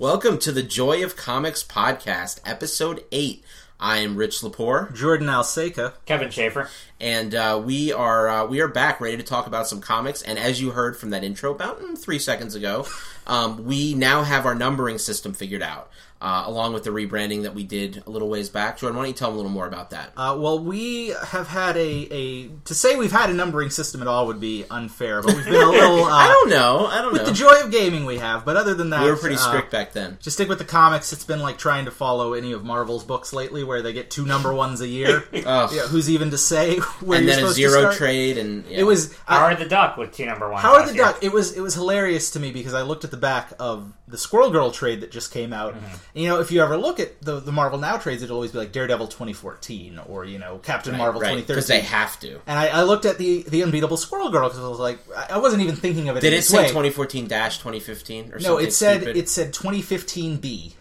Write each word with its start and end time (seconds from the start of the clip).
Welcome 0.00 0.38
to 0.38 0.50
the 0.50 0.62
Joy 0.62 1.04
of 1.04 1.14
Comics 1.14 1.62
podcast, 1.62 2.40
episode 2.46 3.04
8. 3.12 3.44
I 3.78 3.98
am 3.98 4.16
Rich 4.16 4.40
Lepore, 4.40 4.94
Jordan 4.94 5.26
Alseca. 5.26 5.92
Kevin 6.06 6.30
Schaefer. 6.30 6.70
and 6.98 7.34
uh, 7.34 7.60
we 7.62 7.92
are 7.92 8.26
uh, 8.26 8.46
we 8.46 8.62
are 8.62 8.68
back 8.68 8.98
ready 9.02 9.18
to 9.18 9.22
talk 9.22 9.46
about 9.46 9.66
some 9.66 9.82
comics. 9.82 10.22
And 10.22 10.38
as 10.38 10.58
you 10.58 10.70
heard 10.70 10.96
from 10.96 11.10
that 11.10 11.22
intro 11.22 11.50
about 11.54 11.82
mm, 11.82 11.98
three 11.98 12.18
seconds 12.18 12.54
ago, 12.54 12.86
um, 13.30 13.64
we 13.64 13.94
now 13.94 14.22
have 14.22 14.44
our 14.44 14.54
numbering 14.54 14.98
system 14.98 15.32
figured 15.32 15.62
out, 15.62 15.90
uh, 16.20 16.42
along 16.46 16.74
with 16.74 16.82
the 16.84 16.90
rebranding 16.90 17.42
that 17.44 17.54
we 17.54 17.62
did 17.64 18.02
a 18.06 18.10
little 18.10 18.28
ways 18.28 18.48
back. 18.50 18.76
Jordan, 18.78 18.96
why 18.96 19.04
don't 19.04 19.08
you 19.10 19.14
tell 19.14 19.28
them 19.28 19.36
a 19.36 19.38
little 19.38 19.52
more 19.52 19.66
about 19.66 19.90
that? 19.90 20.12
Uh, 20.16 20.36
well, 20.38 20.58
we 20.58 21.14
have 21.28 21.46
had 21.48 21.76
a, 21.76 22.08
a 22.10 22.48
to 22.64 22.74
say 22.74 22.96
we've 22.96 23.12
had 23.12 23.30
a 23.30 23.32
numbering 23.32 23.70
system 23.70 24.02
at 24.02 24.08
all 24.08 24.26
would 24.26 24.40
be 24.40 24.64
unfair, 24.70 25.22
but 25.22 25.34
we've 25.34 25.44
been 25.44 25.54
a 25.54 25.58
little. 25.70 26.00
Uh, 26.10 26.12
I 26.12 26.26
don't 26.28 26.50
know. 26.50 26.86
I 26.86 27.02
don't 27.02 27.12
with 27.12 27.22
know. 27.22 27.28
the 27.28 27.34
joy 27.34 27.60
of 27.62 27.70
gaming 27.70 28.04
we 28.04 28.18
have, 28.18 28.44
but 28.44 28.56
other 28.56 28.74
than 28.74 28.90
that, 28.90 29.04
we 29.04 29.10
were 29.10 29.16
pretty 29.16 29.36
uh, 29.36 29.38
strict 29.38 29.70
back 29.70 29.92
then. 29.92 30.18
Just 30.20 30.36
stick 30.36 30.48
with 30.48 30.58
the 30.58 30.64
comics. 30.64 31.12
It's 31.12 31.24
been 31.24 31.40
like 31.40 31.56
trying 31.56 31.84
to 31.84 31.90
follow 31.90 32.32
any 32.32 32.52
of 32.52 32.64
Marvel's 32.64 33.04
books 33.04 33.32
lately, 33.32 33.62
where 33.62 33.80
they 33.80 33.92
get 33.92 34.10
two 34.10 34.26
number 34.26 34.52
ones 34.52 34.80
a 34.80 34.88
year. 34.88 35.24
Ugh. 35.32 35.70
yeah, 35.74 35.82
who's 35.82 36.10
even 36.10 36.30
to 36.32 36.38
say 36.38 36.76
where 37.00 37.18
and 37.18 37.26
you're 37.26 37.36
then 37.36 37.44
a 37.44 37.48
supposed 37.52 37.60
to 37.60 37.68
zero 37.70 37.92
trade, 37.92 38.38
and 38.38 38.64
yeah. 38.66 38.78
It 38.78 38.82
was 38.82 39.14
I- 39.28 39.36
Howard 39.38 39.58
the 39.58 39.66
Duck 39.66 39.96
with 39.96 40.12
two 40.12 40.26
number 40.26 40.50
one. 40.50 40.60
Howard 40.60 40.88
the 40.88 40.94
Duck. 40.94 41.22
It 41.22 41.32
was 41.32 41.52
it 41.56 41.60
was 41.60 41.74
hilarious 41.74 42.30
to 42.32 42.40
me 42.40 42.50
because 42.50 42.74
I 42.74 42.82
looked 42.82 43.04
at 43.04 43.10
the 43.10 43.16
back 43.20 43.52
of 43.60 43.92
the 44.08 44.18
Squirrel 44.18 44.50
Girl 44.50 44.70
trade 44.72 45.02
that 45.02 45.10
just 45.12 45.32
came 45.32 45.52
out. 45.52 45.74
Mm-hmm. 45.74 45.84
And, 46.14 46.22
you 46.24 46.28
know, 46.28 46.40
if 46.40 46.50
you 46.50 46.62
ever 46.62 46.76
look 46.76 46.98
at 46.98 47.20
the 47.22 47.38
the 47.40 47.52
Marvel 47.52 47.78
Now 47.78 47.96
trades, 47.98 48.22
it'll 48.22 48.34
always 48.36 48.50
be 48.52 48.58
like 48.58 48.72
Daredevil 48.72 49.06
2014 49.08 50.00
or 50.08 50.24
you 50.24 50.38
know 50.38 50.58
Captain 50.58 50.96
Marvel 50.96 51.20
right 51.20 51.28
2013. 51.38 51.46
because 51.54 51.66
they 51.68 51.80
have 51.80 52.18
to. 52.20 52.40
and 52.46 52.58
I, 52.58 52.66
I 52.68 52.82
looked 52.82 53.04
at 53.04 53.18
the 53.18 53.44
the 53.44 53.62
Unbeatable 53.62 53.96
Squirrel 53.96 54.30
Girl 54.30 54.48
because 54.48 54.64
I 54.64 54.68
was 54.68 54.80
like, 54.80 54.98
I 55.30 55.38
wasn't 55.38 55.62
even 55.62 55.76
thinking 55.76 56.08
of 56.08 56.16
it. 56.16 56.20
Did 56.20 56.32
it 56.32 56.42
say 56.44 56.62
2014 56.68 57.28
dash 57.28 57.58
2015 57.58 58.32
or 58.32 58.38
No, 58.38 58.40
something? 58.40 58.66
it 58.66 58.72
said 58.72 59.00
stupid? 59.02 59.16
it 59.16 59.28
said 59.28 59.52
2015B. 59.52 60.74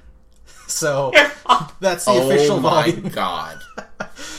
So 0.70 1.12
that's 1.80 2.06
the 2.06 2.12
oh 2.12 2.30
official 2.30 2.60
my 2.60 2.92
god. 2.92 3.60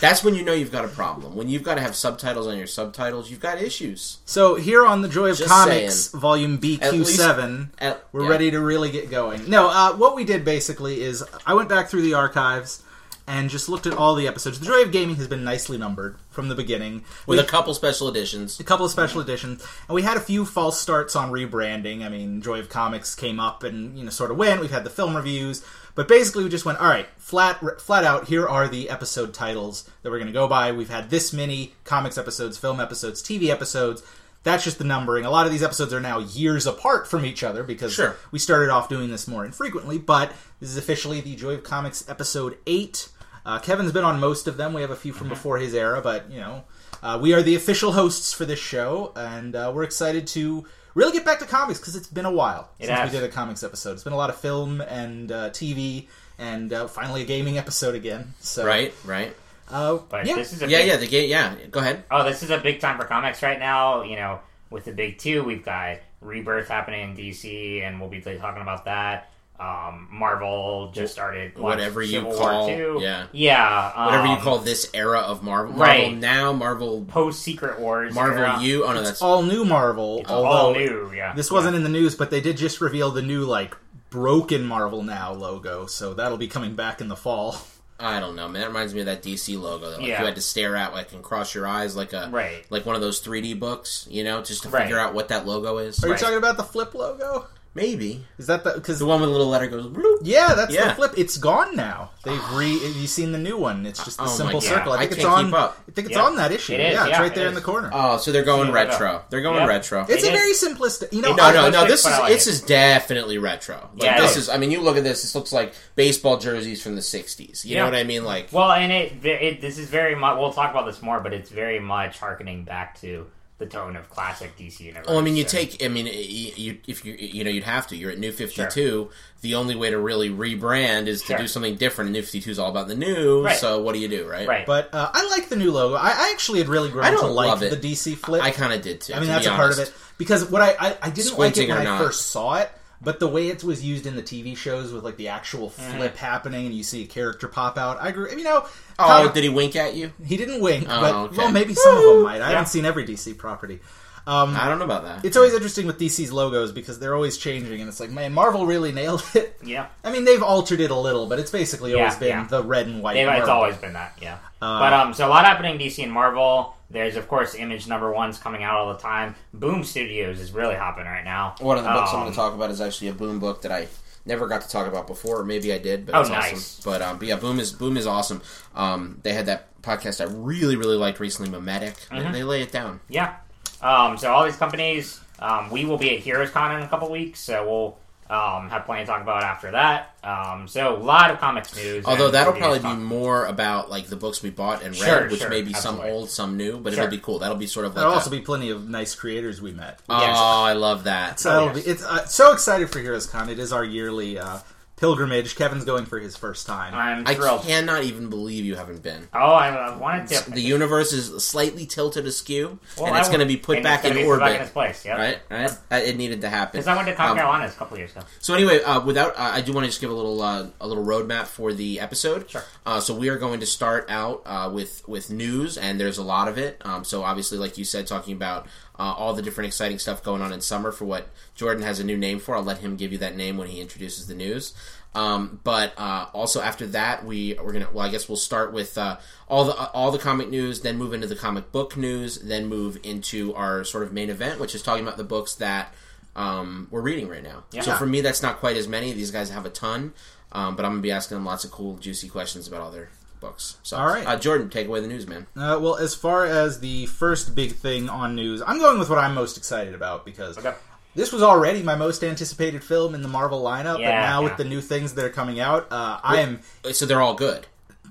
That's 0.01 0.23
when 0.23 0.35
you 0.35 0.45
know 0.45 0.53
you've 0.53 0.73
got 0.73 0.85
a 0.85 0.89
problem. 0.89 1.35
When 1.37 1.49
you've 1.49 1.63
got 1.63 1.75
to 1.77 1.81
have 1.81 1.95
subtitles 1.95 2.47
on 2.47 2.57
your 2.57 2.67
subtitles, 2.67 3.31
you've 3.31 3.41
got 3.41 3.61
issues. 3.61 4.19
So 4.25 4.55
here 4.55 4.85
on 4.87 5.03
the 5.03 5.09
Joy 5.09 5.31
of 5.31 5.39
Just 5.39 5.51
Comics, 5.51 5.95
saying. 6.11 6.21
Volume 6.21 6.59
BQ7, 6.59 7.69
At- 7.79 8.05
we're 8.13 8.25
yeah. 8.25 8.29
ready 8.29 8.51
to 8.51 8.61
really 8.61 8.91
get 8.91 9.11
going. 9.11 9.49
No, 9.49 9.69
uh, 9.69 9.93
what 9.95 10.15
we 10.17 10.25
did 10.25 10.45
basically 10.45 11.03
is 11.03 11.25
I 11.47 11.55
went 11.55 11.69
back 11.69 11.89
through 11.89 12.03
the 12.03 12.15
archives 12.15 12.83
and 13.27 13.49
just 13.49 13.69
looked 13.69 13.87
at 13.87 13.93
all 13.95 14.15
the 14.15 14.27
episodes. 14.27 14.59
The 14.59 14.67
Joy 14.67 14.83
of 14.83 14.93
Gaming 14.93 15.17
has 15.17 15.29
been 15.29 15.45
nicely 15.45 15.79
numbered 15.79 16.17
from 16.31 16.49
the 16.49 16.55
beginning. 16.55 17.05
with 17.27 17.39
We- 17.39 17.45
a 17.45 17.47
couple 17.47 17.73
special 17.75 18.09
editions. 18.09 18.59
a 18.61 18.65
couple 18.65 18.85
of 18.87 18.93
special 18.93 19.21
editions, 19.21 19.63
and 19.89 19.95
we 19.95 20.03
had 20.03 20.17
a 20.17 20.21
few 20.21 20.45
false 20.45 20.81
starts 20.81 21.15
on 21.17 21.31
rebranding. 21.31 22.03
I 22.05 22.09
mean, 22.09 22.43
Joy 22.43 22.59
of 22.61 22.69
Comics 22.69 23.15
came 23.15 23.39
up 23.41 23.63
and 23.63 23.97
you 23.99 24.05
know 24.05 24.11
sort 24.11 24.31
of 24.31 24.37
went. 24.37 24.61
We've 24.61 24.71
had 24.71 24.85
the 24.85 24.91
film 24.91 25.15
reviews, 25.17 25.63
but 25.95 26.09
basically 26.09 26.45
we 26.45 26.51
just 26.51 26.65
went 26.65 26.79
all 26.81 26.89
right, 26.89 27.07
flat 27.19 27.81
flat 27.81 28.05
out. 28.05 28.29
Here 28.29 28.47
are 28.47 28.69
the 28.69 28.89
episode 28.91 29.35
titles 29.35 29.89
that 30.03 30.11
we're 30.11 30.19
going 30.19 30.27
to 30.29 30.33
go 30.33 30.49
by. 30.49 30.73
We've 30.73 30.89
had 30.91 31.11
this 31.11 31.33
many 31.33 31.75
comics 31.85 32.17
episodes, 32.19 32.59
film 32.59 32.81
episodes, 32.81 33.23
TV 33.23 33.49
episodes. 33.49 34.03
That's 34.43 34.65
just 34.65 34.79
the 34.79 34.85
numbering. 34.85 35.27
A 35.27 35.31
lot 35.31 35.45
of 35.45 35.53
these 35.53 35.63
episodes 35.63 35.93
are 35.93 36.01
now 36.01 36.19
years 36.21 36.67
apart 36.67 37.07
from 37.07 37.27
each 37.27 37.43
other 37.43 37.63
because 37.63 37.93
Sure. 37.93 38.17
we 38.33 38.39
started 38.39 38.71
off 38.71 38.89
doing 38.89 39.11
this 39.11 39.29
more 39.29 39.45
infrequently. 39.45 39.99
But 39.99 40.33
this 40.61 40.71
is 40.71 40.79
officially 40.79 41.21
the 41.21 41.37
Joy 41.37 41.55
of 41.55 41.63
Comics 41.63 42.09
episode 42.09 42.57
eight. 42.67 43.11
Uh, 43.45 43.59
Kevin's 43.59 43.93
been 43.93 44.05
on 44.05 44.19
most 44.21 44.47
of 44.47 44.57
them. 44.57 44.73
We 44.73 44.81
have 44.81 44.91
a 44.91 44.97
few 44.97 45.13
from 45.13 45.29
before 45.29 45.59
his 45.59 45.75
era, 45.75 46.01
but 46.01 46.31
you 46.31 46.41
know, 46.41 46.65
uh, 47.03 47.19
we 47.21 47.33
are 47.35 47.43
the 47.43 47.55
official 47.55 47.93
hosts 47.93 48.33
for 48.33 48.45
this 48.47 48.59
show, 48.59 49.13
and 49.17 49.55
uh, 49.57 49.73
we're 49.75 49.83
excited 49.83 50.27
to 50.29 50.67
really 50.95 51.13
get 51.13 51.25
back 51.25 51.39
to 51.41 51.47
comics 51.47 51.79
because 51.79 51.97
it's 51.97 52.07
been 52.09 52.25
a 52.27 52.31
while 52.33 52.71
It 52.79 52.87
since 52.87 52.99
has. 52.99 53.13
we 53.13 53.19
did 53.19 53.29
a 53.29 53.33
comics 53.33 53.63
episode. 53.63 53.93
It's 53.93 54.05
been 54.05 54.13
a 54.13 54.17
lot 54.17 54.31
of 54.31 54.37
film 54.37 54.81
and 54.81 55.31
uh, 55.31 55.51
TV, 55.51 56.09
and 56.39 56.73
uh, 56.73 56.87
finally 56.89 57.23
a 57.23 57.27
gaming 57.27 57.59
episode 57.59 57.95
again. 57.95 58.35
So, 58.41 58.67
Right, 58.67 58.93
right. 59.05 59.37
Uh, 59.69 59.99
But 60.09 60.27
yeah. 60.27 60.35
this 60.35 60.53
is 60.53 60.63
a 60.63 60.69
Yeah, 60.69 60.79
big, 60.79 60.89
yeah, 60.89 60.97
the 60.97 61.07
game. 61.07 61.31
Yeah, 61.31 61.55
go 61.71 61.81
ahead. 61.81 62.05
Oh, 62.11 62.25
this 62.25 62.43
is 62.43 62.51
a 62.51 62.59
big 62.59 62.81
time 62.81 62.99
for 62.99 63.05
comics 63.07 63.43
right 63.43 63.59
now. 63.59 64.03
You 64.03 64.17
know, 64.17 64.41
with 64.69 64.85
the 64.85 64.93
big 64.93 65.19
two, 65.19 65.45
we've 65.45 65.65
got 65.65 65.99
Rebirth 66.21 66.69
happening 66.69 67.11
in 67.11 67.17
DC, 67.17 67.83
and 67.87 68.01
we'll 68.01 68.11
be 68.11 68.21
talking 68.21 68.63
about 68.63 68.85
that. 68.87 69.31
Um, 69.61 70.09
Marvel 70.11 70.91
just 70.95 71.13
started 71.13 71.53
what, 71.55 71.77
Whatever 71.77 72.01
you 72.03 72.13
Civil 72.21 72.33
call- 72.35 72.67
War 72.67 72.77
2. 72.77 72.99
yeah. 73.03 73.27
yeah, 73.33 73.93
um, 73.95 74.07
Whatever 74.07 74.27
you 74.29 74.37
call 74.39 74.59
this 74.61 74.89
era 74.95 75.19
of 75.19 75.43
Marvel. 75.43 75.75
right. 75.75 76.17
Now, 76.17 76.55
Marvel, 76.55 77.05
post 77.05 77.43
Secret 77.43 77.79
Wars. 77.79 78.15
Marvel 78.15 78.39
era. 78.39 78.59
U. 78.63 78.85
Oh 78.87 78.95
no, 78.95 79.03
that's 79.03 79.21
all 79.21 79.43
new 79.43 79.67
Marvel. 79.67 80.25
all 80.29 80.47
although 80.47 80.79
new. 80.79 81.13
Yeah, 81.15 81.35
this 81.35 81.51
wasn't 81.51 81.77
in 81.77 81.83
the 81.83 81.91
news, 81.91 82.15
but 82.15 82.31
they 82.31 82.41
did 82.41 82.57
just 82.57 82.81
reveal 82.81 83.11
the 83.11 83.21
new 83.21 83.45
like 83.45 83.77
broken 84.09 84.65
Marvel 84.67 85.03
Now 85.03 85.33
logo, 85.35 85.85
so 85.85 86.15
that'll 86.15 86.39
be 86.39 86.49
coming 86.49 86.75
back 86.75 87.03
in 87.03 87.09
the 87.09 87.17
fall. 87.17 87.57
I 88.03 88.19
don't 88.19 88.35
know, 88.37 88.49
man. 88.49 88.63
That 88.63 88.69
reminds 88.69 88.95
me 88.95 89.01
of 89.01 89.07
that 89.07 89.23
DC 89.23 89.61
logo 89.61 89.91
that 89.91 89.99
like, 89.99 90.09
Yeah. 90.09 90.21
you 90.21 90.25
had 90.25 90.37
to 90.37 90.41
stare 90.41 90.75
at, 90.75 90.95
like, 90.95 91.13
and 91.13 91.23
cross 91.23 91.55
your 91.55 91.67
eyes, 91.67 91.95
like 91.95 92.15
a 92.15 92.31
Right. 92.33 92.65
like 92.71 92.87
one 92.87 92.95
of 92.97 93.03
those 93.03 93.21
3D 93.21 93.53
books, 93.61 94.07
you 94.11 94.25
know, 94.25 94.41
just 94.43 94.63
to 94.63 94.71
Right. 94.71 94.85
figure 94.85 94.99
out 94.99 95.13
what 95.13 95.29
that 95.29 95.47
logo 95.47 95.77
is. 95.77 96.03
Are 96.03 96.09
you 96.09 96.17
talking 96.17 96.39
about 96.39 96.57
the 96.57 96.63
flip 96.65 96.95
logo? 96.95 97.47
Maybe 97.73 98.27
Is 98.37 98.49
that 98.49 98.65
the 98.65 98.73
because 98.73 98.99
the 98.99 99.07
one 99.07 99.21
with 99.21 99.29
the 99.29 99.33
little 99.33 99.47
letter 99.47 99.69
goes. 99.69 99.87
Bloop. 99.87 100.19
Yeah, 100.23 100.55
that's 100.55 100.75
Yeah. 100.75 100.89
the 100.89 100.95
flip. 100.95 101.13
It's 101.17 101.37
gone 101.37 101.77
now. 101.77 102.11
They've 102.25 102.51
re. 102.53 102.73
Have 102.81 102.97
you 102.97 103.07
seen 103.07 103.31
the 103.31 103.39
new 103.39 103.57
one? 103.57 103.87
It's 103.87 104.05
just 104.05 104.17
the 104.17 104.25
Oh 104.25 104.27
my 104.27 104.33
simple 104.33 104.61
circle. 104.61 104.93
I 104.93 104.97
I 104.97 104.99
think 105.07 105.13
it's 105.13 105.25
on. 105.25 105.55
I 105.55 105.71
think 105.93 106.09
it's 106.09 106.17
Yeah. 106.17 106.23
on 106.25 106.35
that 106.35 106.51
issue. 106.51 106.73
It 106.73 106.81
is, 106.81 106.95
yeah, 106.95 107.03
it's 107.03 107.11
yeah, 107.11 107.21
right 107.21 107.31
it 107.31 107.35
there 107.37 107.47
in 107.47 107.55
the 107.55 107.61
corner. 107.61 107.89
Oh, 107.93 108.17
so 108.17 108.33
they're 108.33 108.43
going 108.43 108.69
Yeah, 108.71 108.75
retro. 108.75 109.23
They're 109.31 109.41
going 109.41 109.61
Yep. 109.61 109.69
retro. 109.69 110.01
it's 110.09 110.25
it 110.25 110.31
a 110.31 110.33
is. 110.33 110.41
very 110.41 110.53
simplistic. 110.75 111.13
You 111.13 111.23
know, 111.23 111.33
No, 111.35 111.53
no, 111.53 111.71
no. 111.71 111.87
This 111.87 112.01
is 112.01 112.07
like 112.07 112.33
this 112.33 112.49
it. 112.49 112.51
is 112.55 112.61
definitely 112.63 113.39
retro. 113.39 113.89
Like 113.95 114.03
Yeah, 114.03 114.21
this 114.21 114.33
is. 114.33 114.37
is. 114.45 114.49
I 114.49 114.57
mean, 114.57 114.73
you 114.73 114.81
look 114.81 114.97
at 114.97 115.05
this. 115.05 115.23
This 115.23 115.37
looks 115.37 115.53
like 115.53 115.73
baseball 115.95 116.39
jerseys 116.39 116.83
from 116.83 116.97
the 116.97 117.03
'60s. 117.03 117.65
You 117.65 117.77
Yeah. 117.77 117.83
know 117.83 117.85
what 117.91 117.95
I 117.95 118.03
mean? 118.03 118.25
Like, 118.25 118.49
Well, 118.51 118.73
and 118.73 118.91
it, 118.91 119.25
it 119.25 119.61
this 119.61 119.79
is 119.79 119.89
very 119.89 120.17
much. 120.17 120.37
We'll 120.37 120.53
talk 120.53 120.73
about 120.73 120.87
this 120.87 121.01
more, 121.03 121.21
but 121.21 121.33
it's 121.33 121.51
very 121.51 121.79
much 121.79 122.19
harkening 122.19 122.65
back 122.65 123.01
to 123.03 123.29
the 123.61 123.67
tone 123.67 123.95
of 123.95 124.11
classic 124.11 124.57
DC 124.59 124.81
universe. 124.81 125.07
well, 125.07 125.19
I 125.19 125.23
mean, 125.23 125.37
you 125.37 125.43
and- 125.43 125.49
take. 125.49 125.85
I 125.85 125.89
mean, 125.89 126.07
y- 126.07 126.13
you 126.57 126.79
if 126.89 127.05
you 127.05 127.13
you 127.13 127.45
know 127.45 127.51
you'd 127.51 127.63
have 127.63 127.87
to. 127.89 127.97
You're 127.97 128.11
at 128.11 128.19
New 128.19 128.33
Fifty 128.33 128.65
Two. 128.71 129.11
The 129.43 129.55
only 129.55 129.75
way 129.77 129.91
to 129.91 129.99
really 129.99 130.29
rebrand 130.29 131.07
is 131.07 131.21
to 131.23 131.27
Sure. 131.29 131.39
do 131.39 131.47
something 131.47 131.77
different. 131.77 132.09
And 132.09 132.15
New 132.15 132.23
Fifty 132.23 132.41
Two 132.41 132.51
is 132.51 132.59
all 132.59 132.71
about 132.71 132.89
the 132.89 132.95
new. 132.97 133.45
Right. 133.45 133.57
So 133.57 133.81
what 133.83 133.93
do 133.95 134.01
you 134.01 134.09
do, 134.09 134.27
right? 134.29 134.49
right. 134.49 134.67
But 134.67 134.93
uh, 134.93 135.11
I 135.15 135.29
like 135.31 135.49
the 135.49 135.57
new 135.57 135.71
logo. 135.73 135.95
I, 135.95 136.09
I 136.09 136.31
actually 136.33 136.59
had 136.59 136.69
really 136.69 136.89
grown 136.91 137.05
I 137.05 137.11
to 137.11 137.17
don't 137.17 137.35
like 137.35 137.49
love 137.49 137.63
it. 137.63 137.81
the 137.81 137.93
DC 137.93 138.17
flip. 138.17 138.43
I 138.43 138.51
kind 138.51 138.73
of 138.73 138.83
did 138.83 139.03
too. 139.03 139.13
I 139.15 139.17
mean, 139.21 139.27
to 139.29 139.33
that's 139.35 139.47
be 139.47 139.53
a 139.53 139.57
part 139.57 139.73
of 139.73 139.79
it 139.79 139.93
because 140.19 140.51
what 140.51 140.63
I 140.63 140.75
I, 140.81 140.97
I 141.03 141.11
didn't 141.11 141.39
like 141.39 141.57
it 141.57 141.69
when 141.69 141.79
I 141.79 141.85
not. 141.85 142.01
first 142.01 142.29
saw 142.31 142.55
it, 142.57 142.71
but 143.03 143.19
the 143.21 143.29
way 143.29 143.49
it 143.49 143.65
was 143.65 143.83
used 143.85 144.07
in 144.07 144.15
the 144.17 144.23
TV 144.23 144.57
shows 144.57 144.93
with 144.93 145.05
like 145.05 145.17
the 145.17 145.29
actual 145.29 145.71
Mm-hmm. 145.71 145.97
flip 145.97 146.17
happening 146.17 146.67
and 146.67 146.75
you 146.75 146.83
see 146.83 147.03
a 147.03 147.07
character 147.07 147.49
pop 147.49 147.79
out, 147.79 147.99
I 148.01 148.09
agree. 148.09 148.31
You 148.37 148.45
know, 148.45 148.67
Oh, 148.99 149.07
comic- 149.07 149.35
did 149.35 149.45
he 149.45 149.49
wink 149.51 149.77
at 149.77 149.95
you? 149.95 150.13
he 150.25 150.37
didn't 150.37 150.61
wink, 150.61 150.87
Oh, 150.89 151.01
but 151.01 151.15
okay. 151.15 151.37
well, 151.39 151.51
maybe 151.53 151.75
some 151.75 151.97
of 151.97 152.03
them 152.03 152.23
might. 152.23 152.37
I 152.37 152.39
Yeah. 152.39 152.49
haven't 152.51 152.67
seen 152.67 152.85
every 152.85 153.05
DC 153.07 153.33
property. 153.39 153.81
Um, 154.27 154.55
I 154.55 154.69
don't 154.69 154.79
know 154.79 154.85
about 154.85 155.05
that. 155.05 155.25
It's 155.25 155.37
always 155.37 155.55
interesting 155.55 155.87
with 155.87 155.99
DC's 155.99 156.31
logos 156.31 156.73
because 156.73 156.99
they're 156.99 157.15
always 157.15 157.39
changing, 157.39 157.81
and 157.81 157.89
it's 157.89 157.99
like, 157.99 158.11
man, 158.11 158.33
Marvel 158.35 158.67
really 158.67 158.93
nailed 158.93 159.25
it. 159.35 159.57
yeah, 159.65 159.87
I 160.05 160.13
mean, 160.13 160.25
they've 160.27 160.43
altered 160.43 160.81
it 160.81 160.91
a 160.91 160.95
little, 160.95 161.27
but 161.27 161.39
it's 161.39 161.51
basically 161.51 161.95
always 161.95 162.13
Yeah, 162.15 162.19
been 162.19 162.29
yeah. 162.29 162.47
the 162.47 162.63
red 162.63 162.87
and 162.87 163.03
white. 163.03 163.15
They've- 163.15 163.29
it's 163.29 163.49
always 163.49 163.77
been 163.77 163.95
that. 163.95 164.19
Yeah, 164.21 164.37
Uh, 164.61 164.79
but 164.79 164.93
um, 164.93 165.15
so 165.15 165.27
a 165.27 165.31
lot 165.31 165.47
happening 165.47 165.73
in 165.73 165.79
DC 165.81 166.03
and 166.03 166.13
Marvel. 166.13 166.77
There's 166.91 167.17
of 167.17 167.29
course 167.29 167.55
Image 167.55 167.87
number 167.87 168.13
ones 168.13 168.39
coming 168.39 168.63
out 168.63 168.75
all 168.77 168.93
the 168.93 168.99
time. 168.99 169.35
Boom 169.55 169.85
Studios 169.85 170.41
is 170.41 170.53
really 170.53 170.75
hopping 170.75 171.05
right 171.05 171.25
now. 171.25 171.55
One 171.61 171.79
of 171.79 171.85
the 171.85 171.91
books 171.91 172.11
I'm 172.11 172.17
Um, 172.17 172.23
going 172.23 172.33
to 172.33 172.37
talk 172.37 172.55
about 172.55 172.71
is 172.71 172.81
actually 172.81 173.09
a 173.09 173.13
Boom 173.15 173.39
book 173.39 173.63
that 173.63 173.73
I 173.73 173.87
never 174.27 174.47
got 174.49 174.61
to 174.63 174.69
talk 174.69 174.87
about 174.87 175.07
before, 175.07 175.41
or 175.41 175.45
maybe 175.45 175.73
I 175.73 175.79
did, 175.79 176.05
but 176.07 176.15
Oh, 176.15 176.21
it's 176.21 176.31
nice. 176.31 176.53
awesome. 176.53 176.91
But 176.93 177.03
um, 177.03 177.19
but 177.19 177.29
yeah, 177.29 177.37
Boom 177.37 177.61
is 177.61 177.73
Boom 177.73 177.97
is 177.97 178.07
awesome. 178.07 178.43
Um, 178.75 179.21
they 179.23 179.33
had 179.33 179.47
that 179.47 179.69
podcast 179.83 180.21
I 180.21 180.31
really 180.31 180.77
really 180.77 180.97
liked 180.97 181.21
recently, 181.21 181.51
Memetic. 181.51 181.97
Mm-hmm. 182.09 182.33
They, 182.33 182.39
they 182.41 182.43
lay 182.45 182.63
it 182.63 182.73
down. 182.73 183.01
Yeah. 183.09 183.37
Um, 183.81 184.19
so 184.19 184.31
all 184.33 184.45
these 184.45 184.57
companies, 184.57 185.21
um, 185.39 185.71
we 185.71 185.85
will 185.87 185.97
be 185.97 186.15
at 186.15 186.21
Heroes 186.21 186.51
Con 186.51 186.77
in 186.77 186.83
a 186.83 186.89
couple 186.89 187.09
weeks, 187.11 187.41
so 187.41 187.65
we'll 187.67 187.99
um, 188.31 188.71
have 188.71 188.87
plenty 188.87 189.03
to 189.03 189.07
talk 189.07 189.21
about 189.23 189.43
after 189.43 189.73
that. 189.73 190.15
Um, 190.23 190.69
so 190.69 190.95
a 190.97 190.99
lot 190.99 191.31
of 191.33 191.39
comics 191.41 191.75
news. 191.75 192.05
Although 192.07 192.31
that'll 192.31 192.53
probably 192.53 192.79
be 192.79 192.85
talk. 192.85 192.99
more 192.99 193.47
about 193.47 193.91
like 193.91 194.07
the 194.07 194.15
books 194.17 194.43
we 194.43 194.51
bought 194.51 194.83
and 194.83 194.95
read, 194.95 195.05
Sure, 195.05 195.29
which 195.29 195.41
sure, 195.41 195.49
may 195.51 195.63
be 195.63 195.73
some 195.73 196.01
old, 196.01 196.31
some 196.31 196.57
new, 196.57 196.79
but 196.79 196.93
Sure. 196.95 197.03
it'll 197.05 197.11
be 197.11 197.19
cool. 197.19 197.41
That'll 197.41 197.57
be 197.57 197.67
sort 197.67 197.87
of 197.87 197.93
like. 197.93 198.03
There'll 198.03 198.13
a- 198.13 198.17
also 198.17 198.31
be 198.31 198.41
plenty 198.41 198.71
of 198.71 198.89
nice 198.89 199.15
creators 199.17 199.61
we 199.61 199.73
met. 199.73 199.99
oh, 200.09 200.21
Yes. 200.21 200.37
I 200.39 200.73
love 200.75 201.05
that. 201.05 201.41
So 201.41 201.51
Oh, 201.51 201.65
yes. 201.75 201.85
be, 201.85 201.91
it's 201.91 202.05
uh, 202.05 202.25
so 202.27 202.53
excited 202.53 202.89
for 202.91 203.01
Heroes 203.01 203.27
Con. 203.27 203.49
It 203.49 203.59
is 203.59 203.73
our 203.73 203.85
yearly 203.85 204.39
uh, 204.39 204.59
pilgrimage. 205.01 205.57
Kevin's 205.57 205.85
going 205.85 206.05
for 206.05 206.19
his 206.21 206.37
first 206.37 206.67
time. 206.67 206.95
I'm 206.95 207.27
I 207.27 207.35
thrilled. 207.35 207.63
cannot 207.63 208.05
even 208.05 208.29
believe 208.29 208.65
you 208.65 208.77
haven't 208.77 209.03
been. 209.03 209.27
Oh, 209.33 209.39
I, 209.39 209.69
I 209.71 209.97
wanted 209.97 210.29
to. 210.29 210.51
The 210.51 210.61
universe 210.61 211.13
is 211.13 211.43
slightly 211.45 211.87
tilted 211.87 212.27
askew, 212.27 212.79
Well, 212.99 213.07
and 213.09 213.17
it's 213.17 213.29
I 213.29 213.33
going 213.33 213.41
to 213.41 213.47
be 213.47 213.57
put 213.57 213.79
and 213.79 213.85
back 213.85 214.01
it's 214.05 214.09
in 214.09 214.13
gonna 214.13 214.21
be 214.21 214.25
put 214.27 214.31
orbit. 214.33 214.45
back 214.47 214.57
in 214.57 214.63
its 214.63 214.71
place. 214.73 215.05
Yeah. 215.05 215.17
Right, 215.17 215.39
right. 215.51 215.71
Uh, 215.91 215.97
It 215.97 216.17
needed 216.17 216.43
to 216.43 216.49
happen. 216.49 216.73
Because 216.81 216.87
I 216.89 216.95
went 216.97 217.09
to 217.09 217.15
Con 217.15 217.31
Um, 217.31 217.37
Carolinas 217.39 217.73
a 217.73 217.77
couple 217.77 217.99
years 217.99 218.13
ago. 218.13 218.21
So 218.39 218.55
anyway, 218.55 218.83
uh, 218.83 219.01
without 219.01 219.37
uh, 219.37 219.51
I 219.55 219.61
do 219.63 219.73
want 219.73 219.85
to 219.85 219.89
just 219.89 220.01
give 220.01 220.11
a 220.11 220.15
little 220.15 220.41
uh, 220.43 220.67
a 220.81 220.87
little 220.87 221.05
roadmap 221.05 221.47
for 221.47 221.73
the 221.73 222.01
episode. 222.01 222.51
Sure. 222.51 222.63
Uh, 222.87 223.01
so 223.01 223.15
we 223.15 223.29
are 223.31 223.37
going 223.39 223.61
to 223.61 223.67
start 223.67 224.07
out 224.11 224.43
uh, 224.47 224.71
with 224.73 225.07
with 225.09 225.31
news, 225.31 225.79
and 225.79 225.99
there's 225.99 226.19
a 226.19 226.23
lot 226.23 226.47
of 226.49 226.59
it. 226.59 226.81
Um, 226.85 227.05
so 227.05 227.23
obviously, 227.23 227.59
like 227.59 227.79
you 227.79 227.85
said, 227.85 228.07
talking 228.07 228.35
about 228.35 228.67
uh, 229.01 229.15
all 229.17 229.33
the 229.33 229.41
different 229.41 229.67
exciting 229.67 229.99
stuff 229.99 230.23
going 230.23 230.43
on 230.43 230.53
in 230.53 230.61
summer 230.61 230.93
for 230.93 231.07
what 231.07 231.29
Jordan 231.55 231.83
has 231.83 232.01
a 232.01 232.05
new 232.05 232.19
name 232.19 232.39
for. 232.39 232.55
I'll 232.55 232.63
let 232.63 232.79
him 232.79 232.97
give 232.97 233.13
you 233.13 233.19
that 233.19 233.35
name 233.35 233.57
when 233.57 233.67
he 233.67 233.81
introduces 233.81 234.27
the 234.27 234.35
news. 234.35 234.75
Um, 235.15 235.59
but 235.65 235.95
uh, 235.97 236.27
also 236.35 236.61
after 236.61 236.87
that, 236.89 237.25
we 237.25 237.55
we're 237.55 237.73
gonna. 237.73 237.89
Well, 237.91 238.07
I 238.07 238.11
guess 238.11 238.29
we'll 238.29 238.37
start 238.37 238.75
with 238.75 238.99
uh, 238.99 239.17
all 239.49 239.65
the 239.65 239.73
all 239.93 240.11
the 240.11 240.19
comic 240.19 240.51
news, 240.51 240.83
then 240.83 240.99
move 240.99 241.15
into 241.15 241.27
the 241.27 241.35
comic 241.35 241.73
book 241.73 241.97
news, 241.97 242.39
then 242.41 242.67
move 242.67 242.99
into 243.03 243.55
our 243.55 243.85
sort 243.85 244.03
of 244.03 244.13
main 244.13 244.29
event, 244.29 244.61
which 244.61 244.75
is 244.75 244.83
talking 244.83 245.03
about 245.03 245.17
the 245.17 245.25
books 245.25 245.55
that 245.55 245.95
um, 246.37 246.87
we're 246.91 247.01
reading 247.01 247.27
right 247.27 247.43
now. 247.43 247.65
So 247.83 247.93
for 247.97 248.07
me, 248.07 248.21
that's 248.21 248.43
not 248.43 248.59
quite 248.61 248.77
as 248.77 248.87
many. 248.87 249.15
These 249.15 249.31
guys 249.31 249.49
have 249.49 249.65
a 249.65 249.71
ton, 249.71 250.13
um, 250.53 250.77
but 250.77 250.85
I'm 250.85 250.93
gonna 250.93 251.03
be 251.03 251.11
asking 251.11 251.39
them 251.39 251.47
lots 251.47 251.65
of 251.65 251.71
cool, 251.71 251.97
juicy 251.97 252.29
questions 252.29 252.69
about 252.69 252.83
all 252.83 252.91
their 252.91 253.09
books. 253.41 253.79
So, 253.83 253.97
All 253.97 254.07
right. 254.07 254.27
uh, 254.27 254.37
Jordan, 254.39 254.69
take 254.71 254.87
away 254.87 255.01
the 255.01 255.07
news, 255.09 255.27
man. 255.27 255.47
Uh, 255.57 255.79
well, 255.81 255.97
as 255.97 256.15
far 256.15 256.45
as 256.45 256.81
the 256.81 257.07
first 257.07 257.55
big 257.55 257.73
thing 257.75 258.09
on 258.09 258.35
news, 258.35 258.63
I'm 258.67 258.79
going 258.79 258.99
with 258.99 259.09
what 259.09 259.19
I'm 259.19 259.35
most 259.35 259.57
excited 259.57 259.95
about 259.95 260.25
because 260.25 260.59
Okay. 260.59 260.75
this 261.15 261.33
was 261.33 261.43
already 261.43 261.83
my 261.83 261.95
most 261.97 262.23
anticipated 262.23 262.85
film 262.85 263.15
in 263.15 263.23
the 263.23 263.29
Marvel 263.29 263.63
lineup. 263.63 263.95
but 263.95 264.01
Yeah, 264.03 264.21
now 264.21 264.41
yeah. 264.41 264.45
with 264.49 264.57
the 264.59 264.65
new 264.65 264.81
things 264.81 265.15
that 265.15 265.25
are 265.25 265.31
coming 265.31 265.59
out, 265.61 265.89
uh, 265.91 266.21
I 266.23 266.41
am, 266.41 266.61
So 266.93 267.07
they're 267.07 267.23
all 267.23 267.35
good. 267.35 267.67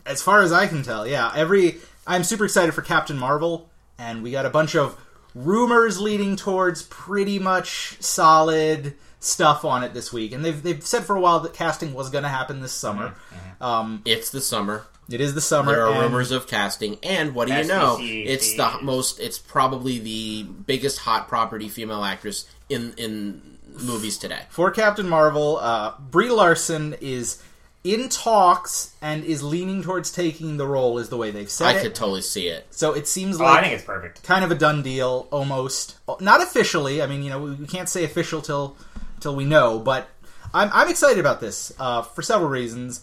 as 0.06 0.22
far 0.22 0.42
as 0.42 0.52
I 0.52 0.68
can 0.68 0.84
tell, 0.84 1.06
yeah. 1.08 1.32
Every 1.36 1.78
I'm 2.08 2.24
super 2.24 2.46
excited 2.46 2.74
for 2.74 2.82
Captain 2.82 3.18
Marvel, 3.18 3.70
and 4.00 4.24
we 4.24 4.32
got 4.32 4.46
a 4.46 4.50
bunch 4.50 4.76
of 4.76 4.98
rumors 5.36 6.00
leading 6.00 6.36
towards 6.36 6.82
pretty 6.84 7.38
much 7.38 7.98
solid 8.02 8.96
stuff 9.20 9.64
on 9.64 9.84
it 9.84 9.94
this 9.94 10.12
week. 10.12 10.32
And 10.32 10.44
they've 10.44 10.62
they've 10.64 10.84
said 10.86 11.04
for 11.04 11.16
a 11.16 11.20
while 11.22 11.40
that 11.42 11.54
casting 11.54 11.94
was 11.94 12.10
going 12.10 12.24
to 12.24 12.30
happen 12.30 12.62
this 12.62 12.72
summer. 12.72 13.14
Um, 13.62 14.02
It's 14.06 14.30
the 14.32 14.42
summer. 14.42 14.86
It 15.10 15.22
is 15.22 15.34
the 15.34 15.42
summer. 15.42 15.72
There 15.74 15.88
are 15.88 16.02
rumors 16.04 16.32
of 16.32 16.48
casting, 16.48 16.98
and 17.04 17.34
what 17.36 17.48
do 17.48 17.54
you 17.54 17.60
SBC 17.62 17.68
know? 17.68 17.98
It's 18.00 18.56
the 18.56 18.78
most. 18.82 19.20
It's 19.20 19.40
probably 19.40 20.00
the 20.00 20.44
biggest 20.44 21.00
hot 21.00 21.28
property 21.28 21.68
female 21.70 22.04
actress 22.04 22.48
in 22.70 22.94
in 22.98 23.42
movies 23.82 24.18
today. 24.18 24.42
for 24.50 24.72
Captain 24.72 25.08
Marvel, 25.08 25.58
uh, 25.58 25.94
Brie 26.00 26.30
Larson 26.30 26.96
is 27.02 27.42
in 27.82 28.10
talks 28.10 28.94
and 29.02 29.24
is 29.24 29.42
leaning 29.42 29.82
towards 29.82 30.12
taking 30.12 30.58
the 30.58 30.68
role, 30.68 30.98
is 31.00 31.08
the 31.08 31.16
way 31.16 31.32
they've 31.32 31.50
said 31.50 31.68
I 31.68 31.74
it. 31.80 31.82
could 31.84 31.96
totally 31.96 32.22
see 32.22 32.48
it. 32.50 32.68
So 32.72 32.92
it 32.94 33.08
seems 33.08 33.40
Oh, 33.40 33.46
like 33.46 33.60
I 33.60 33.62
think 33.62 33.74
it's 33.76 33.84
perfect. 33.86 34.22
kind 34.24 34.44
of 34.44 34.52
a 34.52 34.56
done 34.56 34.82
deal, 34.84 35.28
almost. 35.32 35.98
Not 36.20 36.42
officially. 36.42 37.02
I 37.02 37.08
mean, 37.08 37.24
you 37.24 37.30
know, 37.30 37.40
we 37.40 37.52
we 37.52 37.68
can't 37.68 37.88
say 37.88 38.04
official 38.04 38.42
till 38.42 38.76
till 39.22 39.36
we 39.36 39.46
know. 39.46 39.80
But 39.80 40.10
I'm 40.54 40.70
I'm 40.74 40.90
excited 40.90 41.20
about 41.20 41.40
this 41.40 41.72
uh, 41.80 42.02
for 42.02 42.22
several 42.22 42.50
reasons. 42.50 43.02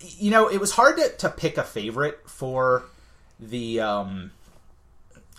You 0.00 0.30
know, 0.30 0.48
it 0.48 0.58
was 0.58 0.72
hard 0.72 0.98
to, 0.98 1.08
to 1.18 1.28
pick 1.28 1.56
a 1.56 1.62
favorite 1.62 2.28
for 2.28 2.84
the 3.40 3.80
um, 3.80 4.30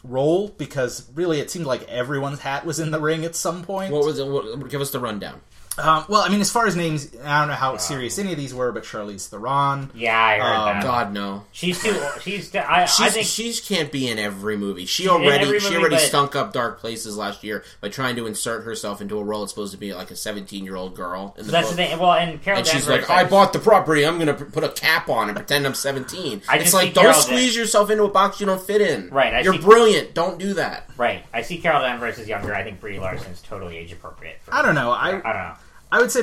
role 0.03 0.49
because 0.49 1.07
really 1.13 1.39
it 1.39 1.51
seemed 1.51 1.65
like 1.65 1.83
everyone's 1.83 2.39
hat 2.39 2.65
was 2.65 2.79
in 2.79 2.91
the 2.91 2.99
ring 2.99 3.25
at 3.25 3.35
some 3.35 3.63
point. 3.63 3.93
What 3.93 4.05
was 4.05 4.19
it? 4.19 4.27
What, 4.27 4.69
give 4.69 4.81
us 4.81 4.91
the 4.91 4.99
rundown. 4.99 5.41
Um, 5.77 6.05
well, 6.09 6.21
I 6.21 6.29
mean, 6.29 6.41
as 6.41 6.49
far 6.51 6.65
as 6.65 6.75
names, 6.75 7.15
I 7.23 7.39
don't 7.39 7.49
know 7.49 7.53
how 7.55 7.77
serious 7.77 8.17
any 8.17 8.31
of 8.31 8.37
these 8.37 8.53
were, 8.53 8.71
but 8.71 8.83
Charlize 8.83 9.27
Theron. 9.27 9.91
Yeah, 9.93 10.17
I 10.19 10.37
heard 10.39 10.55
Um, 10.55 10.65
that. 10.75 10.83
God 10.83 11.13
no. 11.13 11.43
She's 11.51 11.81
too. 11.81 12.01
She's. 12.21 12.49
too- 12.51 12.59
I, 12.59 12.83
I 12.83 12.87
think. 13.09 13.27
she 13.27 13.53
can't 13.53 13.91
be 13.91 14.09
in 14.09 14.17
every 14.19 14.57
movie. 14.57 14.85
She 14.85 15.07
already 15.07 15.45
every 15.45 15.59
she 15.59 15.75
already 15.75 15.95
but- 15.95 16.01
stunk 16.01 16.35
up 16.35 16.53
dark 16.53 16.79
places 16.79 17.15
last 17.17 17.43
year 17.43 17.63
by 17.81 17.89
trying 17.89 18.15
to 18.15 18.25
insert 18.27 18.63
herself 18.63 19.01
into 19.01 19.19
a 19.19 19.23
role 19.23 19.41
that's 19.41 19.51
supposed 19.51 19.71
to 19.73 19.77
be 19.77 19.93
like 19.93 20.09
a 20.11 20.15
seventeen 20.15 20.63
year 20.65 20.75
old 20.75 20.95
girl 20.95 21.35
in 21.37 21.45
the 21.45 21.51
that's 21.51 21.67
book. 21.67 21.77
the 21.77 21.83
thing. 21.87 21.99
Well, 21.99 22.13
and 22.13 22.41
Carol 22.41 22.59
And 22.59 22.67
she's 22.67 22.85
Danvers 22.87 23.07
like, 23.09 23.25
I 23.25 23.29
bought 23.29 23.53
the 23.53 23.59
property. 23.59 24.05
I'm 24.05 24.15
going 24.19 24.35
to 24.35 24.45
put 24.45 24.63
a 24.63 24.69
cap 24.69 25.09
on 25.09 25.29
and 25.29 25.35
pretend 25.37 25.65
I'm 25.65 25.73
17. 25.73 26.41
I 26.49 26.57
it's 26.57 26.73
like, 26.73 26.93
don't 26.93 27.03
Carol 27.03 27.19
squeeze 27.19 27.55
yourself 27.55 27.89
into 27.89 28.03
a 28.03 28.09
box 28.09 28.39
you 28.39 28.45
don't 28.45 28.61
fit 28.61 28.81
in. 28.81 29.09
Right, 29.09 29.33
I 29.33 29.41
You're 29.41 29.53
see- 29.53 29.59
brilliant. 29.59 30.13
Don't 30.13 30.39
do 30.39 30.53
that. 30.55 30.89
Right. 30.97 31.23
I 31.33 31.41
see 31.43 31.59
Carol 31.59 31.81
Danvers 31.81 32.17
as 32.19 32.27
younger. 32.27 32.55
I 32.55 32.63
think 32.63 32.79
Brie 32.79 32.99
Larson's 32.99 33.41
totally 33.41 33.77
age 33.77 33.91
appropriate. 33.91 34.39
For 34.41 34.53
I 34.53 34.61
don't 34.63 34.73
know. 34.75 34.91
I 34.91 35.09
I 35.09 35.11
don't 35.11 35.23
know. 35.23 35.53
I 35.91 35.99
would 35.99 36.11
say 36.11 36.21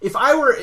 If 0.00 0.16
I 0.16 0.34
were, 0.34 0.56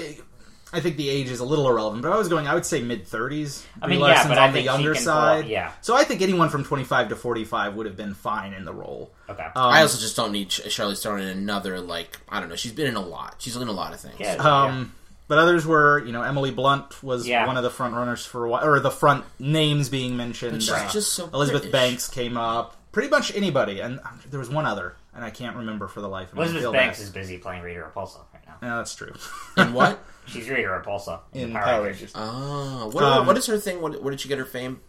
I 0.73 0.79
think 0.79 0.97
the 0.97 1.09
age 1.09 1.29
is 1.29 1.39
a 1.39 1.45
little 1.45 1.69
irrelevant, 1.69 2.01
but 2.03 2.11
I 2.11 2.17
was 2.17 2.27
going. 2.27 2.47
I 2.47 2.53
would 2.53 2.65
say 2.65 2.81
mid 2.81 3.07
thirties. 3.07 3.65
I 3.81 3.87
mean, 3.87 3.99
Brie 3.99 4.07
yeah, 4.07 4.13
Larson's 4.15 4.29
but 4.29 4.37
I 4.37 4.47
on 4.47 4.49
the 4.49 4.53
think 4.53 4.63
she 4.63 4.65
younger 4.73 4.93
can 4.93 5.03
pull- 5.03 5.13
side. 5.13 5.47
yeah. 5.47 5.71
So 5.81 5.95
I 5.95 6.03
think 6.03 6.21
anyone 6.21 6.49
from 6.49 6.63
twenty 6.63 6.83
five 6.83 7.09
to 7.09 7.15
forty 7.15 7.45
five 7.45 7.75
would 7.75 7.85
have 7.85 7.95
been 7.95 8.13
fine 8.13 8.53
in 8.53 8.65
the 8.65 8.73
role. 8.73 9.11
Okay. 9.29 9.43
Um, 9.43 9.51
I 9.55 9.81
also 9.81 9.99
just 9.99 10.15
don't 10.15 10.31
need 10.31 10.49
Ch- 10.49 10.61
Charlize 10.63 11.01
Theron 11.01 11.21
in 11.21 11.37
another, 11.37 11.79
like, 11.79 12.17
I 12.29 12.39
don't 12.39 12.49
know. 12.49 12.55
She's 12.55 12.71
been 12.73 12.87
in 12.87 12.95
a 12.95 13.01
lot. 13.05 13.35
She's 13.39 13.55
in 13.55 13.67
a 13.67 13.71
lot 13.71 13.93
of 13.93 13.99
things. 13.99 14.15
yeah. 14.19 14.35
Um, 14.35 14.93
but 15.27 15.37
others 15.39 15.65
were, 15.65 16.03
you 16.05 16.11
know, 16.11 16.21
Emily 16.21 16.51
Blunt 16.51 17.01
was 17.03 17.27
Yeah. 17.27 17.47
one 17.47 17.57
of 17.57 17.63
the 17.63 17.71
front 17.71 17.95
runners 17.95 18.23
for 18.25 18.45
a 18.45 18.49
while, 18.49 18.63
or 18.67 18.79
the 18.79 18.91
front 18.91 19.23
names 19.39 19.89
being 19.89 20.15
mentioned. 20.17 20.61
She's 20.61 20.71
Uh, 20.71 20.89
just 20.91 21.13
so 21.13 21.27
Elizabeth 21.33 21.63
British. 21.63 21.71
Banks 21.71 22.07
came 22.09 22.37
up. 22.37 22.75
Pretty 22.91 23.09
much 23.09 23.35
anybody, 23.35 23.79
and 23.81 23.99
um, 24.05 24.19
there 24.29 24.39
was 24.39 24.49
one 24.49 24.65
other, 24.65 24.95
and 25.15 25.23
I 25.23 25.29
can't 25.29 25.55
remember 25.55 25.87
for 25.87 26.01
the 26.01 26.09
life 26.09 26.29
of 26.31 26.37
me. 26.37 26.43
Elizabeth 26.43 26.73
Banks 26.73 26.99
bad. 26.99 27.03
is 27.05 27.09
busy 27.11 27.37
playing 27.37 27.63
Rita 27.63 27.79
Repulsa 27.79 28.19
right 28.33 28.43
now. 28.45 28.55
Yeah, 28.61 28.77
that's 28.77 28.93
true. 28.95 29.13
In 29.57 29.73
what? 29.73 29.99
She's 30.27 30.49
Rita 30.49 30.67
Repulsa 30.67 31.19
In 31.33 31.53
the 31.53 31.59
Power 31.59 31.83
Rangers, 31.85 32.11
Oh, 32.15 32.89
what, 32.91 33.03
Um, 33.03 33.27
what 33.27 33.37
is 33.37 33.45
her 33.47 33.57
thing? 33.57 33.81
What, 33.81 34.01
where 34.03 34.11
did 34.11 34.19
she 34.21 34.27
get 34.29 34.37
her 34.37 34.45
fame? 34.45 34.81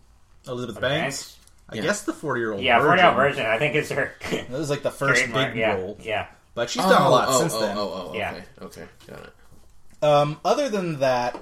Elizabeth 0.46 0.80
Banks. 0.80 1.22
Banks. 1.22 1.36
I 1.68 1.74
Yeah. 1.76 1.82
guess 1.82 2.02
the 2.02 2.12
forty-year-old. 2.12 2.62
Yeah, 2.62 2.78
virgin. 2.78 2.88
Forty 2.88 3.02
Out 3.02 3.16
Virgin. 3.16 3.46
I 3.46 3.58
think 3.58 3.74
is 3.74 3.90
her 3.90 4.12
That 4.30 4.50
was 4.50 4.70
like 4.70 4.82
the 4.82 4.90
first 4.90 5.22
trademark. 5.22 5.52
big 5.52 5.58
yeah, 5.60 5.74
role, 5.74 5.98
yeah. 6.00 6.26
but 6.54 6.70
she's 6.70 6.84
done 6.84 7.02
a 7.02 7.10
lot 7.10 7.26
oh, 7.28 7.40
since 7.40 7.54
oh, 7.54 7.60
then. 7.60 7.76
Oh, 7.76 7.80
oh, 7.80 8.10
oh, 8.12 8.14
Yeah. 8.14 8.30
okay. 8.62 8.82
Okay, 8.82 8.84
got 9.08 9.18
it. 9.20 10.04
Um, 10.04 10.38
other 10.44 10.68
than 10.68 11.00
that, 11.00 11.34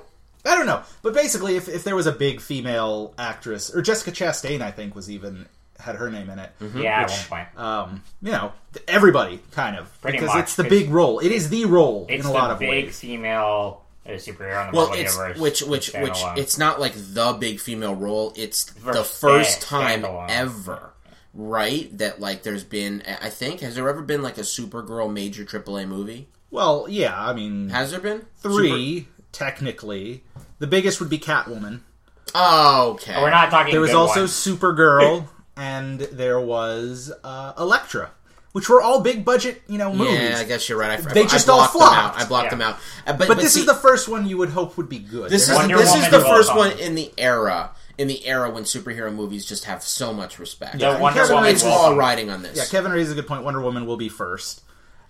I 0.46 0.54
don't 0.54 0.66
know. 0.66 0.82
But 1.02 1.12
basically, 1.12 1.56
if, 1.56 1.68
if 1.68 1.84
there 1.84 1.94
was 1.96 2.06
a 2.06 2.12
big 2.12 2.40
female 2.40 3.12
actress, 3.18 3.74
or 3.74 3.82
Jessica 3.82 4.12
Chastain, 4.12 4.62
I 4.62 4.70
think 4.70 4.94
was 4.94 5.10
even 5.10 5.46
had 5.78 5.96
her 5.96 6.10
name 6.10 6.30
in 6.30 6.38
it. 6.38 6.50
Yeah, 6.74 7.02
Which- 7.02 7.12
at 7.12 7.30
one 7.30 7.46
point. 7.46 7.58
Um, 7.58 8.02
you 8.22 8.32
know, 8.32 8.52
everybody 8.88 9.40
kind 9.52 9.76
of 9.76 10.00
Pretty 10.00 10.18
because 10.18 10.34
much, 10.34 10.42
it's 10.44 10.56
the 10.56 10.64
big 10.64 10.90
role. 10.90 11.18
It 11.20 11.32
is 11.32 11.50
the 11.50 11.64
role 11.66 12.06
in 12.08 12.22
a 12.22 12.30
lot 12.32 12.48
the 12.48 12.54
of 12.54 12.58
big 12.60 12.68
ways. 12.86 12.98
female 13.00 13.82
uh, 14.06 14.10
superhero 14.10 14.66
in 14.66 14.72
the 14.72 14.76
Well, 14.76 14.86
Marvel 14.88 14.94
it's 14.94 15.16
universe. 15.16 15.38
which 15.38 15.62
which 15.62 15.92
which 15.94 16.12
standalone. 16.12 16.38
it's 16.38 16.58
not 16.58 16.80
like 16.80 16.92
the 16.94 17.36
big 17.38 17.58
female 17.60 17.94
role. 17.94 18.32
It's 18.36 18.64
the 18.64 19.04
first 19.04 19.62
stand- 19.62 20.02
time 20.02 20.02
standalone. 20.02 20.30
ever, 20.30 20.90
right? 21.32 21.96
That 21.98 22.20
like 22.20 22.42
there's 22.42 22.64
been. 22.64 23.02
I 23.22 23.28
think 23.30 23.60
has 23.60 23.74
there 23.74 23.88
ever 23.88 24.02
been 24.02 24.22
like 24.22 24.38
a 24.38 24.42
Supergirl 24.42 25.12
major 25.12 25.44
AAA 25.44 25.86
movie? 25.88 26.28
Well, 26.50 26.86
yeah, 26.88 27.18
I 27.20 27.32
mean, 27.32 27.70
Has 27.70 27.90
there 27.90 28.00
been 28.00 28.26
three 28.36 29.08
technically. 29.32 30.22
The 30.60 30.66
biggest 30.68 31.00
would 31.00 31.10
be 31.10 31.18
Catwoman. 31.18 31.80
Super- 32.26 32.32
oh, 32.36 32.90
okay. 32.92 33.20
We're 33.20 33.30
not 33.30 33.50
talking. 33.50 33.72
There 33.72 33.80
was 33.80 33.90
good 33.90 33.96
also 33.96 34.20
ones. 34.20 34.30
Supergirl, 34.32 35.26
and 35.56 36.00
there 36.00 36.40
was 36.40 37.12
uh, 37.22 37.52
Elektra, 37.58 38.10
which 38.52 38.68
were 38.68 38.80
all 38.82 39.00
big 39.00 39.24
budget, 39.24 39.62
you 39.68 39.78
know, 39.78 39.92
movies. 39.92 40.18
Yeah, 40.30 40.38
I 40.38 40.44
guess 40.44 40.68
you're 40.68 40.78
right. 40.78 40.98
I, 40.98 41.12
They 41.12 41.22
I 41.22 41.26
just 41.26 41.48
all 41.48 41.58
blocked 41.58 41.72
them 41.72 41.80
flopped. 41.80 42.16
out. 42.16 42.22
I 42.22 42.28
blocked 42.28 42.44
Yeah. 42.46 42.50
them 42.50 42.60
out. 42.62 42.76
Uh, 43.06 43.12
but 43.14 43.28
but, 43.28 43.36
this 43.38 43.54
see, 43.54 43.60
is 43.60 43.66
the 43.66 43.74
first 43.74 44.08
one 44.08 44.26
you 44.26 44.36
would 44.38 44.50
hope 44.50 44.76
would 44.76 44.88
be 44.88 44.98
good. 44.98 45.30
This 45.30 45.48
is 45.48 45.54
Wonder 45.54 45.76
this 45.76 45.94
is 45.94 46.10
the 46.10 46.20
first 46.20 46.50
on. 46.50 46.56
one 46.56 46.78
in 46.78 46.94
the 46.94 47.12
era 47.18 47.70
in 47.96 48.08
the 48.08 48.26
era 48.26 48.50
when 48.50 48.64
superhero 48.64 49.14
movies 49.14 49.46
just 49.46 49.66
have 49.66 49.82
so 49.82 50.12
much 50.12 50.38
respect. 50.40 50.78
The 50.80 50.98
Wonder 51.00 51.20
Kevin 51.20 51.36
Woman. 51.36 51.50
it's 51.50 51.62
Will- 51.62 51.70
all 51.72 51.94
riding 51.96 52.28
on 52.30 52.42
this. 52.42 52.56
Yeah, 52.56 52.64
Kevin 52.64 52.90
raises 52.90 53.12
a 53.12 53.14
good 53.14 53.28
point. 53.28 53.44
Wonder 53.44 53.60
Woman 53.60 53.86
will 53.86 53.96
be 53.96 54.08
first. 54.08 54.62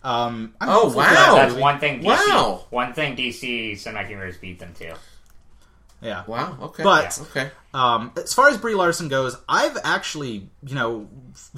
Um, 0.03 0.55
I'm 0.61 0.69
Oh, 0.69 0.93
wow. 0.95 1.35
That's 1.37 1.55
one 1.55 1.79
thing. 1.81 2.01
DC, 2.03 2.05
Wow. 2.05 2.67
One 2.69 2.93
thing 2.93 3.17
DC 3.17 3.73
Cinematic 3.73 4.11
Universe 4.11 4.37
beat 4.37 4.59
them 4.59 4.75
to. 4.75 4.97
Yeah. 6.05 6.23
Wow. 6.27 6.57
Okay. 6.63 6.83
But- 6.85 7.19
okay. 7.31 7.51
Um, 7.73 8.13
as 8.17 8.33
far 8.33 8.49
as 8.51 8.57
Brie 8.59 8.75
Larson 8.77 9.09
goes, 9.09 9.37
I've 9.49 9.77
actually, 9.83 10.49
you 10.65 10.75
know, 10.77 11.09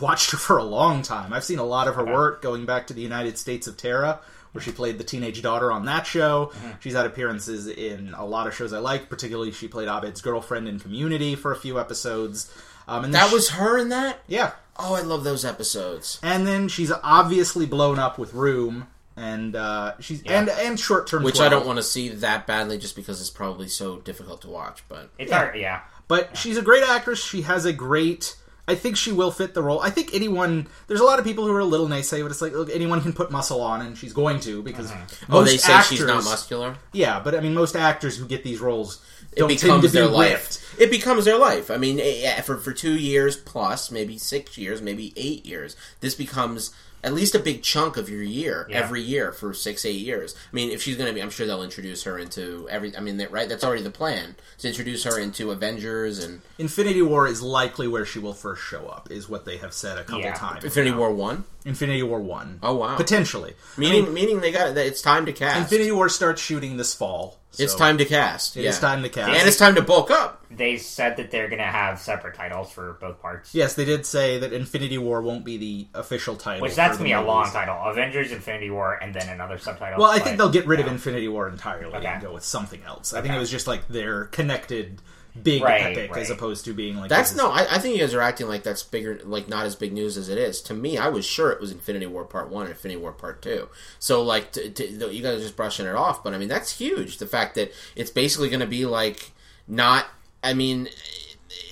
watched 0.01 0.31
her 0.31 0.39
for 0.49 0.57
a 0.57 0.65
long 0.65 1.03
time. 1.03 1.35
I've 1.35 1.45
seen 1.45 1.59
a 1.59 1.65
lot 1.65 1.89
of 1.89 1.97
her 1.97 2.05
work 2.07 2.41
going 2.41 2.65
back 2.65 2.87
to 2.87 2.95
the 2.95 3.03
United 3.03 3.37
States 3.37 3.67
of 3.67 3.77
Tara, 3.77 4.21
where 4.53 4.63
she 4.63 4.73
played 4.73 4.97
the 4.97 5.05
teenage 5.05 5.43
daughter 5.43 5.71
on 5.71 5.85
that 5.85 6.07
show. 6.07 6.53
Mm-hmm. 6.55 6.71
She's 6.81 6.95
had 6.95 7.05
appearances 7.05 7.67
in 7.67 8.15
a 8.17 8.25
lot 8.25 8.47
of 8.47 8.55
shows 8.55 8.73
I 8.73 8.79
like, 8.79 9.11
particularly 9.11 9.51
she 9.53 9.69
played 9.69 9.89
Abed's 9.89 10.23
girlfriend 10.23 10.69
in 10.69 10.79
Community 10.81 11.35
for 11.35 11.53
a 11.53 11.57
few 11.57 11.79
episodes. 11.79 12.51
Um, 12.89 13.05
and 13.05 13.13
That 13.15 13.29
she- 13.29 13.35
was 13.35 13.51
her 13.51 13.77
in 13.77 13.91
that. 13.91 14.21
yeah. 14.27 14.53
Oh, 14.79 14.95
I 14.95 15.01
love 15.01 15.25
those 15.25 15.45
episodes. 15.45 16.19
And 16.23 16.47
then 16.47 16.69
she's 16.69 16.93
obviously 17.03 17.65
blown 17.67 17.99
up 17.99 18.19
with 18.19 18.33
Room, 18.35 18.87
and 19.17 19.57
uh, 19.57 19.95
she's 20.01 20.23
and 20.25 20.49
and 20.49 20.79
short 20.79 21.07
term, 21.07 21.23
Which 21.23 21.41
I 21.41 21.49
don't 21.49 21.67
want 21.67 21.79
to 21.79 21.83
see 21.83 22.09
that 22.11 22.47
badly, 22.47 22.79
just 22.79 22.97
because 22.97 23.21
it's 23.21 23.31
probably 23.31 23.69
so 23.69 23.99
difficult 23.99 24.43
to 24.43 24.49
watch. 24.49 24.83
But 24.89 25.11
It's 25.19 25.31
Yeah. 25.31 25.39
hard. 25.39 25.57
Yeah. 25.57 25.81
But 26.09 26.37
she's 26.37 26.57
a 26.57 26.63
great 26.63 26.85
actress. 26.85 27.23
She 27.25 27.43
has 27.43 27.65
a 27.65 27.73
great. 27.73 28.37
I 28.69 28.75
think 28.75 28.97
she 28.97 29.13
will 29.13 29.31
fit 29.31 29.55
the 29.55 29.63
role. 29.63 29.81
I 29.81 29.91
think 29.91 30.13
anyone. 30.13 30.67
There's 30.89 31.01
a 31.01 31.05
lot 31.05 31.19
of 31.21 31.25
people 31.25 31.47
who 31.47 31.53
are 31.53 31.61
a 31.61 31.65
little 31.65 31.87
naysay, 31.87 32.21
but 32.23 32.31
it's 32.33 32.43
like 32.43 32.53
look, 32.53 32.69
anyone 32.73 33.01
can 33.01 33.13
put 33.13 33.31
muscle 33.31 33.61
on, 33.61 33.81
and 33.81 33.97
she's 33.97 34.13
going 34.13 34.41
to 34.41 34.63
because 34.63 34.91
oh, 34.93 34.97
most 35.29 35.51
they 35.51 35.57
say 35.57 35.73
actors, 35.73 35.99
she's 35.99 36.07
not 36.07 36.25
muscular. 36.25 36.77
Yeah, 36.93 37.21
but 37.21 37.35
I 37.37 37.41
mean, 37.41 37.55
most 37.55 37.77
actors 37.77 38.17
who 38.19 38.27
get 38.27 38.43
these 38.43 38.61
roles 38.61 39.01
It 39.33 39.39
don't 39.39 39.49
tend 39.51 39.61
to 39.61 39.67
becomes 39.67 39.83
be 39.85 39.89
their 39.99 40.07
life. 40.09 40.33
ripped. 40.33 40.81
It 40.81 40.91
becomes 40.91 41.25
their 41.25 41.39
life. 41.39 41.71
I 41.71 41.77
mean, 41.77 42.01
eh, 42.01 42.41
for 42.41 42.57
for 42.59 42.73
two 42.73 42.95
years 42.97 43.37
plus, 43.37 43.91
maybe 43.93 44.19
six 44.19 44.59
years, 44.59 44.83
maybe 44.83 45.13
eight 45.17 45.47
years, 45.47 45.77
this 46.01 46.17
becomes 46.17 46.73
at 47.07 47.15
least 47.15 47.35
a 47.35 47.39
big 47.39 47.63
chunk 47.63 47.97
of 47.97 48.11
your 48.11 48.23
year 48.23 48.67
Yeah. 48.69 48.79
every 48.81 49.01
year 49.01 49.31
for 49.33 49.55
six 49.55 49.85
eight 49.85 50.01
years. 50.01 50.35
I 50.53 50.55
mean, 50.55 50.71
if 50.71 50.83
she's 50.83 50.97
going 50.97 51.09
to 51.09 51.15
be, 51.15 51.23
I'm 51.23 51.31
sure 51.31 51.47
they'll 51.47 51.63
introduce 51.63 52.03
her 52.03 52.19
into 52.19 52.67
every. 52.69 52.95
I 52.97 53.01
mean, 53.01 53.17
that, 53.19 53.31
right? 53.31 53.49
That's 53.49 53.63
already 53.65 53.83
the 53.83 53.91
plan 53.91 54.35
to 54.59 54.69
introduce 54.69 55.05
her 55.05 55.19
into 55.19 55.53
Avengers 55.53 56.23
and 56.23 56.43
Infinity 56.59 57.03
War 57.03 57.27
is 57.29 57.41
likely 57.43 57.87
where 57.89 58.05
she 58.05 58.19
will 58.19 58.35
first 58.35 58.63
show 58.63 58.87
up, 58.89 59.09
is 59.11 59.29
what 59.29 59.45
they 59.45 59.57
have 59.59 59.73
said 59.73 59.99
a 59.99 60.05
couple 60.05 60.21
Yeah. 60.21 60.35
times. 60.35 60.65
Infinity 60.65 60.91
now. 60.91 60.99
War 60.99 61.13
one. 61.15 61.45
Infinity 61.65 62.03
War 62.03 62.21
one. 62.21 62.59
Oh, 62.63 62.75
wow. 62.77 62.97
potentially. 62.97 63.55
Meaning, 63.77 64.13
meaning 64.13 64.41
they 64.41 64.51
got 64.53 64.75
that 64.75 64.87
it's 64.87 65.01
time 65.03 65.27
to 65.27 65.33
cast. 65.33 65.59
Infinity 65.59 65.93
War 65.93 66.09
starts 66.09 66.43
shooting 66.43 66.77
this 66.77 66.93
fall. 66.95 67.39
it's 67.59 67.75
time 67.75 67.97
to 67.99 68.05
cast. 68.05 68.57
It 68.57 68.63
yeah. 68.65 68.71
is 68.71 68.79
time 68.79 69.03
to 69.03 69.09
cast. 69.09 69.31
and 69.31 69.49
it's 69.49 69.57
time 69.57 69.75
to 69.77 69.83
bulk 69.83 70.11
up. 70.11 70.45
They 70.57 70.79
said 70.79 71.17
that 71.19 71.31
they're 71.31 71.49
going 71.49 71.59
to 71.59 71.65
have 71.65 71.99
separate 72.01 72.35
titles 72.35 72.71
for 72.73 72.95
both 73.01 73.21
parts. 73.21 73.55
Yes, 73.55 73.75
they 73.75 73.85
did 73.85 74.07
say 74.07 74.39
that 74.39 74.53
Infinity 74.53 74.99
War 74.99 75.21
won't 75.23 75.45
be 75.45 75.57
the 75.57 75.87
official 75.95 76.37
title. 76.37 76.63
Which 76.63 76.75
that's 76.75 76.97
going 76.97 77.11
to 77.11 77.17
be 77.17 77.21
a 77.21 77.21
long 77.23 77.51
title. 77.51 77.77
Avengers 77.85 78.33
Infinity 78.33 78.71
War 78.71 78.95
and 79.03 79.15
then 79.15 79.29
another 79.29 79.59
subtitle. 79.59 79.99
Well, 80.01 80.11
I 80.11 80.19
but- 80.19 80.25
think 80.25 80.39
they'll 80.39 80.49
get 80.51 80.67
rid 80.67 80.81
of. 80.81 80.87
Infinity 80.87 81.29
War 81.29 81.49
entirely 81.49 81.95
Okay. 81.95 82.07
and 82.07 82.23
go 82.23 82.33
with 82.33 82.45
something 82.45 82.83
else. 82.85 83.13
I 83.13 83.21
think 83.21 83.35
it 83.35 83.39
was 83.39 83.51
just 83.51 83.67
like 83.67 83.87
their 83.89 84.25
connected 84.27 85.03
big 85.43 85.63
Right, 85.63 85.83
epic 85.97 86.17
as 86.17 86.31
opposed 86.31 86.65
to 86.65 86.73
being 86.73 86.97
like 86.97 87.11
That's 87.11 87.35
no. 87.37 87.51
I, 87.51 87.67
I 87.75 87.79
think 87.79 87.95
you 87.95 88.01
guys 88.01 88.15
are 88.15 88.23
acting 88.23 88.49
like 88.49 88.63
that's 88.63 88.83
bigger, 88.83 89.21
like 89.25 89.49
not 89.49 89.67
as 89.67 89.77
big 89.77 89.93
news 89.93 90.17
as 90.17 90.31
it 90.31 90.39
is. 90.39 90.63
To 90.63 90.75
me, 90.75 90.97
I 90.97 91.09
was 91.09 91.27
sure 91.27 91.51
it 91.51 91.61
was 91.61 91.71
Infinity 91.73 92.07
War 92.07 92.25
Part 92.25 92.49
One 92.49 92.63
and 92.63 92.71
Infinity 92.71 92.99
War 93.01 93.13
Part 93.13 93.43
Two. 93.43 93.69
So 93.99 94.23
like, 94.23 94.53
to, 94.53 94.71
to, 94.71 95.13
you 95.13 95.23
guys 95.23 95.37
are 95.39 95.43
just 95.43 95.57
brushing 95.57 95.85
it 95.85 95.95
off. 95.95 96.25
But 96.25 96.33
I 96.33 96.39
mean, 96.39 96.49
that's 96.49 96.79
huge. 96.79 97.19
The 97.19 97.27
fact 97.27 97.55
that 97.57 97.71
it's 97.95 98.11
basically 98.11 98.49
going 98.49 98.61
to 98.61 98.67
be 98.67 98.87
like 98.87 99.33
not. 99.69 100.07
I 100.43 100.55
mean. 100.55 100.87
it- 100.87 100.93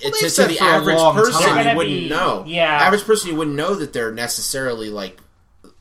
to, 0.01 0.11
they've 0.21 0.33
to 0.33 0.45
the 0.45 0.59
average 0.59 0.97
person, 0.97 1.41
time. 1.47 1.67
you 1.69 1.75
wouldn't 1.77 1.95
be- 2.01 2.09
know. 2.09 2.43
yeah. 2.47 2.75
average 2.81 3.03
person, 3.05 3.29
you 3.31 3.35
wouldn't 3.35 3.55
know 3.55 3.75
that 3.75 3.93
they're 3.93 4.11
necessarily 4.11 4.89
like 4.89 5.19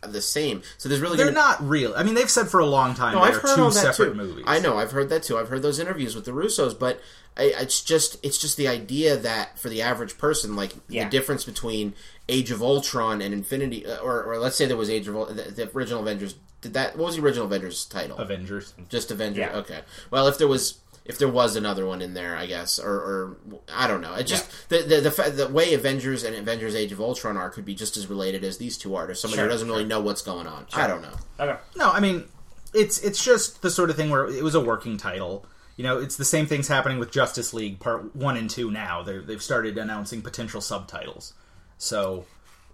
the 0.03 0.21
same. 0.23 0.63
So 0.79 0.89
there's 0.89 1.01
really 1.01 1.17
They're 1.17 1.27
gonna, 1.27 1.37
not 1.39 1.67
real. 1.67 1.95
I 1.97 2.03
mean, 2.03 2.15
they've 2.15 2.31
said 2.31 2.49
for 2.49 2.61
a 2.61 2.67
long 2.67 2.95
time 2.95 3.15
no, 3.15 3.23
they 3.23 3.29
I've 3.31 3.37
are 3.37 3.41
heard 3.49 3.57
two 3.57 3.63
all 3.63 3.71
that 3.71 3.95
separate 3.95 4.11
too. 4.11 4.15
movies. 4.15 4.45
I 4.47 4.59
know, 4.61 4.79
I've 4.79 4.93
heard 4.93 5.09
that 5.11 5.23
too. 5.23 5.39
I've 5.39 5.49
heard 5.49 5.63
those 5.63 5.79
interviews 5.79 6.15
with 6.15 6.25
the 6.27 6.31
Russos, 6.33 6.79
but 6.79 7.01
I, 7.37 7.55
it's 7.59 7.81
just 7.83 8.19
it's 8.25 8.39
just 8.39 8.57
the 8.57 8.69
idea 8.69 9.17
that 9.17 9.59
for 9.59 9.69
the 9.69 9.83
average 9.83 10.17
person, 10.19 10.57
like 10.57 10.73
Yeah. 10.89 11.05
the 11.05 11.11
difference 11.11 11.45
between 11.45 11.95
Age 12.29 12.51
of 12.51 12.63
Ultron 12.63 13.21
and 13.23 13.33
Infinity, 13.35 13.87
uh, 13.87 13.97
or, 13.99 14.23
or 14.25 14.39
let's 14.39 14.57
say 14.57 14.67
there 14.67 14.77
was 14.77 14.91
Age 14.91 15.09
of 15.09 15.15
the, 15.37 15.43
the 15.51 15.71
original 15.75 16.01
Avengers. 16.03 16.35
Did 16.61 16.75
that? 16.75 16.97
What 16.97 17.07
was 17.07 17.17
the 17.17 17.23
original 17.23 17.47
Avengers 17.47 17.85
title? 17.87 18.17
Avengers. 18.19 18.73
Just 18.89 19.11
Avengers. 19.11 19.47
Yeah. 19.51 19.57
Okay. 19.59 19.81
Well, 20.11 20.27
if 20.29 20.39
there 20.39 20.49
was 20.49 20.79
if 21.05 21.19
there 21.19 21.29
was 21.29 21.55
another 21.55 21.85
one 21.87 22.01
in 22.01 22.15
there, 22.15 22.37
I 22.37 22.47
guess, 22.47 22.79
or, 22.79 22.91
or 22.91 23.37
I 23.73 23.87
don't 23.87 24.01
know. 24.01 24.15
It 24.15 24.25
just 24.25 24.69
the 24.69 24.79
the 24.83 25.01
the, 25.03 25.11
fa- 25.11 25.31
the 25.31 25.49
way 25.49 25.75
Avengers 25.75 26.25
and 26.25 26.35
Avengers 26.35 26.75
Age 26.75 26.93
of 26.93 27.01
Ultron 27.01 27.37
are 27.37 27.51
could 27.51 27.65
be 27.65 27.75
just 27.75 27.97
as 27.97 28.07
related 28.07 28.43
as 28.45 28.59
these 28.59 28.79
two 28.79 28.95
are 28.95 29.07
to 29.07 29.15
somebody 29.15 29.39
Sure, 29.39 29.45
who 29.45 29.51
doesn't 29.51 29.69
really 29.69 29.85
know 29.85 30.01
what's 30.01 30.23
going 30.23 30.47
on. 30.47 30.67
I 30.73 30.87
don't 30.87 31.03
know. 31.03 31.15
Okay. 31.39 31.59
No, 31.77 31.91
I 31.91 32.01
mean, 32.01 32.25
it's 32.73 32.99
it's 33.01 33.23
just 33.23 33.61
the 33.63 33.71
sort 33.71 33.91
of 33.91 33.97
thing 33.97 34.11
where 34.11 34.27
it 34.27 34.43
was 34.43 34.55
a 34.55 34.61
working 34.61 34.97
title. 34.97 35.45
You 35.77 35.85
know, 35.85 35.99
it's 35.99 36.17
the 36.17 36.25
same 36.25 36.47
things 36.47 36.69
happening 36.69 36.99
with 36.99 37.11
Justice 37.11 37.53
League 37.53 37.81
Part 37.81 38.15
One 38.15 38.37
and 38.37 38.49
Two. 38.49 38.71
Now 38.71 39.03
They're, 39.03 39.21
they've 39.21 39.43
started 39.43 39.77
announcing 39.77 40.23
potential 40.23 40.61
subtitles. 40.61 41.35
So, 41.79 42.27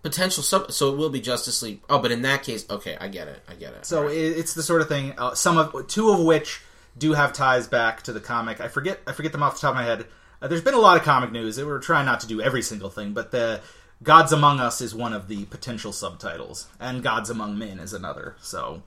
Potential 0.02 0.42
sub. 0.42 0.72
So 0.72 0.92
it 0.92 0.96
will 0.96 1.10
be 1.10 1.20
Justice 1.20 1.60
League. 1.62 1.80
Oh, 1.90 1.98
but 1.98 2.10
in 2.10 2.22
that 2.22 2.42
case, 2.42 2.64
okay, 2.70 2.96
I 2.98 3.08
get 3.08 3.28
it. 3.28 3.42
I 3.48 3.54
get 3.54 3.74
it. 3.74 3.84
so 3.84 4.08
it, 4.08 4.16
it's 4.16 4.54
the 4.54 4.62
sort 4.62 4.80
of 4.80 4.88
thing. 4.88 5.14
Uh, 5.18 5.34
some 5.34 5.58
of 5.58 5.86
two 5.88 6.10
of 6.10 6.20
which 6.20 6.62
do 6.96 7.12
have 7.12 7.32
ties 7.32 7.66
back 7.66 8.02
to 8.02 8.12
the 8.12 8.20
comic. 8.20 8.60
I 8.60 8.68
forget 8.68 9.00
I 9.06 9.12
forget 9.12 9.32
them 9.32 9.42
off 9.42 9.54
the 9.54 9.60
top 9.60 9.70
of 9.70 9.76
my 9.76 9.84
head. 9.84 10.06
Uh, 10.42 10.48
there's 10.48 10.62
been 10.62 10.74
a 10.74 10.78
lot 10.78 10.96
of 10.96 11.02
comic 11.02 11.32
news. 11.32 11.62
We're 11.62 11.78
trying 11.78 12.06
not 12.06 12.20
to 12.20 12.26
do 12.26 12.40
every 12.40 12.62
single 12.62 12.90
thing, 12.90 13.12
but 13.12 13.30
the 13.30 13.60
Gods 14.02 14.32
Among 14.32 14.60
Us 14.60 14.80
is 14.80 14.94
one 14.94 15.12
of 15.12 15.28
the 15.28 15.44
potential 15.46 15.92
subtitles, 15.92 16.68
and 16.78 17.02
Gods 17.02 17.28
Among 17.28 17.58
Men 17.58 17.78
is 17.78 17.92
another. 17.92 18.36
So, 18.40 18.82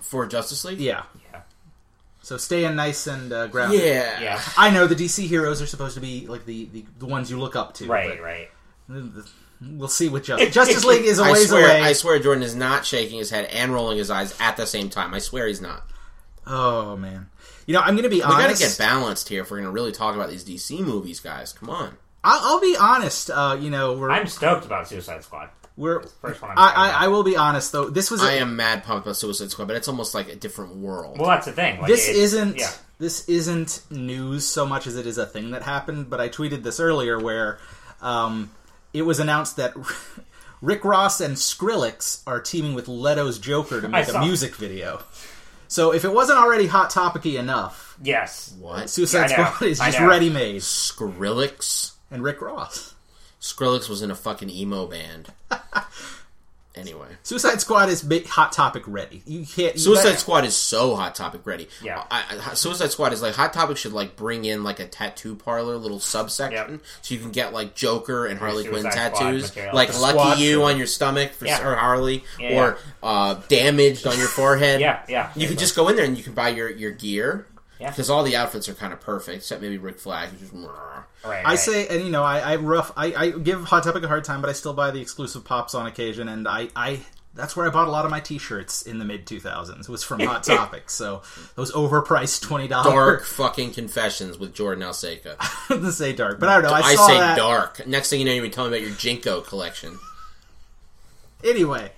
for 0.00 0.26
Justice 0.26 0.64
League. 0.64 0.80
yeah. 0.80 1.04
Yeah. 1.32 1.42
So 2.22 2.36
stay 2.36 2.64
in 2.64 2.76
nice 2.76 3.06
and 3.06 3.32
uh, 3.32 3.46
grounded. 3.46 3.80
Yeah. 3.80 4.20
Yeah. 4.20 4.42
I 4.58 4.70
know 4.70 4.86
the 4.86 4.94
DC 4.94 5.26
heroes 5.26 5.62
are 5.62 5.66
supposed 5.66 5.94
to 5.94 6.00
be 6.00 6.26
like 6.26 6.44
the, 6.44 6.66
the, 6.66 6.84
the 6.98 7.06
ones 7.06 7.30
you 7.30 7.38
look 7.38 7.56
up 7.56 7.74
to. 7.74 7.86
Right, 7.86 8.20
right. 8.22 8.50
We'll 9.62 9.88
see 9.88 10.08
what 10.08 10.24
Justice, 10.24 10.52
Justice 10.52 10.84
League 10.84 11.04
is 11.04 11.18
a 11.18 11.22
I 11.22 11.32
ways 11.32 11.48
swear, 11.48 11.64
away. 11.64 11.80
I 11.82 11.92
swear, 11.94 12.18
Jordan 12.18 12.42
is 12.42 12.54
not 12.54 12.84
shaking 12.84 13.18
his 13.18 13.30
head 13.30 13.46
and 13.46 13.72
rolling 13.72 13.98
his 13.98 14.10
eyes 14.10 14.36
at 14.40 14.56
the 14.56 14.66
same 14.66 14.90
time. 14.90 15.14
I 15.14 15.18
swear 15.18 15.46
he's 15.46 15.60
not. 15.60 15.82
Oh 16.46 16.96
man, 16.96 17.28
you 17.66 17.74
know 17.74 17.80
I'm 17.80 17.94
going 17.94 18.04
to 18.04 18.08
be 18.10 18.22
honest. 18.22 18.38
We 18.38 18.44
gotta 18.44 18.58
get 18.58 18.76
balanced 18.78 19.28
here 19.28 19.42
if 19.42 19.50
we're 19.50 19.58
gonna 19.58 19.70
really 19.70 19.92
talk 19.92 20.14
about 20.14 20.30
these 20.30 20.44
DC 20.44 20.80
movies, 20.80 21.20
guys. 21.20 21.52
Come 21.52 21.70
on. 21.70 21.96
I'll, 22.24 22.54
I'll 22.54 22.60
be 22.60 22.76
honest. 22.78 23.30
Uh, 23.30 23.56
you 23.60 23.70
know 23.70 23.94
we're 23.94 24.10
I'm 24.10 24.26
stoked 24.26 24.64
about 24.66 24.88
Suicide 24.88 25.22
Squad. 25.24 25.50
we're. 25.76 26.02
First 26.02 26.42
one 26.42 26.50
I'm 26.52 26.58
I, 26.58 26.62
I, 26.62 26.88
about. 26.88 27.02
I 27.02 27.08
will 27.08 27.22
be 27.22 27.36
honest 27.36 27.72
though. 27.72 27.88
This 27.90 28.10
was 28.10 28.22
a, 28.22 28.26
I 28.26 28.32
am 28.34 28.56
mad 28.56 28.84
pumped 28.84 29.06
about 29.06 29.16
Suicide 29.16 29.50
Squad, 29.50 29.68
but 29.68 29.76
it's 29.76 29.88
almost 29.88 30.14
like 30.14 30.28
a 30.28 30.36
different 30.36 30.76
world. 30.76 31.18
Well, 31.18 31.28
that's 31.30 31.46
the 31.46 31.52
thing. 31.52 31.78
Like, 31.78 31.88
this 31.88 32.08
it's- 32.08 32.22
isn't 32.24 32.58
Yeah. 32.58 32.70
this 32.98 33.28
isn't 33.28 33.82
news 33.90 34.46
so 34.46 34.66
much 34.66 34.86
as 34.86 34.96
it 34.96 35.06
is 35.06 35.16
a 35.18 35.26
thing 35.26 35.52
that 35.52 35.62
happened. 35.62 36.10
But 36.10 36.20
I 36.20 36.28
tweeted 36.28 36.62
this 36.62 36.80
earlier 36.80 37.18
where 37.18 37.58
um, 38.02 38.50
it 38.92 39.02
was 39.02 39.18
announced 39.20 39.56
that 39.56 39.72
Rick 40.60 40.84
Ross 40.84 41.20
and 41.22 41.36
Skrillex 41.36 42.22
are 42.26 42.40
teaming 42.40 42.74
with 42.74 42.86
Leto's 42.88 43.38
Joker 43.38 43.80
to 43.80 43.88
make 43.88 44.08
a 44.12 44.18
music 44.20 44.56
video. 44.56 45.02
So 45.70 45.92
if 45.94 46.04
it 46.04 46.12
wasn't 46.12 46.40
already 46.40 46.66
hot 46.66 46.90
topicy 46.90 47.36
enough, 47.36 47.96
Yes. 48.02 48.52
what? 48.58 48.90
Suicide 48.90 49.30
I 49.30 49.36
know. 49.36 49.44
Squad 49.52 49.66
is 49.68 49.78
just 49.78 50.00
ready 50.00 50.28
made. 50.28 50.62
Skrillex? 50.62 51.92
And 52.10 52.24
Rick 52.24 52.40
Ross. 52.42 52.94
Skrillex 53.40 53.88
was 53.88 54.02
in 54.02 54.10
a 54.10 54.16
fucking 54.16 54.50
emo 54.50 54.86
band. 54.86 55.32
anyway. 56.80 57.06
Suicide 57.22 57.60
Squad 57.60 57.88
is 57.88 58.02
ba- 58.02 58.26
hot 58.26 58.52
topic 58.52 58.82
ready. 58.86 59.22
You 59.26 59.44
can't. 59.46 59.74
You 59.74 59.80
Suicide 59.80 60.10
bet- 60.10 60.18
Squad 60.20 60.44
is 60.44 60.56
so 60.56 60.96
Hot 60.96 61.14
Topic 61.14 61.42
ready. 61.44 61.68
Yeah. 61.82 62.02
I, 62.10 62.22
I, 62.50 62.54
Suicide 62.54 62.90
Squad 62.90 63.12
is 63.12 63.22
like 63.22 63.34
Hot 63.34 63.52
Topic 63.52 63.76
should 63.76 63.92
like 63.92 64.16
bring 64.16 64.44
in 64.44 64.64
like 64.64 64.80
a 64.80 64.86
tattoo 64.86 65.34
parlor 65.36 65.76
little 65.76 66.00
subsection 66.00 66.72
Yep. 66.72 66.80
so 67.02 67.14
you 67.14 67.20
can 67.20 67.30
get 67.30 67.52
like 67.52 67.74
Joker 67.74 68.26
and 68.26 68.38
Harley 68.38 68.64
Quinn 68.66 68.82
Suicide 68.82 69.14
Squad 69.14 69.20
tattoos, 69.30 69.56
like 69.74 69.92
The 69.92 69.98
Lucky 69.98 70.18
squad 70.18 70.38
You 70.38 70.52
show. 70.54 70.62
on 70.64 70.78
your 70.78 70.86
stomach 70.86 71.32
for 71.32 71.46
Yeah. 71.46 71.66
or 71.68 71.74
Harley, 71.76 72.24
Yeah, 72.38 72.56
or 72.60 72.78
uh, 73.02 73.34
damaged 73.48 74.06
on 74.06 74.18
your 74.18 74.28
forehead. 74.28 74.80
Yeah, 74.80 75.02
yeah. 75.08 75.30
You 75.36 75.46
can 75.48 75.56
just 75.58 75.76
go 75.76 75.88
in 75.88 75.96
there 75.96 76.04
and 76.04 76.16
you 76.16 76.24
can 76.24 76.32
buy 76.34 76.48
your 76.50 76.70
your 76.70 76.90
gear. 76.92 77.46
Yeah. 77.80 77.90
Because 77.90 78.10
all 78.10 78.22
the 78.22 78.36
outfits 78.36 78.68
are 78.68 78.74
kind 78.74 78.92
of 78.92 79.00
perfect, 79.00 79.38
except 79.38 79.62
maybe 79.62 79.78
Rick 79.78 79.98
Flag. 79.98 80.28
who's 80.28 80.40
just, 80.40 80.52
Right, 81.24 81.44
I 81.44 81.54
say, 81.56 81.86
and 81.88 82.04
you 82.04 82.10
know, 82.10 82.22
I, 82.22 82.38
I 82.40 82.56
rough, 82.56 82.92
I, 82.96 83.14
I 83.14 83.30
give 83.30 83.64
Hot 83.64 83.82
Topic 83.84 84.02
a 84.02 84.08
hard 84.08 84.24
time, 84.24 84.40
but 84.40 84.48
I 84.50 84.52
still 84.54 84.72
buy 84.74 84.90
the 84.90 85.00
exclusive 85.00 85.44
pops 85.44 85.74
on 85.74 85.86
occasion, 85.86 86.28
and 86.28 86.46
I, 86.46 86.68
I 86.76 87.00
that's 87.34 87.54
where 87.56 87.66
I 87.66 87.70
bought 87.70 87.88
a 87.88 87.90
lot 87.90 88.04
of 88.04 88.10
my 88.10 88.20
T-shirts 88.20 88.82
in 88.82 88.98
the 88.98 89.04
mid 89.04 89.24
2000s. 89.26 89.80
It 89.80 89.88
Was 89.88 90.02
from 90.02 90.20
Hot 90.20 90.42
Topic, 90.44 90.90
so 90.90 91.22
those 91.56 91.72
overpriced 91.72 92.42
twenty 92.42 92.68
dollars 92.68 92.92
dark 92.92 93.18
dollars. 93.20 93.28
fucking 93.32 93.72
confessions 93.72 94.38
with 94.38 94.54
Jordan 94.54 94.82
Alseca. 94.84 95.36
to 95.68 95.92
say 95.92 96.12
dark, 96.12 96.40
but 96.40 96.48
I 96.48 96.54
don't 96.54 96.64
know. 96.64 96.76
I, 96.76 96.80
I, 96.80 96.94
saw 96.94 97.06
say 97.06 97.18
that. 97.18 97.36
dark. 97.36 97.86
Next 97.86 98.10
thing 98.10 98.20
you 98.20 98.26
know, 98.26 98.32
you're 98.32 98.40
gonna 98.42 98.50
be 98.50 98.54
telling 98.54 98.72
me 98.72 98.78
about 98.78 98.88
your 98.88 98.96
JNCO 98.96 99.46
collection. 99.46 99.98
Anyway, 101.44 101.90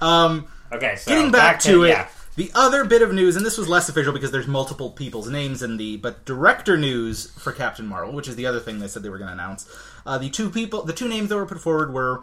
um, 0.00 0.46
Okay, 0.72 0.96
so 0.96 1.10
getting 1.12 1.30
back, 1.30 1.60
to, 1.60 1.84
it. 1.84 1.90
yeah. 1.90 2.08
The 2.38 2.52
other 2.54 2.84
bit 2.84 3.02
of 3.02 3.12
news, 3.12 3.34
and 3.34 3.44
this 3.44 3.58
was 3.58 3.68
less 3.68 3.88
official 3.88 4.12
because 4.12 4.30
there's 4.30 4.46
multiple 4.46 4.90
people's 4.90 5.28
names 5.28 5.60
in 5.60 5.76
the, 5.76 5.96
but 5.96 6.24
director 6.24 6.76
news 6.76 7.32
for 7.32 7.50
Captain 7.50 7.84
Marvel, 7.84 8.14
which 8.14 8.28
is 8.28 8.36
the 8.36 8.46
other 8.46 8.60
thing 8.60 8.78
they 8.78 8.86
said 8.86 9.02
they 9.02 9.08
were 9.08 9.18
going 9.18 9.26
to 9.26 9.32
announce. 9.34 9.68
Uh, 10.06 10.18
the 10.18 10.30
two 10.30 10.48
people, 10.48 10.84
the 10.84 10.92
two 10.92 11.08
names 11.08 11.30
that 11.30 11.36
were 11.36 11.46
put 11.46 11.60
forward 11.60 11.92
were 11.92 12.22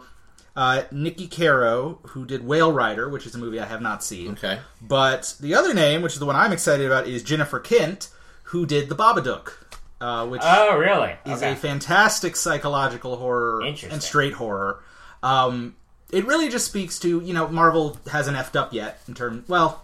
uh, 0.56 0.84
Niki 0.90 1.30
Caro, 1.30 1.98
who 2.08 2.24
did 2.24 2.46
Whale 2.46 2.72
Rider, 2.72 3.10
which 3.10 3.26
is 3.26 3.34
a 3.34 3.38
movie 3.38 3.60
I 3.60 3.66
have 3.66 3.82
not 3.82 4.02
seen. 4.02 4.32
Okay. 4.32 4.58
But 4.80 5.34
the 5.38 5.54
other 5.54 5.74
name, 5.74 6.00
which 6.00 6.14
is 6.14 6.18
the 6.18 6.24
one 6.24 6.34
I'm 6.34 6.50
excited 6.50 6.86
about, 6.86 7.06
is 7.06 7.22
Jennifer 7.22 7.60
Kent, 7.60 8.08
who 8.44 8.64
did 8.64 8.88
The 8.88 8.96
Babadook, 8.96 9.52
uh, 10.00 10.26
which 10.28 10.40
Oh, 10.42 10.78
really? 10.78 11.14
is 11.26 11.42
okay. 11.42 11.52
a 11.52 11.56
fantastic 11.56 12.36
psychological 12.36 13.16
horror 13.18 13.60
and 13.60 14.02
straight 14.02 14.32
horror. 14.32 14.82
Um, 15.22 15.76
it 16.10 16.24
really 16.24 16.48
just 16.48 16.64
speaks 16.64 16.98
to 17.00 17.20
you 17.20 17.34
know 17.34 17.48
Marvel 17.48 17.98
hasn't 18.10 18.38
effed 18.38 18.56
up 18.56 18.72
yet 18.72 19.00
in 19.08 19.12
terms. 19.12 19.46
Well, 19.46 19.82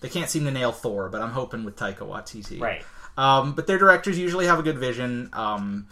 they 0.00 0.08
can't 0.08 0.28
seem 0.30 0.44
to 0.44 0.50
nail 0.50 0.72
Thor, 0.72 1.08
but 1.08 1.20
I'm 1.22 1.30
hoping 1.32 1.64
with 1.64 1.76
Taika 1.76 1.98
Waititi. 2.00 2.60
right. 2.60 2.82
Um, 3.16 3.52
but 3.54 3.66
their 3.66 3.76
directors 3.78 4.18
usually 4.18 4.46
have 4.46 4.58
a 4.58 4.62
good 4.62 4.78
vision. 4.78 5.28
Um, 5.32 5.88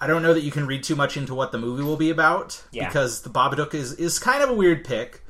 I 0.00 0.06
don't 0.08 0.22
know 0.22 0.34
that 0.34 0.40
you 0.42 0.50
can 0.50 0.66
read 0.66 0.82
too 0.82 0.96
much 0.96 1.16
into 1.16 1.34
what 1.34 1.52
the 1.52 1.58
movie 1.58 1.82
will 1.84 1.96
be 1.96 2.10
about 2.10 2.62
Yeah. 2.72 2.88
because 2.88 3.22
the 3.22 3.30
Babadook 3.30 3.74
is 3.74 3.92
is 3.94 4.18
kind 4.18 4.42
of 4.42 4.50
a 4.50 4.54
weird 4.54 4.84
pick. 4.84 5.22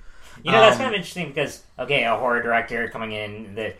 You 0.42 0.50
know, 0.52 0.60
that's 0.60 0.76
Um, 0.76 0.82
kind 0.82 0.94
of 0.94 0.98
interesting 0.98 1.28
because 1.28 1.62
okay, 1.78 2.04
a 2.04 2.16
horror 2.16 2.42
director 2.42 2.88
coming 2.88 3.12
in 3.12 3.54
that 3.56 3.76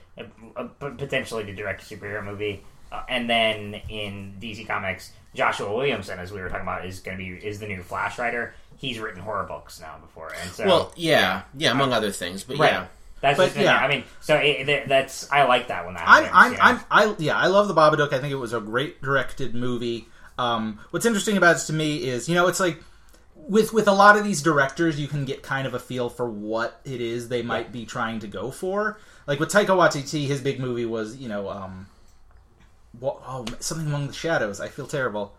uh, 0.56 0.64
potentially 0.78 1.44
to 1.44 1.54
direct 1.54 1.82
a 1.82 1.94
superhero 1.96 2.24
movie, 2.24 2.62
uh, 2.92 3.02
and 3.08 3.28
then 3.30 3.80
in 3.88 4.36
DC 4.40 4.66
Comics, 4.66 5.12
Joshua 5.34 5.74
Williamson, 5.74 6.18
as 6.18 6.32
we 6.32 6.40
were 6.40 6.48
talking 6.48 6.62
about, 6.62 6.84
is 6.86 7.00
going 7.00 7.16
to 7.16 7.22
be 7.24 7.30
is 7.46 7.58
the 7.60 7.66
new 7.66 7.82
Flash 7.82 8.18
writer. 8.18 8.54
He's 8.76 8.98
written 8.98 9.20
horror 9.20 9.44
books 9.44 9.80
now 9.80 9.96
before, 10.00 10.32
and 10.42 10.50
so 10.50 10.66
Well, 10.66 10.92
yeah, 10.96 11.42
yeah, 11.56 11.70
among 11.72 11.92
other 11.92 12.10
things, 12.12 12.44
but 12.44 12.58
right. 12.58 12.72
yeah. 12.72 12.86
That's 13.24 13.54
But, 13.54 13.56
yeah. 13.56 13.76
I 13.76 13.88
mean, 13.88 14.04
so 14.20 14.36
it, 14.36 14.64
that- 14.66 14.88
that's 14.88 15.30
I 15.30 15.44
like 15.44 15.68
that 15.68 15.84
when 15.84 15.94
that 15.94 16.04
I'm, 16.06 16.24
happens. 16.24 16.58
I'm, 16.60 16.76
know? 16.76 16.82
I'm, 16.90 17.10
I, 17.10 17.16
yeah, 17.18 17.36
I 17.36 17.46
love 17.48 17.68
the 17.68 17.74
Babadook. 17.74 18.12
I 18.12 18.20
think 18.20 18.32
it 18.32 18.36
was 18.36 18.52
a 18.52 18.60
great 18.60 19.02
directed 19.02 19.54
movie. 19.54 20.08
Um, 20.38 20.80
what's 20.90 21.06
interesting 21.06 21.36
about 21.36 21.56
it 21.56 21.60
to 21.66 21.72
me 21.72 22.04
is, 22.04 22.28
you 22.28 22.34
know, 22.34 22.48
it's 22.48 22.60
like 22.60 22.82
with 23.34 23.72
with 23.72 23.88
a 23.88 23.92
lot 23.92 24.16
of 24.16 24.24
these 24.24 24.42
directors, 24.42 24.98
you 25.00 25.08
can 25.08 25.24
get 25.24 25.42
kind 25.42 25.66
of 25.66 25.74
a 25.74 25.78
feel 25.78 26.08
for 26.08 26.28
what 26.28 26.80
it 26.84 27.00
is 27.00 27.28
they 27.28 27.42
might 27.42 27.72
be 27.72 27.86
trying 27.86 28.20
to 28.20 28.26
go 28.26 28.50
for. 28.50 28.98
Like 29.26 29.40
with 29.40 29.50
Taika 29.50 29.68
Waititi, 29.68 30.26
his 30.26 30.40
big 30.40 30.60
movie 30.60 30.86
was 30.86 31.16
you 31.16 31.28
know 31.28 31.48
um, 31.48 31.86
what, 32.98 33.20
oh 33.26 33.44
something 33.60 33.86
among 33.86 34.08
the 34.08 34.12
shadows. 34.12 34.60
I 34.60 34.68
feel 34.68 34.86
terrible. 34.86 35.34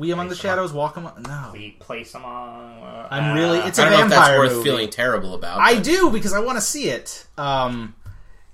We 0.00 0.12
among 0.12 0.28
the 0.30 0.34
shadows, 0.34 0.72
walk 0.72 0.96
among. 0.96 1.22
No, 1.28 1.50
We 1.52 1.72
place 1.78 2.12
them. 2.12 2.24
Uh, 2.24 3.06
I'm 3.10 3.34
really- 3.34 3.58
it's 3.58 3.78
I 3.78 3.86
a 3.86 3.90
don't 3.90 3.98
know 4.00 4.04
if 4.06 4.10
that's 4.10 4.38
worth 4.38 4.52
movie. 4.52 4.64
feeling 4.64 4.88
terrible 4.88 5.34
about. 5.34 5.60
I 5.60 5.74
but- 5.74 5.84
do 5.84 6.10
because 6.10 6.32
I 6.32 6.38
want 6.40 6.56
to 6.56 6.62
see 6.62 6.88
it. 6.88 7.26
Um, 7.36 7.94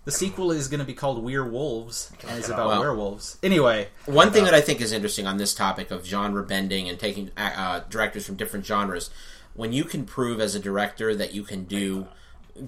the 0.04 0.10
sequel 0.10 0.50
is 0.50 0.66
going 0.66 0.80
to 0.80 0.84
be 0.86 0.92
called 0.94 1.22
Werewolves, 1.22 2.10
and 2.28 2.36
it's 2.38 2.48
about 2.48 2.66
Well- 2.68 2.80
werewolves. 2.80 3.38
Anyway, 3.44 3.88
One 4.06 4.32
thing 4.32 4.44
that 4.44 4.54
I 4.54 4.60
think 4.60 4.80
is 4.80 4.90
interesting 4.90 5.26
on 5.28 5.36
this 5.36 5.54
topic 5.54 5.90
of 5.92 6.04
genre 6.04 6.42
bending 6.42 6.88
and 6.88 6.98
taking 6.98 7.30
uh, 7.36 7.40
uh, 7.56 7.80
directors 7.88 8.26
from 8.26 8.34
different 8.34 8.66
genres, 8.66 9.10
when 9.54 9.72
you 9.72 9.84
can 9.84 10.04
prove 10.04 10.40
as 10.40 10.54
a 10.56 10.58
director 10.60 11.14
that 11.14 11.32
you 11.32 11.44
can 11.44 11.62
do 11.64 12.08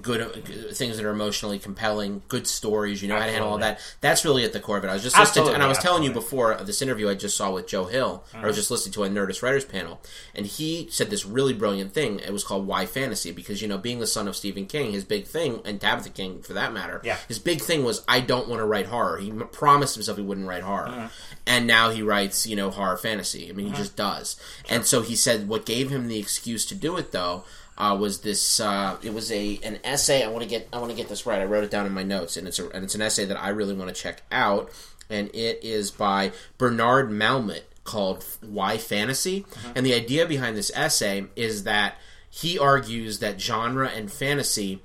good 0.02 0.21
uh, 0.21 0.73
things 0.73 0.97
that 0.97 1.04
are 1.04 1.11
emotionally 1.11 1.59
compelling, 1.59 2.23
good 2.28 2.47
stories, 2.47 3.02
you 3.02 3.09
know 3.09 3.18
how 3.18 3.26
to 3.26 3.33
handle 3.33 3.50
all 3.50 3.59
that. 3.59 3.80
That's 4.00 4.25
really 4.25 4.45
at 4.45 4.52
the 4.52 4.61
core 4.61 4.78
of 4.78 4.85
it. 4.85 4.88
I 4.88 4.95
was 4.95 5.02
just 5.02 5.18
listening, 5.18 5.47
to, 5.47 5.52
and 5.54 5.62
I 5.62 5.66
was 5.66 5.78
Absolutely, 5.78 6.07
telling 6.07 6.14
you 6.14 6.21
before 6.21 6.54
this 6.64 6.83
interview 6.83 7.09
I 7.09 7.14
just 7.14 7.37
saw 7.37 7.50
with 7.52 7.66
Joe 7.66 7.87
Hill. 7.87 8.25
I 8.33 8.38
was 8.38 8.42
mm-hmm. 8.42 8.54
just 8.54 8.71
listening 8.71 8.92
to 8.95 9.04
a 9.04 9.09
Nerdist 9.09 9.42
Writers 9.42 9.64
panel, 9.64 10.00
and 10.35 10.47
he 10.47 10.88
said 10.90 11.11
this 11.11 11.25
really 11.25 11.54
brilliant 11.54 11.92
thing. 11.92 12.21
It 12.21 12.33
was 12.33 12.45
called 12.45 12.66
"Why 12.66 12.87
Fantasy," 12.87 13.33
because 13.33 13.62
you 13.62 13.68
know, 13.68 13.78
being 13.78 14.00
the 14.00 14.07
son 14.07 14.28
of 14.28 14.37
Stephen 14.37 14.66
King, 14.66 14.92
his 14.92 15.04
big 15.04 15.26
thing, 15.26 15.61
and 15.64 15.80
Tabitha 15.80 16.11
King 16.11 16.42
for 16.42 16.52
that 16.54 16.73
matter, 16.73 17.00
Yeah. 17.04 17.16
his 17.28 17.38
big 17.38 17.61
thing 17.61 17.85
was 17.85 18.04
I 18.09 18.21
don't 18.21 18.49
want 18.49 18.61
to 18.61 18.66
write 18.66 18.87
horror. 18.87 19.18
He 19.18 19.30
promised 19.30 19.95
himself 19.95 20.18
he 20.18 20.25
wouldn't 20.25 20.49
write 20.49 20.62
horror, 20.62 20.88
mm-hmm. 20.88 21.07
and 21.47 21.66
now 21.66 21.90
he 21.90 22.02
writes 22.02 22.47
you 22.47 22.57
know 22.57 22.71
horror 22.71 22.97
fantasy. 22.97 23.49
I 23.49 23.52
mean, 23.52 23.66
he 23.66 23.73
mm-hmm. 23.73 23.83
just 23.83 23.97
does. 23.97 24.37
And 24.68 24.85
so 24.85 25.02
he 25.02 25.16
said 25.16 25.49
what 25.49 25.66
gave 25.66 25.90
him 25.90 26.09
the 26.09 26.18
excuse 26.18 26.66
to 26.66 26.75
do 26.75 26.97
it 26.97 27.12
though. 27.12 27.45
Uh, 27.78 27.97
was 27.99 28.20
this? 28.20 28.61
Uh, 28.61 28.97
it 29.02 29.14
was 29.14 29.30
a 29.32 29.61
an 29.62 29.78
essay. 29.85 30.25
I 30.25 30.28
want 30.28 30.42
to 30.42 30.49
get. 30.49 30.68
I 30.73 30.78
want 30.78 30.90
to 30.90 30.97
get 30.97 31.08
this 31.08 31.25
right. 31.25 31.40
I 31.40 31.44
wrote 31.44 31.64
it 31.64 31.70
down 31.70 31.87
in 31.87 31.92
my 31.92 32.02
notes, 32.02 32.37
and 32.37 32.47
it's 32.47 32.58
a, 32.58 32.68
and 32.70 32.85
it's 32.85 32.94
an 32.94 33.00
essay 33.00 33.25
that 33.25 33.40
I 33.40 33.50
really 33.50 33.75
want 33.75 33.88
to 33.88 33.94
check 33.94 34.23
out. 34.32 34.70
And 35.08 35.28
it 35.35 35.61
is 35.62 35.90
by 35.90 36.32
Bernard 36.58 37.11
Malamud 37.11 37.62
called 37.85 38.25
"Why 38.40 38.78
Fantasy." 38.78 39.47
And 39.75 39.87
the 39.87 39.94
idea 39.94 40.26
behind 40.26 40.56
this 40.56 40.73
essay 40.75 41.26
is 41.37 41.62
that 41.64 41.94
he 42.30 42.58
argues 42.58 43.20
that 43.20 43.40
genre 43.40 43.88
and 43.88 44.12
fantasy 44.12 44.80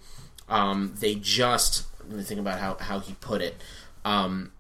um, 0.50 0.93
they 1.00 1.15
just 1.15 1.85
let 2.07 2.17
me 2.17 2.23
think 2.23 2.39
about 2.39 2.59
how, 2.59 2.75
how 2.79 3.00
he 3.00 3.13
put 3.15 3.41
it 3.41 3.62
um, 4.05 4.51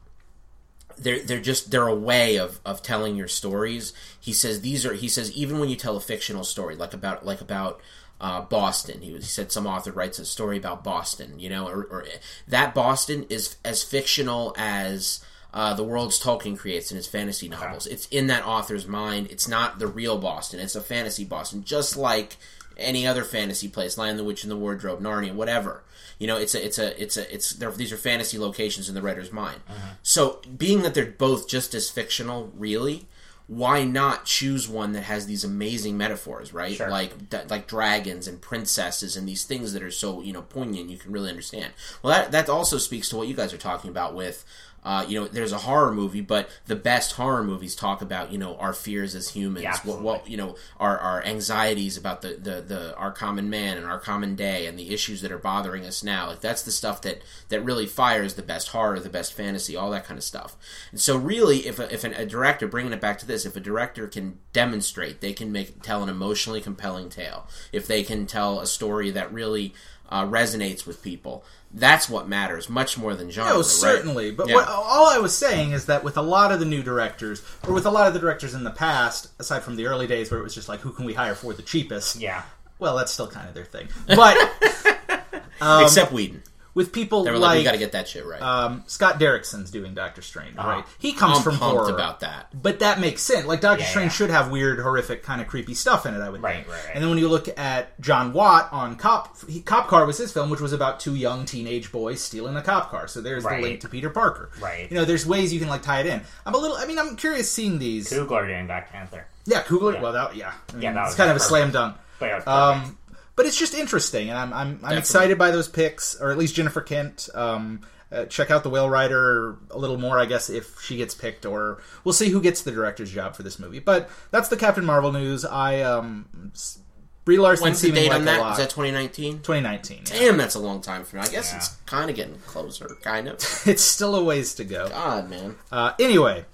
they're 0.97 1.21
they're 1.21 1.41
just 1.41 1.71
they're 1.71 1.87
a 1.87 1.95
way 1.95 2.37
of, 2.37 2.59
of 2.65 2.81
telling 2.81 3.15
your 3.15 3.27
stories 3.27 3.93
he 4.19 4.33
says 4.33 4.61
these 4.61 4.85
are 4.85 4.93
he 4.93 5.07
says 5.07 5.31
even 5.31 5.59
when 5.59 5.69
you 5.69 5.75
tell 5.75 5.97
a 5.97 6.01
fictional 6.01 6.43
story 6.43 6.75
like 6.75 6.93
about 6.93 7.25
like 7.25 7.41
about 7.41 7.79
uh, 8.23 8.41
Boston. 8.41 9.01
He, 9.01 9.11
was, 9.11 9.25
he 9.25 9.29
said 9.29 9.51
some 9.51 9.67
author 9.67 9.91
writes 9.91 10.17
a 10.17 10.25
story 10.25 10.57
about 10.57 10.81
Boston, 10.81 11.39
you 11.39 11.49
know, 11.49 11.67
or, 11.67 11.83
or 11.83 12.05
that 12.47 12.73
Boston 12.73 13.25
is 13.29 13.57
as 13.65 13.83
fictional 13.83 14.55
as 14.57 15.23
uh, 15.53 15.73
the 15.73 15.83
world's 15.83 16.23
Tolkien 16.23 16.57
creates 16.57 16.89
in 16.89 16.95
his 16.95 17.05
fantasy 17.05 17.49
novels. 17.49 17.85
It's 17.85 18.07
in 18.07 18.27
that 18.27 18.45
author's 18.45 18.87
mind. 18.87 19.27
It's 19.29 19.49
not 19.49 19.77
the 19.77 19.87
real 19.87 20.17
Boston. 20.17 20.61
It's 20.61 20.75
a 20.75 20.81
fantasy 20.81 21.25
Boston, 21.25 21.65
just 21.65 21.97
like 21.97 22.37
any 22.77 23.05
other 23.05 23.25
fantasy 23.25 23.67
place, 23.67 23.97
Lion 23.97 24.15
the 24.15 24.23
Witch 24.23 24.43
in 24.43 24.49
the 24.49 24.55
Wardrobe, 24.57 25.01
Narnia, 25.01 25.33
whatever. 25.33 25.83
You 26.17 26.27
know, 26.27 26.37
it's 26.37 26.55
a, 26.55 26.65
it's 26.65 26.79
a, 26.79 27.01
it's 27.01 27.17
a, 27.17 27.33
it's. 27.33 27.51
They're, 27.51 27.71
these 27.71 27.91
are 27.91 27.97
fantasy 27.97 28.37
locations 28.37 28.87
in 28.87 28.95
the 28.95 29.01
writer's 29.01 29.33
mind. 29.33 29.59
So, 30.01 30.39
being 30.57 30.83
that 30.83 30.93
they're 30.93 31.05
both 31.05 31.49
just 31.49 31.73
as 31.73 31.89
fictional, 31.89 32.51
really, 32.55 33.07
why 33.47 33.83
not 33.83 34.25
choose 34.25 34.69
one 34.69 34.93
that 34.93 35.03
has 35.03 35.25
these 35.25 35.43
amazing 35.43 35.97
metaphors, 35.97 36.53
right? 36.53 36.75
Sure. 36.75 36.89
Like 36.89 37.29
d- 37.29 37.37
like 37.49 37.67
dragons 37.67 38.27
and 38.27 38.41
princesses 38.41 39.17
and 39.17 39.27
these 39.27 39.43
things 39.43 39.73
that 39.73 39.83
are 39.83 39.91
so 39.91 40.21
you 40.21 40.33
know 40.33 40.41
poignant, 40.41 40.89
you 40.89 40.97
can 40.97 41.11
really 41.11 41.29
understand. 41.29 41.73
Well, 42.01 42.13
that 42.13 42.31
that 42.31 42.49
also 42.49 42.77
speaks 42.77 43.09
to 43.09 43.17
what 43.17 43.27
you 43.27 43.33
guys 43.35 43.53
are 43.53 43.57
talking 43.57 43.89
about 43.89 44.15
with. 44.15 44.45
Uh, 44.83 45.05
you 45.07 45.19
know, 45.19 45.27
there's 45.27 45.51
a 45.51 45.59
horror 45.59 45.93
movie, 45.93 46.21
but 46.21 46.49
the 46.67 46.75
best 46.75 47.13
horror 47.13 47.43
movies 47.43 47.75
talk 47.75 48.01
about 48.01 48.31
you 48.31 48.37
know 48.37 48.55
our 48.57 48.73
fears 48.73 49.15
as 49.15 49.29
humans, 49.29 49.63
Yeah, 49.63 49.77
what, 49.83 50.01
what 50.01 50.29
you 50.29 50.37
know 50.37 50.55
our 50.79 50.97
our 50.97 51.23
anxieties 51.23 51.97
about 51.97 52.21
the, 52.21 52.29
the 52.35 52.61
the 52.61 52.95
our 52.97 53.11
common 53.11 53.49
man 53.49 53.77
and 53.77 53.85
our 53.85 53.99
common 53.99 54.35
day 54.35 54.67
and 54.67 54.77
the 54.77 54.93
issues 54.93 55.21
that 55.21 55.31
are 55.31 55.37
bothering 55.37 55.85
us 55.85 56.03
now. 56.03 56.27
Like 56.27 56.41
that's 56.41 56.63
the 56.63 56.71
stuff 56.71 57.01
that 57.03 57.21
that 57.49 57.61
really 57.61 57.85
fires 57.85 58.33
the 58.33 58.41
best 58.41 58.69
horror, 58.69 58.99
the 58.99 59.09
best 59.09 59.33
fantasy, 59.33 59.75
all 59.75 59.91
that 59.91 60.05
kind 60.05 60.17
of 60.17 60.23
stuff. 60.23 60.55
And 60.91 60.99
so, 60.99 61.15
really, 61.17 61.65
if 61.67 61.79
a, 61.79 61.93
if 61.93 62.03
an, 62.03 62.13
a 62.13 62.25
director 62.25 62.67
bringing 62.67 62.93
it 62.93 63.01
back 63.01 63.19
to 63.19 63.25
this, 63.25 63.45
if 63.45 63.55
a 63.55 63.61
director 63.61 64.07
can 64.07 64.39
demonstrate 64.51 65.21
they 65.21 65.33
can 65.33 65.51
make 65.51 65.81
tell 65.81 66.03
an 66.03 66.09
emotionally 66.09 66.61
compelling 66.61 67.09
tale, 67.09 67.47
if 67.71 67.87
they 67.87 68.03
can 68.03 68.25
tell 68.25 68.59
a 68.59 68.67
story 68.67 69.11
that 69.11 69.31
really 69.31 69.73
uh, 70.09 70.25
resonates 70.25 70.85
with 70.85 71.01
people. 71.01 71.43
That's 71.75 72.07
what 72.07 72.27
matters, 72.27 72.69
much 72.69 72.97
more 72.99 73.15
than 73.15 73.31
genre. 73.31 73.51
No, 73.53 73.57
right? 73.57 73.65
certainly. 73.65 74.29
But 74.31 74.47
Yeah. 74.47 74.55
what, 74.55 74.67
all 74.67 75.07
I 75.07 75.17
was 75.17 75.35
saying 75.35 75.71
is 75.71 75.87
that 75.87 76.03
with 76.03 76.17
a 76.17 76.21
lot 76.21 76.51
of 76.51 76.59
the 76.59 76.65
new 76.67 76.83
directors, 76.83 77.41
or 77.67 77.73
with 77.73 77.85
a 77.87 77.89
lot 77.91 78.07
of 78.07 78.13
the 78.13 78.19
directors 78.19 78.53
in 78.53 78.63
the 78.63 78.69
past, 78.71 79.29
aside 79.39 79.63
from 79.63 79.75
the 79.75 79.87
early 79.87 80.05
days 80.05 80.29
where 80.29 80.39
it 80.39 80.43
was 80.43 80.53
just 80.53 80.69
like, 80.69 80.81
who 80.81 80.91
can 80.91 81.05
we 81.05 81.13
hire 81.15 81.33
for 81.33 81.51
the 81.53 81.63
cheapest? 81.63 82.17
Yeah. 82.17 82.43
Well, 82.77 82.95
that's 82.97 83.11
still 83.11 83.27
kind 83.27 83.47
of 83.47 83.55
their 83.55 83.65
thing. 83.65 83.87
But 84.05 84.37
um, 85.61 85.83
Except 85.83 86.11
Whedon, 86.11 86.43
with 86.75 86.91
people 86.91 87.23
they 87.23 87.31
were 87.31 87.37
like, 87.37 87.49
like 87.49 87.57
"We 87.59 87.63
got 87.63 87.71
to 87.73 87.77
get 87.77 87.91
that 87.91 88.07
shit 88.07 88.25
right." 88.25 88.41
um, 88.41 88.83
Scott 88.87 89.19
Derrickson's 89.19 89.69
doing 89.71 89.93
Doctor 89.93 90.21
Strange, 90.21 90.55
right? 90.57 90.83
He 90.99 91.13
comes 91.13 91.37
I'm 91.37 91.43
from 91.43 91.57
pumped 91.57 91.77
horror. 91.81 91.93
about 91.93 92.21
that. 92.21 92.47
But 92.59 92.79
that 92.79 92.99
makes 92.99 93.21
sense. 93.21 93.45
Like 93.45 93.61
Doctor 93.61 93.83
Yeah, 93.83 93.89
Strange 93.89 94.11
yeah. 94.11 94.15
should 94.15 94.29
have 94.31 94.49
weird, 94.51 94.79
horrific, 94.79 95.23
kind 95.23 95.41
of 95.41 95.47
creepy 95.47 95.73
stuff 95.73 96.05
in 96.05 96.13
it. 96.15 96.19
I 96.21 96.29
would 96.29 96.41
Right, 96.41 96.55
think. 96.57 96.67
right, 96.69 96.83
right. 96.85 96.91
And 96.95 97.03
then 97.03 97.09
when 97.09 97.19
you 97.19 97.27
look 97.29 97.47
at 97.59 97.99
John 98.01 98.33
Watt 98.33 98.69
on 98.71 98.95
Cop, 98.95 99.37
he, 99.47 99.61
Cop 99.61 99.87
Car 99.87 100.05
was 100.05 100.17
his 100.17 100.31
film, 100.31 100.49
which 100.49 100.61
was 100.61 100.73
about 100.73 100.99
two 100.99 101.15
young 101.15 101.45
teenage 101.45 101.91
boys 101.91 102.21
stealing 102.21 102.55
a 102.55 102.61
cop 102.61 102.89
car. 102.89 103.07
So 103.07 103.21
there's 103.21 103.43
Right. 103.43 103.57
the 103.61 103.67
link 103.67 103.81
to 103.81 103.89
Peter 103.89 104.09
Parker. 104.09 104.49
Right. 104.59 104.89
You 104.91 104.97
know, 104.97 105.05
there's 105.05 105.25
ways 105.25 105.53
you 105.53 105.59
can 105.59 105.69
like 105.69 105.81
tie 105.83 105.99
it 105.99 106.05
in. 106.07 106.21
I'm 106.45 106.53
a 106.53 106.57
little. 106.57 106.77
I 106.77 106.85
mean, 106.85 106.97
I'm 106.99 107.15
curious 107.15 107.51
seeing 107.51 107.79
these. 107.79 108.11
Coogler 108.11 108.47
doing 108.47 108.65
Black 108.67 108.91
Panther. 108.91 109.25
Yeah, 109.45 109.61
Coogler. 109.63 109.93
Yeah. 109.95 110.01
Well, 110.01 110.13
that 110.13 110.35
yeah. 110.35 110.53
I 110.69 110.73
mean, 110.73 110.81
Yeah, 110.81 110.93
that 110.93 111.05
it's 111.07 111.15
kind 111.15 111.29
of 111.29 111.37
a 111.37 111.39
slam 111.39 111.71
dunk. 111.71 111.97
But 112.19 112.25
yeah, 112.27 112.31
it 112.31 112.35
was 112.35 112.43
perfect. 112.45 112.87
Um, 112.87 112.97
but 113.35 113.45
it's 113.45 113.57
just 113.57 113.73
interesting, 113.73 114.29
and 114.29 114.37
I'm 114.37 114.53
I'm, 114.53 114.79
I'm 114.83 114.97
excited 114.97 115.37
by 115.37 115.51
those 115.51 115.67
picks, 115.67 116.15
or 116.19 116.31
at 116.31 116.37
least 116.37 116.55
Jennifer 116.55 116.81
Kent. 116.81 117.29
Um, 117.33 117.81
uh, 118.11 118.25
check 118.25 118.51
out 118.51 118.61
the 118.61 118.69
Whale 118.69 118.87
Rider 118.89 119.57
a 119.71 119.77
little 119.79 119.97
more, 119.97 120.19
I 120.19 120.25
guess, 120.25 120.47
if 120.49 120.79
she 120.81 120.97
gets 120.97 121.15
picked, 121.15 121.47
or 121.47 121.81
we'll 122.03 122.13
see 122.13 122.29
who 122.29 122.39
gets 122.41 122.61
the 122.61 122.71
director's 122.71 123.11
job 123.11 123.35
for 123.35 123.41
this 123.41 123.57
movie. 123.57 123.79
But 123.79 124.07
that's 124.29 124.49
the 124.49 124.57
Captain 124.57 124.85
Marvel 124.85 125.11
news. 125.11 125.43
I 125.45 125.81
um, 125.81 126.51
s- 126.53 126.77
Brie 127.25 127.39
Larson 127.39 127.63
When's 127.63 127.81
the 127.81 127.91
date 127.91 128.09
like 128.09 128.17
on 128.17 128.21
a 128.21 128.25
that? 128.25 128.39
lot. 128.39 128.51
Is 128.51 128.57
that 128.59 128.69
2019? 128.69 129.37
2019. 129.37 129.97
yeah. 129.97 130.03
Damn, 130.19 130.37
that's 130.37 130.53
a 130.53 130.59
long 130.59 130.79
time 130.81 131.05
from 131.05 131.19
now. 131.21 131.25
I 131.25 131.29
guess 131.29 131.51
Yeah. 131.51 131.57
it's 131.57 131.69
kind 131.87 132.09
of 132.11 132.15
getting 132.15 132.37
closer, 132.45 132.97
kind 133.01 133.27
of. 133.29 133.35
It's 133.65 133.81
still 133.81 134.13
a 134.15 134.23
ways 134.23 134.53
to 134.55 134.63
go. 134.63 134.89
God, 134.89 135.27
man. 135.31 135.55
Uh, 135.71 135.93
anyway, 135.99 136.45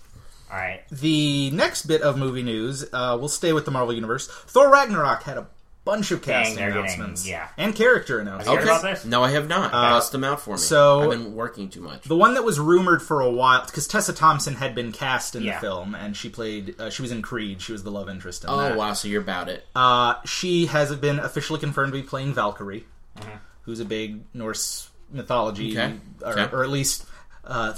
All 0.50 0.56
right. 0.58 0.84
the 0.92 1.52
next 1.52 1.88
bit 1.88 2.02
of 2.04 2.18
movie 2.18 2.44
news, 2.44 2.86
uh, 2.94 3.18
we'll 3.20 3.28
stay 3.28 3.52
with 3.52 3.66
the 3.66 3.72
Marvel 3.72 3.94
Universe. 3.94 4.28
Thor 4.28 4.72
Ragnarok 4.72 5.24
had 5.24 5.38
a 5.38 5.48
bunch 5.90 6.12
of 6.12 6.22
cast 6.22 6.56
they're 6.56 6.68
getting- 6.70 6.84
announcements, 6.86 7.28
yeah. 7.28 7.48
and 7.58 7.76
character 7.76 8.20
announcements. 8.20 8.48
Have 8.48 8.54
you 8.54 8.60
heard 8.60 8.70
Okay. 8.78 8.88
about 8.90 8.96
this? 9.02 9.06
No, 9.06 9.24
I 9.24 9.32
have 9.32 9.48
not. 9.48 9.72
Bust 9.72 10.12
them 10.12 10.24
out 10.24 10.40
for 10.42 10.52
me. 10.52 10.54
Uh, 10.56 10.58
so- 10.58 11.02
I've 11.04 11.10
been 11.10 11.34
working 11.36 11.70
too 11.70 11.82
much. 11.82 12.04
The 12.04 12.16
one 12.16 12.34
that 12.36 12.44
was 12.44 12.60
rumored 12.60 13.02
for 13.02 13.22
a 13.22 13.30
while 13.30 13.66
because 13.66 13.88
Tessa 13.88 14.14
Thompson 14.14 14.56
had 14.56 14.76
been 14.76 14.92
cast 14.92 15.36
in 15.36 15.44
Yeah. 15.44 15.56
the 15.56 15.62
film 15.62 15.96
and 15.96 16.16
she 16.16 16.30
played 16.30 16.80
uh, 16.80 16.90
she 16.90 17.02
was 17.02 17.12
in 17.12 17.22
Creed 17.22 17.62
she 17.62 17.72
was 17.72 17.84
the 17.84 17.92
love 17.92 18.10
interest 18.10 18.44
in 18.44 18.50
Oh 18.50 18.58
that. 18.58 18.76
wow, 18.78 18.94
so 18.94 19.08
you're 19.08 19.22
about 19.22 19.50
it. 19.50 19.66
Uh, 19.76 20.16
she 20.26 20.68
has 20.68 20.96
been 20.96 21.20
officially 21.20 21.60
confirmed 21.60 21.94
to 21.94 22.00
be 22.02 22.08
playing 22.08 22.34
Valkyrie, 22.34 22.86
Mm-hmm. 23.18 23.30
who's 23.64 23.80
a 23.80 23.86
big 23.86 24.22
Norse 24.34 24.90
mythology 25.12 25.78
Okay. 25.78 25.96
Or, 26.24 26.32
Okay. 26.40 26.56
or 26.56 26.64
at 26.64 26.70
least 26.70 27.06
uh, 27.46 27.74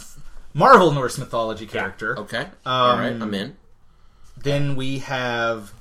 Marvel 0.54 0.92
Norse 0.92 1.18
mythology 1.18 1.66
character. 1.66 2.20
Okay. 2.20 2.46
All 2.66 2.98
right, 2.98 3.14
Um, 3.14 3.22
I'm 3.24 3.34
in. 3.34 3.56
Then 4.38 4.76
we 4.76 5.00
have 5.00 5.72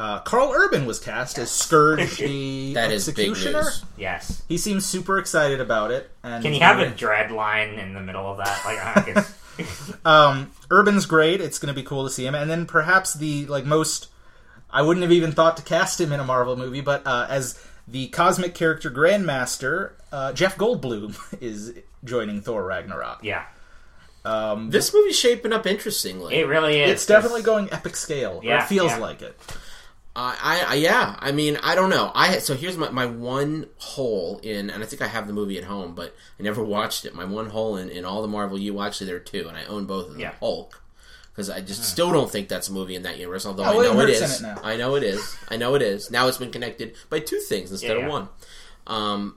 uh, 0.00 0.20
Karl 0.20 0.50
Urban 0.54 0.86
was 0.86 0.98
cast 0.98 1.38
as 1.38 1.50
Scourge 1.50 2.16
the 2.16 2.72
That 2.74 2.90
is 2.90 3.04
big 3.06 3.28
executioner. 3.28 3.62
news. 3.64 3.84
Yes. 3.98 4.42
He 4.48 4.56
seems 4.56 4.86
super 4.86 5.18
excited 5.18 5.60
about 5.60 5.90
it. 5.90 6.10
And 6.22 6.42
Can 6.42 6.54
you 6.54 6.60
have 6.60 6.78
a 6.78 6.88
dread 6.88 7.30
line 7.30 7.74
in 7.78 7.92
the 7.92 8.00
middle 8.00 8.26
of 8.26 8.38
that? 8.38 8.64
Like, 8.64 8.78
I 9.06 9.12
guess. 9.12 9.34
Um, 10.06 10.52
Urban's 10.70 11.04
great. 11.04 11.42
It's 11.42 11.58
going 11.58 11.68
to 11.74 11.78
be 11.78 11.84
cool 11.86 12.04
to 12.04 12.10
see 12.10 12.24
him. 12.24 12.34
And 12.34 12.48
then 12.50 12.64
perhaps 12.64 13.12
the 13.12 13.44
like 13.44 13.66
most 13.66 14.08
I 14.70 14.80
wouldn't 14.80 15.02
have 15.02 15.12
even 15.12 15.32
thought 15.32 15.58
to 15.58 15.62
cast 15.62 16.00
him 16.00 16.12
in 16.12 16.20
a 16.20 16.24
Marvel 16.24 16.56
movie, 16.56 16.80
but 16.80 17.06
uh, 17.06 17.26
as 17.28 17.62
the 17.86 18.08
cosmic 18.08 18.54
character 18.54 18.90
Grandmaster, 18.90 19.90
uh, 20.12 20.32
Jeff 20.32 20.56
Goldblum 20.56 21.14
is 21.42 21.74
joining 22.04 22.40
Thor 22.40 22.64
Ragnarok. 22.64 23.22
yeah. 23.22 23.44
This 24.70 24.94
movie's 24.94 25.18
shaping 25.18 25.52
up 25.52 25.66
interestingly. 25.66 26.36
It 26.36 26.46
really 26.46 26.80
is. 26.80 26.90
It's 26.92 27.06
definitely 27.06 27.42
going 27.42 27.70
epic 27.70 27.96
scale. 27.96 28.38
or 28.38 28.44
Yeah, 28.44 28.62
it 28.62 28.66
feels 28.68 28.92
yeah. 28.92 28.98
like 28.98 29.20
it. 29.20 29.38
I, 30.16 30.36
I, 30.42 30.72
I, 30.72 30.74
yeah. 30.74 31.16
I 31.20 31.30
mean, 31.32 31.56
I 31.62 31.74
don't 31.74 31.88
know. 31.90 32.10
I 32.14 32.38
so 32.38 32.54
here's 32.56 32.76
my, 32.76 32.90
my 32.90 33.06
one 33.06 33.66
hole 33.78 34.40
in, 34.42 34.68
and 34.70 34.82
I 34.82 34.86
think 34.86 35.02
I 35.02 35.06
have 35.06 35.26
the 35.26 35.32
movie 35.32 35.56
at 35.56 35.64
home, 35.64 35.94
but 35.94 36.14
I 36.38 36.42
never 36.42 36.64
watched 36.76 37.04
it. 37.04 37.14
My 37.14 37.24
one 37.24 37.50
hole 37.50 37.76
in, 37.76 37.88
in 37.88 38.04
all 38.04 38.20
the 38.22 38.28
Marvel 38.28 38.58
U. 38.58 38.80
Actually, 38.80 39.06
there 39.08 39.16
are 39.16 39.20
two, 39.20 39.46
and 39.48 39.56
I 39.56 39.64
own 39.66 39.86
both 39.86 40.06
of 40.06 40.12
them. 40.12 40.20
Yeah. 40.20 40.32
Hulk, 40.40 40.82
because 41.32 41.48
I 41.48 41.60
just 41.60 41.84
still 41.84 42.12
don't 42.12 42.30
think 42.30 42.48
that's 42.48 42.68
a 42.68 42.72
movie 42.72 42.96
in 42.96 43.04
that 43.04 43.18
universe. 43.18 43.46
Although 43.46 43.64
Oh, 43.64 43.80
I 43.80 43.84
know 43.84 44.00
it 44.00 44.08
Hurt's 44.18 44.40
it. 44.40 44.58
I 44.64 44.76
know 44.76 44.96
it 44.96 45.04
is. 45.04 45.36
I 45.48 45.56
know 45.56 45.74
it 45.76 45.82
is. 45.82 46.10
Now 46.10 46.26
it's 46.26 46.38
been 46.38 46.50
connected 46.50 46.96
by 47.08 47.20
two 47.20 47.38
things 47.38 47.70
instead 47.70 47.96
Yeah, 47.96 48.04
of 48.06 48.10
one. 48.10 48.28
Um, 48.86 49.36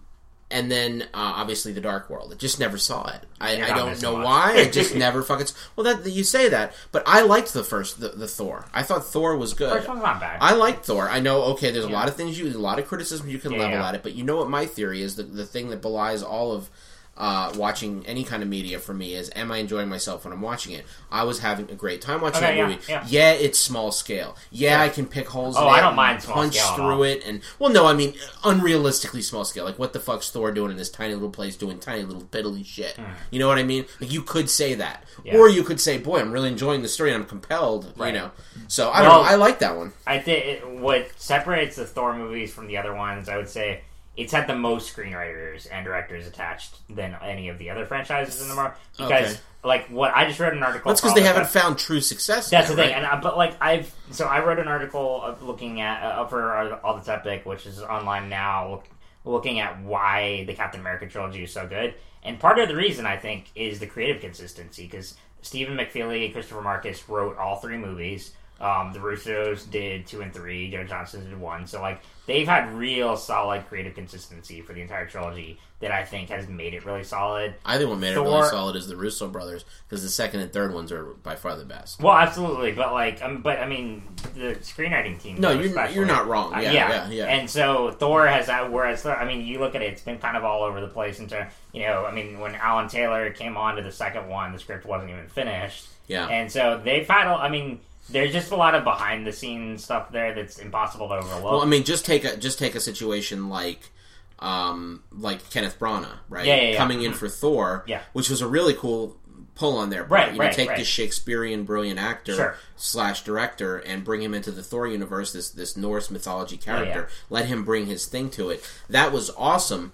and 0.54 0.72
then 0.72 1.02
uh, 1.14 1.34
obviously 1.36 1.74
the 1.74 1.82
Dark 1.82 2.10
World. 2.10 2.32
I 2.32 2.36
just 2.38 2.60
never 2.60 2.78
saw 2.78 3.10
it. 3.10 3.22
I, 3.42 3.62
I 3.62 3.76
don't 3.76 4.02
know 4.02 4.16
much. 4.18 4.26
why. 4.26 4.54
I 4.58 4.70
just 4.70 4.96
never 5.06 5.22
fucking. 5.24 5.48
Well, 5.76 5.84
that 5.96 6.10
you 6.10 6.24
say 6.24 6.48
that, 6.50 6.74
but 6.94 7.04
I 7.06 7.24
liked 7.24 7.54
the 7.54 7.64
first 7.64 8.00
the, 8.00 8.10
the 8.10 8.28
Thor. 8.28 8.66
I 8.74 8.84
thought 8.84 9.04
Thor 9.06 9.36
was 9.36 9.54
good. 9.54 9.72
First 9.74 9.90
one's 9.90 10.04
not 10.04 10.20
bad. 10.22 10.38
I 10.40 10.54
like 10.54 10.84
Thor. 10.86 11.10
I 11.10 11.20
know. 11.20 11.42
Okay, 11.54 11.72
there's 11.72 11.84
a 11.84 11.90
lot 11.90 12.08
of 12.08 12.16
things 12.16 12.40
you, 12.40 12.48
a 12.48 12.58
lot 12.58 12.80
of 12.80 12.88
criticism 12.88 13.28
you 13.28 13.40
can 13.40 13.52
Yeah, 13.52 13.60
level 13.60 13.78
yeah. 13.80 13.90
at 13.90 13.96
it, 13.96 14.04
but 14.04 14.14
you 14.16 14.24
know 14.24 14.38
what 14.38 14.50
my 14.50 14.66
theory 14.66 15.02
is. 15.02 15.16
The 15.16 15.24
the 15.24 15.46
thing 15.46 15.70
that 15.72 15.82
belies 15.82 16.24
all 16.24 16.54
of 16.54 16.70
uh, 17.16 17.54
watching 17.56 18.04
any 18.08 18.24
kind 18.24 18.42
of 18.42 18.50
media 18.50 18.80
for 18.80 18.94
me 18.94 19.14
is, 19.14 19.30
am 19.36 19.52
I 19.52 19.58
enjoying 19.58 19.88
myself 19.88 20.24
when 20.26 20.34
I'm 20.34 20.42
watching 20.42 20.74
it? 20.74 20.84
I 21.12 21.24
was 21.24 21.40
having 21.40 21.70
a 21.70 21.76
great 21.76 22.02
time 22.02 22.22
watching 22.22 22.44
Okay, 22.44 22.54
that 22.56 22.58
yeah, 22.58 22.68
movie. 23.02 23.12
yeah. 23.14 23.32
it's 23.34 23.60
small 23.60 23.92
scale. 23.92 24.36
Yeah, 24.52 24.82
I 24.82 24.90
can 24.90 25.06
pick 25.06 25.28
holes. 25.30 25.56
Oh, 25.58 25.68
in 25.68 25.74
I 25.76 25.78
don't 25.80 25.88
and 25.90 25.96
mind 25.96 26.22
small 26.24 26.36
punch 26.38 26.60
through 26.76 27.04
it, 27.04 27.24
and 27.26 27.42
well, 27.60 27.72
no, 27.72 27.86
I 27.86 27.94
mean 27.94 28.14
unrealistically 28.44 29.24
small 29.24 29.46
scale. 29.46 29.66
Like 29.66 29.78
what 29.80 29.94
the 29.94 30.00
fuck's 30.00 30.30
Thor 30.32 30.52
doing 30.52 30.72
in 30.72 30.78
this 30.78 30.90
tiny 30.90 31.14
little 31.14 31.30
place, 31.30 31.56
doing 31.56 31.80
tiny 31.80 32.04
little 32.04 32.24
piddly 32.24 32.66
shit? 32.66 32.98
You 33.32 33.40
know 33.40 33.48
what 33.48 33.58
I 33.60 33.64
mean? 33.64 33.86
Like 34.02 34.12
you 34.12 34.22
could 34.24 34.50
say 34.50 34.74
that. 34.76 35.04
Yeah. 35.24 35.38
or 35.38 35.48
you 35.48 35.64
could 35.64 35.80
say, 35.80 36.00
boy, 36.00 36.20
I'm 36.20 36.32
really 36.32 36.50
enjoying 36.50 36.82
the 36.82 36.88
story, 36.90 37.14
and 37.14 37.22
I'm 37.24 37.30
compelled. 37.30 37.94
Right. 37.96 38.14
You 38.14 38.20
know, 38.22 38.32
so 38.68 38.90
I 38.90 39.02
Well- 39.02 39.12
don't 39.12 39.24
know. 39.26 39.30
I 39.32 39.36
like 39.36 39.60
that 39.60 39.78
one. 39.78 39.94
I 40.08 40.20
think 40.20 40.62
what 40.82 41.08
separates 41.18 41.76
the 41.76 41.86
Thor 41.86 42.16
movies 42.18 42.52
from 42.54 42.68
the 42.68 42.78
other 42.78 42.94
ones, 42.96 43.30
I 43.30 43.38
would 43.38 43.50
say, 43.50 43.82
it's 44.16 44.32
had 44.32 44.48
the 44.48 44.56
most 44.56 44.96
screenwriters 44.96 45.68
and 45.72 45.86
directors 45.86 46.28
attached 46.28 46.76
than 46.90 47.16
any 47.24 47.50
of 47.50 47.58
the 47.58 47.70
other 47.70 47.86
franchises 47.86 48.42
in 48.42 48.48
the 48.48 48.56
Marvel. 48.56 48.78
Because, 48.98 49.34
Okay. 49.34 49.40
like, 49.64 49.88
what 49.88 50.12
I 50.16 50.26
just 50.28 50.40
read 50.40 50.54
an 50.54 50.62
article. 50.62 50.90
That's 50.90 51.02
because 51.02 51.16
they 51.16 51.24
haven't 51.24 51.44
this 51.44 51.54
found 51.54 51.80
true 51.80 52.00
success. 52.02 52.50
That's 52.50 52.70
yet, 52.70 52.76
the 52.76 52.82
thing, 52.84 52.92
right? 52.94 52.98
and 53.04 53.06
uh, 53.06 53.20
but 53.22 53.38
like 53.38 53.56
I've 53.62 53.94
so 54.12 54.26
I 54.26 54.44
wrote 54.44 54.60
an 54.60 54.68
article 54.68 55.36
looking 55.42 55.82
at 55.82 56.04
uh, 56.04 56.28
for 56.28 56.56
uh, 56.56 56.80
all 56.84 56.98
the 57.00 57.12
epic, 57.12 57.46
which 57.46 57.66
is 57.66 57.82
online 57.82 58.30
now, 58.30 58.70
look, 58.72 58.86
looking 59.26 59.60
at 59.60 59.82
why 59.82 60.44
the 60.46 60.54
Captain 60.54 60.80
America 60.82 61.08
trilogy 61.08 61.44
is 61.44 61.52
so 61.52 61.66
good, 61.68 61.96
and 62.24 62.40
part 62.40 62.60
of 62.60 62.68
the 62.68 62.76
reason 62.76 63.06
I 63.06 63.18
think 63.18 63.50
is 63.56 63.80
the 63.80 63.88
creative 63.88 64.22
consistency 64.22 64.84
because 64.84 65.16
Stephen 65.42 65.76
McFeely 65.76 66.26
and 66.26 66.34
Christopher 66.34 66.62
Markus 66.62 67.08
wrote 67.10 67.38
all 67.38 67.56
three 67.58 67.78
movies. 67.78 68.34
Um, 68.62 68.94
the 68.94 69.00
Russos 69.00 69.70
did 69.70 70.08
two 70.08 70.22
and 70.22 70.34
three. 70.34 70.72
Joe 70.72 70.84
Johnston 70.84 71.26
did 71.30 71.38
one. 71.40 71.68
So 71.68 71.82
like 71.82 72.02
they've 72.28 72.48
had 72.48 72.72
real 72.74 73.18
solid 73.18 73.68
creative 73.68 73.94
consistency 73.96 74.62
for 74.62 74.72
the 74.74 74.82
entire 74.82 75.06
trilogy 75.06 75.60
that 75.82 75.92
I 75.92 76.06
think 76.06 76.30
has 76.30 76.48
made 76.48 76.74
it 76.74 76.86
really 76.86 77.04
solid. 77.04 77.56
I 77.66 77.78
think 77.78 77.90
what 77.90 78.00
made 78.00 78.14
it 78.16 78.20
really 78.22 78.48
solid 78.48 78.78
is 78.78 78.88
the 78.88 78.96
Russo 78.96 79.28
brothers 79.28 79.66
because 79.90 80.02
the 80.02 80.08
second 80.08 80.40
and 80.40 80.54
third 80.54 80.74
ones 80.74 80.94
are 80.94 81.04
by 81.24 81.36
far 81.36 81.58
the 81.58 81.66
best. 81.66 82.00
Well, 82.02 82.14
absolutely, 82.14 82.72
but 82.72 82.94
like, 82.94 83.22
um, 83.22 83.42
but 83.42 83.60
I 83.60 83.68
mean, 83.68 84.04
the 84.34 84.56
screenwriting 84.62 85.22
team. 85.22 85.42
No, 85.42 85.52
you're- 85.52 85.66
especially- 85.68 85.96
you're 85.96 86.06
not 86.06 86.28
wrong. 86.28 86.54
Uh, 86.54 86.60
Yeah, 86.60 86.72
yeah, 86.72 87.10
yeah. 87.10 87.26
And 87.26 87.50
so 87.50 87.92
Thor 87.92 88.26
has 88.28 88.46
that. 88.48 88.72
Whereas, 88.72 89.02
Thor, 89.02 89.14
I 89.18 89.26
mean, 89.26 89.46
you 89.46 89.60
look 89.60 89.76
at 89.76 89.82
it; 89.82 89.92
it's 89.92 90.02
been 90.04 90.20
kind 90.20 90.38
of 90.38 90.46
all 90.46 90.64
over 90.64 90.80
the 90.80 90.88
place. 90.88 91.20
Into 91.20 91.46
you 91.74 91.82
know, 91.82 92.06
I 92.06 92.14
mean, 92.14 92.40
when 92.40 92.56
Alan 92.56 92.88
Taylor 92.88 93.30
came 93.32 93.58
on 93.58 93.76
to 93.76 93.82
the 93.82 93.92
second 93.92 94.30
one, 94.30 94.54
the 94.54 94.60
script 94.60 94.86
wasn't 94.86 95.10
even 95.12 95.28
finished. 95.28 95.88
Yeah. 96.08 96.28
And 96.28 96.50
so 96.50 96.80
they've 96.82 97.08
had. 97.08 97.28
I 97.28 97.50
mean, 97.50 97.82
there's 98.10 98.32
just 98.34 98.52
a 98.52 98.56
lot 98.56 98.76
of 98.76 98.84
behind 98.84 99.26
the 99.26 99.32
scenes 99.32 99.84
stuff 99.84 100.12
there 100.12 100.34
that's 100.36 100.60
impossible 100.60 101.08
to 101.10 101.16
overlook. 101.16 101.44
Well, 101.44 101.62
I 101.62 101.66
mean, 101.66 101.84
just 101.84 102.06
take 102.06 102.24
a 102.26 102.36
just 102.38 102.60
take 102.60 102.76
a 102.76 102.80
situation 102.80 103.50
like 103.50 103.92
um, 104.40 105.04
like 105.12 105.50
Kenneth 105.50 105.80
Branagh, 105.80 106.18
right? 106.30 106.46
Yeah, 106.46 106.56
yeah, 106.56 106.70
yeah. 106.72 106.78
Coming 106.78 107.02
in 107.02 107.14
for 107.14 107.30
Thor, 107.30 107.84
Yeah. 107.88 108.02
which 108.12 108.30
was 108.30 108.42
a 108.42 108.48
really 108.48 108.74
cool 108.74 109.18
pull 109.56 109.78
on 109.78 109.90
their 109.90 110.02
part. 110.04 110.12
Right, 110.12 110.32
you 110.34 110.40
know, 110.40 110.46
right, 110.46 110.54
take 110.54 110.70
right. 110.70 110.78
this 110.78 110.88
Shakespearean 110.88 111.64
brilliant 111.64 112.00
actor 112.00 112.34
Sure. 112.36 112.56
slash 112.76 113.24
director 113.24 113.78
and 113.78 114.04
bring 114.04 114.22
him 114.22 114.34
into 114.34 114.52
the 114.52 114.64
Thor 114.64 114.88
universe, 114.88 115.32
this 115.32 115.50
this 115.52 115.78
Norse 115.78 116.10
mythology 116.12 116.58
character. 116.58 117.08
yeah. 117.10 117.16
Let 117.30 117.46
him 117.46 117.64
bring 117.64 117.86
his 117.86 118.06
thing 118.06 118.30
to 118.32 118.50
it. 118.50 118.68
That 118.90 119.12
was 119.14 119.30
awesome. 119.38 119.94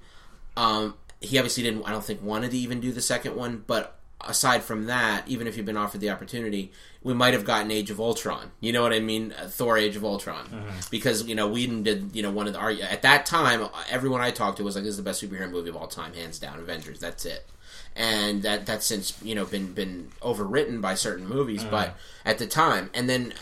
Um, 0.58 0.96
he 1.22 1.38
obviously 1.38 1.64
didn't. 1.64 1.84
I 1.84 1.92
don't 1.92 2.04
think 2.04 2.24
wanted 2.24 2.52
to 2.52 2.58
even 2.58 2.80
do 2.80 2.92
the 2.92 3.02
second 3.02 3.36
one, 3.36 3.64
but 3.68 4.00
aside 4.26 4.64
from 4.64 4.86
that, 4.86 5.28
even 5.28 5.46
if 5.48 5.58
you'd 5.58 5.66
been 5.66 5.78
offered 5.78 6.02
the 6.02 6.10
opportunity, 6.10 6.72
we 7.02 7.14
might 7.14 7.34
have 7.34 7.46
gotten 7.46 7.72
Age 7.72 7.90
of 7.92 8.00
Ultron. 8.00 8.52
You 8.60 8.74
know 8.74 8.82
what 8.82 8.92
I 8.94 9.00
mean? 9.00 9.34
Uh, 9.38 9.48
Thor: 9.48 9.78
Age 9.78 9.96
of 9.96 10.04
Ultron, 10.04 10.48
because 10.92 11.26
you 11.28 11.36
know 11.36 11.48
Whedon 11.48 11.84
did 11.84 12.16
you 12.16 12.22
know 12.24 12.32
one 12.32 12.48
of 12.48 12.54
the 12.54 12.60
our, 12.60 12.72
at 12.72 13.02
that 13.04 13.26
time 13.26 13.68
everyone 13.90 14.22
I 14.22 14.32
talked 14.32 14.58
to 14.58 14.64
was 14.64 14.76
like 14.76 14.84
this 14.84 14.92
is 14.92 14.98
the 14.98 15.04
best 15.04 15.24
superhero 15.24 15.50
movie 15.50 15.70
of 15.70 15.76
all 15.78 15.88
time, 15.88 16.14
hands 16.14 16.40
down. 16.40 16.60
Avengers, 16.60 17.00
that's 17.00 17.26
it. 17.26 17.48
And 17.96 18.44
that 18.44 18.66
that's 18.66 18.86
since 18.86 19.18
you 19.24 19.34
know 19.34 19.46
been 19.46 19.74
been 19.74 20.10
overwritten 20.22 20.80
by 20.82 20.94
certain 20.96 21.28
movies, 21.28 21.64
but 21.64 21.96
at 22.26 22.38
the 22.38 22.46
time, 22.48 22.90
and 22.94 23.10
then 23.10 23.34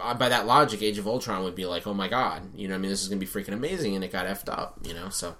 uh, 0.00 0.14
by 0.14 0.28
that 0.28 0.46
logic, 0.46 0.82
Age 0.82 0.98
of 0.98 1.06
Ultron 1.06 1.44
would 1.44 1.54
be 1.54 1.64
like, 1.66 1.86
oh 1.86 1.94
my 1.94 2.08
god, 2.08 2.42
you 2.56 2.68
know, 2.68 2.74
I 2.74 2.78
mean, 2.78 2.90
this 2.90 3.02
is 3.02 3.08
gonna 3.08 3.20
be 3.20 3.26
freaking 3.26 3.52
amazing, 3.52 3.94
and 3.94 4.02
it 4.04 4.10
got 4.12 4.26
effed 4.26 4.48
up, 4.52 4.78
you 4.84 4.94
know. 4.94 5.08
So 5.10 5.36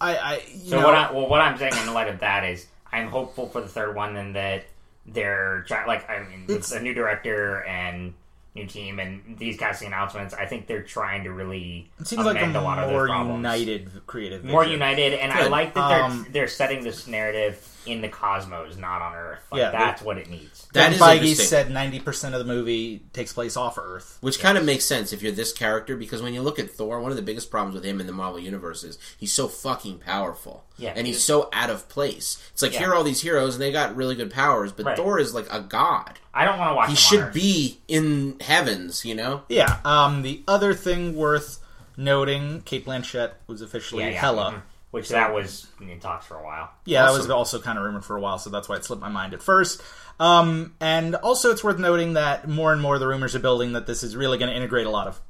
I, 0.00 0.16
I 0.16 0.42
you 0.52 0.70
So 0.70 0.80
know, 0.80 0.86
what 0.86 0.94
I, 0.94 1.12
well, 1.12 1.28
what 1.28 1.40
I'm 1.40 1.58
saying 1.58 1.74
in 1.82 1.92
light 1.92 2.08
of 2.08 2.20
that 2.20 2.44
is, 2.44 2.66
I'm 2.92 3.08
hopeful 3.08 3.48
for 3.48 3.60
the 3.60 3.68
third 3.68 3.94
one, 3.94 4.16
and 4.16 4.34
that 4.34 4.64
they're 5.08 5.64
try- 5.66 5.86
like, 5.86 6.08
I 6.10 6.20
mean, 6.20 6.44
it's 6.48 6.72
a 6.72 6.80
new 6.80 6.94
director 6.94 7.62
and 7.64 8.14
new 8.54 8.66
team, 8.66 8.98
and 8.98 9.36
these 9.38 9.58
casting 9.58 9.88
announcements. 9.88 10.32
I 10.34 10.46
think 10.46 10.66
they're 10.66 10.82
trying 10.82 11.24
to 11.24 11.32
really 11.32 11.90
it 12.00 12.06
seems 12.06 12.24
like 12.24 12.40
a 12.40 12.58
a 12.58 12.60
lot 12.60 12.78
of 12.78 12.90
more 12.90 13.06
united 13.08 13.90
creative, 14.06 14.44
more 14.44 14.64
united, 14.64 15.12
and 15.14 15.32
I 15.32 15.46
like 15.48 15.74
that 15.74 15.88
they're 15.88 16.02
Um, 16.02 16.26
they're 16.30 16.48
setting 16.48 16.82
this 16.82 17.06
narrative 17.06 17.56
in 17.86 18.00
the 18.00 18.08
cosmos, 18.08 18.76
not 18.76 19.00
on 19.02 19.14
Earth. 19.14 19.40
Like, 19.50 19.60
Yeah, 19.60 19.70
that's 19.70 20.02
what 20.02 20.18
it 20.18 20.28
needs. 20.28 20.66
that 20.72 20.92
Kevin 20.92 21.24
is 21.24 21.38
Feige 21.38 21.42
said 21.42 21.70
ninety 21.70 22.00
percent 22.00 22.34
of 22.34 22.38
the 22.44 22.52
movie 22.52 23.04
takes 23.12 23.32
place 23.32 23.56
off 23.56 23.78
Earth. 23.78 24.18
Which 24.20 24.38
kind 24.40 24.58
of 24.58 24.64
makes 24.64 24.84
sense 24.84 25.12
if 25.12 25.22
you're 25.22 25.32
this 25.32 25.52
character, 25.52 25.96
because 25.96 26.22
when 26.22 26.34
you 26.34 26.42
look 26.42 26.58
at 26.58 26.70
Thor, 26.70 27.00
one 27.00 27.10
of 27.12 27.16
the 27.16 27.22
biggest 27.22 27.50
problems 27.50 27.74
with 27.74 27.84
him 27.84 28.00
in 28.00 28.06
the 28.06 28.12
Marvel 28.12 28.38
Universe 28.40 28.84
is 28.84 28.98
he's 29.18 29.32
so 29.32 29.48
fucking 29.48 29.98
powerful. 30.00 30.64
Yeah. 30.78 30.92
And 30.94 31.06
he's 31.06 31.22
so 31.22 31.48
out 31.52 31.70
of 31.70 31.88
place. 31.88 32.42
It's 32.52 32.62
like, 32.62 32.72
Yeah. 32.72 32.80
here 32.80 32.90
are 32.90 32.94
all 32.94 33.04
these 33.04 33.22
heroes, 33.22 33.54
and 33.54 33.62
they 33.62 33.72
got 33.72 33.96
really 33.96 34.14
good 34.14 34.30
powers, 34.30 34.72
but 34.72 34.84
Right. 34.86 34.96
Thor 34.96 35.18
is 35.18 35.34
like 35.34 35.46
a 35.50 35.60
god. 35.60 36.18
I 36.34 36.44
don't 36.44 36.58
want 36.58 36.70
to 36.70 36.74
watch. 36.74 36.88
He 36.90 36.94
them 36.94 36.98
on 36.98 37.10
should 37.10 37.20
Earth. 37.28 37.34
be 37.34 37.80
in 37.88 38.36
heavens, 38.40 39.04
you 39.04 39.14
know? 39.14 39.42
Yeah. 39.48 39.78
Um. 39.84 40.22
The 40.22 40.42
other 40.46 40.74
thing 40.74 41.14
worth 41.16 41.60
noting, 41.96 42.60
Cate 42.62 42.84
Blanchett 42.84 43.32
was 43.46 43.62
officially 43.62 44.04
Yeah, 44.04 44.10
yeah. 44.10 44.20
Hela. 44.20 44.52
mhm. 44.52 44.62
Which 44.96 45.08
that 45.10 45.32
was 45.34 45.66
in 45.80 46.00
talks 46.00 46.26
for 46.26 46.36
a 46.38 46.42
while. 46.44 46.70
Yeah, 46.84 47.04
that 47.06 47.12
was 47.12 47.28
also 47.30 47.60
kind 47.60 47.78
of 47.78 47.84
rumored 47.84 48.04
for 48.04 48.16
a 48.16 48.20
while, 48.20 48.38
so 48.38 48.50
that's 48.50 48.68
why 48.68 48.76
it 48.76 48.84
slipped 48.84 49.02
my 49.02 49.08
mind 49.08 49.34
at 49.34 49.42
first. 49.42 49.80
Um, 50.18 50.74
and 50.80 51.14
also, 51.16 51.50
it's 51.50 51.62
worth 51.62 51.78
noting 51.78 52.14
that 52.14 52.48
more 52.48 52.72
and 52.72 52.80
more 52.80 52.98
the 52.98 53.06
rumors 53.06 53.34
are 53.36 53.38
building 53.40 53.74
that 53.74 53.86
this 53.86 54.02
is 54.02 54.16
really 54.16 54.38
going 54.38 54.50
to 54.50 54.56
integrate 54.56 54.86
a 54.86 54.90
lot 54.90 55.06
of 55.08 55.20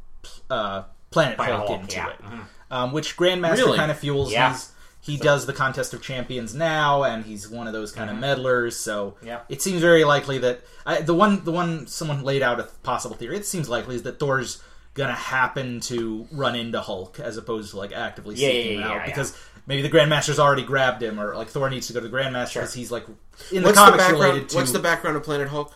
uh, 0.50 0.82
Planet, 1.10 1.36
Planet 1.36 1.56
Hulk 1.56 1.68
Hulk, 1.68 1.80
into 1.82 1.96
yeah. 1.96 2.08
it, 2.10 2.22
Mhm. 2.22 2.40
um, 2.70 2.92
which 2.92 3.16
Grandmaster 3.16 3.56
Really? 3.58 3.78
kind 3.78 3.90
of 3.90 3.98
fuels. 3.98 4.32
Yeah. 4.32 4.52
He's, 4.52 4.72
he 5.00 5.16
does 5.16 5.46
the 5.46 5.52
Contest 5.52 5.94
of 5.94 6.02
Champions 6.02 6.54
now, 6.54 7.04
and 7.04 7.24
he's 7.24 7.48
one 7.48 7.66
of 7.68 7.72
those 7.72 7.92
kind 7.92 8.10
of 8.10 8.16
meddlers. 8.16 8.72
So 8.76 9.12
Mm-hmm. 9.18 9.26
Yeah. 9.26 9.40
it 9.48 9.62
seems 9.62 9.80
very 9.80 10.04
likely 10.04 10.38
that 10.38 10.60
I, 10.84 11.00
the 11.00 11.14
one 11.14 11.44
the 11.44 11.52
one 11.52 11.86
someone 11.86 12.22
laid 12.24 12.42
out 12.42 12.58
a 12.60 12.64
possible 12.82 13.14
theory. 13.16 13.36
It 13.36 13.46
seems 13.46 13.68
likely 13.68 13.94
is 13.96 14.02
that 14.04 14.18
Thor's 14.18 14.62
gonna 14.94 15.12
happen 15.12 15.78
to 15.80 16.26
run 16.32 16.56
into 16.56 16.80
Hulk 16.80 17.20
as 17.20 17.36
opposed 17.36 17.70
to 17.72 17.76
like 17.76 17.92
actively 17.92 18.34
Yeah, 18.34 18.48
seeking 18.48 18.64
yeah, 18.66 18.72
him 18.76 18.80
yeah, 18.80 18.88
out 18.88 18.96
yeah. 18.96 19.06
because 19.06 19.38
maybe 19.66 19.82
the 19.82 19.90
Grandmaster's 19.90 20.38
already 20.38 20.62
grabbed 20.62 21.02
him, 21.02 21.18
or 21.20 21.34
like 21.36 21.48
Thor 21.48 21.68
needs 21.70 21.86
to 21.88 21.92
go 21.92 22.00
to 22.00 22.08
the 22.08 22.16
Grandmaster 22.16 22.54
because 22.54 22.74
he's 22.74 22.90
like 22.90 23.06
in 23.52 23.62
the 23.62 23.68
What's 23.68 23.78
the 23.78 23.84
comics 23.84 23.96
background? 24.04 24.22
related 24.22 24.48
to 24.50 24.56
What's 24.56 24.72
the 24.72 24.78
background 24.78 25.16
of 25.16 25.22
Planet 25.22 25.48
Hulk? 25.48 25.72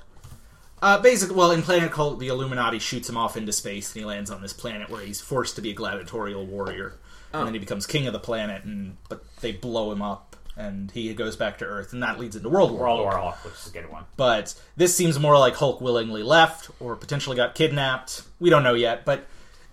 uh, 0.83 0.99
basically, 1.01 1.37
well, 1.37 1.51
in 1.51 1.63
Planet 1.63 1.91
Hulk, 1.91 2.19
the 2.19 2.29
Illuminati 2.29 2.79
shoots 2.79 3.09
him 3.09 3.17
off 3.17 3.37
into 3.37 3.53
space, 3.53 3.93
and 3.95 4.01
he 4.01 4.07
lands 4.07 4.31
on 4.31 4.41
this 4.41 4.53
planet 4.53 4.89
where 4.89 5.03
he's 5.03 5.21
forced 5.21 5.57
to 5.57 5.63
be 5.63 5.71
a 5.71 5.75
gladiatorial 5.75 6.47
warrior, 6.47 6.95
and 7.33 7.47
then 7.47 7.53
he 7.55 7.61
becomes 7.61 7.87
king 7.87 8.07
of 8.07 8.13
the 8.13 8.19
planet. 8.19 8.65
And 8.65 8.97
but 9.09 9.23
they 9.41 9.53
blow 9.53 9.93
him 9.93 10.01
up, 10.01 10.37
and 10.57 10.91
he 10.93 11.13
goes 11.15 11.37
back 11.37 11.59
to 11.59 11.65
Earth, 11.67 11.93
and 11.93 12.03
that 12.03 12.19
leads 12.19 12.35
into 12.35 12.49
World 12.49 12.71
War. 12.71 12.81
World 12.81 13.01
Hulk. 13.01 13.13
War 13.13 13.23
Hulk, 13.23 13.45
which 13.45 13.55
is 13.55 13.67
a 13.67 13.73
good 13.73 13.91
one. 13.91 14.05
But 14.17 14.55
this 14.77 14.97
seems 14.97 15.19
more 15.19 15.39
like 15.39 15.55
Hulk 15.55 15.81
willingly 15.83 16.23
left, 16.23 16.71
or 16.81 16.97
potentially 16.97 17.37
got 17.37 17.55
kidnapped. 17.55 18.23
We 18.39 18.49
don't 18.49 18.63
know 18.63 18.75
yet, 18.75 19.05
but 19.05 19.27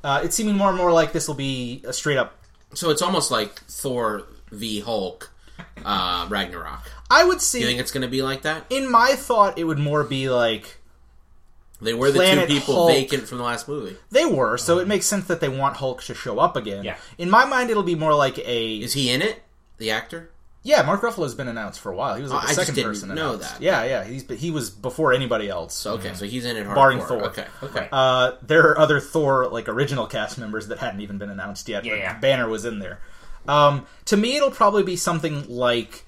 uh, 0.04 0.22
it's 0.24 0.36
seeming 0.36 0.58
more 0.58 0.68
and 0.70 0.78
more 0.78 0.92
like 0.92 1.14
this 1.14 1.28
will 1.28 1.36
be 1.36 1.84
a 1.88 1.94
straight 1.94 2.18
up. 2.18 2.34
So 2.78 2.92
it's 2.92 3.02
almost 3.02 3.32
like 3.32 3.60
Thor 3.64 4.24
v 4.52 4.82
Hulk, 4.82 5.32
uh, 5.84 6.28
Ragnarok. 6.30 6.84
I 7.10 7.24
would 7.24 7.42
see. 7.42 7.62
You 7.62 7.66
think 7.66 7.80
it's 7.80 7.92
going 7.92 8.04
to 8.04 8.08
be 8.08 8.22
like 8.22 8.44
that? 8.44 8.66
in 8.70 8.92
my 8.92 9.14
thought, 9.16 9.58
it 9.58 9.64
would 9.64 9.80
more 9.80 10.04
be 10.04 10.30
like 10.30 10.78
They 11.82 11.96
were 11.96 12.12
the 12.12 12.20
Planet 12.20 12.48
two 12.48 12.60
people 12.60 12.76
Hulk. 12.76 12.92
vacant 12.92 13.28
from 13.28 13.40
the 13.40 13.44
last 13.44 13.68
movie. 13.68 13.98
they 14.12 14.26
were, 14.26 14.58
so 14.60 14.78
it 14.78 14.88
makes 14.88 15.08
sense 15.08 15.26
that 15.26 15.40
they 15.40 15.50
want 15.50 15.78
Hulk 15.78 16.04
to 16.04 16.14
show 16.14 16.38
up 16.38 16.56
again. 16.56 16.84
Yeah. 16.84 16.98
In 17.18 17.32
my 17.32 17.46
mind, 17.46 17.72
it'll 17.72 17.82
be 17.82 17.96
more 17.96 18.14
like 18.14 18.38
a 18.38 18.76
Is 18.78 18.94
he 18.94 19.10
in 19.10 19.24
it? 19.24 19.42
The 19.80 19.90
actor? 19.90 20.30
Yeah, 20.68 20.82
Mark 20.82 21.02
Ruffalo's 21.02 21.34
been 21.34 21.48
announced 21.48 21.80
for 21.80 21.92
a 21.92 21.96
while. 21.96 22.16
He 22.16 22.22
was 22.22 22.30
like 22.32 22.40
Oh, 22.44 22.46
the 22.48 22.52
I 22.52 22.56
just 22.56 22.60
second 22.60 22.76
didn't 22.76 22.90
person 22.92 23.10
know 23.16 23.36
announced. 23.36 23.54
that. 23.54 23.62
Yeah, 23.62 23.84
yeah, 23.86 24.04
he's 24.04 24.30
he 24.30 24.52
was 24.52 24.70
before 24.70 25.14
anybody 25.14 25.48
else. 25.50 25.74
So 25.74 25.94
okay, 25.94 26.14
so 26.14 26.26
he's 26.26 26.44
in 26.46 26.58
it. 26.58 26.66
Barring 26.66 27.00
hardcore. 27.00 27.08
Thor. 27.08 27.24
Okay, 27.28 27.46
okay. 27.64 27.88
Uh, 27.92 28.32
there 28.42 28.68
are 28.72 28.78
other 28.78 29.00
Thor 29.00 29.48
like 29.48 29.70
original 29.70 30.08
cast 30.08 30.38
members 30.38 30.68
that 30.68 30.80
hadn't 30.80 31.00
even 31.02 31.18
been 31.18 31.30
announced 31.30 31.70
yet. 31.70 31.86
Yeah, 31.86 31.92
but 31.94 32.00
yeah. 32.00 32.20
Banner 32.20 32.50
was 32.50 32.66
in 32.66 32.80
there. 32.80 33.00
Um, 33.48 33.86
to 34.06 34.18
me, 34.18 34.36
it'll 34.36 34.52
probably 34.52 34.84
be 34.84 34.98
something 34.98 35.48
like 35.48 36.04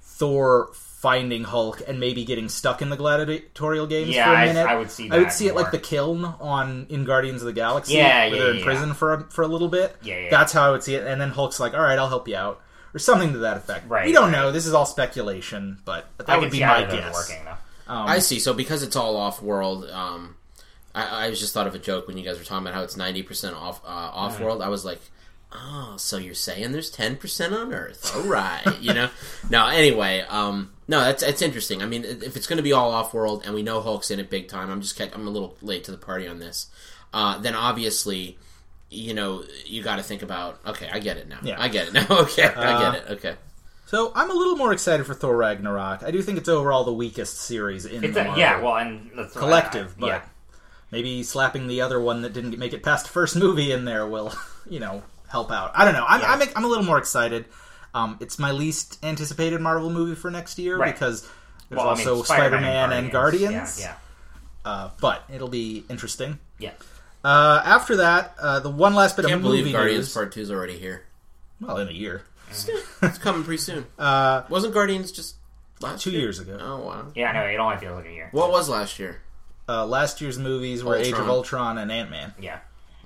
Thor 0.00 0.70
finding 0.74 1.44
Hulk 1.44 1.82
and 1.86 2.00
maybe 2.00 2.24
getting 2.24 2.48
stuck 2.48 2.80
in 2.80 2.88
the 2.88 2.96
gladiatorial 2.96 3.86
games 3.86 4.08
Yeah, 4.10 4.24
for 4.26 4.30
a 4.32 4.36
I- 4.36 4.46
minute. 4.46 4.66
I 4.66 4.76
would 4.76 4.90
see 4.90 5.10
I 5.10 5.18
would 5.18 5.26
that 5.26 5.32
see 5.32 5.48
it 5.48 5.54
like 5.54 5.70
the 5.70 5.78
Kyln 5.78 6.40
on 6.40 6.86
in 6.88 7.04
Guardians 7.04 7.42
of 7.42 7.46
the 7.46 7.52
Galaxy. 7.52 7.94
Yeah, 7.94 8.28
where 8.28 8.36
yeah, 8.36 8.42
they're 8.42 8.50
in 8.52 8.58
yeah. 8.58 8.64
prison 8.64 8.94
for 8.94 9.12
a, 9.12 9.24
for 9.24 9.42
a 9.42 9.46
little 9.48 9.68
bit. 9.68 9.96
Yeah, 10.02 10.18
yeah. 10.20 10.30
That's 10.30 10.52
how 10.52 10.62
I 10.66 10.70
would 10.70 10.82
see 10.82 10.94
it. 10.94 11.06
And 11.06 11.20
then 11.20 11.30
Hulk's 11.30 11.60
like, 11.60 11.74
"All 11.74 11.80
right, 11.82 11.98
I'll 11.98 12.08
help 12.08 12.26
you 12.28 12.36
out," 12.36 12.62
or 12.94 12.98
something 12.98 13.32
to 13.32 13.38
that 13.38 13.56
effect. 13.56 13.88
Right, 13.88 14.06
We 14.06 14.12
don't 14.12 14.32
right. 14.32 14.32
know. 14.32 14.52
This 14.52 14.66
is 14.66 14.72
all 14.74 14.86
speculation, 14.86 15.78
but 15.84 16.06
that 16.18 16.28
I 16.30 16.38
would 16.38 16.50
be 16.50 16.60
my 16.60 16.76
either 16.76 16.84
of 16.84 16.90
them 16.90 17.00
guess. 17.00 17.14
working 17.14 17.44
though. 17.44 17.92
Um, 17.92 18.06
I 18.08 18.18
see. 18.20 18.38
So 18.38 18.54
because 18.54 18.82
it's 18.82 18.96
all 18.96 19.16
off 19.16 19.42
world, 19.42 19.90
um, 19.90 20.36
I, 20.94 21.26
I 21.26 21.30
just 21.30 21.52
thought 21.52 21.66
of 21.66 21.74
a 21.74 21.78
joke 21.78 22.06
when 22.06 22.16
you 22.16 22.24
guys 22.24 22.38
were 22.38 22.44
talking 22.44 22.66
about 22.66 22.74
how 22.74 22.82
it's 22.82 22.96
ninety 22.96 23.22
percent 23.22 23.56
off 23.56 23.84
uh, 23.84 23.88
off 23.88 24.40
world. 24.40 24.62
I 24.62 24.68
was 24.68 24.84
like, 24.84 25.00
oh, 25.52 25.94
so 25.98 26.16
you're 26.16 26.34
saying 26.34 26.72
there's 26.72 26.88
ten 26.90 27.16
percent 27.16 27.52
on 27.52 27.74
Earth? 27.74 28.14
All 28.16 28.22
right, 28.22 28.64
you 28.80 28.94
know. 28.94 29.10
No, 29.50 29.66
anyway, 29.66 30.24
um, 30.30 30.72
no, 30.88 31.00
that's 31.00 31.22
that's 31.22 31.42
interesting. 31.42 31.82
I 31.82 31.86
mean, 31.86 32.04
if 32.04 32.36
it's 32.36 32.46
going 32.46 32.56
to 32.56 32.62
be 32.62 32.72
all 32.72 32.90
off 32.90 33.12
world, 33.12 33.42
and 33.44 33.54
we 33.54 33.62
know 33.62 33.82
Hulk's 33.82 34.10
in 34.10 34.18
it 34.18 34.30
big 34.30 34.48
time, 34.48 34.70
I'm 34.70 34.80
just 34.80 34.98
I'm 34.98 35.26
a 35.26 35.30
little 35.30 35.56
late 35.60 35.84
to 35.84 35.90
the 35.90 35.98
party 35.98 36.26
on 36.26 36.38
this. 36.38 36.68
Uh, 37.12 37.38
then 37.38 37.54
obviously. 37.54 38.38
You 38.94 39.14
know, 39.14 39.44
you 39.66 39.82
got 39.82 39.96
to 39.96 40.02
think 40.02 40.22
about. 40.22 40.60
Okay, 40.66 40.88
I 40.92 40.98
get 41.00 41.16
it 41.16 41.28
now. 41.28 41.38
Yeah. 41.42 41.60
I 41.60 41.68
get 41.68 41.88
it 41.88 41.92
now. 41.92 42.06
Okay, 42.10 42.44
I 42.44 42.48
Uh, 42.74 42.92
get 42.92 43.02
it. 43.02 43.10
Okay. 43.12 43.36
So 43.86 44.12
I'm 44.14 44.30
a 44.30 44.34
little 44.34 44.56
more 44.56 44.72
excited 44.72 45.04
for 45.06 45.14
Thor 45.14 45.36
Ragnarok. 45.36 46.02
I 46.02 46.10
do 46.10 46.22
think 46.22 46.38
it's 46.38 46.48
overall 46.48 46.84
the 46.84 46.92
weakest 46.92 47.38
series 47.38 47.84
in 47.86 48.02
It's 48.04 48.14
the 48.14 48.20
a, 48.22 48.24
Marvel 48.24 48.40
yeah, 48.40 48.60
well, 48.60 48.76
and 48.76 49.10
that's 49.14 49.34
what 49.34 49.36
I- 49.36 49.46
collective, 49.46 49.98
but 49.98 50.06
yeah. 50.06 50.22
maybe 50.90 51.22
slapping 51.22 51.66
the 51.66 51.80
other 51.82 52.00
one 52.00 52.22
that 52.22 52.32
didn't 52.32 52.58
make 52.58 52.72
it 52.72 52.82
past 52.82 53.06
the 53.06 53.10
first 53.12 53.36
movie 53.44 53.72
in 53.72 53.84
there 53.84 54.06
will, 54.06 54.32
you 54.68 54.80
know, 54.80 55.02
help 55.28 55.50
out. 55.52 55.72
I 55.74 55.84
don't 55.84 55.94
know. 55.94 56.06
I'm 56.08 56.20
Yeah. 56.20 56.32
I'm, 56.32 56.48
I'm 56.56 56.64
a 56.64 56.68
little 56.68 56.84
more 56.84 56.98
excited. 56.98 57.44
Um, 57.92 58.16
it's 58.20 58.38
my 58.38 58.50
least 58.52 58.98
anticipated 59.04 59.60
Marvel 59.60 59.90
movie 59.90 60.14
for 60.16 60.30
next 60.30 60.58
year 60.58 60.76
Right. 60.78 60.92
because 60.94 61.22
there's 61.68 61.78
Well, 61.78 61.90
I 61.90 61.94
mean, 61.96 62.08
also 62.08 62.22
Spider-Man, 62.24 62.92
and 62.92 63.10
Guardians. 63.12 63.78
Yeah, 63.80 63.94
Uh, 64.64 64.90
but 65.00 65.22
it'll 65.32 65.48
be 65.48 65.84
interesting. 65.90 66.38
yeah. 66.58 66.72
Uh, 67.24 67.62
after 67.64 67.96
that, 67.96 68.34
uh, 68.38 68.60
the 68.60 68.68
one 68.70 68.94
last 68.94 69.16
bit 69.16 69.24
Can't 69.26 69.36
of 69.36 69.42
movie 69.42 69.58
believe 69.62 69.72
Guardians 69.74 70.06
news. 70.06 70.14
Part 70.14 70.32
Two 70.32 70.40
is 70.42 70.50
already 70.50 70.78
here. 70.78 71.04
well, 71.60 71.78
in 71.78 71.88
a 71.88 71.92
year, 71.92 72.22
It's 72.50 73.18
coming 73.18 73.42
pretty 73.44 73.62
soon. 73.62 73.86
uh, 73.98 74.42
Wasn't 74.50 74.74
Guardians 74.74 75.10
just 75.10 75.36
last 75.80 76.02
two 76.02 76.10
year? 76.10 76.20
years 76.20 76.38
ago. 76.38 76.58
Oh 76.60 76.84
wow. 76.84 77.06
Yeah, 77.14 77.30
I 77.30 77.32
know. 77.32 77.46
It 77.46 77.56
only 77.58 77.78
feels 77.78 77.96
like 77.96 78.06
a 78.06 78.12
year. 78.12 78.28
What 78.32 78.50
was 78.50 78.68
last 78.68 78.98
year? 78.98 79.22
Uh, 79.68 79.86
last 79.86 80.20
year's 80.20 80.38
movies 80.38 80.84
were 80.84 80.96
Age 80.96 81.08
of 81.12 81.20
Ultron. 81.20 81.30
Ultron 81.30 81.78
and 81.78 81.90
Ant 81.90 82.10
Man. 82.10 82.34
Yeah, 82.38 82.58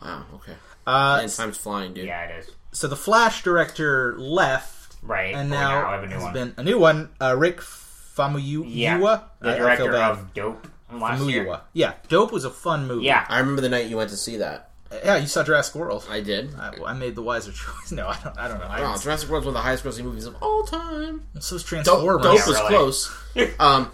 Wow. 0.02 0.24
Okay. 0.34 0.54
Uh, 0.86 1.20
And 1.22 1.30
time's 1.32 1.56
flying, 1.56 1.94
dude. 1.94 2.06
yeah, 2.06 2.24
it 2.24 2.38
is. 2.40 2.50
so 2.72 2.88
the 2.88 2.96
Flash 2.96 3.44
director 3.44 4.16
left, 4.18 4.96
Right. 5.02 5.34
and 5.36 5.48
well, 5.50 5.60
now 5.60 5.88
I 5.88 5.92
have 5.92 6.02
a 6.02 6.06
new 6.08 6.14
has 6.14 6.24
one. 6.24 6.32
been 6.32 6.54
a 6.56 6.62
new 6.64 6.78
one. 6.80 7.10
Uh, 7.20 7.36
Rick 7.38 7.60
Famuyiwa. 7.60 8.64
yeah, 8.66 8.98
the 8.98 9.48
I- 9.48 9.52
I 9.52 9.76
feel 9.76 9.86
director 9.86 9.92
bad. 9.92 10.10
of 10.10 10.34
Dope 10.34 10.62
from 10.64 10.72
last 10.92 11.20
Famuyiwa. 11.20 11.28
year. 11.30 11.60
Yeah, 11.72 11.92
Dope 12.08 12.32
was 12.32 12.44
a 12.44 12.50
fun 12.50 12.86
movie. 12.86 13.06
Yeah, 13.06 13.24
I 13.28 13.38
remember 13.40 13.60
the 13.62 13.68
night 13.68 13.86
you 13.86 13.96
went 13.96 14.10
to 14.10 14.16
see 14.16 14.36
that. 14.38 14.70
yeah. 15.04 15.16
You 15.16 15.26
saw 15.26 15.42
Jurassic 15.44 15.74
World. 15.74 16.06
I 16.10 16.20
did. 16.20 16.54
I, 16.54 16.72
I 16.86 16.92
made 16.94 17.14
the 17.14 17.22
wiser 17.22 17.52
choice. 17.52 17.92
No, 17.92 18.08
I 18.08 18.18
don't. 18.22 18.38
I 18.38 18.48
don't 18.48 18.58
know. 18.58 18.66
I 18.66 18.80
Wow, 18.80 18.96
Jurassic 18.96 19.28
World's 19.28 19.46
one 19.46 19.54
of 19.54 19.60
the 19.60 19.62
highest 19.62 19.84
grossing 19.84 20.04
movies 20.04 20.24
of 20.26 20.36
all 20.40 20.64
time. 20.64 21.26
so's 21.40 21.62
Dope, 21.62 21.68
Transformers. 21.68 22.22
Dope 22.22 22.38
Yeah, 22.38 22.46
was 22.46 22.56
really. 22.56 22.68
close. 22.68 23.16
um, 23.60 23.90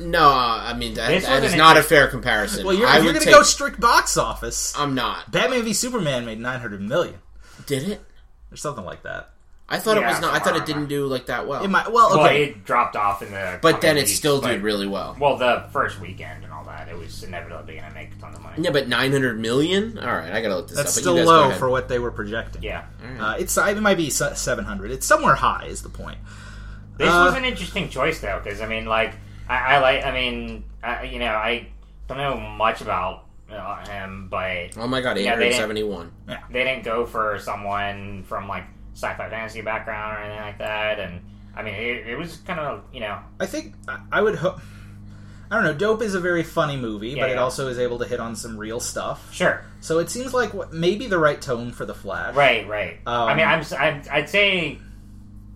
no, 0.00 0.28
uh, 0.28 0.32
I 0.66 0.74
mean 0.74 0.94
that, 0.94 1.08
This 1.08 1.24
that 1.24 1.40
was 1.42 1.52
is 1.52 1.56
not 1.56 1.76
a 1.76 1.82
fair 1.82 2.08
comparison. 2.08 2.66
Well, 2.66 2.74
you're, 2.74 2.88
I 2.88 2.96
you're 2.96 3.04
would 3.06 3.12
gonna 3.14 3.24
take, 3.26 3.34
go 3.34 3.42
strict 3.44 3.78
box 3.80 4.16
office. 4.16 4.74
I'm 4.76 4.94
not. 4.96 5.30
Batman 5.30 5.62
v 5.62 5.72
Superman 5.72 6.24
made 6.26 6.40
900 6.40 6.80
million 6.80 7.20
Did 7.66 7.88
it? 7.88 8.00
or 8.50 8.56
something 8.56 8.84
like 8.84 9.04
that. 9.04 9.30
I 9.74 9.78
thought 9.78 9.96
it 9.96 10.04
was 10.04 10.20
not. 10.20 10.34
I 10.34 10.38
thought 10.38 10.56
it 10.56 10.66
didn't 10.66 10.86
do 10.86 11.06
like 11.06 11.26
that 11.26 11.46
well. 11.46 11.62
It 11.64 11.68
might. 11.68 11.90
Well, 11.92 12.16
well, 12.16 12.26
okay. 12.26 12.44
it 12.44 12.64
dropped 12.64 12.96
off 12.96 13.22
in 13.22 13.30
the. 13.30 13.58
but 13.62 13.80
then 13.80 13.96
it 13.96 14.02
weeks, 14.02 14.12
still 14.14 14.40
but- 14.40 14.48
did 14.52 14.62
really 14.62 14.86
well. 14.86 15.16
Well, 15.18 15.36
the 15.36 15.64
first 15.72 16.00
weekend 16.00 16.44
and 16.44 16.52
all 16.52 16.64
that, 16.64 16.88
it 16.88 16.96
was 16.96 17.22
inevitably 17.22 17.74
going 17.76 17.88
to 17.88 17.94
make 17.94 18.12
a 18.12 18.16
ton 18.20 18.34
of 18.34 18.42
money. 18.42 18.62
Yeah, 18.62 18.70
but 18.70 18.88
900 18.88 19.38
million. 19.38 19.98
All 19.98 20.06
right, 20.06 20.32
I 20.32 20.40
gotta 20.40 20.56
look 20.56 20.68
this 20.68 20.76
That's 20.76 20.90
up. 20.90 20.94
but 20.96 21.00
still 21.00 21.14
you 21.14 21.20
guys 21.20 21.26
low 21.28 21.50
for 21.52 21.68
what 21.68 21.88
they 21.88 21.98
were 21.98 22.10
projecting. 22.10 22.62
Yeah. 22.62 22.84
Uh, 23.18 23.36
it's 23.38 23.56
it 23.56 23.80
might 23.80 23.96
be 23.96 24.10
700. 24.10 24.90
It's 24.90 25.06
somewhere 25.06 25.34
high. 25.34 25.66
Is 25.66 25.82
the 25.82 25.88
point? 25.88 26.18
This 26.96 27.08
Uh, 27.08 27.24
was 27.26 27.34
an 27.34 27.44
interesting 27.44 27.88
choice, 27.88 28.20
though, 28.20 28.40
because 28.42 28.60
I 28.60 28.66
mean, 28.66 28.86
like, 28.86 29.14
I, 29.48 29.74
I 29.76 29.78
like, 29.80 30.04
I 30.06 30.12
mean, 30.12 30.64
I, 30.82 31.02
you 31.04 31.18
know, 31.18 31.26
I 31.34 31.66
don't 32.08 32.18
know 32.18 32.36
much 32.36 32.80
about 32.80 33.24
uh, 33.50 33.84
him, 33.86 34.28
but 34.30 34.76
Oh 34.76 34.86
my 34.86 35.00
god, 35.00 35.18
Yeah, 35.18 35.36
they 35.36 35.48
didn't- 35.50 35.60
871. 35.60 36.12
they 36.50 36.64
didn't 36.64 36.84
go 36.84 37.04
for 37.06 37.38
someone 37.40 38.22
from 38.24 38.48
like 38.48 38.64
sci-fi 38.94 39.28
fantasy 39.28 39.60
background 39.60 40.16
or 40.16 40.20
anything 40.22 40.40
like 40.42 40.58
that, 40.58 40.98
and 41.00 41.20
I 41.56 41.62
mean, 41.62 41.74
it, 41.74 42.06
it 42.08 42.18
was 42.18 42.36
kind 42.38 42.58
of, 42.60 42.82
you 42.92 43.00
know, 43.00 43.18
I 43.38 43.46
think 43.46 43.74
I- 44.10 44.22
would 44.22 44.36
hope. 44.36 44.60
I 45.50 45.56
don't 45.56 45.64
know. 45.64 45.74
Dope 45.74 46.02
is 46.02 46.14
a 46.14 46.20
very 46.20 46.42
funny 46.42 46.76
movie, 46.76 47.10
Yeah, 47.10 47.24
but 47.24 47.30
it 47.30 47.38
also 47.38 47.68
is 47.68 47.78
able 47.78 47.98
to 48.00 48.06
hit 48.06 48.18
on 48.18 48.34
some 48.34 48.56
real 48.56 48.80
stuff. 48.80 49.32
sure, 49.32 49.62
So 49.80 49.98
it 49.98 50.08
seems 50.10 50.32
like 50.34 50.52
what, 50.54 50.72
maybe 50.72 51.06
the 51.06 51.18
right 51.18 51.40
tone 51.40 51.70
for 51.70 51.84
the 51.84 51.94
Flash. 51.94 52.34
right, 52.34 52.66
right. 52.66 52.98
Um, 53.06 53.28
I 53.28 53.34
mean, 53.34 53.46
I'm, 53.46 53.62
I'm, 53.78 54.02
I'd 54.10 54.28
say. 54.28 54.78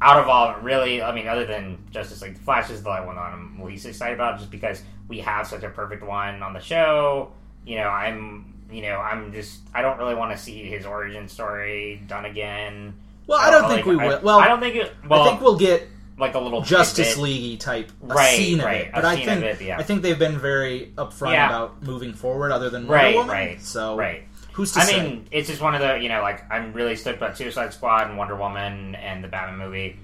Out 0.01 0.20
of 0.20 0.29
all, 0.29 0.55
really, 0.61 1.03
I 1.03 1.12
mean, 1.12 1.27
other 1.27 1.44
than 1.44 1.79
Justice 1.90 2.22
League, 2.22 2.35
the 2.35 2.40
Flash 2.42 2.70
is 2.70 2.85
the 2.85 2.90
one 2.90 3.16
that 3.16 3.20
I'm 3.20 3.61
least 3.64 3.85
excited 3.85 4.14
about, 4.14 4.38
just 4.38 4.48
because 4.48 4.81
we 5.09 5.18
have 5.18 5.44
such 5.48 5.64
a 5.64 5.70
perfect 5.70 6.05
one 6.05 6.40
on 6.40 6.53
the 6.53 6.61
show. 6.61 7.33
You 7.66 7.79
know, 7.79 7.88
I'm, 7.88 8.55
you 8.70 8.83
know, 8.83 8.98
I'm 8.98 9.33
just, 9.33 9.59
I 9.74 9.83
don't 9.83 9.98
really 9.98 10.14
want 10.14 10.31
to 10.31 10.38
see 10.38 10.62
his 10.68 10.87
origin 10.87 11.27
story 11.27 12.01
done 12.07 12.27
again. 12.27 12.94
Well, 13.29 13.38
I 13.38 13.51
don't 13.53 13.62
like, 13.64 13.85
think 13.85 13.87
we 13.87 13.99
I- 14.03 14.09
will. 14.09 14.21
Well, 14.23 14.38
I 14.41 14.49
don't 14.49 14.59
think 14.59 14.75
it. 14.75 14.93
Well, 15.09 15.23
I 15.23 15.29
think 15.29 15.41
we'll 15.41 15.57
get 15.59 15.87
like 16.19 16.35
a 16.35 16.38
little 16.41 16.62
Justice. 16.62 17.17
League 17.17 17.61
type 17.61 17.93
a 18.03 18.07
Right, 18.07 18.37
scene 18.37 18.61
right, 18.61 18.81
of 18.81 18.87
it, 18.88 18.93
but 18.95 19.05
I 19.05 19.14
think 19.17 19.43
it, 19.45 19.61
yeah. 19.61 19.79
I 19.79 19.85
think 19.85 20.03
they've 20.03 20.19
been 20.19 20.37
very 20.38 20.93
upfront 20.97 21.35
Yeah. 21.35 21.47
about 21.49 21.81
moving 21.83 22.12
forward, 22.12 22.51
other 22.51 22.71
than 22.71 22.88
Wonder 22.88 22.95
Right, 23.05 23.14
Woman. 23.14 23.31
right, 23.31 23.62
So 23.62 23.97
right. 23.97 24.25
who's 24.53 24.73
to 24.73 24.81
I 24.81 24.85
say? 24.85 25.01
mean, 25.03 25.29
it's 25.31 25.49
just 25.49 25.61
one 25.62 25.77
of 25.77 25.81
the 25.81 25.97
you 25.99 26.09
know, 26.09 26.21
like 26.23 26.43
I'm 26.51 26.73
really 26.73 26.97
stoked 26.97 27.19
about 27.19 27.37
Suicide 27.37 27.73
Squad 27.73 28.09
and 28.09 28.19
Wonder 28.19 28.35
Woman 28.35 28.97
and 28.97 29.23
the 29.23 29.29
Batman 29.29 29.59
movie. 29.59 29.97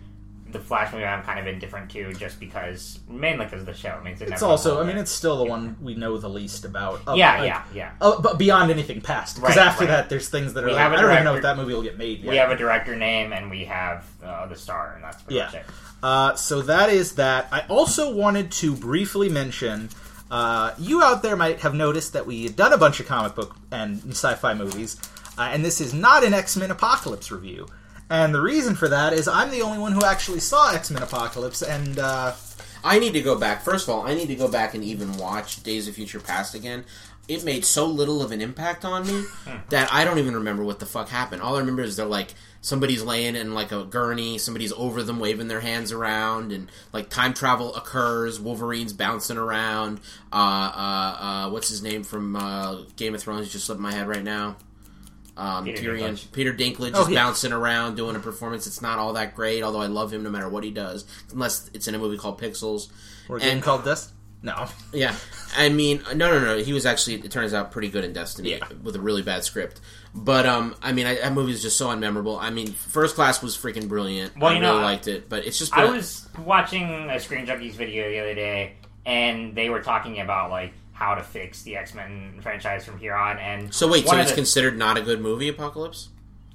The 0.55 0.61
Flash 0.61 0.93
movie, 0.93 1.05
I'm 1.05 1.23
kind 1.25 1.39
of 1.41 1.47
indifferent 1.47 1.91
to, 1.91 2.15
just 2.15 2.39
because 2.39 3.01
mainly 3.09 3.45
because 3.45 3.61
of 3.61 3.67
the 3.67 3.75
show. 3.75 3.91
I 3.91 4.03
mean, 4.03 4.13
it's, 4.13 4.23
it's 4.23 4.43
also. 4.43 4.81
I 4.81 4.85
mean, 4.87 4.97
it's 4.97 5.11
still 5.11 5.37
the 5.37 5.45
one 5.45 5.77
we 5.83 5.95
know 5.97 6.17
the 6.17 6.29
least 6.29 6.65
about. 6.65 7.01
of, 7.09 7.19
yeah, 7.19 7.39
like, 7.41 7.47
yeah, 7.49 7.63
yeah. 7.75 7.91
Oh, 8.01 8.21
but 8.21 8.39
beyond 8.39 8.71
anything 8.71 9.01
past, 9.01 9.37
because 9.37 9.57
Right, 9.57 9.67
after 9.67 9.81
right. 9.85 9.91
that, 9.91 10.09
there's 10.09 10.29
things 10.29 10.55
that 10.55 10.63
are. 10.65 10.69
Like, 10.71 10.77
I 10.93 11.01
don't 11.01 11.11
even 11.13 11.25
know 11.25 11.35
if 11.35 11.43
that 11.43 11.57
movie 11.57 11.75
will 11.75 11.83
get 11.83 11.99
made. 11.99 12.21
Yet. 12.21 12.31
We 12.31 12.37
have 12.37 12.51
a 12.51 12.57
director 12.57 12.95
name 12.95 13.33
and 13.33 13.51
we 13.51 13.65
have 13.65 14.07
uh, 14.25 14.47
the 14.47 14.55
star, 14.57 14.93
and 14.95 15.03
that's 15.05 15.21
pretty 15.23 15.37
Yeah. 15.39 15.45
much 15.47 15.55
it. 15.57 15.65
Uh, 16.03 16.35
so 16.37 16.63
that 16.63 16.89
is 16.89 17.17
that. 17.17 17.49
I 17.51 17.65
also 17.69 18.15
wanted 18.15 18.53
to 18.53 18.75
briefly 18.77 19.29
mention. 19.29 19.89
Uh, 20.31 20.73
you 20.79 21.03
out 21.03 21.23
there 21.23 21.37
might 21.37 21.61
have 21.61 21.75
noticed 21.75 22.13
that 22.13 22.27
we 22.27 22.45
had 22.45 22.55
done 22.57 22.73
a 22.73 22.79
bunch 22.79 23.01
of 23.01 23.07
comic 23.07 23.35
book 23.35 23.57
and 23.71 24.01
sci-fi 24.11 24.55
movies, 24.55 24.97
uh, 25.37 25.51
and 25.53 25.65
this 25.65 25.81
is 25.81 25.93
not 25.93 26.25
an 26.25 26.33
X-Men 26.33 26.71
Apocalypse 26.71 27.31
review. 27.33 27.67
And 28.15 28.33
the 28.33 28.41
reason 28.41 28.77
for 28.77 28.87
that 28.87 29.13
is 29.13 29.27
I'm 29.27 29.51
the 29.51 29.63
only 29.63 29.79
one 29.79 29.91
who 29.91 30.05
actually 30.05 30.39
saw 30.39 30.73
X-Men 30.73 31.03
Apocalypse, 31.03 31.63
and 31.63 31.99
uh, 31.99 32.33
I 32.85 33.01
need 33.01 33.13
to 33.15 33.21
go 33.21 33.37
back. 33.37 33.63
First 33.63 33.89
of 33.89 33.95
all, 33.95 34.07
I 34.07 34.15
need 34.15 34.29
to 34.29 34.37
go 34.37 34.47
back 34.47 34.75
and 34.75 34.85
even 34.85 35.17
watch 35.17 35.65
Days 35.65 35.89
of 35.89 35.97
Future 35.97 36.21
Past 36.21 36.55
again. 36.55 36.85
It 37.27 37.43
made 37.43 37.65
so 37.65 37.87
little 37.87 38.23
of 38.23 38.31
an 38.31 38.41
impact 38.41 38.85
on 38.85 39.05
me 39.05 39.25
that 39.71 39.93
I 39.93 40.05
don't 40.05 40.19
even 40.19 40.35
remember 40.35 40.63
what 40.63 40.79
the 40.79 40.87
fuck 40.87 41.09
happened. 41.09 41.43
All 41.43 41.57
I 41.57 41.59
remember 41.59 41.83
is 41.83 41.97
they're 41.97 42.07
like 42.07 42.35
somebody's 42.61 43.03
laying 43.03 43.35
in 43.35 43.53
like 43.53 43.73
a 43.73 43.83
gurney, 43.83 44.39
somebody's 44.39 44.73
over 44.75 45.03
them 45.03 45.19
waving 45.19 45.49
their 45.49 45.61
hands 45.61 45.91
around, 45.91 46.53
and 46.53 46.71
like 46.93 47.09
time 47.09 47.35
travel 47.35 47.75
occurs. 47.75 48.39
Wolverine's 48.39 48.93
bouncing 48.93 49.39
around. 49.39 49.99
Uh, 50.33 50.37
uh, 50.37 51.17
uh, 51.21 51.51
what's 51.51 51.69
his 51.69 51.83
name 51.83 52.05
from 52.05 52.37
uh, 52.37 52.83
Game 52.95 53.15
of 53.17 53.23
Thrones? 53.23 53.51
Just 53.51 53.65
slipped 53.65 53.81
my 53.81 53.93
head 53.93 54.07
right 54.07 54.23
now. 54.23 54.57
Um, 55.37 55.65
Peter 55.65 55.83
Tyrion, 55.83 56.13
Dinklage. 56.13 56.33
Peter 56.33 56.53
Dinklage, 56.55 56.91
Oh, 56.95 56.99
just 57.01 57.11
yeah. 57.11 57.25
bouncing 57.25 57.53
around 57.53 57.97
doing 57.97 58.15
a 58.17 58.21
performance. 58.21 58.67
It's 58.69 58.81
not 58.81 58.99
all 58.99 59.15
that 59.15 59.35
great, 59.35 59.63
although 59.63 59.81
I 59.81 59.87
love 59.87 60.13
him 60.13 60.23
no 60.23 60.31
matter 60.31 60.49
what 60.49 60.63
he 60.65 60.71
does, 60.71 61.05
unless 61.33 61.71
it's 61.75 61.89
in 61.89 61.95
a 61.95 61.99
movie 61.99 62.17
called 62.19 62.41
Pixels. 62.41 62.89
or 63.29 63.39
a 63.39 63.41
game 63.41 63.51
And- 63.55 63.63
called 63.63 63.85
this. 63.85 64.11
No, 64.43 64.67
Yeah, 64.93 65.15
I 65.57 65.71
mean, 65.71 66.03
no, 66.15 66.31
no, 66.31 66.39
no. 66.39 66.59
He 66.59 66.75
was 66.75 66.85
actually, 66.85 67.15
it 67.15 67.31
turns 67.31 67.55
out, 67.55 67.73
pretty 67.73 67.89
good 67.89 68.05
in 68.05 68.13
Destiny 68.13 68.51
Yeah. 68.51 68.59
with 68.83 68.95
a 68.95 69.01
really 69.01 69.23
bad 69.23 69.43
script. 69.43 69.81
But 70.15 70.45
um, 70.45 70.77
I 70.83 70.93
mean, 70.93 71.07
I, 71.07 71.15
that 71.15 71.33
movie 71.33 71.53
is 71.53 71.63
just 71.63 71.79
so 71.79 71.89
unmemorable. 71.89 72.39
I 72.39 72.51
mean, 72.51 72.73
First 72.73 73.15
Class 73.15 73.43
was 73.43 73.57
freaking 73.57 73.89
brilliant. 73.89 74.37
Well, 74.39 74.51
I 74.51 74.57
you 74.57 74.61
really 74.61 74.73
know, 74.75 74.81
I- 74.81 74.85
liked 74.85 75.09
it, 75.09 75.31
but 75.31 75.47
it's 75.47 75.59
just. 75.59 75.73
I 75.73 75.87
was 75.87 76.29
watching 76.45 77.09
a 77.11 77.19
Screen 77.19 77.47
Junkies 77.47 77.73
video 77.73 78.09
the 78.11 78.21
other 78.21 78.35
day, 78.35 78.75
and 79.07 79.55
they 79.57 79.71
were 79.71 79.81
talking 79.81 80.21
about 80.21 80.51
like 80.51 80.75
how 81.05 81.15
to 81.15 81.23
fix 81.23 81.63
the 81.63 81.77
X 81.77 81.95
Men 81.95 82.39
franchise 82.43 82.85
from 82.85 82.99
here 82.99 83.15
on. 83.15 83.39
And 83.39 83.73
So 83.75 83.87
wait, 83.89 84.07
so 84.09 84.17
it's 84.17 84.31
the- 84.31 84.35
considered 84.37 84.79
not 84.79 84.97
a 84.97 85.03
good 85.03 85.21
movie, 85.21 85.49
Apocalypse? 85.49 86.09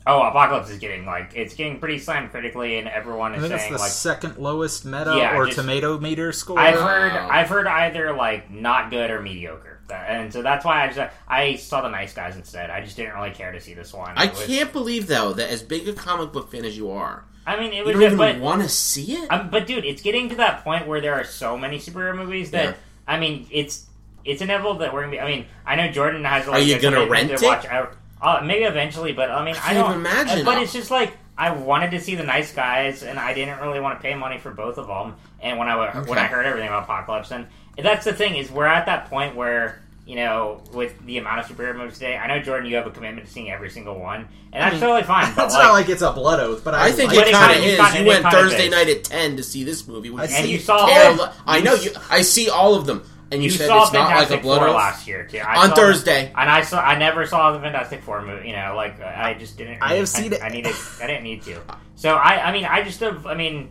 oh, 0.08 0.22
Apocalypse 0.24 0.72
is 0.72 0.80
getting 0.80 1.06
like 1.06 1.34
it's 1.36 1.54
getting 1.54 1.80
pretty 1.80 2.00
slammed 2.00 2.32
critically, 2.32 2.78
and 2.80 2.88
everyone 2.88 3.34
I 3.34 3.36
is 3.36 3.42
think 3.44 3.54
it's 3.54 3.68
the 3.68 3.78
like 3.78 3.92
second 3.92 4.38
lowest 4.38 4.84
meta 4.86 5.14
Yeah, 5.18 5.36
or 5.38 5.46
just- 5.46 5.58
tomato 5.58 6.00
meter 6.00 6.32
score. 6.32 6.58
I've 6.60 6.80
heard 6.80 7.14
Wow. 7.14 7.30
I've 7.32 7.48
heard 7.50 7.68
either 7.68 8.14
like 8.16 8.50
not 8.50 8.90
good 8.90 9.12
or 9.12 9.22
mediocre, 9.22 9.82
and 9.92 10.34
so 10.34 10.42
that's 10.42 10.66
why 10.66 10.84
I 10.84 10.88
just 10.92 11.14
I 11.28 11.56
saw 11.58 11.82
the 11.82 11.90
Nice 11.90 12.14
Guys 12.14 12.36
instead. 12.36 12.72
I 12.72 12.82
just 12.82 12.98
didn't 12.98 13.14
really 13.14 13.32
care 13.32 13.52
to 13.52 13.60
see 13.62 13.76
this 13.76 13.94
one. 13.94 14.14
I 14.18 14.28
was- 14.28 14.46
can't 14.48 14.74
believe 14.74 15.06
though 15.08 15.34
that 15.34 15.50
as 15.52 15.62
big 15.62 15.88
a 15.88 15.94
comic 15.94 16.32
book 16.32 16.50
fan 16.52 16.66
as 16.66 16.76
you 16.76 16.90
are, 16.90 17.26
I 17.46 17.60
mean, 17.60 17.72
it 17.74 17.86
You 17.86 17.94
don't 17.94 18.02
just, 18.02 18.14
even 18.30 18.42
want 18.42 18.64
to 18.64 18.70
see 18.70 19.14
it. 19.16 19.28
Um, 19.32 19.50
but 19.52 19.68
dude, 19.68 19.86
it's 19.86 20.02
getting 20.02 20.30
to 20.30 20.36
that 20.36 20.64
point 20.64 20.88
where 20.88 21.02
there 21.02 21.14
are 21.14 21.24
so 21.24 21.56
many 21.56 21.78
superhero 21.78 22.16
movies 22.16 22.50
that 22.52 22.66
Yeah. 22.66 22.74
I 23.08 23.20
mean, 23.20 23.48
it's 23.52 23.86
it's 24.26 24.42
inevitable 24.42 24.76
that 24.80 24.94
we're 24.94 25.02
gonna 25.02 25.12
be. 25.12 25.20
I 25.20 25.28
mean, 25.28 25.46
I 25.66 25.76
know 25.76 25.92
Jordan 25.92 26.24
has. 26.24 26.48
Like, 26.48 26.62
Are 26.62 26.64
you 26.64 26.76
a 26.76 26.80
gonna 26.80 26.96
commitment 27.06 27.30
rent 27.30 27.40
to 27.40 27.46
it? 27.46 27.48
Watch, 27.48 27.66
out- 27.66 27.94
uh, 28.22 28.42
maybe 28.44 28.66
eventually, 28.66 29.14
but 29.14 29.32
I 29.32 29.44
mean, 29.46 29.56
I, 29.56 29.60
can't 29.60 29.78
don't 29.78 29.90
even 29.92 30.00
imagine. 30.02 30.46
But 30.46 30.62
it's 30.62 30.74
just 30.74 30.92
like 30.92 31.14
I 31.38 31.52
wanted 31.52 31.92
to 31.92 32.02
see 32.02 32.16
the 32.16 32.24
nice 32.24 32.54
guys, 32.54 33.04
and 33.04 33.18
I 33.18 33.34
didn't 33.34 33.60
really 33.60 33.80
want 33.80 33.98
to 33.98 34.02
pay 34.02 34.14
money 34.16 34.38
for 34.38 34.52
both 34.52 34.78
of 34.78 34.88
them. 34.88 35.16
And 35.42 35.58
when 35.58 35.68
I 35.70 36.02
when 36.02 36.18
I 36.18 36.26
heard 36.28 36.46
everything 36.46 36.68
about 36.68 36.84
Apocalypse, 36.84 37.32
and 37.32 37.48
that's 37.82 38.04
the 38.06 38.14
thing 38.14 38.36
is 38.36 38.52
we're 38.52 38.66
at 38.66 38.86
that 38.88 39.10
point 39.10 39.36
where. 39.36 39.82
You 40.06 40.16
know, 40.16 40.64
with 40.74 41.06
the 41.06 41.20
amount 41.20 41.42
of 41.42 41.46
superhero 41.46 41.78
movies 41.78 41.94
today, 42.00 42.18
I 42.18 42.26
know 42.26 42.42
Jordan, 42.42 42.68
you 42.68 42.78
have 42.78 42.88
a 42.88 42.90
commitment 42.90 43.28
to 43.28 43.32
seeing 43.32 43.52
every 43.52 43.70
single 43.70 44.00
one, 44.00 44.28
and 44.52 44.64
that's 44.64 44.80
totally 44.80 45.04
fine. 45.04 45.26
That's 45.36 45.54
like, 45.54 45.64
not 45.64 45.74
like 45.74 45.88
it's 45.88 46.02
a 46.02 46.12
blood 46.12 46.40
oath, 46.40 46.64
but 46.64 46.74
I, 46.74 46.88
I 46.88 46.92
think 46.92 47.12
like 47.12 47.20
it 47.20 47.28
it 47.28 47.32
kind 47.34 47.52
of 47.52 47.58
kinda- 47.64 47.78
kinda- 47.84 48.00
You 48.00 48.08
went 48.08 48.26
Thursday 48.26 48.70
night 48.70 48.90
at 48.90 49.04
ten 49.04 49.38
to 49.38 49.44
see 49.44 49.64
this 49.64 49.88
movie. 49.88 50.10
I 50.10 50.24
and 50.24 50.32
see. 50.32 50.52
you 50.52 50.58
saw 50.58 50.88
terrible. 50.88 51.30
I 51.46 51.62
know 51.62 51.76
you. 51.76 51.92
I 52.10 52.24
see 52.24 52.50
all 52.50 52.74
of 52.74 52.88
them, 52.88 53.04
and 53.32 53.44
you, 53.44 53.50
You 53.50 53.58
said 53.58 53.68
saw 53.68 53.84
it's 53.84 53.94
not 53.94 54.00
like 54.00 54.10
a 54.10 54.14
Fantastic 54.20 54.42
blood 54.42 54.60
Four 54.60 54.68
oath. 54.70 54.76
last 54.76 55.08
year 55.08 55.26
too. 55.26 55.38
I 55.40 55.64
on 55.64 55.70
saw- 55.70 55.76
Thursday. 55.76 56.28
and 56.36 56.50
I 56.50 56.62
saw. 56.64 56.82
I 56.82 56.98
never 56.98 57.26
saw 57.26 57.52
the 57.52 57.60
Fantastic 57.60 58.02
Four 58.04 58.22
movie. 58.24 58.48
You 58.50 58.56
know, 58.56 58.74
like 58.76 59.00
I 59.02 59.34
just 59.36 59.58
didn't. 59.58 59.82
I 59.82 59.96
have 59.96 60.10
seen 60.10 60.34
I, 60.34 60.38
it. 60.38 60.44
I 60.44 60.50
needed. 60.50 60.76
I 61.02 61.08
didn't 61.08 61.24
need 61.24 61.42
to. 61.44 61.62
So 61.96 62.16
I. 62.16 62.48
I 62.48 62.52
mean, 62.52 62.66
I 62.66 62.82
just 62.84 63.00
have. 63.02 63.26
I 63.26 63.36
mean, 63.36 63.70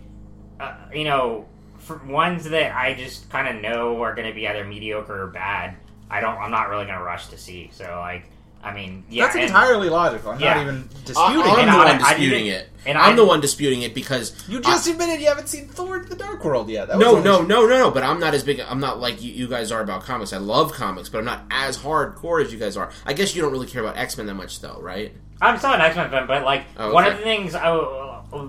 uh, 0.61 0.75
you 0.95 1.05
know, 1.05 1.49
for 1.79 1.97
ones 2.07 2.45
that 2.45 2.75
I 2.77 2.95
just 2.95 3.29
kind 3.31 3.49
of 3.49 3.63
know 3.63 4.01
are 4.03 4.15
going 4.15 4.29
to 4.29 4.35
be 4.35 4.47
either 4.47 4.65
mediocre 4.65 5.23
or 5.25 5.27
bad. 5.29 5.77
I 6.11 6.21
don't. 6.21 6.37
I'm 6.39 6.51
not 6.51 6.69
really 6.69 6.85
going 6.87 6.99
to 6.99 7.05
rush 7.05 7.27
to 7.29 7.39
see. 7.39 7.71
So 7.73 7.85
like, 8.01 8.25
I 8.63 8.75
mean, 8.75 9.05
yeah, 9.09 9.25
that's 9.25 9.37
and- 9.37 9.45
entirely 9.45 9.89
logical. 9.89 10.33
I'm 10.33 10.41
Yeah. 10.41 10.55
not 10.55 10.63
even 10.63 10.89
I- 10.93 11.05
disputing 11.05 11.23
I'm 11.23 11.59
it. 11.59 11.59
And 11.59 11.69
the 11.69 11.73
I- 11.73 11.77
one 11.79 11.87
I 11.89 11.99
disputing 11.99 12.45
didn't- 12.47 12.61
it. 12.61 12.69
and 12.87 12.99
I'm 12.99 13.13
I- 13.13 13.17
the 13.17 13.25
one 13.25 13.41
disputing 13.41 13.83
it 13.83 13.95
because 13.95 14.35
You 14.49 14.59
I- 14.59 14.63
just 14.63 14.89
admitted 14.89 15.21
you 15.21 15.29
haven't 15.29 15.49
seen 15.49 15.69
Thor: 15.69 16.01
The 16.01 16.17
Dark 16.17 16.45
World 16.45 16.69
yet. 16.69 16.89
That 16.89 16.99
was 16.99 17.07
No, 17.07 17.21
no, 17.21 17.43
no, 17.43 17.67
no, 17.67 17.79
no. 17.79 17.91
But 17.93 18.03
I'm 18.03 18.19
not 18.19 18.35
as 18.35 18.43
big. 18.43 18.61
I'm 18.61 18.81
not 18.81 18.99
like 19.01 19.23
you, 19.23 19.33
you 19.33 19.47
guys 19.49 19.71
are 19.71 19.81
about 19.81 20.03
comics. 20.05 20.33
I 20.33 20.39
love 20.39 20.73
comics, 20.73 21.09
but 21.09 21.19
I'm 21.19 21.25
not 21.25 21.43
as 21.51 21.79
hardcore 21.79 22.45
as 22.45 22.53
you 22.53 22.59
guys 22.59 22.77
are. 22.77 22.91
I 23.07 23.13
guess 23.13 23.35
you 23.37 23.43
don't 23.43 23.53
really 23.53 23.67
care 23.69 23.83
about 23.83 23.97
X 23.97 24.17
Men 24.19 24.27
that 24.27 24.35
much, 24.35 24.61
though, 24.61 24.79
right? 24.83 25.13
I'm 25.41 25.57
still 25.59 25.71
an 25.73 25.81
X 25.81 25.95
Men 25.97 26.11
fan, 26.11 26.27
but 26.27 26.43
like 26.43 26.65
Oh, 26.77 26.93
one 26.93 27.05
okay. 27.05 27.13
of 27.13 27.19
the 27.19 27.25
things 27.25 27.55
I, 27.55 27.71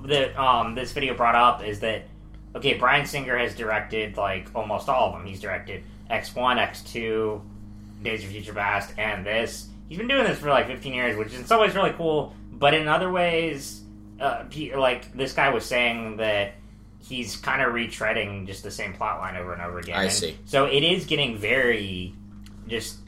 that 0.07 0.37
um, 0.41 0.73
this 0.75 0.91
video 0.91 1.13
brought 1.13 1.35
up 1.35 1.63
is 1.63 1.79
that 1.81 2.07
okay, 2.55 2.73
Bryan 2.73 3.05
Singer 3.05 3.37
has 3.37 3.53
directed 3.53 4.17
like 4.17 4.47
almost 4.55 4.89
all 4.89 5.09
of 5.09 5.13
them. 5.13 5.25
He's 5.27 5.39
directed 5.39 5.83
X 6.09 6.33
One, 6.33 6.57
X 6.57 6.81
Two, 6.81 7.41
Days 8.03 8.23
of 8.23 8.31
Future 8.31 8.53
Past, 8.53 8.91
and 8.97 9.23
this. 9.25 9.67
He's 9.89 9.97
been 9.97 10.07
doing 10.07 10.23
this 10.23 10.39
for 10.39 10.49
like 10.49 10.67
15 10.67 10.93
years, 10.93 11.17
which 11.17 11.29
is 11.29 11.39
in 11.39 11.45
some 11.45 11.59
ways 11.59 11.75
really 11.75 11.91
cool, 11.91 12.35
but 12.51 12.73
in 12.73 12.87
other 12.87 13.11
ways, 13.11 13.81
uh, 14.21 14.45
like 14.75 15.11
this 15.13 15.33
guy 15.33 15.49
was 15.49 15.65
saying 15.65 16.17
that 16.17 16.53
he's 16.99 17.35
kind 17.37 17.61
of 17.61 17.73
retreading 17.73 18.45
just 18.45 18.63
the 18.63 18.71
same 18.71 18.93
plot 18.93 19.19
line 19.19 19.35
over 19.35 19.53
and 19.53 19.61
over 19.61 19.79
again. 19.79 19.97
I 19.97 20.03
And 20.03 20.11
see. 20.11 20.37
So 20.45 20.65
it 20.65 20.83
is 20.83 21.05
getting 21.05 21.37
very 21.37 22.13
just 22.67 22.99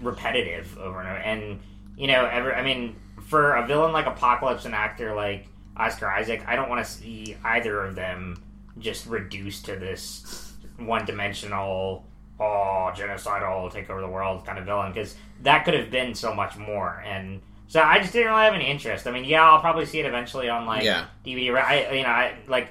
repetitive 0.00 0.76
over 0.78 1.00
and 1.00 1.08
over. 1.08 1.18
And 1.18 1.60
you 1.96 2.06
know, 2.06 2.26
ever 2.26 2.54
I 2.54 2.62
mean, 2.62 2.96
for 3.28 3.54
a 3.54 3.66
villain 3.66 3.92
like 3.92 4.06
Apocalypse, 4.06 4.64
an 4.64 4.74
actor 4.74 5.14
like 5.14 5.46
Oscar 5.76 6.10
Isaac, 6.10 6.44
I 6.46 6.56
don't 6.56 6.68
want 6.68 6.84
to 6.84 6.90
see 6.90 7.36
either 7.44 7.82
of 7.84 7.94
them 7.94 8.42
just 8.78 9.06
reduced 9.06 9.66
to 9.66 9.76
this 9.76 10.52
one-dimensional, 10.78 12.04
oh, 12.40 12.90
genocidal, 12.96 13.70
take 13.72 13.90
over 13.90 14.00
the 14.00 14.08
world 14.08 14.44
kind 14.46 14.58
of 14.58 14.64
villain 14.64 14.92
because 14.92 15.14
that 15.42 15.64
could 15.64 15.74
have 15.74 15.90
been 15.90 16.14
so 16.14 16.34
much 16.34 16.56
more. 16.56 17.02
And 17.06 17.40
so 17.68 17.80
I 17.80 17.98
just 18.00 18.12
didn't 18.12 18.28
really 18.32 18.44
have 18.44 18.54
any 18.54 18.66
interest. 18.68 19.06
I 19.06 19.10
mean, 19.12 19.24
yeah, 19.24 19.48
I'll 19.48 19.60
probably 19.60 19.86
see 19.86 20.00
it 20.00 20.06
eventually 20.06 20.48
on 20.48 20.66
like 20.66 20.82
Yeah. 20.82 21.06
DVD. 21.24 21.54
I 21.62 21.92
you 21.92 22.02
know, 22.02 22.08
I 22.08 22.34
like 22.48 22.68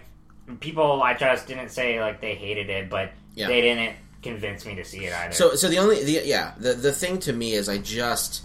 people 0.59 1.01
I 1.03 1.13
just 1.13 1.47
didn't 1.47 1.69
say 1.69 2.01
like 2.01 2.19
they 2.19 2.35
hated 2.35 2.69
it, 2.69 2.89
but 2.89 3.11
Yeah. 3.35 3.47
they 3.47 3.61
didn't 3.61 3.95
convince 4.21 4.65
me 4.65 4.75
to 4.75 4.83
see 4.83 5.05
it 5.05 5.13
either. 5.13 5.33
So, 5.33 5.55
so 5.55 5.69
the 5.69 5.77
only, 5.77 6.03
the, 6.03 6.21
yeah, 6.25 6.53
the 6.57 6.73
the 6.73 6.91
thing 6.91 7.19
to 7.19 7.33
me 7.33 7.53
is 7.53 7.69
I 7.69 7.77
just. 7.77 8.43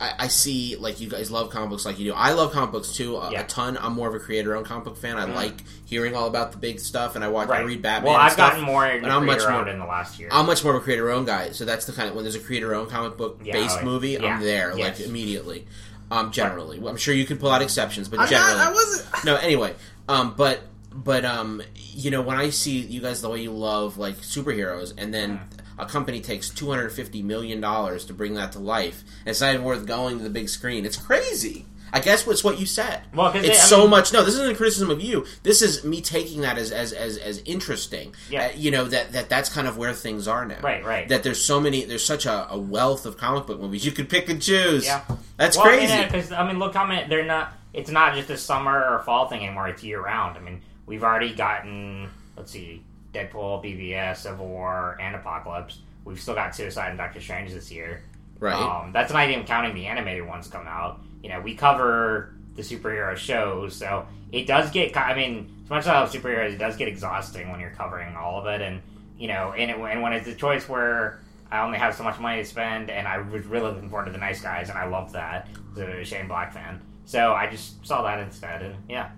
I, 0.00 0.12
I 0.20 0.28
see, 0.28 0.76
like 0.76 1.00
you 1.00 1.08
guys 1.08 1.30
love 1.30 1.48
comic 1.50 1.70
books, 1.70 1.86
like 1.86 1.98
you 1.98 2.06
do. 2.10 2.14
I 2.14 2.32
love 2.32 2.52
comic 2.52 2.70
books 2.72 2.92
too, 2.94 3.16
a, 3.16 3.30
Yeah. 3.32 3.40
a 3.40 3.46
ton. 3.46 3.78
I'm 3.80 3.94
more 3.94 4.08
of 4.08 4.14
a 4.14 4.18
creator-owned 4.18 4.66
comic 4.66 4.84
book 4.84 4.96
fan. 4.98 5.16
I 5.16 5.24
Mhm. 5.26 5.34
like 5.34 5.54
hearing 5.86 6.14
all 6.14 6.26
about 6.26 6.52
the 6.52 6.58
big 6.58 6.80
stuff, 6.80 7.14
and 7.16 7.24
I 7.24 7.28
watch, 7.28 7.48
I 7.48 7.60
read 7.60 7.80
Batman. 7.80 8.12
Well, 8.12 8.20
I've 8.20 8.32
stuff. 8.32 8.50
gotten 8.52 8.64
more 8.66 8.86
into 8.86 9.02
but 9.08 9.10
I'm 9.10 9.24
much 9.24 9.40
more- 9.48 9.66
in 9.68 9.78
the 9.78 9.86
last 9.86 10.18
year. 10.18 10.28
I'm 10.30 10.44
much 10.46 10.62
more 10.62 10.74
of 10.74 10.82
a 10.82 10.84
creator 10.84 11.10
owned 11.10 11.26
guy, 11.26 11.50
so 11.52 11.64
that's 11.64 11.86
the 11.86 11.92
kind 11.92 12.08
of 12.10 12.14
when 12.14 12.24
there's 12.24 12.34
a 12.34 12.40
creator 12.40 12.74
owned 12.74 12.90
comic 12.90 13.16
book 13.16 13.40
Yeah, 13.42 13.52
based 13.54 13.76
like- 13.76 13.84
movie, 13.84 14.10
yeah, 14.10 14.34
I'm 14.34 14.42
there 14.42 14.74
yes. 14.76 14.98
like 14.98 15.08
immediately. 15.08 15.66
Um, 16.10 16.30
generally, 16.30 16.80
I'm 16.86 16.96
sure 16.98 17.14
you 17.14 17.24
can 17.24 17.38
pull 17.38 17.50
out 17.50 17.62
exceptions, 17.62 18.08
but 18.08 18.20
I'm 18.20 18.28
generally, 18.28 18.54
not, 18.58 18.68
I 18.68 18.72
wasn't. 18.72 19.06
no. 19.24 19.36
Anyway, 19.36 19.74
um, 20.08 20.34
but 20.36 20.60
but 20.92 21.24
um, 21.24 21.62
you 21.74 22.10
know, 22.10 22.20
when 22.22 22.36
I 22.36 22.50
see 22.50 22.78
you 22.78 23.00
guys 23.00 23.22
the 23.22 23.28
way 23.28 23.40
you 23.40 23.50
love 23.50 23.98
like 23.98 24.16
superheroes, 24.18 24.92
and 24.96 25.12
then 25.12 25.40
a 25.78 25.86
company 25.86 26.20
takes 26.20 26.50
250 26.50 27.22
million 27.22 27.60
dollars 27.60 28.04
to 28.06 28.14
bring 28.14 28.34
that 28.34 28.52
to 28.52 28.58
life, 28.58 29.04
and 29.20 29.28
it's 29.28 29.40
not 29.40 29.54
even 29.54 29.64
worth 29.64 29.86
going 29.86 30.18
to 30.18 30.24
the 30.24 30.30
big 30.30 30.48
screen. 30.48 30.84
It's 30.84 30.96
crazy. 30.96 31.66
I 31.92 32.00
guess 32.00 32.26
what's 32.26 32.42
what 32.42 32.58
you 32.58 32.66
said. 32.66 33.02
Well, 33.14 33.32
it's 33.34 33.46
they- 33.46 33.54
so 33.54 33.82
mean- 33.82 33.90
much. 33.90 34.12
No, 34.12 34.24
this 34.24 34.34
isn't 34.34 34.50
a 34.50 34.54
criticism 34.54 34.90
of 34.90 35.00
you. 35.00 35.24
This 35.44 35.62
is 35.62 35.84
me 35.84 36.00
taking 36.00 36.40
that 36.40 36.58
as 36.58 36.72
as 36.72 36.92
as, 36.92 37.16
as 37.16 37.38
interesting. 37.44 38.14
Yeah. 38.28 38.46
Uh, 38.46 38.50
you 38.56 38.70
know 38.70 38.84
that 38.84 39.12
that 39.12 39.28
that's 39.28 39.48
kind 39.48 39.68
of 39.68 39.78
where 39.78 39.92
things 39.92 40.26
are 40.26 40.44
now. 40.44 40.60
Right, 40.60 40.84
right. 40.84 41.08
That 41.08 41.22
there's 41.22 41.42
so 41.42 41.60
many. 41.60 41.84
There's 41.84 42.04
such 42.04 42.26
a, 42.26 42.52
a 42.52 42.58
wealth 42.58 43.06
of 43.06 43.16
comic 43.16 43.46
book 43.46 43.60
movies. 43.60 43.84
You 43.84 43.92
could 43.92 44.08
pick 44.08 44.28
and 44.28 44.42
choose. 44.42 44.84
Yeah. 44.84 45.02
that's 45.36 45.56
well, 45.56 45.66
crazy. 45.66 46.04
Because 46.04 46.32
I 46.32 46.46
mean, 46.46 46.58
look 46.58 46.74
how 46.74 46.86
many 46.86 47.08
they're 47.08 47.24
not. 47.24 47.52
It's 47.72 47.90
not 47.90 48.14
just 48.14 48.30
a 48.30 48.38
summer 48.38 48.84
or 48.88 49.00
fall 49.00 49.28
thing 49.28 49.44
anymore. 49.44 49.68
It's 49.68 49.84
year 49.84 50.00
round. 50.00 50.36
I 50.36 50.40
mean, 50.40 50.62
we've 50.86 51.04
already 51.04 51.34
gotten 51.34 52.10
let's 52.36 52.52
see, 52.52 52.82
Deadpool, 53.16 53.64
BVS, 53.64 54.18
Civil 54.18 54.46
War, 54.46 54.98
and 55.00 55.14
Apocalypse. 55.14 55.80
We've 56.04 56.20
still 56.20 56.34
got 56.34 56.54
Suicide 56.54 56.90
and 56.90 56.98
Doctor 56.98 57.20
Strange 57.20 57.52
this 57.52 57.70
year. 57.70 58.02
right. 58.38 58.54
Um, 58.54 58.92
that's 58.92 59.12
not 59.12 59.28
even 59.28 59.44
counting 59.44 59.74
the 59.74 59.86
animated 59.86 60.26
ones 60.26 60.48
coming 60.48 60.68
out. 60.68 61.00
You 61.22 61.30
know, 61.30 61.40
we 61.40 61.54
cover 61.54 62.34
the 62.54 62.62
superhero 62.62 63.16
shows, 63.16 63.74
so 63.74 64.06
it 64.32 64.46
does 64.46 64.70
get. 64.70 64.96
I 64.96 65.14
mean, 65.14 65.52
as 65.64 65.70
much 65.70 65.80
as 65.80 65.88
I 65.88 66.00
love 66.00 66.12
superheroes, 66.12 66.52
it 66.52 66.58
does 66.58 66.76
get 66.76 66.88
exhausting 66.88 67.50
when 67.50 67.60
you're 67.60 67.70
covering 67.70 68.14
all 68.16 68.38
of 68.38 68.46
it, 68.46 68.62
and 68.62 68.80
you 69.18 69.28
know, 69.28 69.52
and, 69.56 69.70
it, 69.70 69.76
and 69.78 70.02
when 70.02 70.12
it's 70.12 70.28
a 70.28 70.34
choice 70.34 70.68
where 70.68 71.20
I 71.50 71.64
only 71.64 71.78
have 71.78 71.94
so 71.94 72.04
much 72.04 72.18
money 72.18 72.42
to 72.42 72.48
spend, 72.48 72.90
and 72.90 73.08
I 73.08 73.18
was 73.18 73.46
really 73.46 73.72
looking 73.72 73.88
forward 73.88 74.06
to 74.06 74.12
the 74.12 74.18
Nice 74.18 74.40
Guys, 74.40 74.68
and 74.68 74.78
I 74.78 74.86
loved 74.86 75.12
that. 75.14 75.48
The 75.74 76.04
Shane 76.04 76.28
Black 76.28 76.52
fan, 76.52 76.80
so 77.04 77.32
I 77.32 77.48
just 77.48 77.84
saw 77.86 78.02
that 78.02 78.18
instead, 78.20 78.62
and 78.62 78.76
yeah, 78.88 79.10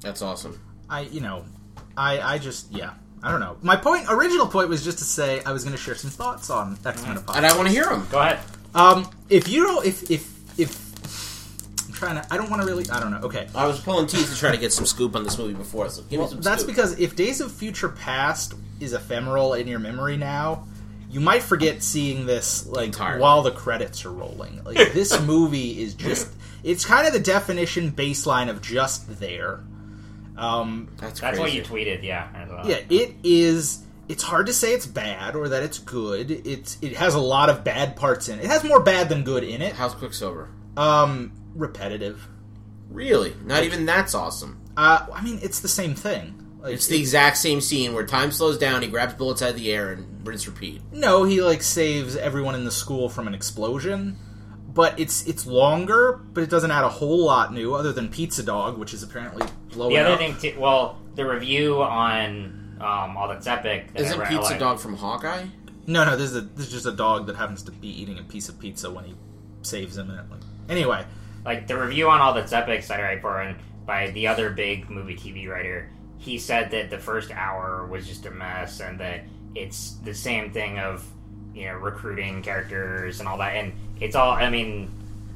that's 0.00 0.22
awesome. 0.22 0.60
I, 0.88 1.02
you 1.02 1.20
know, 1.20 1.44
I, 1.96 2.20
I 2.20 2.38
just, 2.38 2.72
yeah, 2.72 2.94
I 3.22 3.30
don't 3.30 3.40
know. 3.40 3.56
My 3.62 3.76
point, 3.76 4.06
original 4.08 4.46
point, 4.46 4.68
was 4.68 4.82
just 4.82 4.98
to 4.98 5.04
say 5.04 5.42
I 5.44 5.52
was 5.52 5.64
going 5.64 5.76
to 5.76 5.82
share 5.82 5.94
some 5.94 6.10
thoughts 6.10 6.48
on 6.50 6.78
X 6.84 7.02
Men 7.04 7.18
And 7.34 7.46
I 7.46 7.54
want 7.56 7.68
to 7.68 7.72
hear 7.72 7.84
them. 7.84 8.06
go 8.10 8.18
ahead. 8.18 8.38
Um, 8.74 9.10
if 9.28 9.48
you 9.48 9.64
don't, 9.64 9.84
if 9.84 10.10
if 10.10 10.58
if 10.58 11.86
I'm 11.86 11.92
trying 11.92 12.22
to, 12.22 12.32
I 12.32 12.36
don't 12.36 12.48
want 12.50 12.62
to 12.62 12.68
really, 12.68 12.88
I 12.90 13.00
don't 13.00 13.10
know. 13.10 13.20
Okay, 13.22 13.48
I 13.54 13.66
was 13.66 13.80
pulling 13.80 14.06
teeth 14.06 14.32
to 14.32 14.38
try 14.38 14.50
to 14.52 14.56
get 14.56 14.72
some 14.72 14.86
scoop 14.86 15.16
on 15.16 15.24
this 15.24 15.36
movie 15.38 15.54
before, 15.54 15.88
so 15.88 16.02
give 16.02 16.18
well, 16.20 16.28
me 16.28 16.34
some. 16.34 16.40
that's 16.42 16.62
scoop. 16.62 16.74
because 16.74 16.98
if 16.98 17.16
Days 17.16 17.40
of 17.40 17.52
Future 17.52 17.88
Past 17.88 18.54
is 18.78 18.92
ephemeral 18.92 19.54
in 19.54 19.66
your 19.68 19.80
memory 19.80 20.16
now, 20.16 20.66
you 21.10 21.20
might 21.20 21.42
forget 21.42 21.82
seeing 21.82 22.24
this 22.26 22.66
like 22.66 22.86
Entirely. 22.86 23.20
while 23.20 23.42
the 23.42 23.50
credits 23.50 24.04
are 24.04 24.12
rolling. 24.12 24.62
Like 24.64 24.92
this 24.92 25.20
movie 25.26 25.82
is 25.82 25.94
just, 25.94 26.28
it's 26.62 26.84
kind 26.84 27.06
of 27.06 27.12
the 27.12 27.20
definition 27.20 27.90
baseline 27.90 28.48
of 28.48 28.62
just 28.62 29.18
there. 29.20 29.60
Um, 30.40 30.88
that's 30.96 31.20
That's 31.20 31.38
crazy. 31.38 31.40
what 31.40 31.52
you 31.52 31.62
tweeted, 31.62 32.02
yeah. 32.02 32.28
well. 32.48 32.66
yeah, 32.68 32.80
it 32.88 33.14
is. 33.22 33.84
It's 34.08 34.22
hard 34.22 34.46
to 34.46 34.52
say 34.52 34.72
it's 34.72 34.86
bad 34.86 35.36
or 35.36 35.50
that 35.50 35.62
it's 35.62 35.78
good. 35.78 36.30
It's 36.30 36.78
it 36.82 36.96
has 36.96 37.14
a 37.14 37.20
lot 37.20 37.48
of 37.50 37.62
bad 37.62 37.94
parts 37.94 38.28
in 38.28 38.38
it. 38.38 38.44
It 38.46 38.48
has 38.48 38.64
more 38.64 38.80
bad 38.82 39.08
than 39.08 39.22
good 39.22 39.44
in 39.44 39.62
it. 39.62 39.74
How's 39.74 39.94
Quicksilver? 39.94 40.48
Um, 40.76 41.32
repetitive. 41.54 42.26
Really? 42.88 43.34
Not 43.44 43.62
even 43.64 43.86
that's 43.86 44.14
awesome. 44.14 44.60
Uh, 44.76 45.06
I 45.14 45.22
mean, 45.22 45.38
it's 45.42 45.60
the 45.60 45.68
same 45.68 45.94
thing. 45.94 46.34
Like, 46.60 46.74
It's 46.74 46.86
the 46.88 46.98
exact 46.98 47.36
same 47.38 47.60
scene 47.60 47.94
where 47.94 48.04
time 48.04 48.32
slows 48.32 48.58
down, 48.58 48.82
he 48.82 48.88
grabs 48.88 49.14
bullets 49.14 49.42
out 49.42 49.50
of 49.50 49.56
the 49.56 49.72
air, 49.72 49.92
and 49.92 50.26
rinse 50.26 50.46
repeat. 50.46 50.82
no, 50.92 51.24
he 51.24 51.40
like 51.42 51.62
saves 51.62 52.16
everyone 52.16 52.54
in 52.54 52.64
the 52.64 52.70
school 52.70 53.08
from 53.08 53.26
an 53.28 53.34
explosion, 53.34 54.16
but 54.80 54.98
it's 54.98 55.26
it's 55.26 55.46
longer, 55.46 56.22
but 56.32 56.42
it 56.42 56.48
doesn't 56.48 56.70
add 56.70 56.84
a 56.84 56.88
whole 56.88 57.22
lot 57.26 57.52
new 57.52 57.74
other 57.74 57.92
than 57.92 58.08
Pizza 58.08 58.42
Dog, 58.42 58.78
which 58.78 58.94
is 58.94 59.02
apparently 59.02 59.46
blowing 59.72 59.94
The 59.94 60.00
other 60.00 60.14
up. 60.14 60.18
thing, 60.18 60.36
too, 60.38 60.58
well, 60.58 60.98
the 61.16 61.26
review 61.28 61.82
on 61.82 62.78
um, 62.80 63.14
all 63.18 63.28
that's 63.28 63.46
epic. 63.46 63.92
that 63.92 64.00
I 64.00 64.06
Isn't 64.06 64.20
Pizza 64.24 64.52
like- 64.52 64.58
Dog 64.58 64.78
from 64.80 64.96
Hawkeye? 64.96 65.44
No, 65.86 66.04
no, 66.06 66.16
this 66.16 66.30
is 66.30 66.36
a, 66.38 66.40
this 66.40 66.66
is 66.68 66.72
just 66.72 66.86
a 66.86 66.92
dog 66.92 67.26
that 67.26 67.36
happens 67.36 67.62
to 67.64 67.72
be 67.72 67.88
eating 67.88 68.18
a 68.18 68.22
piece 68.22 68.48
of 68.48 68.58
pizza 68.58 68.90
when 68.90 69.04
he 69.04 69.14
saves 69.60 69.98
him. 69.98 70.08
And 70.08 70.30
like, 70.30 70.40
anyway, 70.70 71.04
like 71.44 71.66
the 71.66 71.76
review 71.78 72.08
on 72.08 72.22
all 72.22 72.32
that's 72.32 72.54
epic 72.54 72.86
that 72.86 73.00
I 73.00 73.20
write 73.20 73.56
by 73.84 74.10
the 74.12 74.28
other 74.28 74.48
big 74.48 74.88
movie 74.88 75.14
TV 75.14 75.46
writer, 75.46 75.90
he 76.16 76.38
said 76.38 76.70
that 76.70 76.88
the 76.88 76.98
first 76.98 77.30
hour 77.32 77.86
was 77.86 78.06
just 78.06 78.24
a 78.24 78.30
mess 78.30 78.80
and 78.80 78.98
that 79.00 79.24
it's 79.54 79.96
the 80.04 80.14
same 80.14 80.52
thing 80.52 80.78
of 80.78 81.04
you 81.54 81.66
know 81.66 81.74
recruiting 81.74 82.42
characters 82.42 83.20
and 83.20 83.28
all 83.28 83.38
that, 83.38 83.54
and 83.56 83.72
it's 84.00 84.14
all. 84.16 84.32
I 84.32 84.48
mean, 84.50 84.90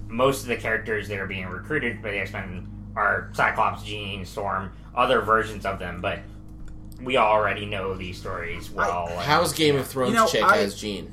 most 0.08 0.42
of 0.42 0.48
the 0.48 0.56
characters 0.56 1.08
that 1.08 1.18
are 1.18 1.26
being 1.26 1.46
recruited 1.46 2.02
by 2.02 2.10
the 2.12 2.18
X 2.18 2.32
Men 2.32 2.66
are 2.96 3.30
Cyclops, 3.32 3.82
Jean, 3.84 4.24
Storm, 4.24 4.72
other 4.94 5.20
versions 5.20 5.66
of 5.66 5.78
them, 5.78 6.00
but 6.00 6.20
we 7.02 7.16
already 7.16 7.66
know 7.66 7.94
these 7.94 8.18
stories 8.18 8.70
well. 8.70 9.08
and- 9.10 9.20
How's 9.20 9.52
Game 9.52 9.76
of 9.76 9.86
Thrones 9.86 10.10
You 10.10 10.16
know, 10.16 10.26
chick 10.26 10.44
I- 10.44 10.58
as 10.58 10.74
Jean? 10.80 11.10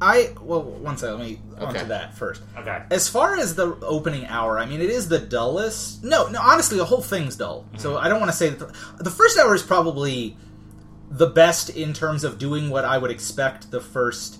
I 0.00 0.32
well, 0.42 0.62
one 0.62 0.96
second. 0.98 1.18
Let 1.20 1.26
me 1.28 1.40
on 1.58 1.68
Okay. 1.68 1.78
to 1.78 1.84
that 1.86 2.18
first. 2.18 2.42
Okay. 2.58 2.82
As 2.90 3.08
far 3.08 3.36
as 3.36 3.54
the 3.54 3.76
opening 3.82 4.26
hour, 4.26 4.58
I 4.58 4.66
mean, 4.66 4.80
it 4.80 4.90
is 4.90 5.08
the 5.08 5.20
dullest. 5.20 6.02
No, 6.02 6.26
no. 6.26 6.40
Honestly, 6.40 6.76
the 6.76 6.84
whole 6.84 7.00
thing's 7.02 7.36
dull. 7.36 7.66
Mm-hmm. 7.68 7.78
So 7.78 7.96
I 7.98 8.08
don't 8.08 8.18
want 8.18 8.30
to 8.32 8.36
say 8.36 8.48
that 8.50 8.58
the, 8.58 9.04
the 9.04 9.10
first 9.10 9.38
hour 9.38 9.54
is 9.54 9.62
probably 9.62 10.36
the 11.08 11.28
best 11.28 11.70
in 11.70 11.92
terms 11.92 12.24
of 12.24 12.36
doing 12.38 12.68
what 12.68 12.84
I 12.84 12.98
would 12.98 13.12
expect 13.12 13.70
the 13.70 13.80
first 13.80 14.38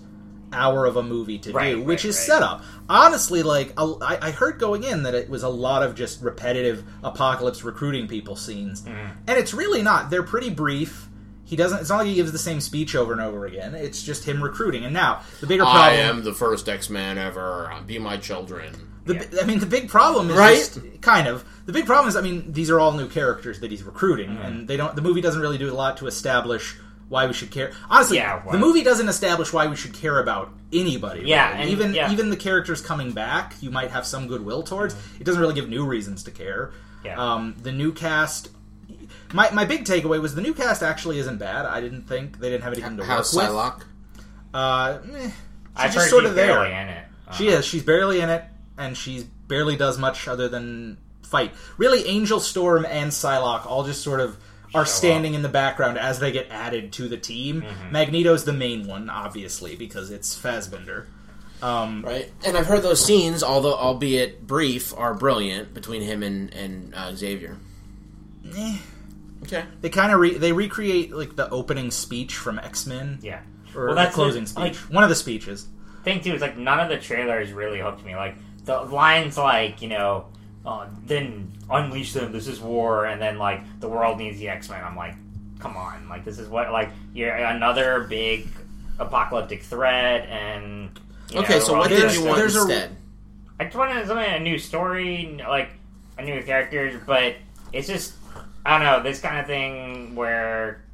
hour 0.53 0.87
of 0.87 0.97
a 0.97 1.03
movie 1.03 1.39
to 1.41 1.53
Right, 1.53 1.73
do, 1.77 1.83
which 1.83 2.05
right, 2.05 2.11
is 2.11 2.17
right. 2.17 2.27
setup. 2.27 2.63
Honestly, 2.89 3.43
like 3.43 3.73
I 3.77 4.31
heard 4.31 4.59
going 4.59 4.85
in 4.85 5.03
that 5.05 5.15
it 5.15 5.29
was 5.29 5.43
a 5.43 5.49
lot 5.49 5.83
of 5.83 5.95
just 5.95 6.23
repetitive 6.23 6.85
apocalypse 7.03 7.63
recruiting 7.65 8.07
people 8.09 8.37
scenes, 8.37 8.83
Mm-hmm. 8.83 9.13
and 9.29 9.39
it's 9.39 9.55
really 9.55 9.83
not. 9.83 10.11
They're 10.11 10.23
pretty 10.23 10.51
brief. 10.51 11.09
He 11.45 11.57
doesn't. 11.57 11.81
It's 11.81 11.91
not 11.91 11.99
like 11.99 12.07
he 12.07 12.15
gives 12.15 12.33
the 12.33 12.39
same 12.39 12.61
speech 12.61 12.95
over 12.95 13.13
and 13.13 13.21
over 13.21 13.45
again. 13.47 13.75
It's 13.75 14.03
just 14.03 14.25
him 14.25 14.43
recruiting. 14.43 14.85
And 14.85 14.95
now 14.95 15.21
the 15.41 15.47
bigger 15.47 15.65
problem. 15.65 15.83
I 15.83 15.91
am 15.97 16.25
the 16.25 16.33
first 16.33 16.69
X 16.69 16.89
Man 16.89 17.19
ever. 17.19 17.71
Be 17.87 17.99
my 17.99 18.17
children. 18.17 18.75
The, 19.05 19.15
Yeah. 19.15 19.43
I 19.43 19.47
mean, 19.47 19.59
the 19.59 19.67
big 19.67 19.89
problem 19.89 20.31
is 20.31 20.37
Right? 20.37 20.57
just- 20.57 20.79
kind 21.03 21.27
of 21.27 21.45
the 21.67 21.73
big 21.73 21.85
problem 21.87 22.09
is. 22.09 22.17
I 22.17 22.21
mean, 22.23 22.53
these 22.53 22.71
are 22.71 22.79
all 22.81 22.93
new 22.93 23.09
characters 23.09 23.61
that 23.61 23.71
he's 23.71 23.83
recruiting, 23.83 24.31
Mm-hmm. 24.31 24.43
and 24.47 24.69
they 24.69 24.77
don't. 24.77 24.95
The 24.97 25.03
movie 25.03 25.21
doesn't 25.21 25.41
really 25.41 25.59
do 25.59 25.71
a 25.71 25.75
lot 25.75 25.97
to 25.99 26.07
establish 26.07 26.77
why 27.13 27.27
we 27.27 27.33
should 27.35 27.51
care. 27.51 27.73
Honestly, 27.91 28.17
Yeah, 28.17 28.43
the 28.51 28.59
movie 28.59 28.83
doesn't 28.83 29.09
establish 29.09 29.53
why 29.53 29.67
we 29.67 29.77
should 29.77 29.93
care 29.93 30.19
about 30.19 30.51
anybody. 30.73 31.23
Yeah, 31.27 31.51
really. 31.51 31.61
and- 31.63 31.71
even 31.71 31.95
yeah. 31.95 32.11
even 32.11 32.31
the 32.31 32.37
characters 32.37 32.81
coming 32.81 33.13
back, 33.13 33.55
you 33.61 33.71
might 33.71 33.91
have 33.91 34.07
some 34.07 34.27
goodwill 34.27 34.63
towards. 34.63 34.95
It 35.21 35.25
doesn't 35.25 35.41
really 35.41 35.55
give 35.55 35.69
new 35.69 35.85
reasons 35.87 36.23
to 36.25 36.31
care. 36.31 36.73
Mm-hmm. 36.73 37.07
Yeah. 37.07 37.19
Um, 37.35 37.55
the 37.63 37.71
new 37.73 37.93
cast. 37.93 38.49
My, 39.35 39.51
my 39.51 39.65
big 39.65 39.85
takeaway 39.85 40.21
was 40.21 40.35
the 40.35 40.41
new 40.43 40.55
cast 40.55 40.83
actually 40.83 41.19
isn't 41.19 41.39
bad. 41.39 41.67
I 41.67 41.81
didn't 41.81 42.03
think 42.09 42.39
they 42.39 42.49
didn't 42.51 42.65
have 42.65 42.73
anything 42.73 42.97
to 42.99 43.05
How's 43.05 43.35
work 43.35 43.45
with. 43.45 43.53
Psylocke? 43.53 43.83
Uh, 44.55 44.99
meh. 45.05 45.21
She's 45.23 45.33
I've 45.77 45.93
just 45.93 46.05
heard 46.05 46.11
sort 46.11 46.25
of 46.27 46.35
there. 46.35 46.65
in 46.65 46.89
it. 46.89 47.05
Uh, 47.29 47.33
She 47.35 47.49
is. 47.49 47.65
She's 47.65 47.83
barely 47.83 48.21
in 48.21 48.29
it, 48.31 48.45
and 48.79 48.97
she 48.97 49.27
barely 49.49 49.77
does 49.77 49.99
much 49.99 50.29
other 50.29 50.49
than 50.49 50.99
fight. 51.23 51.53
Really, 51.79 52.07
Angel 52.07 52.41
Storm 52.41 52.85
and 52.89 53.11
Psylocke 53.11 53.67
all 53.67 53.85
just 53.85 54.03
sort 54.03 54.21
of 54.21 54.37
are 54.75 54.85
Show 54.87 54.91
standing 54.91 55.35
in 55.35 55.43
the 55.43 55.49
background 55.49 55.99
as 55.99 56.19
they 56.19 56.33
get 56.33 56.49
added 56.51 56.93
to 56.95 57.09
the 57.09 57.17
team. 57.19 57.63
Mm-hmm. 57.63 57.93
Magneto's 57.93 58.45
the 58.45 58.53
main 58.53 58.87
one, 58.87 59.11
obviously, 59.11 59.77
because 59.77 60.11
it's 60.11 60.35
Fassbender. 60.35 61.07
Um, 61.61 62.03
Right, 62.05 62.31
and 62.45 62.57
I've 62.57 62.67
heard 62.67 62.83
those 62.83 63.05
scenes, 63.05 63.43
although 63.45 63.75
albeit 63.75 64.47
brief, 64.47 64.93
are 64.97 65.15
brilliant 65.15 65.75
between 65.75 66.03
him 66.03 66.23
and 66.23 66.53
and 66.55 66.95
uh, 66.95 67.15
Xavier. 67.15 67.57
eh. 68.57 68.77
Okay, 69.45 69.65
They 69.81 69.89
kind 69.89 70.13
of 70.13 70.21
re- 70.21 70.39
they 70.39 70.53
recreate 70.53 71.13
like 71.13 71.35
the 71.37 71.49
opening 71.51 71.91
speech 71.91 72.37
from 72.37 72.59
X 72.61 72.87
Men 72.87 73.19
Yeah. 73.23 73.41
or 73.75 73.87
Well, 73.87 73.95
the 73.95 74.03
that's 74.03 74.15
closing 74.15 74.43
the- 74.45 74.49
speech. 74.51 74.59
like- 74.63 74.77
one 74.95 75.03
of 75.05 75.09
the 75.11 75.17
speeches. 75.17 75.67
thing 76.05 76.21
too 76.21 76.33
is 76.35 76.41
like 76.41 76.57
none 76.59 76.81
of 76.81 76.89
the 76.89 76.97
trailers 76.99 77.53
really 77.53 77.79
hooked 77.81 78.05
me. 78.05 78.17
Like 78.17 78.35
the 78.65 78.81
lines 78.81 79.37
like 79.39 79.83
you 79.83 79.89
know, 79.89 80.27
uh, 80.65 80.87
then 81.07 81.53
unleash 81.71 82.13
them. 82.13 82.33
This 82.33 82.47
is 82.47 82.61
war, 82.61 83.07
and 83.07 83.21
then 83.21 83.39
like 83.39 83.63
the 83.81 83.89
world 83.89 84.19
needs 84.19 84.39
the 84.39 84.49
X 84.49 84.69
Men. 84.71 84.83
I'm 84.85 84.97
like, 84.97 85.15
come 85.59 85.77
on, 85.77 86.09
like 86.09 86.25
this 86.25 86.39
is 86.39 86.49
what 86.49 86.73
like 86.73 86.91
you're 87.15 87.35
another 87.35 88.07
big 88.09 88.47
apocalyptic 88.99 89.63
threat, 89.63 90.29
and 90.29 90.99
okay. 91.35 91.55
know, 91.55 91.61
So 91.61 91.79
what 91.79 91.89
did 91.89 92.15
you 92.15 92.25
want 92.25 92.37
there's 92.39 92.57
instead? 92.57 92.97
I 93.59 93.65
just 93.65 93.77
wanted 93.77 94.07
something 94.07 94.35
a 94.35 94.41
new 94.41 94.59
story, 94.59 95.41
like 95.47 95.71
a 96.19 96.23
new 96.25 96.43
characters, 96.43 97.01
but 97.07 97.37
it's 97.73 97.87
just 97.89 98.15
I 98.65 98.79
don't 98.79 98.87
know 98.87 99.03
this 99.03 99.21
kind 99.21 99.39
of 99.39 99.47
thing 99.47 100.15
where. 100.15 100.85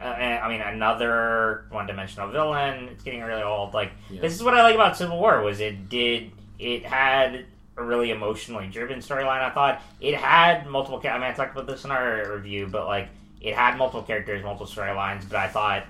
Uh, 0.00 0.06
I 0.06 0.48
mean, 0.48 0.60
another 0.60 1.66
one-dimensional 1.70 2.30
villain. 2.32 2.88
It's 2.88 3.04
getting 3.04 3.20
really 3.22 3.44
old. 3.44 3.72
Like 3.72 3.92
Yeah. 4.10 4.20
this 4.20 4.34
is 4.34 4.42
what 4.42 4.52
I 4.52 4.62
like 4.64 4.74
about 4.74 4.96
Civil 4.96 5.16
War 5.20 5.42
was 5.42 5.60
it 5.60 5.88
did 5.88 6.32
it 6.58 6.84
had 6.84 7.46
a 7.76 7.82
really 7.82 8.10
emotionally 8.10 8.66
driven 8.68 8.98
storyline. 9.00 9.40
I 9.42 9.50
thought 9.50 9.82
it 10.00 10.14
had 10.14 10.66
multiple. 10.66 11.00
I 11.04 11.14
mean, 11.14 11.22
I 11.22 11.32
talked 11.32 11.52
about 11.52 11.66
this 11.66 11.84
in 11.84 11.90
our 11.90 12.32
review, 12.34 12.66
but 12.70 12.86
like 12.86 13.08
it 13.40 13.54
had 13.54 13.76
multiple 13.76 14.02
characters, 14.02 14.42
multiple 14.44 14.66
storylines. 14.66 15.28
But 15.28 15.36
I 15.38 15.48
thought 15.48 15.84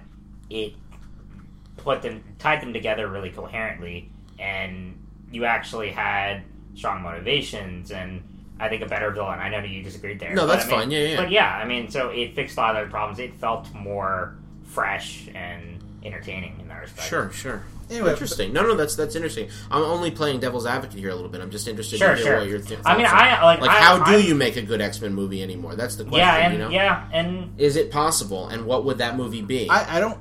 it 0.51 0.75
put 1.79 2.03
them 2.03 2.23
tied 2.39 2.63
them 2.63 2.73
together 2.73 3.09
really 3.09 3.31
coherently, 3.31 4.11
and 4.39 4.99
you 5.31 5.45
actually 5.45 5.91
had 5.91 6.43
strong 6.75 7.03
motivations 7.03 7.91
and. 7.91 8.23
I 8.61 8.69
think 8.69 8.83
a 8.83 8.87
better 8.87 9.11
villain. 9.11 9.41
I 9.41 9.49
know 9.49 9.59
you 9.59 9.83
disagreed 9.83 10.21
there. 10.21 10.35
No, 10.35 10.47
that's 10.47 10.67
I 10.67 10.69
mean- 10.69 10.79
fine. 10.79 10.91
Yeah, 10.93 10.99
yeah. 11.01 11.17
But 11.17 11.33
yeah, 11.33 11.57
I 11.57 11.65
mean, 11.65 11.91
so 11.91 12.11
it 12.11 12.37
fixed 12.37 12.57
a 12.57 12.61
lot 12.61 12.77
of 12.77 12.83
their 12.83 12.89
problems. 12.91 13.19
It 13.19 13.35
felt 13.35 13.73
more 13.75 14.37
fresh 14.63 15.27
and 15.35 15.83
entertaining 16.05 16.61
in 16.61 16.69
that 16.69 16.81
respect. 16.83 17.09
Sure, 17.09 17.33
sure. 17.33 17.65
Anyway, 17.93 18.11
interesting. 18.11 18.53
No, 18.53 18.63
no, 18.63 18.75
that's 18.75 18.97
that's 18.97 19.15
interesting. 19.15 19.49
I'm 19.71 19.83
only 19.83 20.11
playing 20.11 20.41
devil's 20.41 20.67
advocate 20.67 20.99
here 20.99 21.11
a 21.11 21.15
little 21.15 21.29
bit. 21.31 21.41
I'm 21.41 21.51
just 21.51 21.69
interested 21.69 21.99
Sure, 21.99 22.11
to 22.11 22.17
hear 22.17 22.25
sure. 22.25 22.39
what 22.39 22.49
your 22.49 22.59
th- 22.61 22.81
I 22.85 22.97
mean. 22.97 23.07
I 23.07 23.43
like. 23.45 23.61
like 23.61 23.71
I, 23.71 23.75
how 23.81 24.05
do 24.05 24.13
I- 24.13 24.17
you 24.19 24.35
make 24.35 24.57
a 24.57 24.63
good 24.63 24.81
X 24.81 25.01
Men 25.01 25.15
movie 25.15 25.43
anymore? 25.43 25.75
That's 25.77 25.97
the 25.97 26.05
question. 26.05 26.21
Yeah, 26.21 26.37
and 26.37 26.53
you 26.55 26.59
know? 26.59 26.69
yeah, 26.71 27.09
and 27.13 27.53
Is 27.61 27.77
it 27.77 27.91
possible? 27.91 28.49
And 28.49 28.65
what 28.67 28.85
would 28.85 28.99
that 28.99 29.17
movie 29.17 29.43
be? 29.43 29.69
I, 29.69 29.97
I 29.99 30.01
don't. 30.01 30.19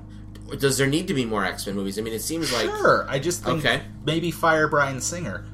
Does 0.59 0.77
there 0.77 0.87
need 0.87 1.07
to 1.07 1.13
be 1.13 1.25
more 1.25 1.45
X 1.45 1.65
Men 1.65 1.75
movies? 1.75 1.97
I 1.97 2.01
mean, 2.01 2.13
it 2.13 2.21
seems 2.21 2.51
like, 2.51 2.65
Sure, 2.65 3.05
I 3.09 3.19
just 3.19 3.43
think 3.43 3.59
Okay. 3.65 3.83
maybe 4.05 4.31
fire 4.31 4.67
Bryan 4.67 4.99
Singer. 4.99 5.45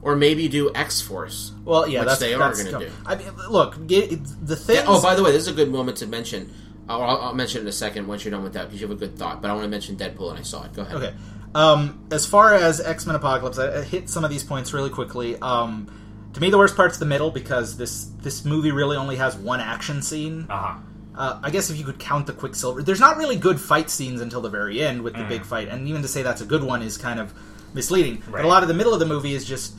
or 0.00 0.16
maybe 0.16 0.48
do 0.48 0.70
X 0.74 1.00
Force. 1.02 1.52
Well, 1.64 1.86
yeah, 1.86 2.00
Which 2.00 2.08
that's 2.08 2.20
they 2.20 2.32
are 2.32 2.52
gonna 2.54 2.78
do. 2.86 2.90
I 3.04 3.16
mean, 3.16 3.28
look, 3.50 3.86
get, 3.86 4.10
the 4.46 4.56
thing. 4.56 4.84
Oh, 4.86 5.02
by 5.02 5.14
the 5.16 5.22
way, 5.22 5.32
this 5.32 5.42
is 5.42 5.48
a 5.48 5.52
good 5.52 5.70
moment 5.70 5.98
to 5.98 6.06
mention. 6.06 6.50
I'll, 6.88 7.02
I'll 7.02 7.16
I'll 7.20 7.34
mention 7.34 7.58
it 7.58 7.62
in 7.62 7.68
a 7.68 7.72
second 7.72 8.06
once 8.06 8.24
you're 8.24 8.30
done 8.30 8.42
with 8.42 8.54
that 8.54 8.66
because 8.68 8.80
you 8.80 8.86
have 8.88 8.96
a 8.96 8.98
good 8.98 9.18
thought. 9.18 9.42
But 9.42 9.50
I 9.50 9.52
want 9.52 9.64
to 9.64 9.68
mention 9.68 9.96
Deadpool, 9.96 10.30
and 10.30 10.38
I 10.38 10.42
saw 10.42 10.64
it. 10.64 10.72
Go 10.72 10.80
ahead. 10.82 10.96
Okay. 10.96 11.14
Um, 11.54 12.06
as 12.10 12.26
far 12.26 12.54
as 12.54 12.80
X 12.80 13.06
Men 13.06 13.16
Apocalypse, 13.16 13.58
I, 13.58 13.78
I 13.78 13.82
hit 13.82 14.08
some 14.10 14.24
of 14.24 14.30
these 14.30 14.44
points 14.44 14.72
really 14.72 14.90
quickly. 14.90 15.36
Um, 15.40 15.90
to 16.34 16.40
me, 16.40 16.50
the 16.50 16.58
worst 16.58 16.76
part's 16.76 16.98
the 16.98 17.06
middle 17.06 17.30
because 17.30 17.76
this 17.76 18.04
this 18.20 18.44
movie 18.44 18.70
really 18.70 18.96
only 18.96 19.16
has 19.16 19.34
one 19.36 19.60
action 19.60 20.02
scene. 20.02 20.46
uh 20.50 20.56
huh. 20.56 20.78
Uh, 21.16 21.40
I 21.42 21.50
guess 21.50 21.68
if 21.68 21.76
you 21.76 21.84
could 21.84 21.98
count 21.98 22.28
the 22.28 22.32
Quicksilver, 22.32 22.80
there's 22.80 23.00
not 23.00 23.16
really 23.16 23.34
good 23.34 23.60
fight 23.60 23.90
scenes 23.90 24.20
until 24.20 24.40
the 24.40 24.48
very 24.50 24.80
end 24.80 25.02
with 25.02 25.14
the 25.14 25.20
Mm. 25.22 25.28
big 25.28 25.44
fight, 25.44 25.66
and 25.66 25.88
even 25.88 26.02
to 26.02 26.06
say 26.08 26.22
that's 26.22 26.42
a 26.42 26.44
good 26.46 26.62
one 26.62 26.80
is 26.80 26.96
kind 26.96 27.18
of 27.18 27.32
misleading. 27.74 28.22
But 28.30 28.44
a 28.44 28.48
lot 28.48 28.62
of 28.62 28.68
the 28.68 28.74
middle 28.74 28.92
of 28.94 29.00
the 29.00 29.06
movie 29.06 29.34
is 29.34 29.44
just 29.44 29.74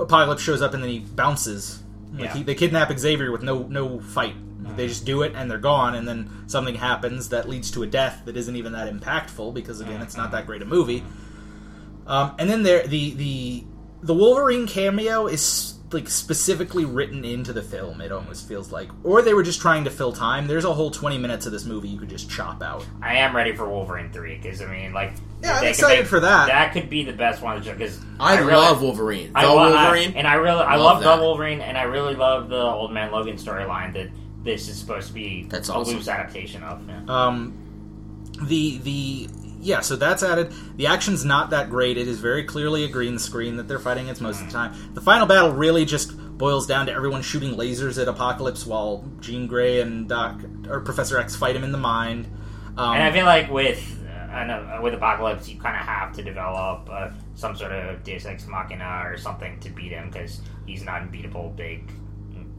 Apocalypse 0.00 0.42
shows 0.42 0.62
up 0.62 0.74
and 0.74 0.82
then 0.82 0.90
he 0.90 0.98
bounces. 0.98 1.80
Like 2.12 2.22
Yeah. 2.24 2.34
he, 2.34 2.42
they 2.42 2.54
kidnap 2.56 2.90
Xavier 2.98 3.30
with 3.30 3.42
no 3.44 3.68
no 3.68 4.00
fight. 4.00 4.34
They 4.76 4.88
just 4.88 5.04
do 5.04 5.22
it 5.22 5.32
and 5.34 5.50
they're 5.50 5.58
gone, 5.58 5.94
and 5.94 6.06
then 6.08 6.30
something 6.46 6.74
happens 6.74 7.28
that 7.30 7.48
leads 7.48 7.70
to 7.72 7.82
a 7.82 7.86
death 7.86 8.22
that 8.24 8.36
isn't 8.36 8.56
even 8.56 8.72
that 8.72 8.92
impactful 8.92 9.54
because 9.54 9.80
again, 9.80 10.00
it's 10.02 10.16
not 10.16 10.30
that 10.32 10.46
great 10.46 10.62
a 10.62 10.64
movie. 10.64 11.04
Um, 12.06 12.34
and 12.38 12.48
then 12.50 12.62
there, 12.62 12.86
the 12.86 13.14
the 13.14 13.64
the 14.02 14.14
Wolverine 14.14 14.66
cameo 14.66 15.26
is 15.26 15.74
like 15.92 16.08
specifically 16.08 16.84
written 16.84 17.24
into 17.24 17.52
the 17.52 17.62
film. 17.62 18.00
It 18.00 18.10
almost 18.10 18.48
feels 18.48 18.72
like, 18.72 18.90
or 19.04 19.22
they 19.22 19.32
were 19.32 19.44
just 19.44 19.60
trying 19.60 19.84
to 19.84 19.90
fill 19.90 20.12
time. 20.12 20.48
There's 20.48 20.64
a 20.64 20.72
whole 20.74 20.90
20 20.90 21.18
minutes 21.18 21.46
of 21.46 21.52
this 21.52 21.64
movie 21.64 21.88
you 21.88 21.98
could 22.00 22.08
just 22.08 22.28
chop 22.28 22.62
out. 22.62 22.84
I 23.00 23.14
am 23.16 23.34
ready 23.34 23.54
for 23.54 23.68
Wolverine 23.68 24.10
three 24.10 24.36
because 24.36 24.60
I 24.60 24.66
mean, 24.66 24.92
like, 24.92 25.12
Yeah, 25.40 25.56
if 25.58 25.62
I'm 25.62 25.68
excited 25.68 25.98
make- 26.00 26.06
for 26.08 26.20
that. 26.20 26.48
That 26.48 26.72
could 26.72 26.90
be 26.90 27.04
the 27.04 27.12
best 27.12 27.42
one 27.42 27.62
because 27.62 28.00
I, 28.18 28.38
really, 28.38 28.52
love 28.54 28.82
Wolverine. 28.82 29.32
The 29.32 29.38
I 29.38 29.44
lo- 29.46 29.58
I- 29.72 29.82
Wolverine. 29.84 30.14
and 30.16 30.26
I 30.26 30.34
really, 30.34 30.62
I 30.62 30.74
Love 30.76 31.02
love, 31.02 31.18
the 31.20 31.24
Wolverine, 31.24 31.60
and 31.60 31.78
I 31.78 31.84
really 31.84 32.16
love 32.16 32.48
the 32.48 32.60
Old 32.60 32.92
Man 32.92 33.12
Logan 33.12 33.36
storyline 33.36 33.92
that 33.94 34.08
this 34.44 34.68
is 34.68 34.78
supposed 34.78 35.08
to 35.08 35.14
be 35.14 35.46
That's 35.48 35.68
a 35.68 35.74
awesome. 35.74 35.96
loose 35.96 36.08
adaptation 36.08 36.62
of. 36.62 36.86
Yeah. 36.88 37.00
Um, 37.08 37.60
the 38.42 38.78
the 38.78 39.28
yeah, 39.60 39.80
so 39.80 39.96
that's 39.96 40.22
added. 40.22 40.52
The 40.76 40.88
action's 40.88 41.24
not 41.24 41.50
that 41.50 41.70
great. 41.70 41.96
It 41.96 42.06
is 42.06 42.20
very 42.20 42.44
clearly 42.44 42.84
a 42.84 42.88
green 42.88 43.18
screen 43.18 43.56
that 43.56 43.66
they're 43.66 43.78
fighting 43.78 44.04
against 44.04 44.20
most 44.20 44.40
of 44.40 44.46
the 44.46 44.52
time. 44.52 44.74
The 44.92 45.00
final 45.00 45.26
battle 45.26 45.52
really 45.52 45.86
just 45.86 46.16
boils 46.36 46.66
down 46.66 46.86
to 46.86 46.92
everyone 46.92 47.22
shooting 47.22 47.54
lasers 47.54 48.00
at 48.00 48.06
Apocalypse 48.06 48.66
while 48.66 49.08
Jean 49.20 49.46
Grey 49.46 49.80
and 49.80 50.06
Doc 50.08 50.40
or 50.68 50.80
Professor 50.80 51.16
X 51.18 51.34
fight 51.34 51.56
him 51.56 51.64
in 51.64 51.72
the 51.72 51.78
mind. 51.78 52.26
Um, 52.76 52.94
And 52.94 53.02
I 53.02 53.10
feel 53.12 53.24
like 53.24 53.50
with 53.50 54.02
uh, 54.34 54.44
know, 54.44 54.80
with 54.82 54.94
Apocalypse, 54.94 55.48
you 55.48 55.58
kind 55.60 55.76
of 55.76 55.86
have 55.86 56.12
to 56.16 56.22
develop 56.22 56.88
uh, 56.90 57.10
some 57.34 57.56
sort 57.56 57.72
of 57.72 58.02
Deus 58.02 58.26
Ex 58.26 58.46
Machina 58.46 59.02
or 59.04 59.16
something 59.16 59.58
to 59.60 59.70
beat 59.70 59.92
him 59.92 60.10
because 60.10 60.40
he's 60.66 60.82
not 60.84 61.02
unbeatable, 61.02 61.50
big, 61.56 61.90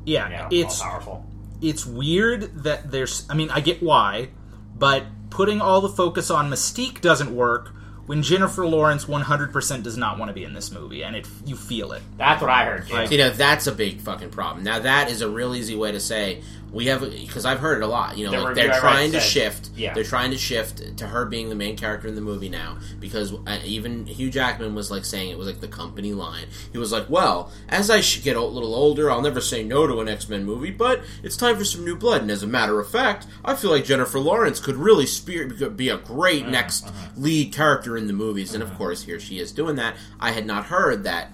yeah, 0.05 0.29
you 0.29 0.37
know, 0.37 0.47
it's 0.51 0.81
powerful. 0.81 1.25
It's 1.61 1.85
weird 1.85 2.63
that 2.63 2.91
there's. 2.91 3.25
I 3.29 3.33
mean, 3.33 3.49
I 3.49 3.59
get 3.59 3.81
why, 3.83 4.29
but 4.77 5.03
putting 5.29 5.61
all 5.61 5.81
the 5.81 5.89
focus 5.89 6.29
on 6.31 6.49
Mystique 6.49 7.01
doesn't 7.01 7.35
work 7.35 7.71
when 8.05 8.21
Jennifer 8.21 8.67
Lawrence 8.67 9.05
100% 9.05 9.81
does 9.83 9.97
not 9.97 10.19
want 10.19 10.29
to 10.29 10.33
be 10.33 10.43
in 10.43 10.53
this 10.53 10.71
movie, 10.71 11.03
and 11.03 11.15
it 11.15 11.27
you 11.45 11.55
feel 11.55 11.91
it. 11.91 12.03
That's 12.17 12.39
what 12.39 12.51
I 12.51 12.65
heard. 12.65 12.87
Too. 12.87 12.93
Like- 12.93 13.11
You 13.11 13.17
know, 13.17 13.29
that's 13.31 13.65
a 13.67 13.71
big 13.71 13.99
fucking 14.01 14.29
problem. 14.29 14.63
Now, 14.63 14.79
that 14.79 15.09
is 15.09 15.21
a 15.21 15.29
real 15.29 15.55
easy 15.55 15.75
way 15.75 15.91
to 15.91 15.99
say, 15.99 16.43
we 16.75 16.85
have 16.87 17.01
because 17.01 17.45
I've 17.45 17.59
heard 17.59 17.81
it 17.81 17.85
a 17.85 17.87
lot. 17.87 18.17
You 18.17 18.25
know, 18.25 18.31
The 18.31 18.41
like 18.41 18.55
they're 18.55 18.79
trying 18.79 19.11
to 19.13 19.21
said- 19.21 19.27
shift. 19.29 19.69
yeah. 19.75 19.93
They're 19.93 20.03
trying 20.03 20.31
to 20.31 20.37
shift 20.37 20.97
to 20.97 21.07
her 21.07 21.25
being 21.25 21.49
the 21.49 21.55
main 21.55 21.77
character 21.77 22.07
in 22.07 22.15
the 22.15 22.21
movie 22.21 22.49
now 22.49 22.77
because 22.99 23.33
uh, 23.33 23.59
even 23.63 24.05
Hugh 24.05 24.29
Jackman 24.29 24.75
was 24.75 24.91
like 24.91 25.05
saying 25.05 25.29
it 25.31 25.37
was 25.37 25.47
like 25.47 25.61
the 25.61 25.67
company 25.67 26.13
line. 26.13 26.45
He 26.71 26.77
was 26.77 26.91
like, 26.91 27.09
"Well, 27.09 27.51
as 27.69 27.89
I 27.89 28.01
get 28.21 28.35
a 28.35 28.41
little 28.43 28.75
older, 28.75 29.09
I'll 29.09 29.21
never 29.21 29.41
say 29.41 29.63
no 29.63 29.87
to 29.87 30.01
an 30.01 30.09
X 30.09 30.27
Men 30.29 30.43
movie, 30.43 30.71
but 30.71 31.01
it's 31.23 31.37
time 31.37 31.57
for 31.57 31.65
some 31.65 31.83
new 31.85 31.95
blood." 31.95 32.21
And 32.21 32.29
as 32.29 32.43
a 32.43 32.47
matter 32.47 32.79
of 32.79 32.89
fact, 32.89 33.25
I 33.43 33.55
feel 33.55 33.71
like 33.71 33.85
Jennifer 33.85 34.19
Lawrence 34.19 34.59
could 34.59 34.75
really 34.75 35.05
spear, 35.05 35.47
be 35.47 35.89
a 35.89 35.97
great 35.97 36.43
Mm-hmm. 36.43 36.51
next 36.51 36.91
lead 37.15 37.53
character 37.53 37.95
in 37.95 38.07
the 38.07 38.13
movies. 38.13 38.53
And 38.53 38.61
of 38.61 38.73
course, 38.77 39.03
here 39.03 39.19
she 39.21 39.39
is 39.39 39.51
doing 39.53 39.77
that. 39.77 39.95
I 40.19 40.31
had 40.31 40.45
not 40.45 40.65
heard 40.65 41.03
that. 41.05 41.31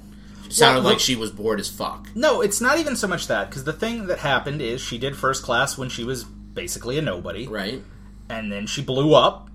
Sounded 0.51 0.83
Well, 0.83 0.93
like 0.93 0.99
she 0.99 1.15
was 1.15 1.31
bored 1.31 1.59
as 1.59 1.69
fuck. 1.69 2.07
No, 2.15 2.41
it's 2.41 2.61
not 2.61 2.77
even 2.77 2.95
so 2.95 3.07
much 3.07 3.27
that 3.27 3.49
because 3.49 3.63
the 3.63 3.73
thing 3.73 4.07
that 4.07 4.19
happened 4.19 4.61
is 4.61 4.81
she 4.81 4.97
did 4.97 5.15
first 5.15 5.43
class 5.43 5.77
when 5.77 5.89
she 5.89 6.03
was 6.03 6.23
basically 6.23 6.97
a 6.97 7.01
nobody, 7.01 7.47
Right? 7.47 7.81
and 8.29 8.51
then 8.51 8.65
she 8.67 8.81
blew 8.81 9.13
up. 9.13 9.49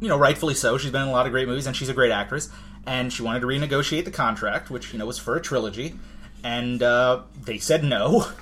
You 0.00 0.08
know, 0.08 0.16
rightfully 0.18 0.54
so. 0.54 0.78
She's 0.78 0.90
been 0.90 1.02
in 1.02 1.08
a 1.08 1.12
lot 1.12 1.26
of 1.26 1.32
great 1.32 1.46
movies, 1.46 1.66
and 1.66 1.76
she's 1.76 1.88
a 1.90 1.94
great 1.94 2.10
actress. 2.12 2.48
And 2.86 3.12
she 3.12 3.22
wanted 3.22 3.40
to 3.40 3.46
renegotiate 3.46 4.04
the 4.06 4.10
contract, 4.10 4.70
which 4.70 4.92
you 4.92 4.98
know 4.98 5.04
was 5.06 5.18
for 5.18 5.36
a 5.36 5.40
trilogy, 5.42 5.94
and 6.42 6.82
uh, 6.82 7.22
they 7.44 7.58
said 7.58 7.84
no. 7.84 8.26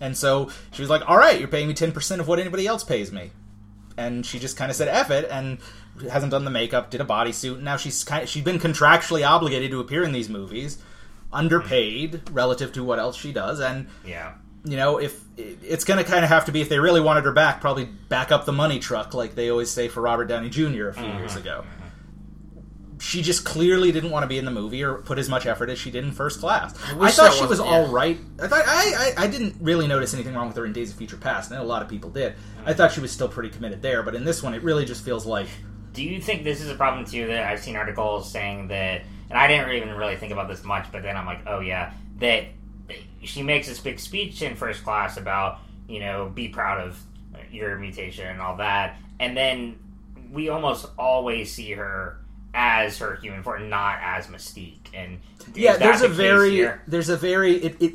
And 0.00 0.16
so 0.16 0.50
she 0.72 0.82
was 0.82 0.90
like, 0.90 1.08
"All 1.08 1.16
right, 1.16 1.38
you're 1.38 1.48
paying 1.48 1.68
me 1.68 1.72
ten 1.72 1.92
percent 1.92 2.20
of 2.20 2.26
what 2.28 2.38
anybody 2.40 2.66
else 2.66 2.82
pays 2.84 3.12
me." 3.12 3.30
And 3.96 4.26
she 4.26 4.38
just 4.40 4.56
kind 4.56 4.70
of 4.70 4.76
said 4.76 4.88
"eff 4.88 5.10
it," 5.10 5.26
and 5.30 5.58
hasn't 6.10 6.32
done 6.32 6.44
the 6.44 6.50
makeup, 6.50 6.90
did 6.90 7.00
a 7.00 7.04
bodysuit. 7.04 7.54
And 7.54 7.64
now 7.64 7.76
she's 7.76 8.02
kind 8.04 8.24
of, 8.24 8.28
she's 8.28 8.42
been 8.44 8.58
contractually 8.58 9.26
obligated 9.26 9.70
to 9.70 9.78
appear 9.80 10.02
in 10.02 10.10
these 10.12 10.28
movies, 10.28 10.78
Mm-hmm. 11.34 11.40
underpaid 11.54 12.30
relative 12.30 12.72
to 12.72 12.84
what 12.84 12.98
else 12.98 13.16
she 13.16 13.32
does, 13.32 13.60
and 13.60 13.86
Yeah. 14.06 14.32
you 14.64 14.76
know, 14.76 14.98
if 14.98 15.20
it's 15.36 15.84
going 15.84 16.02
to 16.02 16.10
kind 16.10 16.24
of 16.24 16.30
have 16.30 16.46
to 16.46 16.52
be 16.52 16.60
if 16.60 16.68
they 16.68 16.78
really 16.78 17.00
wanted 17.00 17.24
her 17.24 17.32
back, 17.32 17.60
probably 17.60 17.84
back 17.84 18.32
up 18.32 18.46
the 18.46 18.52
money 18.52 18.78
truck, 18.78 19.12
like 19.14 19.34
they 19.34 19.50
always 19.50 19.70
say 19.70 19.88
for 19.88 20.00
Robert 20.00 20.26
Downey 20.26 20.48
Jr. 20.48 20.62
a 20.62 20.94
few 20.94 21.04
mm-hmm. 21.04 21.18
years 21.18 21.36
ago. 21.36 21.64
Mm-hmm. 21.64 21.80
She 23.00 23.20
just 23.20 23.44
clearly 23.44 23.92
didn't 23.92 24.10
want 24.10 24.22
to 24.22 24.28
be 24.28 24.38
in 24.38 24.46
the 24.46 24.50
movie 24.50 24.82
or 24.82 24.94
put 24.94 25.18
as 25.18 25.28
much 25.28 25.44
effort 25.44 25.68
as 25.68 25.78
she 25.78 25.90
did 25.90 26.04
in 26.04 26.12
First 26.12 26.40
Class. 26.40 26.74
I, 26.88 26.94
wish 26.94 27.14
thought 27.16 27.34
she 27.34 27.44
was 27.44 27.58
yeah. 27.58 27.86
right. 27.90 28.18
I 28.40 28.46
thought 28.46 28.62
I, 28.64 29.12
I 29.18 29.24
I 29.24 29.26
didn't 29.26 29.56
really 29.60 29.86
notice 29.86 30.14
anything 30.14 30.32
wrong 30.32 30.46
with 30.46 30.56
her 30.56 30.64
in 30.64 30.72
Days 30.72 30.90
of 30.90 30.96
Future 30.96 31.18
Past. 31.18 31.52
I 31.52 31.56
know 31.56 31.62
a 31.62 31.64
lot 31.64 31.82
of 31.82 31.88
people 31.88 32.08
did. 32.08 32.34
I 32.64 32.72
thought 32.72 32.92
she 32.92 33.00
was 33.00 33.10
still 33.12 33.28
pretty 33.28 33.50
committed 33.50 33.82
there, 33.82 34.02
but 34.02 34.14
in 34.14 34.24
this 34.24 34.42
one, 34.42 34.54
it 34.54 34.62
really 34.62 34.86
just 34.86 35.04
feels 35.04 35.26
like 35.26 35.48
Do 35.92 36.02
you 36.02 36.20
think 36.20 36.44
this 36.44 36.62
is 36.62 36.70
a 36.70 36.76
problem 36.76 37.04
too? 37.04 37.26
That 37.26 37.44
I've 37.44 37.60
seen 37.60 37.76
articles 37.76 38.30
saying 38.30 38.68
that, 38.68 39.02
and 39.30 39.38
I 39.38 39.46
didn't 39.46 39.70
even 39.72 39.90
really 39.94 40.16
think 40.16 40.32
about 40.32 40.48
this 40.48 40.64
much, 40.64 40.86
but 40.92 41.02
then 41.02 41.16
I'm 41.16 41.26
like, 41.26 41.40
oh 41.46 41.60
yeah, 41.60 41.92
that 42.18 42.44
she 43.22 43.42
makes 43.42 43.66
this 43.66 43.80
big 43.80 43.98
speech 43.98 44.42
in 44.42 44.56
first 44.56 44.84
class 44.84 45.16
about 45.16 45.60
you 45.88 46.00
know 46.00 46.30
be 46.34 46.48
proud 46.48 46.80
of 46.80 47.00
your 47.50 47.78
mutation 47.78 48.26
and 48.26 48.40
all 48.40 48.56
that, 48.56 48.96
and 49.20 49.36
then 49.36 49.78
we 50.32 50.48
almost 50.48 50.86
always 50.98 51.52
see 51.52 51.72
her 51.72 52.18
as 52.54 52.98
her 52.98 53.16
human 53.16 53.42
form, 53.42 53.68
not 53.68 53.98
as 54.02 54.28
Mystique. 54.28 54.78
And 54.94 55.18
yeah. 55.54 55.76
There's 55.76 56.02
a 56.02 56.08
very 56.08 56.70
there's 56.86 57.08
a 57.08 57.16
very 57.16 57.56
it, 57.56 57.82
it 57.82 57.94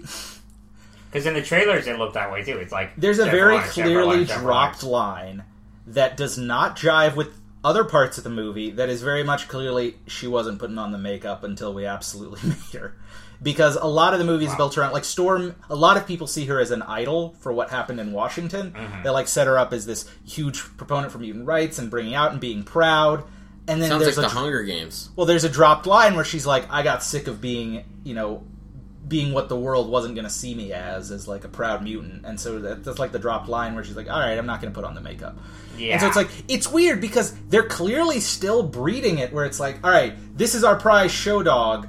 because 1.11 1.25
in 1.25 1.33
the 1.33 1.41
trailers 1.41 1.87
it 1.87 1.97
looked 1.97 2.13
that 2.13 2.31
way 2.31 2.43
too. 2.43 2.57
It's 2.57 2.71
like 2.71 2.95
There's 2.97 3.19
a 3.19 3.25
very 3.25 3.55
Jennifer 3.55 3.71
clearly 3.73 4.25
Jennifer 4.25 4.41
dropped 4.41 4.83
line 4.83 5.43
that 5.87 6.17
does 6.17 6.37
not 6.37 6.77
jive 6.77 7.15
with 7.15 7.38
other 7.63 7.83
parts 7.83 8.17
of 8.17 8.23
the 8.23 8.29
movie 8.29 8.71
that 8.71 8.89
is 8.89 9.01
very 9.01 9.23
much 9.23 9.47
clearly 9.47 9.95
she 10.07 10.27
wasn't 10.27 10.59
putting 10.59 10.77
on 10.77 10.91
the 10.91 10.97
makeup 10.97 11.43
until 11.43 11.73
we 11.73 11.85
absolutely 11.85 12.39
made 12.49 12.79
her. 12.79 12.95
Because 13.41 13.75
a 13.77 13.85
lot 13.85 14.13
of 14.13 14.19
the 14.19 14.25
movie 14.25 14.45
is 14.45 14.55
built 14.55 14.77
around 14.77 14.91
like 14.91 15.05
Storm 15.05 15.55
a 15.69 15.75
lot 15.75 15.95
of 15.95 16.05
people 16.05 16.27
see 16.27 16.45
her 16.45 16.59
as 16.59 16.71
an 16.71 16.81
idol 16.81 17.35
for 17.39 17.53
what 17.53 17.69
happened 17.69 17.99
in 17.99 18.11
Washington. 18.11 18.71
Mm-hmm. 18.71 19.03
They 19.03 19.09
like 19.09 19.27
set 19.29 19.47
her 19.47 19.57
up 19.57 19.71
as 19.71 19.85
this 19.85 20.09
huge 20.25 20.59
proponent 20.77 21.11
for 21.11 21.19
mutant 21.19 21.45
rights 21.45 21.79
and 21.79 21.89
bringing 21.89 22.15
out 22.15 22.31
and 22.31 22.41
being 22.41 22.63
proud. 22.63 23.23
And 23.67 23.81
then 23.81 23.89
Sounds 23.89 24.05
like 24.05 24.15
there's 24.15 24.33
the 24.33 24.35
Hunger 24.37 24.63
Games. 24.63 25.09
well, 25.15 25.25
there's 25.25 25.43
a 25.43 25.49
dropped 25.49 25.85
line 25.85 26.15
where 26.15 26.25
she's 26.25 26.45
like, 26.45 26.65
"I 26.71 26.81
got 26.81 27.03
sick 27.03 27.27
of 27.27 27.39
being, 27.39 27.85
you 28.03 28.13
know, 28.15 28.43
being 29.09 29.33
what 29.33 29.49
the 29.49 29.55
world 29.57 29.89
wasn't 29.89 30.15
going 30.15 30.25
to 30.25 30.31
see 30.31 30.55
me 30.55 30.71
as, 30.71 31.11
as 31.11 31.27
like 31.27 31.43
a 31.43 31.49
proud 31.49 31.83
mutant." 31.83 32.25
And 32.25 32.39
so 32.39 32.59
that, 32.59 32.83
that's 32.85 32.99
like 32.99 33.11
the 33.11 33.19
dropped 33.19 33.49
line 33.49 33.75
where 33.75 33.83
she's 33.83 33.97
like, 33.97 34.09
"All 34.09 34.19
right, 34.19 34.37
I'm 34.37 34.45
not 34.45 34.61
going 34.61 34.71
to 34.73 34.79
put 34.79 34.87
on 34.87 34.95
the 34.95 35.01
makeup." 35.01 35.37
Yeah. 35.77 35.93
And 35.93 36.01
so 36.01 36.07
it's 36.07 36.15
like 36.15 36.29
it's 36.47 36.67
weird 36.67 37.01
because 37.01 37.33
they're 37.49 37.67
clearly 37.67 38.19
still 38.19 38.63
breeding 38.63 39.17
it, 39.19 39.33
where 39.33 39.45
it's 39.45 39.59
like, 39.59 39.83
"All 39.83 39.91
right, 39.91 40.13
this 40.37 40.55
is 40.55 40.63
our 40.63 40.75
prize 40.75 41.11
show 41.11 41.43
dog." 41.43 41.87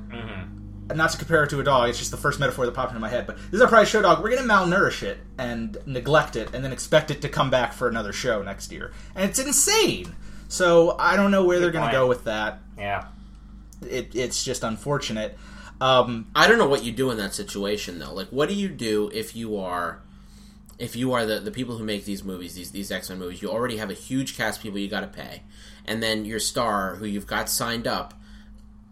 And 0.90 0.96
Not 0.98 1.12
to 1.12 1.18
compare 1.18 1.44
it 1.44 1.50
to 1.50 1.60
a 1.60 1.62
dog, 1.62 1.88
it's 1.88 1.98
just 1.98 2.10
the 2.10 2.16
first 2.16 2.40
metaphor 2.40 2.66
that 2.66 2.74
popped 2.74 2.90
into 2.90 3.00
my 3.00 3.08
head. 3.08 3.24
But 3.24 3.36
this 3.36 3.52
is 3.52 3.60
our 3.60 3.68
prize 3.68 3.88
show 3.88 4.02
dog. 4.02 4.24
We're 4.24 4.30
going 4.30 4.42
to 4.42 4.48
malnourish 4.48 5.04
it 5.04 5.18
and 5.38 5.78
neglect 5.86 6.34
it, 6.34 6.52
and 6.52 6.64
then 6.64 6.72
expect 6.72 7.12
it 7.12 7.22
to 7.22 7.28
come 7.28 7.48
back 7.48 7.72
for 7.72 7.86
another 7.86 8.12
show 8.12 8.42
next 8.42 8.72
year, 8.72 8.90
and 9.14 9.30
it's 9.30 9.38
insane. 9.38 10.16
So 10.48 10.96
I 10.98 11.14
don't 11.14 11.30
know 11.30 11.44
where 11.44 11.60
they're 11.60 11.70
going 11.70 11.86
to 11.86 11.92
go 11.92 12.08
with 12.08 12.24
that 12.24 12.58
yeah. 12.76 13.04
it, 13.88 14.16
it's 14.16 14.42
just 14.42 14.64
unfortunate. 14.64 15.38
Um, 15.80 16.30
I 16.34 16.46
don't 16.46 16.58
know 16.58 16.68
what 16.68 16.84
you 16.84 16.92
do 16.92 17.10
in 17.10 17.16
that 17.18 17.34
situation 17.34 17.98
though. 17.98 18.12
Like, 18.12 18.28
what 18.28 18.48
do 18.48 18.54
you 18.54 18.68
do 18.68 19.10
if 19.14 19.34
you 19.34 19.56
are, 19.58 20.02
if 20.78 20.94
you 20.94 21.12
are 21.12 21.24
the, 21.24 21.40
the 21.40 21.50
people 21.50 21.76
who 21.76 21.84
make 21.84 22.04
these 22.04 22.22
movies, 22.22 22.54
these 22.54 22.70
these 22.70 22.90
X 22.90 23.08
Men 23.08 23.18
movies? 23.18 23.40
You 23.40 23.50
already 23.50 23.78
have 23.78 23.90
a 23.90 23.94
huge 23.94 24.36
cast 24.36 24.58
of 24.58 24.62
people 24.62 24.78
you 24.78 24.88
got 24.88 25.00
to 25.00 25.06
pay, 25.06 25.42
and 25.86 26.02
then 26.02 26.24
your 26.24 26.40
star 26.40 26.96
who 26.96 27.06
you've 27.06 27.26
got 27.26 27.48
signed 27.48 27.86
up 27.86 28.14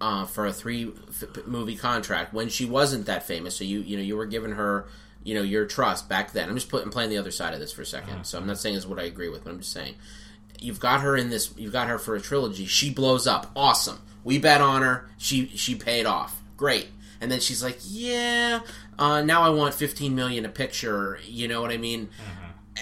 uh, 0.01 0.25
for 0.25 0.47
a 0.47 0.53
three 0.53 0.93
f- 1.09 1.47
movie 1.47 1.77
contract 1.77 2.33
when 2.33 2.49
she 2.49 2.65
wasn't 2.65 3.07
that 3.07 3.23
famous. 3.23 3.57
So 3.57 3.65
you 3.65 3.81
you 3.81 3.97
know 3.97 4.03
you 4.03 4.17
were 4.17 4.27
giving 4.27 4.53
her 4.53 4.87
you 5.25 5.35
know 5.35 5.43
your 5.43 5.67
trust 5.67 6.09
back 6.09 6.33
then. 6.33 6.49
I'm 6.49 6.55
just 6.55 6.71
putting 6.71 6.91
playing 6.91 7.11
the 7.11 7.19
other 7.19 7.31
side 7.31 7.53
of 7.53 7.61
this 7.61 7.73
for 7.73 7.83
a 7.83 7.85
2nd 7.85 8.25
So 8.25 8.39
I'm 8.39 8.47
not 8.47 8.59
saying 8.59 8.77
is 8.77 8.87
what 8.87 8.99
I 8.99 9.03
agree 9.03 9.29
with, 9.29 9.45
but 9.45 9.51
I'm 9.51 9.59
just 9.59 9.73
saying 9.73 9.95
you've 10.61 10.81
got 10.81 11.01
her 11.01 11.17
in 11.17 11.31
this 11.31 11.53
you've 11.57 11.73
got 11.73 11.89
her 11.89 11.99
for 11.99 12.15
a 12.15 12.21
trilogy 12.21 12.67
she 12.67 12.91
blows 12.91 13.27
up 13.27 13.51
awesome 13.55 14.01
we 14.25 14.39
bet 14.39 14.61
on 14.61 14.83
her 14.83 15.09
she 15.17 15.47
she 15.49 15.75
paid 15.75 16.07
off 16.07 16.43
great. 16.59 16.89
And 17.23 17.33
then 17.33 17.41
she's 17.41 17.63
like 17.63 17.79
yeah 17.89 18.61
uh, 18.99 19.23
now 19.23 19.43
i 19.43 19.49
want 19.49 19.75
15 19.75 20.15
million 20.15 20.45
a 20.45 20.49
picture 20.49 21.19
you 21.25 21.49
know 21.49 21.63
what 21.63 21.71
i 21.71 21.79
mean? 21.79 22.11
Uh, 22.77 22.81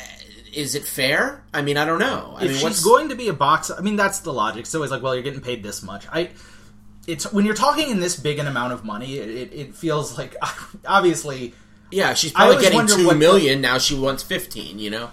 is 0.52 0.74
it 0.74 0.84
fair? 0.84 1.44
I 1.54 1.62
mean 1.62 1.76
i 1.76 1.84
don't 1.84 2.00
know. 2.00 2.34
I 2.36 2.42
if 2.42 2.48
mean 2.48 2.54
she's 2.54 2.62
what's 2.64 2.84
going 2.84 3.10
to 3.10 3.14
be 3.14 3.28
a 3.28 3.32
box, 3.32 3.70
I 3.70 3.80
mean 3.80 3.96
that's 3.96 4.18
the 4.20 4.32
logic. 4.32 4.66
So 4.66 4.82
it's 4.82 4.90
like, 4.90 5.02
well, 5.02 5.14
you're 5.14 5.22
getting 5.22 5.40
paid 5.40 5.62
this 5.62 5.82
much. 5.82 6.06
I, 6.10 6.30
it's 7.06 7.32
when 7.32 7.44
you're 7.46 7.54
talking 7.54 7.88
in 7.90 8.00
this 8.00 8.16
big 8.18 8.38
an 8.38 8.46
amount 8.46 8.72
of 8.72 8.84
money, 8.84 9.18
it, 9.18 9.52
it, 9.52 9.74
feels 9.74 10.18
like 10.18 10.34
obviously, 10.86 11.54
yeah 11.90 12.14
she's 12.14 12.32
probably 12.32 12.60
getting 12.62 12.86
two 12.86 12.96
million 12.96 13.00
2 13.04 13.06
what- 13.06 13.16
million 13.16 13.60
now 13.60 13.78
she 13.78 13.94
wants 13.94 14.22
15 14.22 14.78
you 14.78 14.90
know 14.90 15.10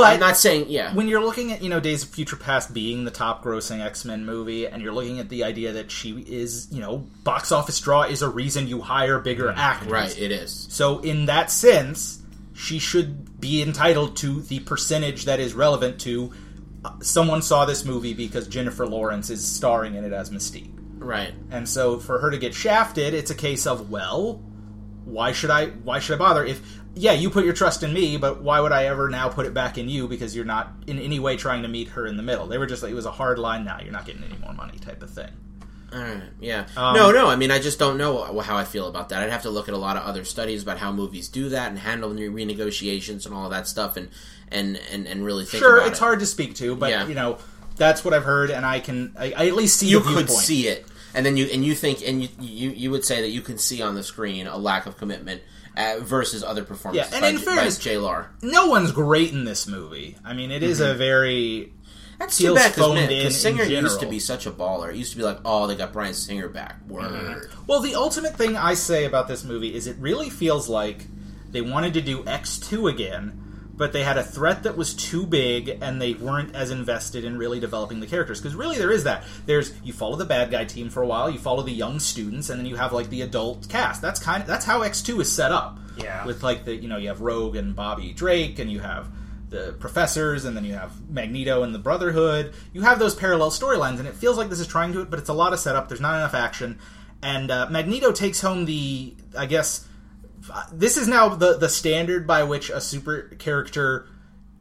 but 0.00 0.12
i'm 0.12 0.20
not 0.20 0.36
saying 0.36 0.66
yeah. 0.68 0.92
when 0.94 1.08
you're 1.08 1.24
looking 1.24 1.52
at 1.52 1.62
you 1.62 1.70
know 1.70 1.80
Days 1.80 2.02
of 2.02 2.10
Future 2.10 2.36
Past 2.36 2.74
being 2.74 3.04
the 3.04 3.10
top 3.10 3.44
grossing 3.44 3.80
X 3.80 4.04
Men 4.04 4.24
movie, 4.24 4.66
and 4.66 4.82
you're 4.82 4.92
looking 4.92 5.20
at 5.20 5.28
the 5.28 5.44
idea 5.44 5.72
that 5.72 5.90
she 5.90 6.12
is 6.20 6.68
you 6.70 6.80
know 6.80 6.98
box 7.22 7.52
office 7.52 7.78
draw 7.80 8.02
is 8.02 8.22
a 8.22 8.28
reason 8.28 8.66
you 8.66 8.80
hire 8.80 9.18
bigger 9.18 9.50
actors, 9.50 9.90
right 9.90 10.18
it 10.18 10.30
is. 10.30 10.66
So 10.70 10.98
in 11.00 11.26
that 11.26 11.50
sense, 11.50 12.22
she 12.54 12.78
should 12.78 13.40
be 13.40 13.62
entitled 13.62 14.16
to 14.18 14.42
the 14.42 14.60
percentage 14.60 15.24
that 15.26 15.40
is 15.40 15.54
relevant 15.54 16.00
to 16.00 16.32
uh, 16.84 16.92
someone 17.00 17.42
saw 17.42 17.64
this 17.64 17.84
movie 17.84 18.14
because 18.14 18.48
Jennifer 18.48 18.86
Lawrence 18.86 19.30
is 19.30 19.46
starring 19.46 19.94
in 19.94 20.04
it 20.04 20.12
as 20.12 20.30
Mystique. 20.30 20.70
right. 20.98 21.32
And 21.50 21.68
so 21.68 21.98
for 21.98 22.18
her 22.18 22.30
to 22.30 22.38
get 22.38 22.54
shafted, 22.54 23.14
it's 23.14 23.30
a 23.30 23.34
case 23.34 23.66
of 23.66 23.90
well, 23.90 24.42
why 25.04 25.32
should 25.32 25.50
I 25.50 25.66
why 25.66 25.98
should 25.98 26.14
I 26.14 26.18
bother? 26.18 26.44
If 26.44 26.60
yeah, 26.94 27.12
you 27.12 27.30
put 27.30 27.44
your 27.44 27.54
trust 27.54 27.82
in 27.82 27.92
me, 27.92 28.16
but 28.16 28.40
why 28.42 28.60
would 28.60 28.72
I 28.72 28.84
ever 28.86 29.08
now 29.10 29.28
put 29.28 29.46
it 29.46 29.54
back 29.54 29.78
in 29.78 29.88
you 29.88 30.06
because 30.08 30.34
you're 30.36 30.44
not 30.44 30.72
in 30.86 30.98
any 30.98 31.18
way 31.18 31.36
trying 31.36 31.62
to 31.62 31.68
meet 31.68 31.88
her 31.88 32.06
in 32.06 32.16
the 32.16 32.22
middle. 32.22 32.46
They 32.46 32.58
were 32.58 32.66
just 32.66 32.82
like 32.82 32.92
it 32.92 32.94
was 32.94 33.06
a 33.06 33.10
hard 33.10 33.38
line 33.38 33.64
now, 33.64 33.80
you're 33.80 33.92
not 33.92 34.06
getting 34.06 34.22
any 34.24 34.36
more 34.38 34.52
money 34.52 34.78
type 34.78 35.02
of 35.02 35.10
thing. 35.10 35.30
All 35.92 36.00
right, 36.00 36.22
yeah. 36.40 36.66
Um, 36.76 36.96
no, 36.96 37.12
no. 37.12 37.28
I 37.28 37.36
mean, 37.36 37.52
I 37.52 37.60
just 37.60 37.78
don't 37.78 37.96
know 37.98 38.40
how 38.40 38.56
I 38.56 38.64
feel 38.64 38.88
about 38.88 39.10
that. 39.10 39.22
I'd 39.22 39.30
have 39.30 39.42
to 39.42 39.50
look 39.50 39.68
at 39.68 39.74
a 39.74 39.78
lot 39.78 39.96
of 39.96 40.02
other 40.02 40.24
studies 40.24 40.62
about 40.62 40.78
how 40.78 40.90
movies 40.90 41.28
do 41.28 41.50
that 41.50 41.68
and 41.70 41.78
handle 41.78 42.10
new 42.12 42.32
renegotiations 42.32 43.26
and 43.26 43.34
all 43.34 43.44
of 43.44 43.50
that 43.52 43.68
stuff, 43.68 43.96
and 43.96 44.08
and 44.48 44.76
and, 44.92 45.06
and 45.06 45.24
really 45.24 45.44
think. 45.44 45.62
Sure, 45.62 45.78
it's 45.86 45.98
it. 45.98 46.02
hard 46.02 46.18
to 46.20 46.26
speak 46.26 46.56
to, 46.56 46.74
but 46.74 46.90
Yeah. 46.90 47.06
you 47.06 47.14
know, 47.14 47.38
that's 47.76 48.04
what 48.04 48.12
I've 48.12 48.24
heard 48.24 48.50
and 48.50 48.64
I 48.66 48.80
can 48.80 49.14
I, 49.18 49.32
I 49.36 49.46
at 49.46 49.54
least 49.54 49.78
see 49.78 49.88
You 49.88 50.00
could 50.00 50.08
viewpoint. 50.26 50.30
see 50.30 50.66
it, 50.66 50.84
and 51.14 51.24
then 51.24 51.36
you 51.36 51.46
and 51.46 51.64
you 51.64 51.76
think 51.76 52.02
and 52.06 52.22
you 52.22 52.28
you, 52.40 52.70
you 52.70 52.90
would 52.90 53.04
say 53.04 53.20
that 53.20 53.28
you 53.30 53.40
can 53.40 53.58
see 53.58 53.80
on 53.80 53.94
the 53.94 54.02
screen 54.02 54.48
a 54.48 54.56
lack 54.56 54.86
of 54.86 54.96
commitment 54.96 55.42
uh, 55.76 55.96
versus 56.00 56.42
other 56.44 56.64
performances. 56.64 57.10
Yeah, 57.10 57.16
and 57.16 57.22
by, 57.22 57.28
in 57.30 57.38
J- 57.38 57.44
fairness- 57.44 57.78
J. 57.78 57.98
Lar. 57.98 58.30
no 58.42 58.66
one's 58.68 58.92
great 58.92 59.32
in 59.32 59.44
this 59.44 59.66
movie. 59.66 60.16
I 60.24 60.32
mean, 60.34 60.50
it 60.50 60.62
is 60.62 60.80
a 60.80 60.94
very 60.94 61.72
That's 62.18 62.38
too 62.38 62.54
bad 62.54 62.72
because 62.74 63.10
in 63.10 63.30
Singer 63.30 63.64
used 63.64 64.00
to 64.00 64.06
be 64.06 64.18
such 64.20 64.46
a 64.46 64.50
baller. 64.50 64.90
It 64.90 64.96
used 64.96 65.12
to 65.12 65.16
be 65.16 65.24
like, 65.24 65.38
oh, 65.44 65.66
they 65.66 65.74
got 65.76 65.92
Bryan 65.92 66.14
Singer 66.14 66.48
back. 66.48 66.76
Word. 66.88 67.50
well. 67.66 67.80
The 67.80 67.94
ultimate 67.96 68.36
thing 68.36 68.56
I 68.56 68.74
say 68.74 69.04
about 69.04 69.28
this 69.28 69.44
movie 69.44 69.74
is 69.74 69.86
it 69.86 69.96
really 69.98 70.30
feels 70.30 70.68
like 70.68 71.06
they 71.50 71.60
wanted 71.60 71.94
to 71.94 72.00
do 72.00 72.24
X 72.26 72.58
two 72.58 72.86
again, 72.88 73.40
but 73.76 73.92
they 73.92 74.04
had 74.04 74.16
a 74.16 74.22
threat 74.22 74.62
that 74.62 74.76
was 74.76 74.94
too 74.94 75.26
big, 75.26 75.78
and 75.80 76.00
they 76.00 76.14
weren't 76.14 76.54
as 76.54 76.70
invested 76.70 77.24
in 77.24 77.36
really 77.36 77.60
developing 77.60 78.00
the 78.00 78.06
characters. 78.06 78.40
Because 78.40 78.54
really, 78.54 78.78
there 78.78 78.92
is 78.92 79.04
that. 79.04 79.24
There's 79.46 79.72
you 79.82 79.92
follow 79.92 80.16
the 80.16 80.24
bad 80.24 80.50
guy 80.50 80.64
team 80.64 80.90
for 80.90 81.02
a 81.02 81.06
while, 81.06 81.28
you 81.28 81.38
follow 81.38 81.62
the 81.62 81.72
young 81.72 81.98
students, 81.98 82.50
and 82.50 82.58
then 82.58 82.66
you 82.66 82.76
have 82.76 82.92
like 82.92 83.10
the 83.10 83.22
adult 83.22 83.68
cast. 83.68 84.00
That's 84.00 84.20
kind 84.20 84.42
of 84.42 84.48
that's 84.48 84.64
how 84.64 84.82
X 84.82 85.02
two 85.02 85.20
is 85.20 85.30
set 85.30 85.52
up. 85.52 85.78
Yeah. 85.96 86.26
with 86.26 86.42
like 86.42 86.64
the 86.64 86.74
you 86.74 86.88
know 86.88 86.96
you 86.96 87.08
have 87.08 87.20
Rogue 87.20 87.56
and 87.56 87.74
Bobby 87.76 88.12
Drake, 88.12 88.58
and 88.58 88.70
you 88.70 88.80
have 88.80 89.08
the 89.50 89.74
professors, 89.78 90.44
and 90.44 90.56
then 90.56 90.64
you 90.64 90.74
have 90.74 91.08
Magneto 91.08 91.62
and 91.62 91.74
the 91.74 91.78
Brotherhood. 91.78 92.52
You 92.72 92.82
have 92.82 92.98
those 92.98 93.14
parallel 93.14 93.50
storylines, 93.50 93.98
and 93.98 94.08
it 94.08 94.14
feels 94.14 94.36
like 94.36 94.48
this 94.48 94.60
is 94.60 94.66
trying 94.66 94.92
to 94.92 95.02
it, 95.02 95.10
but 95.10 95.18
it's 95.18 95.28
a 95.28 95.34
lot 95.34 95.52
of 95.52 95.60
setup. 95.60 95.88
There's 95.88 96.00
not 96.00 96.16
enough 96.16 96.34
action, 96.34 96.78
and 97.22 97.50
uh, 97.50 97.68
Magneto 97.70 98.12
takes 98.12 98.40
home 98.40 98.64
the 98.64 99.14
I 99.36 99.46
guess 99.46 99.86
this 100.72 100.96
is 100.96 101.08
now 101.08 101.28
the 101.28 101.56
the 101.56 101.68
standard 101.68 102.26
by 102.26 102.42
which 102.42 102.70
a 102.70 102.80
super 102.80 103.22
character 103.38 104.06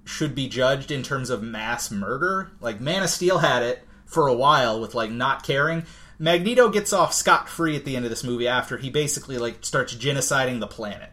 should 0.05 0.35
be 0.35 0.47
judged 0.47 0.91
in 0.91 1.03
terms 1.03 1.29
of 1.29 1.41
mass 1.41 1.91
murder. 1.91 2.51
Like 2.59 2.79
Man 2.81 3.03
of 3.03 3.09
Steel 3.09 3.39
had 3.39 3.63
it 3.63 3.83
for 4.05 4.27
a 4.27 4.33
while 4.33 4.79
with 4.79 4.95
like 4.95 5.11
not 5.11 5.43
caring. 5.43 5.85
Magneto 6.19 6.69
gets 6.69 6.93
off 6.93 7.13
scot 7.13 7.49
free 7.49 7.75
at 7.75 7.85
the 7.85 7.95
end 7.95 8.05
of 8.05 8.11
this 8.11 8.23
movie 8.23 8.47
after 8.47 8.77
he 8.77 8.89
basically 8.89 9.37
like 9.37 9.65
starts 9.65 9.93
genociding 9.95 10.59
the 10.59 10.67
planet. 10.67 11.09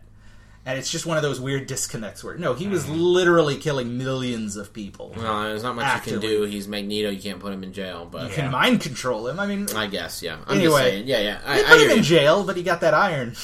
And 0.66 0.78
it's 0.78 0.90
just 0.90 1.06
one 1.06 1.16
of 1.16 1.22
those 1.22 1.40
weird 1.40 1.66
disconnects 1.66 2.22
where 2.22 2.36
no, 2.36 2.52
he 2.52 2.68
was 2.68 2.84
mm. 2.84 2.94
literally 2.94 3.56
killing 3.56 3.96
millions 3.96 4.56
of 4.56 4.74
people. 4.74 5.14
Well, 5.16 5.44
there's 5.44 5.62
not 5.62 5.74
much 5.74 6.06
you 6.06 6.12
can 6.12 6.20
do. 6.20 6.42
He's 6.42 6.68
Magneto. 6.68 7.08
You 7.08 7.20
can't 7.20 7.40
put 7.40 7.52
him 7.52 7.64
in 7.64 7.72
jail, 7.72 8.06
but 8.08 8.28
You 8.28 8.34
can 8.34 8.50
mind 8.50 8.82
control 8.82 9.26
him. 9.26 9.40
I 9.40 9.46
mean, 9.46 9.68
I 9.74 9.86
guess 9.86 10.22
yeah. 10.22 10.36
I'm 10.46 10.58
Anyway. 10.58 10.64
just 10.64 10.76
saying. 10.76 11.08
Yeah, 11.08 11.20
yeah. 11.20 11.40
I, 11.46 11.56
they 11.56 11.62
put 11.64 11.78
hear 11.78 11.84
him 11.86 11.90
in 11.92 11.96
you. 11.98 12.02
jail, 12.04 12.44
but 12.44 12.56
he 12.56 12.62
got 12.62 12.82
that 12.82 12.92
iron. 12.92 13.34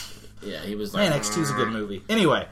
Yeah, 0.42 0.60
he 0.62 0.74
was 0.74 0.92
like 0.94 1.08
Man, 1.08 1.12
X 1.18 1.30
2s 1.30 1.50
a 1.52 1.54
good 1.54 1.68
movie. 1.68 2.02
Anyway, 2.08 2.46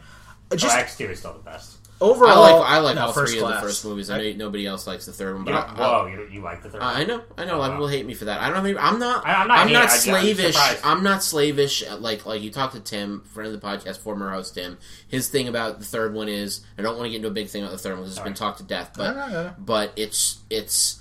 just 0.52 0.64
Well, 0.74 0.76
X 0.82 0.96
two 0.96 1.06
is 1.06 1.18
still 1.18 1.34
the 1.34 1.38
best. 1.40 1.76
overall, 2.00 2.30
I 2.32 2.38
like 2.60 2.70
I 2.70 2.78
like 2.78 2.94
no, 2.96 3.06
all 3.06 3.12
three 3.12 3.38
class. 3.38 3.42
of 3.56 3.60
the 3.62 3.66
first 3.68 3.84
movies. 3.84 4.10
I 4.10 4.18
know 4.18 4.32
nobody 4.46 4.66
else 4.66 4.86
likes 4.86 5.06
the 5.06 5.12
third 5.12 5.34
one, 5.34 5.44
but 5.44 5.50
You 5.52 5.56
I, 5.58 5.62
I- 5.62 5.74
whoa, 5.78 6.06
you, 6.06 6.28
you 6.32 6.40
like 6.40 6.62
the 6.62 6.70
third? 6.70 6.82
Uh, 6.82 6.86
I 6.86 7.04
know, 7.04 7.22
I 7.38 7.44
know. 7.44 7.56
A 7.56 7.58
lot 7.58 7.66
of 7.70 7.72
Oh. 7.72 7.76
people 7.76 7.88
hate 7.88 8.06
me 8.06 8.14
for 8.14 8.24
that. 8.26 8.40
I 8.40 8.50
don't. 8.50 8.66
Even, 8.66 8.82
I'm 8.82 8.98
not. 8.98 9.24
I- 9.26 9.34
I'm 9.34 9.48
not 9.48 9.58
I'm 9.58 9.68
hating, 9.68 9.80
not 9.82 9.90
I- 9.90 9.94
I'm 9.94 9.98
slavish. 10.00 10.56
I'm 10.84 11.02
not 11.02 11.22
slavish. 11.22 11.84
uh, 11.88 11.96
Like 11.98 12.26
like 12.26 12.42
you 12.42 12.50
talked 12.50 12.74
to 12.74 12.80
Tim, 12.80 13.22
friend 13.32 13.52
of 13.54 13.60
the 13.60 13.66
podcast, 13.66 13.98
former 13.98 14.30
host 14.30 14.54
Tim. 14.54 14.78
His 15.06 15.28
thing 15.28 15.46
about 15.48 15.78
the 15.78 15.84
third 15.84 16.14
one 16.14 16.28
is 16.28 16.62
I 16.78 16.82
don't 16.82 16.96
want 16.96 17.06
to 17.06 17.10
get 17.10 17.16
into 17.16 17.28
a 17.28 17.32
big 17.32 17.48
thing 17.48 17.62
about 17.62 17.72
the 17.72 17.78
third 17.78 17.92
one 17.94 18.02
because 18.02 18.16
it's 18.16 18.24
been 18.24 18.34
talked 18.34 18.58
to 18.58 18.64
death. 18.64 18.92
But 18.96 19.14
No, 19.14 19.26
no, 19.28 19.32
no. 19.44 19.54
but 19.58 19.92
it's 19.96 20.38
it's 20.50 21.00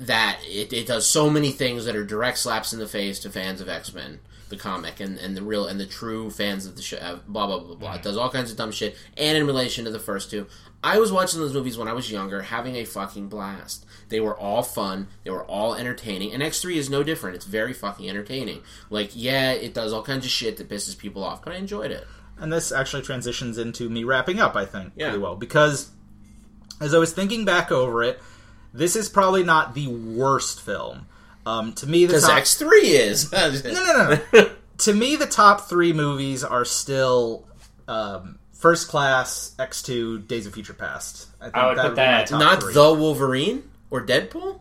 that 0.00 0.38
it, 0.44 0.72
it 0.72 0.86
does 0.88 1.06
so 1.06 1.30
many 1.30 1.52
things 1.52 1.84
that 1.84 1.94
are 1.94 2.04
direct 2.04 2.38
slaps 2.38 2.72
in 2.72 2.80
the 2.80 2.88
face 2.88 3.20
to 3.20 3.30
fans 3.30 3.60
of 3.60 3.68
X 3.68 3.94
Men. 3.94 4.18
The 4.54 4.60
comic 4.62 5.00
and, 5.00 5.18
and 5.18 5.36
the 5.36 5.42
real 5.42 5.66
and 5.66 5.80
the 5.80 5.86
true 5.86 6.30
fans 6.30 6.66
of 6.66 6.76
the 6.76 6.82
show, 6.82 6.96
uh, 6.98 7.18
blah 7.26 7.46
blah 7.46 7.58
blah 7.58 7.74
blah. 7.74 7.94
It 7.94 8.02
does 8.02 8.16
all 8.16 8.30
kinds 8.30 8.50
of 8.50 8.56
dumb 8.56 8.70
shit, 8.72 8.96
and 9.16 9.36
in 9.36 9.46
relation 9.46 9.84
to 9.84 9.90
the 9.90 9.98
first 9.98 10.30
two, 10.30 10.46
I 10.82 10.98
was 10.98 11.10
watching 11.10 11.40
those 11.40 11.54
movies 11.54 11.76
when 11.78 11.88
I 11.88 11.92
was 11.92 12.10
younger, 12.10 12.42
having 12.42 12.76
a 12.76 12.84
fucking 12.84 13.28
blast. 13.28 13.86
They 14.10 14.20
were 14.20 14.36
all 14.36 14.62
fun. 14.62 15.08
They 15.24 15.30
were 15.30 15.44
all 15.44 15.74
entertaining. 15.74 16.32
And 16.34 16.42
X3 16.42 16.76
is 16.76 16.90
no 16.90 17.02
different. 17.02 17.36
It's 17.36 17.46
very 17.46 17.72
fucking 17.72 18.08
entertaining. 18.08 18.60
Like, 18.90 19.10
yeah, 19.14 19.52
it 19.52 19.72
does 19.72 19.92
all 19.94 20.02
kinds 20.02 20.26
of 20.26 20.30
shit 20.30 20.58
that 20.58 20.68
pisses 20.68 20.96
people 20.96 21.24
off, 21.24 21.42
but 21.42 21.54
I 21.54 21.56
enjoyed 21.56 21.90
it. 21.90 22.06
and 22.38 22.52
this 22.52 22.70
actually 22.70 23.02
transitions 23.02 23.56
into 23.58 23.88
me 23.88 24.04
wrapping 24.04 24.40
up. 24.40 24.56
I 24.56 24.66
think 24.66 24.92
Yeah. 24.96 25.06
pretty 25.08 25.22
well 25.22 25.36
because 25.36 25.90
as 26.80 26.92
I 26.94 26.98
was 26.98 27.12
thinking 27.12 27.44
back 27.44 27.72
over 27.72 28.02
it, 28.02 28.20
this 28.74 28.94
is 28.96 29.08
probably 29.08 29.42
not 29.44 29.74
the 29.74 29.86
worst 29.86 30.60
film. 30.60 31.06
Um, 31.46 31.72
to 31.74 31.86
me, 31.86 32.06
the 32.06 32.14
Because 32.14 32.26
top, 32.26 32.38
X3 32.38 32.70
is. 32.82 33.32
no, 33.32 33.50
no, 33.50 33.72
no, 33.72 34.20
no. 34.32 34.50
to 34.78 34.92
me, 34.94 35.16
the 35.16 35.26
top 35.26 35.68
three 35.68 35.92
movies 35.92 36.42
are 36.42 36.64
still 36.64 37.46
um, 37.86 38.38
First 38.52 38.88
Class, 38.88 39.54
X 39.58 39.82
Two, 39.82 40.20
Days 40.20 40.46
of 40.46 40.54
Future 40.54 40.72
Past. 40.72 41.28
I, 41.40 41.44
think 41.44 41.56
I 41.56 41.66
would 41.68 41.76
put 41.78 41.90
be 41.90 41.96
that- 41.96 42.30
Not 42.30 42.62
three. 42.62 42.74
the 42.74 42.94
Wolverine 42.94 43.70
or 43.90 44.04
Deadpool? 44.04 44.60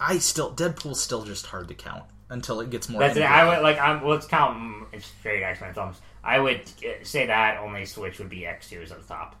I 0.00 0.18
still 0.18 0.52
Deadpool's 0.52 1.00
still 1.00 1.24
just 1.24 1.46
hard 1.46 1.68
to 1.68 1.74
count 1.74 2.04
until 2.28 2.60
it 2.60 2.70
gets 2.70 2.88
more. 2.88 3.00
That's 3.00 3.16
it. 3.16 3.22
I 3.22 3.46
would 3.46 3.62
like. 3.62 3.78
I'm, 3.78 4.04
let's 4.04 4.26
count 4.26 4.58
mm, 4.92 5.02
straight 5.02 5.42
X 5.42 5.60
Men 5.60 5.72
films. 5.72 6.00
I 6.22 6.40
would 6.40 6.62
uh, 6.84 7.04
say 7.04 7.26
that 7.26 7.60
only 7.60 7.84
Switch 7.86 8.18
would 8.18 8.28
be 8.28 8.44
X 8.46 8.68
two 8.70 8.80
is 8.80 8.90
at 8.90 9.00
the 9.00 9.06
top. 9.06 9.36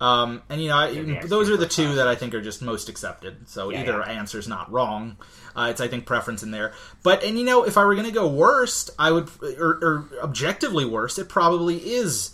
Um, 0.00 0.42
and 0.48 0.62
you 0.62 0.68
know, 0.68 0.76
I, 0.76 1.26
those 1.26 1.50
are 1.50 1.56
the 1.56 1.66
two 1.66 1.96
that 1.96 2.06
I 2.06 2.14
think 2.14 2.32
are 2.34 2.40
just 2.40 2.62
most 2.62 2.88
accepted. 2.88 3.48
So 3.48 3.70
Yeah, 3.70 3.80
either 3.80 3.98
yeah. 3.98 4.12
answer's 4.12 4.46
not 4.46 4.70
wrong. 4.70 5.16
Uh, 5.56 5.68
it's 5.70 5.80
I 5.80 5.88
think 5.88 6.06
preference 6.06 6.42
in 6.44 6.52
there. 6.52 6.72
But 7.02 7.24
and 7.24 7.36
you 7.36 7.44
know, 7.44 7.64
if 7.64 7.76
I 7.76 7.84
were 7.84 7.94
going 7.94 8.06
to 8.06 8.12
go 8.12 8.28
worst, 8.28 8.90
I 8.98 9.10
would 9.10 9.28
or, 9.58 9.78
or 9.82 10.04
objectively 10.22 10.84
worst, 10.84 11.18
it 11.18 11.28
probably 11.28 11.76
is. 11.78 12.30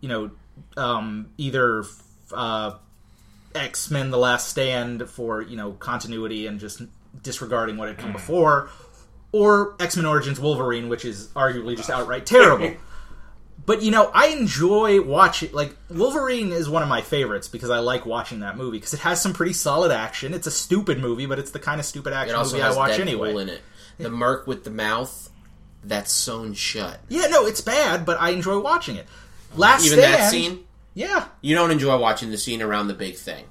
You 0.00 0.08
know, 0.08 0.30
um, 0.76 1.30
either 1.36 1.84
uh, 2.32 2.76
X 3.54 3.90
Men: 3.90 4.10
The 4.10 4.18
Last 4.18 4.48
Stand 4.48 5.08
for 5.10 5.42
you 5.42 5.56
know 5.56 5.72
continuity 5.72 6.46
and 6.46 6.58
just 6.58 6.80
disregarding 7.22 7.76
what 7.76 7.88
had 7.88 7.98
Mm. 7.98 8.00
come 8.00 8.12
before, 8.12 8.70
or 9.32 9.76
X 9.78 9.96
Men 9.96 10.06
Origins 10.06 10.40
Wolverine, 10.40 10.88
which 10.88 11.04
is 11.04 11.28
arguably 11.28 11.76
just 11.76 11.90
outright 11.90 12.24
terrible. 12.24 12.72
But 13.64 13.82
you 13.82 13.90
know, 13.90 14.10
I 14.12 14.28
enjoy 14.28 15.00
watching. 15.02 15.52
Like 15.52 15.76
Wolverine 15.88 16.50
is 16.50 16.68
one 16.68 16.82
of 16.82 16.88
my 16.88 17.00
favorites 17.00 17.48
because 17.48 17.70
I 17.70 17.78
like 17.78 18.04
watching 18.06 18.40
that 18.40 18.56
movie 18.56 18.78
because 18.78 18.94
it 18.94 19.00
has 19.00 19.22
some 19.22 19.32
pretty 19.32 19.52
solid 19.52 19.92
action. 19.92 20.34
It's 20.34 20.46
a 20.46 20.50
stupid 20.50 20.98
movie, 20.98 21.26
but 21.26 21.38
it's 21.38 21.52
the 21.52 21.60
kind 21.60 21.78
of 21.78 21.86
stupid 21.86 22.12
action 22.12 22.36
movie 22.36 22.60
I 22.60 22.74
watch 22.74 22.92
Deadpool 22.92 23.00
anyway. 23.00 23.36
in 23.36 23.48
it. 23.48 23.60
The 23.98 24.10
Merc 24.10 24.46
with 24.46 24.64
the 24.64 24.70
mouth 24.70 25.30
that's 25.84 26.12
sewn 26.12 26.54
shut. 26.54 27.00
Yeah, 27.08 27.26
no, 27.26 27.46
it's 27.46 27.60
bad, 27.60 28.04
but 28.04 28.20
I 28.20 28.30
enjoy 28.30 28.58
watching 28.58 28.96
it. 28.96 29.06
Last 29.54 29.86
Even 29.86 29.98
Stand, 29.98 30.14
that 30.14 30.30
scene? 30.30 30.64
yeah. 30.94 31.26
You 31.40 31.54
don't 31.54 31.70
enjoy 31.70 31.98
watching 31.98 32.30
the 32.30 32.38
scene 32.38 32.62
around 32.62 32.88
the 32.88 32.94
big 32.94 33.16
thing. 33.16 33.44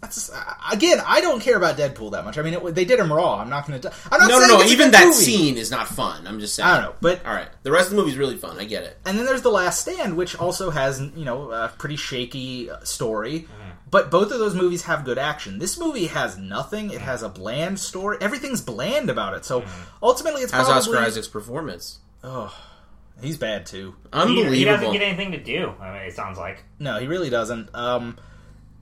That's, 0.00 0.30
uh, 0.32 0.54
again, 0.72 0.98
I 1.06 1.20
don't 1.20 1.40
care 1.42 1.58
about 1.58 1.76
Deadpool 1.76 2.12
that 2.12 2.24
much. 2.24 2.38
I 2.38 2.42
mean, 2.42 2.54
it, 2.54 2.74
they 2.74 2.86
did 2.86 2.98
him 2.98 3.12
raw. 3.12 3.36
I'm 3.36 3.50
not 3.50 3.66
going 3.66 3.78
to. 3.82 3.92
I'm 4.10 4.18
not 4.20 4.28
No, 4.30 4.38
no, 4.38 4.46
saying 4.46 4.58
no. 4.58 4.62
it's 4.62 4.72
Even 4.72 4.90
that 4.92 5.04
movie. 5.04 5.16
scene 5.16 5.56
is 5.58 5.70
not 5.70 5.88
fun. 5.88 6.26
I'm 6.26 6.40
just 6.40 6.54
saying. 6.54 6.66
I 6.66 6.76
don't 6.80 6.84
know, 6.90 6.94
but 7.02 7.24
All 7.26 7.34
right. 7.34 7.48
The 7.64 7.70
rest 7.70 7.90
of 7.90 7.96
the 7.96 8.02
movie's 8.02 8.16
really 8.16 8.38
fun. 8.38 8.58
I 8.58 8.64
get 8.64 8.84
it. 8.84 8.96
and 9.04 9.18
then 9.18 9.26
there's 9.26 9.42
the 9.42 9.50
Last 9.50 9.80
Stand, 9.82 10.16
which 10.16 10.34
also 10.36 10.70
has 10.70 11.00
you 11.14 11.24
know 11.26 11.50
a 11.50 11.68
pretty 11.76 11.96
shaky 11.96 12.70
uh, 12.70 12.80
story. 12.82 13.40
Mm-hmm. 13.40 13.70
But 13.90 14.10
both 14.10 14.30
of 14.32 14.38
those 14.38 14.54
movies 14.54 14.82
have 14.84 15.04
good 15.04 15.18
action. 15.18 15.58
This 15.58 15.78
movie 15.78 16.06
has 16.06 16.38
nothing. 16.38 16.90
It 16.92 17.00
has 17.02 17.22
a 17.22 17.28
bland 17.28 17.78
story. 17.78 18.16
Everything's 18.20 18.60
bland 18.62 19.10
about 19.10 19.34
it. 19.34 19.44
So 19.44 19.64
ultimately, 20.02 20.40
it's 20.42 20.52
Mm-hmm. 20.52 20.64
How's 20.64 20.86
probably 20.86 20.98
Oscar 21.00 21.08
Isaac's 21.08 21.28
performance? 21.28 21.98
Oh, 22.24 22.54
he's 23.20 23.36
bad 23.36 23.66
too. 23.66 23.96
He, 24.04 24.08
Unbelievable. 24.12 24.52
he 24.54 24.64
doesn't 24.64 24.92
get 24.92 25.02
anything 25.02 25.32
to 25.32 25.38
do. 25.42 25.74
I 25.80 25.92
mean, 25.92 26.02
it 26.02 26.14
sounds 26.14 26.38
like. 26.38 26.64
No, 26.78 26.98
he 26.98 27.06
really 27.06 27.30
doesn't. 27.30 27.74
Um, 27.74 28.16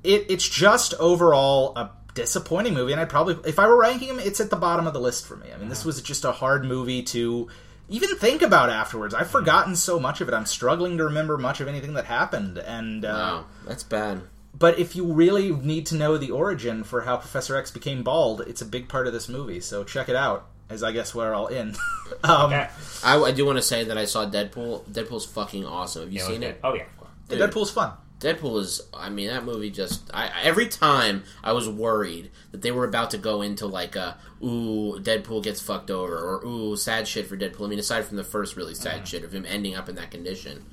it 0.05 0.27
it's 0.29 0.49
just 0.49 0.95
overall 0.95 1.73
a 1.77 1.91
disappointing 2.15 2.75
movie, 2.75 2.93
and 2.93 3.01
I'd 3.01 3.09
probably 3.11 3.37
if 3.49 3.59
I 3.59 3.67
were 3.67 3.79
ranking 3.79 4.09
him, 4.09 4.19
it's 4.19 4.41
at 4.41 4.51
the 4.51 4.57
bottom 4.57 4.87
of 4.87 4.93
the 4.93 5.01
list 5.01 5.27
for 5.27 5.37
me. 5.37 5.47
I 5.55 5.59
mean, 5.59 5.69
this 5.69 5.85
was 5.85 6.01
just 6.03 6.25
a 6.25 6.33
hard 6.33 6.65
movie 6.65 7.03
to 7.05 7.49
even 7.89 8.15
think 8.17 8.43
about 8.43 8.69
afterwards. 8.71 9.15
I've 9.15 9.31
forgotten 9.31 9.75
so 9.77 9.99
much 9.99 10.21
of 10.21 10.29
it. 10.29 10.35
I'm 10.35 10.47
struggling 10.47 10.99
to 10.99 11.05
remember 11.05 11.39
much 11.39 11.61
of 11.61 11.69
anything 11.69 11.95
that 11.95 12.05
happened, 12.07 12.59
and 12.59 13.05
uh, 13.05 13.09
Wow, 13.09 13.45
that's 13.67 13.83
bad. 13.83 14.23
but 14.57 14.79
if 14.79 14.95
you 14.97 15.05
really 15.13 15.53
need 15.53 15.87
to 15.87 15.95
know 15.95 16.19
the 16.19 16.31
origin 16.31 16.85
for 16.85 17.03
how 17.03 17.17
Professor 17.17 17.57
X 17.57 17.71
became 17.71 18.03
bald, 18.03 18.43
it's 18.43 18.61
a 18.61 18.67
big 18.67 18.89
part 18.89 19.07
of 19.07 19.13
this 19.13 19.29
movie. 19.29 19.61
So 19.61 19.85
check 19.85 20.09
it 20.09 20.17
out. 20.17 20.47
As 20.71 20.83
I 20.83 20.93
guess 20.93 21.15
we're 21.15 21.33
all 21.33 21.47
in. 21.47 21.75
um, 22.25 22.51
Yeah. 22.51 22.71
I, 23.03 23.19
I 23.19 23.33
do 23.33 23.47
want 23.47 23.57
to 23.57 23.63
say 23.63 23.85
that 23.85 23.97
I 23.97 24.05
saw 24.05 24.29
Deadpool. 24.29 24.85
Deadpool's 24.91 25.25
fucking 25.25 25.65
awesome. 25.65 26.03
Have 26.03 26.13
you 26.13 26.19
Yeah, 26.19 26.27
seen 26.27 26.37
okay. 26.45 26.47
it? 26.49 26.61
Oh 26.63 26.75
yeah. 26.75 26.85
Dude. 27.31 27.41
Deadpool's 27.41 27.71
fun. 27.71 27.93
Deadpool 28.21 28.61
is. 28.61 28.81
I 28.93 29.11
mean, 29.11 29.29
that 29.29 29.45
movie 29.45 29.71
just. 29.71 30.11
I 30.13 30.31
every 30.43 30.67
time 30.69 31.23
I 31.45 31.53
was 31.53 31.69
worried 31.69 32.31
that 32.53 32.63
they 32.63 32.73
were 32.73 32.85
about 32.85 33.11
to 33.13 33.19
go 33.19 33.43
into 33.43 33.67
like 33.67 33.95
a 33.97 34.17
ooh 34.43 34.99
Deadpool 35.01 35.43
gets 35.45 35.61
fucked 35.61 35.91
over 35.91 36.17
or 36.17 36.45
ooh 36.45 36.77
sad 36.77 37.07
shit 37.07 37.27
for 37.27 37.37
Deadpool. 37.37 37.67
I 37.67 37.69
mean, 37.69 37.79
aside 37.79 38.05
from 38.05 38.17
the 38.17 38.25
first 38.25 38.57
really 38.57 38.75
sad 38.75 39.07
shit 39.07 39.23
of 39.25 39.33
him 39.33 39.45
ending 39.47 39.77
up 39.77 39.89
in 39.89 39.95
that 39.97 40.11
condition. 40.11 40.65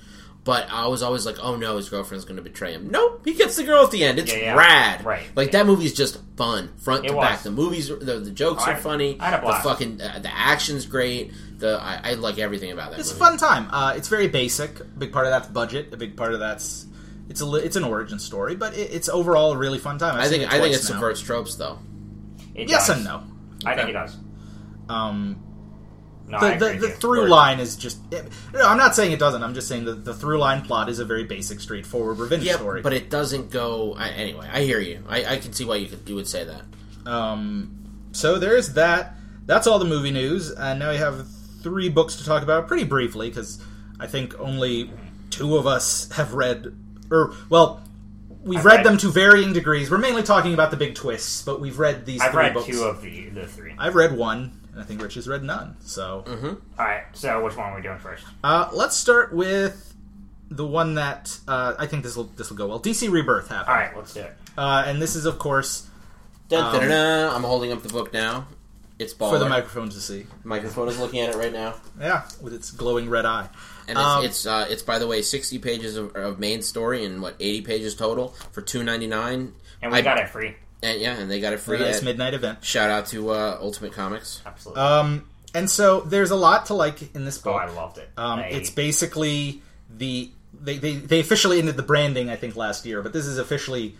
But 0.43 0.67
I 0.71 0.85
was 0.87 1.01
always 1.01 1.25
like, 1.25 1.37
oh 1.41 1.55
no, 1.55 1.77
his 1.77 1.89
girlfriend's 1.89 2.23
going 2.23 2.35
to 2.37 2.43
betray 2.43 2.71
him. 2.73 2.89
Nope, 2.91 3.21
he 3.25 3.33
gets 3.33 3.55
the 3.55 3.63
girl 3.63 3.83
at 3.83 3.89
the 3.89 4.03
end. 4.03 4.19
It's 4.19 4.31
Yeah, 4.31 4.39
yeah. 4.39 4.55
rad. 4.55 5.03
Right. 5.03 5.23
Like 5.35 5.51
that 5.53 5.65
movie's 5.65 5.93
just 5.93 6.19
fun, 6.37 6.71
front 6.77 7.05
It 7.05 7.09
to 7.09 7.15
was. 7.15 7.25
back. 7.27 7.41
The 7.41 7.49
movies, 7.49 7.87
the, 7.89 8.19
the 8.19 8.29
jokes 8.29 8.63
I- 8.63 8.73
are 8.73 8.77
funny. 8.77 9.17
I 9.19 9.29
had 9.31 9.43
a 9.43 9.47
the 9.47 9.53
fucking 9.53 10.01
uh, 10.01 10.19
the 10.19 10.31
action's 10.31 10.85
great. 10.85 11.31
The 11.57 11.79
I, 11.81 12.11
I 12.11 12.13
like 12.13 12.37
everything 12.37 12.71
about 12.71 12.91
that. 12.91 12.99
It's 12.99 13.11
a 13.11 13.15
fun 13.15 13.37
time. 13.37 13.69
Uh, 13.71 13.93
it's 13.97 14.07
very 14.07 14.27
basic. 14.27 14.79
A 14.79 14.83
big 14.83 15.11
part 15.11 15.25
of 15.25 15.31
that's 15.31 15.47
budget. 15.47 15.91
A 15.93 15.97
big 15.97 16.15
part 16.15 16.33
of 16.33 16.39
that's 16.39 16.85
it's 17.29 17.41
a 17.41 17.45
li- 17.45 17.61
it's 17.61 17.75
an 17.75 17.83
origin 17.83 18.19
story, 18.19 18.55
but 18.55 18.73
it, 18.77 18.91
it's 18.93 19.09
overall 19.09 19.53
a 19.53 19.57
really 19.57 19.79
fun 19.79 19.97
time. 19.97 20.15
I've 20.15 20.25
I 20.25 20.27
think 20.29 20.43
it 20.43 20.49
I 20.49 20.59
think 20.59 20.73
it 20.73 20.77
twice 20.77 20.89
now. 20.89 20.95
subverts 20.95 21.21
tropes 21.21 21.55
though. 21.55 21.79
It 22.53 22.69
Yes 22.69 22.87
does. 22.87 22.97
and 22.97 23.05
no. 23.05 23.23
I 23.65 23.75
think 23.75 23.89
it 23.89 23.93
does. 23.93 24.15
Um, 24.89 25.41
No, 26.27 26.39
the 26.39 26.55
the, 26.73 26.77
the 26.79 26.89
through 26.89 27.21
Word. 27.21 27.29
line 27.29 27.59
is 27.59 27.75
just. 27.75 27.97
It, 28.11 28.25
no, 28.53 28.61
I'm 28.67 28.77
not 28.77 28.95
saying 28.95 29.11
it 29.11 29.19
doesn't. 29.19 29.43
I'm 29.43 29.53
just 29.53 29.67
saying 29.67 29.85
that 29.85 30.05
the 30.05 30.13
through 30.13 30.37
line 30.39 30.61
plot 30.63 30.89
is 30.89 30.99
a 30.99 31.05
very 31.05 31.23
basic, 31.23 31.59
straightforward 31.59 32.17
revenge 32.19 32.43
Yeah, 32.43 32.55
story. 32.55 32.81
but 32.81 32.93
it 32.93 33.09
doesn't 33.09 33.51
go. 33.51 33.93
I, 33.97 34.09
anyway, 34.09 34.47
I 34.51 34.61
hear 34.63 34.79
you. 34.79 35.03
I, 35.07 35.25
I 35.25 35.37
can 35.37 35.53
see 35.53 35.65
why 35.65 35.75
you 35.77 35.87
could 35.87 36.07
you 36.07 36.15
would 36.15 36.27
say 36.27 36.43
that. 36.45 36.63
Um, 37.11 38.07
so 38.11 38.39
there's 38.39 38.73
that. 38.73 39.15
That's 39.45 39.67
all 39.67 39.77
the 39.77 39.85
movie 39.85 40.09
news, 40.11 40.49
and 40.51 40.79
now 40.79 40.89
we 40.91 40.97
have 40.97 41.27
three 41.61 41.89
books 41.89 42.15
to 42.15 42.25
talk 42.25 42.41
about 42.43 42.67
pretty 42.67 42.83
briefly 42.85 43.29
because 43.29 43.61
I 43.99 44.07
think 44.07 44.39
only 44.39 44.89
two 45.29 45.57
of 45.57 45.67
us 45.67 46.11
have 46.13 46.33
read, 46.33 46.75
or 47.11 47.33
well, 47.49 47.81
we've 48.43 48.59
I've 48.59 48.65
read, 48.65 48.75
read- 48.77 48.85
them 48.85 48.97
to 48.99 49.09
varying 49.09 49.53
degrees. 49.53 49.89
We're 49.91 49.97
mainly 49.97 50.23
talking 50.23 50.53
about 50.53 50.71
the 50.71 50.77
big 50.77 50.95
twists, 50.95 51.41
but 51.43 51.59
we've 51.61 51.79
read 51.79 52.05
these 52.05 52.21
I've 52.21 52.31
three 52.31 52.43
read 52.43 52.53
books. 52.53 52.67
two 52.67 52.83
of 52.83 53.01
the 53.01 53.29
the 53.29 53.47
three. 53.47 53.73
I've 53.77 53.95
read 53.95 54.15
one, 54.17 54.59
and 54.71 54.81
I 54.81 54.83
think 54.83 55.01
Rich 55.01 55.15
has 55.15 55.27
read 55.27 55.43
none. 55.43 55.75
So 55.81 56.23
Mm-hmm. 56.27 56.45
All 56.47 56.85
right. 56.85 57.03
So 57.13 57.43
which 57.43 57.55
one 57.55 57.71
are 57.71 57.75
we 57.75 57.81
doing 57.81 57.99
first? 57.99 58.23
uh, 58.43 58.69
let's 58.73 58.95
start 58.95 59.33
with 59.33 59.93
the 60.49 60.65
one 60.65 60.95
that 60.95 61.37
uh, 61.47 61.73
I 61.79 61.87
think 61.87 62.03
this 62.03 62.15
will 62.15 62.25
this 62.35 62.49
will 62.49 62.57
go 62.57 62.67
well. 62.67 62.79
DC 62.79 63.09
Rebirth 63.11 63.47
happened, 63.49 63.69
All 63.69 63.75
right, 63.75 63.95
let's 63.97 64.13
do 64.13 64.19
it. 64.21 64.33
uh, 64.57 64.83
and 64.85 65.01
this 65.01 65.15
is 65.15 65.25
of 65.25 65.39
course 65.39 65.87
Dun, 66.49 66.61
dun, 66.71 66.81
dun, 66.81 66.89
dun. 66.89 67.33
I'm 67.35 67.43
holding 67.43 67.71
up 67.71 67.81
the 67.81 67.89
book 67.89 68.13
now. 68.13 68.45
It's 68.97 69.13
baller. 69.13 69.31
for 69.31 69.39
the 69.39 69.49
microphone 69.49 69.89
to 69.89 69.99
see. 69.99 70.25
Microphone 70.43 70.87
is 70.87 70.97
looking 70.99 71.19
at 71.19 71.29
it 71.29 71.35
right 71.35 71.51
now. 71.51 71.73
Yeah, 71.99 72.23
with 72.41 72.53
its 72.53 72.71
glowing 72.71 73.09
red 73.09 73.25
eye. 73.25 73.49
And 73.87 73.97
it's 73.97 74.07
Um, 74.07 74.25
it's, 74.25 74.45
uh, 74.45 74.67
it's 74.69 74.83
by 74.83 74.99
the 74.99 75.07
way, 75.07 75.21
sixty 75.21 75.59
pages 75.59 75.97
of, 75.97 76.15
of 76.15 76.39
main 76.39 76.61
story 76.61 77.03
and 77.05 77.21
what 77.21 77.35
eighty 77.39 77.61
pages 77.61 77.95
total 77.95 78.29
for 78.51 78.61
two 78.61 78.83
ninety 78.83 79.07
nine. 79.07 79.53
And 79.81 79.91
we 79.91 80.01
got 80.01 80.17
it 80.17 80.29
free. 80.29 80.55
And 80.81 80.99
yeah, 81.01 81.15
and 81.17 81.29
they 81.29 81.39
got 81.39 81.53
it 81.53 81.59
free. 81.59 81.77
this 81.77 81.97
At, 81.97 82.03
midnight 82.03 82.33
event. 82.33 82.63
shout 82.63 82.89
out 82.89 83.07
to 83.07 83.31
uh, 83.31 83.57
Ultimate 83.61 83.91
Comics. 83.93 84.41
Absolutely. 84.45 84.81
Um, 84.81 85.27
and 85.53 85.69
so 85.69 86.01
there's 86.01 86.31
a 86.31 86.35
lot 86.35 86.67
to 86.67 86.73
like 86.73 87.13
in 87.15 87.25
this 87.25 87.39
oh, 87.39 87.51
book. 87.51 87.61
I 87.61 87.69
loved 87.71 87.97
it. 87.97 88.09
Um, 88.17 88.39
I- 88.39 88.45
it's 88.47 88.69
basically 88.69 89.61
the 89.89 90.31
they, 90.53 90.77
they 90.77 90.95
they 90.95 91.19
officially 91.19 91.59
ended 91.59 91.75
the 91.75 91.83
branding 91.83 92.29
I 92.29 92.37
think 92.37 92.55
last 92.55 92.85
year, 92.85 93.01
but 93.01 93.11
this 93.13 93.25
is 93.25 93.37
officially. 93.37 93.97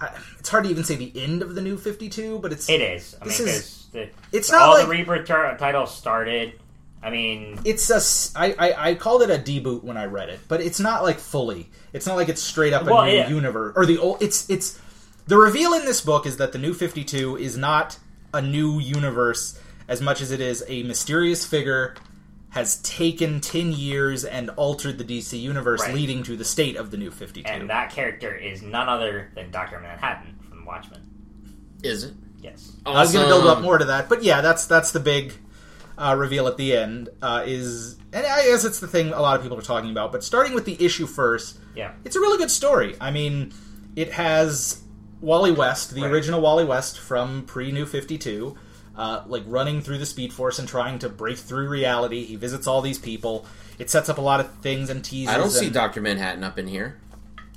I- 0.00 0.10
It's 0.38 0.48
hard 0.50 0.64
to 0.64 0.70
even 0.70 0.84
say 0.84 0.96
the 0.96 1.12
end 1.16 1.40
of 1.42 1.54
the 1.54 1.62
new 1.62 1.76
Fifty 1.78 2.08
Two, 2.08 2.38
but 2.40 2.52
it's 2.52 2.68
It 2.68 2.80
is. 2.82 3.16
I 3.20 3.24
This 3.24 3.38
mean, 3.40 3.48
is- 3.48 3.54
'cause 3.60 3.83
the, 3.94 4.10
it's 4.32 4.50
not 4.52 4.60
all 4.60 4.74
like 4.74 4.84
the 4.84 4.90
Rebirth 4.90 5.26
tar- 5.26 5.56
titles 5.56 5.96
started. 5.96 6.60
I 7.02 7.10
mean, 7.10 7.58
it's 7.64 7.90
a 7.90 7.96
s- 7.96 8.32
I, 8.34 8.54
I, 8.58 8.90
I 8.90 8.94
called 8.94 9.22
it 9.22 9.30
a 9.30 9.38
deboot 9.38 9.82
when 9.84 9.96
I 9.96 10.04
read 10.06 10.28
it, 10.30 10.40
but 10.48 10.60
it's 10.60 10.80
not 10.80 11.02
like 11.02 11.18
fully. 11.18 11.68
It's 11.92 12.06
not 12.06 12.16
like 12.16 12.28
it's 12.28 12.42
straight 12.42 12.72
up 12.72 12.82
a 12.82 12.86
Well, 12.86 13.04
new 13.06 13.12
yeah. 13.12 13.28
universe 13.28 13.74
or 13.76 13.84
the 13.86 13.98
old. 13.98 14.22
It's 14.22 14.48
it's 14.50 14.78
the 15.26 15.36
reveal 15.38 15.72
in 15.74 15.84
this 15.84 16.00
book 16.00 16.26
is 16.26 16.36
that 16.38 16.52
the 16.52 16.58
new 16.58 16.74
Fifty 16.74 17.04
Two 17.04 17.36
is 17.36 17.56
not 17.56 17.98
a 18.32 18.40
new 18.42 18.78
universe 18.78 19.58
as 19.86 20.00
much 20.00 20.20
as 20.22 20.30
it 20.30 20.40
is 20.40 20.64
a 20.66 20.82
mysterious 20.84 21.44
figure 21.46 21.94
has 22.50 22.76
taken 22.82 23.40
ten 23.40 23.72
years 23.72 24.24
and 24.24 24.48
altered 24.50 24.96
the 24.96 25.04
DC 25.04 25.38
universe, 25.38 25.82
Right. 25.82 25.92
leading 25.94 26.22
to 26.22 26.36
the 26.36 26.44
state 26.44 26.76
of 26.76 26.90
the 26.90 26.96
new 26.96 27.10
Fifty 27.10 27.42
Two. 27.42 27.50
and 27.50 27.68
that 27.68 27.90
character 27.90 28.34
is 28.34 28.62
none 28.62 28.88
other 28.88 29.30
than 29.34 29.50
Doctor 29.50 29.78
Manhattan 29.78 30.38
from 30.48 30.64
Watchmen. 30.64 31.02
Is 31.82 32.04
it? 32.04 32.14
Yes. 32.44 32.72
I 32.84 32.90
was 32.90 33.12
going 33.12 33.24
to 33.24 33.30
build 33.30 33.46
up 33.46 33.62
more 33.62 33.78
to 33.78 33.86
that, 33.86 34.08
but 34.10 34.22
yeah, 34.22 34.40
that's 34.42 34.66
that's 34.66 34.92
the 34.92 35.00
big 35.00 35.32
uh, 35.96 36.14
reveal 36.18 36.46
at 36.46 36.56
the 36.58 36.76
end. 36.76 37.08
Uh, 37.22 37.42
is 37.46 37.96
and 38.12 38.24
I 38.26 38.46
guess 38.46 38.64
it's 38.64 38.80
the 38.80 38.86
thing 38.86 39.12
a 39.12 39.20
lot 39.22 39.36
of 39.36 39.42
people 39.42 39.58
are 39.58 39.62
talking 39.62 39.90
about. 39.90 40.12
But 40.12 40.22
starting 40.22 40.52
with 40.54 40.64
the 40.66 40.76
issue 40.84 41.06
first, 41.06 41.58
Yeah. 41.74 41.92
it's 42.04 42.16
a 42.16 42.20
really 42.20 42.36
good 42.38 42.50
story. 42.50 42.96
I 43.00 43.10
mean, 43.10 43.52
it 43.96 44.12
has 44.12 44.82
Wally 45.20 45.52
West, 45.52 45.94
the 45.94 46.02
Right. 46.02 46.10
original 46.12 46.40
Wally 46.42 46.64
West 46.64 46.98
from 47.00 47.44
pre 47.46 47.72
New 47.72 47.86
Fifty 47.86 48.18
Two, 48.18 48.56
uh, 48.96 49.22
like 49.26 49.42
running 49.46 49.80
through 49.80 49.98
the 49.98 50.06
Speed 50.06 50.32
Force 50.32 50.58
and 50.58 50.68
trying 50.68 50.98
to 50.98 51.08
break 51.08 51.38
through 51.38 51.68
reality. 51.68 52.24
He 52.26 52.36
visits 52.36 52.66
all 52.66 52.82
these 52.82 52.98
people. 52.98 53.46
It 53.78 53.90
sets 53.90 54.08
up 54.08 54.18
a 54.18 54.20
lot 54.20 54.38
of 54.40 54.52
things 54.56 54.90
and 54.90 55.02
teases. 55.02 55.34
I 55.34 55.38
don't 55.38 55.50
see 55.50 55.64
and 55.66 55.74
Doctor 55.74 56.00
Manhattan 56.00 56.44
up 56.44 56.58
in 56.58 56.68
here. 56.68 57.00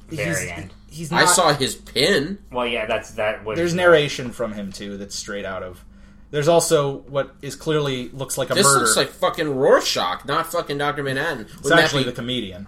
He's, 0.10 0.20
Very 0.20 0.50
end. 0.52 0.74
He's 0.90 1.12
not, 1.12 1.24
I 1.24 1.26
saw 1.26 1.54
his 1.54 1.76
pin. 1.76 2.40
Well, 2.52 2.66
yeah, 2.66 2.86
that's 2.86 3.12
that 3.12 3.44
was. 3.44 3.58
There's 3.58 3.74
narration 3.74 4.32
from 4.32 4.54
him 4.54 4.72
too 4.72 4.98
that's 4.98 5.16
straight 5.16 5.46
out 5.46 5.64
of. 5.64 5.84
There's 6.30 6.48
also 6.48 6.98
what 7.00 7.36
is 7.42 7.56
clearly 7.56 8.10
looks 8.10 8.38
like 8.38 8.50
a 8.50 8.54
This 8.54 8.66
murder. 8.66 8.82
looks 8.82 8.98
like 8.98 9.10
fucking 9.10 9.50
Rorschach, 9.56 10.26
not 10.26 10.52
fucking 10.52 10.78
Doctor 10.78 11.04
Manhattan. 11.04 11.42
it's 11.42 11.56
Wouldn't 11.56 11.70
that 11.70 11.84
actually 11.84 12.04
be- 12.04 12.10
the 12.10 12.16
comedian. 12.16 12.68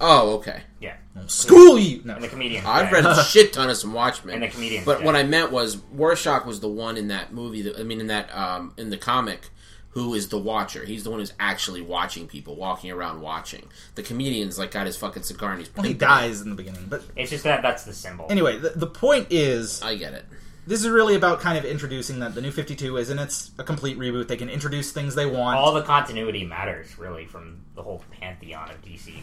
Oh, 0.00 0.34
okay. 0.34 0.62
Yeah. 0.80 0.96
School 1.26 1.78
you. 1.78 2.02
No. 2.04 2.14
And 2.14 2.24
the 2.24 2.28
comedian. 2.28 2.64
I've 2.66 2.90
yeah. 2.90 2.94
read 2.94 3.06
a 3.06 3.22
shit 3.24 3.52
ton 3.52 3.70
of 3.70 3.76
some 3.76 3.92
Watchmen. 3.92 4.34
And 4.34 4.42
the 4.42 4.48
comedian. 4.48 4.84
But 4.84 5.00
yeah. 5.00 5.06
what 5.06 5.16
I 5.16 5.22
meant 5.22 5.52
was 5.52 5.76
Rorschach 5.92 6.44
was 6.44 6.60
the 6.60 6.68
one 6.68 6.96
in 6.96 7.08
that 7.08 7.32
movie. 7.32 7.62
That, 7.62 7.78
I 7.78 7.82
mean, 7.82 8.00
in 8.00 8.06
that 8.08 8.34
um, 8.36 8.74
in 8.76 8.90
the 8.90 8.96
comic, 8.96 9.50
who 9.92 10.14
is 10.14 10.28
the 10.28 10.38
Watcher? 10.38 10.84
He's 10.84 11.04
the 11.04 11.10
one 11.10 11.20
who's 11.20 11.32
actually 11.38 11.82
watching 11.82 12.26
people, 12.26 12.56
walking 12.56 12.90
around 12.90 13.20
watching. 13.20 13.68
The 13.94 14.02
comedian's 14.02 14.58
like 14.58 14.70
got 14.70 14.86
his 14.86 14.96
fucking 14.96 15.22
cigar 15.22 15.50
and 15.52 15.60
he's. 15.60 15.74
Well, 15.74 15.84
he 15.84 15.94
dies 15.94 16.40
in 16.40 16.50
the 16.50 16.56
beginning, 16.56 16.86
but 16.88 17.02
It's 17.16 17.30
just 17.30 17.44
that 17.44 17.62
that's 17.62 17.84
the 17.84 17.92
symbol. 17.92 18.26
anyway, 18.30 18.58
the, 18.58 18.70
the 18.70 18.86
point 18.86 19.28
is 19.30 19.82
I 19.82 19.96
get 19.96 20.14
it. 20.14 20.24
this 20.66 20.80
is 20.82 20.88
really 20.88 21.14
about 21.14 21.40
kind 21.40 21.58
of 21.58 21.64
introducing 21.64 22.20
that 22.20 22.34
the 22.34 22.40
new 22.40 22.50
52 22.50 22.96
is, 22.96 23.10
and 23.10 23.20
it's 23.20 23.50
a 23.58 23.64
complete 23.64 23.98
reboot. 23.98 24.28
They 24.28 24.36
can 24.36 24.48
introduce 24.48 24.92
things 24.92 25.14
they 25.14 25.26
want. 25.26 25.58
All 25.58 25.72
the 25.74 25.82
continuity 25.82 26.44
matters 26.44 26.98
really 26.98 27.26
from 27.26 27.60
the 27.74 27.82
whole 27.82 28.02
pantheon 28.20 28.70
of 28.70 28.80
DC. 28.82 29.20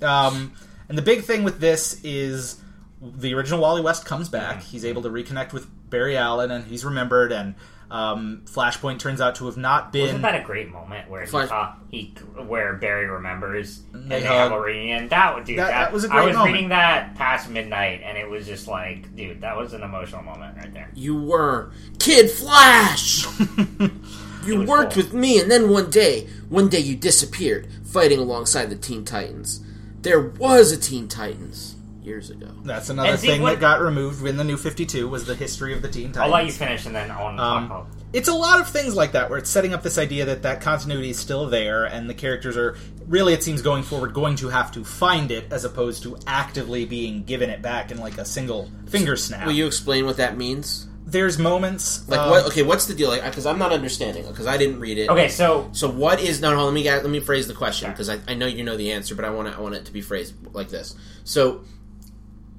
Um, 0.00 0.52
and 0.88 0.96
the 0.96 1.02
big 1.02 1.22
thing 1.24 1.42
with 1.42 1.58
this 1.60 2.00
is 2.04 2.60
the 3.00 3.34
original 3.34 3.60
Wally 3.60 3.82
West 3.82 4.04
comes 4.06 4.28
back. 4.28 4.62
He's 4.62 4.84
able 4.84 5.02
to 5.02 5.08
reconnect 5.10 5.52
with 5.52 5.66
Barry 5.90 6.16
Allen, 6.16 6.50
and 6.50 6.64
he's 6.66 6.84
remembered. 6.84 7.32
And 7.32 7.54
um, 7.90 8.42
Flashpoint 8.44 8.98
turns 8.98 9.20
out 9.20 9.36
to 9.36 9.46
have 9.46 9.56
not 9.56 9.92
been. 9.92 10.02
Wasn't 10.02 10.22
that 10.22 10.40
a 10.40 10.44
great 10.44 10.70
moment 10.70 11.08
where 11.08 11.22
he, 11.22 11.26
Flash- 11.26 11.48
saw, 11.48 11.74
he 11.90 12.12
where 12.36 12.74
Barry 12.74 13.06
remembers 13.06 13.80
and 13.94 14.10
they 14.10 14.20
they, 14.20 14.26
have 14.26 14.52
a 14.52 14.60
reunion? 14.60 15.08
That 15.08 15.34
would 15.34 15.44
dude. 15.44 15.58
That- 15.58 15.68
That, 15.68 15.84
that 15.86 15.92
was 15.92 16.04
a 16.04 16.08
I 16.10 16.16
great 16.16 16.26
was 16.26 16.36
moment. 16.36 16.54
reading 16.54 16.68
that 16.70 17.14
past 17.14 17.48
midnight, 17.48 18.02
and 18.04 18.18
it 18.18 18.28
was 18.28 18.46
just 18.46 18.68
like, 18.68 19.14
dude, 19.16 19.40
that 19.40 19.56
was 19.56 19.72
an 19.72 19.82
emotional 19.82 20.22
moment 20.22 20.56
right 20.58 20.72
there. 20.74 20.90
You 20.94 21.16
were 21.16 21.72
Kid 21.98 22.30
Flash. 22.30 23.26
you 24.44 24.64
worked 24.64 24.92
cool. 24.94 25.02
with 25.04 25.14
me, 25.14 25.40
and 25.40 25.50
then 25.50 25.70
one 25.70 25.88
day, 25.90 26.28
one 26.48 26.68
day 26.68 26.80
you 26.80 26.94
disappeared, 26.94 27.68
fighting 27.84 28.18
alongside 28.18 28.66
the 28.70 28.76
Teen 28.76 29.04
Titans. 29.04 29.60
There 30.02 30.20
was 30.20 30.72
a 30.72 30.76
Teen 30.76 31.08
Titans 31.08 31.74
years 32.08 32.30
ago. 32.30 32.48
That's 32.64 32.88
another 32.90 33.10
And 33.10 33.20
see, 33.20 33.28
thing 33.28 33.42
what- 33.42 33.50
that 33.54 33.60
got 33.60 33.80
removed 33.80 34.26
in 34.26 34.36
the 34.36 34.44
new 34.44 34.56
52 34.56 35.06
was 35.08 35.24
the 35.26 35.34
history 35.36 35.72
of 35.72 35.82
the 35.82 35.88
Teen 35.88 36.06
Titans. 36.12 36.18
I'll 36.24 36.30
let 36.30 36.46
you 36.46 36.52
finish, 36.52 36.86
and 36.86 36.94
then 36.94 37.10
I 37.10 37.22
want 37.22 37.36
to 37.36 37.42
Um, 37.42 37.68
talk 37.68 37.82
about. 37.82 37.86
it's 38.12 38.28
a 38.28 38.32
lot 38.34 38.60
of 38.60 38.68
things 38.68 38.94
like 38.96 39.12
that 39.12 39.30
where 39.30 39.38
it's 39.38 39.50
setting 39.50 39.72
up 39.74 39.82
this 39.82 39.98
idea 39.98 40.24
that 40.24 40.42
that 40.42 40.60
continuity 40.60 41.10
is 41.10 41.18
still 41.18 41.46
there 41.46 41.84
and 41.84 42.08
the 42.10 42.14
characters 42.14 42.56
are 42.56 42.76
really 43.06 43.32
it 43.34 43.42
seems 43.44 43.62
going 43.62 43.82
forward 43.82 44.12
going 44.12 44.34
to 44.36 44.48
have 44.48 44.72
to 44.72 44.84
find 44.84 45.30
it 45.30 45.44
as 45.52 45.64
opposed 45.64 46.02
to 46.02 46.16
actively 46.26 46.84
being 46.84 47.22
given 47.24 47.48
it 47.50 47.62
back 47.62 47.90
in 47.90 47.98
like 47.98 48.18
a 48.18 48.24
single 48.24 48.70
finger 48.86 49.16
snap 49.16 49.46
Will 49.46 49.52
you 49.54 49.66
explain 49.66 50.04
what 50.06 50.16
that 50.16 50.36
means? 50.36 50.86
there's 51.10 51.38
moments 51.38 52.06
Like 52.06 52.20
um, 52.20 52.28
what? 52.28 52.44
Okay, 52.48 52.62
what's 52.62 52.84
the 52.84 52.92
deal? 52.92 53.08
Like, 53.08 53.24
because 53.24 53.46
I'm 53.46 53.58
not 53.58 53.72
understanding. 53.72 54.26
Because 54.26 54.46
I 54.46 54.58
didn't 54.58 54.78
read 54.78 54.98
it. 54.98 55.08
Okay, 55.08 55.30
so 55.30 55.70
So 55.72 55.88
what 55.88 56.20
is 56.20 56.42
no? 56.42 56.54
no 56.54 56.66
let 56.66 56.74
me 56.74 56.82
get, 56.82 57.02
let 57.02 57.10
me 57.10 57.20
phrase 57.20 57.48
the 57.48 57.54
question 57.54 57.90
because 57.90 58.10
I, 58.10 58.18
I 58.28 58.34
know 58.34 58.44
you 58.44 58.62
know 58.62 58.76
the 58.76 58.92
answer, 58.92 59.14
but 59.14 59.24
I 59.24 59.30
want 59.30 59.48
to 59.48 59.56
I 59.56 59.60
want 59.62 59.74
it 59.74 59.86
to 59.86 59.92
be 59.92 60.02
phrased 60.02 60.34
like 60.52 60.68
this. 60.68 60.94
So 61.24 61.62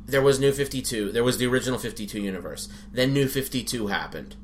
there 0.10 0.22
was 0.22 0.40
New 0.40 0.52
Fifty 0.52 0.82
Two. 0.82 1.12
There 1.12 1.24
was 1.24 1.38
the 1.38 1.46
original 1.48 1.80
Fifty 1.80 2.06
Two 2.06 2.22
universe. 2.22 2.70
Then 2.92 3.14
New 3.14 3.28
Fifty 3.28 3.64
Two 3.64 3.88
happened. 3.88 4.36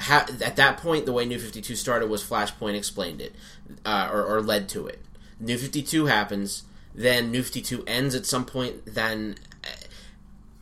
Ha- 0.00 0.26
at 0.44 0.56
that 0.56 0.76
point, 0.78 1.06
the 1.06 1.12
way 1.12 1.24
New 1.24 1.38
Fifty 1.38 1.60
Two 1.60 1.74
started 1.76 2.08
was 2.08 2.22
Flashpoint 2.22 2.74
explained 2.76 3.20
it 3.20 3.34
uh, 3.84 4.08
or, 4.12 4.24
or 4.24 4.40
led 4.42 4.68
to 4.70 4.86
it. 4.86 5.00
New 5.40 5.58
Fifty 5.58 5.82
Two 5.82 6.06
happens. 6.06 6.64
Then 6.94 7.30
New 7.30 7.42
Fifty 7.42 7.62
Two 7.62 7.84
ends 7.86 8.14
at 8.14 8.26
some 8.26 8.44
point. 8.44 8.86
Then 8.86 9.36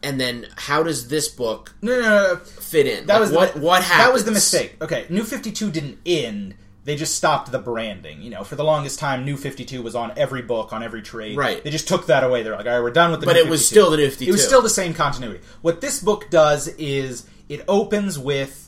and 0.02 0.20
then 0.20 0.46
how 0.56 0.82
does 0.82 1.08
this 1.08 1.28
book 1.28 1.74
no, 1.82 1.92
no, 1.92 2.00
no, 2.00 2.34
no. 2.34 2.36
fit 2.40 2.86
in? 2.86 3.06
that 3.06 3.14
Like, 3.14 3.20
was 3.20 3.32
what 3.32 3.54
the, 3.54 3.60
what 3.60 3.82
happened? 3.82 4.06
that 4.08 4.12
was 4.12 4.24
the 4.24 4.30
mistake 4.30 4.76
okay 4.82 5.06
new 5.08 5.24
52 5.24 5.70
didn't 5.70 5.98
end 6.06 6.54
they 6.86 6.96
just 6.96 7.14
stopped 7.16 7.52
the 7.52 7.58
branding 7.58 8.22
you 8.22 8.30
know 8.30 8.42
for 8.44 8.56
the 8.56 8.64
longest 8.64 8.98
time 8.98 9.24
new 9.24 9.36
52 9.36 9.82
was 9.82 9.94
on 9.94 10.12
every 10.16 10.40
book 10.40 10.72
on 10.72 10.82
every 10.82 11.02
trade 11.02 11.36
Right. 11.36 11.62
they 11.62 11.70
just 11.70 11.86
took 11.88 12.06
that 12.06 12.24
away 12.24 12.42
they're 12.42 12.56
like 12.56 12.64
all 12.66 12.72
right 12.72 12.80
we're 12.82 12.90
done 12.90 13.10
with 13.10 13.20
the 13.20 13.26
But 13.26 13.34
New 13.34 13.40
it 13.42 13.50
was 13.50 13.66
still 13.68 13.90
the 13.90 13.98
New 13.98 14.08
52. 14.08 14.30
It 14.30 14.32
was 14.32 14.46
still 14.46 14.62
the 14.62 14.70
same 14.70 14.94
continuity. 14.94 15.40
What 15.60 15.80
this 15.82 16.00
book 16.00 16.30
does 16.30 16.68
is 16.78 17.26
it 17.48 17.62
opens 17.68 18.18
with 18.18 18.62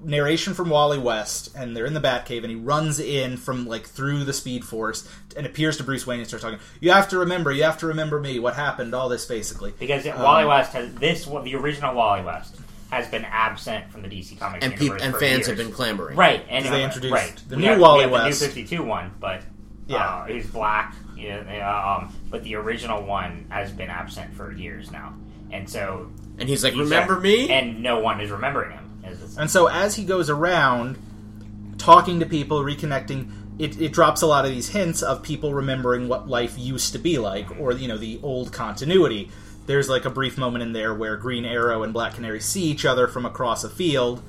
narration 0.00 0.54
from 0.54 0.70
Wally 0.70 0.98
West, 0.98 1.52
and 1.56 1.76
they're 1.76 1.86
in 1.86 1.94
the 1.94 2.00
Batcave, 2.00 2.42
and 2.44 2.50
he 2.50 2.54
runs 2.54 3.00
in 3.00 3.36
from 3.36 3.66
like 3.66 3.84
through 3.86 4.22
the 4.24 4.32
Speed 4.32 4.64
Force 4.64 5.08
and 5.36 5.44
appears 5.44 5.76
to 5.78 5.82
Bruce 5.82 6.06
Wayne 6.06 6.20
and 6.20 6.28
starts 6.28 6.44
talking. 6.44 6.60
You 6.80 6.92
have 6.92 7.08
to 7.08 7.18
remember, 7.18 7.50
you 7.50 7.64
have 7.64 7.78
to 7.78 7.88
remember 7.88 8.20
me. 8.20 8.38
What 8.38 8.54
happened? 8.54 8.94
All 8.94 9.08
this 9.08 9.24
basically. 9.26 9.74
because 9.78 10.06
Um, 10.06 10.20
Wally 10.22 10.44
West 10.44 10.72
has 10.74 10.94
this 10.94 11.24
the 11.24 11.54
original 11.56 11.94
Wally 11.94 12.22
West 12.22 12.54
has 12.90 13.06
been 13.08 13.24
absent 13.26 13.90
from 13.90 14.02
the 14.02 14.08
DC 14.08 14.38
Comics 14.38 14.64
and 14.64 14.72
universe 14.72 14.78
people 14.80 15.04
and 15.04 15.14
for 15.14 15.20
fans 15.20 15.36
years. 15.38 15.46
have 15.48 15.56
been 15.58 15.70
clamoring. 15.72 16.16
right, 16.16 16.44
and 16.48 16.64
Because 16.64 16.70
they 16.78 16.82
uh, 16.82 16.86
introduced 16.86 17.12
right. 17.14 17.42
the 17.48 17.56
We 17.56 17.62
new 17.62 17.68
have- 17.68 17.80
Wally 17.80 17.96
we 17.98 18.02
have 18.02 18.10
West. 18.12 18.40
the 18.40 18.46
New 18.46 18.52
Fifty 18.54 18.76
Two 18.76 18.82
one, 18.82 19.10
but 19.20 19.42
Yeah. 19.86 19.96
uh, 20.04 20.24
he's 20.26 20.46
black. 20.46 20.94
Yeah, 21.16 21.42
uh, 21.48 21.98
um, 22.06 22.14
but 22.30 22.44
the 22.44 22.54
original 22.54 23.02
one 23.02 23.46
has 23.50 23.70
been 23.72 23.90
absent 23.90 24.34
for 24.34 24.52
years 24.52 24.90
now, 24.90 25.14
and 25.50 25.68
so 25.68 26.10
And 26.38 26.48
he's 26.48 26.62
like, 26.64 26.72
he's- 26.74 26.84
"Remember 26.84 27.18
me?" 27.20 27.50
And 27.50 27.82
no 27.82 27.98
one 27.98 28.20
is 28.20 28.30
remembering 28.30 28.70
him. 28.72 28.84
Is 29.04 29.36
And 29.36 29.50
so 29.50 29.66
as 29.66 29.96
he 29.96 30.04
goes 30.04 30.30
around 30.30 30.96
talking 31.78 32.20
to 32.20 32.26
people, 32.26 32.62
reconnecting, 32.62 33.30
it, 33.58 33.80
it 33.80 33.92
drops 33.92 34.22
a 34.22 34.26
lot 34.26 34.44
of 34.44 34.50
these 34.52 34.68
hints 34.68 35.02
of 35.02 35.22
people 35.22 35.52
remembering 35.54 36.08
what 36.08 36.28
life 36.28 36.56
used 36.58 36.92
to 36.92 36.98
be 36.98 37.18
like, 37.18 37.46
or 37.58 37.72
you 37.72 37.88
know 37.88 37.98
the 37.98 38.20
old 38.22 38.52
continuity. 38.52 39.30
There's 39.68 39.88
like 39.88 40.06
a 40.06 40.10
brief 40.10 40.38
moment 40.38 40.62
in 40.62 40.72
there 40.72 40.94
where 40.94 41.16
Green 41.16 41.44
Arrow 41.44 41.82
and 41.82 41.92
Black 41.92 42.14
Canary 42.14 42.40
see 42.40 42.64
each 42.64 42.86
other 42.86 43.06
from 43.06 43.26
across 43.26 43.64
a 43.64 43.68
field, 43.68 44.22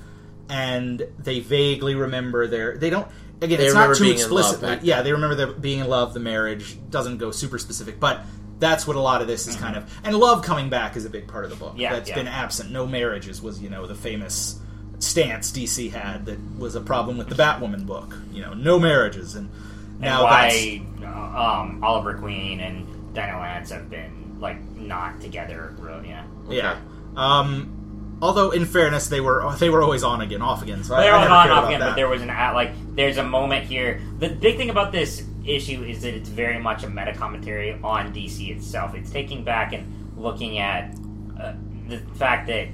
and 0.49 1.01
they 1.17 1.39
vaguely 1.39 1.95
remember 1.95 2.45
their. 2.45 2.77
They 2.77 2.89
don't. 2.89 3.07
Again, 3.41 3.57
They 3.57 3.67
it's 3.67 3.73
not 3.73 3.83
remember 3.83 3.95
too 3.95 4.03
being 4.03 4.19
in 4.19 4.29
love 4.29 4.51
explicitly. 4.51 4.87
Yeah, 4.87 5.01
they 5.01 5.13
remember 5.13 5.35
their 5.35 5.47
being 5.47 5.79
in 5.79 5.87
love. 5.87 6.13
The 6.13 6.19
marriage 6.19 6.77
doesn't 6.89 7.19
go 7.19 7.31
super 7.31 7.57
specific, 7.57 8.01
but 8.01 8.21
that's 8.59 8.85
what 8.85 8.97
a 8.97 8.99
lot 8.99 9.21
of 9.21 9.27
this 9.27 9.47
is 9.47 9.55
kind 9.55 9.77
of. 9.77 9.89
And 10.03 10.13
love 10.13 10.43
coming 10.43 10.69
back 10.69 10.97
is 10.97 11.05
a 11.05 11.09
big 11.09 11.27
part 11.27 11.45
of 11.45 11.49
the 11.51 11.55
book. 11.55 11.75
Yeah, 11.77 11.93
that's 11.93 12.09
yeah. 12.09 12.15
been 12.15 12.27
absent. 12.27 12.69
No 12.71 12.85
marriages 12.85 13.41
was 13.41 13.61
you 13.61 13.69
know 13.69 13.87
the 13.87 13.95
famous 13.95 14.59
stance 14.99 15.53
DC 15.53 15.89
had 15.89 16.25
that 16.25 16.37
was 16.57 16.75
a 16.75 16.81
problem 16.81 17.17
with 17.17 17.29
the 17.29 17.35
Batwoman 17.35 17.85
book. 17.85 18.13
You 18.33 18.41
know, 18.41 18.53
no 18.53 18.77
marriages, 18.77 19.35
and 19.35 19.49
and 19.49 20.01
now 20.01 20.29
that's 20.29 20.53
why 20.53 20.81
uh, 21.01 21.61
um, 21.61 21.81
Oliver 21.81 22.15
Queen 22.15 22.59
and 22.59 23.13
Dinah 23.13 23.39
Lance 23.39 23.71
have 23.71 23.89
been 23.89 24.37
like 24.39 24.57
not 24.89 25.21
together. 25.21 25.73
Really, 25.79 26.09
yeah. 26.09 26.25
Yeah. 26.49 26.79
Um, 27.15 28.17
although, 28.21 28.51
in 28.51 28.65
fairness, 28.65 29.07
they 29.07 29.21
were 29.21 29.55
they 29.57 29.69
were 29.69 29.81
always 29.81 30.03
on 30.03 30.19
again, 30.19 30.41
off 30.41 30.61
again. 30.61 30.83
So 30.83 30.97
They're 30.97 31.13
I 31.15 31.25
on 31.25 31.31
off 31.31 31.67
again, 31.67 31.79
that. 31.79 31.91
but 31.91 31.95
there 31.95 32.09
was 32.09 32.21
an 32.21 32.29
at 32.29 32.53
like 32.53 32.71
there's 32.95 33.17
a 33.17 33.23
moment 33.23 33.65
here. 33.65 34.01
The 34.19 34.29
big 34.29 34.57
thing 34.57 34.69
about 34.69 34.91
this 34.91 35.23
issue 35.45 35.83
is 35.83 36.01
that 36.01 36.13
it's 36.13 36.29
very 36.29 36.59
much 36.59 36.83
a 36.83 36.89
meta 36.89 37.13
commentary 37.13 37.79
on 37.81 38.13
DC 38.13 38.49
itself. 38.55 38.93
It's 38.95 39.09
taking 39.09 39.43
back 39.45 39.71
and 39.71 40.17
looking 40.17 40.57
at 40.57 40.93
uh, 41.39 41.53
the 41.87 41.99
fact 42.15 42.47
that 42.47 42.67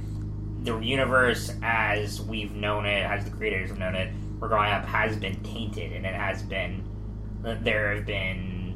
the 0.64 0.80
universe 0.80 1.52
as 1.62 2.22
we've 2.22 2.56
known 2.56 2.88
it, 2.88 3.04
as 3.04 3.24
the 3.24 3.30
creators 3.30 3.70
have 3.70 3.78
known 3.78 3.94
it, 3.96 4.12
we're 4.40 4.48
growing 4.48 4.72
up, 4.72 4.86
has 4.86 5.16
been 5.16 5.42
tainted, 5.44 5.94
and 5.94 6.06
it 6.06 6.16
has 6.16 6.42
been 6.42 6.84
there 7.42 7.96
have 7.96 8.06
been 8.08 8.76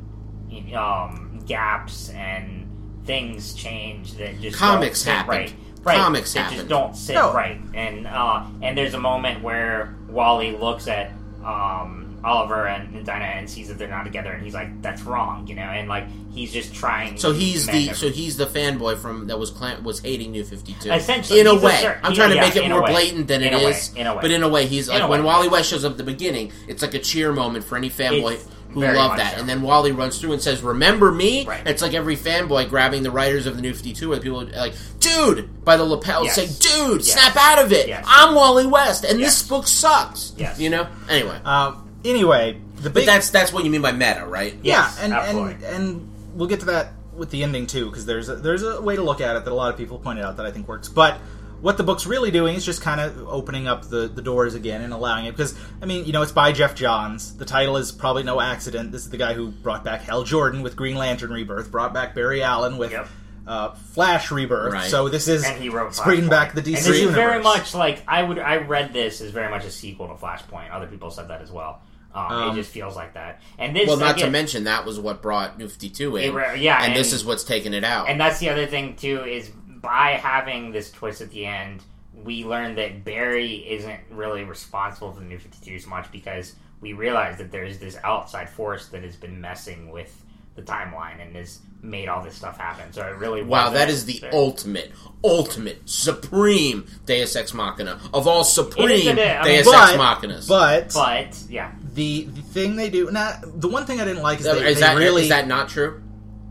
um, 0.76 1.42
gaps 1.48 2.10
and 2.10 2.69
things 3.06 3.54
change 3.54 4.14
that 4.16 4.40
just 4.42 4.58
Comics 4.58 5.04
don't 5.04 5.06
sit 5.06 5.14
happened. 5.14 5.30
right. 5.40 5.54
Right. 5.82 5.98
Comics 5.98 6.34
that 6.34 6.40
happened. 6.42 6.58
just 6.58 6.70
don't 6.70 6.96
sit 6.96 7.14
No. 7.14 7.34
right. 7.34 7.58
And 7.74 8.06
uh, 8.06 8.46
and 8.62 8.78
there's 8.78 8.94
a 8.94 9.00
moment 9.00 9.42
where 9.44 9.96
Wally 10.10 10.52
looks 10.56 10.88
at 10.88 11.12
um, 11.44 12.20
Oliver 12.24 12.68
and, 12.68 12.94
and 12.96 13.06
Dinah 13.06 13.24
and 13.24 13.50
sees 13.50 13.70
that 13.70 13.78
they're 13.78 13.88
not 13.88 14.04
together, 14.04 14.32
and 14.34 14.44
he's 14.44 14.54
like, 14.54 14.82
"That's 14.82 15.04
wrong," 15.04 15.48
you 15.48 15.56
know, 15.56 15.62
and 15.62 15.88
like 15.88 16.04
he's 16.34 16.52
just 16.52 16.76
trying. 16.76 17.18
So 17.18 17.32
he's 17.32 17.66
the 17.66 17.92
it. 17.92 17.96
so 17.96 18.10
he's 18.10 18.36
the 18.36 18.46
fanboy 18.46 18.98
from 18.98 19.28
that 19.28 19.40
was 19.40 19.52
clan, 19.52 19.82
was 19.86 20.02
hating 20.02 20.32
New 20.32 20.44
Fifty 20.44 20.76
Two. 20.82 20.92
Essentially, 20.92 21.40
in 21.40 21.48
a 21.48 21.56
way, 21.56 21.78
cer- 21.80 22.00
I'm 22.04 22.14
trying 22.14 22.32
to 22.32 22.36
yeah, 22.36 22.42
make 22.42 22.58
it 22.58 22.68
more 22.70 22.86
blatant 22.86 23.30
than 23.30 23.42
In 23.42 23.54
it 23.54 23.62
a 23.62 23.66
way, 23.66 23.72
is. 23.72 23.94
in 23.96 24.06
a 24.06 24.14
way. 24.16 24.20
But 24.22 24.32
in 24.32 24.44
a 24.44 24.50
way, 24.50 24.66
he's 24.66 24.90
In 24.90 24.96
like 24.96 25.04
a 25.04 25.08
when 25.08 25.22
way, 25.22 25.28
Wally. 25.28 25.48
West 25.48 25.70
shows 25.70 25.86
up 25.86 25.94
at 25.94 25.98
the 25.98 26.04
beginning, 26.04 26.52
it's 26.68 26.82
like 26.82 26.94
a 26.94 27.00
cheer 27.00 27.32
moment 27.32 27.64
for 27.64 27.78
any 27.78 27.90
fanboy 27.90 28.34
It's 28.34 28.46
who 28.72 28.82
very 28.82 28.98
love 28.98 29.18
that. 29.18 29.34
so. 29.36 29.40
And 29.40 29.50
then 29.50 29.62
Wally 29.62 29.92
runs 29.92 30.18
through 30.20 30.34
and 30.34 30.42
says, 30.42 30.62
"Remember 30.62 31.12
me?" 31.12 31.46
Right. 31.46 31.66
It's 31.68 31.82
like 31.82 31.94
every 31.94 32.16
fanboy 32.16 32.70
grabbing 32.70 33.04
the 33.04 33.12
writers 33.12 33.46
of 33.46 33.56
the 33.56 33.62
New 33.62 33.74
Fifty 33.74 33.94
Two, 33.94 34.10
where 34.10 34.20
people 34.20 34.42
are 34.42 34.46
like, 34.46 34.74
"Dude," 35.00 35.64
by 35.66 35.78
the 35.78 35.84
lapel, 35.84 36.24
Yes. 36.26 36.36
saying, 36.36 36.50
"Dude, 36.60 37.02
Yes. 37.06 37.14
snap 37.14 37.36
out 37.36 37.64
of 37.64 37.72
it! 37.74 37.88
Yes. 37.88 38.06
I'm 38.08 38.36
Wally 38.36 38.66
West, 38.68 39.04
and 39.06 39.20
Yes. 39.20 39.40
this 39.40 39.48
book 39.50 39.68
sucks." 39.68 40.34
Yes. 40.38 40.60
you 40.60 40.70
know. 40.70 40.88
Anyway, 41.10 41.40
Uh, 41.44 41.74
anyway, 42.06 42.58
the 42.82 42.90
but 42.90 43.06
that's 43.06 43.30
that's 43.30 43.52
what 43.54 43.64
you 43.66 43.70
mean 43.72 43.82
by 43.82 43.92
meta, 43.92 44.26
right? 44.28 44.58
Yes, 44.64 44.98
yeah, 45.00 45.06
and, 45.06 45.14
and 45.14 45.64
and 45.64 46.12
we'll 46.36 46.48
get 46.48 46.60
to 46.62 46.66
that 46.68 46.94
with 47.16 47.32
the 47.32 47.44
ending 47.44 47.68
too, 47.68 47.88
because 47.90 48.06
there's 48.06 48.30
a, 48.30 48.36
there's 48.36 48.64
a 48.64 48.80
way 48.82 48.96
to 48.96 49.02
look 49.04 49.20
at 49.20 49.36
it 49.36 49.44
that 49.44 49.52
a 49.52 49.54
lot 49.54 49.70
of 49.72 49.78
people 49.78 49.98
pointed 49.98 50.24
out 50.24 50.38
that 50.38 50.46
I 50.46 50.52
think 50.52 50.68
works. 50.70 50.88
But 50.88 51.18
what 51.62 51.78
the 51.78 51.84
book's 51.84 52.06
really 52.06 52.32
doing 52.32 52.56
is 52.56 52.66
just 52.66 52.82
kind 52.82 53.02
of 53.02 53.28
opening 53.28 53.68
up 53.68 53.90
the, 53.90 54.08
the 54.08 54.22
doors 54.22 54.56
again 54.56 54.82
and 54.82 54.94
allowing 54.94 55.26
it. 55.26 55.32
Because 55.32 55.56
I 55.82 55.86
mean, 55.86 56.06
you 56.06 56.14
know, 56.14 56.22
it's 56.22 56.32
by 56.32 56.52
Geoff 56.52 56.76
Johns. 56.76 57.36
The 57.38 57.46
title 57.46 57.78
is 57.78 57.92
probably 57.92 58.24
no 58.24 58.40
accident. 58.40 58.92
This 58.92 59.04
is 59.04 59.10
the 59.10 59.18
guy 59.18 59.34
who 59.34 59.50
brought 59.50 59.84
back 59.84 60.02
Hal 60.02 60.24
Jordan 60.24 60.62
with 60.62 60.76
Green 60.76 60.98
Lantern 60.98 61.32
Rebirth, 61.32 61.72
brought 61.72 61.94
back 61.94 62.16
Barry 62.16 62.44
Allen 62.44 62.78
with. 62.78 62.92
Yep. 62.92 63.08
Uh, 63.48 63.74
Flash 63.74 64.30
Rebirth. 64.30 64.74
Right. 64.74 64.92
So 64.92 65.10
this 65.10 65.28
is 65.28 65.44
and 65.44 65.60
he 65.60 65.70
wrote 65.70 65.88
it's 65.88 66.00
bringing 66.00 66.30
back 66.30 66.54
the 66.54 66.62
DC 66.62 66.68
and 66.68 66.76
this 66.76 66.86
universe. 66.88 67.10
is 67.10 67.16
very 67.16 67.42
much 67.42 67.74
like 67.74 68.04
I 68.08 68.22
would. 68.22 68.38
I 68.38 68.58
read 68.58 68.94
this 68.94 69.22
as 69.22 69.32
very 69.32 69.50
much 69.50 69.66
a 69.66 69.72
sequel 69.72 70.08
to 70.08 70.14
Flashpoint. 70.14 70.72
Other 70.72 70.86
people 70.86 71.10
said 71.10 71.30
that 71.30 71.42
as 71.42 71.52
well. 71.52 71.82
Um, 72.14 72.26
Um, 72.32 72.52
it 72.52 72.56
just 72.56 72.72
feels 72.72 72.96
like 72.96 73.14
that. 73.14 73.42
And 73.58 73.76
this, 73.76 73.88
Well, 73.88 73.98
not 73.98 74.18
to 74.20 74.30
mention 74.30 74.66
that 74.66 74.86
was 74.86 75.00
what 75.00 75.24
brought 75.24 75.58
New 75.58 75.68
Fifty 75.68 75.90
Two 75.90 76.16
in, 76.18 76.36
It 76.36 76.60
yeah, 76.60 76.84
and, 76.84 76.96
this 76.96 77.14
is 77.14 77.26
what's 77.26 77.44
taken 77.44 77.74
it 77.74 77.84
out. 77.84 78.10
And 78.10 78.20
that's 78.20 78.40
the 78.40 78.50
other 78.50 78.68
thing 78.68 78.96
too 78.96 79.24
is 79.24 79.50
by 79.82 80.12
having 80.12 80.72
this 80.72 80.92
twist 80.92 81.22
at 81.22 81.30
the 81.32 81.46
end, 81.46 81.82
we 82.24 82.44
learn 82.44 82.76
that 82.76 83.04
Barry 83.04 83.56
isn't 83.70 84.00
really 84.12 84.44
responsible 84.44 85.12
for 85.14 85.20
the 85.20 85.26
New 85.26 85.40
Fifty 85.40 85.72
Two 85.72 85.80
so 85.80 85.90
much 85.90 86.12
because 86.12 86.56
we 86.82 86.94
realize 86.94 87.38
that 87.38 87.52
there's 87.52 87.78
this 87.80 87.98
outside 88.04 88.50
force 88.50 88.88
that 88.88 89.04
has 89.04 89.16
been 89.16 89.40
messing 89.42 89.90
with 89.92 90.24
the 90.56 90.62
timeline 90.62 91.22
and 91.22 91.36
has 91.36 91.60
made 91.82 92.10
all 92.10 92.22
this 92.22 92.36
stuff 92.36 92.58
happen. 92.58 92.92
So 92.92 93.02
it 93.08 93.16
really 93.16 93.42
Wow, 93.42 93.66
wasn't 93.66 93.76
that 93.76 93.90
is 93.90 94.06
the 94.06 94.20
there. 94.20 94.34
ultimate, 94.36 94.92
ultimate, 95.24 95.90
supreme 95.90 96.86
Deus 97.06 97.36
Ex 97.36 97.54
Machina 97.54 98.00
of 98.14 98.28
all 98.28 98.44
supreme 98.44 98.90
is 98.90 99.08
a 99.08 99.14
bit, 99.16 99.44
mean, 99.44 99.46
Deus 99.46 99.68
Ex 99.68 99.68
but, 99.68 99.98
Machinas. 100.00 100.48
but 100.50 100.94
But 100.94 101.44
yeah, 101.50 101.72
the 101.94 102.24
the 102.26 102.42
thing 102.42 102.76
they 102.76 102.90
do 102.90 103.10
now, 103.12 103.40
the 103.44 103.70
one 103.70 103.86
thing 103.86 104.02
I 104.02 104.06
didn't 104.06 104.24
like 104.24 104.40
is 104.42 104.46
is, 104.46 104.54
they, 104.54 104.74
they 104.74 104.80
that 104.82 104.98
really. 104.98 105.24
is 105.24 105.30
that 105.30 105.48
not 105.48 105.70
true? 105.70 106.02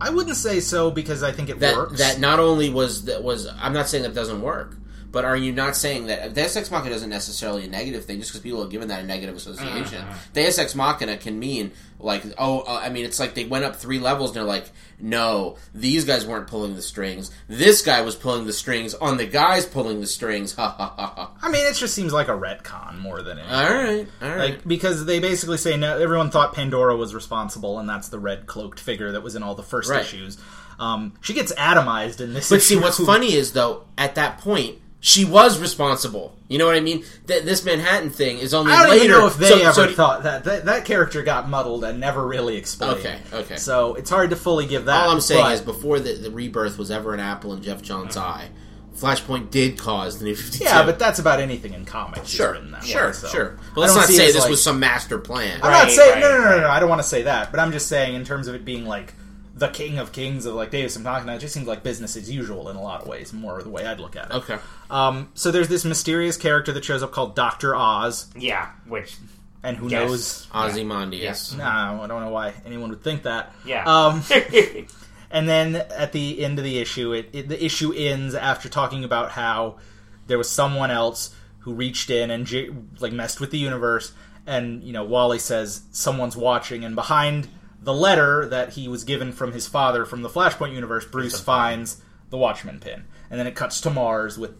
I 0.00 0.10
wouldn't 0.10 0.36
say 0.36 0.60
so 0.60 0.90
because 0.90 1.22
I 1.22 1.32
think 1.32 1.48
it 1.48 1.58
That 1.60 1.76
works. 1.76 1.98
that 1.98 2.20
not 2.20 2.38
only 2.40 2.70
was 2.70 3.04
that 3.06 3.22
was 3.22 3.48
I'm 3.60 3.72
not 3.72 3.88
saying 3.88 4.04
that 4.04 4.14
doesn't 4.14 4.40
work, 4.42 4.76
but 5.10 5.24
are 5.24 5.36
you 5.36 5.52
not 5.52 5.74
saying 5.76 6.06
that 6.06 6.34
Deus 6.34 6.54
Ex 6.56 6.70
Machina 6.70 6.94
isn't 6.94 7.08
necessarily 7.10 7.64
a 7.64 7.68
negative 7.68 8.04
thing 8.04 8.18
just 8.20 8.30
because 8.30 8.42
people 8.42 8.60
have 8.60 8.70
given 8.70 8.88
that 8.88 9.00
a 9.02 9.06
negative 9.06 9.36
association? 9.36 10.02
Uh-huh. 10.02 10.14
Deus 10.34 10.58
Ex 10.58 10.74
Machina 10.74 11.16
can 11.16 11.38
mean 11.38 11.72
like 12.00 12.22
oh 12.38 12.60
uh, 12.60 12.80
I 12.82 12.90
mean 12.90 13.04
it's 13.04 13.18
like 13.18 13.34
they 13.34 13.44
went 13.44 13.64
up 13.64 13.74
three 13.76 13.98
levels 13.98 14.30
and 14.30 14.36
they're 14.36 14.44
like 14.44 14.70
no 15.00 15.56
these 15.74 16.04
guys 16.04 16.24
weren't 16.26 16.46
pulling 16.46 16.76
the 16.76 16.82
strings 16.82 17.30
this 17.48 17.82
guy 17.82 18.02
was 18.02 18.14
pulling 18.14 18.46
the 18.46 18.52
strings 18.52 18.94
on 18.94 19.16
the 19.16 19.26
guys 19.26 19.66
pulling 19.66 20.00
the 20.00 20.06
strings 20.06 20.54
ha 20.56 20.68
ha 20.68 20.94
ha 20.96 21.12
ha 21.16 21.32
I 21.42 21.50
mean, 21.50 21.66
it 21.66 21.74
just 21.74 21.94
seems 21.94 22.12
like 22.12 22.28
a 22.28 22.32
retcon 22.32 22.98
more 22.98 23.22
than 23.22 23.38
anything. 23.38 23.54
all 23.54 23.72
right 23.74 24.06
all 24.22 24.28
right 24.28 24.38
Like 24.38 24.68
because 24.68 25.06
they 25.06 25.18
basically 25.20 25.56
say 25.56 25.76
no. 25.76 25.98
Everyone 25.98 26.30
thought 26.30 26.54
Pandora 26.54 26.96
was 26.96 27.14
responsible, 27.14 27.78
and 27.78 27.88
that's 27.88 28.08
the 28.10 28.18
red 28.18 28.46
cloaked 28.46 28.78
figure 28.78 29.12
that 29.12 29.22
was 29.22 29.34
in 29.36 29.42
all 29.42 29.54
the 29.54 29.62
first 29.62 29.88
Right. 29.90 30.02
issues. 30.02 30.36
Um, 30.78 31.14
she 31.20 31.32
gets 31.34 31.52
atomized 31.54 32.20
in 32.20 32.34
this. 32.34 32.50
But 32.50 32.62
see, 32.62 32.76
what's 32.76 33.02
funny 33.04 33.32
is 33.34 33.52
though, 33.52 33.84
at 33.96 34.14
that 34.16 34.38
point, 34.38 34.78
she 35.00 35.24
was 35.24 35.58
responsible. 35.60 36.34
You 36.48 36.58
know 36.58 36.66
what 36.66 36.74
I 36.74 36.80
mean? 36.80 37.04
Th- 37.26 37.44
this 37.44 37.64
Manhattan 37.64 38.10
thing 38.10 38.38
is 38.38 38.52
only 38.52 38.72
I 38.72 38.82
don't 38.82 38.90
later. 38.90 39.04
even 39.04 39.16
know 39.18 39.26
if 39.26 39.36
they 39.36 39.48
so, 39.48 39.58
ever 39.58 39.72
so- 39.72 39.92
thought 39.92 40.22
that, 40.24 40.44
that 40.44 40.64
that 40.64 40.84
character 40.84 41.22
got 41.22 41.48
muddled 41.48 41.84
and 41.84 42.00
never 42.00 42.26
really 42.26 42.56
explained. 42.56 42.98
Okay, 42.98 43.18
okay. 43.32 43.56
So 43.56 43.94
it's 43.94 44.10
hard 44.10 44.30
to 44.30 44.36
fully 44.36 44.66
give 44.66 44.86
that. 44.86 45.04
all 45.04 45.10
I'm 45.10 45.20
saying 45.20 45.42
but- 45.42 45.52
is, 45.52 45.60
before 45.60 46.00
the, 46.00 46.14
the 46.14 46.30
rebirth 46.30 46.78
was 46.78 46.90
ever 46.90 47.14
an 47.14 47.20
apple 47.20 47.52
in 47.52 47.62
Geoff 47.62 47.82
John's 47.82 48.16
uh-huh. 48.16 48.26
eye, 48.26 48.48
Flashpoint 48.96 49.50
did 49.52 49.78
cause 49.78 50.18
the 50.18 50.24
New 50.24 50.34
Fifty 50.34 50.58
Two. 50.58 50.64
yeah, 50.64 50.84
but 50.84 50.98
that's 50.98 51.20
about 51.20 51.38
anything 51.38 51.74
in 51.74 51.84
comics. 51.84 52.28
sure, 52.28 52.52
written 52.52 52.72
that 52.72 52.84
sure, 52.84 53.06
way, 53.08 53.12
so. 53.12 53.28
sure. 53.28 53.50
I 53.50 53.62
Well, 53.76 53.82
let's 53.82 53.92
don't 53.92 54.00
not 54.02 54.08
see 54.08 54.14
it 54.14 54.16
say 54.16 54.32
this 54.32 54.40
like- 54.40 54.50
was 54.50 54.62
some 54.64 54.80
master 54.80 55.18
plan. 55.18 55.60
I'm 55.62 55.70
not 55.70 55.90
saying 55.92 56.14
right, 56.14 56.20
no, 56.20 56.32
no, 56.32 56.44
no, 56.44 56.50
no, 56.56 56.60
no. 56.62 56.68
I 56.70 56.80
don't 56.80 56.88
want 56.88 57.00
to 57.02 57.06
say 57.06 57.22
that, 57.22 57.52
but 57.52 57.60
I'm 57.60 57.70
just 57.70 57.86
saying 57.86 58.16
in 58.16 58.24
terms 58.24 58.48
of 58.48 58.56
it 58.56 58.64
being 58.64 58.84
like 58.86 59.14
the 59.58 59.68
king 59.68 59.98
of 59.98 60.12
kings 60.12 60.46
of 60.46 60.54
like 60.54 60.70
Deus 60.70 60.96
Ex 60.96 61.04
Machina, 61.04 61.34
it 61.34 61.38
just 61.40 61.52
seems 61.54 61.66
like 61.66 61.82
business 61.82 62.16
as 62.16 62.30
usual 62.30 62.68
in 62.68 62.76
a 62.76 62.82
lot 62.82 63.02
of 63.02 63.08
ways. 63.08 63.32
More 63.32 63.62
the 63.62 63.68
way 63.70 63.86
I'd 63.86 64.00
look 64.00 64.16
at 64.16 64.26
it. 64.30 64.34
Okay. 64.36 64.58
Um, 64.90 65.30
so 65.34 65.50
there's 65.50 65.68
this 65.68 65.84
mysterious 65.84 66.36
character 66.36 66.72
that 66.72 66.84
shows 66.84 67.02
up 67.02 67.12
called 67.12 67.34
Doctor 67.34 67.74
Oz, 67.76 68.30
yeah, 68.36 68.70
which 68.86 69.16
and 69.62 69.76
who 69.76 69.88
Yes. 69.88 70.08
knows? 70.08 70.46
Ozymandias. 70.54 71.54
No, 71.56 71.64
I 71.64 72.06
don't 72.06 72.22
know 72.22 72.30
why 72.30 72.54
anyone 72.64 72.90
would 72.90 73.02
think 73.02 73.24
that. 73.24 73.52
yeah. 73.66 73.84
Um, 73.84 74.22
and 75.30 75.48
then 75.48 75.76
at 75.76 76.12
the 76.12 76.42
end 76.44 76.58
of 76.58 76.64
the 76.64 76.78
issue, 76.78 77.12
it, 77.12 77.28
it 77.32 77.48
the 77.48 77.62
issue 77.64 77.92
ends 77.92 78.34
after 78.34 78.68
talking 78.68 79.04
about 79.04 79.32
how 79.32 79.76
there 80.26 80.38
was 80.38 80.48
someone 80.48 80.90
else 80.90 81.34
who 81.60 81.72
reached 81.74 82.08
in 82.10 82.30
and 82.30 82.46
j- 82.46 82.70
like 83.00 83.12
messed 83.12 83.40
with 83.40 83.50
the 83.50 83.58
universe, 83.58 84.12
and 84.46 84.82
you 84.84 84.92
know 84.92 85.04
Wally 85.04 85.38
says 85.38 85.82
someone's 85.90 86.36
watching, 86.36 86.84
and 86.84 86.94
behind 86.94 87.48
the 87.80 87.94
letter 87.94 88.46
that 88.46 88.70
he 88.70 88.88
was 88.88 89.04
given 89.04 89.32
from 89.32 89.52
his 89.52 89.66
father 89.66 90.04
from 90.04 90.22
the 90.22 90.28
Flashpoint 90.28 90.74
universe, 90.74 91.04
Bruce 91.04 91.38
finds 91.40 92.02
the 92.30 92.36
Watchman 92.36 92.80
pin, 92.80 93.04
and 93.30 93.38
then 93.38 93.46
it 93.46 93.54
cuts 93.54 93.80
to 93.82 93.90
Mars 93.90 94.38
with 94.38 94.52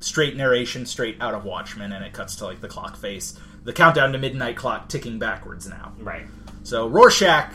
straight 0.00 0.36
narration 0.36 0.86
straight 0.86 1.20
out 1.20 1.34
of 1.34 1.44
Watchmen, 1.44 1.92
and 1.92 2.04
it 2.04 2.12
cuts 2.12 2.36
to 2.36 2.44
like 2.44 2.60
the 2.60 2.68
clock 2.68 2.96
face, 2.96 3.38
the 3.64 3.72
countdown 3.72 4.12
to 4.12 4.18
midnight 4.18 4.56
clock 4.56 4.88
ticking 4.88 5.18
backwards 5.18 5.68
now. 5.68 5.92
right. 6.00 6.26
So 6.62 6.86
Rorschach, 6.86 7.54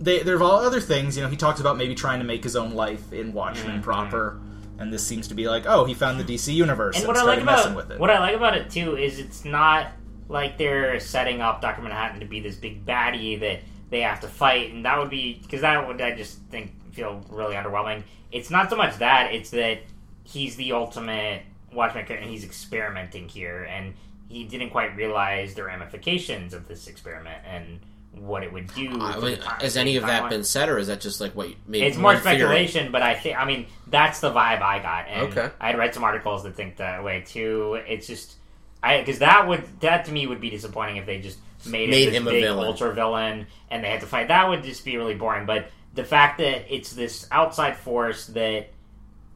they, 0.00 0.22
there 0.22 0.36
are 0.36 0.42
all 0.42 0.58
other 0.58 0.80
things. 0.80 1.16
You 1.16 1.22
know, 1.22 1.28
he 1.28 1.36
talks 1.36 1.60
about 1.60 1.76
maybe 1.76 1.94
trying 1.94 2.18
to 2.18 2.24
make 2.24 2.42
his 2.42 2.56
own 2.56 2.72
life 2.72 3.12
in 3.12 3.32
Watchmen 3.32 3.74
mm-hmm. 3.74 3.82
proper, 3.82 4.40
and 4.78 4.92
this 4.92 5.06
seems 5.06 5.28
to 5.28 5.34
be 5.34 5.48
like, 5.48 5.64
oh, 5.66 5.84
he 5.84 5.94
found 5.94 6.18
the 6.18 6.24
DC 6.24 6.52
universe 6.52 6.96
And 6.96 7.04
and, 7.04 7.08
what 7.08 7.16
I 7.16 7.22
like 7.22 7.40
about 7.40 7.76
with 7.76 7.92
it. 7.92 8.00
what 8.00 8.10
I 8.10 8.18
like 8.18 8.34
about 8.34 8.56
it 8.56 8.70
too 8.70 8.96
is 8.96 9.20
it's 9.20 9.44
not 9.44 9.92
like 10.28 10.58
they're 10.58 10.98
setting 11.00 11.40
up 11.40 11.60
Doctor 11.60 11.82
Manhattan 11.82 12.20
to 12.20 12.26
be 12.26 12.40
this 12.40 12.56
big 12.56 12.84
baddie 12.84 13.38
that 13.40 13.60
they 13.90 14.00
have 14.00 14.20
to 14.20 14.28
fight, 14.28 14.72
and 14.72 14.84
that 14.84 14.98
would 14.98 15.10
be 15.10 15.40
because 15.42 15.60
that 15.62 15.86
would 15.86 16.00
I 16.00 16.14
just 16.16 16.38
think 16.50 16.72
feel 16.92 17.24
really 17.30 17.54
underwhelming. 17.54 18.02
It's 18.32 18.50
not 18.50 18.70
so 18.70 18.76
much 18.76 18.98
that; 18.98 19.32
it's 19.32 19.50
that 19.50 19.78
he's 20.24 20.56
the 20.56 20.72
ultimate 20.72 21.42
Watchman 21.72 22.06
character, 22.06 22.22
and 22.24 22.30
he's 22.30 22.44
experimenting 22.44 23.28
here, 23.28 23.64
and 23.64 23.94
he 24.28 24.44
didn't 24.44 24.70
quite 24.70 24.96
realize 24.96 25.54
the 25.54 25.64
ramifications 25.64 26.54
of 26.54 26.66
this 26.66 26.86
experiment 26.88 27.42
and 27.46 27.80
what 28.12 28.42
it 28.44 28.52
would 28.52 28.72
do. 28.74 28.88
I 29.00 29.18
mean, 29.18 29.38
has 29.60 29.76
any 29.76 29.96
of 29.96 30.06
that 30.06 30.30
been 30.30 30.44
said, 30.44 30.68
or 30.68 30.78
is 30.78 30.86
that 30.86 31.00
just 31.00 31.20
like 31.20 31.32
what? 31.34 31.48
Maybe 31.66 31.84
It's 31.86 31.96
more 31.96 32.14
one 32.14 32.22
theory? 32.22 32.36
speculation, 32.36 32.92
but 32.92 33.02
I 33.02 33.14
think 33.14 33.36
I 33.38 33.44
mean 33.44 33.66
that's 33.88 34.20
the 34.20 34.30
vibe 34.30 34.62
I 34.62 34.78
got, 34.78 35.08
and 35.08 35.36
Okay. 35.36 35.50
I 35.60 35.66
had 35.68 35.78
read 35.78 35.94
some 35.94 36.04
articles 36.04 36.44
that 36.44 36.54
think 36.54 36.76
that 36.76 37.02
way 37.02 37.22
too. 37.26 37.80
It's 37.86 38.06
just 38.06 38.36
I 38.82 38.98
because 39.00 39.18
that 39.18 39.48
would 39.48 39.64
that 39.80 40.04
to 40.06 40.12
me 40.12 40.26
would 40.26 40.40
be 40.40 40.50
disappointing 40.50 40.96
if 40.96 41.06
they 41.06 41.20
just 41.20 41.38
made, 41.66 41.90
Made 41.90 42.12
him, 42.12 42.26
a 42.28 42.30
big 42.30 42.42
villain. 42.42 42.66
ultra 42.66 42.92
villain 42.94 43.46
and 43.70 43.82
they 43.84 43.90
had 43.90 44.00
to 44.00 44.06
fight. 44.06 44.28
That 44.28 44.48
would 44.48 44.62
just 44.62 44.84
be 44.84 44.96
really 44.96 45.14
boring. 45.14 45.46
But 45.46 45.68
the 45.94 46.04
fact 46.04 46.38
that 46.38 46.72
it's 46.74 46.92
this 46.92 47.26
outside 47.30 47.76
force 47.76 48.26
that 48.28 48.68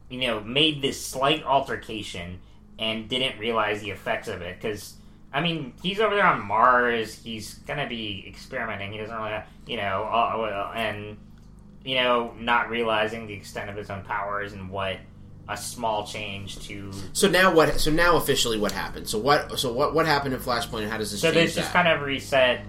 you 0.09 0.21
know 0.21 0.39
made 0.41 0.81
this 0.81 1.03
slight 1.03 1.43
altercation 1.43 2.39
and 2.77 3.07
didn't 3.09 3.39
realize 3.39 3.81
the 3.81 3.91
effects 3.91 4.27
of 4.27 4.41
it 4.41 4.59
because. 4.61 4.95
I 5.31 5.41
mean, 5.41 5.73
he's 5.83 5.99
over 5.99 6.15
there 6.15 6.25
on 6.25 6.43
Mars. 6.43 7.13
He's 7.13 7.53
gonna 7.53 7.87
be 7.87 8.25
experimenting. 8.27 8.91
He 8.93 8.97
doesn't 8.97 9.15
really, 9.15 9.37
you 9.67 9.77
know, 9.77 10.05
uh, 10.11 10.71
and 10.75 11.17
you 11.83 11.95
know, 11.97 12.33
not 12.39 12.71
realizing 12.71 13.27
the 13.27 13.33
extent 13.35 13.69
of 13.69 13.75
his 13.75 13.91
own 13.91 14.03
powers 14.05 14.53
and 14.53 14.71
what 14.71 14.97
a 15.49 15.57
small 15.57 16.05
change 16.05 16.59
to. 16.67 16.91
So 17.13 17.27
now 17.27 17.53
what? 17.53 17.79
So 17.79 17.91
now 17.91 18.15
officially 18.17 18.57
what 18.59 18.71
happened? 18.71 19.09
So 19.09 19.17
what? 19.17 19.59
So 19.59 19.73
what? 19.73 19.93
What 19.93 20.05
happened 20.05 20.33
in 20.35 20.39
Flashpoint? 20.39 20.83
and 20.83 20.91
How 20.91 20.97
does 20.97 21.11
this 21.11 21.21
change? 21.21 21.33
So 21.33 21.39
change 21.39 21.49
this 21.49 21.55
just 21.55 21.73
that? 21.73 21.83
kind 21.85 21.97
of 21.97 22.05
reset. 22.05 22.61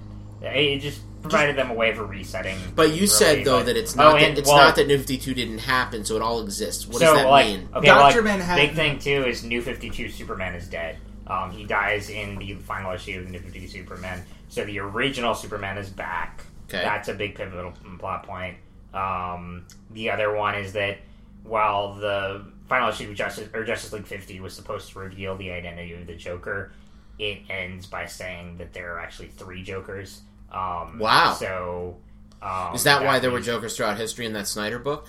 It 0.43 0.79
just 0.81 1.03
provided 1.21 1.55
them 1.57 1.71
a 1.71 1.75
way 1.75 1.95
for 1.95 2.07
resetting. 2.07 2.57
but 2.75 2.89
you 2.89 2.95
really, 2.95 3.07
said 3.07 3.45
though 3.45 3.59
but- 3.59 3.67
that 3.67 3.77
it's 3.77 3.95
Oh, 3.95 3.99
not 4.03 4.23
and- 4.23 4.35
that 4.37 4.41
it's 4.41 4.49
well, 4.49 4.57
not 4.57 4.77
that 4.77 4.87
New 4.89 4.97
Fifty 4.97 5.19
Two 5.19 5.35
didn't 5.35 5.59
happen, 5.59 6.05
so 6.05 6.17
it 6.17 6.23
all 6.23 6.41
exists. 6.41 6.87
What 6.87 6.99
so 7.01 7.07
does 7.13 7.17
that 7.23 7.29
like, 7.29 7.47
mean? 7.47 7.69
okay, 7.75 7.87
Dr. 7.89 7.95
well, 7.99 8.05
like, 8.05 8.25
Manhattan- 8.25 8.67
Big 8.69 8.75
thing 8.77 8.99
too 8.99 9.29
is 9.29 9.45
New 9.45 9.61
Fifty 9.61 9.91
Two 9.91 10.09
Superman 10.09 10.55
is 10.55 10.67
dead. 10.67 10.97
Um, 11.27 11.51
he 11.53 11.65
dies 11.65 12.09
in 12.09 12.39
the 12.39 12.55
final 12.55 12.93
issue 12.93 13.19
of 13.19 13.27
the 13.27 13.31
New 13.33 13.39
Fifty 13.41 13.61
Two 13.61 13.69
Superman. 13.69 14.25
So 14.49 14.65
the 14.65 14.79
original 14.81 15.35
Superman 15.35 15.77
is 15.77 15.91
back. 15.91 16.43
Okay. 16.69 16.83
That's 16.83 17.09
a 17.09 17.15
big 17.15 17.35
pivotal 17.35 17.75
plot 17.99 18.23
point. 18.27 18.57
Um, 18.95 19.67
the 19.91 20.11
other 20.11 20.35
one 20.35 20.55
is 20.55 20.73
that 20.73 20.99
while 21.45 21.95
the 21.95 22.45
final 22.71 22.89
issue 22.89 23.11
of 23.11 23.15
Justice 23.17 23.49
or 23.53 23.65
Justice 23.65 23.93
League 23.93 24.07
Fifty 24.07 24.41
was 24.41 24.55
supposed 24.55 24.91
to 24.93 24.99
reveal 25.01 25.37
the 25.37 25.51
identity 25.51 25.93
of 25.93 26.07
the 26.07 26.15
Joker, 26.15 26.73
it 27.19 27.41
ends 27.51 27.87
by 27.87 28.07
saying 28.07 28.57
that 28.59 28.73
there 28.73 28.95
are 28.95 29.01
actually 29.01 29.29
three 29.29 29.63
Jokers. 29.63 30.23
Um, 30.51 30.99
Wow. 30.99 31.35
So 31.39 31.99
um, 32.41 32.75
Is 32.75 32.85
that 32.85 33.05
why 33.05 33.19
there 33.19 33.31
were 33.31 33.41
Jokers 33.41 33.77
throughout 33.77 33.99
history 33.99 34.25
in 34.25 34.33
that 34.33 34.47
Snyder 34.49 34.79
book? 34.79 35.07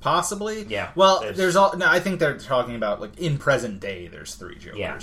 Possibly. 0.00 0.64
Yeah, 0.64 0.90
Well, 0.94 1.20
there's- 1.20 1.36
there's, 1.36 1.56
all. 1.56 1.76
No, 1.76 1.86
I 1.86 2.00
think 2.00 2.18
they're 2.18 2.38
talking 2.38 2.74
about 2.76 3.00
like 3.00 3.18
in 3.18 3.36
present 3.38 3.78
day. 3.80 4.08
There's 4.08 4.34
three 4.34 4.56
Jokers. 4.56 4.78
Yeah. 4.78 4.98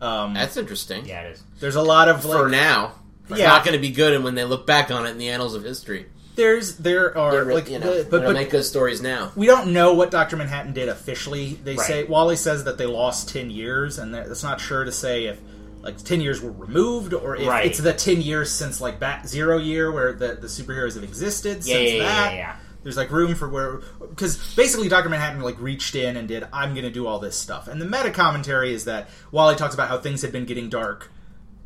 Um, 0.00 0.34
That's 0.34 0.56
interesting. 0.56 1.06
Yeah, 1.06 1.22
it 1.22 1.32
is. 1.32 1.42
there's 1.60 1.76
a 1.76 1.82
lot 1.82 2.08
of 2.08 2.24
like, 2.24 2.36
For 2.38 2.48
now, 2.48 2.96
it's 3.30 3.38
Yeah. 3.38 3.46
not 3.48 3.64
going 3.64 3.74
to 3.76 3.80
be 3.80 3.90
good, 3.90 4.12
and 4.12 4.22
when 4.24 4.34
they 4.34 4.44
look 4.44 4.66
back 4.66 4.90
on 4.90 5.06
it 5.06 5.10
in 5.10 5.18
the 5.18 5.28
annals 5.30 5.54
of 5.54 5.62
history, 5.62 6.06
There's 6.34 6.76
there 6.76 7.16
are 7.16 7.30
they're, 7.30 7.54
like 7.54 7.68
you 7.68 7.78
know, 7.78 7.98
the- 8.02 8.04
but, 8.08 8.22
but 8.24 8.32
make 8.32 8.50
good 8.50 8.64
stories 8.64 9.02
now. 9.02 9.32
we 9.36 9.46
don't 9.46 9.72
know 9.72 9.92
what 9.94 10.10
Doctor 10.10 10.36
Manhattan 10.36 10.72
did 10.72 10.88
officially. 10.88 11.58
They 11.62 11.76
Right. 11.76 11.86
say 11.86 12.04
Wally 12.04 12.36
says 12.36 12.64
that 12.64 12.78
they 12.78 12.86
lost 12.86 13.28
ten 13.28 13.50
years, 13.50 13.98
and 13.98 14.14
that- 14.14 14.28
that's 14.28 14.42
not 14.42 14.60
sure 14.60 14.84
to 14.84 14.92
say 14.92 15.26
if 15.26 15.38
like 15.82 15.98
ten 16.02 16.20
years 16.20 16.40
were 16.40 16.52
removed 16.52 17.12
or 17.12 17.36
if 17.36 17.46
Right. 17.46 17.66
it's 17.66 17.78
the 17.78 17.92
ten 17.92 18.22
years 18.22 18.50
since 18.50 18.80
like 18.80 18.98
Bat 18.98 19.28
Zero 19.28 19.58
year 19.58 19.90
where 19.92 20.12
the 20.12 20.38
the 20.40 20.46
superheroes 20.46 20.94
have 20.94 21.04
existed 21.04 21.64
Yeah, 21.66 21.76
since 21.76 21.90
yeah, 21.90 21.96
yeah, 21.96 22.02
that. 22.04 22.32
yeah, 22.32 22.38
yeah. 22.38 22.52
There's 22.82 22.96
like 22.96 23.10
room 23.12 23.34
for 23.34 23.48
where 23.48 23.80
because 24.00 24.36
basically 24.56 24.88
Doctor 24.88 25.08
Manhattan 25.08 25.40
like 25.42 25.60
reached 25.60 25.94
in 25.94 26.16
and 26.16 26.26
did 26.26 26.46
I'm 26.52 26.72
going 26.72 26.84
to 26.84 26.90
do 26.90 27.06
all 27.06 27.18
this 27.18 27.36
stuff, 27.36 27.68
and 27.68 27.80
the 27.80 27.84
meta 27.84 28.10
commentary 28.10 28.72
is 28.72 28.84
that 28.86 29.08
Wally 29.32 29.54
talks 29.54 29.74
about 29.74 29.88
how 29.88 29.98
things 29.98 30.22
had 30.22 30.32
been 30.32 30.46
getting 30.46 30.68
dark. 30.70 31.10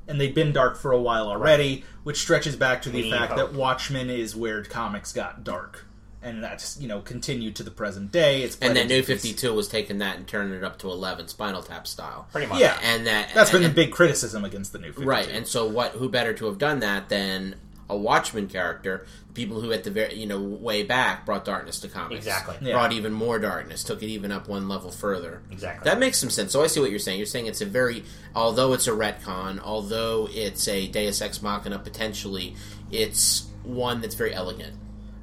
And 0.08 0.20
they've 0.20 0.34
been 0.34 0.52
dark 0.52 0.76
for 0.76 0.92
a 0.92 1.00
while 1.00 1.28
already, 1.28 1.84
which 2.04 2.18
stretches 2.18 2.54
back 2.56 2.82
to 2.82 2.90
the 2.90 3.02
We 3.02 3.10
fact 3.10 3.32
hope. 3.32 3.52
that 3.52 3.58
Watchmen 3.58 4.08
is 4.10 4.36
where 4.36 4.62
comics 4.62 5.12
got 5.12 5.42
dark, 5.42 5.84
and 6.22 6.42
that's 6.44 6.80
you 6.80 6.86
know 6.86 7.00
continued 7.00 7.56
to 7.56 7.62
the 7.64 7.72
present 7.72 8.12
day. 8.12 8.42
It's 8.42 8.56
And 8.60 8.76
that 8.76 8.86
New 8.86 9.02
Fifty 9.02 9.32
Two 9.34 9.52
was 9.52 9.66
taking 9.68 9.98
that 9.98 10.16
and 10.16 10.26
turning 10.28 10.54
it 10.54 10.62
up 10.62 10.78
to 10.80 10.90
eleven, 10.90 11.26
Spinal 11.26 11.62
Tap 11.62 11.86
style. 11.88 12.28
Pretty 12.30 12.46
much. 12.46 12.60
Yeah, 12.60 12.78
And 12.82 13.06
that 13.08 13.30
that's 13.34 13.50
been 13.50 13.64
and, 13.64 13.72
the 13.72 13.74
big 13.74 13.92
criticism 13.92 14.44
against 14.44 14.72
the 14.72 14.78
new 14.78 14.88
52. 14.92 15.04
right. 15.08 15.28
And 15.28 15.46
so, 15.46 15.66
what? 15.66 15.92
Who 15.92 16.08
better 16.08 16.32
to 16.34 16.46
have 16.46 16.58
done 16.58 16.80
that 16.80 17.08
than 17.08 17.56
a 17.88 17.96
Watchmen 17.96 18.48
character? 18.48 19.06
People 19.34 19.60
who, 19.60 19.72
at 19.72 19.84
the 19.84 19.90
very 19.90 20.14
you 20.14 20.26
know 20.26 20.40
way 20.40 20.82
back, 20.82 21.26
brought 21.26 21.44
darkness 21.44 21.80
to 21.80 21.88
comics. 21.88 22.26
Exactly. 22.26 22.56
Yeah. 22.60 22.74
Brought 22.74 22.92
even 22.92 23.12
more 23.12 23.38
darkness. 23.38 23.84
Took 23.84 24.02
it 24.02 24.08
even 24.08 24.32
up 24.32 24.48
one 24.48 24.68
level 24.68 24.90
further. 24.90 25.42
Exactly. 25.50 25.88
That 25.88 25.98
makes 25.98 26.18
some 26.18 26.30
sense. 26.30 26.52
So 26.52 26.62
I 26.62 26.66
see 26.66 26.80
what 26.80 26.90
you're 26.90 26.98
saying. 26.98 27.18
You're 27.18 27.26
saying 27.26 27.46
it's 27.46 27.60
a 27.60 27.66
very, 27.66 28.04
although 28.34 28.72
it's 28.72 28.86
a 28.86 28.92
retcon, 28.92 29.60
although 29.60 30.28
it's 30.32 30.66
a 30.68 30.86
Deus 30.88 31.20
Ex 31.20 31.42
Machina 31.42 31.78
potentially, 31.78 32.56
it's 32.90 33.46
one 33.62 34.00
that's 34.00 34.14
very 34.14 34.34
elegant. 34.34 34.74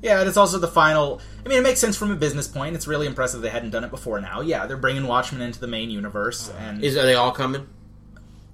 Yeah, 0.02 0.20
and 0.20 0.28
it's 0.28 0.38
also 0.38 0.60
the 0.60 0.68
final. 0.68 1.22
I 1.46 1.50
mean, 1.50 1.58
it 1.58 1.62
makes 1.62 1.80
sense 1.80 1.96
from 1.96 2.12
a 2.12 2.16
business 2.16 2.48
point. 2.48 2.76
It's 2.76 2.88
really 2.88 3.08
impressive 3.08 3.42
they 3.42 3.50
hadn't 3.50 3.70
done 3.70 3.86
it 3.86 3.90
before. 3.90 4.20
Now, 4.20 4.42
yeah, 4.42 4.68
they're 4.68 4.76
bringing 4.76 5.08
Watchmen 5.08 5.42
into 5.42 5.62
the 5.62 5.68
main 5.68 5.90
universe, 5.90 6.50
uh-huh. 6.50 6.60
and 6.60 6.84
Is 6.84 6.98
are 6.98 7.04
they 7.04 7.16
all 7.16 7.32
coming? 7.32 7.68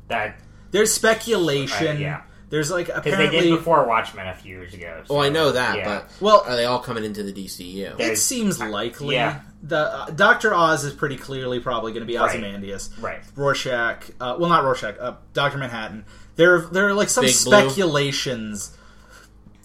that 0.10 0.40
there's 0.72 0.92
speculation. 0.94 1.88
Right, 1.88 2.00
yeah. 2.00 2.22
There's 2.50 2.72
like 2.72 2.88
because 2.88 3.04
they 3.04 3.10
apparently 3.12 3.40
did 3.42 3.56
before 3.58 3.86
Watchmen 3.88 4.28
a 4.28 4.34
few 4.34 4.56
years 4.58 4.74
ago. 4.74 5.04
so- 5.06 5.14
Well, 5.16 5.24
I 5.24 5.30
know 5.30 5.52
that, 5.52 5.78
yeah. 5.78 5.86
but 5.86 6.12
Well- 6.20 6.44
are 6.48 6.56
they 6.56 6.66
all 6.66 6.80
coming 6.80 7.04
into 7.06 7.22
the 7.24 7.32
DCU? 7.32 8.00
It 8.00 8.18
seems 8.18 8.60
likely. 8.60 9.16
yeah. 9.16 9.42
The 9.62 9.78
uh, 9.78 10.06
Doctor 10.12 10.54
Oz 10.54 10.84
is 10.86 10.94
pretty 10.94 11.18
clearly 11.18 11.60
probably 11.60 11.92
going 11.92 12.02
to 12.02 12.12
be 12.12 12.18
Right. 12.18 12.30
Ozymandias. 12.30 12.90
right. 13.02 13.20
Rorschach. 13.36 14.10
Uh, 14.20 14.36
well, 14.40 14.50
not 14.50 14.64
Rorschach. 14.64 14.96
Uh, 15.00 15.14
Doctor 15.34 15.58
Manhattan. 15.58 16.06
There, 16.38 16.62
there 16.62 16.88
are 16.88 16.94
like 16.94 17.10
some 17.10 17.26
Big 17.26 17.36
Blue. 17.44 17.60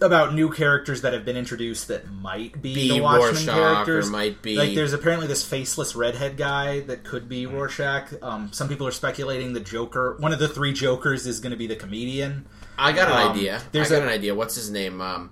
About 0.00 0.34
new 0.34 0.50
characters 0.50 1.02
that 1.02 1.12
have 1.12 1.24
been 1.24 1.36
introduced 1.36 1.88
that 1.88 2.10
might 2.10 2.60
be, 2.60 2.74
Be 2.74 2.88
the 2.90 3.00
Watchmen 3.00 3.28
Rorschach 3.30 3.54
characters. 3.54 4.10
might 4.10 4.42
be 4.42 4.56
Like, 4.56 4.74
there's 4.74 4.92
apparently 4.92 5.26
this 5.26 5.44
faceless 5.44 5.94
redhead 5.94 6.36
guy 6.36 6.80
that 6.80 7.04
could 7.04 7.28
be 7.28 7.44
Hmm. 7.44 7.54
Rorschach. 7.54 8.12
Um, 8.22 8.50
some 8.52 8.68
people 8.68 8.86
are 8.86 8.90
speculating 8.92 9.52
the 9.52 9.60
Joker, 9.60 10.16
one 10.18 10.32
of 10.32 10.38
the 10.38 10.48
three 10.48 10.72
Jokers, 10.72 11.26
is 11.26 11.40
going 11.40 11.52
to 11.52 11.56
be 11.56 11.66
the 11.66 11.76
comedian. 11.76 12.46
I 12.76 12.92
got 12.92 13.08
an 13.08 13.14
Um, 13.28 13.32
idea. 13.32 13.62
there's 13.72 13.90
I 13.92 13.96
got 13.96 14.02
a- 14.02 14.06
an 14.06 14.12
idea. 14.12 14.34
What's 14.34 14.56
his 14.56 14.70
name? 14.70 15.00
Um, 15.00 15.30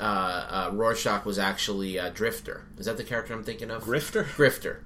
uh, 0.00 0.02
uh, 0.02 0.70
Rorschach 0.72 1.26
was 1.26 1.38
actually 1.38 1.98
uh, 1.98 2.08
Drifter. 2.10 2.62
Is 2.78 2.86
that 2.86 2.96
the 2.96 3.04
character 3.04 3.34
I'm 3.34 3.44
thinking 3.44 3.70
of? 3.70 3.84
Grifter. 3.84 4.24
Grifter. 4.24 4.76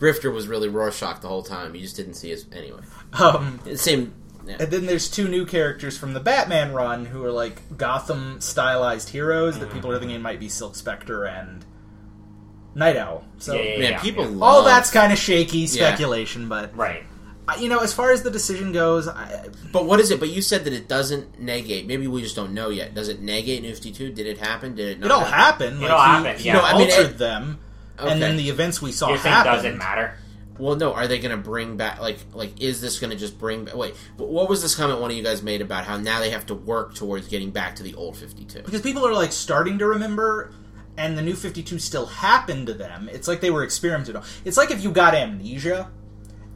Grifter 0.00 0.32
was 0.34 0.48
really 0.48 0.68
Rorschach 0.68 1.20
the 1.20 1.28
whole 1.28 1.44
time. 1.44 1.74
You 1.76 1.82
just 1.82 1.94
didn't 1.96 2.14
see 2.14 2.30
his 2.30 2.46
anyway. 2.52 2.80
Um, 3.12 3.60
Same. 3.76 4.12
Yeah. 4.46 4.56
and 4.60 4.70
then 4.70 4.86
there's 4.86 5.10
two 5.10 5.28
new 5.28 5.46
characters 5.46 5.96
from 5.96 6.12
the 6.12 6.20
Batman 6.20 6.72
run 6.72 7.06
who 7.06 7.24
are 7.24 7.32
like 7.32 7.76
Gotham 7.78 8.40
stylized 8.40 9.08
heroes 9.08 9.58
that 9.58 9.72
people 9.72 9.90
are 9.90 9.94
mm-hmm. 9.94 10.00
thinking 10.08 10.22
might 10.22 10.40
be 10.40 10.48
Silk 10.48 10.76
Spectre 10.76 11.24
and 11.24 11.64
Night 12.74 12.96
Owl. 12.96 13.24
So 13.38 13.54
Yeah, 13.54 13.62
yeah, 13.62 13.78
Man, 13.78 13.92
yeah, 13.92 14.00
people 14.00 14.24
yeah. 14.24 14.30
love 14.30 14.42
all 14.42 14.64
that's 14.64 14.90
kind 14.90 15.12
of 15.12 15.18
shaky 15.18 15.66
speculation, 15.66 16.48
but 16.48 16.76
Right. 16.76 17.04
I- 17.46 17.56
you 17.56 17.68
know, 17.68 17.78
as 17.80 17.92
far 17.92 18.10
as 18.10 18.22
the 18.22 18.30
decision 18.30 18.72
goes, 18.72 19.06
I, 19.06 19.48
But 19.72 19.84
what 19.86 20.00
is 20.00 20.10
it? 20.10 20.18
But 20.18 20.30
you 20.30 20.42
said 20.42 20.64
that 20.64 20.72
it 20.72 20.88
doesn't 20.88 21.40
negate. 21.40 21.86
Maybe 21.86 22.06
we 22.06 22.22
just 22.22 22.34
don't 22.36 22.52
know 22.52 22.70
yet. 22.70 22.94
Does 22.94 23.08
it 23.08 23.20
negate 23.20 23.62
New 23.62 23.70
Fifty 23.70 23.92
Two? 23.92 24.10
Did 24.12 24.26
it 24.26 24.38
happen? 24.38 24.74
Did 24.74 24.88
it 24.88 25.00
not? 25.00 25.06
it 25.06 25.12
all 25.12 25.20
happen? 25.20 25.78
happened. 25.78 25.84
It 25.84 25.90
all 25.90 25.98
he, 26.00 26.06
happened, 26.06 26.40
He 26.40 26.46
yeah. 26.48 26.54
No, 26.54 26.62
I 26.62 26.72
mean, 26.78 26.90
altered 26.90 27.10
it- 27.10 27.18
them, 27.18 27.58
Okay. 28.00 28.10
and 28.12 28.20
then 28.22 28.36
the 28.36 28.48
events 28.48 28.80
we 28.82 28.92
saw 28.92 29.08
You're 29.10 29.18
saying 29.18 29.34
happen. 29.34 29.52
doesn't 29.54 29.78
matter? 29.78 30.14
Well, 30.58 30.76
no. 30.76 30.92
Are 30.92 31.08
they 31.08 31.18
going 31.18 31.36
to 31.36 31.42
bring 31.42 31.76
back? 31.76 32.00
Like, 32.00 32.18
like, 32.32 32.60
is 32.60 32.80
this 32.80 33.00
going 33.00 33.10
to 33.10 33.16
just 33.16 33.38
bring? 33.38 33.64
back... 33.64 33.74
Wait, 33.74 33.94
what 34.16 34.48
was 34.48 34.62
this 34.62 34.74
comment 34.74 35.00
one 35.00 35.10
of 35.10 35.16
you 35.16 35.22
guys 35.22 35.42
made 35.42 35.60
about 35.60 35.84
how 35.84 35.96
now 35.96 36.20
they 36.20 36.30
have 36.30 36.46
to 36.46 36.54
work 36.54 36.94
towards 36.94 37.28
getting 37.28 37.50
back 37.50 37.76
to 37.76 37.82
the 37.82 37.94
old 37.94 38.16
Fifty 38.16 38.44
Two? 38.44 38.62
because 38.62 38.82
people 38.82 39.06
are 39.06 39.12
like 39.12 39.32
starting 39.32 39.78
to 39.78 39.86
remember 39.86 40.52
and 40.96 41.18
the 41.18 41.22
new 41.22 41.34
52 41.34 41.78
still 41.78 42.06
happened 42.06 42.66
to 42.66 42.74
them 42.74 43.08
it's 43.12 43.26
like 43.26 43.40
they 43.40 43.50
were 43.50 43.64
experimented 43.64 44.16
on 44.16 44.22
it's 44.44 44.56
like 44.56 44.70
if 44.70 44.82
you 44.82 44.90
got 44.90 45.14
amnesia 45.14 45.90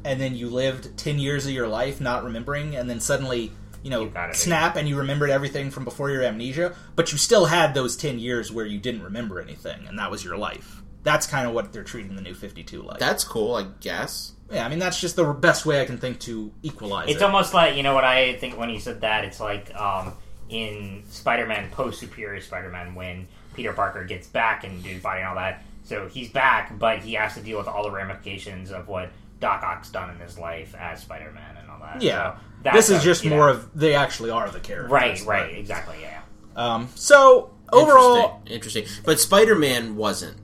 and 0.05 0.21
then 0.21 0.35
you 0.35 0.49
lived 0.49 0.97
10 0.97 1.19
years 1.19 1.47
of 1.47 1.53
your 1.53 1.67
life 1.69 2.01
not 2.01 2.25
remembering 2.25 2.77
and 2.77 2.89
then 2.89 3.01
suddenly 3.01 3.53
you 3.83 3.91
know 3.91 4.05
You 4.05 4.13
snap 4.33 4.77
and 4.77 4.89
you 4.89 4.97
remembered 4.97 5.31
everything 5.31 5.71
from 5.71 5.85
before 5.85 6.11
your 6.11 6.23
amnesia 6.23 6.75
but 6.95 7.13
you 7.13 7.19
still 7.19 7.47
had 7.47 7.75
those 7.75 7.97
10 7.97 8.19
years 8.19 8.53
where 8.53 8.67
you 8.67 8.79
didn't 8.79 9.03
remember 9.03 9.41
anything 9.41 9.87
and 9.87 9.99
that 9.99 10.11
was 10.11 10.25
your 10.25 10.37
life 10.37 10.78
that's 11.03 11.27
kind 11.27 11.47
of 11.47 11.55
what 11.55 11.73
they're 11.73 11.85
treating 11.85 12.15
the 12.17 12.23
new 12.23 12.35
52 12.35 12.83
like 12.83 12.99
That's 12.99 13.25
cool, 13.25 13.55
I 13.55 13.67
guess. 13.81 14.33
yeah 14.51 14.65
i 14.67 14.69
mean 14.69 14.79
that's 14.79 15.01
just 15.01 15.17
the 15.17 15.25
best 15.33 15.65
way 15.67 15.81
i 15.81 15.85
can 15.85 15.99
think 15.99 16.19
to 16.21 16.53
equalize 16.63 17.09
It's 17.09 17.21
it 17.21 17.25
almost 17.25 17.55
like 17.55 17.77
you 17.77 17.83
know 17.83 17.95
what 17.95 18.05
I 18.05 18.35
think 18.37 18.59
when 18.59 18.71
you 18.71 18.81
said 18.81 19.01
that. 19.03 19.25
It's 19.25 19.41
like 19.41 19.75
um, 19.75 20.13
in 20.49 21.03
Spider-Man 21.11 21.71
post 21.71 22.01
Superior 22.01 22.41
Spider-Man 22.41 22.95
when 22.95 23.27
Peter 23.55 23.73
Parker 23.73 24.05
gets 24.05 24.27
back 24.29 24.65
and 24.65 24.85
his 24.85 25.03
body 25.03 25.21
and 25.21 25.29
all 25.29 25.35
that. 25.35 25.63
So 25.85 26.07
he's 26.09 26.31
back, 26.31 26.79
but 26.79 26.99
he 27.01 27.15
has 27.15 27.35
to 27.35 27.41
deal 27.41 27.59
with 27.59 27.67
all 27.69 27.83
the 27.83 27.91
ramifications 27.91 28.71
of 28.71 28.89
what 28.89 29.11
Doc 29.41 29.63
Ock's 29.63 29.91
done 29.91 30.11
in 30.11 30.19
his 30.19 30.39
life 30.39 30.75
as 30.75 31.01
Spider-Man 31.03 31.57
and 31.61 31.71
all 31.71 31.79
that. 31.81 32.03
yeah 32.03 32.35
So 32.35 32.41
that's 32.65 32.77
this 32.77 32.91
is 32.91 33.01
a- 33.03 33.05
just 33.05 33.25
more 33.25 33.47
know, 33.47 33.53
of 33.55 33.71
they 33.79 33.95
actually 33.95 34.31
are 34.31 34.49
the 34.51 34.61
characters 34.61 34.91
right, 34.91 35.21
right, 35.27 35.55
exactly, 35.57 35.97
yeah. 36.03 36.21
um, 36.57 36.89
so 36.95 37.51
overall 37.73 38.43
interesting, 38.47 38.83
interesting. 38.83 39.05
But 39.05 39.21
Spider 39.21 39.55
Man 39.55 39.97
wasn't, 39.97 40.37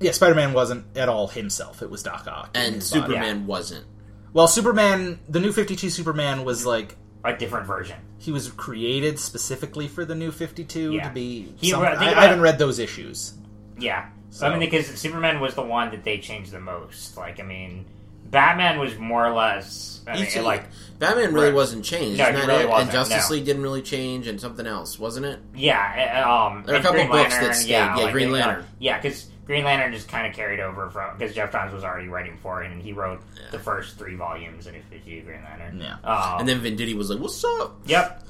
Yeah, 0.00 0.12
Spider 0.12 0.34
Man 0.34 0.52
wasn't 0.52 0.96
at 0.96 1.08
all 1.08 1.28
himself. 1.28 1.82
It 1.82 1.90
was 1.90 2.02
Doc 2.02 2.26
Ock. 2.26 2.50
and 2.54 2.76
his 2.76 2.90
body. 2.90 3.02
Superman 3.02 3.46
wasn't. 3.46 3.84
Well, 4.32 4.48
Superman, 4.48 5.18
the 5.28 5.40
new 5.40 5.52
52 5.52 5.90
Superman 5.90 6.44
was 6.44 6.64
like. 6.66 6.96
A 7.24 7.36
different 7.36 7.66
version. 7.66 7.98
He 8.18 8.32
was 8.32 8.48
created 8.50 9.18
specifically 9.18 9.88
for 9.88 10.04
the 10.04 10.14
new 10.14 10.30
52 10.30 10.92
Yeah. 10.94 11.08
to 11.08 11.14
be. 11.14 11.52
He- 11.60 11.70
some- 11.70 11.80
think 11.82 11.98
I, 12.00 12.14
I 12.18 12.22
haven't 12.22 12.40
read 12.40 12.58
those 12.58 12.78
issues. 12.78 13.34
Yeah. 13.78 14.06
So- 14.30 14.46
I 14.46 14.50
mean, 14.50 14.60
because 14.60 14.86
Superman 14.86 15.40
was 15.40 15.54
the 15.54 15.62
one 15.62 15.90
that 15.90 16.04
they 16.04 16.18
changed 16.18 16.52
the 16.52 16.60
most. 16.60 17.16
Like, 17.16 17.40
I 17.40 17.42
mean, 17.42 17.84
Batman 18.30 18.78
was 18.78 18.96
more 18.98 19.26
or 19.26 19.34
less. 19.34 20.00
I 20.06 20.14
mean, 20.14 20.24
Each- 20.26 20.36
like, 20.36 20.64
Batman 20.98 21.34
really 21.34 21.46
Right. 21.48 21.54
wasn't 21.54 21.84
changed. 21.84 22.18
No, 22.18 22.24
isn't 22.28 22.40
he 22.40 22.46
really 22.46 22.66
wasn't, 22.66 22.82
And 22.82 22.90
Justice 22.92 23.28
no. 23.30 23.36
League 23.36 23.44
didn't 23.44 23.62
really 23.62 23.82
change, 23.82 24.26
and 24.28 24.40
something 24.40 24.66
else, 24.66 24.98
wasn't 24.98 25.26
it? 25.26 25.40
Yeah, 25.54 26.22
uh, 26.24 26.30
um, 26.46 26.62
There 26.64 26.76
are 26.76 26.78
a 26.78 26.82
couple 26.82 26.98
Green 26.98 27.10
books 27.10 27.36
that 27.38 27.56
stayed. 27.56 27.70
Yeah, 27.70 27.96
Yeah, 27.96 28.04
like 28.04 28.12
Green 28.12 28.30
they- 28.32 28.40
uh, 28.40 28.46
Lantern. 28.46 28.66
yeah, 28.78 28.98
because 29.00 29.26
Green 29.50 29.64
Lantern 29.64 29.92
just 29.92 30.06
kind 30.08 30.28
of 30.28 30.32
carried 30.32 30.60
over 30.60 30.88
from 30.90 31.18
because 31.18 31.34
Geoff 31.34 31.50
Johns 31.50 31.72
was 31.72 31.82
already 31.82 32.06
writing 32.06 32.38
for 32.40 32.62
it, 32.62 32.70
and 32.70 32.80
he 32.80 32.92
wrote 32.92 33.20
the 33.50 33.58
first 33.58 33.98
three 33.98 34.14
volumes 34.14 34.68
in 34.68 34.74
New 34.74 34.82
Fifty 34.88 35.20
Green 35.22 35.42
Lantern. 35.42 35.80
Yeah. 35.80 35.96
Um, 36.04 36.38
And 36.38 36.48
then 36.48 36.60
Venditti 36.60 36.94
was 36.96 37.10
like, 37.10 37.18
"What's 37.18 37.42
up?" 37.44 37.80
yep. 37.84 38.24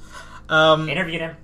Um, 0.49 0.89
Interviewed 0.89 1.21
him. 1.21 1.35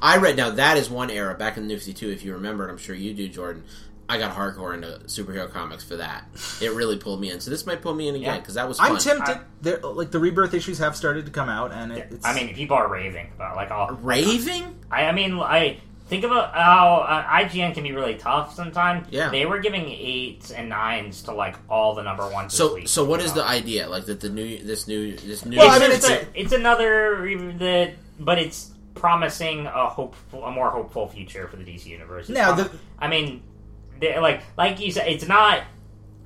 I 0.00 0.16
read 0.16 0.38
now 0.38 0.48
that 0.50 0.78
is 0.78 0.88
one 0.88 1.10
era 1.10 1.34
back 1.34 1.58
in 1.58 1.64
the 1.64 1.68
New 1.68 1.76
Fifty 1.76 1.92
Two. 1.92 2.08
If 2.10 2.24
you 2.24 2.32
remember, 2.32 2.64
and 2.64 2.72
I'm 2.72 2.78
sure 2.78 2.94
you 2.94 3.12
do, 3.12 3.28
Jordan. 3.28 3.64
I 4.08 4.18
got 4.18 4.36
hardcore 4.36 4.72
into 4.72 4.86
superhero 5.06 5.50
comics 5.50 5.82
for 5.82 5.96
that. 5.96 6.24
It 6.62 6.72
really 6.72 6.96
pulled 6.96 7.20
me 7.20 7.28
in. 7.32 7.40
So 7.40 7.50
this 7.50 7.66
might 7.66 7.82
pull 7.82 7.92
me 7.92 8.06
in 8.08 8.14
again 8.14 8.34
Yeah. 8.34 8.38
because 8.38 8.54
that 8.54 8.68
was 8.68 8.78
fun. 8.78 8.92
I'm 8.92 8.98
tempted. 8.98 9.36
I- 9.38 9.40
There, 9.62 9.78
like 9.80 10.12
the 10.12 10.20
rebirth 10.20 10.54
issues 10.54 10.78
have 10.78 10.94
started 10.96 11.26
to 11.26 11.32
come 11.32 11.48
out, 11.48 11.72
and 11.72 11.90
it, 11.92 12.08
it's. 12.12 12.24
I 12.24 12.32
mean, 12.32 12.54
people 12.54 12.76
are 12.76 12.88
raving 12.88 13.32
about 13.34 13.56
like 13.56 13.70
all. 13.72 13.90
Raving? 14.00 14.78
I, 14.92 15.06
I 15.06 15.12
mean, 15.12 15.38
I 15.40 15.78
think 16.06 16.24
about 16.24 16.54
how 16.54 16.98
uh, 17.08 17.24
IGN 17.44 17.74
can 17.74 17.82
be 17.82 17.92
really 17.92 18.14
tough 18.14 18.54
sometimes. 18.54 19.06
Yeah. 19.10 19.28
they 19.30 19.44
were 19.46 19.58
giving 19.58 19.86
eights 19.88 20.50
and 20.52 20.68
nines 20.68 21.22
to 21.22 21.32
like 21.32 21.56
all 21.68 21.94
the 21.94 22.02
number 22.02 22.28
ones. 22.30 22.52
this 22.52 22.58
So 22.58 22.74
week, 22.74 22.88
so 22.88 23.04
what 23.04 23.20
is 23.20 23.34
know? 23.34 23.42
the 23.42 23.48
idea? 23.48 23.88
Like 23.88 24.04
that 24.06 24.20
the 24.20 24.28
new 24.30 24.58
this 24.62 24.86
new 24.88 25.16
this 25.16 25.44
new 25.44 25.58
Well, 25.58 25.66
It's, 25.68 25.76
I 25.76 25.78
mean, 25.86 25.96
it's 25.96 26.08
a, 26.08 26.40
it's 26.40 26.52
another 26.52 27.26
that, 27.58 27.94
but 28.20 28.38
it's 28.38 28.72
promising 28.94 29.66
a 29.66 29.88
hopeful, 29.88 30.44
a 30.44 30.50
more 30.50 30.70
hopeful 30.70 31.06
future 31.08 31.46
for 31.48 31.56
the 31.56 31.64
DC 31.64 31.86
universe. 31.86 32.28
It's 32.30 32.38
Now, 32.38 32.54
prom- 32.54 32.68
the- 32.68 32.78
I 32.98 33.08
mean, 33.08 33.42
like 34.00 34.42
like 34.56 34.80
you 34.80 34.90
said, 34.92 35.08
it's 35.08 35.26
not 35.26 35.64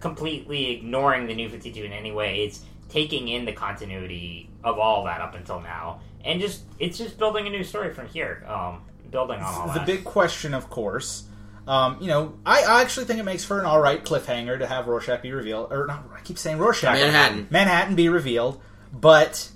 completely 0.00 0.70
ignoring 0.72 1.26
the 1.26 1.34
New 1.34 1.48
Fifty 1.48 1.72
Two 1.72 1.84
in 1.84 1.92
any 1.92 2.12
way. 2.12 2.44
It's 2.44 2.60
taking 2.88 3.28
in 3.28 3.44
the 3.44 3.52
continuity 3.52 4.50
of 4.64 4.78
all 4.78 5.04
that 5.04 5.20
up 5.20 5.34
until 5.34 5.60
now, 5.60 6.00
and 6.24 6.40
just 6.40 6.64
it's 6.78 6.98
just 6.98 7.18
building 7.18 7.46
a 7.46 7.50
new 7.50 7.64
story 7.64 7.92
from 7.94 8.06
here. 8.08 8.44
Um, 8.46 8.82
building 9.10 9.40
on 9.40 9.44
all 9.54 9.66
the 9.68 9.74
that. 9.80 9.86
big 9.86 10.04
question, 10.04 10.54
of 10.54 10.70
course. 10.70 11.24
Um, 11.68 11.98
you 12.00 12.08
know, 12.08 12.34
I, 12.44 12.62
I 12.64 12.80
actually 12.82 13.06
think 13.06 13.20
it 13.20 13.24
makes 13.24 13.44
for 13.44 13.60
an 13.60 13.66
all 13.66 13.80
right 13.80 14.02
cliffhanger 14.04 14.58
to 14.58 14.66
have 14.66 14.86
Rorschach 14.88 15.22
be 15.22 15.30
revealed, 15.32 15.72
or 15.72 15.86
not. 15.86 16.04
I 16.16 16.20
keep 16.20 16.38
saying 16.38 16.58
Rorschach, 16.58 16.94
Manhattan. 16.94 17.46
Manhattan 17.50 17.94
be 17.94 18.08
revealed, 18.08 18.60
but 18.92 19.50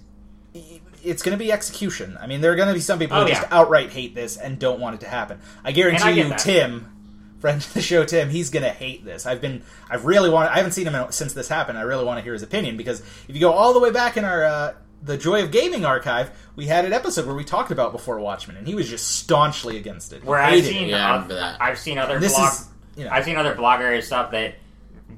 it's 1.03 1.23
going 1.23 1.37
to 1.37 1.43
be 1.43 1.51
execution. 1.51 2.17
I 2.21 2.27
mean, 2.27 2.41
there 2.41 2.53
are 2.53 2.57
going 2.57 2.69
to 2.69 2.75
be 2.75 2.81
some 2.81 2.99
people 2.99 3.17
Oh, 3.17 3.23
who 3.23 3.29
just 3.31 3.47
outright 3.51 3.91
hate 3.91 4.15
this 4.15 4.37
and 4.37 4.59
don't 4.59 4.81
want 4.81 4.95
it 4.97 5.01
to 5.01 5.09
happen. 5.09 5.41
I 5.65 5.73
guarantee 5.73 6.05
I 6.05 6.11
you, 6.11 6.29
that. 6.29 6.39
Tim, 6.39 6.91
friend 7.41 7.61
of 7.61 7.73
the 7.75 7.83
show, 7.83 8.05
Tim, 8.05 8.31
he's 8.31 8.51
going 8.51 8.63
to 8.63 8.71
hate 8.71 9.05
this. 9.05 9.27
I've 9.27 9.41
been, 9.41 9.63
I've 9.91 10.05
really 10.05 10.31
wanted, 10.31 10.51
I 10.53 10.57
haven't 10.59 10.73
seen 10.73 10.87
him 10.87 11.07
since 11.11 11.33
this 11.33 11.49
happened. 11.49 11.79
I 11.79 11.83
really 11.83 12.05
want 12.05 12.19
to 12.19 12.23
hear 12.23 12.33
his 12.33 12.43
opinion 12.43 12.77
because 12.77 13.01
if 13.29 13.35
you 13.35 13.41
go 13.41 13.53
all 13.53 13.73
the 13.75 13.81
way 13.81 13.91
back 13.91 14.17
in 14.17 14.25
our 14.25 14.45
uh, 14.45 14.75
the 15.05 15.17
Joy 15.19 15.43
of 15.43 15.51
Gaming 15.51 15.85
archive, 15.85 16.31
we 16.57 16.67
had 16.67 16.85
an 16.85 16.93
episode 16.93 17.27
where 17.27 17.35
we 17.35 17.45
talked 17.45 17.71
about 17.71 17.93
Before 17.93 18.19
Watchmen, 18.19 18.57
and 18.57 18.67
he 18.67 18.75
was 18.75 18.89
just 18.89 19.07
staunchly 19.19 19.77
against 19.77 20.13
it. 20.13 20.25
Where 20.25 20.39
I've 20.39 20.65
seen, 20.65 20.89
Yeah, 20.89 21.15
uh, 21.17 21.27
that. 21.29 21.61
I've 21.61 21.79
seen 21.79 21.99
other 21.99 22.19
This 22.19 22.35
blog- 22.35 22.53
is, 22.53 22.69
you 22.97 23.05
know, 23.05 23.11
I've 23.11 23.25
seen 23.25 23.37
other 23.37 23.55
bloggers 23.55 24.05
stuff 24.05 24.31
that 24.31 24.55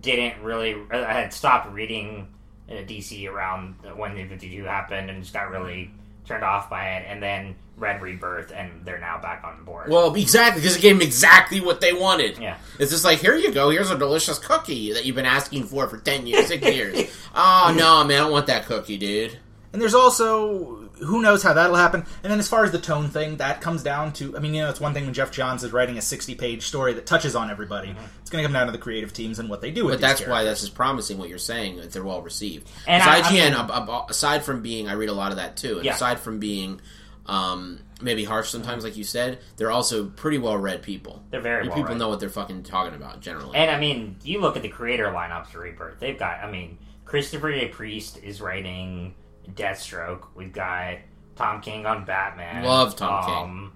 didn't 0.03 0.43
really 0.43 0.75
uh, 0.91 1.05
had 1.05 1.33
stopped 1.33 1.73
reading 1.73 2.29
uh, 2.69 2.75
DC 2.75 3.31
around 3.31 3.77
when 3.95 4.15
the 4.15 4.25
52 4.27 4.65
happened 4.65 5.09
and 5.09 5.23
just 5.23 5.33
got 5.33 5.51
really 5.51 5.91
turned 6.27 6.43
off 6.43 6.69
by 6.69 6.97
it, 6.97 7.07
and 7.09 7.23
then 7.23 7.55
read 7.77 8.03
Rebirth, 8.03 8.51
and 8.53 8.85
they're 8.85 8.99
now 8.99 9.21
back 9.21 9.45
on 9.45 9.65
board. 9.65 9.89
Well, 9.89 10.13
exactly 10.17 10.61
because 10.63 10.77
it 10.77 10.83
gave 10.83 10.97
them 10.99 11.07
exactly 11.07 11.61
what 11.61 11.81
they 11.81 11.93
wanted. 11.93 12.39
Yeah. 12.39 12.57
it's 12.81 12.91
just 12.91 13.05
like 13.05 13.21
here 13.21 13.37
you 13.37 13.53
go. 13.53 13.71
Here's 13.71 13.91
a 13.91 13.99
delicious 13.99 14.39
cookie 14.41 14.93
that 14.95 15.05
you've 15.05 15.15
been 15.15 15.27
asking 15.27 15.65
for 15.65 15.87
for 15.89 15.99
ten 15.99 16.27
years, 16.27 16.47
six 16.49 16.67
years. 16.67 17.09
Oh 17.39 17.75
no, 17.77 18.03
man, 18.03 18.17
I 18.17 18.21
don't 18.23 18.33
want 18.33 18.47
that 18.47 18.65
cookie, 18.65 18.97
dude. 18.97 19.39
And 19.73 19.83
there's 19.83 19.95
also 19.95 20.77
who 21.05 21.21
knows 21.21 21.43
how 21.43 21.53
that'll 21.53 21.77
happen. 21.77 22.05
And 22.23 22.33
then 22.33 22.39
as 22.39 22.49
far 22.49 22.65
as 22.65 22.71
the 22.73 22.79
tone 22.79 23.09
thing, 23.09 23.37
that 23.39 23.61
comes 23.61 23.83
down 23.83 24.13
to 24.15 24.37
I 24.37 24.41
mean, 24.41 24.55
you 24.55 24.63
know, 24.63 24.71
it's 24.71 24.81
one 24.81 24.95
thing 24.95 25.05
when 25.05 25.13
Geoff 25.13 25.31
Johns 25.31 25.63
is 25.65 25.73
writing 25.73 25.99
a 25.99 26.03
60 26.03 26.35
page 26.37 26.63
story 26.63 26.95
that 26.95 27.05
touches 27.07 27.37
on 27.37 27.51
everybody. 27.51 27.95
It's 28.21 28.31
going 28.31 28.43
to 28.43 28.47
come 28.49 28.55
down 28.55 28.67
to 28.67 28.73
the 28.73 28.79
creative 28.79 29.13
teams 29.13 29.39
and 29.39 29.49
what 29.51 29.61
they 29.61 29.71
do 29.71 29.85
with 29.85 30.01
But 30.01 30.09
these 30.09 30.19
that's 30.21 30.31
why 30.31 30.45
this 30.45 30.63
is 30.63 30.71
promising 30.71 31.19
what 31.19 31.29
you're 31.29 31.39
saying 31.39 31.77
that 31.77 31.93
they're 31.93 32.05
well 32.05 32.23
received. 32.23 32.69
And 32.87 33.03
'Cause 33.03 33.11
I- 33.13 33.19
I 33.19 33.23
IGN, 33.23 33.33
mean- 33.53 33.53
ab- 33.55 33.71
ab- 33.71 34.11
aside 34.11 34.45
from 34.45 34.63
being, 34.63 34.89
I 34.89 34.95
read 34.95 35.11
a 35.11 35.13
lot 35.15 35.31
of 35.33 35.37
that 35.37 35.57
too. 35.57 35.77
And 35.77 35.85
Yeah. 35.85 35.95
aside 35.95 36.21
from 36.21 36.39
being 36.39 36.81
um, 37.29 37.81
maybe 38.01 38.23
harsh 38.23 38.49
sometimes, 38.51 38.85
like 38.85 38.97
you 38.97 39.03
said, 39.03 39.41
they're 39.57 39.73
also 39.73 40.05
pretty 40.05 40.39
well 40.39 40.57
read 40.57 40.81
people. 40.81 41.25
They're 41.31 41.41
very 41.41 41.65
You 41.65 41.71
well 41.71 41.77
people 41.79 41.95
read. 41.95 41.99
know 41.99 42.09
what 42.09 42.21
they're 42.21 42.29
fucking 42.29 42.63
talking 42.63 42.95
about 42.95 43.21
generally. 43.21 43.57
And 43.57 43.69
I 43.69 43.81
mean, 43.81 44.15
you 44.23 44.41
look 44.41 44.55
at 44.57 44.63
the 44.63 44.69
creator 44.69 45.07
lineups 45.07 45.49
for 45.49 45.59
Rebirth. 45.59 45.99
They've 45.99 46.17
got, 46.17 46.39
I 46.43 46.49
mean, 46.49 46.79
Christopher 47.05 47.51
J. 47.53 47.67
Priest 47.67 48.19
is 48.23 48.41
writing 48.41 49.15
Deathstroke. 49.55 50.27
We've 50.35 50.53
got 50.53 50.97
Tom 51.37 51.61
King 51.61 51.87
on 51.87 52.05
Batman. 52.05 52.65
Love 52.65 52.97
Tom 52.97 53.25
King. 53.25 53.35
um, 53.35 53.73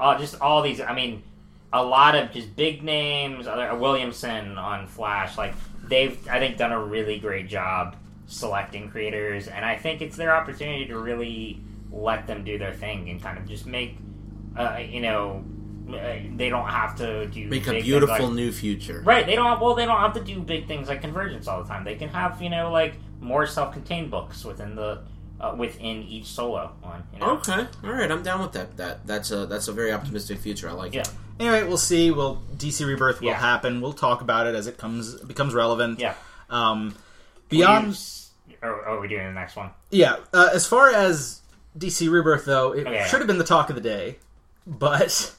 Oh, 0.00 0.18
just 0.18 0.40
all 0.40 0.60
these. 0.62 0.80
I 0.80 0.92
mean, 0.94 1.22
a 1.72 1.82
lot 1.82 2.14
of 2.16 2.32
just 2.32 2.54
big 2.56 2.82
names. 2.82 3.46
Other 3.46 3.70
uh, 3.70 3.76
Williamson 3.76 4.58
on 4.58 4.86
Flash. 4.88 5.38
Like 5.38 5.54
they've, 5.88 6.18
I 6.28 6.38
think, 6.40 6.56
done 6.56 6.72
a 6.72 6.80
really 6.82 7.18
great 7.18 7.48
job 7.48 7.96
selecting 8.26 8.90
creators, 8.90 9.48
and 9.48 9.64
I 9.64 9.76
think 9.76 10.02
it's 10.02 10.16
their 10.16 10.34
opportunity 10.34 10.86
to 10.86 10.98
really 10.98 11.60
let 11.92 12.26
them 12.26 12.42
do 12.42 12.58
their 12.58 12.72
thing 12.72 13.08
and 13.10 13.22
kind 13.22 13.38
of 13.38 13.46
just 13.46 13.66
make, 13.66 13.96
uh, 14.56 14.78
you 14.80 15.00
know. 15.00 15.44
uh, 15.88 15.92
They 16.34 16.48
don't 16.48 16.68
have 16.68 16.96
to 16.96 17.26
do 17.26 17.48
Make 17.48 17.68
a 17.68 17.80
beautiful 17.80 18.26
like- 18.26 18.34
new 18.34 18.50
future. 18.50 19.00
Right. 19.04 19.24
They 19.26 19.36
don't. 19.36 19.60
Well, 19.60 19.74
they 19.74 19.84
don't 19.86 20.00
have 20.00 20.14
to 20.14 20.20
do 20.24 20.40
big 20.40 20.66
things 20.66 20.88
like 20.88 21.02
convergence 21.02 21.46
all 21.46 21.62
the 21.62 21.68
time. 21.68 21.84
They 21.84 21.94
can 21.94 22.08
have 22.08 22.42
you 22.42 22.50
know 22.50 22.72
like 22.72 22.94
more 23.24 23.46
self-contained 23.46 24.10
books 24.10 24.44
within 24.44 24.76
the 24.76 25.00
uh, 25.40 25.54
within 25.58 26.02
each 26.04 26.26
solo 26.26 26.70
one. 26.82 27.02
You 27.12 27.18
know? 27.20 27.30
Okay, 27.38 27.66
all 27.82 27.90
right, 27.92 28.10
I'm 28.10 28.22
down 28.22 28.40
with 28.40 28.52
that. 28.52 28.76
That 28.76 29.06
that's 29.06 29.30
a 29.32 29.46
that's 29.46 29.66
a 29.68 29.72
very 29.72 29.92
optimistic 29.92 30.38
future. 30.38 30.68
I 30.68 30.72
like 30.72 30.94
Yeah. 30.94 31.00
it. 31.02 31.10
Anyway, 31.40 31.64
we'll 31.64 31.76
see. 31.76 32.10
Will 32.12 32.40
DC 32.56 32.86
Rebirth 32.86 33.20
will 33.20 33.28
Yeah. 33.28 33.34
happen. 33.40 33.80
We'll 33.80 33.92
talk 33.92 34.20
about 34.20 34.46
it 34.46 34.54
as 34.54 34.66
it 34.68 34.78
comes 34.78 35.14
becomes 35.22 35.52
relevant. 35.54 35.98
Yeah. 35.98 36.14
Um, 36.50 36.94
beyond, 37.48 37.98
Or, 38.62 38.70
or 38.70 38.86
are 38.86 39.00
we 39.00 39.08
doing 39.08 39.26
the 39.26 39.32
next 39.32 39.56
one? 39.56 39.70
yeah. 39.90 40.16
Uh, 40.32 40.50
as 40.52 40.66
far 40.66 40.90
as 40.90 41.40
DC 41.76 42.08
Rebirth, 42.08 42.44
though, 42.44 42.72
it 42.72 42.82
Okay, 42.86 42.94
yeah. 42.94 43.06
should 43.06 43.18
have 43.18 43.26
been 43.26 43.38
the 43.38 43.44
talk 43.44 43.68
of 43.70 43.74
the 43.74 43.80
day, 43.82 44.18
but 44.66 45.34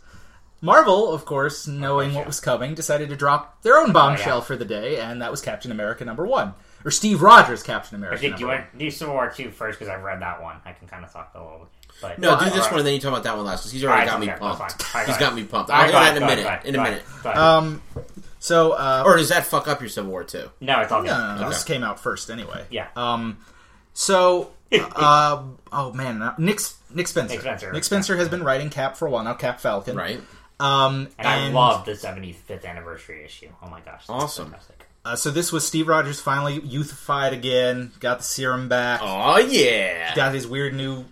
Marvel, 0.61 1.13
of 1.13 1.23
course, 1.25 1.67
knowing 1.67 2.13
what 2.13 2.25
was 2.25 2.39
coming, 2.41 2.73
decided 2.75 3.07
to 3.09 3.15
drop 3.15 3.61
their 3.61 3.77
own 3.77 3.93
bombshell 3.93 4.37
Oh, 4.37 4.39
yeah. 4.39 4.43
for 4.43 4.55
the 4.57 4.65
day, 4.65 4.97
and 4.99 5.21
that 5.21 5.31
was 5.31 5.41
Captain 5.41 5.71
America 5.71 6.03
number 6.03 6.25
one, 6.25 6.53
or 6.85 6.91
Steve 6.91 7.21
Rogers 7.21 7.63
Captain 7.63 7.95
America. 7.97 8.15
Actually, 8.15 8.29
do 8.37 8.39
you 8.41 8.47
number 8.47 8.61
want 8.63 8.77
do 8.77 8.91
Civil 8.91 9.13
War 9.15 9.29
two 9.29 9.51
first 9.51 9.79
because 9.79 9.91
I've 9.93 10.03
read 10.03 10.21
that 10.21 10.41
one. 10.41 10.57
I 10.65 10.71
can 10.71 10.87
kind 10.87 11.03
of 11.03 11.11
talk 11.11 11.31
a 11.35 11.39
little. 11.39 11.67
But 12.01 12.19
No, 12.19 12.29
Well, 12.29 12.39
do 12.39 12.45
this 12.45 12.53
alright. 12.55 12.71
one, 12.71 12.79
and 12.79 12.87
then 12.87 12.93
you 12.93 12.99
talk 12.99 13.09
about 13.11 13.23
that 13.23 13.35
one 13.37 13.45
last 13.45 13.61
because 13.61 13.71
he's 13.71 13.83
already 13.85 14.09
Alright, 14.09 14.11
got 14.11 14.19
me 14.19 14.25
okay, 14.31 14.39
that's 14.39 14.57
pumped. 14.59 14.81
Fine. 14.83 14.91
Alright, 15.01 15.07
He's 15.07 15.17
go 15.17 15.25
got 15.25 15.35
me 15.35 15.43
pumped. 15.45 15.69
I'll 15.71 15.85
do 15.85 15.91
that 15.93 16.11
in 16.11 16.17
a 16.17 16.19
go 16.19 16.25
minute. 16.27 16.45
ahead, 16.45 16.65
In 16.65 16.75
a 16.75 16.77
go 16.77 16.83
minute. 16.83 17.03
go. 17.23 17.29
Um, 17.31 17.81
so, 18.39 18.71
uh, 18.73 19.03
Or 19.05 19.15
does 19.17 19.29
that 19.29 19.45
fuck 19.45 19.67
up 19.69 19.79
your 19.79 19.89
Civil 19.89 20.11
War 20.11 20.23
too? 20.25 20.51
no, 20.59 20.81
it's 20.81 20.91
all 20.91 21.01
good. 21.01 21.07
no, 21.07 21.17
no, 21.17 21.35
no, 21.35 21.41
Okay. 21.41 21.49
this 21.49 21.63
came 21.63 21.83
out 21.83 21.99
first 21.99 22.29
anyway. 22.29 22.65
Yeah. 22.69 22.87
Um, 22.97 23.37
so, 23.93 24.51
uh, 24.73 25.43
oh 25.71 25.93
man, 25.93 26.21
uh, 26.21 26.35
Nick 26.37 26.59
Nick 26.93 27.07
Spencer. 27.07 27.33
Nick 27.35 27.41
Spencer. 27.41 27.71
Nick 27.71 27.83
Spencer 27.85 28.17
has 28.17 28.27
been 28.29 28.43
writing 28.43 28.69
Cap 28.69 28.97
for 28.97 29.07
a 29.07 29.09
while 29.11 29.23
now. 29.23 29.33
Cap 29.33 29.59
Falcon. 29.61 29.95
Right. 29.95 30.19
Um, 30.59 31.07
And, 31.17 31.27
I 31.27 31.47
love 31.49 31.85
the 31.85 31.93
75th 31.93 32.65
anniversary 32.65 33.23
issue. 33.25 33.49
Oh 33.61 33.67
my 33.69 33.79
gosh, 33.81 34.05
that's 34.07 34.09
Awesome. 34.09 34.45
fantastic. 34.51 34.85
Uh, 35.05 35.15
so 35.15 35.29
this 35.29 35.51
was 35.51 35.65
Steve 35.65 35.87
Rogers 35.87 36.19
finally 36.19 36.59
youthified 36.59 37.31
again. 37.31 37.91
Got 37.99 38.17
the 38.19 38.23
serum 38.23 38.67
back. 38.67 38.99
Oh 39.03 39.37
yeah. 39.37 40.15
Got 40.15 40.33
his 40.33 40.47
weird 40.47 40.73
new 40.73 41.05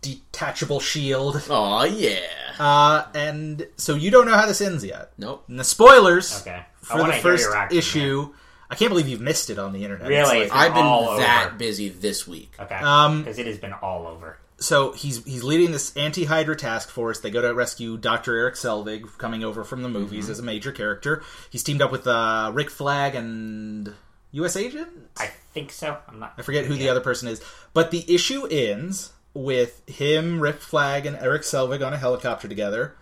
detachable 0.00 0.80
shield. 0.80 1.42
Oh 1.50 1.84
yeah. 1.84 2.20
Uh, 2.58 3.04
and 3.14 3.66
so 3.76 3.94
you 3.94 4.10
don't 4.10 4.26
know 4.26 4.34
how 4.34 4.46
this 4.46 4.60
ends 4.60 4.84
yet. 4.84 5.12
Nope. 5.18 5.44
And 5.48 5.58
the 5.58 5.64
spoilers 5.64 6.40
Okay. 6.42 6.64
For 6.80 6.98
the 7.04 7.12
first 7.14 7.44
your 7.44 7.52
reaction, 7.52 7.78
issue. 7.78 8.34
I 8.70 8.74
can't 8.74 8.90
believe 8.90 9.08
you've 9.08 9.20
missed 9.20 9.50
it 9.50 9.58
on 9.58 9.72
the 9.72 9.82
internet. 9.82 10.08
Really? 10.08 10.40
It's 10.40 10.52
like- 10.52 10.66
I've 10.66 10.74
been 10.74 10.84
all 10.84 11.16
that 11.18 11.46
over. 11.48 11.56
busy 11.56 11.88
this 11.88 12.26
week. 12.26 12.52
Okay. 12.60 12.74
Um, 12.76 13.22
Because 13.22 13.38
it 13.38 13.46
has 13.46 13.58
been 13.58 13.72
all 13.72 14.06
over. 14.06 14.38
So 14.58 14.92
he's 14.92 15.24
he's 15.24 15.44
leading 15.44 15.70
this 15.72 15.96
anti-Hydra 15.96 16.56
task 16.56 16.88
force. 16.90 17.20
They 17.20 17.30
go 17.30 17.40
to 17.40 17.54
rescue 17.54 17.96
Dr. 17.96 18.36
Eric 18.36 18.54
Selvig, 18.54 19.16
coming 19.18 19.44
over 19.44 19.64
from 19.64 19.82
the 19.82 19.88
movies 19.88 20.24
Mm-hmm. 20.24 20.32
as 20.32 20.38
a 20.38 20.42
major 20.42 20.72
character. 20.72 21.22
He's 21.50 21.62
teamed 21.62 21.82
up 21.82 21.92
with 21.92 22.06
uh, 22.06 22.50
Rick 22.54 22.70
Flag 22.70 23.14
and 23.14 23.94
U.S. 24.32 24.56
Agent. 24.56 24.88
I 25.16 25.26
think 25.54 25.72
so. 25.72 25.98
I'm 26.08 26.18
not. 26.18 26.34
I 26.36 26.42
forget 26.42 26.66
who 26.66 26.74
the 26.74 26.88
other 26.88 27.00
person 27.00 27.28
is. 27.28 27.40
But 27.72 27.90
the 27.90 28.04
issue 28.12 28.46
ends 28.46 29.12
with 29.34 29.88
him, 29.88 30.40
Rick 30.40 30.56
Flag, 30.60 31.06
and 31.06 31.16
Eric 31.16 31.42
Selvig 31.42 31.86
on 31.86 31.92
a 31.94 31.98
helicopter 31.98 32.48
together, 32.48 32.96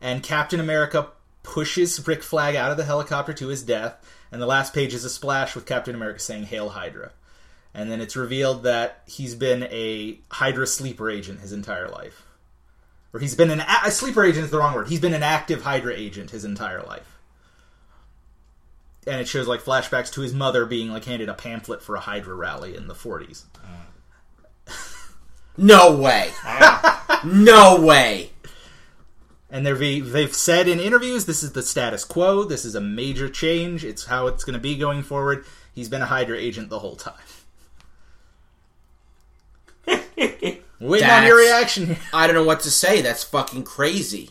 and 0.00 0.22
Captain 0.22 0.60
America 0.60 1.08
pushes 1.42 2.06
Rick 2.06 2.22
Flag 2.22 2.54
out 2.54 2.70
of 2.70 2.76
the 2.76 2.84
helicopter 2.84 3.32
to 3.32 3.48
his 3.48 3.62
death, 3.62 3.94
and 4.30 4.42
the 4.42 4.46
last 4.46 4.74
page 4.74 4.92
is 4.92 5.04
a 5.04 5.08
splash 5.10 5.54
with 5.54 5.64
Captain 5.64 5.94
America 5.94 6.18
saying 6.20 6.44
"Hail 6.44 6.68
Hydra," 6.70 7.12
and 7.78 7.92
then 7.92 8.00
it's 8.00 8.16
revealed 8.16 8.64
that 8.64 9.02
he's 9.06 9.36
been 9.36 9.62
a 9.70 10.18
Hydra 10.32 10.66
sleeper 10.66 11.08
agent 11.08 11.38
his 11.38 11.52
entire 11.52 11.88
life, 11.88 12.24
or 13.12 13.20
he's 13.20 13.36
been 13.36 13.52
an 13.52 13.60
a, 13.60 13.76
a 13.86 13.90
sleeper 13.92 14.24
agent 14.24 14.46
is 14.46 14.50
the 14.50 14.58
wrong 14.58 14.74
word. 14.74 14.88
He's 14.88 14.98
been 14.98 15.14
an 15.14 15.22
active 15.22 15.62
Hydra 15.62 15.94
agent 15.94 16.32
his 16.32 16.44
entire 16.44 16.82
life. 16.82 17.16
And 19.06 19.20
it 19.20 19.28
shows 19.28 19.46
like 19.46 19.62
flashbacks 19.62 20.12
to 20.14 20.22
his 20.22 20.34
mother 20.34 20.66
being 20.66 20.90
like 20.90 21.04
handed 21.04 21.28
a 21.28 21.34
pamphlet 21.34 21.80
for 21.80 21.94
a 21.94 22.00
Hydra 22.00 22.34
rally 22.34 22.74
in 22.76 22.88
the 22.88 22.94
40s. 22.94 23.44
Uh. 23.56 24.72
No 25.56 25.96
way. 25.96 26.30
No 27.24 27.80
way. 27.80 28.30
And 29.50 29.66
they've 29.66 30.08
they've 30.08 30.34
said 30.34 30.68
in 30.68 30.78
interviews 30.78 31.24
this 31.24 31.42
is 31.42 31.52
the 31.52 31.62
status 31.64 32.04
quo. 32.04 32.44
This 32.44 32.64
is 32.64 32.76
a 32.76 32.80
major 32.80 33.28
change. 33.28 33.84
It's 33.84 34.04
how 34.04 34.28
it's 34.28 34.44
going 34.44 34.54
to 34.54 34.60
be 34.60 34.76
going 34.76 35.02
forward. 35.02 35.44
He's 35.74 35.88
been 35.88 36.02
a 36.02 36.06
Hydra 36.06 36.38
agent 36.38 36.70
the 36.70 36.78
whole 36.78 36.94
time. 36.94 37.14
Waiting 40.80 41.08
on 41.08 41.26
your 41.26 41.36
reaction. 41.36 41.96
I 42.12 42.26
don't 42.26 42.36
know 42.36 42.44
what 42.44 42.60
to 42.60 42.70
say. 42.70 43.00
That's 43.02 43.24
fucking 43.24 43.64
crazy. 43.64 44.30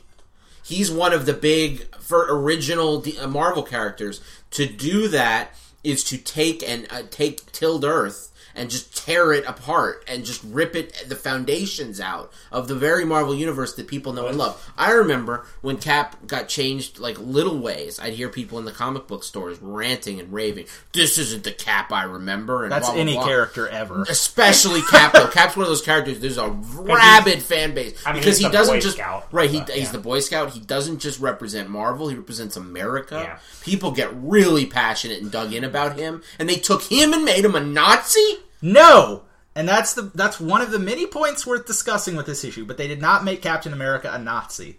He's 0.63 0.91
one 0.91 1.13
of 1.13 1.25
the 1.25 1.33
big 1.33 1.95
for 1.97 2.25
original 2.29 3.01
D- 3.01 3.17
uh, 3.17 3.27
Marvel 3.27 3.63
characters. 3.63 4.21
To 4.51 4.65
do 4.65 5.07
that 5.09 5.51
is 5.83 6.03
to 6.05 6.17
take 6.17 6.67
and 6.67 6.87
uh, 6.89 7.03
take 7.09 7.51
Tilled 7.51 7.85
Earth 7.85 8.31
and 8.57 8.69
just 8.69 9.05
tear 9.05 9.31
it 9.31 9.45
apart 9.45 10.03
and 10.07 10.25
just 10.25 10.43
rip 10.43 10.75
it 10.75 11.05
the 11.07 11.15
foundations 11.15 12.01
out 12.01 12.31
of 12.51 12.67
the 12.67 12.75
very 12.75 13.05
Marvel 13.05 13.33
universe 13.33 13.75
that 13.75 13.87
people 13.87 14.11
know 14.11 14.27
and 14.27 14.37
love. 14.37 14.71
I 14.77 14.91
remember 14.91 15.45
when 15.61 15.77
Cap 15.77 16.27
got 16.27 16.49
changed 16.49 16.99
like 16.99 17.17
little 17.19 17.59
ways. 17.59 17.99
I'd 17.99 18.13
hear 18.13 18.29
people 18.29 18.59
in 18.59 18.65
the 18.65 18.71
comic 18.71 19.07
book 19.07 19.23
stores 19.23 19.59
ranting 19.61 20.19
and 20.19 20.33
raving. 20.33 20.65
This 20.91 21.17
isn't 21.17 21.43
the 21.43 21.51
Cap 21.51 21.91
I 21.91 22.03
remember. 22.03 22.63
And 22.63 22.71
That's 22.71 22.87
blah, 22.87 22.93
blah, 22.93 23.01
any 23.01 23.13
blah. 23.13 23.25
character 23.25 23.67
ever. 23.67 24.03
Especially 24.09 24.81
Cap, 24.81 25.13
though. 25.13 25.27
Cap's 25.31 25.55
one 25.55 25.63
of 25.63 25.69
those 25.69 25.81
characters. 25.81 26.19
There's 26.19 26.37
a 26.37 26.49
rabid 26.49 27.41
fan 27.41 27.73
base 27.73 28.01
I 28.05 28.11
mean, 28.11 28.21
because 28.21 28.37
he's 28.37 28.47
he 28.47 28.51
the 28.51 28.57
doesn't 28.57 28.75
Boy 28.75 28.81
just 28.81 28.97
Scout, 28.97 29.27
right. 29.31 29.49
He, 29.49 29.59
but, 29.59 29.69
he's 29.69 29.91
the 29.91 29.99
Boy 29.99 30.19
Scout. 30.19 30.51
He 30.51 30.59
doesn't 30.59 30.99
just 30.99 31.19
represent 31.19 31.69
Marvel. 31.69 32.09
He 32.09 32.15
represents 32.15 32.57
America. 32.57 33.15
Yeah. 33.15 33.39
People 33.61 33.91
get 33.91 34.09
really 34.13 34.65
passionate 34.65 35.21
and 35.21 35.31
dug 35.31 35.53
in 35.53 35.63
about 35.63 35.97
him, 35.97 36.23
and 36.39 36.49
they 36.49 36.55
took 36.55 36.83
him 36.83 37.13
and 37.13 37.23
made 37.23 37.45
him 37.45 37.55
a 37.55 37.59
Nazi. 37.59 38.39
No, 38.61 39.23
and 39.55 39.67
that's 39.67 39.93
the 39.93 40.03
that's 40.15 40.39
one 40.39 40.61
of 40.61 40.71
the 40.71 40.79
many 40.79 41.05
points 41.05 41.45
worth 41.45 41.65
discussing 41.65 42.15
with 42.15 42.25
this 42.25 42.43
issue. 42.43 42.65
But 42.65 42.77
they 42.77 42.87
did 42.87 43.01
not 43.01 43.23
make 43.23 43.41
Captain 43.41 43.73
America 43.73 44.09
a 44.13 44.17
Nazi, 44.19 44.77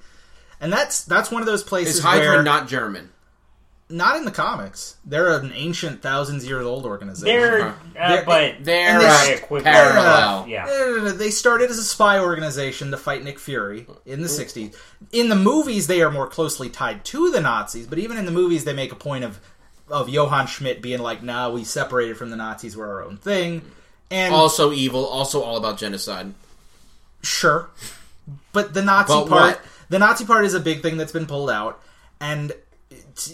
and 0.60 0.72
that's 0.72 1.04
that's 1.04 1.30
one 1.30 1.42
of 1.42 1.46
those 1.46 1.62
places 1.62 1.96
Is 1.98 2.02
Hydra 2.02 2.28
where 2.28 2.42
not 2.42 2.68
German? 2.68 3.10
not 3.90 4.16
in 4.18 4.26
the 4.26 4.30
comics. 4.30 4.96
They're 5.02 5.38
an 5.38 5.50
ancient, 5.54 6.02
thousands 6.02 6.46
years 6.46 6.62
old 6.66 6.84
organization. 6.84 7.34
They're, 7.40 7.68
uh, 7.68 7.72
They're- 7.94 8.22
but 8.26 8.56
They're 8.62 8.90
And 8.90 9.00
they- 9.00 9.34
equivalent. 9.36 9.64
parallel. 9.74 10.44
Yeah. 10.46 10.66
No, 10.66 10.72
no, 10.76 10.96
no, 10.98 11.04
no. 11.04 11.10
They 11.12 11.30
started 11.30 11.70
as 11.70 11.78
a 11.78 11.82
spy 11.84 12.18
organization 12.20 12.90
to 12.90 12.98
fight 12.98 13.24
Nick 13.24 13.38
Fury 13.38 13.86
in 14.04 14.20
the 14.20 14.28
60s. 14.28 14.74
In 15.10 15.30
the 15.30 15.36
movies, 15.36 15.86
they 15.86 16.02
are 16.02 16.10
more 16.10 16.26
closely 16.26 16.68
tied 16.68 17.02
to 17.06 17.30
the 17.30 17.40
Nazis, 17.40 17.86
but 17.86 17.98
even 17.98 18.18
in 18.18 18.26
the 18.26 18.30
movies, 18.30 18.64
they 18.64 18.74
make 18.74 18.92
a 18.92 18.94
point 18.94 19.24
of 19.24 19.40
of 19.90 20.08
Johann 20.08 20.46
Schmidt 20.46 20.82
being 20.82 21.00
like, 21.00 21.22
nah, 21.22 21.50
we 21.50 21.64
separated 21.64 22.16
from 22.16 22.30
the 22.30 22.36
Nazis, 22.36 22.76
we're 22.76 22.86
our 22.88 23.02
own 23.02 23.16
thing. 23.16 23.62
And 24.10 24.34
Also 24.34 24.72
evil. 24.72 25.04
Also 25.06 25.42
all 25.42 25.56
about 25.56 25.78
genocide. 25.78 26.34
sure. 27.22 27.68
But 28.52 28.74
the 28.74 28.82
Nazi 28.82 29.12
But 29.14 29.28
part 29.28 29.42
what? 29.56 29.60
the 29.88 29.98
Nazi 29.98 30.24
part 30.24 30.44
is 30.44 30.54
a 30.54 30.60
big 30.60 30.82
thing 30.82 30.96
that's 30.98 31.12
been 31.12 31.26
pulled 31.26 31.50
out. 31.50 31.80
And 32.20 32.50
it's- 32.90 33.32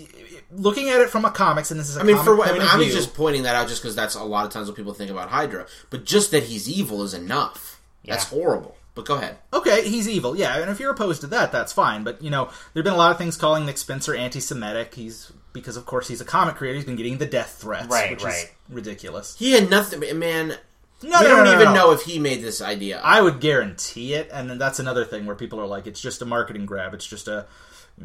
looking 0.52 0.89
at 0.89 1.01
it 1.01 1.10
from 1.10 1.24
a 1.24 1.31
comics, 1.31 1.70
and 1.70 1.81
this 1.81 1.89
is 1.89 1.97
a 1.97 2.01
I 2.01 2.02
mean, 2.05 2.16
comic 2.16 2.24
for 2.26 2.36
what 2.36 2.48
I 2.48 2.52
mean, 2.52 2.62
I'm 2.62 2.81
view, 2.81 2.93
just 2.93 3.14
pointing 3.14 3.43
that 3.43 3.56
out 3.56 3.68
just 3.68 3.82
because 3.82 3.97
that's 3.97 4.14
a 4.14 4.22
lot 4.22 4.47
of 4.47 4.52
times 4.52 4.68
what 4.68 4.76
people 4.76 4.94
think 4.94 5.10
about 5.10 5.28
Hydra. 5.31 5.66
But 5.90 6.05
just 6.05 6.31
that 6.31 6.44
he's 6.44 6.68
evil 6.68 7.02
is 7.02 7.12
enough. 7.14 7.81
That's 8.05 8.24
horrible. 8.24 8.76
But 8.94 9.06
go 9.06 9.16
ahead. 9.16 9.39
Okay, 9.52 9.89
he's 9.89 10.09
evil, 10.09 10.36
yeah, 10.36 10.59
and 10.59 10.70
if 10.70 10.78
you're 10.78 10.93
opposed 10.93 11.22
to 11.22 11.26
that, 11.28 11.51
that's 11.51 11.72
fine. 11.72 12.05
But 12.05 12.22
you 12.22 12.31
know, 12.31 12.51
there've 12.72 12.85
been 12.85 12.93
a 12.93 12.98
lot 12.98 13.10
of 13.10 13.18
things 13.18 13.36
calling 13.36 13.66
Nick 13.66 13.78
Spencer 13.78 14.14
anti-Semitic. 14.14 14.94
He's 14.94 15.32
because, 15.55 15.78
of 15.78 15.86
course, 15.86 16.09
he's 16.09 16.20
a 16.20 16.24
comic 16.26 16.56
creator. 16.56 16.74
He's 16.76 16.85
been 16.85 16.97
getting 16.97 17.16
the 17.16 17.24
death 17.26 17.56
threats, 17.60 17.86
Right, 17.89 18.10
which 18.10 18.22
is 18.24 18.51
ridiculous. 18.68 19.35
He 19.39 19.52
had 19.52 19.70
nothing. 19.70 20.01
Man, 20.18 20.48
No, 20.48 20.56
we 21.02 21.10
no, 21.10 21.20
don't 21.22 21.44
no, 21.44 21.44
no, 21.44 21.52
even 21.55 21.64
no. 21.66 21.74
know 21.74 21.90
if 21.93 22.02
he 22.02 22.18
made 22.18 22.43
this 22.43 22.60
idea. 22.60 23.01
I 23.02 23.22
would 23.22 23.40
guarantee 23.40 24.12
it, 24.14 24.28
and 24.32 24.51
then 24.51 24.59
that's 24.59 24.78
another 24.78 25.05
thing 25.06 25.24
where 25.24 25.36
people 25.36 25.59
are 25.60 25.66
like, 25.66 25.86
"It's 25.86 26.01
just 26.01 26.20
a 26.20 26.26
marketing 26.26 26.66
grab. 26.66 26.93
It's 26.93 27.06
just 27.06 27.26
a, 27.28 27.47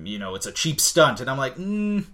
you 0.02 0.18
know, 0.20 0.36
it's 0.36 0.46
a 0.46 0.52
cheap 0.52 0.80
stunt." 0.80 1.20
And 1.20 1.30
I'm 1.30 1.38
like, 1.38 1.56
mm, 1.58 2.06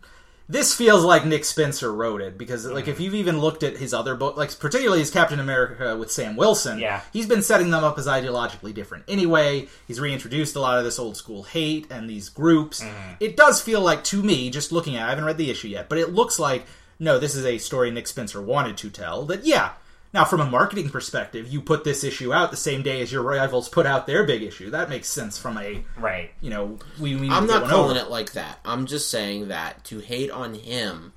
this 0.48 0.76
feels 0.76 1.04
like 1.04 1.26
Nick 1.26 1.44
Spencer 1.46 1.92
wrote 1.94 2.22
it 2.22 2.38
because, 2.38 2.66
like, 2.66 2.88
if 2.88 2.98
mm. 2.98 3.02
you've 3.02 3.16
even 3.16 3.40
looked 3.40 3.64
at 3.64 3.78
his 3.78 3.94
other 3.94 4.16
book, 4.16 4.38
like 4.38 4.58
particularly 4.60 5.00
his 5.00 5.12
Captain 5.12 5.40
America 5.40 5.96
with 5.98 6.12
Sam 6.12 6.36
Wilson, 6.36 6.80
Yeah. 6.80 7.02
he's 7.12 7.28
been 7.28 7.42
setting 7.42 7.72
them 7.72 7.84
up 7.84 7.98
as 7.98 8.08
ideologically 8.08 8.74
different. 8.74 9.06
Anyway, 9.08 9.68
he's 9.88 10.00
reintroduced 10.00 10.56
a 10.56 10.60
lot 10.60 10.78
of 10.78 10.84
this 10.84 11.00
old 11.00 11.18
school 11.18 11.44
hate 11.44 11.88
and 11.90 12.10
these 12.10 12.30
groups. 12.30 12.82
Mm-hmm. 12.84 13.14
It 13.20 13.38
does 13.38 13.62
feel 13.62 13.82
like 13.82 14.04
to 14.06 14.22
me, 14.22 14.50
just 14.50 14.72
looking 14.72 14.96
at, 14.96 15.02
it, 15.02 15.06
I 15.06 15.10
haven't 15.10 15.26
read 15.26 15.38
the 15.38 15.50
issue 15.50 15.70
yet, 15.70 15.90
but 15.90 15.98
it 15.98 16.14
looks 16.14 16.38
like 16.40 16.66
no, 17.00 17.20
this 17.20 17.36
is 17.36 17.46
a 17.46 17.58
story 17.58 17.92
Nick 17.92 18.08
Spencer 18.08 18.42
wanted 18.42 18.78
to 18.78 18.90
tell. 18.90 19.26
That 19.26 19.46
yeah. 19.46 19.72
Now, 20.16 20.24
from 20.24 20.40
a 20.40 20.46
marketing 20.50 20.90
perspective, 20.90 21.50
you 21.52 21.60
put 21.62 21.84
this 21.84 22.06
issue 22.06 22.34
out 22.34 22.50
the 22.50 22.56
same 22.56 22.82
day 22.84 23.02
as 23.02 23.12
your 23.12 23.22
rivals 23.22 23.68
put 23.68 23.86
out 23.86 24.08
their 24.08 24.24
big 24.24 24.44
issue. 24.44 24.70
That 24.70 24.90
makes 24.90 25.10
sense 25.10 25.38
from 25.38 25.58
a, 25.58 25.84
Right. 25.98 26.32
you 26.40 26.50
know, 26.50 26.80
we, 26.98 27.18
we 27.18 27.30
I'm 27.30 27.42
to 27.46 27.48
get 27.48 27.54
not 27.54 27.62
one 27.64 27.70
calling 27.72 27.98
over. 27.98 28.06
it 28.08 28.10
like 28.10 28.32
that. 28.32 28.60
I'm 28.64 28.86
just 28.86 29.12
saying 29.12 29.50
that 29.50 29.84
to 29.86 30.00
hate 30.00 30.32
on 30.32 30.54
him 30.54 31.12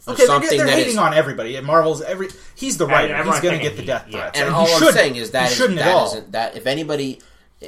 for 0.00 0.10
Okay, 0.10 0.18
they're, 0.18 0.26
something 0.26 0.56
they're 0.58 0.66
that 0.66 0.74
hating 0.78 0.94
is- 0.94 0.98
on 0.98 1.14
everybody. 1.14 1.54
And 1.54 1.64
Marvel's 1.64 2.02
every 2.02 2.28
he's 2.56 2.76
the 2.76 2.86
writer. 2.88 3.14
He's 3.14 3.20
everyone's 3.20 3.40
going 3.40 3.56
to 3.56 3.62
get 3.62 3.76
the 3.76 3.82
he- 3.82 3.86
death 3.86 4.06
yeah. 4.08 4.18
threats. 4.18 4.40
and 4.40 4.52
all 4.52 4.66
I'm 4.68 4.92
saying 4.92 5.14
is 5.14 5.30
that 5.30 5.52
shouldn't 5.52 5.78
that 5.78 5.86
at 5.86 5.94
all. 5.94 6.06
isn't- 6.08 6.32
that 6.32 6.56
if 6.56 6.66
anybody 6.66 7.20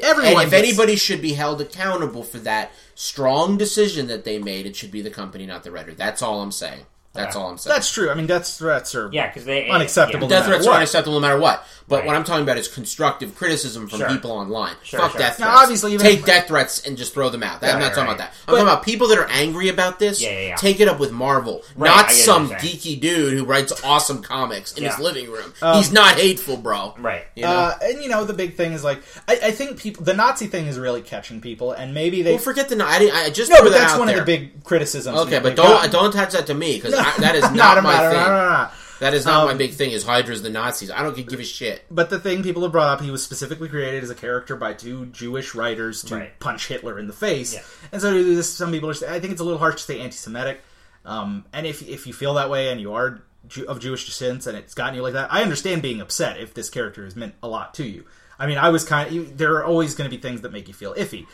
Everyone 0.02 0.32
and 0.32 0.43
if 0.43 0.51
gets- 0.51 0.68
anybody 0.68 0.97
should 0.97 1.22
be 1.22 1.32
held 1.34 1.60
accountable 1.60 2.24
for 2.24 2.38
that 2.40 2.72
strong 2.97 3.56
decision 3.56 4.09
that 4.09 4.24
they 4.24 4.38
made, 4.40 4.66
it 4.66 4.74
should 4.74 4.90
be 4.90 5.01
the 5.01 5.10
company, 5.10 5.47
not 5.47 5.62
the 5.62 5.70
writer. 5.70 5.94
That's 5.94 6.22
all 6.22 6.43
I'm 6.43 6.51
saying. 6.52 6.86
That's 7.16 7.36
Okay. 7.36 7.43
all 7.44 7.51
I'm 7.51 7.59
saying. 7.59 7.74
That's 7.74 7.90
true. 7.90 8.10
I 8.10 8.14
mean, 8.14 8.26
death 8.26 8.47
threats 8.48 8.94
are 8.94 9.09
Yeah, 9.12 9.26
because 9.28 9.44
they 9.44 9.68
Unacceptable. 9.68 10.28
Yeah. 10.28 10.36
Death 10.38 10.44
no 10.47 10.51
matter 10.51 10.52
threats 10.55 10.66
what. 10.66 10.72
are 10.72 10.76
unacceptable 10.76 11.20
no 11.20 11.26
matter 11.26 11.38
what. 11.40 11.66
But 11.88 11.98
Right. 11.98 12.06
what 12.06 12.16
I'm 12.16 12.24
talking 12.24 12.43
about 12.43 12.59
is 12.59 12.66
constructive 12.66 13.36
criticism 13.36 13.88
from 13.88 14.01
Sure. 14.01 14.09
people 14.09 14.32
online. 14.32 14.74
Sure, 14.82 14.98
Fuck 14.98 15.12
sure. 15.12 15.20
death 15.20 15.38
Now, 15.38 15.47
threats. 15.47 15.62
obviously, 15.62 15.93
even 15.94 16.05
take 16.05 16.18
if- 16.20 16.24
death 16.26 16.48
threats 16.48 16.82
and 16.84 16.97
just 16.97 17.14
throw 17.14 17.28
them 17.28 17.44
out. 17.44 17.60
That- 17.60 17.70
I'm 17.70 17.76
Right, 17.76 17.82
not 17.84 17.88
talking 17.94 18.09
right. 18.09 18.14
about 18.16 18.18
that. 18.18 18.24
I'm 18.32 18.47
But- 18.47 18.52
talking 18.55 18.68
about 18.68 18.82
people 18.82 19.06
that 19.09 19.18
are 19.18 19.28
angry 19.30 19.68
about 19.68 20.01
this. 20.01 20.20
Yeah, 20.20 20.30
yeah, 20.32 20.40
yeah. 20.48 20.56
Take 20.56 20.80
it 20.80 20.88
up 20.88 20.98
with 20.98 21.12
Marvel, 21.12 21.62
Right, 21.76 21.88
I 21.90 21.94
not 21.97 22.09
get 22.09 22.16
what 22.16 22.24
some 22.24 22.48
you're 22.51 22.59
saying. 22.59 22.76
geeky 22.76 23.01
dude 23.01 23.34
who 23.34 23.44
writes 23.44 23.72
awesome 23.84 24.20
comics 24.20 24.72
in 24.72 24.82
his 24.82 24.94
Yeah. 24.98 25.05
living 25.05 25.30
room. 25.30 25.55
Um, 25.62 25.76
He's 25.76 25.93
not 25.93 26.18
hateful, 26.18 26.56
bro. 26.56 26.94
Right. 26.98 27.24
You 27.36 27.44
know? 27.44 27.51
Uh, 27.52 27.74
and 27.82 28.02
you 28.02 28.09
know 28.09 28.24
the 28.24 28.32
big 28.34 28.56
thing 28.56 28.72
is 28.72 28.82
like 28.82 29.01
I, 29.28 29.38
I 29.44 29.51
think 29.52 29.78
people 29.80 30.05
the 30.05 30.14
Nazi 30.14 30.48
thing 30.48 30.66
is 30.66 30.78
really 30.80 31.02
catching 31.02 31.40
people, 31.40 31.70
and 31.70 31.94
maybe 31.94 32.20
they 32.22 32.32
well, 32.32 32.38
forget 32.43 32.68
the. 32.68 32.84
I, 32.84 32.98
didn't- 32.98 33.14
I 33.16 33.30
just 33.30 33.48
no, 33.51 33.59
threw 33.59 33.66
but 33.66 33.72
that 33.74 33.78
that's 33.78 33.93
out 33.93 33.98
one 34.01 34.09
there. 34.09 34.18
of 34.20 34.26
the 34.26 34.38
big 34.38 34.64
criticisms. 34.64 35.16
Okay, 35.20 35.30
that 35.30 35.43
but 35.44 35.48
they've 35.51 35.56
don't 35.56 35.68
gotten. 35.68 35.90
don't 35.93 36.09
attach 36.14 36.32
that 36.32 36.47
to 36.48 36.55
me 36.55 36.76
because 36.80 36.94
that 37.18 37.34
is 37.34 37.42
not, 37.50 37.54
not, 37.54 37.82
my 37.84 37.92
matter. 37.92 38.10
thing. 38.10 38.18
No, 38.18 38.26
no, 38.26 38.48
no. 38.50 38.68
That 38.98 39.12
is 39.12 39.26
not 39.26 39.42
Um, 39.42 39.48
my 39.48 39.54
big 39.54 39.72
thing. 39.74 39.90
Is 39.90 40.04
Hydra's 40.04 40.40
the 40.42 40.48
Nazis? 40.48 40.90
I 40.90 41.02
don't 41.02 41.14
give 41.14 41.38
a 41.38 41.44
shit. 41.44 41.84
But 41.90 42.08
the 42.08 42.18
thing 42.18 42.42
people 42.42 42.62
have 42.62 42.72
brought 42.72 42.88
up, 42.88 43.02
he 43.02 43.10
was 43.10 43.22
specifically 43.22 43.68
created 43.68 44.02
as 44.02 44.08
a 44.08 44.14
character 44.14 44.56
by 44.56 44.72
two 44.72 45.06
Jewish 45.06 45.54
writers 45.54 46.02
to 46.04 46.14
Right. 46.16 46.40
punch 46.40 46.68
Hitler 46.68 46.98
in 46.98 47.06
the 47.06 47.12
face. 47.12 47.52
Yeah. 47.52 47.60
And 47.92 48.00
so 48.00 48.10
to 48.12 48.22
do 48.24 48.34
this, 48.34 48.50
some 48.50 48.70
people 48.72 48.88
are. 48.88 48.94
I 49.10 49.20
think 49.20 49.32
it's 49.32 49.40
a 49.42 49.44
little 49.44 49.58
harsh 49.58 49.74
to 49.76 49.82
say 49.82 50.00
anti-Semitic. 50.00 50.62
Um, 51.04 51.44
and 51.52 51.66
if 51.66 51.86
if 51.86 52.06
you 52.06 52.12
feel 52.14 52.34
that 52.34 52.48
way 52.48 52.70
and 52.70 52.80
you 52.80 52.94
are 52.94 53.20
Jew, 53.46 53.66
of 53.66 53.80
Jewish 53.80 54.06
descent 54.06 54.46
and 54.46 54.56
it's 54.56 54.72
gotten 54.74 54.94
you 54.94 55.02
like 55.02 55.12
that, 55.12 55.30
I 55.32 55.42
understand 55.42 55.82
being 55.82 56.00
upset 56.00 56.40
if 56.40 56.54
this 56.54 56.70
character 56.70 57.04
has 57.04 57.14
meant 57.14 57.34
a 57.42 57.48
lot 57.48 57.74
to 57.74 57.84
you. 57.84 58.04
I 58.38 58.46
mean, 58.46 58.56
I 58.58 58.70
was 58.70 58.84
kind 58.84 59.14
of. 59.14 59.36
There 59.36 59.56
are 59.56 59.64
always 59.64 59.94
going 59.94 60.10
to 60.10 60.16
be 60.16 60.20
things 60.20 60.40
that 60.40 60.52
make 60.52 60.68
you 60.68 60.74
feel 60.74 60.94
iffy. 60.94 61.26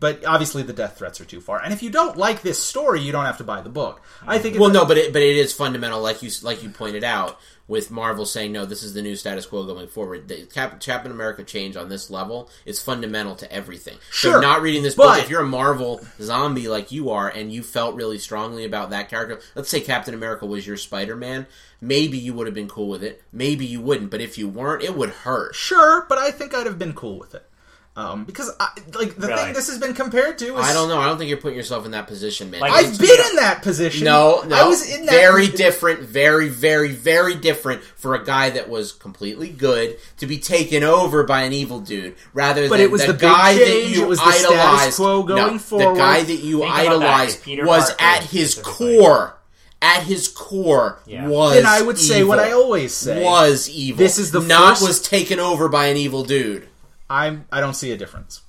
But 0.00 0.24
obviously, 0.24 0.62
the 0.62 0.72
death 0.72 0.96
threats 0.98 1.20
are 1.20 1.24
too 1.24 1.40
far. 1.40 1.60
And 1.60 1.72
if 1.72 1.82
you 1.82 1.90
don't 1.90 2.16
like 2.16 2.42
this 2.42 2.62
story, 2.62 3.00
you 3.00 3.10
don't 3.10 3.24
have 3.24 3.38
to 3.38 3.44
buy 3.44 3.62
the 3.62 3.68
book. 3.68 4.00
I 4.24 4.38
think. 4.38 4.58
Well, 4.58 4.70
no, 4.70 4.84
but 4.84 4.96
it, 4.96 5.12
but 5.12 5.22
it 5.22 5.36
is 5.36 5.52
fundamental, 5.52 6.00
like 6.00 6.22
you 6.22 6.30
like 6.42 6.62
you 6.62 6.68
pointed 6.68 7.02
out, 7.02 7.40
with 7.66 7.90
Marvel 7.90 8.24
saying 8.24 8.52
no, 8.52 8.64
this 8.64 8.84
is 8.84 8.94
the 8.94 9.02
new 9.02 9.16
status 9.16 9.44
quo 9.44 9.64
going 9.64 9.88
forward. 9.88 10.28
The 10.28 10.46
Cap, 10.46 10.78
Captain 10.80 11.10
America 11.10 11.42
change 11.42 11.76
on 11.76 11.88
this 11.88 12.10
level 12.10 12.48
is 12.64 12.80
fundamental 12.80 13.34
to 13.36 13.52
everything. 13.52 13.94
So 14.12 14.30
Sure, 14.30 14.40
not 14.40 14.62
reading 14.62 14.84
this 14.84 14.94
book, 14.94 15.06
but- 15.08 15.18
if 15.24 15.30
you're 15.30 15.42
a 15.42 15.46
Marvel 15.46 16.00
zombie 16.20 16.68
like 16.68 16.92
you 16.92 17.10
are, 17.10 17.28
and 17.28 17.52
you 17.52 17.64
felt 17.64 17.96
really 17.96 18.18
strongly 18.18 18.64
about 18.64 18.90
that 18.90 19.10
character, 19.10 19.40
let's 19.56 19.68
say 19.68 19.80
Captain 19.80 20.14
America 20.14 20.46
was 20.46 20.64
your 20.64 20.76
Spider 20.76 21.16
Man, 21.16 21.46
maybe 21.80 22.18
you 22.18 22.34
would 22.34 22.46
have 22.46 22.54
been 22.54 22.68
cool 22.68 22.88
with 22.88 23.02
it. 23.02 23.22
Maybe 23.32 23.66
you 23.66 23.80
wouldn't, 23.80 24.12
but 24.12 24.20
if 24.20 24.38
you 24.38 24.46
weren't, 24.48 24.84
it 24.84 24.96
would 24.96 25.10
hurt. 25.10 25.56
Sure, 25.56 26.06
but 26.08 26.18
I 26.18 26.30
think 26.30 26.54
I'd 26.54 26.66
have 26.66 26.78
been 26.78 26.94
cool 26.94 27.18
with 27.18 27.34
it. 27.34 27.44
Um, 27.98 28.22
because 28.22 28.48
I, 28.60 28.68
like 28.94 29.16
the 29.16 29.26
Really? 29.26 29.42
thing 29.42 29.52
this 29.54 29.66
has 29.68 29.78
been 29.78 29.92
compared 29.92 30.38
to 30.38 30.56
is 30.56 30.64
I 30.64 30.72
don't 30.72 30.88
know. 30.88 31.00
I 31.00 31.06
don't 31.06 31.18
think 31.18 31.28
you're 31.30 31.40
putting 31.40 31.56
yourself 31.56 31.84
in 31.84 31.90
that 31.90 32.06
position, 32.06 32.48
man. 32.48 32.60
Like- 32.60 32.70
I've 32.72 32.96
been 32.96 33.10
in 33.30 33.36
that 33.36 33.62
position. 33.62 34.04
No, 34.04 34.42
no. 34.46 34.54
I 34.54 34.68
was 34.68 34.88
in 34.88 35.04
that 35.06 35.10
very 35.10 35.48
different, 35.48 36.00
very, 36.02 36.48
very, 36.48 36.92
very 36.92 37.34
different 37.34 37.82
for 37.82 38.14
a 38.14 38.24
guy 38.24 38.50
that 38.50 38.68
was 38.68 38.92
completely 38.92 39.48
good 39.48 39.96
to 40.18 40.26
be 40.28 40.38
taken 40.38 40.84
over 40.84 41.24
by 41.24 41.42
an 41.42 41.52
evil 41.52 41.80
dude, 41.80 42.14
rather 42.34 42.68
But 42.68 42.76
than 42.76 42.84
it 42.86 42.90
was 42.92 43.00
the, 43.00 43.08
the 43.08 43.12
big 43.14 43.20
guy 43.22 43.54
that 43.54 43.66
change, 43.66 43.96
you 43.96 44.04
it 44.04 44.08
was 44.08 44.20
the 44.20 44.30
status 44.30 44.50
idolized. 44.58 44.96
quo 44.96 45.22
going 45.24 45.56
no, 45.56 45.58
the 45.58 45.94
guy 45.98 46.22
that 46.22 46.32
you 46.36 46.58
Think 46.60 46.70
about 46.70 46.74
that, 46.84 46.86
idolized 46.92 47.42
Peter 47.42 47.66
was 47.66 47.88
Parker 47.88 48.02
at 48.04 48.22
his 48.22 48.52
specifically. 48.52 48.98
core. 48.98 49.34
At 49.82 50.02
his 50.04 50.28
core, 50.28 51.00
Yeah. 51.06 51.26
was 51.28 51.54
Then 51.54 51.66
I 51.66 51.82
would 51.82 51.98
say 51.98 52.22
what 52.24 52.38
evil. 52.40 52.50
I 52.50 52.52
always 52.52 52.94
say. 52.94 53.22
was 53.24 53.68
evil. 53.68 53.98
This 53.98 54.18
is 54.18 54.30
the 54.32 54.40
not 54.40 54.70
first- 54.78 54.82
was 54.88 55.00
taken 55.00 55.38
over 55.40 55.68
by 55.68 55.86
an 55.86 55.96
evil 55.96 56.22
dude. 56.24 56.68
I'm 57.10 57.46
I 57.52 57.60
don't 57.60 57.74
see 57.74 57.92
a 57.92 57.96
difference. 57.96 58.42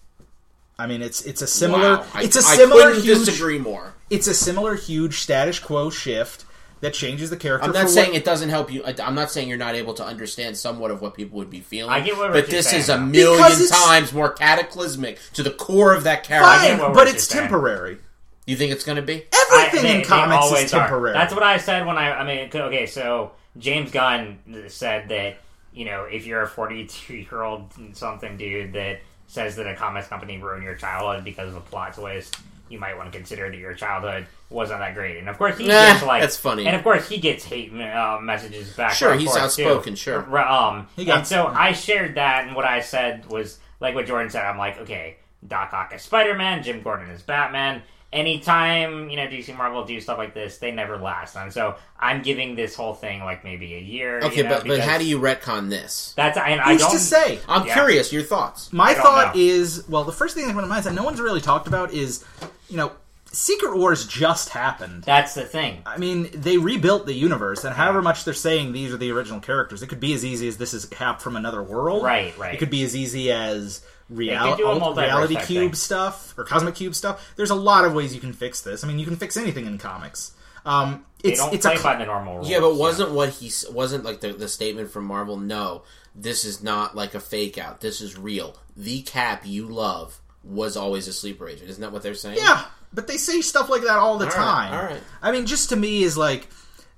I 0.77 0.88
mean, 0.88 1.02
it's 1.02 1.22
it's 1.23 1.41
a 1.41 1.48
similar 1.48 1.98
Wow. 1.98 2.06
It's 2.15 2.36
a 2.36 2.40
I 2.40 2.56
similar 2.56 2.88
couldn't 2.90 3.03
huge 3.03 3.26
disagree 3.26 3.60
more. 3.60 3.94
it's 4.10 4.27
a 4.27 4.34
similar 4.34 4.76
huge 4.76 5.19
status 5.19 5.60
quo 5.60 5.90
shift 5.90 6.45
that 6.81 6.94
changes 6.94 7.30
the 7.30 7.36
character. 7.36 7.65
I'm 7.65 7.72
for 7.72 7.77
not 7.80 7.84
what- 7.86 7.94
saying 7.94 8.14
it 8.15 8.23
doesn't 8.23 8.48
help 8.49 8.72
you. 8.72 8.84
I- 8.86 8.95
I'm 9.03 9.15
not 9.15 9.30
saying 9.31 9.49
you're 9.49 9.57
not 9.57 9.76
able 9.76 9.94
to 9.95 10.06
understand 10.06 10.56
somewhat 10.57 10.91
of 10.91 11.02
what 11.02 11.14
people 11.14 11.38
would 11.40 11.49
be 11.49 11.60
feeling. 11.60 11.91
I 11.91 11.99
get 11.99 12.18
what 12.18 12.27
but 12.31 12.44
Rich 12.44 12.52
this 12.52 12.69
saying, 12.69 12.81
is 12.84 12.90
a 12.90 12.98
million 12.98 13.68
times 13.68 14.14
more 14.14 14.31
cataclysmic 14.31 15.19
to 15.34 15.44
the 15.44 15.52
core 15.52 15.94
of 15.94 16.06
that 16.06 16.23
character. 16.23 16.49
I 16.49 16.68
get 16.68 16.80
fine, 16.80 16.88
what 16.90 16.94
but 16.94 17.07
it's 17.10 17.23
is 17.23 17.27
saying. 17.27 17.41
temporary. 17.44 17.98
You 18.45 18.56
think 18.56 18.72
it's 18.72 18.86
going 18.86 18.95
to 18.95 19.02
be? 19.02 19.26
Everything 19.34 19.80
I- 19.80 19.81
they- 19.84 19.91
in 19.95 19.98
they 20.02 20.03
comics 20.07 20.44
always 20.44 20.64
is 20.65 20.73
are. 20.73 20.80
temporary. 20.88 21.14
That's 21.14 21.34
what 21.34 21.44
I 21.44 21.57
said 21.57 21.86
when 21.86 21.98
I. 21.98 22.14
I 22.14 22.23
mean, 22.23 22.49
okay, 22.53 22.86
so 22.86 23.31
James 23.57 23.91
Gunn 23.91 24.40
said 24.69 25.10
that 25.10 25.38
you 25.80 25.85
know, 25.85 26.03
if 26.03 26.26
you're 26.27 26.41
a 26.41 26.47
42 26.47 27.14
year 27.15 27.41
old 27.41 27.72
something 27.93 28.35
dude 28.35 28.73
that 28.73 28.99
says 29.27 29.56
that 29.56 29.65
a 29.65 29.76
comics 29.76 30.07
company 30.10 30.38
ruined 30.38 30.64
your 30.64 30.76
childhood 30.76 31.23
because 31.23 31.49
of 31.49 31.56
a 31.56 31.61
plot 31.61 31.93
twist, 31.93 32.35
you 32.68 32.77
might 32.80 32.97
want 32.97 33.10
to 33.11 33.18
consider 33.18 33.49
that 33.49 33.57
your 33.57 33.73
childhood 33.73 34.27
wasn't 34.49 34.80
that 34.80 34.93
great. 34.93 35.18
And 35.18 35.30
of 35.30 35.38
course, 35.38 35.57
he 35.57 35.68
Nah, 35.68 35.93
gets 35.93 36.03
like 36.03 36.22
that's 36.22 36.35
funny. 36.35 36.65
And 36.68 36.76
of 36.76 36.84
course, 36.84 37.07
he 37.07 37.18
gets 37.18 37.45
hate 37.45 37.72
uh, 37.73 38.19
messages 38.22 38.76
back. 38.76 38.91
Sure, 38.93 39.15
he's 39.15 39.30
forth, 39.30 39.41
outspoken, 39.43 39.93
too. 39.93 39.97
sure. 39.97 40.27
R- 40.30 40.47
Um, 40.47 40.88
He 40.97 41.06
got- 41.06 41.19
and 41.19 41.27
so 41.27 41.47
I 41.47 41.72
shared 41.72 42.15
that, 42.15 42.45
and 42.47 42.56
what 42.57 42.65
I 42.65 42.81
said 42.81 43.26
was 43.27 43.60
like 43.80 43.95
what 43.95 44.06
Jordan 44.06 44.30
said. 44.30 44.43
I'm 44.43 44.57
like, 44.57 44.80
okay, 44.81 45.15
Doc 45.47 45.72
Ock 45.72 45.93
is 45.95 46.01
Spider 46.01 46.35
Man, 46.35 46.61
Jim 46.61 46.81
Gordon 46.81 47.10
is 47.10 47.22
Batman. 47.22 47.81
Anytime 48.11 49.10
you 49.10 49.18
know 49.18 49.27
DC 49.27 49.56
Marvel 49.56 49.86
do 49.86 49.99
stuff 50.02 50.18
like 50.18 50.34
this, 50.34 50.57
they 50.57 50.72
never 50.72 50.98
last. 50.98 51.36
And 51.36 51.53
so 51.53 51.76
I'm 51.99 52.22
giving 52.22 52.56
this 52.56 52.76
whole 52.76 52.94
thing 52.95 53.23
like 53.23 53.44
maybe 53.44 53.76
a 53.76 53.80
year. 53.80 54.19
Okay, 54.19 54.38
you 54.38 54.44
know, 54.44 54.49
but 54.49 54.68
but 54.68 54.80
how 54.80 54.98
do 54.98 55.06
you 55.06 55.19
retcon 55.19 55.69
this? 55.69 56.14
That's 56.15 56.38
and 56.38 56.60
I 56.60 56.73
Who's 56.73 56.81
don't 56.81 56.91
to 56.91 56.99
say? 56.99 57.40
I'm 57.48 57.68
Yeah. 57.68 57.73
curious. 57.73 58.11
Your 58.11 58.23
thoughts? 58.23 58.73
My 58.73 58.94
thought 58.94 59.36
know. 59.36 59.41
is, 59.41 59.88
well, 59.88 60.03
the 60.03 60.11
first 60.11 60.36
thing 60.36 60.48
that 60.48 60.53
comes 60.53 60.64
to 60.64 60.68
mind 60.68 60.80
is 60.80 60.86
that 60.86 60.94
no 60.95 61.03
one's 61.03 61.22
really 61.22 61.41
talked 61.41 61.68
about 61.68 61.94
is, 61.94 62.26
you 62.68 62.77
know, 62.77 62.91
Secret 63.31 63.77
Wars 63.77 64.07
just 64.07 64.49
happened. 64.49 65.03
That's 65.03 65.36
the 65.36 65.44
thing. 65.44 65.84
I 65.86 65.98
mean, 65.98 66.30
they 66.34 66.57
rebuilt 66.57 67.06
the 67.06 67.14
universe, 67.14 67.64
and 67.64 67.76
however 67.76 68.02
much 68.02 68.26
they're 68.26 68.34
saying 68.34 68.72
these 68.72 68.91
are 68.91 68.98
the 68.98 69.11
original 69.11 69.40
characters, 69.40 69.84
it 69.84 69.88
could 69.88 69.99
be 69.99 70.14
as 70.14 70.26
easy 70.26 70.48
as 70.48 70.57
this 70.57 70.73
is 70.73 70.86
Cap 70.86 71.22
from 71.22 71.36
another 71.36 71.61
world. 71.61 72.03
Right, 72.03 72.36
right. 72.40 72.56
It 72.56 72.57
could 72.57 72.72
be 72.72 72.84
as 72.84 72.95
easy 72.95 73.31
as 73.31 73.81
real- 74.10 74.40
could 74.56 74.57
do 74.57 74.68
a 74.68 74.94
reality 74.95 75.36
cube 75.36 75.45
thing. 75.72 75.73
stuff 75.73 76.34
or 76.38 76.44
cosmic 76.44 76.76
cube 76.76 76.95
stuff. 76.95 77.34
There's 77.36 77.49
a 77.52 77.56
lot 77.56 77.86
of 77.86 77.94
ways 77.94 78.14
you 78.14 78.22
can 78.22 78.34
fix 78.34 78.61
this. 78.61 78.84
I 78.84 78.88
mean, 78.88 78.99
you 78.99 79.06
can 79.06 79.15
fix 79.15 79.38
anything 79.38 79.65
in 79.65 79.77
comics. 79.77 80.31
Um, 80.65 81.06
They 81.23 81.31
it's 81.31 81.40
don't 81.40 81.53
it's 81.53 81.65
play 81.65 81.76
a 81.76 81.81
by 81.84 81.95
the 81.95 82.06
normal 82.06 82.36
rules. 82.36 82.49
Yeah, 82.49 82.60
but 82.60 82.76
wasn't 82.76 83.11
what 83.11 83.30
he 83.30 83.52
wasn't 83.72 84.03
like 84.03 84.19
the 84.22 84.34
the 84.34 84.48
statement 84.48 84.91
from 84.91 85.06
Marvel? 85.06 85.38
No, 85.38 85.84
this 86.15 86.44
is 86.45 86.61
not 86.61 86.95
like 86.95 87.15
a 87.15 87.19
fake 87.19 87.57
out. 87.57 87.81
This 87.81 88.02
is 88.02 88.18
real. 88.18 88.56
The 88.76 89.02
Cap 89.03 89.44
you 89.45 89.68
love 89.68 90.19
was 90.44 90.76
always 90.77 91.07
a 91.07 91.14
sleeper 91.14 91.48
agent. 91.48 91.69
Isn't 91.69 91.81
that 91.81 91.91
what 91.91 92.02
they're 92.03 92.14
saying? 92.14 92.38
Yeah, 92.40 92.64
but 92.94 93.07
they 93.07 93.18
say 93.18 93.41
stuff 93.41 93.69
like 93.69 93.81
that 93.84 93.98
all 93.98 94.18
the 94.18 94.26
All 94.26 94.31
right, 94.31 94.36
time. 94.38 94.73
all 94.73 94.84
right. 94.86 95.02
I 95.22 95.31
mean, 95.31 95.45
just 95.45 95.69
to 95.69 95.76
me 95.76 96.03
is 96.03 96.18
like 96.18 96.48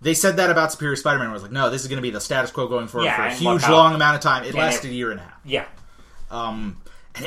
they 0.02 0.14
said 0.16 0.38
that 0.38 0.50
about 0.50 0.72
Superior 0.72 0.96
Spider-Man. 0.96 1.28
I 1.30 1.34
was 1.34 1.44
like, 1.44 1.52
no, 1.52 1.70
this 1.70 1.82
is 1.84 1.88
going 1.88 1.98
to 1.98 2.02
be 2.04 2.10
the 2.10 2.22
status 2.22 2.50
quo 2.52 2.68
going 2.68 2.88
forward 2.88 3.06
Yeah, 3.06 3.18
for 3.18 3.24
a 3.24 3.34
huge, 3.34 3.68
long 3.70 3.94
amount 3.94 4.16
of 4.16 4.22
time. 4.22 4.44
It 4.44 4.50
and 4.50 4.58
lasted 4.58 4.88
it- 4.88 4.92
a 4.92 4.96
year 4.96 5.12
and 5.12 5.20
a 5.20 5.24
half, 5.24 5.40
yeah. 5.46 5.66
and 6.30 6.76
it 6.81 6.81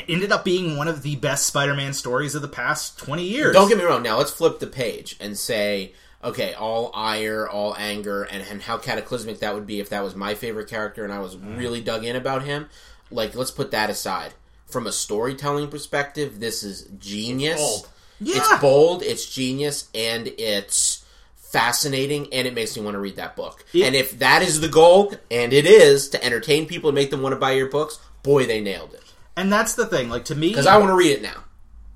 ended 0.08 0.32
up 0.32 0.44
being 0.44 0.76
one 0.76 0.88
of 0.88 1.02
the 1.02 1.16
best 1.16 1.46
Spider-Man 1.46 1.92
stories 1.92 2.34
of 2.34 2.42
the 2.42 2.48
past 2.48 2.98
twenty 2.98 3.24
years. 3.24 3.54
Don't 3.54 3.68
get 3.68 3.78
me 3.78 3.84
wrong. 3.84 4.02
Now 4.02 4.18
let's 4.18 4.30
flip 4.30 4.58
the 4.58 4.66
page 4.66 5.16
and 5.20 5.36
say, 5.36 5.92
okay, 6.22 6.54
all 6.54 6.90
ire, 6.94 7.46
all 7.46 7.74
anger, 7.76 8.22
and, 8.22 8.42
and 8.50 8.62
how 8.62 8.78
cataclysmic 8.78 9.40
that 9.40 9.54
would 9.54 9.66
be 9.66 9.80
if 9.80 9.90
that 9.90 10.02
was 10.02 10.14
my 10.14 10.34
favorite 10.34 10.70
character 10.70 11.04
and 11.04 11.12
I 11.12 11.18
was 11.18 11.36
mm. 11.36 11.58
really 11.58 11.82
dug 11.82 12.04
in 12.04 12.16
about 12.16 12.44
him. 12.44 12.68
Like, 13.10 13.34
let's 13.34 13.50
put 13.50 13.70
that 13.72 13.90
aside. 13.90 14.32
From 14.66 14.86
a 14.86 14.92
storytelling 14.92 15.68
perspective, 15.68 16.40
this 16.40 16.62
is 16.62 16.88
genius. 16.98 17.60
bold. 17.60 17.88
Yeah. 18.20 18.36
It's 18.38 18.60
bold, 18.60 19.02
it's 19.02 19.32
genius, 19.32 19.88
and 19.94 20.28
it's 20.38 21.04
fascinating, 21.36 22.32
and 22.32 22.46
it 22.46 22.54
makes 22.54 22.76
me 22.76 22.82
want 22.82 22.94
to 22.94 22.98
read 22.98 23.16
that 23.16 23.36
book. 23.36 23.64
Yeah. 23.72 23.86
And 23.86 23.94
if 23.94 24.18
that 24.20 24.42
is 24.42 24.60
the 24.60 24.68
goal, 24.68 25.12
and 25.30 25.52
it 25.52 25.66
is, 25.66 26.08
to 26.08 26.24
entertain 26.24 26.66
people 26.66 26.88
and 26.88 26.94
make 26.94 27.10
them 27.10 27.22
want 27.22 27.34
to 27.34 27.38
buy 27.38 27.52
your 27.52 27.68
books, 27.68 28.00
boy, 28.22 28.46
they 28.46 28.60
nailed 28.60 28.94
it. 28.94 29.03
And 29.36 29.52
that's 29.52 29.74
the 29.74 29.86
thing. 29.86 30.08
Like 30.08 30.24
to 30.26 30.34
me, 30.34 30.48
Because 30.48 30.66
I 30.66 30.76
want 30.78 30.90
to 30.90 30.96
read 30.96 31.12
it 31.12 31.22
now. 31.22 31.44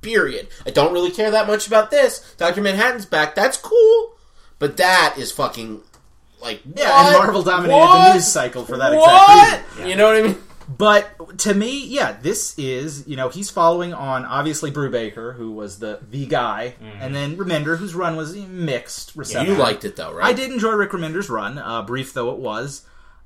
Period. 0.00 0.48
I 0.66 0.70
don't 0.70 0.92
really 0.92 1.10
care 1.10 1.30
that 1.32 1.46
much 1.46 1.66
about 1.66 1.90
this. 1.90 2.34
Doctor 2.36 2.60
Manhattan's 2.62 3.04
back. 3.06 3.34
That's 3.34 3.56
cool, 3.56 4.14
but 4.58 4.76
that 4.76 5.14
is 5.18 5.32
fucking 5.32 5.80
like 6.40 6.60
yeah, 6.76 6.88
what? 6.90 7.14
and 7.14 7.24
Marvel 7.24 7.42
dominated 7.42 7.76
What? 7.76 8.08
the 8.08 8.14
news 8.14 8.26
cycle 8.28 8.64
for 8.64 8.76
that 8.76 8.94
What? 8.94 9.42
exact 9.48 9.70
reason. 9.72 9.88
You 9.90 9.96
know 9.96 10.06
what 10.06 10.16
I 10.16 10.22
mean? 10.22 10.36
But 10.68 11.38
to 11.38 11.54
me, 11.54 11.84
yeah, 11.86 12.12
this 12.20 12.56
is 12.58 13.08
you 13.08 13.16
know 13.16 13.28
he's 13.30 13.48
following 13.50 13.92
on 13.94 14.24
obviously 14.26 14.70
Brubaker, 14.70 15.34
who 15.34 15.50
was 15.50 15.78
the 15.80 15.98
the 16.10 16.26
guy, 16.26 16.74
and 17.00 17.12
then 17.14 17.36
Remender, 17.38 17.78
whose 17.78 17.94
run 17.94 18.16
was 18.16 18.36
mixed 18.36 19.16
reception. 19.16 19.54
You 19.54 19.58
liked 19.58 19.84
it 19.84 19.96
though, 19.96 20.12
right? 20.12 20.26
I 20.26 20.32
did 20.34 20.52
enjoy 20.52 20.72
Rick 20.72 20.90
Remender's 20.90 21.30
run, 21.30 21.58
uh, 21.58 21.82
brief 21.82 22.12
though 22.12 22.30
it 22.32 22.38
was. 22.38 22.82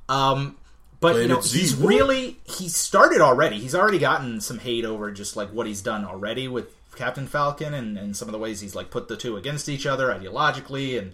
Um, 0.09 0.56
but 1.03 1.16
you 1.16 1.23
know, 1.23 1.35
Planet 1.35 1.45
Z, 1.45 1.59
he's 1.59 1.77
what? 1.77 1.89
really 1.89 2.39
he 2.45 2.69
started 2.69 3.20
already. 3.20 3.59
He's 3.59 3.74
already 3.74 3.99
gotten 3.99 4.41
some 4.41 4.61
hate 4.61 4.85
over 4.85 5.11
just 5.11 5.37
like 5.37 5.51
what 5.53 5.66
he's 5.66 5.83
done 5.83 6.05
already 6.05 6.47
with 6.47 6.74
Captain 6.95 7.27
Falcon 7.27 7.74
and, 7.74 7.99
and 7.99 8.16
some 8.16 8.29
of 8.29 8.33
the 8.33 8.39
ways 8.39 8.61
he's 8.61 8.77
like 8.77 8.91
put 8.91 9.09
the 9.09 9.16
two 9.16 9.37
against 9.37 9.69
each 9.69 9.85
other 9.85 10.07
ideologically 10.07 10.97
and 10.99 11.12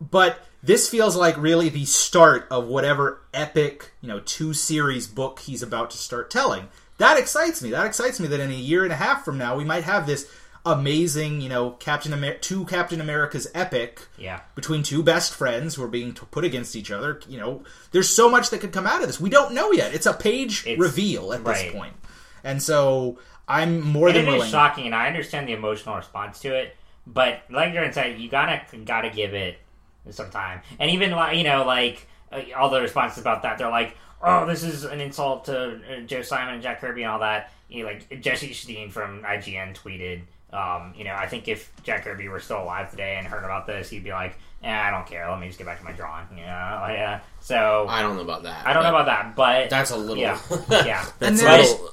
but 0.00 0.44
this 0.62 0.88
feels 0.88 1.14
like 1.14 1.36
really 1.36 1.68
the 1.68 1.84
start 1.84 2.48
of 2.50 2.66
whatever 2.66 3.20
epic, 3.32 3.92
you 4.00 4.08
know, 4.08 4.18
two 4.20 4.52
series 4.52 5.06
book 5.06 5.38
he's 5.40 5.62
about 5.62 5.90
to 5.92 5.96
start 5.96 6.30
telling. 6.30 6.68
That 6.98 7.16
excites 7.16 7.62
me. 7.62 7.70
That 7.70 7.86
excites 7.86 8.18
me 8.18 8.26
that 8.28 8.40
in 8.40 8.50
a 8.50 8.54
year 8.54 8.82
and 8.82 8.92
a 8.92 8.96
half 8.96 9.24
from 9.24 9.38
now 9.38 9.56
we 9.56 9.64
might 9.64 9.84
have 9.84 10.06
this 10.06 10.28
amazing, 10.66 11.40
you 11.40 11.48
know, 11.48 11.70
Captain 11.72 12.12
Amer- 12.12 12.34
two 12.38 12.64
Captain 12.64 13.00
America's 13.00 13.46
epic 13.54 14.06
Yeah. 14.16 14.40
between 14.54 14.82
two 14.82 15.02
best 15.02 15.34
friends 15.34 15.74
who 15.74 15.82
are 15.84 15.88
being 15.88 16.14
t- 16.14 16.22
put 16.30 16.44
against 16.44 16.74
each 16.76 16.90
other. 16.90 17.20
You 17.28 17.38
know, 17.38 17.62
there's 17.92 18.08
so 18.08 18.30
much 18.30 18.50
that 18.50 18.60
could 18.60 18.72
come 18.72 18.86
out 18.86 19.00
of 19.02 19.06
this. 19.06 19.20
We 19.20 19.30
don't 19.30 19.52
know 19.54 19.72
yet. 19.72 19.94
It's 19.94 20.06
a 20.06 20.14
page 20.14 20.62
It's- 20.66 20.78
reveal 20.78 21.32
at 21.32 21.44
this 21.44 21.72
point. 21.72 21.94
And 22.42 22.62
so 22.62 23.18
I'm 23.48 23.80
more 23.80 24.08
And 24.08 24.16
than 24.16 24.24
it 24.24 24.28
is 24.28 24.34
willing. 24.34 24.50
shocking, 24.50 24.86
and 24.86 24.94
I 24.94 25.06
understand 25.06 25.48
the 25.48 25.52
emotional 25.52 25.96
response 25.96 26.40
to 26.40 26.54
it. 26.54 26.76
But 27.06 27.42
like 27.50 27.72
Jordan 27.74 27.92
said, 27.92 28.18
you 28.18 28.30
gotta 28.30 28.62
gotta 28.84 29.10
give 29.10 29.34
it 29.34 29.58
some 30.10 30.30
time. 30.30 30.62
And 30.78 30.90
even 30.90 31.10
like 31.10 31.36
you 31.36 31.44
know, 31.44 31.64
like 31.64 32.06
uh, 32.32 32.40
all 32.56 32.70
the 32.70 32.80
responses 32.80 33.18
about 33.18 33.42
that, 33.42 33.58
they're 33.58 33.68
like, 33.70 33.96
"Oh, 34.22 34.46
this 34.46 34.62
is 34.62 34.84
an 34.84 35.00
insult 35.02 35.44
to 35.46 35.74
uh, 35.74 36.00
Joe 36.06 36.22
Simon 36.22 36.54
and 36.54 36.62
Jack 36.62 36.80
Kirby 36.80 37.02
and 37.02 37.12
all 37.12 37.18
that." 37.20 37.50
You 37.68 37.82
know, 37.84 37.90
like 37.90 38.20
Jesse 38.22 38.54
Steen 38.54 38.90
from 38.90 39.22
IGN 39.22 39.74
tweeted. 39.74 40.22
Um, 40.54 40.94
you 40.96 41.04
know, 41.04 41.14
I 41.14 41.26
think 41.26 41.48
if 41.48 41.70
Jack 41.82 42.04
Kirby 42.04 42.28
were 42.28 42.40
still 42.40 42.62
alive 42.62 42.90
today 42.90 43.16
and 43.18 43.26
heard 43.26 43.44
about 43.44 43.66
this, 43.66 43.90
he'd 43.90 44.04
be 44.04 44.12
like, 44.12 44.38
eh, 44.62 44.70
"I 44.72 44.90
don't 44.90 45.06
care. 45.06 45.28
Let 45.28 45.40
me 45.40 45.46
just 45.48 45.58
get 45.58 45.66
back 45.66 45.78
to 45.80 45.84
my 45.84 45.92
drawing." 45.92 46.26
You 46.30 46.44
know, 46.46 46.78
like, 46.80 46.98
uh, 46.98 47.18
so 47.40 47.86
I 47.88 48.02
don't 48.02 48.16
know 48.16 48.22
about 48.22 48.44
that. 48.44 48.66
I 48.66 48.72
don't 48.72 48.84
know 48.84 48.90
about 48.90 49.06
that, 49.06 49.34
but 49.36 49.68
That's 49.68 49.90
a 49.90 49.96
little. 49.96 50.16
Yeah, 50.22 50.38
yeah. 50.70 51.04
That's 51.18 51.40
And 51.42 51.48
a 51.48 51.58
little. 51.58 51.90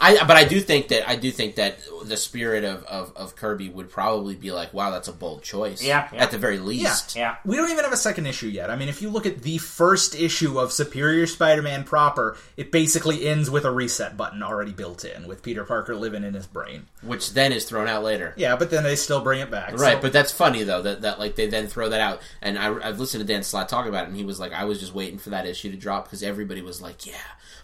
I 0.00 0.24
but 0.24 0.36
I 0.36 0.44
do 0.44 0.60
think 0.60 0.88
that 0.88 1.08
I 1.08 1.16
do 1.16 1.30
think 1.30 1.56
that 1.56 1.78
the 2.04 2.16
spirit 2.16 2.64
of, 2.64 2.84
of, 2.84 3.12
of 3.16 3.36
Kirby 3.36 3.68
would 3.68 3.90
probably 3.90 4.34
be 4.34 4.50
like, 4.50 4.72
wow, 4.72 4.90
that's 4.90 5.08
a 5.08 5.12
bold 5.12 5.42
choice. 5.42 5.82
Yeah, 5.82 6.08
yeah. 6.12 6.22
At 6.22 6.30
the 6.30 6.38
very 6.38 6.58
least. 6.58 7.14
yeah. 7.14 7.36
We 7.44 7.56
don't 7.56 7.70
even 7.70 7.84
have 7.84 7.92
a 7.92 7.96
second 7.98 8.26
issue 8.26 8.48
yet. 8.48 8.70
I 8.70 8.76
mean, 8.76 8.88
if 8.88 9.02
you 9.02 9.10
look 9.10 9.26
at 9.26 9.42
the 9.42 9.58
first 9.58 10.14
issue 10.14 10.58
of 10.58 10.72
Superior 10.72 11.26
Spider-Man 11.26 11.84
proper, 11.84 12.36
it 12.56 12.72
basically 12.72 13.28
ends 13.28 13.50
with 13.50 13.64
a 13.64 13.70
reset 13.70 14.16
button 14.16 14.42
already 14.42 14.72
built 14.72 15.04
in, 15.04 15.28
with 15.28 15.42
Peter 15.42 15.64
Parker 15.64 15.94
living 15.94 16.24
in 16.24 16.32
his 16.34 16.46
brain. 16.46 16.86
Which 17.02 17.34
then 17.34 17.52
is 17.52 17.64
thrown 17.66 17.86
out 17.86 18.02
later. 18.02 18.32
Yeah, 18.36 18.56
but 18.56 18.70
then 18.70 18.82
they 18.84 18.96
still 18.96 19.20
bring 19.20 19.40
it 19.40 19.50
back. 19.50 19.72
Right, 19.78 19.96
so- 19.96 20.00
but 20.00 20.12
that's 20.12 20.32
funny 20.32 20.62
though 20.62 20.82
that, 20.82 21.02
that 21.02 21.18
like 21.18 21.34
they 21.36 21.46
then 21.48 21.66
throw 21.66 21.90
that 21.90 22.00
out, 22.00 22.20
and 22.40 22.58
I, 22.58 22.88
I've 22.88 22.98
listened 22.98 23.26
to 23.26 23.30
Dan 23.32 23.42
Slott 23.42 23.68
talk 23.68 23.86
about 23.86 24.04
it, 24.04 24.08
and 24.08 24.16
he 24.16 24.24
was 24.24 24.40
like, 24.40 24.52
I 24.52 24.64
was 24.64 24.80
just 24.80 24.94
waiting 24.94 25.18
for 25.18 25.30
that 25.30 25.44
issue 25.46 25.70
to 25.70 25.76
drop 25.76 26.04
because 26.04 26.22
everybody 26.22 26.62
was 26.62 26.80
like, 26.80 27.06
yeah, 27.06 27.14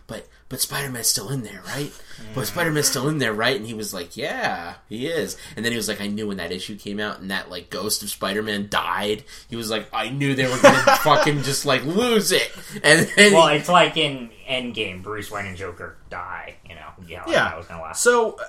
but 0.07 0.27
but 0.49 0.61
Spider 0.61 0.91
Man's 0.91 1.09
still 1.09 1.31
in 1.31 1.43
there, 1.43 1.61
right? 1.67 1.93
But 2.35 2.47
Spider 2.47 2.71
Man's 2.71 2.87
still 2.87 3.09
in 3.09 3.19
there, 3.19 3.33
right? 3.33 3.57
And 3.57 3.67
he 3.67 3.75
was 3.75 3.93
like, 3.93 4.17
yeah, 4.17 4.75
he 4.89 5.09
is. 5.09 5.37
And 5.57 5.65
then 5.65 5.73
he 5.73 5.77
was 5.77 5.89
like, 5.89 6.01
I 6.01 6.07
knew 6.07 6.29
when 6.29 6.37
that 6.37 6.53
issue 6.53 6.77
came 6.77 7.01
out 7.01 7.19
and 7.19 7.31
that 7.31 7.51
like 7.51 7.69
Ghost 7.69 8.03
of 8.05 8.11
Spider 8.11 8.43
Man 8.43 8.69
died. 8.69 9.25
He 9.51 9.57
was 9.57 9.71
like, 9.71 9.89
I 9.93 10.09
knew 10.11 10.35
they 10.35 10.47
were 10.47 10.59
gonna 10.63 10.97
fucking 11.03 11.43
just 11.43 11.67
like 11.67 11.85
lose 11.85 12.31
it. 12.31 12.51
And 12.85 13.09
then 13.17 13.33
Well, 13.33 13.49
it's 13.49 13.69
like 13.69 13.97
in 13.97 14.31
Endgame, 14.49 15.03
Bruce 15.03 15.31
Wayne 15.31 15.47
and 15.47 15.57
Joker 15.57 15.97
die. 16.11 16.57
You 16.69 16.77
know, 16.77 16.89
yeah, 17.07 17.25
yeah. 17.27 17.49
that 17.49 17.59
was 17.59 17.67
gonna 17.67 17.83
last. 17.83 18.03
So 18.03 18.39
uh, 18.39 18.45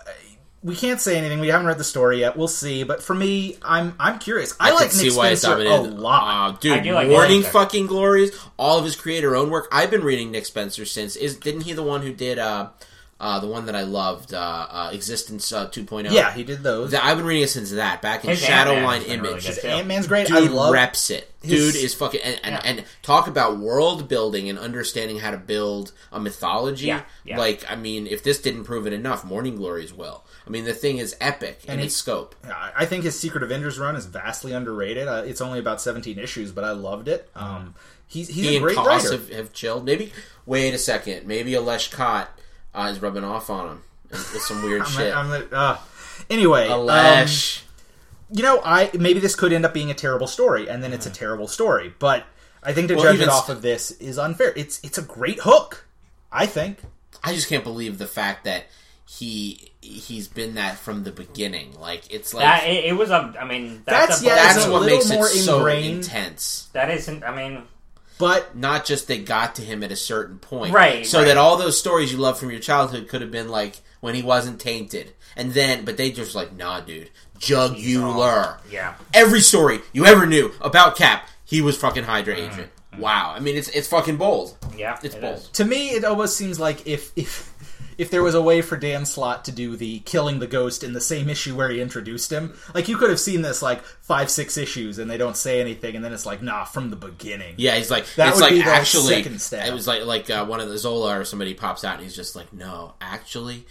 we 0.68 0.76
can't 0.76 0.99
say 0.99 1.18
anything. 1.18 1.39
We 1.39 1.48
haven't 1.48 1.65
read 1.68 1.77
the 1.77 1.84
story 1.84 2.19
yet. 2.19 2.35
We'll 2.35 2.48
see. 2.48 2.84
But 2.84 3.02
for 3.02 3.15
me, 3.15 3.57
I'm 3.64 3.95
I'm 3.99 4.19
curious. 4.19 4.53
I, 4.60 4.69
I 4.69 4.73
like 4.73 4.84
Nick 4.84 4.91
see 4.91 5.15
why 5.18 5.30
it's 5.30 5.41
Spencer 5.41 5.65
a 5.68 5.77
lot. 5.81 6.56
Uh, 6.56 6.57
dude, 6.60 6.85
like 6.94 7.07
Morning 7.07 7.41
fucking 7.41 7.88
glories. 7.88 8.38
All 8.57 8.77
of 8.77 8.85
his 8.85 8.95
creator 8.95 9.35
own 9.35 9.49
work. 9.49 9.68
I've 9.72 9.89
been 9.89 10.03
reading 10.03 10.31
Nick 10.31 10.45
Spencer 10.45 10.85
since. 10.85 11.15
Is 11.15 11.38
didn't 11.38 11.61
he 11.61 11.73
the 11.73 11.84
one 11.84 12.02
who 12.02 12.14
did 12.14 12.38
uh, 12.38 12.69
uh, 13.19 13.39
the 13.39 13.48
one 13.48 13.65
that 13.65 13.76
I 13.76 13.81
loved, 13.81 14.31
uh, 14.34 14.68
uh, 14.69 14.89
Existence 14.94 15.52
uh, 15.52 15.68
2.0? 15.69 16.11
yeah, 16.11 16.31
he 16.34 16.44
did 16.44 16.61
those. 16.61 16.91
Th- 16.91 17.02
I've 17.02 17.18
been 17.18 17.26
reading 17.26 17.44
it 17.44 17.48
since 17.49 17.72
that 17.72 17.99
back 18.02 18.23
in 18.23 18.30
His 18.30 18.41
Shadowline 18.44 19.10
Ant-Man's 19.10 19.22
really 19.22 19.30
Image. 19.34 19.65
Ant 19.65 19.88
Man's 19.88 20.07
great. 20.07 20.31
I 20.31 20.41
Dude 20.41 20.52
love. 20.52 20.72
reps 20.72 21.10
it. 21.10 21.31
his- 21.41 21.73
Dude 21.73 21.84
is 21.84 21.95
fucking 21.95 22.22
and, 22.23 22.39
and, 22.44 22.53
Yeah. 22.53 22.61
and 22.64 22.84
talk 23.02 23.27
about 23.27 23.57
world 23.57 24.07
building 24.07 24.49
and 24.49 24.60
understanding 24.60 25.18
how 25.18 25.31
to 25.31 25.38
build 25.38 25.94
a 26.11 26.19
mythology. 26.19 26.88
Yeah, 26.88 27.02
yeah. 27.26 27.39
Like 27.39 27.65
I 27.68 27.76
mean, 27.76 28.06
if 28.06 28.22
this 28.22 28.39
didn't 28.39 28.65
prove 28.65 28.85
it 28.85 28.94
enough, 28.94 29.26
Morning 29.26 29.56
Glories 29.56 29.91
will. 29.94 30.23
I 30.48 30.49
mean, 30.49 30.64
the 30.64 30.74
thing 30.74 30.98
is 30.98 31.15
epic 31.19 31.65
in 31.65 31.72
And 31.74 31.82
its 31.82 31.95
scope. 31.95 32.36
I 32.76 32.86
think 32.86 33.03
his 33.03 33.19
Secret 33.19 33.44
Avengers 33.44 33.78
run 33.78 33.95
is 33.95 34.06
vastly 34.06 34.53
underrated. 34.53 35.07
Uh, 35.07 35.24
it's 35.26 35.41
only 35.41 35.60
about 35.60 35.82
17 35.82 36.18
issues, 36.18 36.52
but 36.52 36.64
I 36.64 36.72
loved 36.72 37.07
it. 37.10 37.30
Um, 37.36 37.76
he's 38.07 38.30
he's 38.30 38.45
he 38.45 38.53
a 38.53 38.57
and 38.57 38.64
great 38.64 38.78
Koss 38.78 38.86
writer. 38.86 39.11
have, 39.11 39.30
have 39.30 39.53
chilled. 39.53 39.86
Maybe 39.86 40.14
wait 40.45 40.74
a 40.74 40.78
second. 40.78 41.28
Maybe 41.28 41.53
Ales 41.56 41.88
Kot 41.90 42.30
uh, 42.74 42.90
is 42.91 43.02
rubbing 43.02 43.26
off 43.26 43.49
on 43.49 43.68
him 43.68 43.84
with 44.10 44.41
some 44.41 44.64
weird 44.64 44.82
I'm, 44.86 44.88
shit. 44.88 45.14
I'm, 45.14 45.48
uh, 45.52 45.78
anyway, 46.30 46.68
um, 46.69 47.28
you 48.32 48.44
know, 48.44 48.61
I 48.64 48.90
maybe 48.94 49.19
this 49.19 49.36
could 49.36 49.52
end 49.52 49.65
up 49.65 49.74
being 49.74 49.91
a 49.91 49.95
terrible 49.95 50.28
story, 50.28 50.69
and 50.69 50.82
then 50.82 50.94
it's 50.94 51.06
a 51.06 51.11
terrible 51.11 51.48
story. 51.48 51.94
But 51.99 52.26
I 52.64 52.74
think 52.74 52.88
to 52.90 52.95
Well, 52.95 53.03
judge 53.03 53.19
it 53.19 53.30
off 53.30 53.49
of 53.49 53.61
this 53.61 53.91
is 53.91 54.18
unfair. 54.18 54.53
It's 54.56 54.80
it's 54.84 54.98
a 54.98 55.02
great 55.02 55.41
hook. 55.41 55.86
I 56.32 56.45
think. 56.45 56.80
I 57.24 57.34
just 57.34 57.49
can't 57.49 57.64
believe 57.64 57.98
the 57.98 58.07
fact 58.07 58.44
that 58.45 58.65
he 59.10 59.72
he's 59.82 60.28
been 60.28 60.56
that 60.56 60.78
from 60.78 61.04
the 61.04 61.12
beginning. 61.12 61.74
Like 61.80 62.14
it's 62.14 62.34
like 62.34 62.44
That 62.44 62.68
it, 62.68 62.86
it 62.86 62.94
was 62.94 63.10
a. 63.10 63.34
I 63.40 63.46
mean, 63.46 63.82
that's, 63.86 64.20
That's- 64.20 64.22
a, 64.22 64.26
yeah, 64.26 64.36
that's 64.36 64.66
a 64.66 64.72
what 64.72 64.82
little 64.82 64.98
makes 64.98 65.10
it 65.10 65.16
more 65.16 65.28
so 65.28 65.58
ingrained. 65.58 65.98
intense. 66.04 66.70
that 66.74 66.90
isn't. 66.90 67.24
I 67.24 67.36
mean, 67.36 67.64
But 68.20 68.56
Not 68.56 68.86
just 68.86 69.08
they 69.08 69.20
got 69.20 69.56
to 69.56 69.62
him 69.62 69.84
at 69.84 69.92
a 69.92 69.96
certain 69.96 70.40
point, 70.40 70.74
Right, 70.74 71.06
So 71.06 71.20
right. 71.20 71.26
that 71.26 71.38
all 71.38 71.56
those 71.58 71.80
stories 71.80 72.12
you 72.12 72.18
love 72.18 72.38
from 72.40 72.52
your 72.52 72.60
childhood 72.60 73.08
could 73.08 73.22
have 73.22 73.32
been 73.32 73.48
like 73.50 73.78
when 74.02 74.14
he 74.14 74.22
wasn't 74.24 74.60
tainted, 74.60 75.14
and 75.36 75.54
then 75.54 75.86
but 75.86 75.96
they 75.98 76.12
just 76.12 76.36
like 76.36 76.56
nah, 76.56 76.82
dude, 76.82 77.10
jugular. 77.40 78.58
yeah. 78.70 78.96
Every 79.14 79.42
story 79.42 79.80
you 79.94 80.06
ever 80.06 80.26
knew 80.26 80.52
about 80.62 80.96
Cap, 80.98 81.28
he 81.46 81.62
was 81.62 81.78
fucking 81.78 82.04
Hydra 82.04 82.36
Mm-hmm. 82.36 82.52
agent. 82.54 82.72
Wow, 82.98 83.34
I 83.36 83.40
mean 83.40 83.56
it's 83.56 83.70
it's 83.70 83.88
fucking 83.88 84.18
bold. 84.18 84.58
Yeah, 84.76 84.98
It's 85.04 85.14
it 85.14 85.22
bold. 85.22 85.36
is. 85.38 85.48
to 85.50 85.66
me, 85.66 85.90
it 85.92 86.04
almost 86.04 86.36
seems 86.36 86.60
like 86.60 86.88
if 86.88 87.12
if 87.16 87.54
if 87.98 88.11
there 88.11 88.22
was 88.24 88.36
a 88.36 88.41
way 88.41 88.61
for 88.61 88.78
Dan 88.78 89.06
Slott 89.06 89.45
to 89.45 89.52
do 89.52 89.76
the 89.76 89.99
killing 89.99 90.40
the 90.40 90.48
ghost 90.48 90.84
in 90.84 90.94
the 90.94 91.02
same 91.02 91.30
issue 91.30 91.56
where 91.56 91.69
he 91.69 91.82
introduced 91.82 92.32
him, 92.32 92.56
like 92.74 92.88
you 92.88 92.98
could 92.98 93.10
have 93.10 93.19
seen 93.19 93.41
this 93.41 93.61
like 93.61 93.82
five 93.84 94.30
six 94.30 94.57
issues 94.57 94.99
and 94.99 95.10
they 95.10 95.18
don't 95.18 95.38
say 95.38 95.60
anything, 95.60 95.95
and 95.95 96.06
then 96.06 96.14
it's 96.14 96.26
like 96.26 96.41
nah 96.41 96.64
from 96.65 96.90
the 96.90 96.95
beginning. 96.95 97.56
Yeah, 97.57 97.76
he's 97.76 97.90
like 97.91 98.06
That 98.15 98.30
it's 98.30 98.38
would 98.38 98.44
like 98.44 98.52
be 98.52 98.61
the 98.61 98.69
actually 98.69 99.15
second 99.15 99.41
step. 99.41 99.68
it 99.68 99.74
was 99.74 99.88
like 99.88 100.06
like 100.06 100.30
uh, 100.30 100.45
one 100.45 100.60
of 100.60 100.69
the 100.69 100.78
Zola 100.78 101.19
or 101.19 101.26
somebody 101.26 101.53
pops 101.53 101.84
out 101.84 101.95
and 101.95 102.03
he's 102.03 102.15
just 102.15 102.36
like 102.36 102.53
no, 102.53 102.94
actually. 103.02 103.65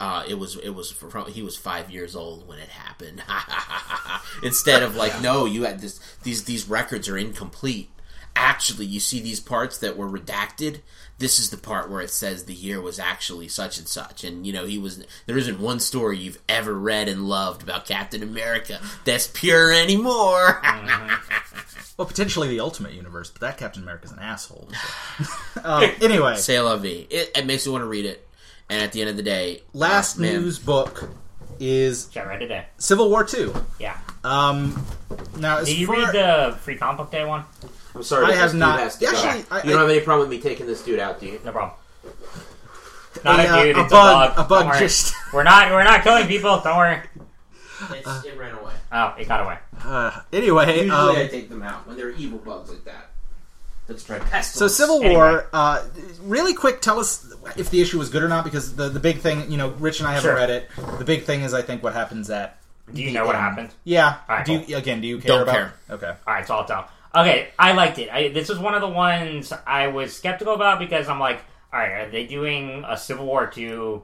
Uh, 0.00 0.24
it 0.26 0.38
was 0.38 0.56
it 0.56 0.70
was 0.70 0.90
from 0.90 1.30
he 1.30 1.42
was 1.42 1.58
five 1.58 1.90
years 1.90 2.16
old 2.16 2.48
when 2.48 2.58
it 2.58 2.70
happened. 2.70 3.22
Instead 4.42 4.82
of 4.82 4.96
like 4.96 5.20
no, 5.20 5.44
you 5.44 5.64
had 5.64 5.80
this 5.80 6.00
these 6.22 6.44
these 6.44 6.68
records 6.68 7.08
are 7.08 7.18
incomplete. 7.18 7.90
Actually, 8.34 8.86
you 8.86 8.98
see 9.00 9.20
these 9.20 9.40
parts 9.40 9.76
that 9.78 9.96
were 9.98 10.08
redacted. 10.08 10.80
This 11.20 11.38
is 11.38 11.50
the 11.50 11.58
part 11.58 11.90
where 11.90 12.00
it 12.00 12.08
says 12.10 12.44
the 12.44 12.54
year 12.54 12.80
was 12.80 12.98
actually 12.98 13.46
such 13.46 13.78
and 13.78 13.86
such, 13.86 14.24
and 14.24 14.46
you 14.46 14.52
know 14.54 14.64
he 14.64 14.78
was. 14.78 15.04
There 15.26 15.36
isn't 15.36 15.60
one 15.60 15.78
story 15.78 16.16
you've 16.18 16.40
ever 16.48 16.72
read 16.74 17.08
and 17.08 17.28
loved 17.28 17.62
about 17.62 17.86
Captain 17.86 18.22
America 18.22 18.80
that's 19.04 19.28
pure 19.28 19.72
anymore. 19.72 20.62
Well, 21.98 22.06
potentially 22.06 22.48
the 22.48 22.60
Ultimate 22.60 22.94
Universe, 22.94 23.28
but 23.30 23.42
that 23.42 23.58
Captain 23.58 23.82
America's 23.82 24.10
an 24.10 24.20
asshole. 24.20 24.70
so. 25.22 25.60
um, 25.64 25.90
anyway, 26.00 26.34
C'est 26.36 26.58
la 26.58 26.78
vie. 26.78 27.06
It, 27.10 27.30
it 27.36 27.44
makes 27.44 27.66
you 27.66 27.72
want 27.72 27.82
to 27.82 27.88
read 27.88 28.06
it. 28.06 28.26
And 28.70 28.82
at 28.82 28.92
the 28.92 29.02
end 29.02 29.10
of 29.10 29.18
the 29.18 29.22
day, 29.22 29.64
last 29.74 30.16
uh, 30.16 30.22
man, 30.22 30.40
news 30.40 30.58
book 30.58 31.10
is 31.58 32.06
Which 32.06 32.16
I 32.16 32.24
read 32.24 32.38
today. 32.40 32.64
Civil 32.78 33.10
War 33.10 33.22
Two. 33.24 33.54
Yeah. 33.78 33.98
Um, 34.24 34.82
now, 35.36 35.62
Did 35.62 35.76
you 35.76 35.88
far, 35.88 35.96
read 35.96 36.14
the 36.14 36.56
Free 36.62 36.76
Comic 36.76 36.96
Book 36.96 37.10
Day 37.10 37.26
one? 37.26 37.44
I'm 37.94 38.02
sorry. 38.02 38.26
I 38.26 38.36
have 38.36 38.54
not- 38.54 38.78
has 38.80 38.96
to 38.96 39.06
go. 39.06 39.10
actually, 39.12 39.44
I- 39.50 39.62
you 39.62 39.70
don't 39.70 39.80
have 39.80 39.90
any 39.90 40.00
problem 40.00 40.28
with 40.28 40.36
me 40.38 40.42
taking 40.42 40.66
this 40.66 40.82
dude 40.82 40.98
out, 41.00 41.20
do 41.20 41.26
you? 41.26 41.40
No 41.44 41.52
problem. 41.52 41.76
Not 43.24 43.40
A, 43.40 43.42
a, 43.42 43.48
uh, 43.48 43.62
dude. 43.64 43.76
a 43.76 43.80
it's 43.80 43.90
bug- 43.92 44.30
a 44.32 44.34
bug. 44.34 44.46
a 44.46 44.48
bug 44.48 44.66
worry. 44.66 44.78
just- 44.78 45.14
We're 45.32 45.42
not. 45.42 45.70
We're 45.70 45.84
not 45.84 46.02
killing 46.02 46.26
people. 46.26 46.60
Don't 46.60 46.76
worry. 46.76 47.00
It's, 47.92 48.24
it 48.24 48.38
ran 48.38 48.54
away. 48.54 48.72
Oh, 48.92 49.14
it 49.18 49.26
got 49.26 49.40
away. 49.44 49.58
uh, 49.84 50.20
anyway, 50.32 50.66
Usually 50.84 50.90
um, 50.90 51.16
I 51.16 51.26
take 51.28 51.48
them 51.48 51.62
out 51.62 51.86
when 51.86 51.96
they're 51.96 52.10
evil 52.10 52.38
bugs 52.38 52.68
like 52.70 52.84
that. 52.84 53.08
Let's 53.88 54.04
try 54.04 54.18
pestilence. 54.18 54.48
So 54.54 54.68
Civil 54.68 54.96
Anyway. 55.02 55.14
War, 55.14 55.48
uh, 55.52 55.82
really 56.22 56.54
quick, 56.54 56.80
tell 56.82 57.00
us 57.00 57.32
if 57.56 57.70
the 57.70 57.80
issue 57.80 57.98
was 57.98 58.08
good 58.10 58.22
or 58.22 58.28
not, 58.28 58.44
because 58.44 58.76
the 58.76 58.88
the 58.88 59.00
big 59.00 59.18
thing, 59.20 59.50
you 59.50 59.56
know, 59.56 59.70
Rich 59.70 59.98
and 60.00 60.08
I 60.08 60.12
haven't 60.12 60.28
Sure. 60.28 60.36
read 60.36 60.50
it. 60.50 60.70
The 60.98 61.04
big 61.04 61.24
thing 61.24 61.40
is, 61.42 61.54
I 61.54 61.62
think, 61.62 61.82
what 61.82 61.94
happens 61.94 62.30
at. 62.30 62.58
Do 62.92 63.00
you 63.00 63.08
the 63.08 63.14
know 63.14 63.24
what 63.26 63.34
end. 63.34 63.44
happened? 63.44 63.70
Yeah. 63.84 64.16
Alright, 64.28 64.44
do 64.46 64.52
you, 64.66 64.76
again? 64.76 65.00
Do 65.00 65.08
you 65.08 65.18
care 65.18 65.28
Don't 65.28 65.42
about? 65.42 65.54
care. 65.54 65.72
Okay. 65.90 66.12
All 66.26 66.34
right, 66.34 66.46
so 66.46 66.54
I'll 66.56 66.64
tell. 66.66 66.88
Okay, 67.14 67.48
I 67.58 67.72
liked 67.72 67.98
it. 67.98 68.08
I, 68.12 68.28
this 68.28 68.48
was 68.48 68.58
one 68.58 68.74
of 68.74 68.80
the 68.80 68.88
ones 68.88 69.52
I 69.66 69.88
was 69.88 70.14
skeptical 70.14 70.54
about 70.54 70.78
because 70.78 71.08
I'm 71.08 71.18
like, 71.20 71.40
all 71.72 71.80
right, 71.80 71.90
are 72.06 72.10
they 72.10 72.24
doing 72.26 72.84
a 72.86 72.96
Civil 72.96 73.26
War 73.26 73.46
two 73.48 74.02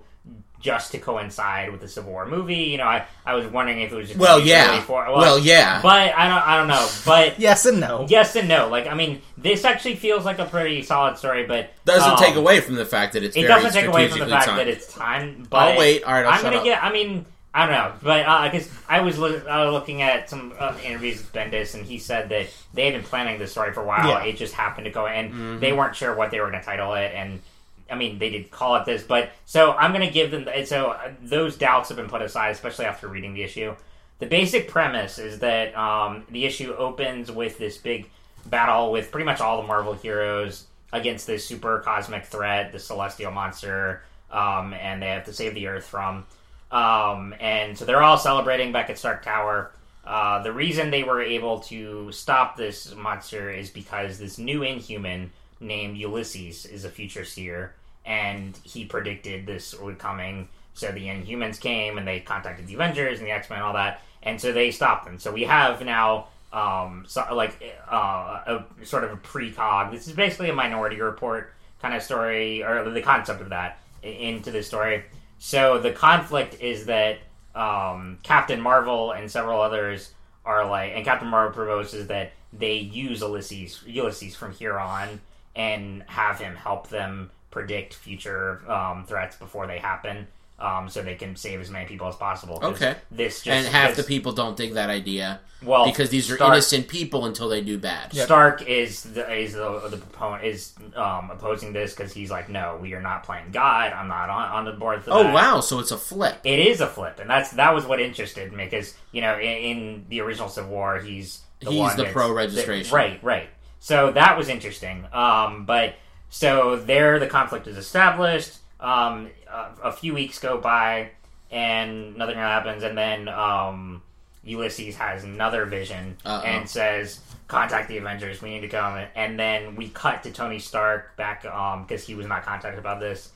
just 0.58 0.90
to 0.90 0.98
coincide 0.98 1.70
with 1.70 1.80
the 1.80 1.86
Civil 1.88 2.10
War 2.10 2.26
movie? 2.26 2.54
You 2.56 2.78
know, 2.78 2.84
I, 2.84 3.06
I 3.24 3.34
was 3.34 3.46
wondering 3.46 3.80
if 3.80 3.92
it 3.92 3.94
was 3.94 4.08
just 4.08 4.18
Well, 4.18 4.40
yeah. 4.40 4.80
For, 4.82 5.04
Well, 5.08 5.38
yeah. 5.38 5.80
but 5.82 6.14
I 6.16 6.28
don't 6.28 6.46
I 6.48 6.56
don't 6.56 6.66
know. 6.68 6.88
But 7.04 7.38
Yes 7.38 7.64
and 7.66 7.78
no. 7.80 8.06
yes 8.08 8.34
and 8.34 8.48
no. 8.48 8.68
Like 8.68 8.86
I 8.88 8.94
mean, 8.94 9.22
this 9.36 9.64
actually 9.64 9.94
feels 9.96 10.24
like 10.24 10.40
a 10.40 10.46
pretty 10.46 10.82
solid 10.82 11.16
story, 11.16 11.46
but 11.46 11.70
doesn't 11.84 12.10
um, 12.12 12.16
take 12.18 12.34
away 12.34 12.60
from 12.60 12.74
the 12.74 12.84
fact 12.86 13.12
that 13.12 13.22
it's 13.22 13.36
It 13.36 13.42
very 13.46 13.62
doesn't 13.62 13.72
take 13.80 13.86
away 13.88 14.08
from 14.08 14.20
the 14.20 14.26
fact 14.26 14.46
timed. 14.46 14.58
that 14.58 14.68
it's 14.68 14.92
time. 14.92 15.46
But 15.48 15.56
I'll 15.58 15.78
wait. 15.78 16.02
All 16.02 16.12
right, 16.12 16.24
I'll 16.24 16.32
I'm 16.32 16.36
shut 16.40 16.44
gonna 16.44 16.56
up. 16.58 16.64
get. 16.64 16.82
I 16.82 16.92
mean, 16.92 17.24
I 17.56 17.64
don't 17.64 17.72
know, 17.74 17.92
but 18.02 18.26
uh, 18.26 18.42
because 18.50 18.70
I 18.86 19.00
was 19.00 19.18
loo- 19.18 19.42
uh, 19.48 19.70
looking 19.70 20.02
at 20.02 20.28
some 20.28 20.52
uh, 20.58 20.76
interviews 20.84 21.16
with 21.18 21.32
Bendis, 21.32 21.74
and 21.74 21.86
he 21.86 21.98
said 21.98 22.28
that 22.28 22.48
they 22.74 22.84
had 22.84 22.92
been 22.94 23.02
planning 23.02 23.38
this 23.38 23.52
story 23.52 23.72
for 23.72 23.80
a 23.82 23.86
while. 23.86 24.06
Yeah. 24.08 24.24
It 24.24 24.36
just 24.36 24.52
happened 24.52 24.84
to 24.84 24.90
go, 24.90 25.06
and 25.06 25.32
Mm-hmm. 25.32 25.60
they 25.60 25.72
weren't 25.72 25.96
sure 25.96 26.14
what 26.14 26.30
they 26.30 26.38
were 26.40 26.50
going 26.50 26.60
to 26.60 26.66
title 26.66 26.94
it, 26.94 27.12
and. 27.14 27.40
I 27.88 27.94
mean, 27.94 28.18
they 28.18 28.30
did 28.30 28.50
call 28.50 28.74
it 28.74 28.84
this, 28.84 29.04
but 29.04 29.30
so 29.44 29.70
I'm 29.70 29.92
going 29.92 30.04
to 30.04 30.12
give 30.12 30.32
them. 30.32 30.48
So 30.64 30.88
uh, 30.90 31.12
those 31.22 31.56
doubts 31.56 31.88
have 31.90 31.96
been 31.96 32.08
put 32.08 32.20
aside, 32.20 32.50
especially 32.50 32.86
after 32.86 33.06
reading 33.06 33.32
the 33.32 33.44
issue. 33.44 33.76
The 34.18 34.26
basic 34.26 34.66
premise 34.66 35.20
is 35.20 35.38
that 35.38 35.72
um, 35.78 36.24
the 36.28 36.46
issue 36.46 36.74
opens 36.74 37.30
with 37.30 37.58
this 37.58 37.78
big 37.78 38.10
battle 38.44 38.90
with 38.90 39.12
pretty 39.12 39.24
much 39.24 39.40
all 39.40 39.62
the 39.62 39.68
Marvel 39.68 39.92
heroes 39.92 40.66
against 40.92 41.28
this 41.28 41.46
super 41.46 41.78
cosmic 41.78 42.24
threat, 42.26 42.72
the 42.72 42.80
celestial 42.80 43.30
monster, 43.30 44.02
um, 44.32 44.74
and 44.74 45.00
they 45.00 45.06
have 45.06 45.24
to 45.26 45.32
save 45.32 45.54
the 45.54 45.68
Earth 45.68 45.86
from. 45.86 46.26
Um, 46.70 47.34
and 47.40 47.76
so 47.76 47.84
they're 47.84 48.02
all 48.02 48.18
celebrating 48.18 48.72
back 48.72 48.90
at 48.90 48.98
Stark 48.98 49.24
Tower. 49.24 49.72
Uh, 50.04 50.42
the 50.42 50.52
reason 50.52 50.90
they 50.90 51.02
were 51.02 51.22
able 51.22 51.60
to 51.60 52.10
stop 52.12 52.56
this 52.56 52.94
monster 52.94 53.50
is 53.50 53.70
because 53.70 54.18
this 54.18 54.38
new 54.38 54.62
Inhuman 54.62 55.32
named 55.60 55.96
Ulysses 55.96 56.64
is 56.66 56.84
a 56.84 56.90
future 56.90 57.24
seer, 57.24 57.74
and 58.04 58.56
he 58.62 58.84
predicted 58.84 59.46
this 59.46 59.78
would 59.78 59.98
coming. 59.98 60.48
So 60.74 60.92
the 60.92 61.06
Inhumans 61.06 61.60
came 61.60 61.98
and 61.98 62.06
they 62.06 62.20
contacted 62.20 62.66
the 62.66 62.74
Avengers 62.74 63.18
and 63.18 63.26
the 63.26 63.32
X 63.32 63.48
Men 63.50 63.58
and 63.58 63.66
all 63.66 63.72
that, 63.74 64.02
and 64.22 64.40
so 64.40 64.52
they 64.52 64.70
stopped 64.70 65.06
them. 65.06 65.18
So 65.18 65.32
we 65.32 65.44
have 65.44 65.84
now 65.84 66.28
um, 66.52 67.04
so, 67.08 67.26
like 67.34 67.62
uh, 67.90 68.40
a 68.46 68.64
sort 68.84 69.04
of 69.04 69.12
a 69.12 69.16
precog. 69.16 69.90
This 69.90 70.06
is 70.06 70.14
basically 70.14 70.50
a 70.50 70.54
Minority 70.54 71.00
Report 71.00 71.52
kind 71.82 71.94
of 71.94 72.02
story, 72.02 72.62
or 72.62 72.88
the 72.88 73.02
concept 73.02 73.40
of 73.40 73.50
that 73.50 73.78
into 74.02 74.50
the 74.50 74.62
story. 74.62 75.04
So 75.38 75.78
the 75.78 75.92
conflict 75.92 76.60
is 76.60 76.86
that 76.86 77.18
um, 77.54 78.18
Captain 78.22 78.60
Marvel 78.60 79.12
and 79.12 79.30
several 79.30 79.60
others 79.60 80.12
are 80.44 80.68
like, 80.68 80.92
and 80.94 81.04
Captain 81.04 81.28
Marvel 81.28 81.54
proposes 81.54 82.06
that 82.08 82.32
they 82.52 82.74
use 82.76 83.20
Ulysses 83.20 83.82
Ulysses 83.86 84.34
from 84.34 84.52
here 84.52 84.78
on 84.78 85.20
and 85.54 86.02
have 86.06 86.38
him 86.38 86.54
help 86.54 86.88
them 86.88 87.30
predict 87.50 87.94
future 87.94 88.60
um, 88.70 89.04
threats 89.06 89.36
before 89.36 89.66
they 89.66 89.78
happen. 89.78 90.26
Um, 90.58 90.88
so 90.88 91.02
they 91.02 91.16
can 91.16 91.36
save 91.36 91.60
as 91.60 91.68
many 91.68 91.84
people 91.84 92.06
as 92.08 92.16
possible. 92.16 92.58
Okay. 92.62 92.96
This 93.10 93.42
just 93.42 93.48
and 93.54 93.66
half 93.66 93.94
the 93.94 94.02
people 94.02 94.32
don't 94.32 94.56
dig 94.56 94.72
that 94.72 94.88
idea 94.88 95.40
well 95.62 95.84
because 95.84 96.08
these 96.08 96.30
are 96.30 96.36
Stark- 96.36 96.52
innocent 96.52 96.88
people 96.88 97.26
until 97.26 97.50
they 97.50 97.60
do 97.60 97.76
bad. 97.76 98.14
Stark 98.14 98.62
is 98.62 99.02
the 99.02 99.30
is 99.30 99.52
the, 99.52 99.86
the 99.90 99.98
proponent 99.98 100.44
is 100.44 100.72
um, 100.94 101.30
opposing 101.30 101.74
this 101.74 101.92
because 101.94 102.10
he's 102.14 102.30
like, 102.30 102.48
no, 102.48 102.78
we 102.80 102.94
are 102.94 103.02
not 103.02 103.22
playing 103.22 103.50
God. 103.52 103.92
I'm 103.92 104.08
not 104.08 104.30
on, 104.30 104.48
on 104.50 104.64
the 104.64 104.72
board 104.72 105.04
for 105.04 105.10
Oh 105.10 105.24
that. 105.24 105.34
wow, 105.34 105.60
so 105.60 105.78
it's 105.78 105.90
a 105.90 105.98
flip. 105.98 106.38
It 106.42 106.58
is 106.58 106.80
a 106.80 106.86
flip, 106.86 107.18
and 107.20 107.28
that's 107.28 107.50
that 107.50 107.74
was 107.74 107.84
what 107.84 108.00
interested 108.00 108.50
me 108.54 108.64
because 108.64 108.94
you 109.12 109.20
know 109.20 109.34
in, 109.38 109.42
in 109.42 110.06
the 110.08 110.22
original 110.22 110.48
Civil 110.48 110.70
War 110.70 110.98
he's 111.00 111.42
the 111.60 111.70
He's 111.70 111.80
one 111.80 111.96
the 111.98 112.04
pro-registration. 112.06 112.94
right, 112.94 113.22
right. 113.22 113.48
So 113.78 114.10
that 114.12 114.38
was 114.38 114.48
interesting. 114.48 115.06
Um, 115.12 115.66
but 115.66 115.96
so 116.30 116.76
there, 116.76 117.18
the 117.18 117.26
conflict 117.26 117.66
is 117.66 117.76
established. 117.76 118.56
Um, 118.78 119.30
a, 119.50 119.70
a 119.84 119.92
few 119.92 120.14
weeks 120.14 120.38
go 120.38 120.58
by, 120.58 121.10
and 121.50 122.16
nothing 122.16 122.36
happens, 122.36 122.82
and 122.82 122.96
then 122.96 123.28
um, 123.28 124.02
Ulysses 124.44 124.96
has 124.96 125.24
another 125.24 125.64
vision 125.64 126.16
Uh-oh. 126.24 126.42
and 126.44 126.68
says, 126.68 127.20
"Contact 127.48 127.88
the 127.88 127.98
Avengers. 127.98 128.42
We 128.42 128.50
need 128.50 128.60
to 128.60 128.68
come." 128.68 129.02
And 129.14 129.38
then 129.38 129.76
we 129.76 129.88
cut 129.88 130.22
to 130.24 130.30
Tony 130.30 130.58
Stark 130.58 131.16
back 131.16 131.42
because 131.42 132.06
he 132.06 132.14
was 132.14 132.26
not 132.26 132.44
contacted 132.44 132.78
about 132.78 133.00
this 133.00 133.32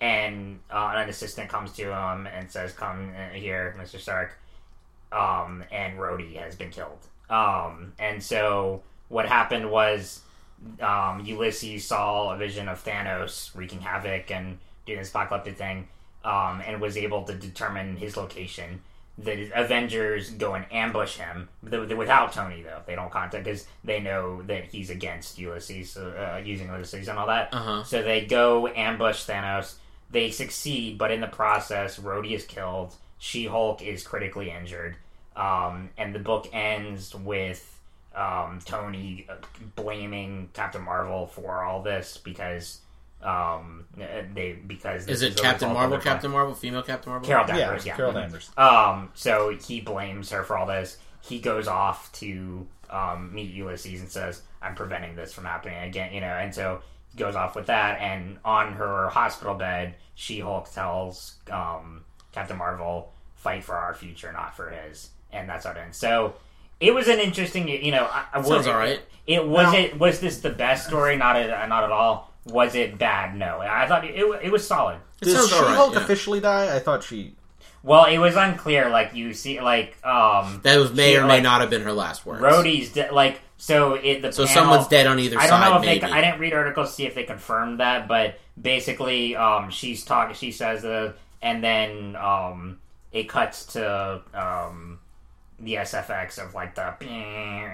and 0.00 0.60
uh, 0.70 0.92
an 0.94 1.08
assistant 1.08 1.48
comes 1.48 1.72
to 1.72 1.90
him 1.90 2.26
and 2.26 2.50
says, 2.50 2.72
"Come 2.72 3.12
uh, 3.16 3.34
here, 3.34 3.74
Mister 3.78 3.98
Stark." 3.98 4.38
Um, 5.12 5.64
and 5.70 5.98
Rhodey 5.98 6.36
has 6.36 6.56
been 6.56 6.70
killed. 6.70 6.98
Um, 7.30 7.92
and 7.98 8.22
so 8.22 8.82
what 9.08 9.26
happened 9.26 9.70
was 9.70 10.20
um, 10.80 11.24
Ulysses 11.24 11.84
saw 11.84 12.34
a 12.34 12.36
vision 12.36 12.68
of 12.68 12.84
Thanos 12.84 13.54
wreaking 13.54 13.80
havoc 13.80 14.30
and 14.30 14.58
doing 14.86 14.98
this 14.98 15.10
apocalyptic 15.10 15.56
thing, 15.56 15.88
um, 16.24 16.62
and 16.66 16.80
was 16.80 16.96
able 16.96 17.24
to 17.24 17.34
determine 17.34 17.96
his 17.96 18.16
location. 18.16 18.80
The 19.18 19.50
Avengers 19.54 20.30
go 20.30 20.54
and 20.54 20.66
ambush 20.70 21.16
him 21.16 21.48
th- 21.68 21.88
th- 21.88 21.96
without 21.96 22.32
Tony, 22.32 22.62
though. 22.62 22.82
They 22.86 22.94
don't 22.94 23.10
contact 23.10 23.44
because 23.44 23.66
they 23.82 23.98
know 24.00 24.42
that 24.42 24.64
he's 24.64 24.90
against 24.90 25.38
Ulysses, 25.38 25.96
uh, 25.96 26.40
using 26.44 26.68
Ulysses 26.68 27.08
and 27.08 27.18
all 27.18 27.26
that. 27.26 27.52
Uh-huh. 27.52 27.82
So 27.82 28.02
they 28.02 28.26
go 28.26 28.68
ambush 28.68 29.24
Thanos. 29.24 29.76
They 30.10 30.30
succeed, 30.30 30.98
but 30.98 31.10
in 31.10 31.20
the 31.20 31.26
process, 31.28 31.98
Rhodey 31.98 32.32
is 32.32 32.44
killed. 32.44 32.94
She 33.18 33.46
Hulk 33.46 33.82
is 33.82 34.06
critically 34.06 34.50
injured. 34.50 34.96
Um, 35.34 35.90
and 35.96 36.14
the 36.14 36.18
book 36.18 36.48
ends 36.52 37.14
with 37.14 37.80
um, 38.14 38.60
Tony 38.64 39.26
uh, 39.28 39.34
blaming 39.76 40.48
Captain 40.52 40.82
Marvel 40.82 41.26
for 41.26 41.62
all 41.62 41.82
this 41.82 42.18
because 42.22 42.80
um, 43.22 43.84
they 43.96 44.58
because 44.66 45.06
Is 45.08 45.22
it 45.22 45.36
Captain 45.36 45.72
Marvel, 45.72 45.98
Captain 45.98 46.30
Marvel, 46.30 46.54
female 46.54 46.82
Captain 46.82 47.10
Marvel? 47.10 47.26
Carol 47.26 47.46
Yeah, 47.48 47.56
Danvers, 47.56 47.86
yeah, 47.86 47.96
Carol 47.96 48.12
Mhm. 48.12 48.20
Danvers. 48.20 48.50
Um, 48.56 49.10
so 49.14 49.56
he 49.56 49.80
blames 49.80 50.30
her 50.30 50.44
for 50.44 50.56
all 50.56 50.66
this. 50.66 50.98
He 51.22 51.40
goes 51.40 51.66
off 51.66 52.12
to 52.12 52.66
um, 52.90 53.34
meet 53.34 53.50
Ulysses 53.52 54.00
and 54.00 54.08
says, 54.10 54.42
"I'm 54.62 54.74
preventing 54.76 55.16
this 55.16 55.32
from 55.32 55.44
happening 55.44 55.76
again." 55.82 56.12
You 56.12 56.20
know, 56.20 56.26
and 56.28 56.54
so 56.54 56.82
he 57.10 57.18
goes 57.18 57.34
off 57.34 57.56
with 57.56 57.66
that. 57.66 58.00
And 58.00 58.38
on 58.44 58.74
her 58.74 59.08
hospital 59.08 59.54
bed, 59.54 59.96
She 60.14 60.38
Hulk 60.40 60.70
tells 60.72 61.36
um, 61.50 62.04
Captain 62.32 62.56
Marvel, 62.56 63.12
"Fight 63.34 63.64
for 63.64 63.74
our 63.76 63.92
future, 63.94 64.32
not 64.32 64.56
for 64.56 64.70
his," 64.70 65.10
and 65.32 65.48
that's 65.48 65.64
how 65.64 65.72
it 65.72 65.78
ends. 65.78 65.96
So 65.98 66.34
it 66.78 66.94
was 66.94 67.08
an 67.08 67.18
interesting. 67.18 67.66
You 67.66 67.90
know, 67.90 68.04
I, 68.04 68.24
I 68.32 68.36
Sounds 68.42 68.48
was 68.50 68.66
all 68.68 68.76
right. 68.78 69.00
It 69.26 69.44
was 69.44 69.72
Now- 69.72 69.78
it 69.78 69.98
was 69.98 70.20
this 70.20 70.38
the 70.40 70.50
best 70.50 70.86
story? 70.86 71.16
Not 71.16 71.34
at, 71.34 71.68
not 71.68 71.82
at 71.82 71.90
all. 71.90 72.32
Was 72.46 72.74
it 72.74 72.96
bad? 72.98 73.36
No, 73.36 73.58
I 73.60 73.86
thought 73.86 74.04
it, 74.04 74.14
it, 74.14 74.40
it 74.44 74.52
was 74.52 74.66
solid. 74.66 74.98
It 75.20 75.26
Does 75.26 75.34
sounds 75.34 75.52
all 75.52 75.62
right. 75.62 75.70
She-Hulk 75.70 75.94
yeah. 75.94 76.00
officially 76.00 76.40
die? 76.40 76.74
I 76.74 76.78
thought 76.78 77.02
she. 77.02 77.34
Well, 77.82 78.04
it 78.06 78.18
was 78.18 78.34
unclear. 78.36 78.88
Like 78.90 79.14
you 79.14 79.32
see, 79.34 79.60
like 79.60 79.96
um, 80.04 80.60
That 80.64 80.78
was 80.78 80.92
may 80.92 81.12
She, 81.12 81.16
or 81.18 81.22
may 81.22 81.28
like, 81.34 81.42
not 81.42 81.60
have 81.60 81.70
been 81.70 81.82
her 81.82 81.92
last 81.92 82.24
words. 82.26 82.42
Rhodey's 82.42 82.92
de- 82.92 83.12
like 83.12 83.40
so. 83.56 83.94
It 83.94 84.22
the 84.22 84.32
So 84.32 84.46
panel- 84.46 84.62
someone's 84.62 84.88
dead 84.88 85.06
on 85.06 85.18
either 85.18 85.36
side. 85.36 85.44
I 85.44 85.46
don't 85.50 85.60
side. 85.60 85.70
know 85.70 85.76
if 85.76 85.82
maybe. 85.84 86.00
they. 86.00 86.12
I 86.12 86.20
didn't 86.20 86.40
read 86.40 86.52
articles 86.52 86.88
to 86.90 86.94
see 86.94 87.06
if 87.06 87.14
they 87.14 87.24
confirmed 87.24 87.80
that, 87.80 88.08
but 88.08 88.38
basically, 88.60 89.34
um, 89.36 89.70
she's 89.70 90.04
talking. 90.04 90.34
She 90.34 90.52
says 90.52 90.82
the, 90.82 91.14
and 91.42 91.62
then 91.64 92.16
um, 92.16 92.78
it 93.12 93.28
cuts 93.28 93.64
to 93.74 94.20
um, 94.34 94.98
the 95.60 95.74
SFX 95.74 96.38
of 96.44 96.54
like 96.54 96.74
the, 96.74 96.94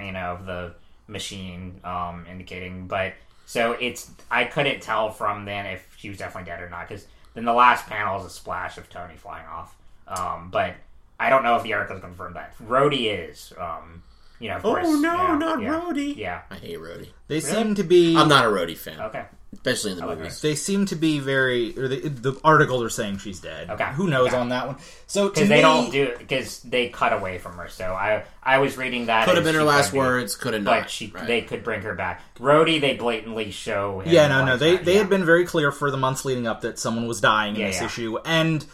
you 0.04 0.12
know, 0.12 0.36
of 0.38 0.46
the 0.46 0.74
machine 1.08 1.80
um, 1.84 2.26
indicating. 2.30 2.86
But 2.86 3.14
so 3.46 3.72
it's. 3.72 4.10
I 4.30 4.44
couldn't 4.44 4.80
tell 4.82 5.10
from 5.10 5.44
then 5.44 5.66
if 5.66 5.86
she 5.96 6.08
was 6.08 6.18
definitely 6.18 6.50
dead 6.50 6.60
or 6.62 6.68
not 6.70 6.88
because 6.88 7.06
then 7.34 7.44
the 7.44 7.52
last 7.52 7.86
panel 7.86 8.18
is 8.20 8.26
a 8.26 8.30
splash 8.30 8.78
of 8.78 8.88
Tony 8.90 9.16
flying 9.16 9.46
off. 9.46 9.76
Um, 10.08 10.50
but 10.50 10.74
I 11.20 11.30
don't 11.30 11.42
know 11.44 11.56
if 11.56 11.62
the 11.62 11.72
article 11.74 11.98
confirmed 12.00 12.36
that. 12.36 12.54
Rhodey 12.58 13.28
is. 13.28 13.52
Um, 13.58 14.02
you 14.38 14.48
know, 14.48 14.56
of 14.56 14.64
Oh 14.66 14.74
course. 14.74 14.88
no, 15.00 15.12
yeah, 15.14 15.38
not 15.38 15.62
yeah, 15.62 15.68
Rhodey. 15.80 16.16
Yeah. 16.16 16.42
I 16.50 16.56
hate 16.56 16.78
Rhodey. 16.78 17.10
They 17.28 17.40
seem 17.40 17.74
to 17.76 17.84
be. 17.84 18.16
I'm 18.16 18.28
not 18.28 18.44
a 18.44 18.48
Rhodey 18.48 18.76
fan, 18.76 19.00
Okay. 19.00 19.24
Especially 19.64 19.92
in 19.92 19.98
the 19.98 20.06
like 20.06 20.18
movies. 20.18 20.40
They 20.40 20.54
seem 20.56 20.86
to 20.86 20.96
be 20.96 21.20
very. 21.20 21.76
Or 21.78 21.86
the, 21.88 22.08
the 22.08 22.40
articles 22.42 22.82
are 22.82 22.90
saying 22.90 23.18
she's 23.18 23.40
dead. 23.40 23.70
Okay. 23.70 23.84
Who 23.92 24.08
knows 24.08 24.28
Okay. 24.28 24.36
on 24.36 24.48
that 24.48 24.66
one? 24.66 24.76
So 25.06 25.28
to 25.28 25.34
because 25.34 25.48
me, 25.48 25.54
they 25.56 25.60
don't 25.62 25.90
do 25.92 26.14
because 26.18 26.60
they 26.62 26.88
cut 26.88 27.12
away 27.12 27.38
from 27.38 27.56
her. 27.58 27.68
So 27.68 27.92
I 27.94 28.24
I 28.42 28.58
was 28.58 28.76
reading 28.76 29.06
that 29.06 29.24
Could 29.26 29.36
have 29.36 29.44
been 29.44 29.54
her 29.54 29.62
last 29.62 29.92
words. 29.92 30.34
Could 30.36 30.54
have 30.54 30.62
not. 30.64 30.82
but 30.82 30.90
she 30.90 31.08
right. 31.08 31.26
they 31.26 31.42
could 31.42 31.62
bring 31.62 31.82
her 31.82 31.94
back. 31.94 32.22
Rhodey, 32.38 32.80
they 32.80 32.94
blatantly 32.96 33.50
show. 33.52 34.00
Him 34.00 34.12
Yeah, 34.12 34.28
no, 34.28 34.44
no. 34.44 34.56
They 34.56 34.76
that, 34.76 34.84
they 34.84 34.92
yeah. 34.94 34.98
had 34.98 35.08
been 35.10 35.24
very 35.24 35.44
clear 35.46 35.70
for 35.70 35.90
the 35.90 35.96
months 35.96 36.24
leading 36.24 36.46
up 36.46 36.62
that 36.62 36.78
someone 36.78 37.06
was 37.06 37.20
dying 37.20 37.54
in 37.54 37.60
Yeah, 37.60 37.66
this 37.68 37.80
yeah. 37.80 37.86
issue, 37.86 38.18
and 38.24 38.64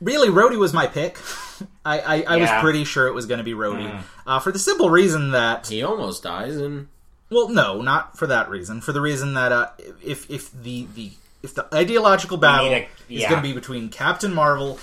really, 0.00 0.28
Rhodey 0.28 0.58
was 0.58 0.72
my 0.72 0.86
pick. 0.86 1.18
I 1.84 1.98
I, 2.00 2.22
I 2.22 2.36
was 2.38 2.50
pretty 2.60 2.84
sure 2.84 3.06
it 3.08 3.12
was 3.14 3.26
going 3.26 3.38
to 3.38 3.44
be 3.44 3.52
Rhodey 3.52 3.90
Mhm. 3.90 4.02
uh, 4.26 4.38
for 4.38 4.52
the 4.52 4.58
simple 4.58 4.90
reason 4.90 5.32
that 5.32 5.66
he 5.66 5.82
almost 5.82 6.22
dies, 6.22 6.56
and 6.56 6.88
well, 7.30 7.48
no, 7.48 7.80
not 7.80 8.18
for 8.18 8.26
that 8.26 8.50
reason. 8.50 8.80
For 8.80 8.92
the 8.92 9.00
reason 9.00 9.34
that 9.34 9.52
uh, 9.52 9.68
if 10.04 10.30
if 10.30 10.50
the 10.52 10.86
the 10.94 11.12
if 11.42 11.54
the 11.54 11.66
ideological 11.74 12.36
battle 12.36 12.68
a- 12.68 12.88
is 13.08 13.22
going 13.24 13.36
to 13.42 13.48
be 13.48 13.52
between 13.54 13.88
Captain 13.88 14.32
Marvel 14.34 14.78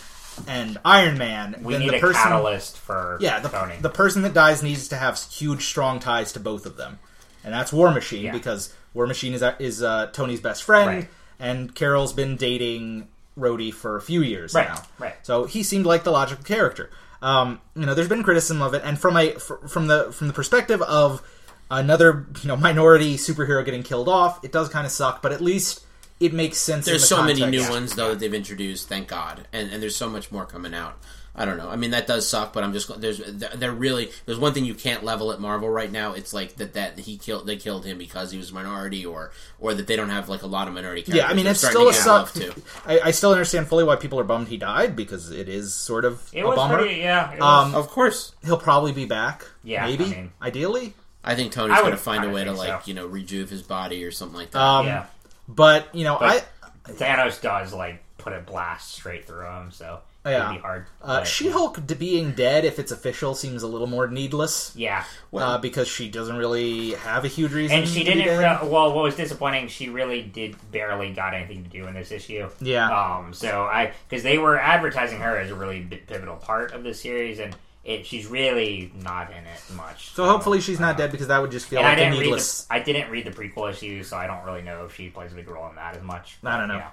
and 0.47 0.77
Iron 0.85 1.17
Man, 1.17 1.55
We 1.63 1.73
then 1.73 1.81
need 1.83 1.91
the 1.91 1.97
a 1.97 1.99
person 1.99 2.21
catalyst 2.23 2.77
for 2.77 3.17
yeah 3.21 3.39
the, 3.39 3.49
Tony. 3.49 3.75
the 3.81 3.89
person 3.89 4.21
that 4.23 4.33
dies 4.33 4.61
needs 4.63 4.87
to 4.89 4.95
have 4.95 5.19
huge 5.19 5.65
strong 5.65 5.99
ties 5.99 6.33
to 6.33 6.39
both 6.39 6.65
of 6.67 6.77
them 6.77 6.99
and 7.43 7.51
that's 7.53 7.73
war 7.73 7.91
machine 7.91 8.23
Yeah. 8.25 8.31
because 8.33 8.71
war 8.93 9.07
machine 9.07 9.33
is 9.33 9.43
is 9.59 9.81
uh, 9.81 10.07
tony's 10.13 10.39
best 10.41 10.61
friend 10.63 10.87
Right. 10.87 11.07
and 11.39 11.73
carol's 11.73 12.13
been 12.13 12.35
dating 12.35 13.07
Rhodey 13.37 13.73
for 13.73 13.95
a 13.97 14.01
few 14.01 14.21
years 14.21 14.53
Right, 14.53 14.67
now 14.67 14.83
right. 14.99 15.15
so 15.23 15.45
he 15.45 15.63
seemed 15.63 15.87
like 15.87 16.03
the 16.03 16.11
logical 16.11 16.43
character 16.43 16.91
um, 17.23 17.59
you 17.75 17.87
know 17.87 17.95
there's 17.95 18.07
been 18.09 18.21
criticism 18.23 18.61
of 18.61 18.75
it 18.75 18.83
and 18.85 18.99
from 18.99 19.17
a 19.17 19.31
fr- 19.33 19.65
from 19.67 19.87
the 19.87 20.11
from 20.11 20.27
the 20.27 20.33
perspective 20.33 20.83
of 20.83 21.23
another 21.69 22.27
you 22.41 22.47
know 22.47 22.55
minority 22.55 23.17
superhero 23.17 23.63
getting 23.65 23.83
killed 23.83 24.07
off 24.07 24.43
it 24.43 24.51
does 24.51 24.69
kind 24.69 24.85
of 24.85 24.91
suck 24.91 25.21
but 25.21 25.31
at 25.31 25.41
least 25.41 25.83
it 26.19 26.33
makes 26.33 26.57
sense 26.57 26.87
in 26.87 26.91
there's 26.93 27.01
the 27.01 27.07
so 27.07 27.21
many 27.23 27.45
new 27.45 27.69
ones 27.69 27.93
though 27.95 28.09
that 28.09 28.19
they've 28.19 28.33
introduced. 28.33 28.89
Thank 28.89 29.07
God, 29.07 29.47
and 29.53 29.69
and 29.71 29.83
there's 29.83 29.95
so 29.95 30.09
much 30.09 30.31
more 30.31 30.47
coming 30.47 30.73
out. 30.73 30.97
I 31.35 31.45
don't 31.45 31.57
know. 31.57 31.69
I 31.69 31.75
mean, 31.75 31.91
that 31.91 32.07
does 32.07 32.27
suck, 32.27 32.53
but 32.53 32.63
I'm 32.63 32.73
just 32.73 32.99
there's 32.99 33.21
they're 33.53 33.71
really 33.71 34.09
there's 34.25 34.39
one 34.39 34.51
thing 34.55 34.65
you 34.65 34.73
can't 34.73 35.03
level 35.03 35.31
at 35.31 35.39
Marvel 35.39 35.69
right 35.69 35.91
now. 35.91 36.13
It's 36.13 36.33
like 36.33 36.55
that 36.55 36.73
that 36.73 36.97
he 36.97 37.19
killed 37.19 37.45
they 37.45 37.55
killed 37.55 37.85
him 37.85 37.99
because 37.99 38.31
he 38.31 38.39
was 38.39 38.49
a 38.49 38.53
minority, 38.55 39.05
or 39.05 39.31
or 39.59 39.75
that 39.75 39.85
they 39.85 39.95
don't 39.95 40.09
have 40.09 40.27
like 40.27 40.41
a 40.41 40.47
lot 40.47 40.67
of 40.67 40.73
minority. 40.73 41.03
Characters. 41.03 41.23
yeah, 41.23 41.29
I 41.31 41.35
mean, 41.35 41.43
They're 41.43 41.51
it's 41.51 41.59
still 41.67 41.87
a 41.89 41.93
to 41.93 41.99
suck. 41.99 42.33
too. 42.33 42.51
I, 42.87 42.99
I 43.01 43.11
still 43.11 43.31
understand 43.33 43.67
fully 43.67 43.83
why 43.83 43.95
people 43.97 44.19
are 44.19 44.23
bummed 44.23 44.47
he 44.47 44.57
died 44.57 44.95
because 44.95 45.29
it 45.29 45.47
is 45.47 45.75
sort 45.75 46.03
of 46.03 46.27
it 46.33 46.41
a 46.41 46.47
was 46.47 46.55
bummer. 46.55 46.79
pretty. 46.79 46.95
Yeah. 47.01 47.31
It 47.33 47.39
was, 47.39 47.65
Um, 47.67 47.75
Of 47.75 47.89
course, 47.89 48.31
He'll 48.43 48.57
probably 48.57 48.91
be 48.93 49.05
back. 49.05 49.45
Yeah, 49.63 49.85
maybe. 49.85 50.05
I 50.05 50.07
mean- 50.07 50.31
ideally. 50.41 50.95
I 51.27 51.35
think 51.35 51.51
Tony's 51.51 51.77
I 51.77 51.81
going 51.81 51.91
to 51.91 51.97
find 51.97 52.23
a 52.23 52.29
way 52.29 52.43
to 52.45 52.53
like 52.53 52.69
so. 52.69 52.79
you 52.85 52.93
know 52.93 53.05
rejuve 53.05 53.49
his 53.49 53.61
body 53.61 54.03
or 54.05 54.11
something 54.11 54.37
like 54.37 54.51
that. 54.51 54.61
Um, 54.61 54.85
yeah. 54.87 55.05
But 55.47 55.93
you 55.93 56.03
know, 56.03 56.17
But- 56.19 56.47
I 56.85 56.91
Thanos 56.91 57.41
does 57.41 57.73
like 57.73 58.01
put 58.17 58.33
a 58.33 58.39
blast 58.39 58.93
straight 58.93 59.25
through 59.25 59.45
him, 59.45 59.71
so 59.71 59.99
Yeah. 60.25 60.45
it'd 60.49 60.55
be 60.57 60.61
hard. 60.61 60.85
uh, 61.01 61.23
She-Hulk 61.25 61.85
d- 61.85 61.95
being 61.95 62.31
dead, 62.31 62.63
if 62.65 62.79
it's 62.79 62.91
official, 62.93 63.35
seems 63.35 63.61
a 63.63 63.67
little 63.67 63.87
more 63.87 64.07
needless. 64.07 64.71
Yeah. 64.75 65.03
uh, 65.33 65.57
because 65.57 65.87
she 65.89 66.09
doesn't 66.09 66.35
really 66.37 66.91
have 66.95 67.23
a 67.25 67.27
huge 67.27 67.51
reason. 67.53 67.79
And 67.79 67.87
she 67.87 68.03
to 68.05 68.13
didn't. 68.13 68.25
dead. 68.25 68.61
Re- 68.63 68.67
well, 68.69 68.93
what 68.93 69.03
was 69.03 69.15
disappointing, 69.15 69.67
she 69.67 69.89
really 69.89 70.21
did 70.21 70.55
barely 70.71 71.11
got 71.13 71.33
anything 71.33 71.63
to 71.63 71.69
do 71.69 71.85
in 71.87 71.93
this 71.93 72.11
issue. 72.11 72.49
Yeah. 72.61 72.89
Um. 72.89 73.33
So 73.33 73.63
I, 73.63 73.91
because 74.09 74.23
they 74.23 74.37
were 74.37 74.57
advertising 74.59 75.19
her 75.19 75.37
as 75.37 75.51
a 75.51 75.55
really 75.55 75.81
b- 75.81 75.97
pivotal 75.97 76.37
part 76.37 76.71
of 76.73 76.83
the 76.83 76.93
series, 76.93 77.39
and 77.39 77.53
it, 77.87 78.05
she's 78.05 78.27
really 78.27 78.91
not 79.01 79.31
in 79.31 79.37
it 79.37 79.73
much. 79.75 80.09
so 80.13 80.25
hopefully 80.25 80.59
she's 80.61 80.79
not 80.79 80.95
uh, 80.95 80.97
dead 80.97 81.11
because 81.11 81.27
that 81.29 81.41
would 81.41 81.51
just 81.51 81.67
feel 81.67 81.79
And 81.79 81.87
I 81.87 81.91
like 81.91 81.97
a 81.97 82.01
didn't 82.01 82.19
read 82.19 82.25
needless. 82.25 82.63
the. 82.65 82.73
I 82.73 82.79
didn't 82.81 83.09
read 83.09 83.25
the 83.25 83.31
prequel 83.31 83.71
issue, 83.71 84.03
so 84.03 84.17
I 84.17 84.27
don't 84.27 84.43
really 84.45 84.61
know 84.61 84.85
if 84.85 84.93
she 84.95 85.09
plays 85.09 85.31
a 85.31 85.35
big 85.35 85.47
role 85.49 85.67
in 85.69 85.75
that 85.75 85.95
as 85.97 86.03
much. 86.03 86.37
I 86.43 86.57
don't 86.57 86.67
know. 86.67 86.75
Yeah. 86.75 86.89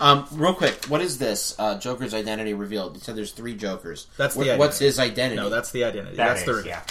Um, 0.00 0.26
real 0.32 0.54
quick, 0.54 0.86
what 0.86 1.00
is 1.00 1.18
this? 1.18 1.54
Uh, 1.58 1.78
Joker's 1.78 2.14
identity 2.14 2.52
revealed. 2.52 2.94
You 2.94 3.00
said 3.00 3.14
there's 3.16 3.30
three 3.32 3.54
Jokers. 3.56 4.06
That's 4.16 4.34
the 4.34 4.38
What- 4.38 4.44
identity. 4.48 4.58
What's 4.60 4.78
his 4.80 4.98
identity? 4.98 5.36
No, 5.40 5.48
that's 5.48 5.70
the 5.70 5.84
identity. 5.84 6.16
That 6.16 6.26
that's 6.28 6.40
is, 6.40 6.46
the 6.46 6.54
re- 6.54 6.62
yeah. 6.68 6.82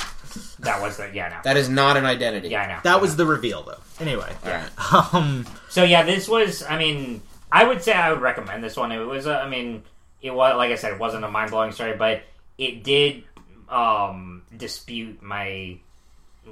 That 0.59 0.81
was 0.81 0.95
the 0.97 1.09
yeah 1.13 1.27
no 1.27 1.35
that 1.43 1.57
is 1.57 1.67
not 1.67 1.97
an 1.97 2.05
identity. 2.05 2.47
yeah 2.49 2.61
I 2.61 2.67
know 2.67 2.79
that 2.83 3.01
was 3.01 3.17
the 3.17 3.25
reveal, 3.25 3.63
though. 3.63 3.79
Anyway, 3.99 4.33
All 4.45 4.51
right. 4.51 5.13
um, 5.13 5.45
So 5.69 5.83
yeah, 5.83 6.03
this 6.03 6.29
was. 6.29 6.63
I 6.63 6.77
mean, 6.79 7.21
I 7.51 7.65
would 7.65 7.83
say 7.83 7.91
I 7.93 8.11
would 8.13 8.21
recommend 8.21 8.63
this 8.63 8.77
one. 8.77 8.91
It 8.93 8.99
was. 8.99 9.25
A, 9.27 9.35
I 9.39 9.49
mean, 9.49 9.83
it 10.21 10.31
was 10.33 10.55
like 10.55 10.71
I 10.71 10.75
said, 10.75 10.93
it 10.93 10.99
wasn't 10.99 11.25
a 11.25 11.29
mind 11.29 11.51
blowing 11.51 11.73
story, 11.73 11.93
but 11.97 12.21
it 12.61 12.83
did 12.83 13.23
um, 13.69 14.43
dispute 14.55 15.21
my 15.21 15.77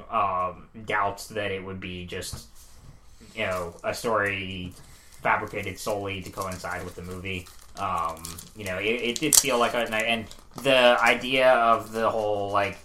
um, 0.10 0.68
doubts 0.86 1.28
that 1.28 1.52
it 1.52 1.64
would 1.64 1.80
be 1.80 2.06
just 2.06 2.48
you 3.36 3.46
know 3.46 3.76
a 3.84 3.94
story 3.94 4.74
fabricated 5.22 5.78
solely 5.78 6.22
to 6.22 6.30
coincide 6.32 6.84
with 6.84 6.96
the 6.96 7.02
movie. 7.04 7.48
Um, 7.78 8.24
you 8.58 8.66
know, 8.66 8.78
it, 8.78 8.84
it 9.10 9.20
did 9.20 9.36
feel 9.36 9.58
like 9.60 9.74
a 9.74 9.80
and 9.94 10.26
the 10.64 10.98
idea 11.02 11.52
of 11.54 11.92
the 11.92 12.10
whole 12.10 12.52
like 12.52 12.78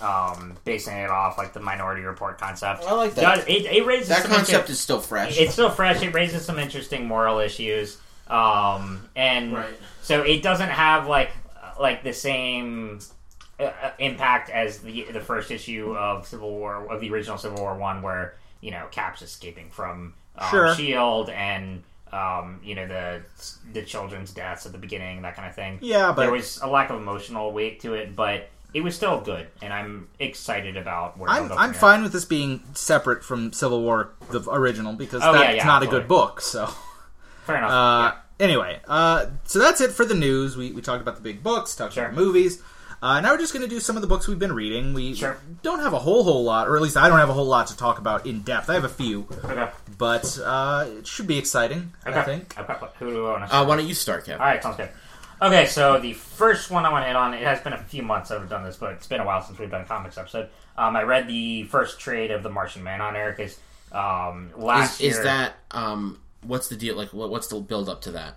um, 0.00 0.56
basing 0.64 0.96
it 0.96 1.10
off 1.10 1.36
like 1.38 1.52
the 1.52 1.60
Minority 1.60 2.02
Report 2.02 2.38
concept. 2.38 2.84
I 2.84 2.92
like 2.92 3.14
that. 3.14 3.36
Does, 3.36 3.44
it, 3.46 3.66
it 3.66 3.84
raises 3.86 4.08
That 4.08 4.22
some 4.22 4.30
concept 4.32 4.62
inter- 4.64 4.72
is 4.72 4.80
still 4.80 5.00
fresh. 5.00 5.38
it's 5.38 5.52
still 5.52 5.70
fresh. 5.70 6.02
It 6.02 6.14
raises 6.14 6.44
some 6.44 6.58
interesting 6.58 7.06
moral 7.06 7.38
issues, 7.38 7.98
um, 8.28 9.06
and 9.16 9.52
Right. 9.54 9.74
so 10.02 10.22
it 10.22 10.42
doesn't 10.42 10.70
have 10.70 11.06
like 11.06 11.30
like 11.80 12.04
the 12.04 12.12
same 12.12 13.00
uh, 13.58 13.64
uh, 13.64 13.90
impact 13.98 14.50
as 14.50 14.78
the 14.78 15.06
the 15.10 15.20
first 15.20 15.50
issue 15.50 15.96
of 15.96 16.26
Civil 16.28 16.50
War 16.52 16.86
of 16.92 17.00
the 17.00 17.10
original 17.10 17.38
Civil 17.38 17.58
War 17.58 17.76
one, 17.76 18.02
where 18.02 18.36
you 18.60 18.70
know 18.70 18.86
Cap's 18.92 19.22
escaping 19.22 19.70
from 19.70 20.14
um, 20.38 20.50
Sure. 20.50 20.74
Shield 20.74 21.30
and. 21.30 21.82
Um, 22.12 22.58
you 22.64 22.74
know 22.74 22.88
the 22.88 23.22
the 23.72 23.82
children's 23.82 24.32
deaths 24.32 24.66
at 24.66 24.72
the 24.72 24.78
beginning, 24.78 25.22
that 25.22 25.36
kind 25.36 25.48
of 25.48 25.54
thing. 25.54 25.78
Yeah, 25.80 26.08
but- 26.10 26.22
there 26.22 26.32
was 26.32 26.58
a 26.60 26.66
lack 26.66 26.90
of 26.90 26.96
emotional 27.00 27.52
weight 27.52 27.78
to 27.82 27.94
it, 27.94 28.16
but 28.16 28.48
it 28.74 28.80
was 28.80 28.96
still 28.96 29.20
good, 29.20 29.46
and 29.62 29.72
I'm 29.72 30.08
excited 30.18 30.76
about 30.76 31.16
where 31.18 31.30
I'm 31.30 31.52
I'm 31.52 31.72
fine 31.72 32.02
with 32.02 32.10
this 32.12 32.24
being 32.24 32.64
separate 32.74 33.22
from 33.24 33.52
Civil 33.52 33.82
War, 33.82 34.10
the 34.28 34.40
original, 34.50 34.94
because 34.94 35.22
Oh, 35.24 35.32
that's 35.32 35.58
yeah, 35.58 35.64
not 35.64 35.84
a 35.84 35.86
good 35.86 36.08
book. 36.08 36.40
So. 36.40 36.68
Fair 37.46 37.58
enough. 37.58 37.70
Uh, 37.70 38.12
yeah. 38.12 38.19
Anyway, 38.40 38.80
uh, 38.88 39.26
so 39.44 39.58
that's 39.58 39.80
it 39.80 39.90
for 39.92 40.04
the 40.04 40.14
news. 40.14 40.56
We, 40.56 40.72
we 40.72 40.80
talked 40.82 41.02
about 41.02 41.14
the 41.16 41.22
big 41.22 41.42
books, 41.42 41.76
talked 41.76 41.94
Sure. 41.94 42.06
about 42.06 42.16
movies. 42.16 42.62
Uh, 43.02 43.20
now 43.20 43.30
we're 43.32 43.38
just 43.38 43.52
going 43.54 43.62
to 43.62 43.68
do 43.68 43.80
some 43.80 43.96
of 43.96 44.02
the 44.02 44.08
books 44.08 44.26
we've 44.28 44.38
been 44.38 44.52
reading. 44.52 44.92
We 44.94 45.14
Sure. 45.14 45.38
don't 45.62 45.80
have 45.80 45.92
a 45.92 45.98
whole 45.98 46.24
whole 46.24 46.42
lot, 46.44 46.68
or 46.68 46.76
at 46.76 46.82
least 46.82 46.96
I 46.96 47.08
don't 47.08 47.18
have 47.18 47.30
a 47.30 47.32
whole 47.34 47.46
lot 47.46 47.68
to 47.68 47.76
talk 47.76 47.98
about 47.98 48.26
in 48.26 48.40
depth. 48.40 48.68
I 48.68 48.74
have 48.74 48.84
a 48.84 48.88
few, 48.90 49.26
Okay. 49.44 49.68
but 49.96 50.38
uh, 50.44 50.86
it 50.98 51.06
should 51.06 51.26
be 51.26 51.38
exciting. 51.38 51.92
Okay. 52.06 52.18
I 52.18 52.22
think. 52.24 52.58
Okay. 52.58 52.74
Who 52.98 53.10
do 53.10 53.14
we 53.16 53.22
want 53.22 53.48
to? 53.48 53.56
uh, 53.56 53.64
why 53.64 53.76
don't 53.76 53.86
you 53.88 53.94
start, 53.94 54.26
Kev? 54.26 54.34
All 54.34 54.46
right, 54.46 54.62
sounds 54.62 54.76
good. 54.76 54.90
Okay, 55.42 55.64
so 55.64 55.98
the 55.98 56.12
first 56.12 56.70
one 56.70 56.84
I 56.84 56.90
want 56.92 57.02
to 57.04 57.06
hit 57.06 57.16
on, 57.16 57.32
it 57.32 57.42
has 57.42 57.60
been 57.60 57.72
a 57.72 57.78
few 57.82 58.02
months 58.02 58.28
that 58.28 58.38
I've 58.38 58.50
done 58.50 58.62
this, 58.64 58.76
but 58.76 58.92
it's 58.92 59.06
been 59.06 59.20
a 59.20 59.24
while 59.24 59.40
since 59.40 59.58
we've 59.58 59.70
done 59.70 59.80
a 59.80 59.84
comics 59.86 60.18
episode. 60.18 60.50
Um, 60.76 60.94
I 60.96 61.02
read 61.02 61.26
the 61.28 61.62
first 61.64 61.98
trade 61.98 62.30
of 62.30 62.42
the 62.42 62.50
Martian 62.50 62.82
Manhunter 62.84 63.34
because 63.34 63.58
um, 63.92 64.50
last 64.56 65.00
Is, 65.00 65.16
is 65.16 65.24
that 65.24 65.54
um? 65.70 66.20
What's 66.42 66.68
the 66.68 66.76
deal? 66.76 66.96
Like, 66.96 67.12
what, 67.12 67.30
what's 67.30 67.48
the 67.48 67.60
build 67.60 67.88
up 67.88 68.00
to 68.02 68.12
that? 68.12 68.36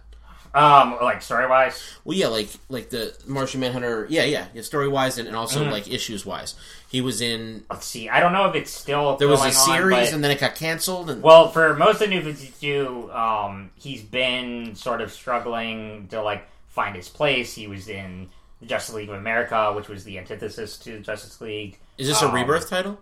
um, 0.56 0.98
like 1.02 1.24
story 1.24 1.48
wise, 1.48 1.82
Well, 2.04 2.16
yeah, 2.16 2.28
like 2.28 2.48
like 2.70 2.92
the 2.92 3.18
Martian 3.26 3.60
Manhunter. 3.60 4.06
Yeah, 4.08 4.24
yeah, 4.26 4.46
yeah 4.54 4.62
story 4.62 4.88
wise 4.88 5.18
and, 5.18 5.28
and 5.28 5.36
also 5.36 5.62
Mm-hmm. 5.64 5.72
like 5.72 5.90
issues 5.90 6.28
wise. 6.28 6.54
He 6.90 7.02
was 7.02 7.22
in. 7.22 7.64
let's 7.72 7.88
see. 7.88 8.08
I 8.08 8.20
don't 8.20 8.34
know 8.34 8.48
if 8.48 8.54
it's 8.54 8.70
still 8.70 9.18
There 9.18 9.28
was 9.28 9.40
a 9.40 9.46
going 9.46 9.56
on, 9.56 9.66
series, 9.66 10.08
but- 10.10 10.14
and 10.14 10.24
then 10.24 10.30
it 10.30 10.40
got 10.40 10.54
canceled. 10.54 11.10
And 11.10 11.24
Well, 11.24 11.50
for 11.50 11.74
most 11.74 12.02
of 12.04 12.10
New 12.12 12.22
52, 12.22 13.12
um, 13.12 13.72
he's 13.76 14.04
been 14.04 14.76
sort 14.76 15.02
of 15.02 15.12
struggling 15.12 16.08
to 16.10 16.22
like 16.22 16.48
find 16.68 16.96
his 16.96 17.10
place. 17.10 17.56
He 17.56 17.66
was 17.68 17.90
in 17.90 18.30
the 18.60 18.68
Justice 18.68 18.94
League 18.94 19.10
of 19.10 19.16
America, 19.16 19.74
which 19.76 19.88
was 19.90 20.04
the 20.04 20.20
antithesis 20.20 20.78
to 20.80 21.00
Justice 21.00 21.42
League. 21.42 21.80
is 21.98 22.08
this 22.08 22.22
a 22.22 22.28
um, 22.28 22.36
rebirth 22.36 22.70
title? 22.70 23.00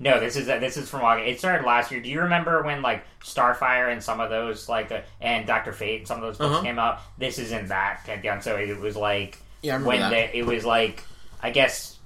No, 0.00 0.18
this 0.20 0.36
is 0.36 0.46
this 0.46 0.76
is 0.76 0.88
from 0.90 1.02
August. 1.02 1.28
It 1.28 1.38
started 1.38 1.66
last 1.66 1.90
year. 1.90 2.00
Do 2.00 2.08
you 2.10 2.20
remember 2.22 2.62
when 2.62 2.82
like 2.82 3.04
Starfire 3.22 3.92
and 3.92 4.02
some 4.02 4.20
of 4.20 4.30
those 4.30 4.68
like 4.68 4.90
uh, 4.92 5.00
and 5.20 5.46
Doctor 5.46 5.72
Fate 5.72 6.00
and 6.00 6.08
some 6.08 6.16
of 6.18 6.22
those 6.22 6.38
books 6.38 6.54
Uh-huh. 6.54 6.62
came 6.62 6.78
out? 6.78 7.00
This 7.18 7.38
is 7.38 7.52
in 7.52 7.66
that 7.68 8.02
pantheon. 8.04 8.42
So 8.42 8.56
it 8.56 8.78
was 8.78 8.96
like 8.96 9.38
Yeah, 9.62 9.76
I 9.76 9.82
when 9.82 10.12
it 10.12 10.44
was 10.46 10.64
like 10.64 11.04
I 11.42 11.50
guess 11.50 11.98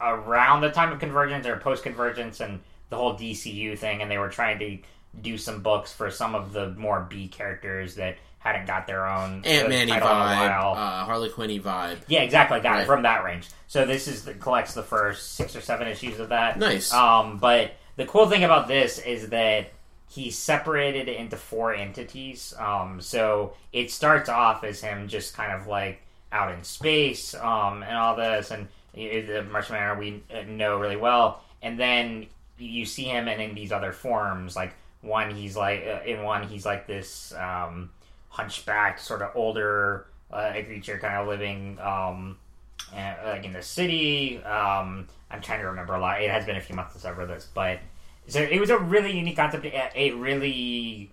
around 0.00 0.60
the 0.62 0.70
time 0.70 0.92
of 0.92 0.98
Convergence 0.98 1.46
or 1.46 1.56
post 1.58 1.82
Convergence 1.82 2.40
and 2.40 2.60
the 2.88 2.96
whole 2.96 3.14
DCU 3.14 3.78
thing, 3.78 4.02
and 4.02 4.10
they 4.10 4.18
were 4.18 4.28
trying 4.30 4.58
to 4.58 4.78
do 5.20 5.36
some 5.38 5.62
books 5.62 5.92
for 5.92 6.10
some 6.10 6.34
of 6.34 6.52
the 6.52 6.70
more 6.70 7.06
B 7.08 7.28
characters 7.28 7.96
that 7.96 8.16
hadn't 8.40 8.66
got 8.66 8.86
their 8.86 9.06
own 9.06 9.42
Ant 9.44 9.68
Man 9.68 9.86
title 9.88 10.08
in 10.08 10.14
a 10.16 10.20
vibe, 10.20 10.72
uh, 10.72 11.04
Harley 11.04 11.28
Quinn 11.28 11.50
vibe. 11.62 11.98
Yeah, 12.08 12.22
exactly. 12.22 12.58
Got 12.60 12.72
Right. 12.72 12.82
it 12.82 12.86
from 12.86 13.02
that 13.02 13.22
range. 13.22 13.48
So 13.68 13.84
this 13.86 14.08
is 14.08 14.24
the, 14.24 14.34
collects 14.34 14.74
the 14.74 14.82
first 14.82 15.34
six 15.34 15.54
or 15.54 15.60
seven 15.60 15.86
issues 15.88 16.18
of 16.18 16.30
that. 16.30 16.58
Nice. 16.58 16.92
Um, 16.92 17.36
but 17.38 17.72
the 17.96 18.06
cool 18.06 18.28
thing 18.28 18.42
about 18.44 18.66
this 18.66 18.98
is 18.98 19.28
that 19.28 19.70
he 20.08 20.30
separated 20.30 21.08
it 21.08 21.16
into 21.18 21.36
four 21.36 21.72
entities. 21.74 22.52
Um, 22.58 23.00
so 23.00 23.52
it 23.72 23.90
starts 23.90 24.28
off 24.28 24.64
as 24.64 24.80
him 24.80 25.06
just 25.06 25.34
kind 25.36 25.52
of 25.52 25.66
like 25.68 26.00
out 26.32 26.52
in 26.52 26.64
space 26.64 27.34
um, 27.34 27.82
and 27.82 27.96
all 27.96 28.16
this, 28.16 28.50
and 28.50 28.66
the 28.94 29.46
Martian 29.50 29.74
Manhunter 29.76 29.98
we 30.00 30.22
know 30.46 30.78
really 30.78 30.96
well. 30.96 31.42
And 31.62 31.78
then 31.78 32.26
you 32.58 32.86
see 32.86 33.04
him 33.04 33.28
in, 33.28 33.38
in 33.40 33.54
these 33.54 33.70
other 33.70 33.92
forms. 33.92 34.56
Like 34.56 34.72
one, 35.02 35.34
he's 35.34 35.56
like 35.56 35.84
uh, 35.86 36.04
in 36.08 36.22
one, 36.22 36.48
he's 36.48 36.64
like 36.66 36.86
this 36.86 37.32
um, 37.34 37.90
hunchbacked, 38.30 39.00
sort 39.00 39.22
of 39.22 39.30
older 39.34 40.06
uh, 40.32 40.52
creature, 40.52 40.98
kind 40.98 41.14
of 41.14 41.28
living 41.28 41.78
um, 41.80 42.38
like 42.92 43.44
in 43.44 43.52
the 43.52 43.62
city. 43.62 44.42
Um, 44.42 45.06
I'm 45.30 45.40
trying 45.40 45.60
to 45.60 45.66
remember 45.66 45.94
a 45.94 46.00
lot. 46.00 46.22
It 46.22 46.30
has 46.30 46.46
been 46.46 46.56
a 46.56 46.60
few 46.60 46.74
months 46.74 46.94
since 46.94 47.04
I've 47.04 47.18
read 47.18 47.28
this, 47.28 47.48
but 47.52 47.80
so 48.26 48.40
it 48.40 48.60
was 48.60 48.70
a 48.70 48.78
really 48.78 49.16
unique 49.16 49.36
concept. 49.36 49.64
It, 49.64 49.74
it 49.94 50.16
really 50.16 51.10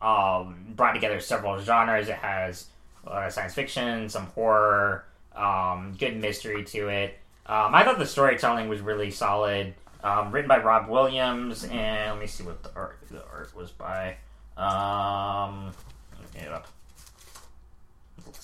um, 0.00 0.72
brought 0.76 0.92
together 0.92 1.20
several 1.20 1.60
genres. 1.60 2.08
It 2.08 2.16
has 2.16 2.66
uh, 3.06 3.28
science 3.28 3.54
fiction, 3.54 4.08
some 4.08 4.26
horror, 4.26 5.04
um, 5.34 5.94
good 5.98 6.16
mystery 6.16 6.64
to 6.64 6.88
it. 6.88 7.18
Um, 7.46 7.74
I 7.74 7.84
thought 7.84 7.98
the 7.98 8.06
storytelling 8.06 8.68
was 8.68 8.80
really 8.80 9.10
solid. 9.10 9.74
Um, 10.02 10.32
written 10.32 10.48
by 10.48 10.58
Rob 10.58 10.90
Williams, 10.90 11.64
and 11.64 12.12
let 12.12 12.20
me 12.20 12.26
see 12.26 12.44
what 12.44 12.62
the 12.62 12.70
art 12.76 12.98
the 13.10 13.24
art 13.24 13.54
was 13.56 13.70
by. 13.70 14.16
Um, 14.58 15.72
it 16.36 16.48
up 16.52 16.66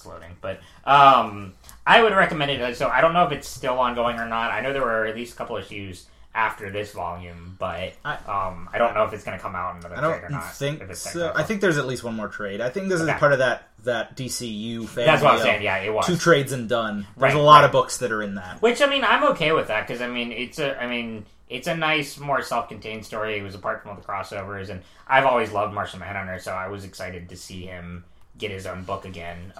it's 0.00 0.06
loading. 0.06 0.36
But 0.40 0.60
um, 0.84 1.54
I 1.86 2.02
would 2.02 2.12
recommend 2.14 2.50
it. 2.50 2.76
So 2.76 2.88
I 2.88 3.00
don't 3.00 3.12
know 3.12 3.24
if 3.24 3.32
it's 3.32 3.48
still 3.48 3.78
ongoing 3.78 4.18
or 4.18 4.26
not. 4.26 4.50
I 4.50 4.60
know 4.60 4.72
there 4.72 4.82
were 4.82 5.06
at 5.06 5.14
least 5.14 5.34
a 5.34 5.36
couple 5.36 5.56
issues 5.56 6.06
after 6.34 6.70
this 6.70 6.92
volume, 6.92 7.56
but 7.58 7.92
I- 8.04 8.16
um, 8.26 8.68
I 8.72 8.78
don't 8.78 8.94
know 8.94 9.02
if 9.04 9.12
it's 9.12 9.24
going 9.24 9.36
to 9.36 9.42
come 9.42 9.54
out 9.56 9.72
in 9.76 9.84
another 9.84 9.96
I 9.96 10.00
trade 10.18 10.24
or 10.24 10.28
don't 10.28 10.44
think 10.44 10.94
so. 10.94 11.32
I 11.34 11.42
think 11.42 11.60
there's 11.60 11.76
at 11.78 11.86
least 11.86 12.04
one 12.04 12.14
more 12.14 12.28
trade. 12.28 12.60
I 12.60 12.70
think 12.70 12.88
this 12.88 13.00
is 13.00 13.10
part 13.12 13.32
of 13.32 13.38
that 13.40 13.64
that 13.84 14.14
DCU 14.16 14.86
family. 14.86 15.06
that's 15.06 15.22
what 15.22 15.34
I'm 15.34 15.40
saying. 15.40 15.62
Yeah, 15.62 15.78
it 15.78 15.92
was. 15.92 16.06
Two 16.06 16.16
trades 16.16 16.52
and 16.52 16.68
done. 16.68 17.06
There's 17.16 17.32
Right, 17.34 17.40
a 17.40 17.44
lot 17.44 17.56
right. 17.60 17.64
of 17.64 17.72
books 17.72 17.96
that 17.98 18.12
are 18.12 18.22
in 18.22 18.34
that. 18.34 18.60
Which 18.62 18.80
I 18.82 18.86
mean, 18.86 19.02
I'm 19.04 19.24
okay 19.32 19.52
with 19.52 19.68
that 19.68 19.86
because 19.88 20.02
I 20.02 20.06
mean, 20.06 20.32
it's 20.32 20.58
a, 20.58 20.80
I 20.80 20.86
mean, 20.86 21.24
it's 21.50 21.66
a 21.66 21.76
nice, 21.76 22.16
more 22.16 22.40
self-contained 22.40 23.04
story. 23.04 23.36
It 23.36 23.42
was 23.42 23.56
apart 23.56 23.82
from 23.82 23.90
all 23.90 23.96
the 23.96 24.06
crossovers, 24.06 24.70
and 24.70 24.82
I've 25.06 25.26
always 25.26 25.50
loved 25.50 25.74
Martian 25.74 25.98
Manhunter, 25.98 26.38
so 26.38 26.52
I 26.52 26.68
was 26.68 26.84
excited 26.84 27.28
to 27.28 27.36
see 27.36 27.66
him 27.66 28.04
get 28.38 28.52
his 28.52 28.66
own 28.66 28.84
book 28.84 29.04
again. 29.04 29.52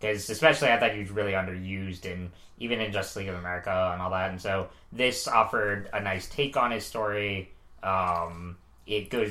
Because 0.00 0.28
especially, 0.28 0.68
I 0.68 0.78
thought 0.78 0.92
he 0.92 1.00
was 1.00 1.10
really 1.10 1.32
underused, 1.32 2.04
and 2.04 2.30
even 2.58 2.80
in 2.80 2.90
Justice 2.90 3.14
League 3.14 3.28
of 3.28 3.36
America 3.36 3.90
and 3.92 4.02
all 4.02 4.10
that. 4.10 4.30
And 4.30 4.40
so 4.40 4.68
this 4.92 5.28
offered 5.28 5.88
a 5.92 6.00
nice 6.00 6.28
take 6.28 6.56
on 6.56 6.72
his 6.72 6.84
story. 6.84 7.52
Um, 7.84 8.56
it 8.84 9.08
goes 9.08 9.30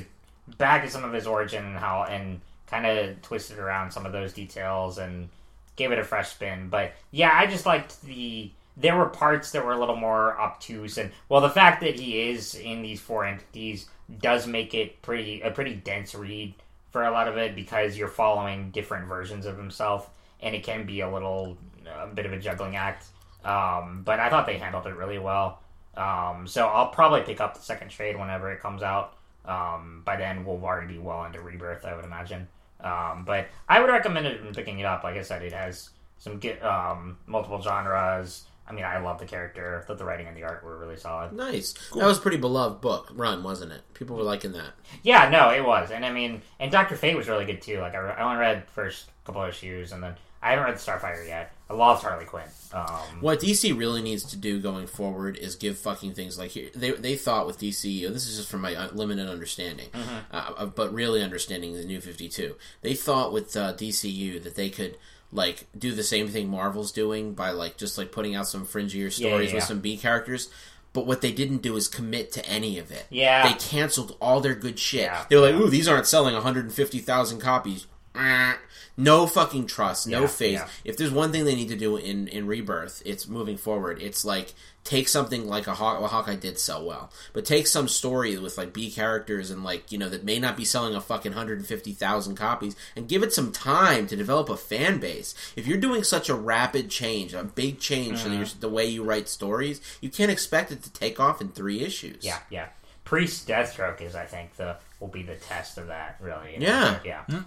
back 0.56 0.82
to 0.84 0.90
some 0.90 1.04
of 1.04 1.12
his 1.12 1.26
origin 1.26 1.62
and 1.66 1.76
how, 1.76 2.04
and 2.04 2.40
kind 2.66 2.86
of 2.86 3.20
twisted 3.20 3.58
around 3.58 3.90
some 3.90 4.06
of 4.06 4.12
those 4.12 4.32
details 4.32 4.96
and 4.96 5.28
gave 5.76 5.92
it 5.92 5.98
a 5.98 6.04
fresh 6.04 6.30
spin. 6.30 6.70
But 6.70 6.92
yeah, 7.10 7.30
I 7.34 7.46
just 7.46 7.66
liked 7.66 8.00
the. 8.02 8.50
There 8.78 8.96
were 8.96 9.08
parts 9.08 9.50
that 9.52 9.64
were 9.64 9.72
a 9.72 9.78
little 9.78 9.96
more 9.96 10.38
obtuse, 10.38 10.98
and 10.98 11.10
well, 11.28 11.40
the 11.40 11.50
fact 11.50 11.80
that 11.82 11.98
he 11.98 12.30
is 12.30 12.54
in 12.54 12.82
these 12.82 13.00
four 13.00 13.24
entities 13.24 13.86
does 14.20 14.46
make 14.46 14.72
it 14.72 15.02
pretty 15.02 15.40
a 15.40 15.50
pretty 15.50 15.74
dense 15.74 16.14
read 16.14 16.54
for 16.90 17.04
a 17.04 17.10
lot 17.10 17.28
of 17.28 17.36
it 17.36 17.54
because 17.54 17.98
you're 17.98 18.08
following 18.08 18.70
different 18.70 19.08
versions 19.08 19.46
of 19.46 19.58
himself, 19.58 20.08
and 20.40 20.54
it 20.54 20.62
can 20.62 20.86
be 20.86 21.00
a 21.00 21.10
little 21.10 21.58
a 21.86 22.06
bit 22.06 22.26
of 22.26 22.32
a 22.32 22.38
juggling 22.38 22.76
act. 22.76 23.06
Um, 23.44 24.02
but 24.04 24.20
I 24.20 24.30
thought 24.30 24.46
they 24.46 24.58
handled 24.58 24.86
it 24.86 24.96
really 24.96 25.18
well. 25.18 25.62
Um, 25.96 26.46
so 26.46 26.66
I'll 26.66 26.90
probably 26.90 27.22
pick 27.22 27.40
up 27.40 27.54
the 27.54 27.62
second 27.62 27.90
trade 27.90 28.18
whenever 28.18 28.52
it 28.52 28.60
comes 28.60 28.82
out. 28.82 29.14
Um, 29.44 30.02
by 30.04 30.16
then, 30.16 30.44
we'll 30.44 30.62
already 30.62 30.94
be 30.94 30.98
well 30.98 31.24
into 31.24 31.40
rebirth, 31.40 31.84
I 31.84 31.96
would 31.96 32.04
imagine. 32.04 32.46
Um, 32.80 33.24
but 33.26 33.48
I 33.68 33.80
would 33.80 33.90
recommend 33.90 34.26
it 34.26 34.40
in 34.40 34.54
picking 34.54 34.78
it 34.78 34.84
up. 34.84 35.02
Like 35.02 35.16
I 35.16 35.22
said, 35.22 35.42
it 35.42 35.52
has 35.52 35.90
some 36.18 36.40
um, 36.62 37.18
multiple 37.26 37.60
genres. 37.60 38.44
I 38.68 38.72
mean, 38.72 38.84
I 38.84 38.98
love 38.98 39.18
the 39.18 39.24
character. 39.26 39.82
Thought 39.86 39.98
the 39.98 40.04
writing 40.04 40.26
and 40.26 40.36
the 40.36 40.42
art 40.44 40.62
were 40.62 40.76
really 40.78 40.96
solid. 40.96 41.32
Nice. 41.32 41.72
That 41.94 42.04
was 42.04 42.18
a 42.18 42.20
pretty 42.20 42.36
beloved 42.36 42.80
book 42.80 43.10
run, 43.14 43.42
wasn't 43.42 43.72
it? 43.72 43.82
People 43.94 44.16
were 44.16 44.22
liking 44.22 44.52
that. 44.52 44.72
Yeah, 45.02 45.28
no, 45.30 45.50
it 45.50 45.64
was, 45.64 45.90
and 45.90 46.04
I 46.04 46.12
mean, 46.12 46.42
and 46.60 46.70
Doctor 46.70 46.96
Fate 46.96 47.16
was 47.16 47.28
really 47.28 47.44
good 47.46 47.62
too. 47.62 47.80
Like 47.80 47.94
I, 47.94 47.98
re- 47.98 48.12
I 48.12 48.22
only 48.22 48.38
read 48.38 48.62
the 48.66 48.70
first 48.72 49.06
couple 49.24 49.42
of 49.42 49.48
issues, 49.48 49.92
and 49.92 50.02
then 50.02 50.14
I 50.42 50.50
haven't 50.50 50.66
read 50.66 50.74
Starfire 50.76 51.26
yet. 51.26 51.52
I 51.70 51.74
love 51.74 52.00
Harley 52.00 52.24
Quinn. 52.24 52.44
Um, 52.72 52.86
What 53.20 53.40
DC 53.40 53.76
really 53.76 54.00
needs 54.00 54.22
to 54.24 54.36
do 54.36 54.58
going 54.60 54.86
forward 54.86 55.36
is 55.36 55.54
give 55.56 55.76
fucking 55.78 56.14
things 56.14 56.38
like 56.38 56.50
here. 56.52 56.68
They 56.74 56.92
they 56.92 57.16
thought 57.16 57.46
with 57.46 57.58
DCU. 57.58 58.10
This 58.12 58.26
is 58.26 58.36
just 58.36 58.48
from 58.50 58.60
my 58.62 58.74
uh, 58.74 58.88
limited 58.92 59.28
understanding, 59.28 59.88
uh, 59.94 60.52
uh, 60.56 60.66
but 60.66 60.92
really 60.94 61.22
understanding 61.22 61.74
the 61.74 61.84
New 61.84 62.00
Fifty 62.00 62.28
Two. 62.28 62.56
They 62.82 62.94
thought 62.94 63.32
with 63.32 63.56
uh, 63.56 63.74
DCU 63.74 64.42
that 64.44 64.54
they 64.54 64.70
could 64.70 64.96
like 65.32 65.66
do 65.76 65.92
the 65.92 66.02
same 66.02 66.28
thing 66.28 66.48
Marvel's 66.48 66.92
doing 66.92 67.34
by 67.34 67.50
like 67.50 67.76
just 67.76 67.98
like 67.98 68.12
putting 68.12 68.34
out 68.34 68.46
some 68.48 68.66
fringier 68.66 69.12
stories 69.12 69.18
Yeah, 69.20 69.40
yeah, 69.40 69.54
with 69.56 69.64
some 69.64 69.80
B 69.80 69.96
characters. 69.96 70.50
But 70.94 71.06
what 71.06 71.20
they 71.20 71.32
didn't 71.32 71.58
do 71.58 71.76
is 71.76 71.86
commit 71.86 72.32
to 72.32 72.46
any 72.46 72.78
of 72.78 72.90
it. 72.90 73.06
Yeah. 73.10 73.46
they 73.46 73.54
canceled 73.58 74.16
all 74.20 74.40
their 74.40 74.54
good 74.54 74.78
shit. 74.78 75.10
They 75.28 75.36
were 75.36 75.42
like. 75.42 75.54
"Ooh, 75.54 75.68
these 75.68 75.86
aren't 75.86 76.06
selling 76.06 76.34
150,000 76.34 77.40
copies." 77.40 77.86
Eh. 78.18 78.54
No 79.00 79.28
fucking 79.28 79.68
trust, 79.68 80.08
no 80.08 80.22
Yeah, 80.22 80.26
faith. 80.26 80.52
yeah. 80.54 80.68
If 80.84 80.96
there's 80.96 81.12
one 81.12 81.30
thing 81.30 81.44
they 81.44 81.54
need 81.54 81.68
to 81.68 81.76
do 81.76 81.96
in 81.96 82.26
in 82.28 82.48
Rebirth, 82.48 83.00
it's 83.06 83.28
moving 83.28 83.56
forward. 83.56 84.02
It's 84.02 84.24
like 84.24 84.54
take 84.82 85.06
something 85.06 85.46
like 85.46 85.68
a 85.68 85.74
Haw- 85.74 86.00
well, 86.00 86.08
Hawkeye 86.08 86.34
did 86.34 86.58
sell 86.58 86.84
well, 86.84 87.12
but 87.32 87.44
take 87.44 87.68
some 87.68 87.86
story 87.86 88.36
with 88.38 88.58
like 88.58 88.72
B 88.72 88.90
characters 88.90 89.52
and 89.52 89.62
like 89.62 89.92
you 89.92 89.98
know 89.98 90.08
that 90.08 90.24
may 90.24 90.40
not 90.40 90.56
be 90.56 90.64
selling 90.64 90.96
a 90.96 91.00
fucking 91.00 91.30
hundred 91.32 91.58
and 91.58 91.66
fifty 91.68 91.92
thousand 91.92 92.34
copies, 92.34 92.74
and 92.96 93.08
give 93.08 93.22
it 93.22 93.32
some 93.32 93.52
time 93.52 94.08
to 94.08 94.16
develop 94.16 94.48
a 94.48 94.56
fan 94.56 94.98
base. 94.98 95.32
If 95.54 95.68
you're 95.68 95.78
doing 95.78 96.02
such 96.02 96.28
a 96.28 96.34
rapid 96.34 96.90
change, 96.90 97.34
a 97.34 97.44
big 97.44 97.78
change 97.78 98.24
to 98.24 98.34
your, 98.34 98.46
the 98.58 98.68
way 98.68 98.86
you 98.86 99.04
write 99.04 99.28
stories, 99.28 99.80
you 100.00 100.10
can't 100.10 100.32
expect 100.32 100.72
it 100.72 100.82
to 100.82 100.92
take 100.92 101.20
off 101.20 101.40
in 101.40 101.50
three 101.50 101.82
issues. 101.82 102.24
yeah, 102.24 102.40
yeah. 102.50 102.66
Priest 103.04 103.46
Deathstroke 103.46 104.00
is, 104.02 104.16
I 104.16 104.24
think, 104.26 104.56
the 104.56 104.76
will 104.98 105.06
be 105.08 105.22
the 105.22 105.36
test 105.36 105.78
of 105.78 105.86
that. 105.86 106.16
Really. 106.20 106.54
you 106.54 106.58
know? 106.60 106.98
Yeah. 107.04 107.22
yeah. 107.28 107.42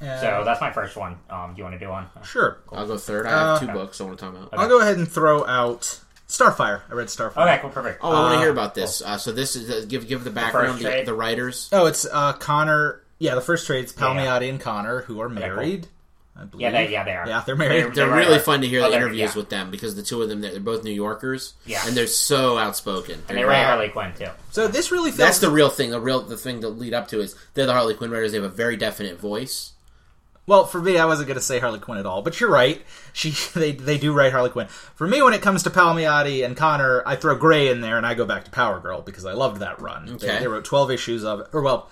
Uh, 0.00 0.20
So 0.20 0.42
that's 0.44 0.60
my 0.60 0.70
first 0.70 0.96
one. 0.96 1.16
Um, 1.30 1.52
do 1.54 1.58
you 1.58 1.64
want 1.64 1.78
to 1.78 1.84
do 1.84 1.90
one? 1.90 2.06
sure. 2.24 2.58
I'll 2.72 2.86
go 2.86 2.96
third. 2.98 3.26
I 3.26 3.30
have 3.30 3.40
Uh, 3.48 3.58
two 3.60 3.66
books 3.72 4.00
I 4.00 4.04
want 4.04 4.18
to 4.18 4.24
talk 4.24 4.34
about. 4.34 4.48
I'll 4.58 4.68
go 4.68 4.80
ahead 4.80 4.96
and 4.96 5.10
throw 5.10 5.44
out 5.46 6.00
Starfire. 6.28 6.82
I 6.90 6.94
read 6.94 7.08
Starfire. 7.08 7.38
Okay, 7.42 7.58
cool, 7.62 7.70
perfect. 7.70 8.00
Oh, 8.02 8.10
I 8.10 8.20
want 8.20 8.32
to 8.34 8.38
Uh, 8.38 8.40
hear 8.42 8.50
about 8.50 8.74
this. 8.74 9.00
Uh, 9.02 9.16
so 9.16 9.32
this 9.32 9.56
is 9.56 9.70
uh, 9.70 9.86
give 9.88 10.06
give 10.06 10.24
the 10.24 10.30
background, 10.30 10.78
the, 10.78 10.84
trade? 10.84 11.06
the 11.06 11.14
writers. 11.14 11.68
Oh, 11.72 11.86
it's 11.86 12.06
uh, 12.12 12.34
Conner. 12.34 13.00
Yeah, 13.18 13.34
the 13.34 13.40
first 13.40 13.66
trade's 13.66 13.92
Yeah. 13.96 14.02
Palmiotti 14.04 14.48
and 14.50 14.60
Conner, 14.60 15.00
who 15.02 15.20
are 15.20 15.28
married. 15.28 15.88
I 16.40 16.44
believe. 16.44 16.60
Yeah, 16.62 16.70
they, 16.70 16.92
yeah, 16.92 17.02
they 17.02 17.16
are. 17.16 17.26
Yeah, 17.26 17.42
they're 17.44 17.56
married. 17.56 17.82
They're- 17.86 17.90
They're 17.94 18.08
right, 18.08 18.18
really 18.18 18.32
right. 18.36 18.40
fun 18.44 18.60
to 18.60 18.68
hear 18.68 18.84
Oh, 18.84 18.90
the 18.90 18.94
interviews 18.96 19.32
yeah. 19.34 19.36
with 19.40 19.48
them 19.48 19.72
because 19.72 19.96
the 19.96 20.04
two 20.04 20.22
of 20.22 20.28
them 20.28 20.40
they're 20.40 20.60
both 20.60 20.84
New 20.84 20.92
Yorkers, 20.92 21.54
Yeah. 21.66 21.80
and 21.84 21.96
they're 21.96 22.06
so 22.06 22.58
outspoken. 22.58 23.14
And 23.14 23.24
They're 23.26 23.36
they 23.38 23.44
write. 23.44 23.64
Harley 23.64 23.88
Quinn 23.88 24.12
too. 24.16 24.28
So 24.52 24.68
this 24.68 24.92
really 24.92 25.10
felt 25.10 25.18
That's 25.26 25.40
the 25.40 25.50
real 25.50 25.68
thing. 25.68 25.90
The 25.90 25.98
real 26.00 26.20
the 26.20 26.36
thing 26.36 26.60
to 26.60 26.68
lead 26.68 26.94
up 26.94 27.08
to 27.08 27.20
is 27.20 27.34
they're 27.54 27.66
the 27.66 27.72
Harley 27.72 27.94
Quinn 27.94 28.12
writers. 28.12 28.30
They 28.30 28.36
have 28.38 28.44
a 28.44 28.48
very 28.54 28.76
definite 28.76 29.18
voice. 29.18 29.72
Well, 30.48 30.64
for 30.64 30.80
me, 30.80 30.96
I 30.96 31.04
wasn't 31.04 31.28
going 31.28 31.38
to 31.38 31.44
say 31.44 31.58
Harley 31.58 31.78
Quinn 31.78 31.98
at 31.98 32.06
all, 32.06 32.22
but 32.22 32.40
you're 32.40 32.50
right. 32.50 32.80
She 33.12 33.30
they 33.54 33.72
they 33.72 33.98
do 33.98 34.14
write 34.14 34.32
Harley 34.32 34.48
Quinn. 34.48 34.66
For 34.68 35.06
me, 35.06 35.20
when 35.20 35.34
it 35.34 35.42
comes 35.42 35.62
to 35.64 35.70
Palmiotti 35.70 36.42
and 36.42 36.56
Conner, 36.56 37.02
I 37.04 37.16
throw 37.16 37.36
Gray 37.36 37.68
in 37.68 37.82
there 37.82 37.98
and 37.98 38.06
I 38.06 38.14
go 38.14 38.24
back 38.24 38.44
to 38.46 38.50
Power 38.50 38.80
Girl 38.80 39.02
because 39.02 39.26
I 39.26 39.34
loved 39.34 39.60
that 39.60 39.78
run. 39.78 40.06
They, 40.06 40.12
Okay. 40.14 40.38
they 40.40 40.48
wrote 40.48 40.64
12 40.64 40.90
issues 40.90 41.22
of, 41.22 41.46
or 41.52 41.60
well, 41.60 41.90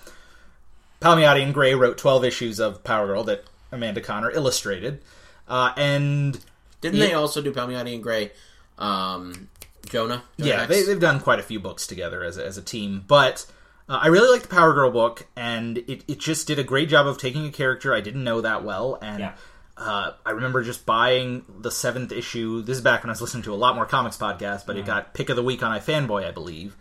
Palmiotti 0.99 1.43
and 1.43 1.53
Gray 1.53 1.75
wrote 1.75 1.99
12 1.99 2.25
issues 2.25 2.59
of 2.59 2.83
Power 2.83 3.05
Girl 3.05 3.23
that 3.25 3.43
Amanda 3.71 4.01
Conner 4.01 4.31
illustrated, 4.31 5.01
uh, 5.47 5.73
and 5.77 6.39
Didn't 6.81 6.99
they 6.99 7.13
also 7.13 7.43
do 7.43 7.53
Palmiotti 7.53 7.93
and 7.93 8.01
Gray? 8.01 8.31
Um, 8.79 9.49
Jonah. 9.87 10.23
Jonah 10.39 10.49
yeah, 10.49 10.65
they, 10.65 10.81
they've 10.81 10.99
done 10.99 11.19
quite 11.19 11.39
a 11.39 11.43
few 11.43 11.59
books 11.59 11.85
together 11.85 12.23
as 12.23 12.37
a, 12.37 12.45
as 12.45 12.57
a 12.57 12.61
team. 12.63 13.03
But 13.07 13.45
uh, 13.89 13.99
I 14.01 14.07
really 14.07 14.29
liked 14.31 14.49
the 14.49 14.55
Power 14.55 14.73
Girl 14.73 14.91
book, 14.91 15.27
and 15.35 15.77
it, 15.79 16.03
it 16.07 16.19
just 16.19 16.47
did 16.47 16.59
a 16.59 16.63
great 16.63 16.89
job 16.89 17.07
of 17.07 17.17
taking 17.17 17.45
a 17.45 17.51
character 17.51 17.93
I 17.93 18.01
didn't 18.01 18.23
know 18.23 18.41
that 18.41 18.63
well. 18.63 18.97
And 19.01 19.19
Yeah. 19.19 19.33
uh, 19.77 20.11
I 20.25 20.31
remember 20.31 20.63
just 20.63 20.85
buying 20.85 21.45
the 21.59 21.71
seventh 21.71 22.11
issue. 22.11 22.61
This 22.61 22.77
is 22.77 22.83
back 22.83 23.03
when 23.03 23.09
I 23.09 23.13
was 23.13 23.21
listening 23.21 23.43
to 23.43 23.53
a 23.53 23.55
lot 23.55 23.75
more 23.75 23.85
comics 23.85 24.17
podcasts, 24.17 24.65
but 24.65 24.75
it 24.77 24.85
got 24.85 25.13
pick 25.13 25.29
of 25.29 25.35
the 25.35 25.43
week 25.43 25.61
on 25.63 25.77
iFanboy, 25.77 26.25
I 26.25 26.31
believe. 26.31 26.75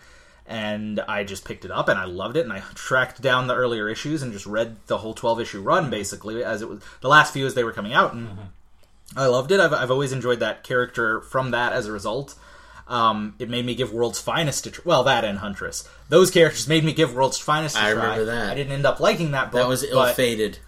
And 0.49 1.01
I 1.09 1.25
just 1.25 1.45
picked 1.45 1.65
it 1.65 1.73
up 1.73 1.89
and 1.89 1.99
I 1.99 2.05
loved 2.05 2.37
it. 2.37 2.45
And 2.45 2.53
I 2.53 2.61
tracked 2.75 3.21
down 3.21 3.49
the 3.49 3.55
earlier 3.57 3.89
issues 3.89 4.23
and 4.23 4.33
just 4.33 4.47
read 4.47 4.77
the 4.87 4.99
whole 4.99 5.13
twelve 5.13 5.41
issue 5.41 5.61
run 5.61 5.91
basically 5.91 6.45
as 6.45 6.63
it 6.63 6.69
was 6.69 6.81
the 7.01 7.09
last 7.09 7.33
few 7.33 7.45
as 7.47 7.55
they 7.55 7.65
were 7.65 7.73
coming 7.73 7.93
out. 7.93 8.13
And 8.15 8.39
I 9.17 9.27
loved 9.27 9.51
it. 9.51 9.59
I've, 9.59 9.73
I've 9.73 9.91
always 9.91 10.13
enjoyed 10.13 10.39
that 10.41 10.63
character 10.63 11.21
from 11.21 11.51
that 11.51 11.73
as 11.73 11.87
a 11.87 11.93
result. 11.93 12.37
Um, 12.89 13.35
it 13.41 13.49
made 13.51 13.67
me 13.67 13.75
give 13.75 13.93
World's 13.93 14.21
Finest 14.21 14.67
a 14.67 14.71
tr- 14.71 14.81
well 14.85 15.03
that 15.05 15.25
and 15.25 15.39
Huntress. 15.39 15.89
Those 16.09 16.31
characters 16.31 16.69
made 16.69 16.85
me 16.85 16.93
give 16.93 17.15
World's 17.15 17.39
Finest 17.39 17.77
a 17.77 17.81
I 17.81 17.93
try. 17.93 18.03
remember 18.03 18.25
that. 18.27 18.51
I 18.51 18.55
didn't 18.55 18.73
end 18.73 18.87
up 18.87 19.01
liking 19.01 19.33
that 19.33 19.51
book. 19.51 19.61
that 19.63 19.69
was 19.69 19.83
but, 19.83 19.91
ill-fated. 19.91 20.59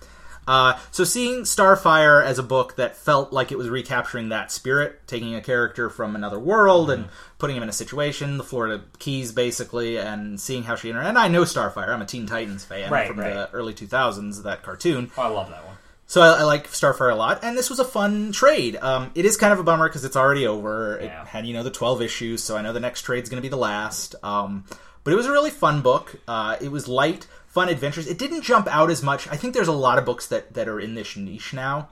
uh, 0.48 0.76
so 0.90 1.04
seeing 1.04 1.42
Starfire 1.42 2.24
as 2.24 2.36
a 2.38 2.42
book 2.42 2.74
that 2.74 2.96
felt 2.96 3.32
like 3.32 3.52
it 3.52 3.58
was 3.58 3.68
recapturing 3.68 4.30
that 4.30 4.50
spirit, 4.50 5.06
taking 5.06 5.36
a 5.36 5.40
character 5.40 5.88
from 5.88 6.16
another 6.16 6.40
world 6.40 6.90
and 6.90 7.08
putting 7.38 7.54
him 7.56 7.62
in 7.62 7.68
a 7.68 7.72
situation, 7.72 8.36
the 8.36 8.42
Florida 8.42 8.82
Keys 8.98 9.30
basically, 9.30 9.96
and 9.96 10.40
seeing 10.40 10.64
how 10.64 10.74
she 10.74 10.88
inter- 10.90 11.02
and 11.02 11.16
I 11.16 11.28
know 11.28 11.42
Starfire. 11.42 11.88
I'm 11.90 12.02
a 12.02 12.06
Teen 12.06 12.26
Titans 12.26 12.64
fan 12.64 12.90
Right, 12.90 13.06
from 13.06 13.20
right. 13.20 13.32
the 13.32 13.50
early 13.52 13.74
2000s, 13.74 14.42
that 14.42 14.64
cartoon. 14.64 15.12
Oh, 15.16 15.22
I 15.22 15.28
love 15.28 15.50
that 15.50 15.64
one. 15.64 15.76
So 16.08 16.22
I, 16.22 16.40
I 16.40 16.42
like 16.44 16.68
Starfire 16.68 17.12
a 17.12 17.14
lot, 17.14 17.44
and 17.44 17.56
this 17.56 17.68
was 17.68 17.78
a 17.78 17.84
fun 17.84 18.32
trade. 18.32 18.76
Um, 18.76 19.10
it 19.14 19.26
is 19.26 19.36
kind 19.36 19.52
of 19.52 19.58
a 19.58 19.62
bummer 19.62 19.88
because 19.88 20.06
it's 20.06 20.16
already 20.16 20.46
over. 20.46 20.96
It 20.96 21.10
had 21.26 21.46
you 21.46 21.52
know 21.52 21.62
the 21.62 21.70
twelve 21.70 22.00
issues, 22.00 22.42
so 22.42 22.56
I 22.56 22.62
know 22.62 22.72
the 22.72 22.80
next 22.80 23.02
trade's 23.02 23.28
going 23.28 23.36
to 23.36 23.42
be 23.42 23.50
the 23.50 23.58
last. 23.58 24.14
Um, 24.22 24.64
but 25.04 25.12
it 25.12 25.16
was 25.16 25.26
a 25.26 25.32
really 25.32 25.50
fun 25.50 25.82
book. 25.82 26.16
Uh, 26.26 26.56
it 26.62 26.72
was 26.72 26.88
light, 26.88 27.26
fun 27.46 27.68
adventures. 27.68 28.06
It 28.06 28.18
didn't 28.18 28.40
jump 28.40 28.66
out 28.68 28.90
as 28.90 29.02
much. 29.02 29.28
I 29.28 29.36
think 29.36 29.52
there's 29.52 29.68
a 29.68 29.72
lot 29.72 29.98
of 29.98 30.06
books 30.06 30.26
that 30.28 30.54
that 30.54 30.66
are 30.66 30.80
in 30.80 30.94
this 30.94 31.14
niche 31.14 31.52
now. 31.52 31.90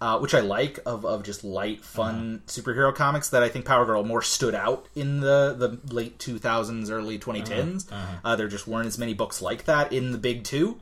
Uh, 0.00 0.16
which 0.20 0.32
I 0.32 0.38
like 0.38 0.78
of, 0.86 1.04
of 1.04 1.24
just 1.24 1.42
light, 1.42 1.84
fun 1.84 2.42
superhero 2.46 2.94
comics 2.94 3.30
that 3.30 3.42
I 3.42 3.48
think 3.48 3.64
Power 3.64 3.84
Girl 3.84 4.04
more 4.04 4.22
stood 4.22 4.54
out 4.54 4.86
in 4.94 5.18
the, 5.18 5.56
the 5.58 5.92
late 5.92 6.20
2000s, 6.20 6.88
early 6.88 7.18
2010s. 7.18 7.90
Uh, 8.24 8.36
there 8.36 8.46
just 8.46 8.68
weren't 8.68 8.86
as 8.86 8.96
many 8.96 9.12
books 9.12 9.42
like 9.42 9.64
that 9.64 9.92
in 9.92 10.12
the 10.12 10.18
big 10.18 10.44
2 10.44 10.78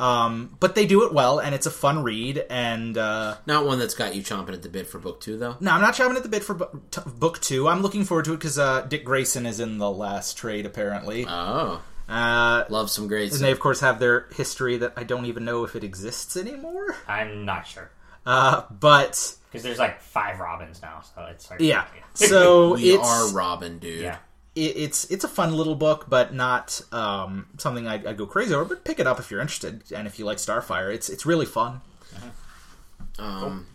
Um, 0.00 0.56
but 0.60 0.74
they 0.74 0.86
do 0.86 1.04
it 1.06 1.12
well, 1.12 1.38
and 1.38 1.54
it's 1.54 1.66
a 1.66 1.70
fun 1.70 2.02
read. 2.02 2.44
And 2.50 2.98
uh, 2.98 3.36
Not 3.46 3.64
one 3.66 3.78
that's 3.78 3.94
got 3.94 4.14
you 4.14 4.22
chomping 4.22 4.52
at 4.54 4.62
the 4.62 4.68
bit 4.68 4.86
for 4.86 4.98
book 4.98 5.20
two, 5.20 5.38
though. 5.38 5.56
no, 5.60 5.70
I'm 5.70 5.80
not 5.80 5.94
chomping 5.94 6.16
at 6.16 6.22
the 6.22 6.28
bit 6.28 6.42
for 6.44 6.54
bu- 6.54 6.80
t- 6.90 7.00
book 7.06 7.40
two. 7.40 7.68
I'm 7.68 7.80
looking 7.82 8.04
forward 8.04 8.24
to 8.26 8.32
it 8.32 8.38
because 8.38 8.58
uh, 8.58 8.82
Dick 8.82 9.04
Grayson 9.04 9.46
is 9.46 9.60
in 9.60 9.78
the 9.78 9.90
last 9.90 10.36
trade, 10.36 10.66
apparently. 10.66 11.26
Oh, 11.28 11.80
Uh, 12.08 12.64
love 12.68 12.90
some 12.90 13.08
great. 13.08 13.32
and 13.32 13.40
they, 13.40 13.50
of 13.52 13.60
course, 13.60 13.80
have 13.80 13.98
their 14.00 14.26
history 14.34 14.76
that 14.78 14.92
I 14.96 15.04
don't 15.04 15.24
even 15.26 15.44
know 15.44 15.64
if 15.64 15.74
it 15.76 15.84
exists 15.84 16.36
anymore. 16.36 16.96
I'm 17.08 17.44
not 17.46 17.66
sure 17.66 17.90
Uh, 18.26 18.62
but 18.70 19.36
because 19.50 19.62
there's 19.62 19.78
like 19.78 20.00
five 20.00 20.40
Robins 20.40 20.82
now, 20.82 21.02
so 21.14 21.22
it's 21.30 21.46
hard. 21.46 21.60
yeah, 21.60 21.84
so 22.14 22.74
we 22.74 22.90
it's 22.94 23.08
are 23.08 23.28
Robin, 23.32 23.78
dude. 23.78 24.00
yeah. 24.02 24.16
It, 24.54 24.76
it's 24.76 25.04
it's 25.10 25.24
a 25.24 25.28
fun 25.28 25.54
little 25.54 25.74
book, 25.74 26.06
but 26.08 26.32
not 26.34 26.80
um, 26.92 27.46
something 27.58 27.86
I'd, 27.86 28.06
I'd 28.06 28.16
go 28.16 28.26
crazy 28.26 28.54
over. 28.54 28.64
But 28.64 28.84
pick 28.84 28.98
it 28.98 29.06
up 29.06 29.18
if 29.18 29.30
you're 29.30 29.40
interested, 29.40 29.82
and 29.94 30.06
if 30.06 30.18
you 30.18 30.24
like 30.24 30.38
Starfire, 30.38 30.92
it's 30.92 31.08
it's 31.08 31.26
really 31.26 31.46
fun. 31.46 31.80
Um, 33.18 33.66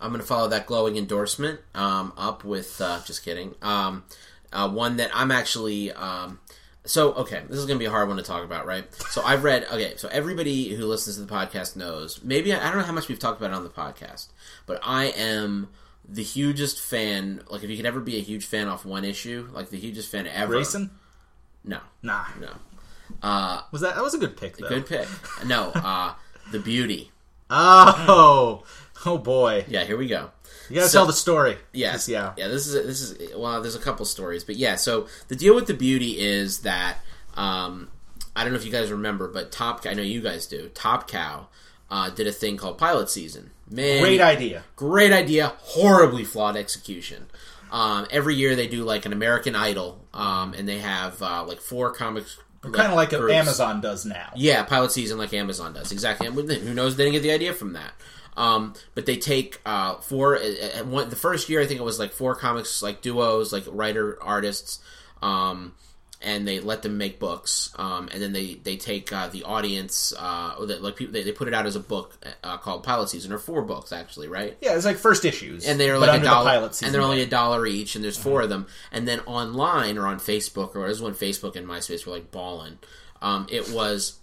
I'm 0.00 0.10
going 0.10 0.20
to 0.20 0.26
follow 0.26 0.48
that 0.48 0.66
glowing 0.66 0.96
endorsement 0.96 1.60
um, 1.74 2.12
up 2.16 2.44
with 2.44 2.80
uh, 2.80 3.00
just 3.04 3.24
kidding. 3.24 3.54
Um, 3.62 4.04
uh, 4.52 4.68
one 4.68 4.96
that 4.98 5.10
I'm 5.14 5.30
actually. 5.30 5.92
Um, 5.92 6.40
so 6.84 7.14
okay, 7.14 7.42
this 7.48 7.58
is 7.58 7.66
going 7.66 7.78
to 7.78 7.82
be 7.82 7.86
a 7.86 7.90
hard 7.90 8.06
one 8.06 8.16
to 8.16 8.22
talk 8.22 8.44
about, 8.44 8.64
right? 8.64 8.92
So 9.10 9.22
I've 9.22 9.42
read. 9.42 9.66
Okay, 9.72 9.94
so 9.96 10.08
everybody 10.08 10.74
who 10.74 10.86
listens 10.86 11.16
to 11.16 11.22
the 11.22 11.32
podcast 11.32 11.74
knows. 11.74 12.22
Maybe 12.22 12.52
I 12.54 12.68
don't 12.68 12.78
know 12.78 12.84
how 12.84 12.92
much 12.92 13.08
we've 13.08 13.18
talked 13.18 13.40
about 13.40 13.50
it 13.50 13.56
on 13.56 13.64
the 13.64 13.70
podcast, 13.70 14.28
but 14.66 14.78
I 14.84 15.06
am 15.06 15.68
the 16.08 16.22
hugest 16.22 16.80
fan. 16.80 17.42
Like, 17.50 17.62
if 17.62 17.70
you 17.70 17.76
could 17.76 17.86
ever 17.86 18.00
be 18.00 18.16
a 18.16 18.22
huge 18.22 18.44
fan 18.46 18.68
off 18.68 18.84
one 18.84 19.04
issue, 19.04 19.48
like 19.52 19.70
the 19.70 19.78
hugest 19.78 20.10
fan 20.10 20.26
ever. 20.26 20.52
Grayson, 20.54 20.90
No, 21.64 21.78
nah, 22.02 22.24
no. 22.40 22.50
Uh, 23.22 23.62
was 23.72 23.80
that 23.82 23.94
that 23.94 24.02
was 24.02 24.14
a 24.14 24.18
good 24.18 24.36
pick 24.36 24.56
though? 24.56 24.68
good 24.68 24.86
pick. 24.86 25.06
No, 25.44 25.70
uh, 25.74 26.14
the 26.52 26.58
beauty. 26.58 27.10
Oh, 27.50 28.64
oh 29.06 29.18
boy, 29.18 29.64
Yeah, 29.68 29.84
here 29.84 29.96
we 29.96 30.08
go. 30.08 30.30
you 30.68 30.76
gotta 30.76 30.88
So- 30.88 30.98
tell 30.98 31.06
the 31.06 31.12
story. 31.12 31.56
Yes, 31.72 32.08
yeah. 32.08 32.32
yeah. 32.36 32.48
This 32.48 32.66
is 32.66 32.74
this 32.86 33.00
is 33.00 33.34
well. 33.36 33.60
There's 33.62 33.76
a 33.76 33.80
couple 33.80 34.04
stories, 34.04 34.42
but 34.44 34.56
yeah. 34.56 34.74
So 34.76 35.06
the 35.28 35.36
deal 35.36 35.54
with 35.54 35.66
the 35.66 35.74
beauty 35.74 36.18
is 36.20 36.60
that 36.60 36.98
um, 37.34 37.90
I 38.34 38.42
don't 38.42 38.52
know 38.52 38.58
if 38.58 38.64
you 38.66 38.72
guys 38.72 38.90
remember, 38.90 39.28
but 39.28 39.52
Top 39.52 39.86
I 39.86 39.94
know 39.94 40.02
you 40.02 40.20
guys 40.20 40.46
do. 40.46 40.68
Top 40.74 41.08
Cow 41.08 41.46
uh, 41.90 42.10
did 42.10 42.26
a 42.26 42.32
thing 42.32 42.56
called 42.56 42.78
Pilot 42.78 43.08
Season. 43.08 43.50
Man, 43.68 44.00
Great 44.00 44.20
idea. 44.20 44.64
great 44.76 45.12
idea, 45.12 45.52
horribly 45.58 46.24
flawed 46.24 46.56
execution. 46.56 47.26
Um, 47.72 48.06
every 48.10 48.36
year 48.36 48.54
they 48.54 48.68
do 48.68 48.84
like 48.84 49.06
an 49.06 49.12
American 49.12 49.56
Idol, 49.56 50.04
um, 50.14 50.54
and 50.54 50.68
they 50.68 50.78
have 50.78 51.20
uh, 51.20 51.44
like 51.44 51.58
four 51.60 51.92
comics, 51.92 52.38
Kind 52.62 52.76
of 52.90 52.94
like 52.94 53.10
groups. 53.10 53.32
Amazon 53.32 53.80
does 53.80 54.04
now. 54.04 54.30
Yeah, 54.34 54.62
pilot 54.64 54.90
season 54.92 55.18
like 55.18 55.32
Amazon 55.34 55.72
does. 55.72 55.92
Exactly. 55.92 56.26
And 56.26 56.34
who 56.36 56.74
knows? 56.74 56.96
They 56.96 57.04
didn't 57.04 57.14
get 57.14 57.22
the 57.22 57.30
idea 57.32 57.52
from 57.52 57.74
that. 57.74 57.92
Um, 58.36 58.74
but 58.94 59.06
they 59.06 59.16
take 59.16 59.60
uh, 59.64 59.96
four. 59.96 60.36
Uh, 60.36 60.40
uh, 60.80 60.84
one, 60.84 61.08
the 61.08 61.16
first 61.16 61.48
year, 61.48 61.60
I 61.60 61.66
think 61.66 61.78
it 61.80 61.84
was 61.84 61.98
like 62.00 62.12
four 62.12 62.34
comics, 62.34 62.82
like 62.82 63.02
duos, 63.02 63.52
like 63.52 63.64
writer 63.68 64.18
artists, 64.22 64.80
um, 65.22 65.74
and 66.22 66.46
they 66.46 66.60
let 66.60 66.82
them 66.82 66.98
make 66.98 67.18
books. 67.18 67.72
Um, 67.76 68.08
and 68.12 68.22
then 68.22 68.32
they 68.32 68.54
they 68.54 68.76
take 68.76 69.12
uh, 69.12 69.28
the 69.28 69.44
audience, 69.44 70.12
uh, 70.18 70.56
or 70.58 70.66
the, 70.66 70.78
like 70.78 70.96
people, 70.96 71.12
they, 71.12 71.22
they 71.22 71.32
put 71.32 71.48
it 71.48 71.54
out 71.54 71.66
as 71.66 71.76
a 71.76 71.80
book 71.80 72.16
uh, 72.42 72.56
called 72.58 72.82
Pilot 72.82 73.08
Season, 73.08 73.32
or 73.32 73.38
four 73.38 73.62
books 73.62 73.92
actually, 73.92 74.28
right? 74.28 74.56
Yeah, 74.60 74.74
it's 74.74 74.84
like 74.84 74.96
first 74.96 75.24
issues, 75.24 75.66
and 75.66 75.78
they're 75.78 75.98
like 75.98 76.20
a 76.20 76.24
dollar, 76.24 76.50
pilot 76.50 76.74
season. 76.74 76.86
and 76.86 76.94
they're 76.94 77.02
only 77.02 77.22
a 77.22 77.26
dollar 77.26 77.66
each, 77.66 77.96
and 77.96 78.04
there's 78.04 78.18
4 78.18 78.42
of 78.42 78.48
them. 78.48 78.66
And 78.92 79.06
then 79.06 79.20
online 79.20 79.98
or 79.98 80.06
on 80.06 80.18
Facebook, 80.18 80.74
or 80.74 80.88
this 80.88 80.96
is 80.96 81.02
when 81.02 81.14
Facebook 81.14 81.56
and 81.56 81.66
MySpace 81.66 82.06
were 82.06 82.12
like 82.12 82.30
balling. 82.30 82.78
Um, 83.22 83.46
it 83.50 83.70
was 83.70 84.18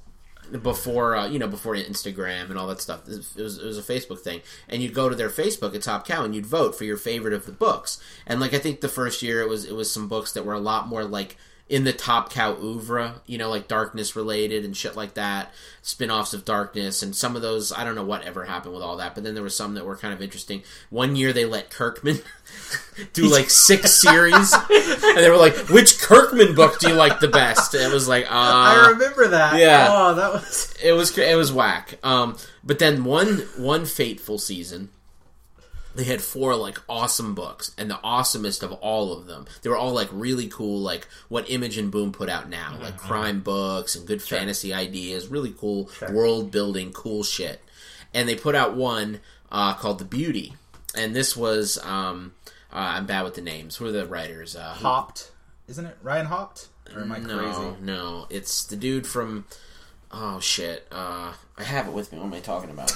before 0.52 1.15
uh, 1.15 1.28
you 1.28 1.40
know 1.40 1.48
before 1.48 1.76
Instagram 1.76 2.49
and 2.49 2.57
all 2.57 2.68
that 2.68 2.82
stuff. 2.82 3.07
It 3.07 3.41
was, 3.41 3.57
it 3.57 3.65
was 3.65 3.78
a 3.78 3.82
Facebook 3.82 4.20
thing, 4.20 4.41
and 4.68 4.82
you'd 4.82 4.94
go 4.94 5.10
to 5.10 5.15
their 5.15 5.30
Facebook 5.30 5.76
at 5.76 5.82
Top 5.82 6.07
Cow 6.07 6.24
and 6.24 6.36
you'd 6.36 6.45
vote 6.45 6.76
for 6.76 6.84
your 6.84 6.98
favorite 6.98 7.34
of 7.34 7.45
the 7.45 7.52
books. 7.52 8.02
And 8.28 8.40
like 8.40 8.53
I 8.53 8.60
think 8.60 8.82
the 8.82 8.90
first 8.90 9.22
year 9.22 9.41
it 9.41 9.49
was 9.49 9.65
it 9.65 9.76
was 9.76 9.91
some 9.91 10.07
books 10.07 10.34
that 10.34 10.45
were 10.45 10.53
a 10.53 10.60
lot 10.60 10.88
more 10.88 11.03
like 11.03 11.38
in 11.69 11.85
the 11.85 11.94
Top 11.94 12.31
Cow 12.31 12.56
oeuvre, 12.56 13.22
you 13.26 13.38
know, 13.38 13.49
like 13.49 13.68
darkness 13.68 14.15
related 14.15 14.65
and 14.65 14.76
shit 14.76 14.95
like 14.95 15.14
that, 15.14 15.52
spin-offs 15.81 16.34
of 16.34 16.45
darkness 16.45 17.02
and 17.02 17.15
some 17.15 17.35
of 17.35 17.41
those 17.41 17.72
I 17.72 17.84
don't 17.84 17.95
know 17.95 18.03
what 18.03 18.23
ever 18.23 18.44
happened 18.44 18.73
with 18.73 18.84
all 18.84 18.98
that, 18.98 19.15
but 19.15 19.23
then 19.23 19.34
there 19.34 19.44
were 19.44 19.49
some 19.49 19.73
that 19.76 19.85
were 19.85 19.95
kind 19.95 20.14
of 20.14 20.22
interesting. 20.22 20.64
One 20.90 21.15
year 21.15 21.31
they 21.34 21.45
let 21.45 21.69
Kirkman 21.69 22.19
do 23.14 23.23
like 23.31 23.49
six 23.49 24.02
series 24.02 24.53
and 24.53 25.18
they 25.18 25.30
were 25.30 25.38
like, 25.38 25.56
"Which 25.69 25.99
Kirkman 26.02 26.53
book 26.53 26.80
do 26.80 26.90
you 26.90 26.95
like 26.95 27.19
the 27.19 27.27
best?" 27.30 27.73
And 27.73 27.84
it 27.84 27.94
was 27.94 28.07
like, 28.07 28.26
uh 28.30 28.30
I 28.34 28.88
remember 28.90 29.30
that. 29.30 29.57
yeah. 29.57 29.88
Oh, 29.90 30.15
that 30.15 30.34
was. 30.34 30.76
it 30.84 30.91
was 30.91 31.18
it 31.18 31.38
was 31.38 31.52
whack. 31.52 31.98
Um, 32.03 32.38
but 32.64 32.80
then 32.80 33.03
one 33.06 33.38
one 33.57 33.85
fateful 33.85 34.38
season, 34.38 34.90
they 35.95 36.03
had 36.06 36.22
four 36.22 36.56
like 36.56 36.80
awesome 36.90 37.36
books, 37.36 37.74
and 37.78 37.90
the 37.90 37.99
awesomest 38.03 38.64
of 38.64 38.72
all 38.74 39.14
of 39.18 39.28
them, 39.28 39.45
they 39.61 39.70
were 39.70 39.78
all 39.78 39.94
like 39.94 40.10
really 40.11 40.48
cool, 40.48 40.80
like 40.80 41.07
what 41.30 41.49
Image 41.49 41.78
and 41.78 41.91
Boom 41.91 42.11
put 42.11 42.30
out 42.30 42.49
now, 42.49 42.78
like 42.82 42.98
crime 42.98 43.41
books 43.41 43.95
and 43.95 44.07
good 44.07 44.22
fantasy 44.22 44.74
ideas, 44.74 45.28
really 45.28 45.53
cool 45.57 45.90
world 46.11 46.52
building, 46.52 46.91
cool 46.91 47.24
shit. 47.24 47.61
And 48.14 48.28
they 48.28 48.36
put 48.36 48.56
out 48.56 48.76
one 48.76 49.20
uh, 49.52 49.74
called 49.76 49.99
The 49.99 50.06
Beauty, 50.06 50.53
and 50.95 51.15
this 51.15 51.36
was 51.38 51.78
um, 51.84 52.34
uh, 52.72 52.78
I'm 52.78 53.06
bad 53.06 53.24
with 53.24 53.36
the 53.36 53.41
names. 53.41 53.76
Who 53.76 53.86
are 53.86 53.91
the 53.91 54.06
writers? 54.06 54.56
Uh, 54.56 54.74
who- 54.74 54.86
Hopped, 54.86 55.32
isn't 55.68 55.86
it? 55.86 55.98
Ryan 56.02 56.26
Hopped? 56.26 56.68
Or 56.95 57.02
am 57.02 57.11
I 57.11 57.18
no, 57.20 57.38
crazy? 57.38 57.76
no, 57.82 58.28
it's 58.30 58.65
the 58.65 58.76
dude 58.76 59.07
from. 59.07 59.45
Oh 60.11 60.40
shit! 60.40 60.88
Uh, 60.91 61.34
I 61.57 61.64
have 61.64 61.88
it 61.88 61.94
with 61.94 62.11
me. 62.11 62.20
What 62.20 62.26
am 62.26 62.34
I 62.34 62.40
talking 62.40 62.70
about? 62.70 62.91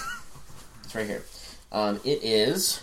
it's 0.83 0.93
right 0.93 1.07
here. 1.07 1.23
Um, 1.71 1.99
it 2.03 2.23
is 2.23 2.81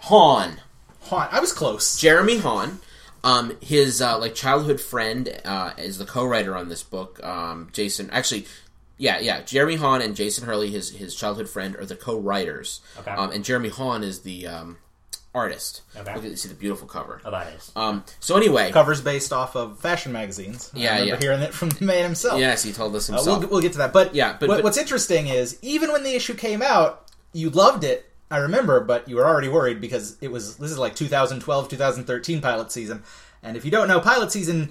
Han, 0.00 0.60
Haunt. 1.02 1.32
I 1.32 1.40
was 1.40 1.52
close. 1.52 1.98
Jeremy 1.98 2.38
Haun. 2.38 2.80
Um, 3.22 3.56
his 3.60 4.00
uh, 4.00 4.18
like 4.18 4.34
childhood 4.34 4.80
friend 4.80 5.40
uh, 5.44 5.72
is 5.76 5.98
the 5.98 6.06
co-writer 6.06 6.56
on 6.56 6.68
this 6.68 6.82
book. 6.82 7.22
Um, 7.22 7.68
Jason, 7.72 8.08
actually, 8.10 8.46
Yeah, 8.96 9.18
yeah. 9.18 9.42
Jeremy 9.42 9.76
Haun 9.76 10.00
and 10.00 10.16
Jason 10.16 10.46
Hurley, 10.46 10.70
his 10.70 10.90
his 10.90 11.14
childhood 11.14 11.48
friend, 11.48 11.76
are 11.76 11.84
the 11.84 11.96
co-writers. 11.96 12.80
Okay. 12.98 13.10
Um, 13.10 13.30
and 13.30 13.44
Jeremy 13.44 13.68
Haun 13.68 14.02
is 14.02 14.20
the 14.22 14.46
um, 14.46 14.78
artist. 15.34 15.82
Okay. 15.94 16.14
Look 16.14 16.24
at 16.24 16.38
see 16.38 16.48
the 16.48 16.54
beautiful 16.54 16.88
cover. 16.88 17.20
Oh, 17.24 17.30
that 17.30 17.52
is. 17.52 17.70
Um, 17.76 18.04
so 18.20 18.36
anyway, 18.38 18.72
Covers 18.72 19.02
based 19.02 19.34
off 19.34 19.54
of 19.54 19.78
fashion 19.80 20.12
magazines. 20.12 20.70
Yeah, 20.74 20.90
I 20.90 21.00
remember 21.00 21.14
yeah. 21.14 21.20
hearing 21.20 21.42
it 21.42 21.52
from 21.52 21.68
the 21.70 21.84
man 21.84 22.04
himself. 22.04 22.40
yes, 22.40 22.62
he 22.62 22.72
told 22.72 22.96
us 22.96 23.10
Uh, 23.10 23.16
himself. 23.16 23.40
we'll, 23.40 23.48
we'll 23.50 23.60
get 23.60 23.72
to 23.72 23.78
that. 23.78 23.92
But 23.92 24.14
Yeah, 24.14 24.34
but- 24.40 24.48
what- 24.48 24.56
but- 24.56 24.64
what's 24.64 24.78
interesting 24.78 25.26
is 25.28 25.58
even 25.60 25.92
when 25.92 26.04
the 26.04 26.14
issue 26.14 26.34
came 26.34 26.62
out, 26.62 27.06
you 27.34 27.50
loved 27.50 27.84
it. 27.84 28.09
I 28.30 28.38
remember, 28.38 28.80
but 28.80 29.08
you 29.08 29.16
were 29.16 29.26
already 29.26 29.48
worried 29.48 29.80
because 29.80 30.16
it 30.20 30.30
was 30.30 30.56
this 30.56 30.70
is 30.70 30.78
like 30.78 30.94
2012, 30.94 31.68
2013 31.68 32.40
pilot 32.40 32.70
season, 32.70 33.02
and 33.42 33.56
if 33.56 33.64
you 33.64 33.70
don't 33.70 33.88
know, 33.88 34.00
pilot 34.00 34.30
season 34.30 34.70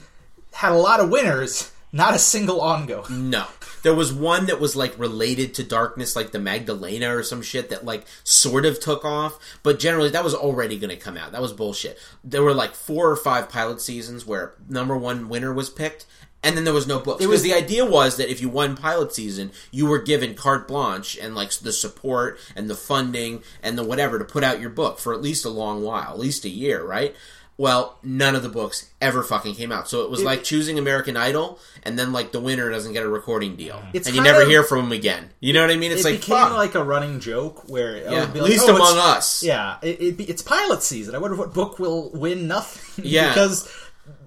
had 0.53 0.72
a 0.72 0.76
lot 0.76 0.99
of 0.99 1.10
winners, 1.10 1.72
not 1.91 2.15
a 2.15 2.19
single 2.19 2.61
ongoing. 2.61 3.30
No. 3.30 3.45
There 3.81 3.95
was 3.95 4.14
one 4.14 4.48
that 4.48 4.60
was 4.60 4.76
like 4.76 4.98
related 4.99 5.53
to 5.56 5.64
darkness, 5.64 6.15
like 6.15 6.31
the 6.31 6.40
Magdalena 6.40 7.15
or 7.15 7.23
some 7.23 7.41
shit 7.41 7.69
that 7.69 7.86
like 7.86 8.06
sort 8.23 8.65
of 8.65 8.80
took 8.80 9.06
off, 9.06 9.40
but 9.64 9.80
generally 9.80 10.10
that 10.10 10.23
was 10.23 10.36
already 10.36 10.77
going 10.77 10.90
to 10.90 10.98
come 10.98 11.18
out. 11.18 11.31
That 11.31 11.41
was 11.41 11.53
bullshit. 11.53 11.98
There 12.23 12.44
were 12.44 12.53
like 12.53 12.73
four 12.76 13.10
or 13.10 13.15
five 13.15 13.49
pilot 13.49 13.81
seasons 13.81 14.26
where 14.26 14.53
number 14.68 14.98
one 14.98 15.30
winner 15.30 15.53
was 15.53 15.69
picked, 15.69 16.06
and 16.44 16.56
then 16.56 16.64
there 16.64 16.74
was 16.74 16.88
no 16.88 16.99
books. 16.99 17.22
It 17.24 17.28
was- 17.28 17.38
was 17.40 17.44
the 17.44 17.53
idea 17.53 17.86
was 17.86 18.18
that 18.18 18.30
if 18.32 18.41
you 18.41 18.49
won 18.49 18.76
pilot 18.78 19.14
season, 19.14 19.52
you 19.72 19.86
were 19.86 19.99
given 19.99 20.36
carte 20.36 20.68
blanche 20.68 21.18
and 21.22 21.36
like 21.36 21.52
the 21.53 21.74
support 21.74 22.40
and 22.56 22.70
the 22.70 22.76
funding 22.76 23.44
and 23.64 23.78
the 23.78 23.84
whatever 23.84 24.18
to 24.20 24.26
put 24.26 24.44
out 24.44 24.60
your 24.61 24.70
book 24.70 24.99
for 24.99 25.14
at 25.14 25.22
least 25.22 25.44
a 25.45 25.49
long 25.49 25.84
while, 25.84 26.10
at 26.11 26.20
least 26.20 26.45
a 26.45 26.49
year, 26.49 26.84
right? 26.84 27.16
Well, 27.57 27.98
none 28.02 28.36
of 28.36 28.41
the 28.44 28.48
books 28.48 28.88
ever 29.02 29.22
fucking 29.22 29.56
came 29.56 29.70
out. 29.70 29.90
So 29.90 30.03
it 30.03 30.10
was 30.10 30.24
like 30.24 30.45
choosing 30.45 30.80
American 30.80 31.18
Idol, 31.18 31.60
and 31.84 31.99
then 31.99 32.14
like 32.14 32.32
the 32.32 32.40
winner 32.40 32.70
doesn't 32.72 32.94
get 32.94 33.03
a 33.03 33.10
recording 33.10 33.57
deal, 33.57 33.84
It's 33.91 34.07
and 34.07 34.16
you 34.16 34.22
never 34.24 34.44
of- 34.44 34.48
hear 34.48 34.64
from 34.64 34.86
him 34.86 34.91
again. 34.94 35.30
You 35.41 35.52
know 35.52 35.60
what 35.64 35.70
I 35.70 35.76
mean? 35.76 35.91
It's 35.91 36.06
it 36.06 36.11
like 36.11 36.20
became 36.22 36.38
fuck. 36.38 36.53
like 36.53 36.76
a 36.76 36.84
running 36.86 37.20
joke 37.20 37.68
where 37.68 37.98
it 37.98 38.06
yeah, 38.10 38.22
would 38.22 38.32
be 38.34 38.40
at 38.40 38.44
like, 38.44 38.52
least 38.53 38.66
"Oh, 38.70 38.76
among 38.78 38.98
us. 38.98 39.44
Yeah, 39.44 39.76
it, 39.82 39.99
it, 40.02 40.18
be- 40.18 40.24
it's 40.30 40.41
pilot 40.41 40.82
season. 40.84 41.16
I 41.16 41.18
wonder 41.18 41.36
what 41.36 41.53
book 41.53 41.80
will 41.80 42.10
win 42.11 42.48
nothing. 42.48 43.03
Yeah. 43.06 43.28
because 43.28 43.70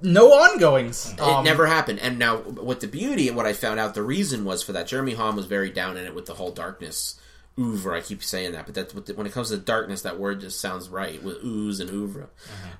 no 0.03 0.33
ongoings. 0.33 1.13
It 1.13 1.21
Um, 1.21 1.45
never 1.45 1.67
happened. 1.67 1.99
And 2.01 2.19
now, 2.19 2.39
with 2.39 2.81
the 2.81 2.87
beauty, 2.89 3.29
and 3.29 3.37
what 3.37 3.47
I 3.47 3.53
found 3.53 3.79
out 3.81 3.95
the 3.95 4.03
reason 4.03 4.45
was 4.45 4.63
for 4.63 4.73
that. 4.73 4.87
Jeremy 4.87 5.15
Haun 5.15 5.37
was 5.37 5.47
very 5.47 5.71
down 5.71 5.97
in 5.97 6.05
it 6.05 6.15
with 6.15 6.27
the 6.27 6.35
whole 6.35 6.51
darkness 6.51 7.17
oeuvre. 7.59 7.95
I 7.97 8.01
keep 8.01 8.23
saying 8.25 8.53
that, 8.53 8.65
but 8.67 8.75
that's 8.75 8.95
what 8.95 9.07
the, 9.07 9.15
when 9.15 9.27
it 9.27 9.33
comes 9.33 9.51
to 9.51 9.59
darkness, 9.59 10.03
that 10.03 10.19
word 10.19 10.41
just 10.41 10.61
sounds 10.61 10.89
right 10.89 11.23
with 11.23 11.45
ooze 11.45 11.81
and 11.81 11.91
oeuvre. 11.91 12.29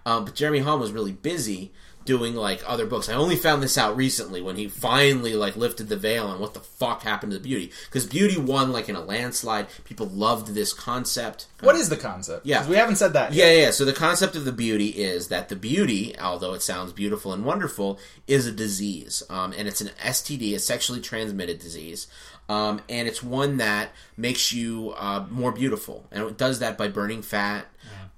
Um, 0.07 0.25
but 0.25 0.35
Jeremy 0.35 0.61
Haun 0.61 0.81
was 0.81 0.93
really 0.93 1.13
busy 1.13 1.73
doing 2.05 2.35
like 2.35 2.63
other 2.67 2.87
books. 2.87 3.09
I 3.09 3.15
only 3.15 3.37
found 3.37 3.63
this 3.63 3.79
out 3.79 3.97
recently 3.97 4.41
when 4.41 4.57
he 4.57 4.69
finally 4.69 5.35
like 5.35 5.57
lifted 5.57 5.89
the 5.89 5.97
veil 5.97 6.27
on 6.27 6.41
what 6.41 6.55
the 6.55 6.61
fuck 6.61 7.03
happened 7.03 7.33
to 7.33 7.39
the 7.39 7.45
beauty 7.45 7.73
because 7.87 8.07
beauty 8.07 8.39
won 8.39 8.73
like 8.73 8.89
in 8.89 8.97
a 8.97 9.01
landslide. 9.01 9.67
People 9.85 10.07
loved 10.07 10.49
this 10.49 10.73
concept. 10.73 11.47
What 11.61 11.77
is 11.77 11.89
the 11.89 11.97
concept? 11.97 12.47
Yeah, 12.47 12.69
we 12.69 12.77
haven't 12.77 12.97
said 12.97 13.13
that. 13.13 13.33
yet. 13.33 13.47
Yeah, 13.47 13.61
yeah. 13.65 13.71
So 13.71 13.85
the 13.85 13.93
concept 13.93 14.37
of 14.37 14.45
the 14.45 14.53
beauty 14.53 14.89
is 14.89 15.29
that 15.29 15.49
the 15.49 15.57
beauty, 15.57 16.19
although 16.19 16.55
it 16.55 16.63
sounds 16.63 16.93
beautiful 16.93 17.33
and 17.33 17.45
wonderful, 17.45 17.99
is 18.27 18.47
a 18.47 18.53
disease, 18.53 19.23
um, 19.31 19.53
and 19.57 19.69
it's 19.69 19.81
an 19.81 19.91
STD, 20.03 20.55
a 20.55 20.59
sexually 20.59 21.01
transmitted 21.01 21.59
disease, 21.59 22.09
um, 22.49 22.81
and 22.89 23.07
it's 23.07 23.23
one 23.23 23.59
that 23.59 23.91
makes 24.17 24.53
you 24.53 24.93
uh, 24.97 25.25
more 25.31 25.53
beautiful, 25.53 26.07
and 26.11 26.25
it 26.25 26.37
does 26.37 26.59
that 26.59 26.77
by 26.77 26.89
burning 26.89 27.23
fat. 27.23 27.67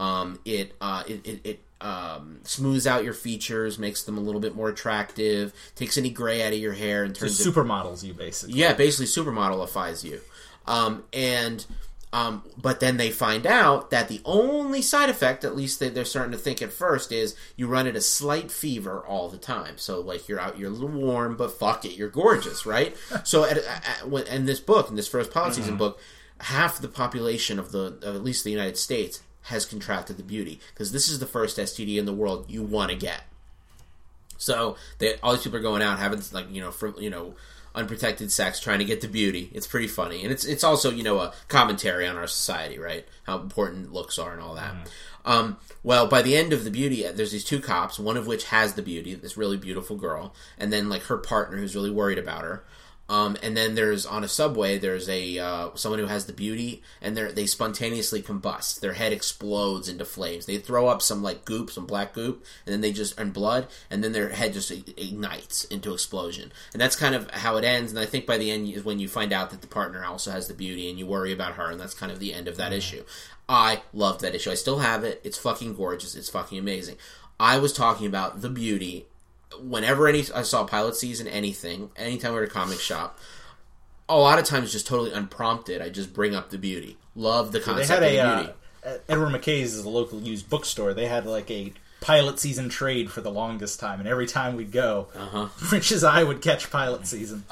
Um, 0.00 0.40
it, 0.44 0.74
uh, 0.80 1.04
it 1.06 1.24
it, 1.24 1.40
it 1.44 1.60
um, 1.80 2.40
smooths 2.44 2.86
out 2.86 3.04
your 3.04 3.12
features, 3.14 3.78
makes 3.78 4.02
them 4.04 4.16
a 4.16 4.20
little 4.20 4.40
bit 4.40 4.54
more 4.54 4.68
attractive, 4.68 5.52
takes 5.74 5.98
any 5.98 6.10
gray 6.10 6.42
out 6.42 6.52
of 6.52 6.58
your 6.58 6.72
hair, 6.72 7.04
and 7.04 7.14
turns 7.14 7.40
it 7.40 7.48
Supermodels, 7.52 8.02
you 8.02 8.14
basically. 8.14 8.54
yeah, 8.56 8.72
basically 8.72 9.06
supermodelifies 9.06 10.04
you. 10.04 10.20
Um, 10.66 11.04
and 11.12 11.64
um, 12.14 12.44
but 12.56 12.78
then 12.78 12.96
they 12.96 13.10
find 13.10 13.44
out 13.44 13.90
that 13.90 14.08
the 14.08 14.22
only 14.24 14.80
side 14.82 15.10
effect, 15.10 15.42
at 15.44 15.56
least 15.56 15.80
they, 15.80 15.88
they're 15.88 16.04
starting 16.04 16.30
to 16.30 16.38
think 16.38 16.62
at 16.62 16.72
first, 16.72 17.10
is 17.10 17.34
you 17.56 17.66
run 17.66 17.88
at 17.88 17.96
a 17.96 18.00
slight 18.00 18.52
fever 18.52 19.04
all 19.04 19.28
the 19.28 19.36
time. 19.36 19.78
So 19.78 20.00
like 20.00 20.28
you're 20.28 20.38
out, 20.38 20.56
you're 20.56 20.70
a 20.70 20.72
little 20.72 20.88
warm, 20.88 21.36
but 21.36 21.58
fuck 21.58 21.84
it, 21.84 21.96
you're 21.96 22.08
gorgeous, 22.08 22.64
right? 22.64 22.96
so 23.24 23.44
at, 23.44 23.58
at, 23.58 24.08
when- 24.08 24.28
in 24.28 24.46
this 24.46 24.60
book, 24.60 24.88
in 24.88 24.94
this 24.94 25.08
first 25.08 25.32
pilot 25.32 25.54
season 25.54 25.76
book, 25.76 26.00
half 26.38 26.78
the 26.78 26.88
population 26.88 27.58
of 27.58 27.72
the 27.72 27.98
of 28.02 28.14
at 28.14 28.22
least 28.22 28.44
the 28.44 28.50
United 28.50 28.76
States 28.76 29.20
has 29.44 29.64
contracted 29.64 30.16
the 30.16 30.22
beauty 30.22 30.60
because 30.72 30.92
this 30.92 31.08
is 31.08 31.18
the 31.18 31.26
first 31.26 31.58
STD 31.58 31.98
in 31.98 32.06
the 32.06 32.12
world 32.12 32.46
you 32.48 32.62
want 32.62 32.90
to 32.90 32.96
get. 32.96 33.22
So 34.38 34.76
they, 34.98 35.16
all 35.22 35.32
these 35.32 35.42
people 35.42 35.58
are 35.58 35.62
going 35.62 35.82
out 35.82 35.98
having 35.98 36.20
like 36.32 36.52
you 36.52 36.60
know 36.60 36.70
for 36.70 36.98
you 37.00 37.10
know 37.10 37.34
unprotected 37.74 38.30
sex 38.30 38.60
trying 38.60 38.78
to 38.78 38.84
get 38.84 39.00
the 39.00 39.08
beauty. 39.08 39.50
It's 39.52 39.66
pretty 39.66 39.88
funny, 39.88 40.22
and 40.22 40.32
it's 40.32 40.44
it's 40.44 40.64
also 40.64 40.90
you 40.90 41.02
know 41.02 41.18
a 41.20 41.32
commentary 41.48 42.06
on 42.06 42.16
our 42.16 42.26
society, 42.26 42.78
right? 42.78 43.06
How 43.24 43.38
important 43.38 43.92
looks 43.92 44.18
are 44.18 44.32
and 44.32 44.40
all 44.40 44.54
that. 44.54 44.74
Um, 45.24 45.56
well, 45.82 46.06
by 46.06 46.20
the 46.20 46.36
end 46.36 46.52
of 46.52 46.64
the 46.64 46.70
beauty, 46.70 47.02
there's 47.10 47.32
these 47.32 47.44
two 47.44 47.60
cops, 47.60 47.98
one 47.98 48.16
of 48.16 48.26
which 48.26 48.44
has 48.46 48.74
the 48.74 48.82
beauty, 48.82 49.14
this 49.14 49.36
really 49.36 49.56
beautiful 49.56 49.96
girl, 49.96 50.34
and 50.58 50.72
then 50.72 50.88
like 50.88 51.04
her 51.04 51.16
partner 51.16 51.56
who's 51.56 51.74
really 51.74 51.90
worried 51.90 52.18
about 52.18 52.42
her. 52.42 52.64
Um, 53.08 53.36
and 53.42 53.54
then 53.54 53.74
there's 53.74 54.06
on 54.06 54.24
a 54.24 54.28
subway. 54.28 54.78
There's 54.78 55.08
a 55.10 55.38
uh, 55.38 55.70
someone 55.74 55.98
who 55.98 56.06
has 56.06 56.24
the 56.24 56.32
beauty, 56.32 56.82
and 57.02 57.16
they 57.16 57.30
they 57.32 57.46
spontaneously 57.46 58.22
combust. 58.22 58.80
Their 58.80 58.94
head 58.94 59.12
explodes 59.12 59.88
into 59.88 60.06
flames. 60.06 60.46
They 60.46 60.56
throw 60.56 60.88
up 60.88 61.02
some 61.02 61.22
like 61.22 61.44
goop, 61.44 61.70
some 61.70 61.84
black 61.84 62.14
goop, 62.14 62.44
and 62.64 62.72
then 62.72 62.80
they 62.80 62.92
just 62.92 63.18
and 63.18 63.32
blood, 63.32 63.66
and 63.90 64.02
then 64.02 64.12
their 64.12 64.30
head 64.30 64.54
just 64.54 64.70
ignites 64.70 65.64
into 65.64 65.92
explosion. 65.92 66.50
And 66.72 66.80
that's 66.80 66.96
kind 66.96 67.14
of 67.14 67.30
how 67.30 67.56
it 67.56 67.64
ends. 67.64 67.92
And 67.92 68.00
I 68.00 68.06
think 68.06 68.24
by 68.26 68.38
the 68.38 68.50
end 68.50 68.68
is 68.68 68.84
when 68.84 68.98
you 68.98 69.08
find 69.08 69.32
out 69.32 69.50
that 69.50 69.60
the 69.60 69.66
partner 69.66 70.04
also 70.04 70.30
has 70.30 70.48
the 70.48 70.54
beauty, 70.54 70.88
and 70.88 70.98
you 70.98 71.06
worry 71.06 71.32
about 71.32 71.54
her, 71.54 71.70
and 71.70 71.78
that's 71.78 71.94
kind 71.94 72.10
of 72.10 72.20
the 72.20 72.32
end 72.32 72.48
of 72.48 72.56
that 72.56 72.72
issue. 72.72 73.04
I 73.46 73.82
loved 73.92 74.22
that 74.22 74.34
issue. 74.34 74.50
I 74.50 74.54
still 74.54 74.78
have 74.78 75.04
it. 75.04 75.20
It's 75.22 75.36
fucking 75.36 75.74
gorgeous. 75.74 76.14
It's 76.14 76.30
fucking 76.30 76.58
amazing. 76.58 76.96
I 77.38 77.58
was 77.58 77.74
talking 77.74 78.06
about 78.06 78.40
the 78.40 78.48
beauty 78.48 79.08
whenever 79.62 80.06
any 80.08 80.24
I 80.34 80.42
saw 80.42 80.64
pilot 80.64 80.96
season 80.96 81.26
anything, 81.26 81.90
anytime 81.96 82.32
we 82.32 82.38
were 82.38 82.44
at 82.44 82.50
a 82.50 82.52
comic 82.52 82.80
shop, 82.80 83.18
a 84.08 84.16
lot 84.18 84.38
of 84.38 84.44
times 84.44 84.72
just 84.72 84.86
totally 84.86 85.12
unprompted, 85.12 85.80
I 85.82 85.88
just 85.88 86.12
bring 86.12 86.34
up 86.34 86.50
the 86.50 86.58
beauty. 86.58 86.96
Love 87.14 87.52
the 87.52 87.60
They 87.60 87.64
had 87.86 88.02
of 88.02 88.02
a 88.04 88.16
the 88.16 88.20
uh, 88.20 88.36
beauty. 88.38 88.52
at 88.84 89.04
Edward 89.08 89.28
McKay's 89.30 89.74
is 89.74 89.84
a 89.84 89.88
local 89.88 90.20
used 90.20 90.48
bookstore. 90.50 90.92
They 90.94 91.06
had 91.06 91.24
like 91.26 91.50
a 91.50 91.72
pilot 92.00 92.38
season 92.38 92.68
trade 92.68 93.10
for 93.10 93.22
the 93.22 93.30
longest 93.30 93.80
time, 93.80 93.98
and 94.00 94.08
every 94.08 94.26
time 94.26 94.56
we'd 94.56 94.72
go, 94.72 95.08
Uh-huh. 95.16 95.48
Rich's 95.72 96.04
eye 96.04 96.22
would 96.22 96.42
catch 96.42 96.70
pilot 96.70 97.06
season. 97.06 97.44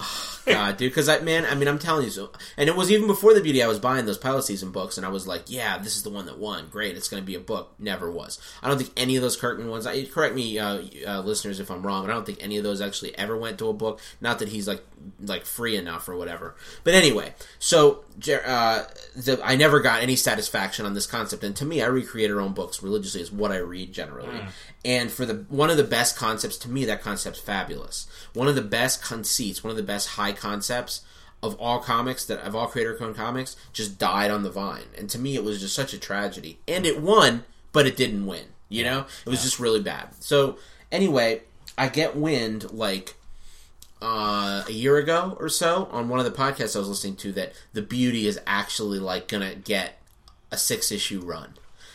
God, 0.46 0.76
dude, 0.76 0.90
because 0.90 1.08
I 1.08 1.20
man, 1.20 1.44
I 1.46 1.54
mean, 1.54 1.68
I'm 1.68 1.78
telling 1.78 2.04
you, 2.04 2.10
so, 2.10 2.30
and 2.56 2.68
it 2.68 2.76
was 2.76 2.90
even 2.90 3.06
before 3.06 3.34
the 3.34 3.40
beauty. 3.40 3.62
I 3.62 3.68
was 3.68 3.78
buying 3.78 4.06
those 4.06 4.18
pilot 4.18 4.42
season 4.42 4.70
books, 4.70 4.96
and 4.96 5.06
I 5.06 5.08
was 5.08 5.26
like, 5.26 5.44
yeah, 5.46 5.78
this 5.78 5.96
is 5.96 6.02
the 6.02 6.10
one 6.10 6.26
that 6.26 6.38
won. 6.38 6.68
Great, 6.68 6.96
it's 6.96 7.08
going 7.08 7.22
to 7.22 7.26
be 7.26 7.34
a 7.34 7.40
book. 7.40 7.74
Never 7.78 8.10
was. 8.10 8.40
I 8.62 8.68
don't 8.68 8.78
think 8.78 8.92
any 8.96 9.16
of 9.16 9.22
those 9.22 9.36
Kirkman 9.36 9.68
ones. 9.68 9.86
I, 9.86 10.04
correct 10.04 10.34
me, 10.34 10.58
uh, 10.58 10.82
uh, 11.06 11.20
listeners, 11.20 11.60
if 11.60 11.70
I'm 11.70 11.82
wrong, 11.82 12.04
but 12.04 12.10
I 12.10 12.14
don't 12.14 12.26
think 12.26 12.42
any 12.42 12.56
of 12.56 12.64
those 12.64 12.80
actually 12.80 13.16
ever 13.16 13.36
went 13.36 13.58
to 13.58 13.68
a 13.68 13.72
book. 13.72 14.00
Not 14.20 14.40
that 14.40 14.48
he's 14.48 14.66
like 14.66 14.82
like 15.20 15.44
free 15.44 15.76
enough 15.76 16.08
or 16.08 16.16
whatever. 16.16 16.54
But 16.84 16.94
anyway, 16.94 17.34
so 17.58 18.04
uh, 18.44 18.84
the, 19.16 19.40
I 19.42 19.56
never 19.56 19.80
got 19.80 20.02
any 20.02 20.16
satisfaction 20.16 20.86
on 20.86 20.94
this 20.94 21.06
concept, 21.06 21.44
and 21.44 21.54
to 21.56 21.64
me, 21.64 21.82
I 21.82 21.86
recreate 21.86 22.30
our 22.30 22.40
own 22.40 22.52
books 22.52 22.82
religiously 22.82 23.20
is 23.20 23.32
what 23.32 23.52
I 23.52 23.58
read 23.58 23.92
generally. 23.92 24.40
And 24.84 25.10
for 25.10 25.24
the 25.24 25.44
one 25.48 25.70
of 25.70 25.76
the 25.76 25.84
best 25.84 26.16
concepts 26.16 26.56
to 26.58 26.70
me, 26.70 26.84
that 26.86 27.02
concept's 27.02 27.40
fabulous. 27.40 28.06
One 28.34 28.48
of 28.48 28.54
the 28.54 28.62
best 28.62 29.02
conceits, 29.02 29.62
one 29.62 29.70
of 29.70 29.76
the 29.76 29.82
best 29.82 30.10
high 30.10 30.32
concepts 30.32 31.02
of 31.42 31.58
all 31.60 31.80
comics 31.80 32.24
that 32.26 32.38
of 32.40 32.54
all 32.54 32.68
creator 32.68 32.96
owned 33.00 33.16
comics 33.16 33.56
just 33.72 33.98
died 33.98 34.30
on 34.30 34.42
the 34.42 34.50
vine. 34.50 34.84
And 34.96 35.10
to 35.10 35.18
me, 35.18 35.34
it 35.34 35.44
was 35.44 35.60
just 35.60 35.74
such 35.74 35.92
a 35.92 35.98
tragedy. 35.98 36.58
And 36.66 36.86
it 36.86 37.00
won, 37.00 37.44
but 37.72 37.86
it 37.86 37.96
didn't 37.96 38.26
win. 38.26 38.46
You 38.68 38.84
know, 38.84 39.06
it 39.26 39.28
was 39.28 39.42
just 39.42 39.60
really 39.60 39.82
bad. 39.82 40.08
So 40.20 40.56
anyway, 40.90 41.42
I 41.76 41.88
get 41.88 42.16
wind 42.16 42.72
like 42.72 43.16
uh, 44.00 44.64
a 44.66 44.72
year 44.72 44.96
ago 44.96 45.36
or 45.38 45.48
so 45.48 45.88
on 45.92 46.08
one 46.08 46.18
of 46.18 46.24
the 46.24 46.32
podcasts 46.32 46.74
I 46.74 46.80
was 46.80 46.88
listening 46.88 47.16
to 47.16 47.32
that 47.32 47.52
the 47.72 47.82
beauty 47.82 48.26
is 48.26 48.40
actually 48.46 48.98
like 48.98 49.28
gonna 49.28 49.54
get 49.54 50.00
a 50.50 50.56
six 50.56 50.90
issue 50.90 51.20
run. 51.20 51.54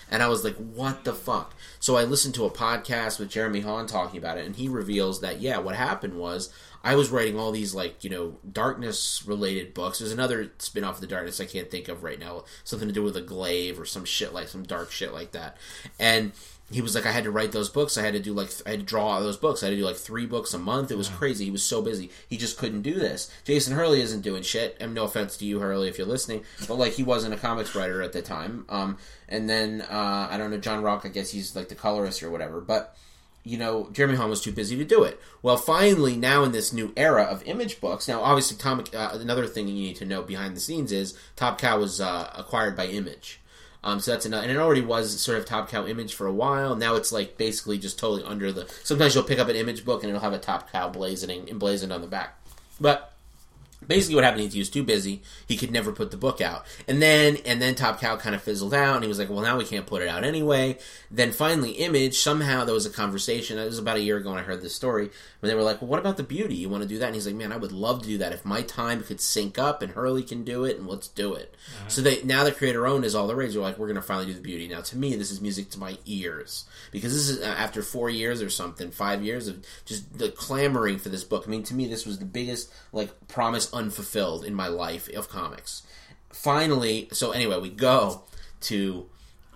And 0.09 0.23
I 0.23 0.27
was 0.27 0.43
like, 0.43 0.55
what 0.55 1.03
the 1.03 1.13
fuck? 1.13 1.53
So 1.79 1.97
I 1.97 2.03
listened 2.03 2.35
to 2.35 2.45
a 2.45 2.51
podcast 2.51 3.19
with 3.19 3.29
Jeremy 3.29 3.61
Haun 3.61 3.87
talking 3.87 4.17
about 4.17 4.37
it, 4.37 4.45
and 4.45 4.55
he 4.55 4.67
reveals 4.67 5.21
that, 5.21 5.41
yeah, 5.41 5.57
what 5.57 5.75
happened 5.75 6.15
was 6.15 6.51
I 6.83 6.95
was 6.95 7.09
writing 7.09 7.37
all 7.37 7.51
these, 7.51 7.75
like, 7.75 8.03
you 8.03 8.09
know, 8.09 8.37
darkness 8.49 9.23
related 9.25 9.73
books. 9.73 9.99
There's 9.99 10.11
another 10.11 10.51
spin 10.59 10.83
off 10.83 10.95
of 10.95 11.01
the 11.01 11.07
darkness 11.07 11.41
I 11.41 11.45
can't 11.45 11.69
think 11.69 11.87
of 11.89 12.03
right 12.03 12.19
now, 12.19 12.45
something 12.63 12.87
to 12.87 12.93
do 12.93 13.03
with 13.03 13.17
a 13.17 13.21
glaive 13.21 13.79
or 13.79 13.85
some 13.85 14.05
shit 14.05 14.33
like 14.33 14.47
some 14.47 14.63
dark 14.63 14.91
shit 14.91 15.13
like 15.13 15.31
that. 15.31 15.57
And 15.99 16.31
he 16.69 16.81
was 16.81 16.95
like, 16.95 17.05
I 17.05 17.11
had 17.11 17.23
to 17.23 17.31
write 17.31 17.53
those 17.53 17.69
books. 17.69 17.97
I 17.97 18.01
had 18.01 18.13
to 18.13 18.19
do 18.19 18.33
like, 18.33 18.49
I 18.65 18.71
had 18.71 18.79
to 18.81 18.85
draw 18.85 19.07
all 19.07 19.21
those 19.21 19.37
books. 19.37 19.63
I 19.63 19.67
had 19.67 19.71
to 19.71 19.77
do 19.77 19.85
like 19.85 19.95
three 19.95 20.25
books 20.25 20.53
a 20.53 20.57
month. 20.57 20.91
It 20.91 20.97
was 20.97 21.07
crazy. 21.07 21.45
He 21.45 21.51
was 21.51 21.63
so 21.63 21.81
busy. 21.81 22.11
He 22.27 22.35
just 22.35 22.57
couldn't 22.57 22.81
do 22.81 22.95
this. 22.95 23.31
Jason 23.45 23.73
Hurley 23.73 24.01
isn't 24.01 24.21
doing 24.21 24.43
shit. 24.43 24.75
And 24.79 24.93
no 24.93 25.05
offense 25.05 25.37
to 25.37 25.45
you, 25.45 25.59
Hurley, 25.59 25.87
if 25.87 25.97
you're 25.97 26.07
listening, 26.07 26.43
but 26.67 26.75
like 26.75 26.93
he 26.93 27.03
wasn't 27.03 27.33
a 27.33 27.37
comics 27.37 27.73
writer 27.73 28.01
at 28.01 28.11
the 28.11 28.21
time. 28.21 28.65
Um, 28.67 28.97
and 29.29 29.49
then 29.49 29.81
uh, 29.81 30.27
I 30.29 30.37
don't 30.37 30.51
know 30.51 30.57
John 30.57 30.83
Rauch. 30.83 31.05
I 31.05 31.09
guess 31.09 31.31
he's 31.31 31.55
like 31.55 31.69
the 31.69 31.75
colorist 31.75 32.21
or 32.21 32.29
whatever. 32.29 32.59
But 32.59 32.97
you 33.47 33.57
know, 33.57 33.87
Jeremy 33.93 34.17
Haun 34.17 34.29
was 34.29 34.41
too 34.41 34.51
busy 34.51 34.75
to 34.75 34.83
do 34.83 35.03
it. 35.03 35.21
Well, 35.41 35.55
finally, 35.55 36.17
now 36.17 36.43
in 36.43 36.51
this 36.51 36.73
new 36.73 36.91
era 36.97 37.23
of 37.23 37.47
image 37.47 37.79
books, 37.79 38.05
now 38.07 38.21
obviously, 38.21 38.57
Tom, 38.57 38.83
uh, 38.93 39.09
another 39.13 39.47
thing 39.47 39.69
you 39.69 39.73
need 39.73 39.95
to 39.97 40.05
know 40.05 40.21
behind 40.21 40.53
the 40.55 40.59
scenes 40.59 40.91
is 40.91 41.17
Top 41.37 41.59
Cow 41.61 41.79
was 41.79 42.01
uh, 42.01 42.29
acquired 42.35 42.75
by 42.75 42.87
Image. 42.87 43.39
Um, 43.87 44.01
so 44.01 44.11
that's 44.11 44.25
another, 44.25 44.43
and 44.43 44.51
it 44.51 44.57
already 44.57 44.81
was 44.81 45.17
sort 45.17 45.37
of 45.37 45.45
Top 45.45 45.69
Cow 45.69 45.85
image 45.85 46.13
for 46.13 46.27
a 46.27 46.33
while. 46.33 46.75
Now 46.75 46.95
it's 46.95 47.13
like 47.13 47.37
basically 47.37 47.77
just 47.77 47.97
totally 47.97 48.21
under 48.21 48.51
the. 48.51 48.67
Sometimes 48.83 49.15
you'll 49.15 49.23
pick 49.23 49.39
up 49.39 49.47
an 49.47 49.55
image 49.55 49.85
book 49.85 50.03
and 50.03 50.09
it'll 50.09 50.19
have 50.19 50.33
a 50.33 50.37
Top 50.37 50.69
Cow 50.69 50.91
blazoning 50.91 51.49
emblazoned 51.49 51.93
on 51.93 52.01
the 52.01 52.07
back, 52.07 52.37
but 52.81 53.13
basically 53.85 54.15
what 54.15 54.23
happened 54.23 54.43
is 54.43 54.53
he 54.53 54.59
was 54.59 54.69
too 54.69 54.83
busy. 54.83 55.21
He 55.47 55.57
could 55.57 55.71
never 55.71 55.91
put 55.91 56.11
the 56.11 56.17
book 56.17 56.41
out. 56.41 56.65
And 56.87 57.01
then 57.01 57.37
and 57.45 57.61
then 57.61 57.75
top 57.75 57.99
cow 57.99 58.17
kind 58.17 58.35
of 58.35 58.41
fizzled 58.41 58.73
out 58.73 58.95
and 58.95 59.03
he 59.03 59.07
was 59.07 59.19
like 59.19 59.29
well 59.29 59.41
now 59.41 59.57
we 59.57 59.65
can't 59.65 59.85
put 59.85 60.01
it 60.01 60.07
out 60.07 60.23
anyway. 60.23 60.77
Then 61.11 61.31
finally 61.31 61.71
image 61.71 62.17
somehow 62.17 62.65
there 62.65 62.73
was 62.73 62.85
a 62.85 62.91
conversation 62.91 63.57
it 63.57 63.65
was 63.65 63.79
about 63.79 63.97
a 63.97 64.01
year 64.01 64.17
ago 64.17 64.31
when 64.31 64.39
i 64.39 64.43
heard 64.43 64.61
this 64.61 64.75
story 64.75 65.09
when 65.39 65.49
they 65.49 65.55
were 65.55 65.63
like 65.63 65.81
well 65.81 65.89
what 65.89 65.99
about 65.99 66.17
the 66.17 66.23
beauty? 66.23 66.55
You 66.55 66.69
want 66.69 66.83
to 66.83 66.89
do 66.89 66.97
that? 66.99 67.07
And 67.07 67.15
he's 67.15 67.27
like 67.27 67.35
man 67.35 67.51
i 67.51 67.57
would 67.57 67.71
love 67.71 68.01
to 68.01 68.07
do 68.07 68.17
that. 68.17 68.33
If 68.33 68.45
my 68.45 68.61
time 68.61 69.03
could 69.03 69.21
sync 69.21 69.59
up 69.59 69.81
and 69.81 69.91
hurley 69.91 70.23
can 70.23 70.43
do 70.43 70.63
it 70.63 70.77
and 70.77 70.87
let's 70.87 71.07
do 71.07 71.33
it. 71.33 71.55
So 71.87 72.01
they 72.01 72.23
now 72.23 72.43
the 72.43 72.51
creator 72.51 72.87
owned 72.87 73.05
is 73.05 73.15
all 73.15 73.27
the 73.27 73.35
rage. 73.35 73.53
They're 73.53 73.61
like 73.61 73.77
we're 73.77 73.87
going 73.87 73.95
to 73.95 74.01
finally 74.01 74.25
do 74.25 74.33
the 74.33 74.41
beauty. 74.41 74.67
Now 74.67 74.81
to 74.81 74.97
me 74.97 75.15
this 75.15 75.31
is 75.31 75.41
music 75.41 75.69
to 75.71 75.79
my 75.79 75.97
ears. 76.05 76.65
Because 76.91 77.13
this 77.13 77.29
is 77.29 77.43
uh, 77.43 77.55
after 77.57 77.81
four 77.81 78.09
years 78.09 78.41
or 78.41 78.49
something 78.49 78.91
five 78.91 79.23
years 79.23 79.47
of 79.47 79.63
just 79.85 80.17
the 80.17 80.29
clamoring 80.29 80.97
for 80.97 81.09
this 81.09 81.23
book. 81.23 81.43
I 81.47 81.49
mean 81.49 81.63
to 81.63 81.75
me 81.75 81.87
this 81.87 82.05
was 82.05 82.19
the 82.19 82.25
biggest 82.25 82.73
like 82.91 83.27
promise 83.27 83.66
unfulfilled 83.73 84.43
in 84.43 84.53
my 84.53 84.67
life 84.67 85.09
of 85.09 85.29
comics. 85.29 85.83
Finally, 86.31 87.07
so 87.11 87.31
anyway, 87.31 87.59
we 87.59 87.69
go 87.69 88.23
to 88.61 89.09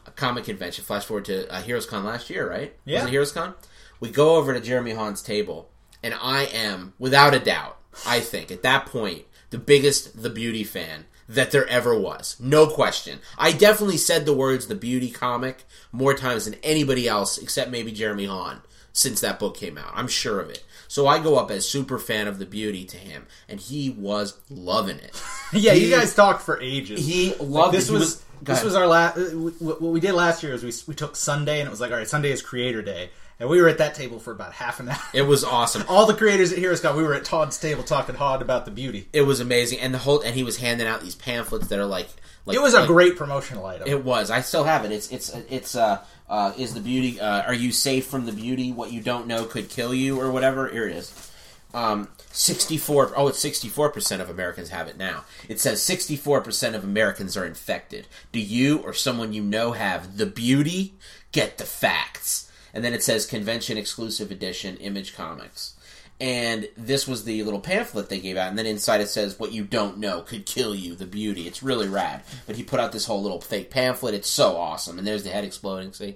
a 0.06 0.12
comic 0.12 0.46
convention. 0.46 0.84
Flash 0.84 1.06
forward 1.06 1.26
to 1.26 1.52
uh, 1.52 1.62
Heroes 1.62 1.86
Con 1.86 2.04
last 2.04 2.30
year, 2.30 2.50
right? 2.50 2.74
Yeah. 2.86 3.00
Was 3.00 3.08
it 3.08 3.12
Heroes 3.12 3.32
Con? 3.32 3.54
We 4.00 4.10
go 4.10 4.36
over 4.36 4.54
to 4.54 4.60
Jeremy 4.60 4.92
Haun's 4.92 5.22
table, 5.22 5.70
and 6.02 6.16
I 6.20 6.44
am, 6.46 6.94
without 6.98 7.34
a 7.34 7.40
doubt, 7.40 7.78
I 8.06 8.20
think 8.20 8.52
at 8.52 8.64
that 8.64 8.86
point, 8.88 9.26
the 9.52 9.58
biggest 9.58 10.24
The 10.24 10.30
Beauty 10.30 10.64
fan 10.64 11.06
that 11.28 11.52
there 11.52 11.68
ever 11.68 11.98
was. 11.98 12.36
No 12.40 12.68
question. 12.68 13.20
I 13.38 13.52
definitely 13.52 13.98
said 13.98 14.26
the 14.26 14.34
words 14.34 14.68
The 14.68 14.76
Beauty 14.76 15.12
comic 15.12 15.66
more 15.92 16.14
times 16.14 16.46
than 16.46 16.56
anybody 16.64 17.08
else, 17.08 17.38
except 17.38 17.70
maybe 17.70 17.92
Jeremy 17.92 18.26
Haun, 18.26 18.62
since 18.92 19.22
that 19.22 19.40
book 19.40 19.56
came 19.56 19.78
out. 19.78 19.92
I'm 19.94 20.08
sure 20.08 20.40
of 20.40 20.50
it. 20.50 20.64
So 20.92 21.08
I 21.08 21.20
go 21.20 21.38
up 21.38 21.50
as 21.52 21.66
super 21.66 21.98
fan 21.98 22.28
of 22.28 22.38
The 22.38 22.46
Beauty 22.46 22.84
to 22.84 22.98
him, 22.98 23.26
and 23.48 23.62
he 23.62 23.92
was 23.92 24.38
loving 24.50 24.98
it. 24.98 25.24
yeah, 25.54 25.72
He- 25.72 25.86
you 25.86 25.96
guys 25.96 26.14
talked 26.14 26.42
for 26.42 26.60
ages. 26.60 27.08
He 27.08 27.30
Like, 27.30 27.38
loved 27.40 27.74
this 27.74 27.90
it. 27.90 27.94
Was, 27.94 28.22
this 28.42 28.62
was 28.62 28.76
our 28.76 28.88
last. 28.88 29.18
What 29.62 29.82
we 29.82 30.02
did 30.02 30.12
last 30.16 30.44
year 30.44 30.54
is 30.54 30.66
we 30.66 30.74
we 30.88 30.94
took 30.94 31.16
Sunday 31.16 31.62
and 31.62 31.68
it 31.68 31.70
was 31.70 31.80
like 31.80 31.92
all 31.92 31.98
right, 31.98 32.10
Sunday 32.10 32.32
is 32.34 32.42
Creator 32.42 32.82
Day, 32.82 33.10
and 33.40 33.48
we 33.48 33.62
were 33.62 33.70
at 33.70 33.78
that 33.78 33.96
table 33.96 34.20
for 34.20 34.34
about 34.34 34.52
half 34.52 34.82
an 34.82 34.90
hour. 34.90 34.98
It 35.14 35.22
was 35.22 35.46
awesome. 35.46 35.86
All 35.88 36.06
the 36.08 36.14
creators 36.14 36.52
at 36.52 36.58
Heroes 36.58 36.82
Con, 36.82 36.98
we 36.98 37.04
were 37.04 37.14
at 37.14 37.24
Todd's 37.24 37.58
table 37.58 37.84
talking 37.84 38.16
Todd 38.16 38.42
about 38.42 38.66
the 38.66 38.72
beauty. 38.72 39.08
It 39.14 39.22
was 39.22 39.40
amazing, 39.40 39.80
and 39.80 39.94
the 39.94 39.98
whole 40.00 40.20
and 40.20 40.36
he 40.36 40.44
was 40.44 40.58
handing 40.58 40.88
out 40.88 41.00
these 41.02 41.16
pamphlets 41.16 41.68
that 41.68 41.80
are 41.80 41.86
like, 41.86 42.10
like 42.46 42.58
It 42.58 42.62
was 42.62 42.74
a 42.74 42.80
like- 42.80 42.88
great 42.88 43.16
promotional 43.16 43.66
item. 43.66 43.88
It 43.88 44.04
was. 44.04 44.30
I 44.30 44.42
still 44.42 44.66
have 44.66 44.84
it. 44.84 44.92
It's 44.92 45.10
it's 45.10 45.30
it's 45.50 45.76
uh 45.78 46.00
uh 46.32 46.54
is 46.58 46.74
the 46.74 46.80
beauty 46.80 47.20
uh, 47.20 47.44
are 47.44 47.54
you 47.54 47.72
safe 47.72 48.08
from 48.08 48.26
the 48.26 48.32
beauty? 48.32 48.72
What 48.72 48.92
you 48.92 49.02
don't 49.02 49.28
know 49.28 49.46
could 49.46 49.70
kill 49.70 49.94
you 49.94 50.20
or 50.20 50.32
whatever. 50.32 50.68
Here 50.70 50.88
it 50.88 50.96
is. 50.96 51.32
Um, 51.74 52.10
64 52.34 53.14
oh 53.16 53.28
it's 53.28 53.44
64% 53.44 54.20
of 54.20 54.30
Americans 54.30 54.70
have 54.70 54.88
it 54.88 54.98
now. 54.98 55.26
It 55.48 55.60
says 55.60 55.82
64% 55.82 56.76
of 56.76 56.84
Americans 56.84 57.38
are 57.38 57.46
infected. 57.46 58.08
Do 58.32 58.40
you 58.40 58.80
or 58.80 58.94
someone 58.94 59.34
you 59.34 59.44
know 59.44 59.74
have 59.74 60.18
the 60.18 60.26
beauty? 60.26 60.96
Get 61.32 61.58
the 61.58 61.66
facts. 61.66 62.52
And 62.74 62.84
then 62.84 62.94
it 62.94 63.04
says 63.04 63.26
convention 63.26 63.78
exclusive 63.78 64.32
edition 64.32 64.78
Image 64.78 65.16
Comics. 65.16 65.76
And 66.22 66.70
this 66.78 67.08
was 67.08 67.24
the 67.24 67.42
little 67.42 67.60
pamphlet 67.60 68.08
they 68.10 68.20
gave 68.20 68.38
out, 68.38 68.50
and 68.50 68.58
then 68.60 68.68
inside 68.68 69.02
it 69.02 69.10
says, 69.10 69.40
"What 69.40 69.52
you 69.54 69.64
don't 69.64 69.98
know 69.98 70.22
could 70.22 70.46
kill 70.46 70.76
you." 70.76 70.94
The 70.94 71.08
beauty, 71.08 71.48
it's 71.48 71.64
really 71.64 71.88
rad. 71.88 72.22
But 72.46 72.56
he 72.58 72.62
put 72.64 72.80
out 72.80 72.92
this 72.92 73.06
whole 73.06 73.24
little 73.24 73.42
fake 73.42 73.72
pamphlet. 73.72 74.14
It's 74.14 74.30
so 74.30 74.56
awesome, 74.56 75.00
and 75.00 75.08
there's 75.08 75.24
the 75.24 75.32
head 75.32 75.44
exploding. 75.44 75.94
See, 75.94 76.16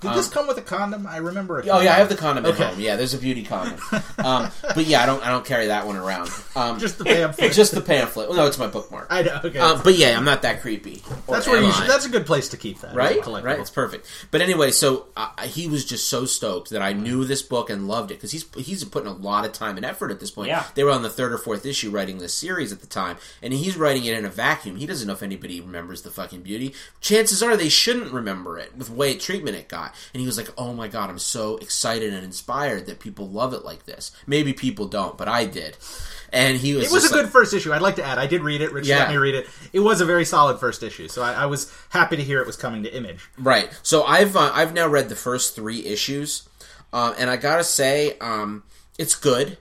Did 0.00 0.14
this 0.14 0.28
come 0.28 0.46
with 0.46 0.56
a 0.58 0.62
condom? 0.62 1.04
I 1.04 1.16
remember. 1.16 1.58
A 1.58 1.62
Um, 1.64 1.68
Oh 1.72 1.80
yeah, 1.80 1.94
I 1.94 1.96
have 1.96 2.08
the 2.08 2.14
condom 2.14 2.46
at 2.46 2.52
Okay. 2.54 2.64
home. 2.64 2.78
Yeah, 2.78 2.94
there's 2.94 3.12
a 3.12 3.18
beauty 3.18 3.42
condom. 3.42 3.80
um, 4.18 4.50
but 4.74 4.86
yeah, 4.86 5.02
I 5.02 5.06
don't 5.06 5.20
I 5.26 5.30
don't 5.30 5.44
carry 5.44 5.66
that 5.66 5.84
one 5.84 5.96
around. 5.96 6.30
Um, 6.54 6.78
Just 6.78 6.98
the 6.98 7.04
pamphlet. 7.04 7.52
just 7.52 7.74
the 7.74 7.80
pamphlet. 7.80 8.28
Well, 8.28 8.38
no, 8.38 8.46
it's 8.46 8.58
my 8.58 8.68
bookmark. 8.68 9.08
I 9.10 9.22
know. 9.22 9.40
Okay, 9.44 9.58
Um, 9.58 9.80
but 9.82 9.96
yeah, 9.96 10.16
I'm 10.16 10.24
not 10.24 10.42
that 10.42 10.60
creepy. 10.60 11.02
That's 11.28 11.48
where 11.48 11.60
you 11.60 11.72
should. 11.72 11.90
That's 11.90 12.06
a 12.06 12.08
good 12.10 12.24
place 12.26 12.50
to 12.50 12.56
keep 12.56 12.80
that. 12.82 12.94
right, 12.94 13.20
Collectible. 13.20 13.42
right. 13.44 13.58
It's 13.58 13.68
perfect. 13.70 14.06
But 14.30 14.42
anyway, 14.42 14.70
so 14.70 15.06
uh, 15.16 15.28
he 15.42 15.66
was 15.66 15.84
just 15.84 16.06
so 16.08 16.24
stoked 16.24 16.70
that 16.70 16.82
I 16.82 16.92
knew 16.92 17.24
this 17.24 17.42
book 17.42 17.68
and 17.68 17.88
loved 17.88 18.12
it 18.12 18.14
because 18.14 18.30
he's 18.30 18.44
he's 18.56 18.84
putting 18.84 19.08
a 19.08 19.12
lot 19.14 19.39
of 19.44 19.52
time 19.52 19.76
and 19.76 19.84
effort 19.86 20.10
at 20.10 20.20
this 20.20 20.30
point. 20.30 20.48
Yeah. 20.48 20.64
They 20.74 20.84
were 20.84 20.90
on 20.90 21.02
the 21.02 21.10
third 21.10 21.32
or 21.32 21.38
fourth 21.38 21.64
issue 21.66 21.90
writing 21.90 22.18
this 22.18 22.34
series 22.34 22.72
at 22.72 22.80
the 22.80 22.86
time, 22.86 23.16
and 23.42 23.52
he's 23.52 23.76
writing 23.76 24.04
it 24.04 24.16
in 24.18 24.24
a 24.24 24.28
vacuum. 24.30 24.76
He 24.76 24.86
doesn't 24.86 25.06
know 25.06 25.12
if 25.14 25.22
anybody 25.22 25.60
remembers 25.60 26.02
the 26.02 26.10
fucking 26.10 26.42
beauty. 26.42 26.74
Chances 27.00 27.42
are 27.42 27.56
they 27.56 27.68
shouldn't 27.68 28.12
remember 28.12 28.58
it 28.58 28.76
with 28.76 28.88
the 28.88 28.92
way 28.94 29.14
treatment 29.16 29.56
it 29.56 29.68
got. 29.68 29.94
And 30.14 30.20
he 30.20 30.26
was 30.26 30.36
like, 30.36 30.48
"Oh 30.58 30.72
my 30.72 30.88
god, 30.88 31.10
I'm 31.10 31.18
so 31.18 31.56
excited 31.58 32.12
and 32.12 32.24
inspired 32.24 32.86
that 32.86 33.00
people 33.00 33.28
love 33.28 33.54
it 33.54 33.64
like 33.64 33.84
this. 33.86 34.12
Maybe 34.26 34.52
people 34.52 34.86
don't, 34.86 35.16
but 35.18 35.28
I 35.28 35.44
did." 35.44 35.76
And 36.32 36.56
he 36.58 36.74
was 36.74 36.84
It 36.86 36.92
was 36.92 37.04
a 37.10 37.14
like- 37.14 37.24
good 37.24 37.32
first 37.32 37.52
issue. 37.52 37.72
I'd 37.72 37.82
like 37.82 37.96
to 37.96 38.04
add. 38.04 38.18
I 38.18 38.26
did 38.28 38.42
read 38.42 38.60
it. 38.60 38.72
Rich 38.72 38.86
Yeah. 38.86 38.98
let 39.00 39.10
me 39.10 39.16
read 39.16 39.34
it. 39.34 39.48
It 39.72 39.80
was 39.80 40.00
a 40.00 40.04
very 40.04 40.24
solid 40.24 40.60
first 40.60 40.82
issue, 40.84 41.08
so 41.08 41.22
I, 41.22 41.32
I 41.32 41.46
was 41.46 41.72
happy 41.88 42.16
to 42.16 42.22
hear 42.22 42.40
it 42.40 42.46
was 42.46 42.56
coming 42.56 42.84
to 42.84 42.94
Image. 42.94 43.28
Right. 43.36 43.68
So 43.82 44.04
I've 44.04 44.36
uh, 44.36 44.52
I've 44.54 44.72
now 44.72 44.86
read 44.86 45.08
the 45.08 45.16
first 45.16 45.56
three 45.56 45.84
issues, 45.86 46.48
um, 46.92 47.14
and 47.18 47.28
I 47.28 47.36
gotta 47.36 47.64
say, 47.64 48.16
um, 48.20 48.62
it's 49.00 49.14
good. 49.14 49.56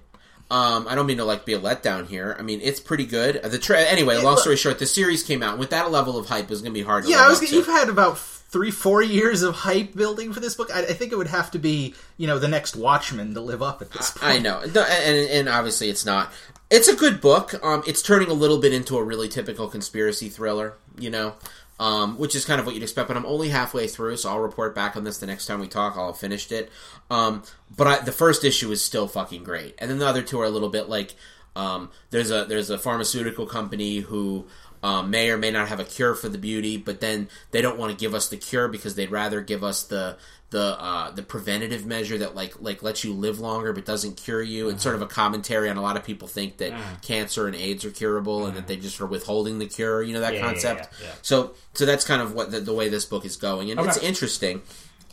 Um, 0.51 0.87
I 0.87 0.95
don't 0.95 1.05
mean 1.05 1.17
to 1.17 1.25
like 1.25 1.45
be 1.45 1.53
a 1.53 1.59
letdown 1.59 2.07
here. 2.07 2.35
I 2.37 2.41
mean, 2.41 2.59
it's 2.61 2.79
pretty 2.79 3.05
good. 3.05 3.39
The 3.43 3.59
tra- 3.59 3.81
anyway, 3.81 4.17
long 4.17 4.37
story 4.37 4.55
short, 4.57 4.79
the 4.79 4.87
series 4.87 5.21
came 5.23 5.43
out 5.43 5.59
with 5.59 5.69
that 5.69 5.91
level 5.91 6.17
of 6.17 6.27
hype. 6.27 6.45
It 6.45 6.49
was 6.49 6.61
gonna 6.61 6.73
be 6.73 6.81
hard. 6.81 7.03
to 7.05 7.09
Yeah, 7.09 7.17
I 7.23 7.29
was. 7.29 7.41
up 7.41 7.47
to. 7.47 7.55
You've 7.55 7.67
had 7.67 7.87
about 7.87 8.17
three, 8.17 8.71
four 8.71 9.03
years 9.03 9.43
of 9.43 9.53
hype 9.53 9.93
building 9.95 10.33
for 10.33 10.39
this 10.39 10.55
book. 10.55 10.71
I, 10.73 10.79
I 10.81 10.93
think 10.93 11.11
it 11.11 11.17
would 11.17 11.27
have 11.27 11.51
to 11.51 11.59
be, 11.59 11.93
you 12.17 12.25
know, 12.25 12.39
the 12.39 12.47
next 12.47 12.75
Watchmen 12.75 13.35
to 13.35 13.41
live 13.41 13.61
up 13.61 13.81
at 13.83 13.91
this 13.91 14.09
point. 14.09 14.23
I 14.23 14.39
know, 14.39 14.63
No, 14.73 14.81
and, 14.81 15.29
and 15.29 15.49
obviously 15.49 15.87
it's 15.89 16.03
not. 16.03 16.33
It's 16.71 16.87
a 16.87 16.95
good 16.95 17.21
book. 17.21 17.53
Um, 17.63 17.83
it's 17.85 18.01
turning 18.01 18.29
a 18.29 18.33
little 18.33 18.57
bit 18.57 18.73
into 18.73 18.97
a 18.97 19.03
really 19.03 19.29
typical 19.29 19.67
conspiracy 19.67 20.29
thriller, 20.29 20.73
you 20.97 21.11
know, 21.11 21.35
um, 21.79 22.17
which 22.17 22.35
is 22.35 22.45
kind 22.45 22.59
of 22.59 22.65
what 22.65 22.75
you'd 22.75 22.83
expect. 22.83 23.07
But 23.07 23.17
I'm 23.17 23.25
only 23.25 23.49
halfway 23.49 23.87
through, 23.87 24.17
so 24.17 24.29
I'll 24.29 24.39
report 24.39 24.75
back 24.75 24.95
on 24.95 25.03
this 25.03 25.17
the 25.17 25.25
next 25.25 25.45
time 25.45 25.59
we 25.59 25.67
talk. 25.67 25.97
I'll 25.97 26.07
have 26.07 26.17
finished 26.17 26.51
it. 26.51 26.69
Um, 27.09 27.43
but 27.75 27.87
I, 27.87 27.99
the 27.99 28.11
first 28.11 28.43
issue 28.43 28.71
is 28.71 28.83
still 28.83 29.07
fucking 29.07 29.43
great, 29.43 29.75
and 29.79 29.89
then 29.89 29.99
the 29.99 30.07
other 30.07 30.21
two 30.21 30.39
are 30.39 30.45
a 30.45 30.49
little 30.49 30.69
bit 30.69 30.89
like 30.89 31.15
um, 31.55 31.89
there's 32.11 32.31
a 32.31 32.45
there's 32.45 32.69
a 32.69 32.77
pharmaceutical 32.77 33.45
company 33.45 33.97
who 33.97 34.45
um, 34.81 35.09
may 35.09 35.29
or 35.29 35.37
may 35.37 35.51
not 35.51 35.67
have 35.67 35.79
a 35.79 35.85
cure 35.85 36.15
for 36.15 36.29
the 36.29 36.37
beauty, 36.37 36.77
but 36.77 37.01
then 37.01 37.27
they 37.51 37.61
don't 37.61 37.77
want 37.77 37.91
to 37.91 37.97
give 37.97 38.13
us 38.13 38.29
the 38.29 38.37
cure 38.37 38.67
because 38.67 38.95
they'd 38.95 39.11
rather 39.11 39.41
give 39.41 39.63
us 39.63 39.83
the 39.83 40.17
the 40.51 40.79
uh, 40.81 41.11
the 41.11 41.21
preventative 41.21 41.85
measure 41.85 42.17
that 42.17 42.35
like 42.35 42.59
like 42.59 42.81
lets 42.81 43.03
you 43.03 43.13
live 43.13 43.39
longer 43.39 43.71
but 43.73 43.85
doesn't 43.85 44.17
cure 44.17 44.41
you. 44.41 44.69
It's 44.69 44.81
sort 44.81 44.95
of 44.95 45.01
a 45.01 45.05
commentary 45.05 45.69
on 45.69 45.77
a 45.77 45.81
lot 45.81 45.95
of 45.95 46.03
people 46.03 46.27
think 46.27 46.57
that 46.57 46.73
cancer 47.03 47.45
and 47.47 47.55
AIDS 47.55 47.85
are 47.85 47.91
curable 47.91 48.45
and 48.47 48.57
that 48.57 48.65
they 48.67 48.75
just 48.77 48.99
are 48.99 49.05
withholding 49.05 49.59
the 49.59 49.67
cure. 49.67 50.01
You 50.01 50.13
know 50.13 50.21
that 50.21 50.33
Yeah, 50.33 50.41
concept. 50.41 50.89
yeah, 51.01 51.07
yeah. 51.07 51.13
So 51.21 51.51
so 51.75 51.85
that's 51.85 52.03
kind 52.03 52.21
of 52.21 52.33
what 52.33 52.51
the, 52.51 52.59
the 52.61 52.73
way 52.73 52.89
this 52.89 53.05
book 53.05 53.25
is 53.25 53.37
going, 53.37 53.69
and 53.71 53.79
it's 53.81 53.97
interesting. 53.97 54.61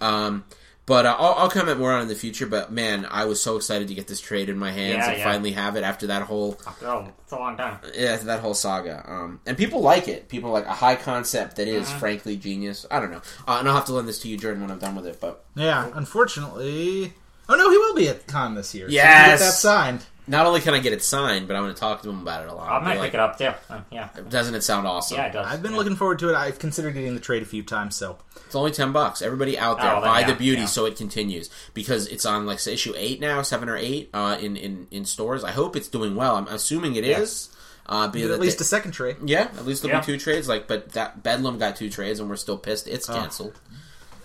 Um, 0.00 0.44
but 0.86 1.04
uh, 1.04 1.16
I'll, 1.18 1.34
I'll 1.34 1.50
comment 1.50 1.78
more 1.78 1.92
on 1.92 1.98
it 1.98 2.02
in 2.02 2.08
the 2.08 2.14
future. 2.14 2.46
But 2.46 2.72
man, 2.72 3.06
I 3.10 3.24
was 3.26 3.42
so 3.42 3.56
excited 3.56 3.88
to 3.88 3.94
get 3.94 4.06
this 4.06 4.20
trade 4.20 4.48
in 4.48 4.56
my 4.56 4.70
hands 4.70 4.98
Yeah, 5.04 5.08
and 5.10 5.18
yeah. 5.18 5.24
finally 5.24 5.52
have 5.52 5.76
it 5.76 5.82
after 5.82 6.06
that 6.06 6.22
whole 6.22 6.58
Oh, 6.82 7.08
it's 7.22 7.32
a 7.32 7.36
long 7.36 7.56
time. 7.56 7.78
yeah, 7.94 8.16
that 8.16 8.40
whole 8.40 8.54
saga. 8.54 9.04
Um, 9.06 9.40
and 9.46 9.56
people 9.58 9.80
like 9.82 10.08
it. 10.08 10.28
People 10.28 10.50
like 10.50 10.66
a 10.66 10.72
high 10.72 10.96
concept 10.96 11.56
that 11.56 11.68
is 11.68 11.88
Uh-huh. 11.88 11.98
frankly 11.98 12.36
genius. 12.36 12.86
I 12.90 13.00
don't 13.00 13.10
know. 13.10 13.22
Uh, 13.46 13.56
and 13.58 13.68
I'll 13.68 13.74
have 13.74 13.84
to 13.86 13.92
lend 13.92 14.08
this 14.08 14.18
to 14.20 14.28
you, 14.28 14.36
Jordan, 14.36 14.62
when 14.62 14.70
I'm 14.70 14.78
done 14.78 14.94
with 14.96 15.06
it. 15.06 15.20
But 15.20 15.44
Yeah, 15.54 15.90
unfortunately. 15.94 17.14
Oh 17.48 17.54
no, 17.54 17.70
he 17.70 17.78
will 17.78 17.94
be 17.94 18.08
at 18.08 18.26
con 18.26 18.54
this 18.54 18.74
year. 18.74 18.88
So 18.88 18.92
Yes! 18.92 19.40
get 19.40 19.46
that 19.46 19.52
signed. 19.54 20.02
Not 20.26 20.46
only 20.46 20.60
can 20.60 20.74
I 20.74 20.80
get 20.80 20.92
it 20.92 21.02
signed, 21.02 21.46
but 21.46 21.56
I'm 21.56 21.62
going 21.62 21.74
to 21.74 21.78
talk 21.80 22.02
to 22.02 22.10
him 22.10 22.20
about 22.20 22.42
it 22.44 22.48
a 22.48 22.54
lot. 22.54 22.68
I 22.70 22.78
Be 22.80 22.84
might 22.84 22.98
like, 22.98 23.06
pick 23.08 23.14
it 23.14 23.20
up 23.20 23.38
too. 23.38 23.52
Uh, 23.70 23.80
yeah, 23.90 24.08
Doesn't 24.28 24.54
it 24.54 24.62
sound 24.62 24.86
awesome? 24.86 25.16
yeah, 25.18 25.26
it 25.26 25.32
does. 25.32 25.46
I've 25.46 25.62
been 25.62 25.72
yeah. 25.72 25.78
looking 25.78 25.96
forward 25.96 26.18
to 26.20 26.30
it. 26.30 26.34
I've 26.34 26.58
considered 26.58 26.94
getting 26.94 27.14
the 27.14 27.20
trade 27.20 27.42
a 27.42 27.46
few 27.46 27.62
times. 27.62 27.94
So 27.96 28.18
It's 28.44 28.54
only 28.54 28.70
ten 28.72 28.92
bucks. 28.92 29.22
Everybody 29.22 29.58
out 29.58 29.78
there, 29.78 29.94
Oh, 29.94 30.00
buy 30.00 30.20
yeah, 30.20 30.26
the 30.28 30.34
beauty 30.34 30.62
yeah. 30.62 30.66
so 30.66 30.84
it 30.86 30.96
continues 30.96 31.50
because 31.74 32.06
it's 32.08 32.26
on 32.26 32.46
like 32.46 32.58
say, 32.58 32.72
issue 32.74 32.92
eight 32.96 33.20
now, 33.20 33.42
seven 33.42 33.68
or 33.68 33.76
eight 33.76 34.10
uh, 34.14 34.36
in 34.40 34.56
in 34.56 34.86
in 34.90 35.04
stores. 35.04 35.44
I 35.44 35.52
hope 35.52 35.76
it's 35.76 35.88
doing 35.88 36.16
well. 36.16 36.36
I'm 36.36 36.48
assuming 36.48 36.96
it 36.96 37.04
Yeah. 37.04 37.20
is. 37.20 37.50
Uh, 37.88 38.08
be 38.08 38.24
at 38.24 38.40
least 38.40 38.58
they- 38.58 38.62
a 38.62 38.66
second 38.66 38.90
trade. 38.90 39.16
yeah, 39.24 39.42
at 39.42 39.64
least 39.64 39.82
there'll 39.82 39.96
Yeah. 39.96 40.00
be 40.00 40.06
two 40.06 40.18
trades. 40.18 40.48
Like, 40.48 40.66
but 40.66 40.90
that 40.94 41.22
Bedlam 41.22 41.58
got 41.58 41.76
two 41.76 41.88
trades, 41.88 42.18
and 42.18 42.28
we're 42.28 42.34
still 42.34 42.58
pissed. 42.58 42.88
It's 42.88 43.06
canceled. 43.06 43.54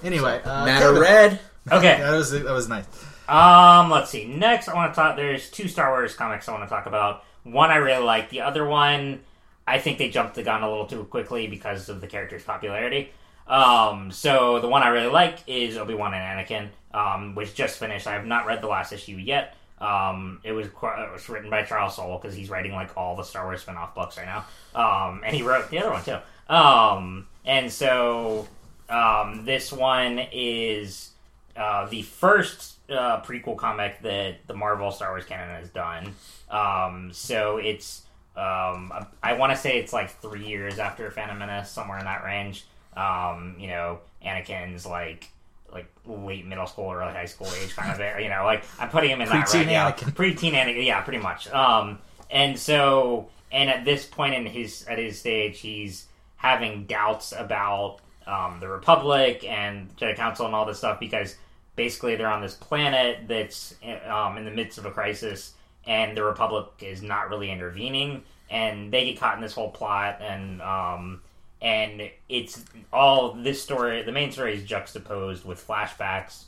Anyway, 0.04 0.42
uh, 0.44 0.66
Matter 0.66 0.86
Kevin- 0.88 1.02
red. 1.02 1.40
Okay. 1.72 1.98
that 2.02 2.12
was 2.12 2.32
that 2.32 2.44
was 2.46 2.68
nice. 2.68 2.86
Um, 3.32 3.90
let's 3.90 4.12
see. 4.12 4.26
Next, 4.26 4.68
I 4.68 4.76
want 4.76 4.94
to 4.94 4.96
talk. 4.96 5.16
There's 5.16 5.50
two 5.50 5.70
Star 5.70 5.90
Wars 5.92 6.16
comics 6.16 6.50
I 6.50 6.52
want 6.52 6.68
to 6.68 6.70
talk 6.70 6.86
about. 6.86 7.24
One 7.44 7.72
I 7.72 7.78
really 7.78 8.04
like. 8.04 8.30
The 8.30 8.42
other 8.42 8.66
one, 8.66 9.22
I 9.66 9.80
think 9.80 9.98
they 10.00 10.10
jumped 10.10 10.36
the 10.36 10.44
gun 10.44 10.64
a 10.64 10.70
little 10.70 10.86
too 10.86 11.06
quickly 11.06 11.48
because 11.48 11.88
of 11.88 12.02
the 12.02 12.08
character's 12.08 12.44
popularity. 12.44 13.12
Um, 13.48 14.12
so 14.12 14.60
the 14.60 14.68
one 14.68 14.84
I 14.84 14.90
really 14.90 15.10
like 15.10 15.40
is 15.48 15.78
Obi 15.78 15.94
Wan 15.94 16.14
and 16.14 16.46
Anakin, 16.46 16.68
um, 16.94 17.34
which 17.34 17.56
just 17.56 17.80
finished. 17.80 18.06
I 18.06 18.14
have 18.14 18.26
not 18.26 18.48
read 18.48 18.62
the 18.62 18.68
last 18.68 18.92
issue 18.92 19.16
yet. 19.16 19.56
Um, 19.80 20.42
it 20.44 20.52
was 20.52 20.68
it 20.68 20.74
was 21.14 21.30
written 21.30 21.50
by 21.50 21.64
Charles 21.64 21.96
Soule 21.96 22.20
because 22.22 22.36
he's 22.36 22.50
writing 22.50 22.74
like 22.74 22.98
all 22.98 23.16
the 23.16 23.24
Star 23.24 23.46
Wars 23.46 23.62
spin-off 23.62 23.96
books 23.96 24.18
right 24.18 24.28
now. 24.28 24.46
Um, 24.76 25.22
and 25.26 25.34
he 25.34 25.42
wrote 25.42 25.70
the 25.70 25.80
other 25.80 25.92
one 25.92 26.04
too. 26.04 26.18
Um, 26.54 27.28
and 27.46 27.72
so 27.72 28.50
um, 28.90 29.46
this 29.46 29.72
one 29.72 30.20
is 30.34 31.12
uh, 31.56 31.88
the 31.88 32.02
first 32.02 32.81
uh, 32.92 33.22
prequel 33.24 33.58
comic 33.58 34.02
that 34.02 34.48
the 34.48 34.54
Marvel 34.54 34.92
Star 34.92 35.12
Wars 35.12 35.26
canon 35.26 35.50
has 35.60 35.70
done. 35.70 36.14
Um, 36.50 37.12
so 37.14 37.58
it's 37.58 38.04
um, 38.36 38.92
I 39.22 39.34
want 39.34 39.52
to 39.52 39.58
say 39.58 39.78
it's 39.78 39.94
like 39.94 40.10
three 40.22 40.46
years 40.46 40.80
after 40.80 41.10
Phantom 41.12 41.38
Menace, 41.38 41.70
somewhere 41.70 42.00
in 42.00 42.06
that 42.06 42.24
range. 42.24 42.66
Um, 42.96 43.56
you 43.60 43.68
know, 43.68 44.00
Anakin's 44.26 44.86
like 44.86 45.30
like 45.72 45.92
late 46.06 46.46
middle 46.46 46.68
school 46.68 46.86
or 46.86 47.02
early 47.02 47.14
high 47.14 47.26
school 47.26 47.48
age 47.62 47.76
kind 47.76 47.92
of 47.92 47.98
there. 47.98 48.20
You 48.20 48.30
know, 48.30 48.44
like 48.46 48.64
I'm 48.80 48.90
putting 48.90 49.10
him 49.10 49.22
in 49.22 49.30
that 49.30 49.54
right. 49.54 49.68
Anakin. 49.68 50.12
preteen 50.14 50.54
Anakin. 50.54 50.86
Yeah, 50.86 51.02
pretty 51.02 51.22
much. 51.22 51.50
Um, 51.50 52.00
and 52.30 52.58
so 52.58 53.30
and 53.52 53.70
at 53.70 53.86
this 53.86 54.06
point 54.06 54.34
in 54.34 54.46
his 54.46 54.86
at 54.88 54.98
his 54.98 55.20
stage, 55.20 55.60
he's 55.60 56.08
having 56.38 56.86
doubts 56.86 57.34
about 57.38 58.00
um, 58.26 58.60
the 58.60 58.68
Republic 58.68 59.44
and 59.44 59.96
Jedi 59.98 60.16
Council 60.16 60.46
and 60.46 60.56
all 60.56 60.66
this 60.66 60.78
stuff 60.78 61.00
because 61.00 61.36
basically 61.76 62.16
they're 62.16 62.28
on 62.28 62.42
this 62.42 62.56
planet 62.56 63.28
that's 63.28 63.76
um, 64.08 64.38
in 64.38 64.46
the 64.46 64.52
midst 64.52 64.78
of 64.78 64.86
a 64.86 64.92
crisis 64.92 65.54
and 65.86 66.16
the 66.16 66.24
Republic 66.24 66.68
is 66.80 67.02
not 67.02 67.30
really 67.30 67.50
intervening 67.50 68.24
and 68.50 68.92
they 68.92 69.06
get 69.06 69.20
caught 69.20 69.36
in 69.36 69.42
this 69.42 69.54
whole 69.54 69.72
plot 69.72 70.22
and 70.22 70.62
um, 70.62 71.22
and 71.62 72.10
it's 72.28 72.64
all 72.92 73.34
this 73.34 73.62
story 73.62 74.04
the 74.04 74.12
main 74.12 74.32
story 74.32 74.56
is 74.56 74.64
juxtaposed 74.64 75.46
with 75.46 75.66
flashbacks 75.66 76.44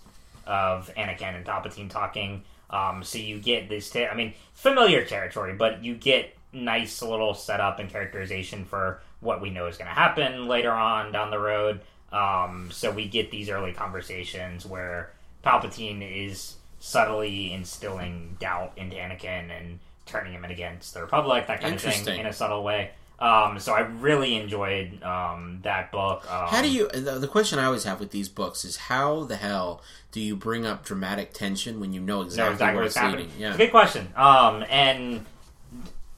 of 0.46 0.92
Anakin 0.98 1.36
and 1.36 1.46
Palpatine 1.46 1.90
talking 1.90 2.44
um, 2.70 3.04
so 3.04 3.18
you 3.18 3.40
get 3.40 3.70
this 3.70 3.96
I 3.96 4.14
mean 4.16 4.34
familiar 4.54 5.06
territory 5.06 5.54
but 5.54 5.84
you 5.84 5.96
get 5.96 6.36
nice 6.52 7.02
little 7.02 7.34
setup 7.34 7.80
and 7.80 7.90
characterization 7.90 8.66
for 8.66 9.02
what 9.22 9.42
we 9.42 9.50
know 9.50 9.68
is 9.68 9.78
going 9.78 9.88
to 9.88 9.94
happen 9.94 10.48
later 10.48 10.72
on 10.72 11.12
down 11.12 11.32
the 11.32 11.40
road 11.40 11.82
um, 12.14 12.70
so 12.72 12.92
we 12.92 13.08
get 13.08 13.32
these 13.32 13.50
early 13.50 13.74
conversations 13.74 14.66
where 14.66 15.12
Palpatine 15.44 16.02
is 16.28 16.56
subtly 16.80 17.52
instilling 17.54 18.38
doubt 18.40 18.74
into 18.78 18.96
Anakin 18.96 19.50
and 19.50 19.80
turning 20.06 20.34
him 20.34 20.46
against 20.46 20.94
the 20.94 21.02
Republic, 21.02 21.48
that 21.48 21.62
kind 21.62 21.76
of 21.76 21.82
thing, 21.82 22.20
in 22.20 22.26
a 22.26 22.34
subtle 22.34 22.64
way. 22.64 22.92
Um, 23.20 23.58
so 23.60 23.72
I 23.74 23.82
really 23.82 24.36
enjoyed 24.36 25.02
um, 25.02 25.60
that 25.64 25.92
book. 25.92 26.30
Um, 26.30 26.48
How 26.50 26.62
do 26.62 26.70
you? 26.70 26.90
The, 26.90 27.20
the 27.20 27.28
question 27.28 27.58
I 27.58 27.66
always 27.66 27.86
have 27.86 28.00
with 28.00 28.12
these 28.12 28.28
books 28.28 28.66
is 28.66 28.76
how 28.76 29.24
the 29.24 29.38
hell 29.38 29.82
do 30.12 30.20
you 30.20 30.36
bring 30.36 30.66
up 30.66 30.84
dramatic 30.84 31.32
tension 31.34 31.80
when 31.80 31.94
you 31.94 32.02
know 32.02 32.22
exactly, 32.24 32.50
know 32.50 32.54
exactly 32.54 32.76
where 32.76 32.86
it's 32.86 32.96
happening? 32.98 33.26
leading? 33.28 33.40
Yeah, 33.42 33.48
It's 33.50 33.56
a 33.56 33.60
good 33.60 33.72
question. 33.72 34.10
Um, 34.18 34.66
and 34.70 35.26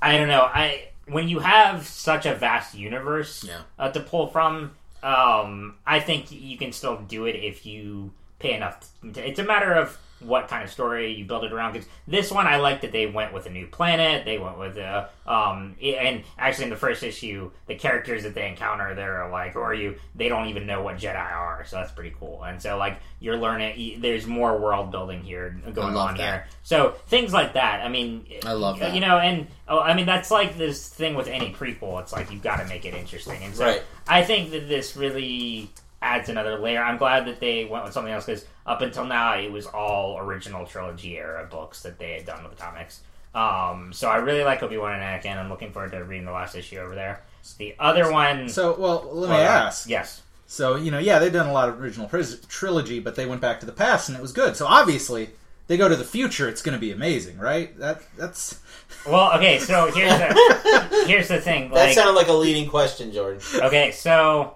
I 0.02 0.18
don't 0.18 0.30
know. 0.30 0.42
I 0.42 0.88
when 1.08 1.28
you 1.30 1.40
have 1.40 1.86
such 1.86 2.26
a 2.26 2.34
vast 2.34 2.74
universe 2.74 3.44
Yeah. 3.44 3.60
uh, 3.78 3.90
to 3.92 4.00
pull 4.00 4.28
from, 4.28 4.72
um, 5.06 5.76
I 5.86 6.00
think 6.00 6.32
you 6.32 6.58
can 6.58 6.72
still 6.72 6.98
do 6.98 7.26
it 7.26 7.36
if 7.36 7.66
you 7.66 8.12
pay 8.40 8.54
enough. 8.54 8.90
It's 9.04 9.40
a 9.40 9.44
matter 9.44 9.72
of 9.72 9.98
what 10.20 10.48
kind 10.48 10.64
of 10.64 10.72
story 10.72 11.14
you 11.14 11.26
build 11.26 11.44
it 11.44 11.52
around. 11.52 11.74
Because 11.74 11.88
this 12.08 12.32
one, 12.32 12.48
I 12.48 12.58
like 12.58 12.82
that 12.82 12.92
they 12.92 13.06
went 13.06 13.34
with 13.34 13.46
a 13.46 13.50
new 13.50 13.68
planet. 13.68 14.26
They 14.26 14.38
went 14.38 14.58
with 14.58 14.78
a 14.78 15.10
um, 15.28 15.76
and 15.82 16.24
actually 16.38 16.66
in 16.66 16.70
the 16.70 16.76
first 16.76 17.04
issue, 17.04 17.52
the 17.68 17.76
characters 17.76 18.24
that 18.24 18.36
they 18.36 18.48
encounter, 18.48 18.94
they're 18.96 19.30
like, 19.30 19.54
"Who 19.54 19.60
are 19.60 19.74
you?" 19.74 19.96
They 20.16 20.30
don't 20.30 20.48
even 20.48 20.66
know 20.68 20.82
what 20.82 20.98
Jedi 20.98 21.16
are, 21.16 21.66
so 21.66 21.78
that's 21.78 21.92
pretty 21.92 22.14
cool. 22.20 22.44
And 22.44 22.62
so 22.62 22.78
like 22.78 23.00
you're 23.20 23.38
learning. 23.38 24.02
There's 24.02 24.28
more 24.28 24.58
world 24.58 24.92
building 24.92 25.22
here 25.22 25.60
going 25.74 25.96
on 25.96 26.18
that. 26.18 26.24
here. 26.24 26.48
So 26.64 26.96
things 27.08 27.34
like 27.34 27.54
that. 27.54 27.84
I 27.84 27.90
mean, 27.90 28.26
I 28.46 28.54
love 28.54 28.80
that. 28.80 28.94
You 28.94 29.02
know, 29.02 29.18
and 29.18 29.48
oh, 29.68 29.80
I 29.80 29.96
mean 29.96 30.06
that's 30.06 30.32
like 30.32 30.58
this 30.58 30.88
thing 30.88 31.16
with 31.16 31.28
any 31.28 31.52
prequel. 31.52 32.02
It's 32.02 32.14
like 32.14 32.32
you've 32.32 32.44
got 32.44 32.58
to 32.58 32.66
make 32.66 32.86
it 32.86 32.94
interesting. 32.94 33.44
And 33.44 33.56
so 33.56 33.66
Right. 33.66 33.82
I 34.08 34.24
think 34.24 34.52
that 34.52 34.68
this 34.68 34.96
really 34.96 35.70
adds 36.06 36.30
another 36.30 36.58
layer. 36.60 36.82
I'm 36.84 36.98
glad 36.98 37.26
that 37.28 37.40
they 37.40 37.66
went 37.66 37.84
with 37.84 37.94
something 37.94 38.14
else 38.14 38.26
because 38.26 38.46
up 38.66 38.82
until 38.82 39.06
now 39.06 39.38
it 39.38 39.52
was 39.52 39.66
all 39.66 40.18
original 40.20 40.66
trilogy 40.66 41.18
era 41.18 41.48
books 41.50 41.82
that 41.84 41.98
they 42.00 42.14
had 42.14 42.26
done 42.26 42.44
with 42.44 42.56
the 42.56 42.62
comics. 42.62 43.02
Um, 43.34 43.92
so 43.92 44.08
I 44.08 44.18
really 44.18 44.44
like 44.44 44.64
Obi 44.64 44.78
Wan 44.78 44.94
and 44.94 45.02
Anakin. 45.04 45.38
I'm 45.38 45.50
looking 45.50 45.72
forward 45.72 45.92
to 45.92 46.04
reading 46.04 46.26
the 46.26 46.32
last 46.32 46.56
issue 46.56 46.78
over 46.78 46.96
there. 46.96 47.22
The 47.58 47.76
other 47.80 48.12
one. 48.12 48.48
So, 48.50 48.76
well, 48.80 49.10
let 49.12 49.30
me 49.30 49.36
Well, 49.36 49.44
ask. 49.68 49.90
Yes. 49.90 50.22
So, 50.48 50.76
you 50.76 50.90
know, 50.92 51.00
yeah, 51.00 51.20
they've 51.20 51.34
done 51.34 51.48
a 51.48 51.54
lot 51.54 51.68
of 51.70 51.82
original 51.82 52.08
pris- 52.08 52.40
trilogy, 52.48 53.00
but 53.00 53.16
they 53.16 53.26
went 53.26 53.42
back 53.42 53.60
to 53.60 53.66
the 53.66 53.72
past 53.72 54.10
and 54.10 54.18
it 54.18 54.22
was 54.22 54.32
good. 54.32 54.56
So, 54.56 54.66
obviously, 54.68 55.32
they 55.68 55.76
go 55.76 55.90
to 55.90 55.96
the 55.96 56.04
future, 56.06 56.48
it's 56.48 56.62
going 56.62 56.76
to 56.76 56.80
be 56.80 56.92
amazing, 56.92 57.38
right? 57.38 57.78
That 57.80 58.04
that's 58.18 58.62
Well, 59.08 59.34
okay. 59.38 59.60
So 59.60 59.92
here's 59.92 60.12
the 60.18 61.06
here's 61.08 61.28
the 61.28 61.42
thing. 61.42 61.72
that 61.72 61.94
sounded 61.94 62.14
like 62.14 62.28
a 62.28 62.34
leading 62.34 62.70
question, 62.70 63.12
Jordan. 63.12 63.42
Okay, 63.56 63.92
so 63.92 64.56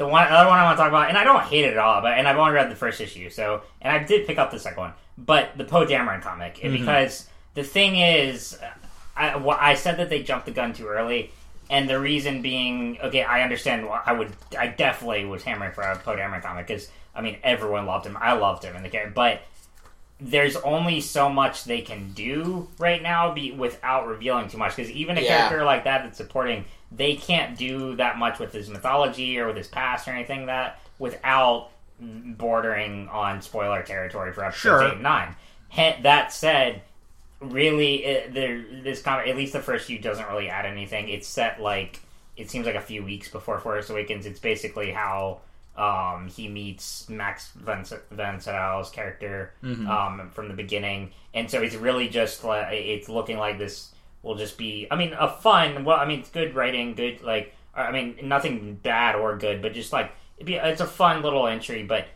the 0.00 0.06
one 0.08 0.26
other 0.26 0.48
one 0.48 0.58
I 0.58 0.64
want 0.64 0.78
to 0.78 0.82
talk 0.82 0.88
about, 0.88 1.08
and 1.10 1.18
I 1.18 1.24
don't 1.24 1.42
hate 1.42 1.64
it 1.66 1.72
at 1.74 1.78
all, 1.78 2.00
but 2.00 2.14
and 2.18 2.26
I've 2.26 2.38
only 2.38 2.52
read 2.52 2.70
the 2.70 2.74
first 2.76 3.00
issue, 3.00 3.28
so 3.28 3.62
and 3.82 3.92
I 3.92 4.02
did 4.02 4.26
pick 4.26 4.38
up 4.38 4.50
the 4.50 4.58
second 4.58 4.78
one, 4.78 4.92
but 5.18 5.56
the 5.58 5.64
Poe 5.64 5.84
Dameron 5.86 6.22
comic 6.22 6.54
Mm-hmm. 6.56 6.72
because 6.78 7.28
the 7.54 7.62
thing 7.62 7.96
is, 7.96 8.58
I, 9.16 9.34
I 9.34 9.74
said 9.74 9.98
that 9.98 10.08
they 10.08 10.22
jumped 10.22 10.46
the 10.46 10.52
gun 10.52 10.72
too 10.72 10.86
early, 10.86 11.30
and 11.68 11.88
the 11.88 12.00
reason 12.00 12.40
being, 12.42 12.98
okay, 13.02 13.22
I 13.22 13.42
understand. 13.42 13.86
I 14.06 14.12
would, 14.12 14.32
I 14.58 14.68
definitely 14.68 15.26
was 15.26 15.42
hammering 15.42 15.72
for 15.72 15.82
a 15.82 15.98
Poe 15.98 16.16
Dameron 16.16 16.42
comic 16.42 16.66
because 16.66 16.88
I 17.14 17.20
mean 17.20 17.36
everyone 17.42 17.84
loved 17.86 18.06
him, 18.06 18.16
I 18.20 18.32
loved 18.32 18.64
him 18.64 18.74
in 18.76 18.82
the 18.82 18.88
game, 18.88 19.12
but 19.14 19.42
there's 20.22 20.56
only 20.56 21.00
so 21.00 21.28
much 21.30 21.64
they 21.64 21.80
can 21.80 22.12
do 22.12 22.68
right 22.78 23.02
now 23.02 23.32
be, 23.32 23.52
without 23.52 24.06
revealing 24.06 24.48
too 24.48 24.58
much 24.58 24.76
because 24.76 24.90
even 24.90 25.16
a 25.16 25.20
Yeah. 25.20 25.28
character 25.48 25.64
like 25.64 25.84
that 25.84 26.04
that's 26.04 26.18
supporting 26.18 26.64
they 26.92 27.14
can't 27.16 27.56
do 27.56 27.94
that 27.96 28.18
much 28.18 28.38
with 28.38 28.52
his 28.52 28.68
mythology 28.68 29.38
or 29.38 29.46
with 29.48 29.56
his 29.56 29.68
past 29.68 30.08
or 30.08 30.12
anything 30.12 30.46
that 30.46 30.80
without 30.98 31.70
bordering 32.00 33.08
on 33.08 33.42
spoiler 33.42 33.82
territory 33.82 34.32
for 34.32 34.44
episodes 34.44 34.60
Sure. 34.62 34.82
8 34.88 34.92
and 34.94 35.02
9 35.02 35.36
Hen- 35.68 36.02
that 36.02 36.32
said 36.32 36.82
really 37.40 38.04
it, 38.04 38.34
there 38.34 38.62
this 38.82 39.00
comic 39.02 39.28
at 39.28 39.36
least 39.36 39.52
the 39.52 39.60
first 39.60 39.86
few 39.86 39.98
doesn't 39.98 40.26
really 40.28 40.48
add 40.48 40.66
anything. 40.66 41.08
It's 41.08 41.28
set 41.28 41.60
like 41.60 42.00
it 42.36 42.50
seems 42.50 42.66
like 42.66 42.74
a 42.74 42.80
few 42.80 43.04
weeks 43.04 43.28
before 43.28 43.58
force 43.60 43.88
awakens. 43.90 44.26
It's 44.26 44.40
basically 44.40 44.90
how 44.90 45.40
um, 45.76 46.28
he 46.28 46.48
meets 46.48 47.08
Max 47.08 47.50
Van, 47.54 47.84
character 48.92 49.52
um, 49.62 50.30
from 50.34 50.48
the 50.48 50.54
beginning, 50.54 51.12
and 51.34 51.50
so 51.50 51.62
it's 51.62 51.74
really 51.76 52.08
just 52.08 52.42
like 52.44 52.66
it's 52.72 53.08
looking 53.08 53.38
like 53.38 53.58
this 53.58 53.90
will 54.22 54.34
just 54.34 54.58
be. 54.58 54.86
I 54.90 54.96
mean, 54.96 55.14
a 55.18 55.28
fun. 55.28 55.84
Well, 55.84 55.96
I 55.96 56.06
mean, 56.06 56.20
it's 56.20 56.30
good 56.30 56.54
writing, 56.54 56.94
good 56.94 57.22
like. 57.22 57.54
I 57.74 57.92
mean, 57.92 58.16
nothing 58.24 58.74
bad 58.82 59.14
or 59.14 59.36
good, 59.38 59.62
but 59.62 59.72
just 59.72 59.92
like 59.92 60.12
be, 60.44 60.54
it's 60.54 60.80
a 60.80 60.86
fun 60.86 61.22
little 61.22 61.46
entry, 61.46 61.82
but 61.82 62.06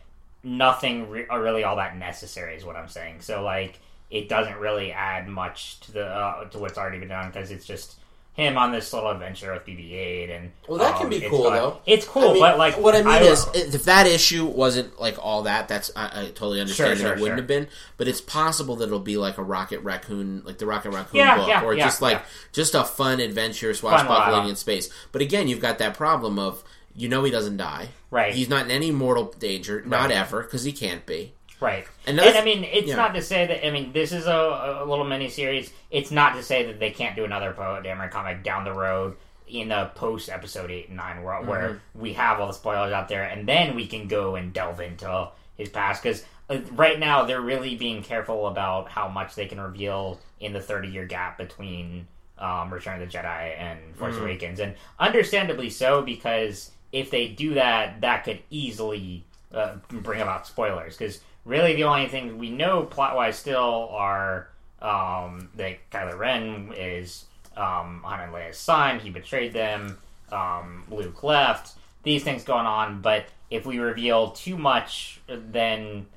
nothing 0.43 1.09
re- 1.09 1.27
uh, 1.31 1.37
really 1.37 1.63
all 1.63 1.77
that 1.77 1.97
necessary 1.97 2.55
is 2.55 2.65
what 2.65 2.75
I'm 2.75 2.87
saying. 2.87 3.21
So 3.21 3.41
like, 3.43 3.79
it 4.09 4.29
doesn't 4.29 4.57
really 4.57 4.91
add 4.91 5.27
much 5.27 5.79
to 5.81 5.91
the 5.91 6.05
uh, 6.05 6.45
to 6.49 6.59
what's 6.59 6.77
already 6.77 6.99
been 6.99 7.09
done 7.09 7.27
because 7.31 7.51
it's 7.51 7.65
just 7.65 7.95
him 8.35 8.57
on 8.57 8.73
this 8.73 8.91
little 8.91 9.09
adventure 9.09 9.53
with 9.53 9.65
BB-8 9.65 10.29
and 10.29 10.51
Well, 10.67 10.77
that 10.79 10.95
um, 10.95 10.99
can 10.99 11.09
be 11.09 11.21
cool, 11.21 11.43
though. 11.49 11.79
It's 11.85 12.05
cool, 12.05 12.29
I 12.29 12.33
mean, 12.33 12.41
but 12.41 12.57
like 12.57 12.77
what 12.77 12.93
I 12.93 12.97
mean 12.99 13.07
I- 13.07 13.19
is, 13.21 13.47
if 13.55 13.85
that 13.85 14.07
issue 14.07 14.45
wasn't 14.45 14.99
like 14.99 15.15
all 15.23 15.43
that, 15.43 15.69
that's 15.69 15.89
I, 15.95 16.05
I 16.05 16.25
totally 16.25 16.59
understand 16.59 16.97
Sure, 16.99 17.07
that 17.07 17.13
it 17.13 17.15
sure, 17.17 17.21
wouldn't 17.21 17.27
sure. 17.27 17.35
have 17.37 17.47
been. 17.47 17.67
But 17.95 18.09
it's 18.09 18.19
possible 18.19 18.75
that 18.75 18.87
it'll 18.87 18.99
be 18.99 19.15
like 19.15 19.37
a 19.37 19.43
Rocket 19.43 19.79
Raccoon, 19.79 20.43
like 20.45 20.57
the 20.57 20.65
Rocket 20.65 20.89
Raccoon 20.91 21.17
Yeah, 21.19 21.37
book, 21.37 21.47
yeah, 21.47 21.63
or 21.63 21.73
yeah, 21.75 21.85
just 21.85 22.01
like 22.01 22.21
just 22.51 22.75
a 22.75 22.83
fun 22.83 23.21
adventure 23.21 23.73
swashbuckling 23.73 24.49
in 24.49 24.57
space. 24.57 24.89
But 25.13 25.21
again, 25.21 25.47
you've 25.47 25.61
got 25.61 25.77
that 25.79 25.93
problem 25.93 26.37
of 26.37 26.61
you 26.93 27.07
know 27.07 27.23
he 27.23 27.31
doesn't 27.31 27.57
die, 27.57 27.89
Right. 28.11 28.33
He's 28.33 28.47
not 28.49 28.65
in 28.65 28.71
any 28.71 28.91
mortal 28.91 29.33
danger, 29.39 29.81
not 29.85 30.09
ever, 30.11 30.43
because 30.43 30.63
he 30.63 30.71
can't 30.71 31.05
be. 31.05 31.33
Right. 31.59 31.85
And 32.05 32.19
And, 32.19 32.37
I 32.37 32.43
mean, 32.43 32.63
it's 32.63 32.87
yeah. 32.89 32.95
not 32.95 33.13
to 33.15 33.21
say 33.21 33.47
that, 33.47 33.65
I 33.65 33.71
mean, 33.71 33.93
this 33.93 34.11
is 34.11 34.27
a, 34.27 34.81
a 34.81 34.85
little 34.85 35.05
mini 35.05 35.29
series. 35.29 35.71
It's 35.89 36.11
not 36.11 36.35
to 36.35 36.43
say 36.43 36.65
that 36.65 36.79
they 36.79 36.91
can't 36.91 37.15
do 37.15 37.23
another 37.25 37.53
Poe 37.53 37.81
Dameron 37.83 38.11
comic 38.11 38.43
down 38.43 38.65
the 38.65 38.73
road 38.73 39.15
in 39.47 39.69
the 39.69 39.91
post 39.95 40.27
episode 40.29 40.71
8 40.71 40.87
and 40.89 40.97
9 40.97 41.23
world 41.23 41.47
where 41.47 41.69
Mm-hmm. 41.69 42.01
we 42.01 42.13
have 42.13 42.39
all 42.39 42.47
the 42.47 42.53
spoilers 42.53 42.91
out 42.91 43.07
there 43.07 43.23
and 43.23 43.47
then 43.47 43.75
we 43.75 43.85
can 43.87 44.07
go 44.07 44.35
and 44.35 44.51
delve 44.53 44.81
into 44.81 45.29
his 45.55 45.69
past. 45.69 46.03
Because 46.03 46.25
uh, 46.49 46.57
right 46.73 46.99
now 46.99 47.23
they're 47.25 47.41
really 47.41 47.75
being 47.75 48.03
careful 48.03 48.47
about 48.47 48.89
how 48.89 49.07
much 49.07 49.35
they 49.35 49.45
can 49.45 49.59
reveal 49.61 50.19
in 50.39 50.51
the 50.51 50.61
30 50.61 50.89
year 50.89 51.05
gap 51.05 51.37
between 51.37 52.07
um, 52.37 52.73
Return 52.73 53.01
of 53.01 53.09
the 53.09 53.17
Jedi 53.17 53.57
and 53.57 53.95
Force 53.95 54.15
Mm-hmm. 54.15 54.23
Awakens. 54.23 54.59
And 54.59 54.75
understandably 54.99 55.69
so, 55.69 56.01
because 56.01 56.71
if 56.91 57.11
they 57.11 57.27
do 57.29 57.53
that, 57.53 58.01
that 58.01 58.23
could 58.25 58.39
easily 58.49 59.23
uh, 59.53 59.75
bring 59.89 60.21
about 60.21 60.45
spoilers 60.47 60.97
because 60.97 61.21
really 61.45 61.75
the 61.75 61.83
only 61.83 62.07
things 62.07 62.33
we 62.33 62.49
know 62.49 62.83
plot 62.83 63.15
wise 63.15 63.37
still 63.37 63.89
are 63.91 64.49
um, 64.81 65.49
that 65.55 65.89
Kylo 65.91 66.17
Ren 66.17 66.73
is 66.75 67.25
um, 67.55 68.01
Han 68.03 68.19
and 68.19 68.33
Leia's 68.33 68.57
son. 68.57 68.99
He 68.99 69.09
betrayed 69.09 69.53
them. 69.53 69.97
Um, 70.31 70.83
Luke 70.89 71.23
left. 71.23 71.77
these 72.03 72.23
things 72.23 72.43
going 72.43 72.65
on, 72.65 73.01
but 73.01 73.25
if 73.51 73.65
we 73.65 73.79
reveal 73.79 74.31
too 74.31 74.57
much, 74.57 75.21
then 75.27 76.07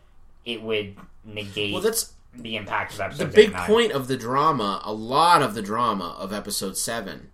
it 0.45 0.63
would 0.63 0.97
negate 1.25 1.75
Well, 1.75 1.83
that's 1.83 2.13
the 2.35 2.57
impact 2.57 2.95
of 2.95 3.01
episode 3.01 3.27
the 3.27 3.33
big 3.33 3.55
point 3.55 3.93
of 3.93 4.09
the 4.09 4.17
drama. 4.17 4.81
A 4.85 4.93
lot 4.93 5.43
of 5.43 5.55
the 5.55 5.63
drama 5.63 6.17
of 6.19 6.33
episode 6.33 6.77
seven 6.77 7.31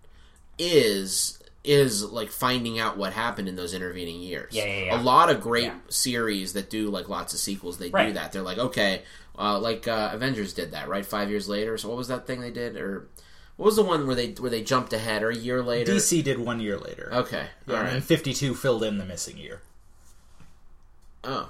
is 0.57 1.39
is 1.65 2.03
like 2.03 2.29
finding 2.29 2.79
out 2.79 2.97
what 2.97 3.13
happened 3.13 3.47
in 3.49 3.55
those 3.55 3.73
intervening 3.73 4.21
years. 4.21 4.53
Yeah, 4.53 4.65
yeah, 4.65 4.85
yeah. 4.85 4.99
A 4.99 5.01
lot 5.01 5.29
of 5.29 5.41
great 5.41 5.65
Yeah. 5.65 5.75
series 5.89 6.53
that 6.53 6.69
do 6.69 6.89
like 6.89 7.09
lots 7.09 7.33
of 7.33 7.39
sequels, 7.39 7.77
they 7.77 7.89
do 7.89 8.13
that. 8.13 8.31
They're 8.31 8.41
like, 8.41 8.57
okay, 8.57 9.01
uh, 9.37 9.59
like 9.59 9.87
uh, 9.87 10.09
Avengers 10.13 10.53
did 10.53 10.71
that, 10.71 10.87
right? 10.87 11.05
Five 11.05 11.29
years 11.29 11.49
later. 11.49 11.77
So 11.77 11.89
what 11.89 11.97
was 11.97 12.07
that 12.07 12.25
thing 12.27 12.41
they 12.41 12.51
did, 12.51 12.77
or 12.77 13.07
what 13.57 13.65
was 13.65 13.75
the 13.75 13.83
one 13.83 14.05
where 14.07 14.15
they 14.15 14.31
where 14.31 14.51
they 14.51 14.63
jumped 14.63 14.93
ahead, 14.93 15.23
or 15.23 15.29
a 15.29 15.35
year 15.35 15.61
later? 15.63 15.91
DC 15.93 16.23
did 16.23 16.39
one 16.39 16.59
year 16.59 16.77
later. 16.77 17.09
Okay, 17.13 17.47
Yeah, 17.67 17.79
all 17.79 17.85
and 17.85 18.03
52 18.03 18.53
filled 18.55 18.83
in 18.83 18.97
the 18.97 19.05
missing 19.05 19.37
year. 19.37 19.61
Oh. 21.23 21.49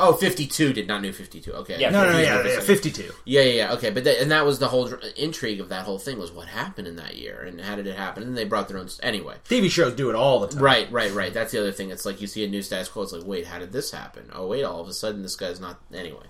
Oh, 0.00 0.14
52 0.14 0.72
did 0.72 0.88
not 0.88 1.02
new 1.02 1.12
52. 1.12 1.52
Okay. 1.52 1.78
Yeah, 1.78 1.90
No, 1.90 2.04
no, 2.04 2.12
no, 2.12 2.18
yeah, 2.18 2.42
yeah, 2.46 2.60
52. 2.60 3.12
Yeah, 3.24 3.42
yeah, 3.42 3.52
yeah. 3.52 3.72
Okay, 3.74 3.90
but 3.90 4.04
that, 4.04 4.20
and 4.20 4.30
that 4.30 4.44
was 4.46 4.58
the 4.58 4.68
whole 4.68 4.88
dr- 4.88 5.02
intrigue 5.16 5.60
of 5.60 5.68
that 5.68 5.84
whole 5.84 5.98
thing 5.98 6.18
was 6.18 6.32
what 6.32 6.48
happened 6.48 6.88
in 6.88 6.96
that 6.96 7.16
year 7.16 7.42
and 7.42 7.60
how 7.60 7.76
did 7.76 7.86
it 7.86 7.96
happen? 7.96 8.22
And 8.22 8.36
they 8.36 8.44
brought 8.44 8.68
their 8.68 8.78
own. 8.78 8.88
Anyway, 9.02 9.36
TV 9.48 9.70
shows 9.70 9.94
do 9.94 10.10
it 10.10 10.16
all 10.16 10.40
the 10.40 10.48
time. 10.48 10.62
right, 10.62 10.90
right, 10.90 11.12
right. 11.12 11.32
That's 11.34 11.52
the 11.52 11.58
other 11.60 11.72
thing. 11.72 11.90
It's 11.90 12.04
like 12.06 12.20
you 12.20 12.26
see 12.26 12.44
a 12.44 12.48
new 12.48 12.62
status 12.62 12.88
quo. 12.88 13.02
It's 13.02 13.12
like, 13.12 13.26
wait, 13.26 13.46
how 13.46 13.58
did 13.58 13.72
this 13.72 13.90
happen? 13.90 14.30
Oh, 14.32 14.46
wait, 14.46 14.64
all 14.64 14.80
of 14.80 14.88
a 14.88 14.92
sudden 14.92 15.22
this 15.22 15.36
guy's 15.36 15.60
not. 15.60 15.80
Anyway, 15.92 16.26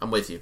I'm 0.00 0.10
with 0.10 0.30
you. 0.30 0.40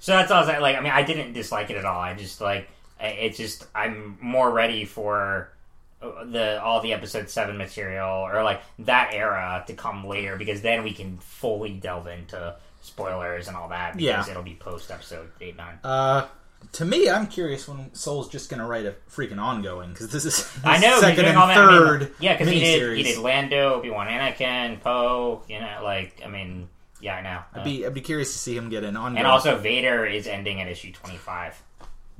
So 0.00 0.12
that's 0.12 0.30
all 0.30 0.38
I 0.38 0.40
was 0.54 0.60
like. 0.60 0.76
I 0.76 0.80
mean, 0.80 0.92
I 0.92 1.02
didn't 1.02 1.32
dislike 1.32 1.70
it 1.70 1.76
at 1.76 1.84
all. 1.84 2.00
I 2.00 2.14
just 2.14 2.40
like 2.40 2.68
I- 3.00 3.06
it's 3.08 3.36
just 3.38 3.66
I'm 3.74 4.18
more 4.20 4.50
ready 4.50 4.84
for 4.84 5.52
the 6.00 6.60
all 6.62 6.80
the 6.80 6.92
episode 6.92 7.28
seven 7.28 7.56
material 7.58 8.08
or 8.08 8.42
like 8.42 8.62
that 8.80 9.10
era 9.12 9.62
to 9.66 9.74
come 9.74 10.06
later 10.06 10.36
because 10.36 10.62
then 10.62 10.82
we 10.82 10.92
can 10.92 11.18
fully 11.18 11.72
delve 11.74 12.06
into 12.06 12.56
spoilers 12.80 13.48
and 13.48 13.56
all 13.56 13.68
that 13.68 13.96
because 13.96 14.26
Yeah. 14.26 14.30
it'll 14.30 14.42
be 14.42 14.54
post 14.54 14.90
episode 14.90 15.30
eight 15.40 15.56
nine. 15.56 15.78
Uh, 15.84 16.26
to 16.72 16.84
me, 16.84 17.08
I'm 17.08 17.26
curious 17.26 17.66
when 17.66 17.92
Soule's 17.94 18.28
just 18.28 18.50
going 18.50 18.60
to 18.60 18.66
write 18.66 18.84
a 18.86 18.94
freaking 19.10 19.40
ongoing 19.40 19.90
because 19.90 20.10
this 20.10 20.24
is 20.24 20.50
I 20.64 20.78
know 20.78 21.00
second 21.00 21.24
and 21.26 21.36
that. 21.36 21.42
I 21.42 21.46
mean, 21.48 21.78
third 21.78 22.12
yeah, 22.20 22.34
because 22.36 22.48
he 22.52 22.60
did 22.60 22.96
he 22.96 23.02
did 23.02 23.18
Lando, 23.18 23.74
Obi 23.74 23.90
Wan, 23.90 24.06
Anakin, 24.08 24.80
Poe. 24.80 25.42
You 25.48 25.60
know, 25.60 25.80
like 25.82 26.20
I 26.24 26.28
mean, 26.28 26.68
yeah, 27.00 27.16
I 27.16 27.20
know. 27.22 27.40
I'd 27.54 27.64
be 27.64 27.86
I'd 27.86 27.94
be 27.94 28.00
curious 28.02 28.32
to 28.32 28.38
see 28.38 28.56
him 28.56 28.68
get 28.68 28.84
an 28.84 28.96
ongoing. 28.96 29.18
and 29.18 29.26
also 29.26 29.56
Vader 29.58 30.04
is 30.06 30.26
ending 30.26 30.60
at 30.60 30.68
issue 30.68 30.92
twenty 30.92 31.16
five. 31.18 31.60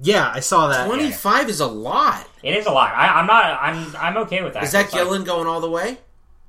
Yeah, 0.02 0.30
I 0.34 0.40
saw 0.40 0.68
that. 0.68 0.86
25 0.86 1.48
is 1.48 1.60
a 1.60 1.66
lot. 1.66 2.26
It 2.42 2.54
is 2.56 2.66
a 2.66 2.70
lot. 2.70 2.92
I, 2.94 3.06
I'm 3.20 3.26
not. 3.26 3.44
I'm. 3.60 3.96
I'm 3.96 4.16
okay 4.24 4.42
with 4.42 4.54
that. 4.54 4.62
Is 4.64 4.72
that 4.72 4.86
It's 4.86 4.94
like- 4.94 5.02
Gillen 5.04 5.24
going 5.24 5.46
all 5.46 5.60
the 5.60 5.70
way? 5.70 5.98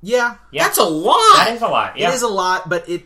Yeah, 0.04 0.34
Yeah. 0.50 0.64
That's 0.64 0.78
a 0.78 0.84
lot. 0.84 1.36
That 1.36 1.52
is 1.54 1.62
a 1.62 1.68
lot. 1.68 1.96
Yeah. 1.96 2.10
it 2.10 2.14
is 2.14 2.22
a 2.22 2.28
lot, 2.28 2.68
but 2.68 2.88
it. 2.88 3.04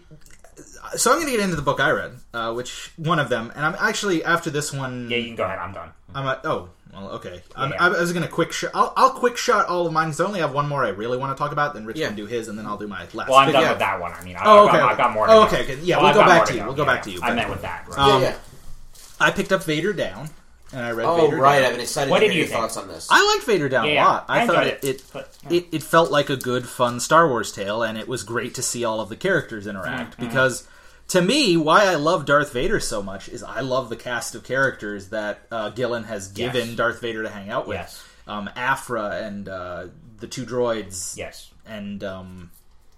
So 0.96 1.10
I'm 1.12 1.16
going 1.18 1.26
to 1.26 1.32
get 1.36 1.40
into 1.44 1.56
the 1.56 1.62
book 1.62 1.78
I 1.80 1.90
read, 1.90 2.12
uh, 2.32 2.54
which 2.54 2.92
one 2.96 3.18
of 3.18 3.28
them, 3.28 3.52
and 3.54 3.66
I'm 3.66 3.74
actually 3.78 4.24
after 4.24 4.48
this 4.50 4.72
one. 4.72 5.10
Yeah, 5.10 5.18
you 5.18 5.26
can 5.26 5.36
go 5.36 5.44
ahead. 5.44 5.58
I'm 5.58 5.72
done. 5.74 5.90
I'm 6.14 6.26
at, 6.26 6.40
oh 6.46 6.70
well, 6.94 7.10
okay. 7.10 7.42
I'm, 7.54 7.72
Yeah. 7.72 7.76
I 7.84 7.88
was 7.88 8.12
going 8.14 8.22
to 8.24 8.30
quick 8.32 8.52
shot. 8.52 8.70
I'll, 8.72 8.94
I'll 8.96 9.10
quick 9.10 9.36
shot 9.36 9.66
all 9.66 9.86
of 9.86 9.92
mine 9.92 10.08
because 10.08 10.20
I 10.20 10.24
only 10.24 10.40
have 10.40 10.54
one 10.54 10.68
more 10.68 10.84
I 10.84 10.88
really 10.90 11.18
want 11.18 11.36
to 11.36 11.38
talk 11.42 11.52
about. 11.52 11.74
Then 11.74 11.84
Rich 11.84 11.98
Yeah. 11.98 12.06
can 12.06 12.16
do 12.16 12.24
his, 12.24 12.48
and 12.48 12.56
then 12.58 12.64
I'll 12.66 12.78
do 12.78 12.86
my 12.88 13.00
last. 13.12 13.28
Well, 13.28 13.34
I'm 13.34 13.46
pick. 13.46 13.52
done 13.54 13.62
yeah. 13.64 13.70
with 13.70 13.78
that 13.80 14.00
one. 14.00 14.12
I 14.12 14.24
mean, 14.24 14.36
I, 14.36 14.42
Oh, 14.46 14.62
I've, 14.62 14.68
okay, 14.68 14.78
got, 14.78 14.82
okay. 14.84 14.92
I've 14.92 14.98
got 14.98 15.12
more. 15.12 15.26
Oh, 15.28 15.44
to 15.44 15.50
go. 15.50 15.56
okay, 15.60 15.72
okay. 15.74 15.82
Yeah, 15.82 15.96
Well, 15.96 16.04
we'll 16.04 16.08
I've 16.10 16.14
go 16.14 16.20
got 16.20 16.28
back 16.28 16.36
more 16.38 16.46
to 16.46 16.52
you. 16.54 16.58
go. 16.60 16.66
We'll 16.66 16.74
go 16.76 16.82
Yeah, 16.84 16.94
back 16.94 17.02
to 17.02 17.10
you. 17.10 17.18
I 17.22 17.28
But- 17.28 17.34
meant 17.36 17.50
with 17.50 17.62
that. 17.62 17.88
Right. 17.88 17.98
Um, 17.98 18.22
yeah, 18.22 18.28
yeah. 18.30 18.36
I 19.20 19.30
picked 19.30 19.52
up 19.52 19.62
Vader 19.64 19.92
Down, 19.92 20.28
and 20.72 20.80
I 20.84 20.90
read 20.92 21.06
Oh, 21.06 21.24
Vader 21.26 21.36
right. 21.36 21.56
Down. 21.60 21.64
I've 21.66 21.72
been 21.72 21.80
excited 21.80 22.10
What 22.10 22.18
to 22.20 22.26
did 22.26 22.32
hear 22.32 22.42
you 22.42 22.48
your 22.48 22.48
think? 22.48 22.60
thoughts 22.60 22.76
on 22.76 22.88
this. 22.88 23.08
I 23.10 23.34
liked 23.34 23.46
Vader 23.46 23.68
Down 23.68 23.84
Yeah, 23.86 23.90
a 23.90 23.94
yeah. 23.94 24.04
lot. 24.06 24.24
I, 24.28 24.42
I 24.42 24.46
thought 24.46 24.56
enjoyed 24.66 24.78
it 24.82 24.84
it, 24.84 24.96
it, 25.00 25.04
but, 25.12 25.38
it 25.50 25.66
it 25.72 25.82
felt 25.82 26.10
like 26.10 26.28
a 26.30 26.36
good, 26.36 26.66
fun 26.68 27.00
Star 27.00 27.28
Wars 27.28 27.52
tale, 27.52 27.82
and 27.82 27.96
it 27.98 28.08
was 28.08 28.22
great 28.22 28.54
to 28.56 28.62
see 28.62 28.84
all 28.84 29.00
of 29.00 29.08
the 29.08 29.16
characters 29.16 29.66
interact. 29.66 30.12
Mm-hmm. 30.18 30.26
Because 30.26 30.66
to 31.08 31.22
me, 31.22 31.56
why 31.56 31.84
I 31.86 31.94
love 31.94 32.24
Darth 32.26 32.52
Vader 32.52 32.80
so 32.80 33.02
much 33.02 33.28
is 33.28 33.42
I 33.42 33.60
love 33.60 33.88
the 33.90 33.96
cast 33.96 34.34
of 34.34 34.42
characters 34.44 35.10
that 35.10 35.46
uh, 35.52 35.70
Gillen 35.70 36.04
has 36.04 36.28
given 36.28 36.68
Yes. 36.68 36.76
Darth 36.76 37.00
Vader 37.00 37.22
to 37.22 37.28
hang 37.28 37.48
out 37.50 37.66
with. 37.68 37.76
Yes. 37.78 38.02
Um, 38.26 38.50
Aphra 38.56 39.20
and 39.22 39.48
uh, 39.48 39.86
the 40.18 40.26
two 40.26 40.44
droids, 40.44 41.16
Yes. 41.16 41.52
and 41.64 42.02
um, 42.02 42.50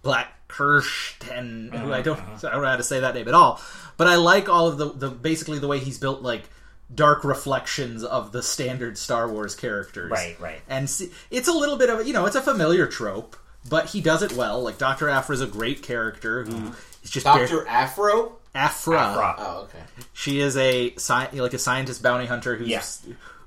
Black 0.03 0.32
Kirsten, 0.49 1.70
who 1.73 1.93
I 1.93 2.03
don't, 2.03 2.19
Uh-huh, 2.19 2.47
I 2.49 2.53
don't 2.53 2.62
know 2.62 2.69
how 2.69 2.77
to 2.77 2.83
say 2.83 3.01
that 3.01 3.15
name 3.15 3.29
at 3.29 3.35
all. 3.35 3.61
But 3.97 4.07
I 4.07 4.16
like 4.16 4.49
all 4.49 4.69
of 4.69 4.79
the, 4.79 4.93
the 4.93 5.09
basically 5.11 5.59
the 5.59 5.69
way 5.69 5.79
he's 5.79 5.99
built 5.99 6.23
like 6.23 6.49
dark 6.95 7.25
reflections 7.25 8.03
of 8.05 8.33
the 8.33 8.43
standard 8.43 8.97
Star 8.99 9.29
Wars 9.31 9.55
characters. 9.55 10.11
Right, 10.11 10.39
right. 10.41 10.61
And 10.69 10.89
see, 10.89 11.11
it's 11.31 11.49
a 11.49 11.53
little 11.53 11.77
bit 11.77 11.91
of 11.91 12.01
a, 12.01 12.05
you 12.07 12.12
know, 12.12 12.27
it's 12.27 12.37
a 12.37 12.43
familiar 12.43 12.87
trope, 12.87 13.37
but 13.69 13.87
he 13.87 14.01
does 14.01 14.23
it 14.23 14.33
well. 14.33 14.62
Like 14.62 14.79
Doctor 14.79 15.09
Aphra 15.09 15.35
is 15.35 15.41
a 15.41 15.47
great 15.47 15.83
character 15.83 16.45
who 16.45 16.73
is 17.03 17.11
just 17.11 17.27
very- 17.27 17.47
Dr. 17.47 17.66
Afro? 17.66 18.37
Aphra. 18.55 18.99
Aphra. 18.99 19.35
Oh, 19.39 19.61
okay. 19.65 19.83
She 20.12 20.41
is 20.41 20.57
a 20.57 20.95
sci- 20.95 21.31
like 21.41 21.55
a 21.55 21.59
scientist 21.59 22.03
bounty 22.03 22.27
hunter 22.27 22.57
who's 22.57 22.69
Yeah. 22.69 22.83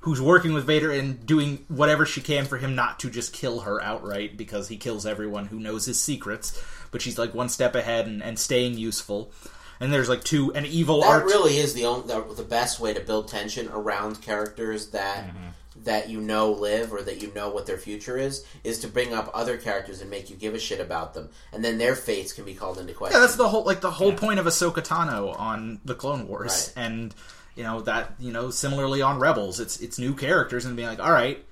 who's 0.02 0.20
working 0.20 0.52
with 0.52 0.64
Vader 0.64 0.90
and 0.90 1.24
doing 1.26 1.64
whatever 1.68 2.04
she 2.06 2.20
can 2.20 2.44
for 2.44 2.56
him 2.58 2.74
not 2.74 2.98
to 3.00 3.10
just 3.10 3.32
kill 3.32 3.60
her 3.60 3.80
outright 3.82 4.36
because 4.36 4.68
he 4.68 4.76
kills 4.76 5.04
everyone 5.06 5.46
who 5.46 5.58
knows 5.60 5.84
his 5.86 6.00
secrets. 6.00 6.60
But 6.92 7.02
she's 7.02 7.18
like 7.18 7.34
one 7.34 7.48
step 7.48 7.74
ahead 7.74 8.06
and, 8.06 8.22
and 8.22 8.38
staying 8.38 8.78
useful. 8.78 9.32
And 9.80 9.92
there's 9.92 10.08
like 10.08 10.22
two 10.22 10.52
an 10.54 10.64
evil 10.64 11.00
That 11.00 11.08
art. 11.08 11.24
really 11.24 11.56
is 11.56 11.74
the, 11.74 11.86
only, 11.86 12.06
the 12.06 12.22
the 12.34 12.44
best 12.44 12.78
way 12.78 12.94
to 12.94 13.00
build 13.00 13.26
tension 13.26 13.66
around 13.68 14.22
characters 14.22 14.90
that 14.90 15.26
mm-hmm. 15.26 15.48
that 15.82 16.08
you 16.08 16.20
know 16.20 16.52
live 16.52 16.92
or 16.92 17.02
that 17.02 17.20
you 17.20 17.32
know 17.34 17.48
what 17.50 17.66
their 17.66 17.78
future 17.78 18.16
is 18.16 18.44
is 18.62 18.78
to 18.80 18.86
bring 18.86 19.12
up 19.12 19.28
other 19.34 19.56
characters 19.56 20.00
and 20.00 20.08
make 20.08 20.30
you 20.30 20.36
give 20.36 20.54
a 20.54 20.58
shit 20.60 20.78
about 20.80 21.14
them, 21.14 21.30
and 21.52 21.64
then 21.64 21.78
their 21.78 21.96
fates 21.96 22.32
can 22.32 22.44
be 22.44 22.54
called 22.54 22.78
into 22.78 22.92
question. 22.92 23.16
Yeah, 23.16 23.20
that's 23.20 23.34
the 23.34 23.48
whole 23.48 23.64
like 23.64 23.80
the 23.80 23.90
whole 23.90 24.12
point 24.12 24.38
of 24.38 24.46
Ahsoka 24.46 24.86
Tano 24.86 25.36
on 25.36 25.80
the 25.84 25.96
Clone 25.96 26.28
Wars, 26.28 26.72
Right. 26.76 26.84
and 26.86 27.14
you 27.56 27.64
know 27.64 27.80
that 27.80 28.12
you 28.20 28.30
know 28.32 28.50
similarly 28.50 29.02
on 29.02 29.18
Rebels, 29.18 29.58
it's 29.58 29.80
it's 29.80 29.98
new 29.98 30.14
characters 30.14 30.64
and 30.64 30.76
being 30.76 30.86
like, 30.88 31.00
all 31.00 31.10
right, 31.10 31.44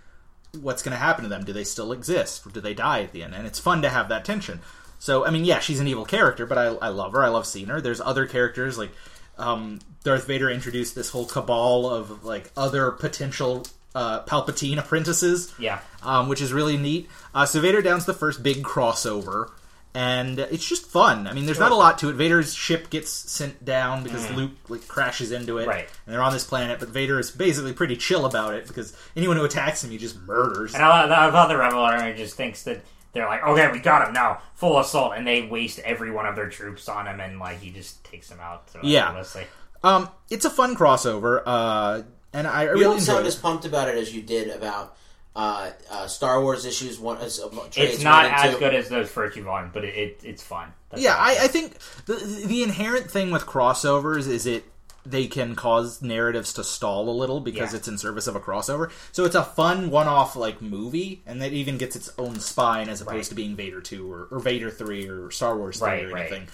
what's 0.60 0.82
going 0.84 0.92
to 0.92 0.98
happen 0.98 1.24
to 1.24 1.28
them? 1.28 1.42
Do 1.44 1.52
they 1.52 1.64
still 1.64 1.90
exist, 1.90 2.46
or 2.46 2.50
do 2.50 2.60
they 2.60 2.74
die 2.74 3.02
at 3.02 3.10
the 3.10 3.24
end? 3.24 3.34
And 3.34 3.44
it's 3.44 3.58
fun 3.58 3.82
to 3.82 3.88
have 3.88 4.08
that 4.10 4.24
tension. 4.24 4.60
So 5.00 5.26
I 5.26 5.30
mean, 5.30 5.44
yeah, 5.44 5.58
she's 5.58 5.80
an 5.80 5.88
evil 5.88 6.04
character, 6.04 6.46
but 6.46 6.56
I 6.58 6.66
I 6.66 6.88
love 6.88 7.10
her. 7.12 7.24
I 7.24 7.28
love 7.28 7.46
seeing 7.46 7.66
her. 7.66 7.80
There's 7.80 8.00
other 8.00 8.26
characters 8.26 8.78
like 8.78 8.90
um, 9.38 9.80
Darth 10.04 10.26
Vader 10.26 10.48
introduced 10.50 10.94
this 10.94 11.08
whole 11.10 11.24
cabal 11.26 11.88
of 11.90 12.24
like 12.24 12.52
other 12.56 12.90
potential 12.92 13.66
uh, 13.94 14.22
Palpatine 14.24 14.78
apprentices 14.78 15.52
Yeah. 15.58 15.80
um, 16.02 16.28
which 16.28 16.40
is 16.40 16.52
really 16.52 16.76
neat. 16.76 17.08
Uh, 17.34 17.44
so 17.46 17.60
Vader 17.60 17.82
Down's 17.82 18.04
the 18.04 18.12
first 18.14 18.42
big 18.42 18.62
crossover, 18.62 19.50
and 19.94 20.38
it's 20.38 20.64
just 20.68 20.86
fun. 20.86 21.26
I 21.26 21.32
mean, 21.32 21.46
there's 21.46 21.58
not 21.58 21.72
a 21.72 21.76
lot 21.76 21.98
to 22.00 22.10
it. 22.10 22.12
Vader's 22.12 22.54
ship 22.54 22.90
gets 22.90 23.10
sent 23.10 23.64
down 23.64 24.04
because 24.04 24.30
Luke 24.32 24.52
like 24.68 24.86
crashes 24.86 25.32
into 25.32 25.56
it, 25.58 25.64
Mm. 25.64 25.68
Right. 25.68 25.88
and 26.06 26.14
they're 26.14 26.22
on 26.22 26.32
this 26.34 26.44
planet. 26.44 26.78
But 26.78 26.90
Vader 26.90 27.18
is 27.18 27.30
basically 27.30 27.72
pretty 27.72 27.96
chill 27.96 28.26
about 28.26 28.54
it 28.54 28.68
because 28.68 28.94
anyone 29.16 29.36
who 29.38 29.44
attacks 29.44 29.82
him, 29.82 29.90
he 29.90 29.98
just 29.98 30.20
murders. 30.20 30.74
And 30.74 30.84
I 30.84 30.88
love, 31.04 31.10
I 31.10 31.26
love 31.30 31.48
the 31.48 31.56
Rebel 31.56 31.78
Army 31.80 32.12
just 32.16 32.36
thinks 32.36 32.62
that 32.64 32.82
they're 33.12 33.26
like, 33.26 33.42
okay, 33.44 33.70
we 33.72 33.78
got 33.80 34.06
him 34.06 34.14
now, 34.14 34.40
full 34.54 34.78
assault, 34.78 35.14
and 35.16 35.26
they 35.26 35.42
waste 35.42 35.78
every 35.80 36.10
one 36.10 36.26
of 36.26 36.36
their 36.36 36.48
troops 36.48 36.88
on 36.88 37.06
him, 37.06 37.20
and 37.20 37.38
like 37.38 37.58
he 37.60 37.70
just 37.70 38.02
takes 38.04 38.28
them 38.28 38.38
out. 38.40 38.70
So 38.70 38.80
Yeah. 38.82 39.08
honestly. 39.08 39.46
Um, 39.82 40.08
it's 40.28 40.44
a 40.44 40.50
fun 40.50 40.76
crossover, 40.76 41.42
uh, 41.46 42.02
and 42.32 42.46
I, 42.46 42.60
I 42.60 42.62
you 42.64 42.70
really 42.72 42.84
don't 42.84 43.00
sound 43.00 43.24
it. 43.24 43.28
as 43.28 43.36
pumped 43.36 43.64
about 43.64 43.88
it 43.88 43.96
as 43.96 44.14
you 44.14 44.20
did 44.22 44.50
about 44.50 44.96
uh, 45.34 45.70
uh, 45.90 46.06
Star 46.06 46.42
Wars 46.42 46.64
issues. 46.66 46.98
One, 46.98 47.16
uh, 47.16 47.20
It's 47.24 48.02
not 48.02 48.24
one 48.26 48.34
as 48.34 48.52
two. 48.52 48.58
good 48.58 48.74
as 48.74 48.88
those 48.88 49.08
first 49.10 49.36
two 49.36 49.42
volumes, 49.44 49.70
but 49.72 49.84
it, 49.84 49.94
it 49.96 50.20
it's 50.24 50.42
fun. 50.42 50.72
That's 50.90 51.02
Yeah. 51.02 51.14
I, 51.16 51.30
I 51.44 51.48
think 51.48 51.78
the 52.06 52.14
the 52.16 52.62
inherent 52.62 53.10
thing 53.10 53.30
with 53.30 53.46
crossovers 53.46 54.28
is 54.28 54.44
it 54.46 54.64
they 55.06 55.26
can 55.26 55.54
cause 55.54 56.02
narratives 56.02 56.52
to 56.54 56.62
stall 56.64 57.08
a 57.08 57.10
little 57.10 57.40
because 57.40 57.72
Yeah. 57.72 57.78
it's 57.78 57.88
in 57.88 57.96
service 57.98 58.26
of 58.26 58.36
a 58.36 58.40
crossover. 58.40 58.90
So 59.12 59.24
it's 59.24 59.34
a 59.34 59.42
fun 59.44 59.90
one-off 59.90 60.36
like 60.36 60.60
movie, 60.60 61.22
and 61.26 61.40
that 61.40 61.52
even 61.52 61.78
gets 61.78 61.96
its 61.96 62.10
own 62.18 62.38
spine 62.40 62.88
as 62.88 63.00
opposed 63.00 63.14
Right. 63.16 63.24
to 63.30 63.34
being 63.34 63.56
Vader 63.56 63.80
two 63.80 64.10
or, 64.12 64.28
or 64.30 64.38
Vader 64.40 64.70
three 64.70 65.08
or 65.08 65.30
Star 65.30 65.56
Wars 65.56 65.78
three 65.78 65.88
Right, 65.88 66.04
or 66.04 66.10
right. 66.10 66.20
anything. 66.26 66.48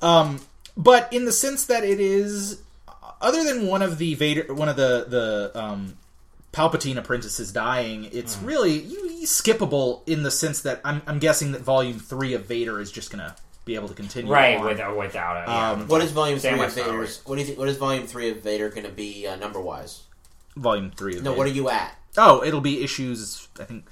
Um, 0.00 0.40
but 0.76 1.12
in 1.12 1.24
the 1.24 1.32
sense 1.32 1.64
that 1.66 1.84
it 1.84 2.00
is, 2.00 2.58
other 3.20 3.44
than 3.44 3.66
one 3.66 3.82
of 3.82 3.98
the 3.98 4.14
Vader, 4.14 4.52
one 4.52 4.68
of 4.68 4.76
the 4.76 5.06
the 5.08 5.52
um, 5.54 5.94
Palpatine 6.52 6.96
apprentices 6.96 7.52
dying, 7.52 8.08
it's 8.12 8.36
Mm. 8.36 8.46
really 8.46 8.78
you, 8.80 9.08
you 9.10 9.26
skippable 9.26 10.06
in 10.08 10.22
the 10.24 10.30
sense 10.30 10.60
that 10.62 10.80
I'm, 10.84 11.00
I'm 11.06 11.18
guessing 11.18 11.52
that 11.52 11.62
Volume 11.62 11.98
Three 12.00 12.34
of 12.34 12.46
Vader 12.46 12.80
is 12.80 12.90
just 12.90 13.10
gonna 13.10 13.36
be 13.64 13.74
able 13.76 13.88
to 13.88 13.94
continue 13.94 14.32
right 14.32 14.58
on. 14.58 14.64
with 14.64 14.80
or 14.80 14.94
without 14.94 15.36
it. 15.42 15.48
Yeah. 15.48 15.70
Um, 15.72 15.88
What 15.88 16.02
is 16.02 16.10
Volume 16.12 16.38
Same 16.38 16.56
Three 16.56 16.64
of 16.66 16.72
Star 16.72 16.84
Vader's? 16.86 17.20
What 17.24 17.36
do 17.36 17.40
you 17.40 17.46
think? 17.46 17.58
What 17.58 17.68
is 17.68 17.76
Volume 17.76 18.06
Three 18.06 18.30
of 18.30 18.42
Vader 18.42 18.68
going 18.70 18.84
to 18.86 18.92
be 18.92 19.26
uh, 19.26 19.36
number 19.36 19.60
wise? 19.60 20.02
Volume 20.56 20.90
Three. 20.90 21.16
Of 21.16 21.22
No, 21.22 21.30
Vader. 21.30 21.38
what 21.38 21.46
are 21.46 21.50
you 21.50 21.68
at? 21.70 21.96
Oh, 22.16 22.42
it'll 22.44 22.60
be 22.60 22.82
issues. 22.82 23.48
I 23.60 23.64
think 23.64 23.84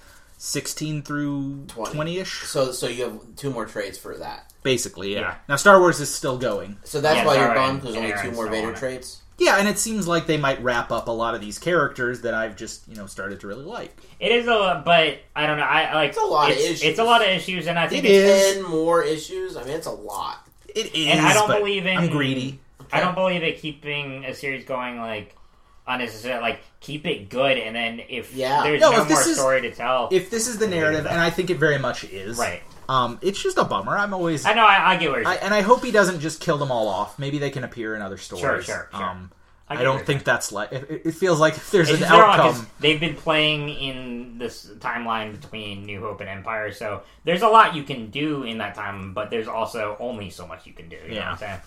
16 0.43 1.03
through 1.03 1.67
20 1.69 2.19
ish. 2.19 2.45
So 2.45 2.73
so 2.73 2.89
you 2.89 3.05
have 3.05 3.21
two 3.37 3.51
more 3.51 3.67
trades 3.67 3.99
for 3.99 4.17
that. 4.17 4.51
Basically, 4.63 5.13
yeah. 5.13 5.21
Yeah. 5.21 5.35
Now, 5.49 5.57
Star 5.57 5.79
Wars 5.79 6.01
is 6.01 6.13
still 6.13 6.39
going. 6.39 6.79
So 6.85 7.01
that's 7.01 7.17
Yeah, 7.17 7.27
why 7.27 7.35
you're 7.35 7.45
sorry, 7.45 7.59
bummed 7.59 7.81
because 7.83 7.97
only 7.97 8.13
two 8.23 8.33
more 8.33 8.49
Vader 8.49 8.69
on 8.69 8.75
trades. 8.75 9.21
Yeah, 9.39 9.57
and 9.59 9.69
it 9.69 9.79
seems 9.79 10.07
like 10.07 10.27
they 10.27 10.37
might 10.37 10.63
wrap 10.63 10.91
up 10.93 11.09
a 11.09 11.11
lot 11.11 11.35
of 11.35 11.41
these 11.41 11.59
characters 11.59 12.23
that 12.23 12.35
I've 12.35 12.57
just, 12.57 12.87
you 12.89 12.95
know, 12.97 13.07
started 13.07 13.41
to 13.41 13.47
really 13.47 13.65
like. 13.65 13.95
It 14.19 14.33
is 14.33 14.47
a 14.47 14.55
lot, 14.55 14.85
but 14.85 15.19
I 15.35 15.47
don't 15.47 15.57
know. 15.59 15.65
I 15.65 15.95
like 15.95 16.11
It's 16.11 16.19
a 16.19 16.25
lot 16.25 16.51
of 16.51 16.57
issues. 16.59 16.83
It's 16.83 16.99
a 16.99 17.05
lot 17.05 17.23
of 17.23 17.29
issues, 17.29 17.67
and 17.67 17.79
I 17.79 17.87
think 17.89 18.05
It 18.05 18.11
it's, 18.11 18.47
is. 18.49 18.55
Ten 18.63 18.71
more 18.71 19.03
issues. 19.03 19.57
I 19.57 19.65
mean, 19.65 19.73
it's 19.75 19.87
a 19.87 19.91
lot. 19.93 20.47
It 20.75 20.95
is, 20.95 21.07
And 21.09 21.21
I 21.27 21.33
don't 21.35 21.49
but 21.49 21.59
believe 21.59 21.85
in- 21.87 21.97
I'm 21.99 22.11
greedy. 22.11 22.61
I 22.93 23.01
don't 23.01 23.15
believe 23.15 23.43
in 23.43 23.55
keeping 23.57 24.25
a 24.25 24.35
series 24.35 24.65
going 24.65 24.99
like 24.99 25.35
unnecessary. 25.91 26.41
Like 26.41 26.61
keep 26.81 27.07
it 27.07 27.29
good, 27.29 27.59
and 27.59 27.75
then 27.77 28.01
if 28.09 28.35
Yeah. 28.35 28.63
there's 28.63 28.81
No, 28.81 28.91
no, 28.91 29.05
more 29.05 29.21
is- 29.21 29.37
story 29.37 29.61
to 29.63 29.75
tell, 29.75 30.09
If 30.13 30.31
this 30.31 30.49
is 30.49 30.59
the 30.59 30.67
narrative, 30.69 31.07
and 31.07 31.21
I 31.21 31.31
think 31.31 31.51
it 31.51 31.59
very 31.59 31.79
much 31.79 32.05
is, 32.05 32.39
right? 32.39 32.63
Um, 32.89 33.19
it's 33.23 33.41
just 33.41 33.57
a 33.59 33.63
bummer. 33.65 33.97
I'm 33.97 34.13
always, 34.15 34.45
I 34.47 34.53
know. 34.55 34.65
I, 34.67 34.93
I 34.93 34.97
get 34.97 35.11
where 35.13 35.21
you're. 35.21 35.29
I, 35.29 35.37
and 35.37 35.55
I 35.55 35.61
hope 35.61 35.85
he 35.85 35.93
doesn't 35.93 36.21
just 36.21 36.41
kill 36.41 36.59
them 36.59 36.73
all 36.73 36.89
off. 36.89 37.19
Maybe 37.19 37.39
they 37.39 37.51
can 37.51 37.63
appear 37.63 37.95
in 37.95 38.03
other 38.03 38.17
stories. 38.19 38.41
Sure, 38.41 38.63
sure, 38.63 38.89
sure. 38.93 39.03
Um, 39.03 39.31
I 39.69 39.77
I, 39.77 39.83
don't 39.85 40.05
think 40.05 40.25
that's 40.25 40.51
like. 40.51 40.73
It, 40.73 41.03
it 41.05 41.13
feels 41.15 41.39
like 41.39 41.55
if 41.55 41.71
there's 41.71 41.89
It's 41.89 42.03
an 42.03 42.09
they're 42.09 42.25
on- 42.25 42.39
'cause 42.39 42.55
outcome. 42.59 42.67
They've 42.81 42.99
been 42.99 43.15
playing 43.15 43.69
in 43.69 44.39
this 44.39 44.67
timeline 44.81 45.41
between 45.41 45.85
New 45.85 46.01
Hope 46.01 46.21
and 46.21 46.29
Empire, 46.29 46.73
so 46.73 47.03
there's 47.25 47.43
a 47.43 47.49
lot 47.49 47.77
you 47.77 47.85
can 47.85 48.11
do 48.11 48.43
in 48.43 48.59
that 48.59 48.75
time, 48.75 49.15
but 49.15 49.31
there's 49.31 49.47
also 49.47 49.97
only 50.01 50.31
so 50.31 50.45
much 50.49 50.67
you 50.67 50.73
can 50.73 50.89
do. 50.89 50.97
You 50.97 51.11
know 51.21 51.37
Yeah. 51.41 51.61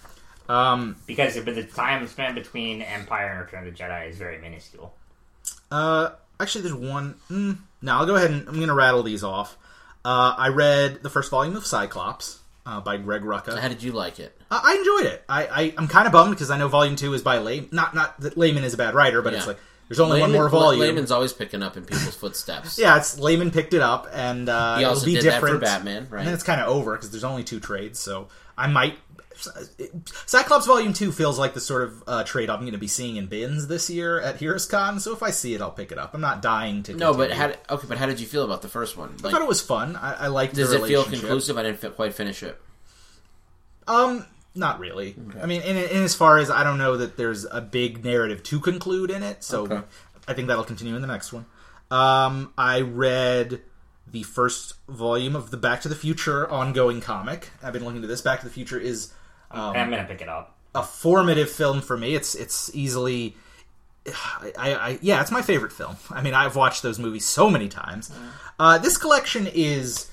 What 0.47 0.55
I'm 0.55 0.79
saying? 0.79 0.89
Um, 0.89 0.95
Because 1.07 1.39
but 1.39 1.55
the 1.55 1.63
time 1.63 2.07
spent 2.07 2.35
between 2.35 2.81
Empire 2.81 3.27
and 3.31 3.39
Return 3.41 3.67
of 3.67 3.75
the 3.77 3.83
Jedi 3.83 4.09
is 4.09 4.17
very 4.17 4.39
minuscule. 4.39 4.93
uh, 5.71 6.09
actually, 6.39 6.61
there's 6.61 6.73
one. 6.75 7.15
Mm, 7.29 7.57
no, 7.81 7.93
I'll 7.95 8.05
go 8.05 8.15
ahead 8.15 8.31
and 8.31 8.47
I'm 8.47 8.55
going 8.55 8.67
to 8.67 8.73
rattle 8.73 9.03
these 9.03 9.23
off. 9.23 9.57
Uh, 10.05 10.35
I 10.37 10.49
read 10.49 11.01
the 11.03 11.09
first 11.09 11.31
volume 11.31 11.55
of 11.55 11.65
Cyclops 11.65 12.39
uh, 12.65 12.81
by 12.81 12.97
Greg 12.97 13.21
Rucka. 13.21 13.57
How 13.57 13.67
did 13.69 13.81
you 13.83 13.91
like 13.93 14.19
it? 14.19 14.37
Uh, 14.51 14.59
I 14.63 14.75
enjoyed 14.75 15.11
it. 15.13 15.23
I, 15.29 15.45
I 15.47 15.73
I'm 15.77 15.87
kind 15.87 16.05
of 16.07 16.11
bummed 16.13 16.31
because 16.31 16.51
I 16.51 16.57
know 16.57 16.67
Volume 16.67 16.95
Two 16.95 17.13
is 17.13 17.21
by 17.21 17.37
Lay. 17.39 17.67
Not 17.71 17.95
not 17.95 18.19
that 18.21 18.37
Layman 18.37 18.63
is 18.63 18.73
a 18.73 18.77
bad 18.77 18.93
writer, 18.95 19.21
but 19.21 19.33
it's 19.33 19.47
like 19.47 19.57
there's 19.87 19.99
only 19.99 20.19
one 20.19 20.31
more 20.31 20.49
volume. 20.49 20.81
Layman's 20.81 21.11
always 21.11 21.33
picking 21.33 21.61
up 21.63 21.77
in 21.77 21.83
people's 21.85 22.15
footsteps. 22.15 22.77
Yeah, 22.77 22.97
it's 22.97 23.17
Layman 23.19 23.51
picked 23.51 23.73
it 23.73 23.81
up, 23.81 24.07
and 24.13 24.47
uh, 24.49 24.77
He 24.77 24.83
also 24.85 25.01
it'll 25.01 25.05
be 25.05 25.13
did 25.15 25.23
that 25.25 25.35
different. 25.35 25.55
for 25.55 25.59
Batman, 25.61 26.07
right? 26.09 26.19
And 26.19 26.27
then 26.27 26.33
it's 26.33 26.43
kind 26.43 26.59
of 26.61 26.67
over 26.67 26.93
because 26.95 27.11
there's 27.11 27.23
only 27.23 27.43
two 27.43 27.59
trades, 27.59 27.99
so 27.99 28.27
I 28.57 28.67
might. 28.67 28.97
Cyclops 30.25 30.65
Volume 30.65 30.93
Two 30.93 31.11
feels 31.11 31.37
like 31.39 31.53
the 31.53 31.59
sort 31.59 31.83
of 31.83 32.03
uh, 32.07 32.23
trade 32.23 32.49
I'm 32.49 32.61
going 32.61 32.73
to 32.73 32.77
be 32.77 32.87
seeing 32.87 33.15
in 33.15 33.27
bins 33.27 33.67
this 33.67 33.89
year 33.89 34.19
at 34.21 34.37
Heroes 34.37 34.65
Con. 34.65 34.99
So 34.99 35.13
if 35.13 35.23
I 35.23 35.31
see 35.31 35.53
it, 35.53 35.61
I'll 35.61 35.71
pick 35.71 35.91
it 35.91 35.97
up. 35.97 36.13
I'm 36.13 36.21
not 36.21 36.41
dying 36.41 36.83
to. 36.83 36.93
No, 36.93 37.13
but 37.13 37.31
how 37.31 37.47
did, 37.47 37.57
okay, 37.69 37.87
but 37.87 37.97
how 37.97 38.05
did 38.05 38.19
you 38.19 38.27
feel 38.27 38.43
about 38.45 38.61
the 38.61 38.69
first 38.69 38.97
one? 38.97 39.15
I 39.23 39.31
thought 39.31 39.41
it 39.41 39.47
was 39.47 39.61
fun. 39.61 39.95
I, 39.95 40.25
I 40.25 40.27
liked. 40.27 40.55
does 40.55 40.71
it 40.71 40.83
feel 40.83 41.03
conclusive? 41.03 41.57
I 41.57 41.63
didn't 41.63 41.95
quite 41.95 42.13
finish 42.13 42.43
it. 42.43 42.59
Um, 43.87 44.25
not 44.55 44.79
really. 44.79 45.15
I 45.41 45.45
mean, 45.45 45.61
in, 45.61 45.77
in 45.77 46.03
as 46.03 46.15
far 46.15 46.37
as 46.37 46.49
I 46.49 46.63
don't 46.63 46.77
know 46.77 46.97
that 46.97 47.17
there's 47.17 47.45
a 47.45 47.61
big 47.61 48.03
narrative 48.05 48.43
to 48.43 48.59
conclude 48.59 49.11
in 49.11 49.23
it, 49.23 49.43
so 49.43 49.63
Okay. 49.63 49.81
I 50.27 50.33
think 50.33 50.47
that'll 50.47 50.63
continue 50.63 50.95
in 50.95 51.01
the 51.01 51.07
next 51.07 51.33
one. 51.33 51.45
Um, 51.91 52.53
I 52.57 52.81
read 52.81 53.61
the 54.07 54.23
first 54.23 54.75
volume 54.87 55.35
of 55.35 55.51
the 55.51 55.57
Back 55.57 55.81
to 55.81 55.89
the 55.89 55.95
Future 55.95 56.49
ongoing 56.49 57.01
comic. 57.01 57.49
I've 57.61 57.73
been 57.73 57.83
looking 57.83 58.01
to 58.01 58.07
this. 58.07 58.21
Back 58.21 58.39
to 58.39 58.45
the 58.45 58.51
Future 58.53 58.79
is 58.79 59.11
um, 59.53 59.75
I'm 59.75 59.89
gonna 59.89 60.05
pick 60.05 60.21
it 60.21 60.29
up. 60.29 60.55
a 60.75 60.83
formative 60.83 61.49
film 61.49 61.81
for 61.81 61.97
me. 61.97 62.15
It's 62.15 62.35
it's 62.35 62.69
easily. 62.75 63.35
I, 64.07 64.51
I, 64.75 64.99
yeah, 65.01 65.21
it's 65.21 65.31
my 65.31 65.41
favorite 65.41 65.71
film. 65.71 65.95
I 66.11 66.21
mean, 66.21 66.33
I've 66.33 66.57
watched 66.57 66.83
those 66.83 66.99
movies 66.99 67.25
so 67.25 67.49
many 67.49 67.69
times. 67.69 68.11
Uh, 68.59 68.77
this 68.77 68.97
collection 68.97 69.47
is 69.53 70.09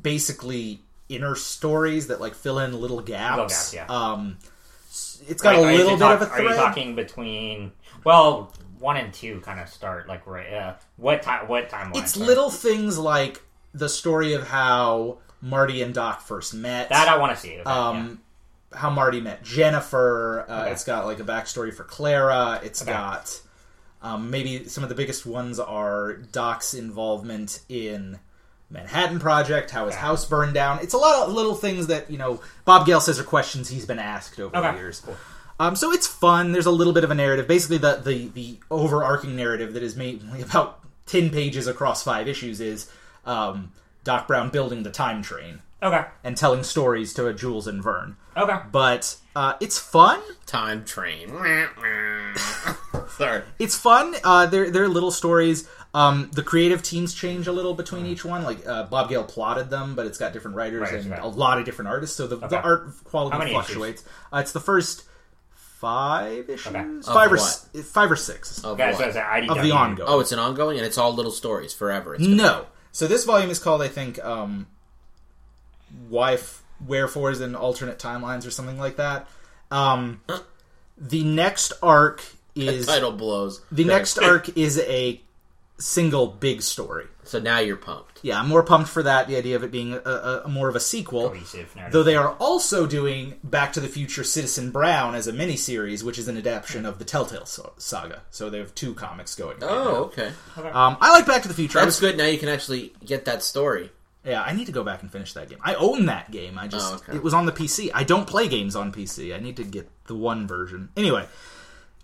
basically 0.00 0.80
inner 1.08 1.34
stories 1.34 2.08
that 2.08 2.20
like 2.20 2.34
fill 2.34 2.58
in 2.58 2.78
little 2.78 3.00
gaps. 3.00 3.32
Little 3.36 3.48
gaps, 3.48 3.74
yeah. 3.74 3.86
Um, 3.86 4.38
it's 5.26 5.42
got 5.42 5.56
Like, 5.56 5.64
a 5.64 5.76
little 5.78 5.92
bit 5.92 5.98
talk- 6.00 6.20
of 6.20 6.28
a 6.28 6.30
Are 6.32 6.42
you 6.42 6.54
talking 6.54 6.94
between? 6.94 7.72
Well, 8.04 8.52
one 8.78 8.96
and 8.98 9.12
two 9.14 9.40
kind 9.40 9.58
of 9.60 9.68
start 9.68 10.06
like 10.08 10.26
right. 10.26 10.52
Uh, 10.52 10.74
what 10.96 11.22
time? 11.22 11.48
What 11.48 11.70
timeline? 11.70 11.96
It's 12.02 12.16
little 12.16 12.50
things 12.50 12.98
like 12.98 13.40
the 13.72 13.88
story 13.88 14.34
of 14.34 14.46
how 14.46 15.18
Marty 15.40 15.82
and 15.82 15.94
Doc 15.94 16.20
first 16.20 16.52
met. 16.54 16.90
that 16.90 17.08
I 17.08 17.16
want 17.16 17.34
to 17.34 17.40
see. 17.40 17.54
Okay, 17.54 17.62
um, 17.70 18.20
how 18.74 18.90
Marty 18.90 19.20
met 19.20 19.42
Jennifer. 19.42 20.44
Uh, 20.48 20.62
Okay. 20.62 20.72
It's 20.72 20.84
got 20.84 21.04
like 21.06 21.20
a 21.20 21.24
backstory 21.24 21.72
for 21.74 21.84
Clara. 21.84 22.60
It's 22.62 22.82
Okay. 22.82 22.90
got 22.92 23.40
um, 24.02 24.30
maybe 24.30 24.68
some 24.68 24.82
of 24.82 24.88
the 24.90 24.94
biggest 24.94 25.24
ones 25.24 25.58
are 25.58 26.14
Doc's 26.14 26.74
involvement 26.74 27.60
in 27.70 28.18
Manhattan 28.70 29.18
Project, 29.18 29.70
how 29.70 29.86
his 29.86 29.94
Okay. 29.94 30.02
house 30.02 30.24
burned 30.24 30.52
down. 30.54 30.78
It's 30.80 30.94
a 30.94 30.98
lot 30.98 31.26
of 31.26 31.32
little 31.34 31.54
things 31.54 31.86
that 31.86 32.10
you 32.10 32.18
know 32.18 32.40
Bob 32.64 32.86
Gale 32.86 33.00
says 33.00 33.18
are 33.18 33.24
questions 33.24 33.68
he's 33.68 33.86
been 33.86 33.98
asked 33.98 34.38
over 34.40 34.60
the 34.60 34.72
years. 34.74 35.00
Cool. 35.04 35.16
Um, 35.60 35.76
so 35.76 35.92
it's 35.92 36.06
fun. 36.08 36.50
There's 36.52 36.66
a 36.66 36.70
little 36.72 36.92
bit 36.92 37.04
of 37.04 37.10
a 37.10 37.14
narrative. 37.14 37.46
Basically, 37.46 37.78
the 37.78 38.00
the, 38.04 38.28
the 38.28 38.58
overarching 38.70 39.36
narrative 39.36 39.72
that 39.74 39.82
is 39.82 39.96
made 39.96 40.22
about 40.42 40.80
ten 41.06 41.30
pages 41.30 41.66
across 41.66 42.02
five 42.02 42.26
issues 42.28 42.60
is 42.60 42.90
um, 43.24 43.72
Doc 44.02 44.26
Brown 44.26 44.50
building 44.50 44.82
the 44.82 44.90
time 44.90 45.22
train. 45.22 45.60
Okay. 45.82 46.02
and 46.24 46.34
telling 46.34 46.62
stories 46.62 47.12
to 47.12 47.30
Jules 47.34 47.66
and 47.66 47.82
Vern 47.82 48.16
Okay. 48.36 48.56
but 48.72 49.16
uh, 49.36 49.54
it's 49.60 49.78
fun. 49.78 50.20
Time 50.46 50.84
train. 50.84 51.28
Sorry. 53.16 53.42
It's 53.58 53.76
fun. 53.76 54.14
Uh, 54.24 54.46
they're 54.46 54.70
they're 54.70 54.88
little 54.88 55.10
stories. 55.10 55.68
Um, 55.92 56.30
the 56.32 56.42
creative 56.42 56.82
teams 56.82 57.14
change 57.14 57.46
a 57.46 57.52
little 57.52 57.74
between 57.74 58.06
each 58.06 58.24
one. 58.24 58.42
Like 58.42 58.66
uh, 58.66 58.84
Bob 58.84 59.08
Gale 59.08 59.22
plotted 59.24 59.70
them, 59.70 59.94
but 59.94 60.06
it's 60.06 60.18
got 60.18 60.32
different 60.32 60.56
writers 60.56 60.82
Writers, 60.82 61.04
and 61.04 61.14
okay. 61.14 61.22
a 61.22 61.26
lot 61.26 61.58
of 61.58 61.64
different 61.64 61.88
artists, 61.88 62.16
so 62.16 62.26
the, 62.26 62.36
Okay. 62.36 62.48
the 62.48 62.60
art 62.60 62.86
How 62.86 62.92
quality 63.10 63.38
many 63.38 63.50
fluctuates. 63.52 64.02
Uh, 64.32 64.38
it's 64.38 64.50
the 64.52 64.58
first 64.60 65.04
five 65.52 66.50
issues, 66.50 66.74
Okay. 66.74 66.84
five 67.02 67.30
or 67.30 67.36
Of 67.36 67.40
s- 67.42 67.68
five 67.92 68.10
or 68.10 68.16
six 68.16 68.64
Of 68.64 68.76
Guys, 68.78 68.94
what? 68.94 69.02
so 69.02 69.08
it's 69.08 69.16
IDW. 69.16 69.50
of 69.56 69.62
the 69.62 69.70
ongoing. 69.70 70.08
Oh, 70.10 70.18
it's 70.20 70.32
an 70.32 70.38
ongoing, 70.40 70.78
and 70.78 70.86
it's 70.86 70.98
all 70.98 71.14
little 71.14 71.30
stories 71.30 71.72
forever. 71.72 72.14
It's 72.16 72.24
gonna 72.24 72.34
No. 72.36 72.66
So 72.90 73.06
this 73.06 73.24
volume 73.24 73.50
is 73.50 73.58
called, 73.60 73.80
I 73.82 73.88
think, 73.88 74.18
um, 74.24 74.66
"Why, 76.08 76.38
F- 76.80 76.86
Wherefore" 76.86 77.30
is 77.30 77.40
in 77.40 77.54
alternate 77.54 77.98
timelines 77.98 78.46
or 78.46 78.50
something 78.50 78.78
like 78.78 78.96
that. 78.96 79.28
Um, 79.70 80.20
the 80.98 81.24
next 81.24 81.72
arc 81.82 82.22
be- 82.54 82.68
is 82.68 82.86
title 82.86 83.12
blows. 83.12 83.60
The 83.72 83.84
next 83.84 84.18
arc 84.18 84.48
is 84.56 84.78
a 84.78 85.20
single 85.78 86.26
big 86.28 86.62
story. 86.62 87.06
So 87.24 87.38
now 87.40 87.58
you're 87.58 87.76
pumped. 87.76 88.20
Yeah, 88.22 88.38
I'm 88.38 88.48
more 88.48 88.62
pumped 88.62 88.88
for 88.90 89.02
that. 89.02 89.26
The 89.28 89.36
idea 89.36 89.56
of 89.56 89.64
it 89.64 89.70
being 89.72 89.94
a, 89.94 89.98
a, 89.98 90.42
a 90.44 90.48
more 90.48 90.68
of 90.68 90.76
a 90.76 90.80
sequel. 90.80 91.30
Cohesive 91.30 91.74
narrative. 91.74 91.92
Though 91.92 92.02
they 92.02 92.16
are 92.16 92.32
also 92.34 92.86
doing 92.86 93.34
Back 93.42 93.72
to 93.72 93.80
the 93.80 93.88
Future 93.88 94.22
Citizen 94.24 94.70
Brown 94.70 95.14
as 95.14 95.26
a 95.26 95.32
miniseries, 95.32 96.02
which 96.02 96.18
is 96.18 96.28
an 96.28 96.36
adaptation 96.36 96.84
of 96.84 96.98
the 96.98 97.04
Telltale 97.04 97.46
so- 97.46 97.72
saga. 97.78 98.22
So 98.30 98.50
they 98.50 98.58
have 98.58 98.74
two 98.74 98.92
comics 98.94 99.34
going. 99.34 99.58
right 99.58 99.70
Oh, 99.70 100.04
okay. 100.04 100.32
Um, 100.56 100.98
I 101.00 101.10
like 101.12 101.26
Back 101.26 101.42
to 101.42 101.48
the 101.48 101.54
Future. 101.54 101.78
I 101.78 101.84
That's 101.86 102.00
was- 102.00 102.10
good. 102.10 102.18
Now 102.18 102.26
you 102.26 102.38
can 102.38 102.50
actually 102.50 102.92
get 103.04 103.24
that 103.24 103.42
story. 103.42 103.90
Yeah, 104.24 104.42
I 104.42 104.52
need 104.54 104.66
to 104.66 104.72
go 104.72 104.82
back 104.84 105.02
and 105.02 105.12
finish 105.12 105.34
that 105.34 105.50
game. 105.50 105.58
I 105.62 105.74
own 105.74 106.06
that 106.06 106.30
game. 106.30 106.58
I 106.58 106.66
just 106.66 106.92
Oh, 106.92 106.96
okay. 106.96 107.16
it 107.16 107.22
was 107.22 107.34
on 107.34 107.44
the 107.46 107.52
PC. 107.52 107.90
I 107.94 108.04
don't 108.04 108.26
play 108.26 108.48
games 108.48 108.74
on 108.74 108.90
PC. 108.92 109.34
I 109.34 109.38
need 109.38 109.56
to 109.56 109.64
get 109.64 109.90
the 110.06 110.14
one 110.14 110.46
version. 110.46 110.88
Anyway, 110.96 111.26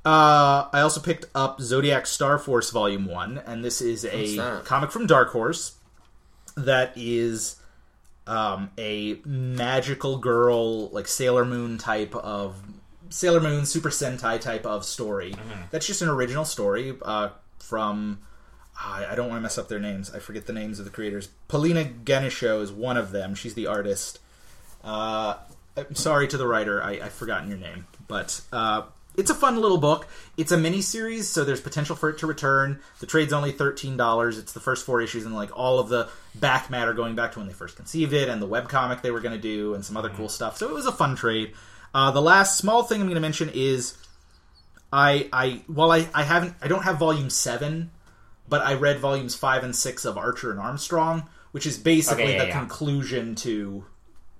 uh, 0.05 0.69
I 0.73 0.81
also 0.81 1.01
picked 1.01 1.27
up 1.35 1.61
Zodiac 1.61 2.07
Star 2.07 2.39
Force 2.39 2.71
Volume 2.71 3.07
One, 3.07 3.39
and 3.47 3.65
this 3.65 3.81
is 3.81 4.05
a 4.05 4.37
comic 4.65 4.91
from 4.93 5.07
Dark 5.07 5.31
Horse 5.31 5.77
that 6.57 6.93
is 6.97 7.57
um, 8.27 8.71
a 8.79 9.19
magical 9.25 10.19
girl, 10.19 10.89
like 10.91 11.09
Sailor 11.09 11.45
Moon 11.47 11.79
type 11.79 12.15
of 12.15 12.57
Sailor 13.09 13.41
Moon 13.41 13.65
Super 13.67 13.89
Sentai 13.91 14.39
type 14.41 14.67
of 14.67 14.85
story. 14.85 15.35
That's 15.71 15.87
just 15.87 16.03
an 16.03 16.09
original 16.11 16.45
story 16.45 16.95
uh, 17.03 17.31
from. 17.59 18.21
I 18.83 19.07
I 19.11 19.15
don't 19.15 19.29
want 19.29 19.39
to 19.39 19.43
mess 19.43 19.59
up 19.59 19.69
their 19.69 19.79
names. 19.79 20.13
I 20.15 20.19
forget 20.19 20.47
the 20.47 20.53
names 20.53 20.79
of 20.79 20.85
the 20.85 20.91
creators. 20.91 21.29
Paulina 21.49 21.85
Ganucheau 21.85 22.63
is 22.63 22.73
one 22.73 22.97
of 22.97 23.13
them. 23.13 23.35
She's 23.35 23.55
the 23.55 23.67
artist. 23.67 24.19
Uh, 24.83 25.35
I'm 25.77 25.95
sorry 25.95 26.27
to 26.29 26.37
the 26.37 26.47
writer. 26.47 26.83
I, 26.83 26.93
I've 26.93 27.13
forgotten 27.13 27.49
your 27.49 27.59
name, 27.59 27.87
but 28.09 28.41
uh, 28.53 28.83
it's 29.17 29.31
a 29.31 29.35
fun 29.35 29.61
little 29.61 29.79
book. 29.79 30.07
It's 30.37 30.53
a 30.53 30.57
mini 30.57 30.81
series, 30.81 31.29
so 31.29 31.45
there's 31.45 31.61
potential 31.61 31.97
for 31.97 32.11
it 32.11 32.19
to 32.19 32.27
return. 32.27 32.81
The 33.01 33.07
trade's 33.07 33.33
only 33.33 33.53
thirteen 33.53 33.97
dollars. 33.97 34.39
It's 34.39 34.53
the 34.53 34.61
first 34.61 34.87
four 34.87 35.01
issues 35.01 35.27
and 35.27 35.35
like 35.35 35.57
all 35.57 35.79
of 35.79 35.89
the 35.89 36.09
back 36.35 36.71
matter 36.71 36.95
going 36.95 37.15
back 37.15 37.33
to 37.33 37.39
when 37.39 37.49
they 37.49 37.55
first 37.55 37.77
conceived 37.77 38.13
it 38.13 38.29
and 38.29 38.41
the 38.41 38.49
webcomic 38.49 39.03
they 39.03 39.11
were 39.11 39.21
going 39.21 39.35
to 39.35 39.41
do 39.43 39.75
and 39.75 39.85
some 39.85 39.97
other 39.97 40.11
cool 40.11 40.29
stuff. 40.29 40.57
So 40.57 40.69
it 40.69 40.75
was 40.75 40.87
a 40.87 40.93
fun 40.93 41.17
trade. 41.17 41.53
Uh, 41.93 42.11
the 42.13 42.23
last 42.23 42.57
small 42.57 42.85
thing 42.85 43.01
I'm 43.01 43.09
going 43.09 43.17
to 43.17 43.21
mention 43.21 43.51
is 43.53 43.97
I 44.93 45.29
I 45.33 45.63
while 45.67 45.91
I, 45.91 46.09
I 46.15 46.23
haven't 46.23 46.55
I 46.63 46.69
don't 46.69 46.85
have 46.85 46.99
volume 46.99 47.31
seven, 47.31 47.91
but 48.51 48.61
I 48.61 48.75
read 48.75 48.99
volumes 48.99 49.35
five 49.35 49.65
and 49.65 49.75
six 49.75 50.05
of 50.05 50.19
Archer 50.19 50.51
and 50.51 50.61
Armstrong, 50.61 51.29
which 51.53 51.65
is 51.67 51.79
basically 51.79 52.25
Okay, 52.25 52.33
yeah, 52.35 52.43
the 52.43 52.49
yeah. 52.49 52.59
conclusion 52.59 53.35
to 53.37 53.85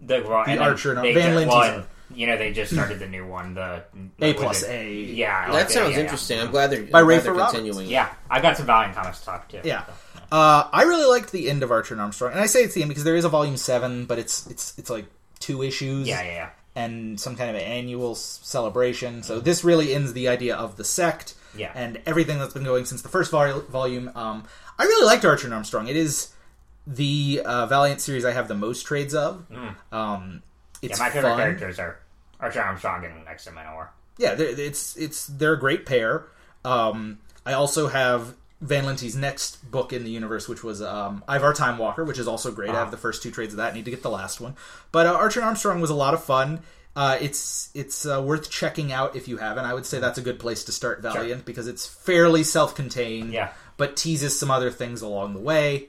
the, 0.01 0.19
the 0.21 0.23
the 0.47 0.59
Archer 0.59 0.93
and 0.93 1.03
they 1.05 1.15
Van 1.15 1.31
get 1.31 1.35
Lindy's 1.37 1.55
one. 1.55 1.71
are- 1.81 1.87
You 2.15 2.27
know, 2.27 2.37
they 2.37 2.53
just 2.53 2.73
started 2.73 2.99
the 2.99 3.07
new 3.09 3.25
one. 3.27 3.55
The 3.55 3.85
A 4.21 4.35
plus 4.35 4.63
it? 4.65 4.71
A. 4.71 4.93
Yeah, 4.93 5.45
I 5.47 5.51
like 5.51 5.53
That 5.53 5.71
it, 5.71 5.75
sounds 5.75 5.91
yeah, 5.91 5.97
yeah. 5.97 6.03
interesting. 6.03 6.41
I'm 6.41 6.51
glad 6.51 6.71
they're, 6.71 6.83
By 6.83 7.01
I'm 7.01 7.07
glad 7.07 7.23
they're 7.25 7.35
continuing. 7.35 7.87
it. 7.87 7.91
Yeah, 7.91 8.09
I 8.29 8.41
got 8.41 8.57
some 8.57 8.67
Valiant 8.67 8.97
comics 8.97 9.21
to 9.21 9.25
talk 9.27 9.49
to. 9.51 9.61
Yeah. 9.65 9.85
Uh, 10.33 10.69
I 10.73 10.83
really 10.85 11.07
liked 11.07 11.31
the 11.33 11.49
end 11.51 11.63
of 11.63 11.71
Archer 11.71 11.95
and 11.95 12.01
Armstrong, 12.01 12.33
and 12.33 12.41
I 12.41 12.47
say 12.47 12.61
it's 12.65 12.75
the 12.75 12.83
end 12.83 12.89
because 12.89 13.05
there 13.05 13.17
is 13.17 13.25
a 13.25 13.29
volume 13.29 13.57
seven, 13.57 14.07
but 14.07 14.19
it's 14.19 14.47
it's 14.49 14.77
it's 14.79 14.89
like 14.91 15.07
two 15.41 15.63
issues. 15.63 16.07
yeah, 16.09 16.23
yeah, 16.23 16.31
yeah. 16.33 16.51
and 16.77 17.19
some 17.21 17.35
kind 17.37 17.51
of 17.51 17.57
an 17.57 17.63
annual 17.63 18.15
celebration. 18.15 19.23
So 19.23 19.41
this 19.41 19.65
really 19.65 19.95
ends 19.95 20.13
the 20.13 20.29
idea 20.29 20.55
of 20.57 20.77
the 20.77 20.85
sect 20.85 21.35
Yeah. 21.57 21.73
and 21.75 22.01
everything 22.07 22.39
that's 22.39 22.55
been 22.55 22.65
going 22.65 22.85
since 22.85 23.03
the 23.03 23.09
first 23.09 23.31
vol- 23.31 23.61
volume. 23.61 24.11
Um, 24.15 24.45
I 24.79 24.85
really 24.85 25.07
liked 25.07 25.25
Archer 25.25 25.47
and 25.47 25.55
Armstrong. 25.55 25.89
It 25.89 25.97
is 25.97 26.33
the 26.87 27.43
uh, 27.45 27.67
Valiant 27.67 28.01
series 28.01 28.25
I 28.25 28.33
have 28.33 28.49
the 28.49 28.55
most 28.55 28.85
trades 28.87 29.15
of. 29.15 29.45
Um, 29.93 30.43
Yeah, 30.83 30.91
it's 30.91 30.99
my 30.99 31.11
favorite 31.11 31.31
fun. 31.31 31.39
characters 31.39 31.79
are 31.79 31.99
Archer 32.41 32.61
Armstrong 32.63 33.05
and 33.05 33.29
X 33.29 33.47
Manowar. 33.49 33.89
Yeah, 34.19 34.35
they're, 34.35 34.49
it's 34.49 34.97
it's 34.97 35.27
they're 35.27 35.53
a 35.55 35.59
great 35.59 35.87
pair. 35.87 36.27
Um, 36.65 37.19
I 37.47 37.53
also 37.55 37.89
have 37.89 38.35
Van 38.61 38.85
Lente's 38.85 39.17
next 39.17 39.71
book 39.71 39.93
in 39.93 40.05
the 40.05 40.11
universe, 40.11 40.49
which 40.49 40.63
was 40.63 40.83
um, 40.83 41.25
Ivar 41.29 41.55
Time 41.55 41.79
Walker, 41.79 42.05
which 42.05 42.19
is 42.19 42.29
also 42.29 42.51
great. 42.53 42.71
I 42.71 42.75
have 42.75 42.91
the 42.91 42.97
first 42.99 43.23
two 43.23 43.31
trades 43.31 43.53
of 43.55 43.59
that. 43.59 43.73
I 43.73 43.75
need 43.75 43.85
to 43.87 43.91
get 43.91 44.03
the 44.03 44.11
last 44.11 44.41
one. 44.41 44.57
But 44.93 45.07
uh, 45.07 45.15
Archer 45.15 45.41
and 45.41 45.47
Armstrong 45.49 45.81
was 45.81 45.91
a 45.91 45.95
lot 45.95 46.13
of 46.15 46.23
fun. 46.23 46.61
Uh, 47.01 47.17
it's 47.21 47.71
it's 47.75 48.05
uh, 48.05 48.21
worth 48.23 48.51
checking 48.51 48.93
out 48.93 49.17
if 49.17 49.27
you 49.27 49.39
haven't. 49.39 49.65
I 49.65 49.73
would 49.73 49.87
say 49.87 50.01
that's 50.01 50.19
a 50.19 50.23
good 50.23 50.39
place 50.39 50.65
to 50.65 50.73
start 50.73 51.01
Valiant 51.01 51.45
because 51.47 51.67
it's 51.67 51.87
fairly 51.87 52.45
self-contained, 52.45 53.33
Yeah. 53.33 53.53
but 53.79 53.97
teases 53.97 54.39
some 54.39 54.51
other 54.51 54.71
things 54.71 55.01
along 55.01 55.33
the 55.33 55.41
way. 55.41 55.89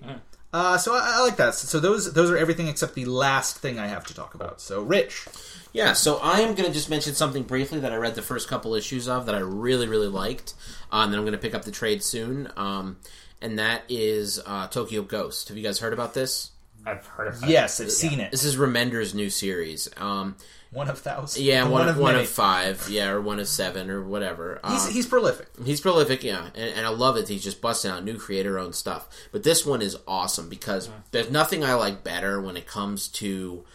Uh, 0.54 0.78
so 0.78 0.94
I, 0.94 1.16
I 1.18 1.22
like 1.22 1.36
that. 1.38 1.54
So 1.56 1.80
those 1.82 2.14
those 2.14 2.32
are 2.32 2.38
everything 2.38 2.68
except 2.70 2.94
the 2.96 3.06
last 3.06 3.58
thing 3.58 3.78
I 3.78 3.88
have 3.88 4.06
to 4.06 4.14
talk 4.14 4.36
about. 4.36 4.62
So 4.62 4.82
Rich, 4.82 5.28
Yeah, 5.74 5.92
so 5.94 6.18
I 6.22 6.42
am 6.42 6.56
going 6.56 6.68
to 6.68 6.74
just 6.74 6.90
mention 6.90 7.14
something 7.14 7.44
briefly 7.44 7.80
that 7.82 7.92
I 7.92 7.98
read 7.98 8.16
the 8.16 8.22
first 8.22 8.48
couple 8.48 8.74
issues 8.76 9.08
of 9.10 9.26
that 9.26 9.36
I 9.36 9.40
really, 9.40 9.88
really 9.90 10.08
liked, 10.10 10.54
uh, 10.94 11.02
and 11.04 11.12
then 11.12 11.20
I'm 11.20 11.26
going 11.26 11.40
to 11.40 11.46
pick 11.46 11.56
up 11.56 11.64
the 11.66 11.72
trade 11.72 12.04
soon. 12.04 12.50
Um, 12.56 12.98
and 13.42 13.60
that 13.60 13.82
is 13.90 14.40
uh, 14.46 14.68
Tokyo 14.68 15.02
Ghost. 15.02 15.48
Have 15.50 15.58
you 15.58 15.64
guys 15.64 15.80
heard 15.80 15.94
about 15.94 16.14
this? 16.14 16.52
I've 16.86 17.06
heard 17.06 17.28
of 17.30 17.44
it. 17.44 17.50
yes, 17.50 17.80
I've 17.82 17.92
seen 17.92 18.20
it. 18.20 18.32
This 18.32 18.44
is 18.46 18.56
Remender's 18.58 19.14
new 19.14 19.30
series. 19.30 19.88
Um, 19.98 20.36
One 20.72 20.90
of 20.90 21.00
thousands. 21.00 21.44
yeah, 21.44 21.68
one, 21.68 21.90
of 21.90 21.98
one 21.98 22.14
many. 22.14 22.24
of 22.24 22.30
five, 22.30 22.88
yeah, 22.90 23.10
or 23.10 23.20
one 23.20 23.40
of 23.40 23.48
seven, 23.50 23.90
or 23.90 24.02
whatever. 24.02 24.60
He's, 24.66 24.86
Um, 24.86 24.92
he's 24.94 25.06
prolific. 25.06 25.50
He's 25.66 25.82
prolific, 25.82 26.24
yeah, 26.24 26.46
and, 26.56 26.74
and 26.78 26.86
I 26.86 26.90
love 26.90 27.18
it. 27.18 27.28
He's 27.28 27.44
just 27.44 27.60
busting 27.60 27.92
out 27.92 28.06
new 28.06 28.18
creator-owned 28.18 28.74
stuff. 28.74 29.10
But 29.34 29.44
this 29.44 29.66
one 29.66 29.82
is 29.82 29.98
awesome 30.08 30.48
because 30.48 30.90
there's 31.12 31.30
nothing 31.30 31.64
I 31.66 31.74
like 31.74 32.06
better 32.06 32.40
when 32.42 32.56
it 32.56 32.68
comes 32.68 33.10
to, 33.10 33.66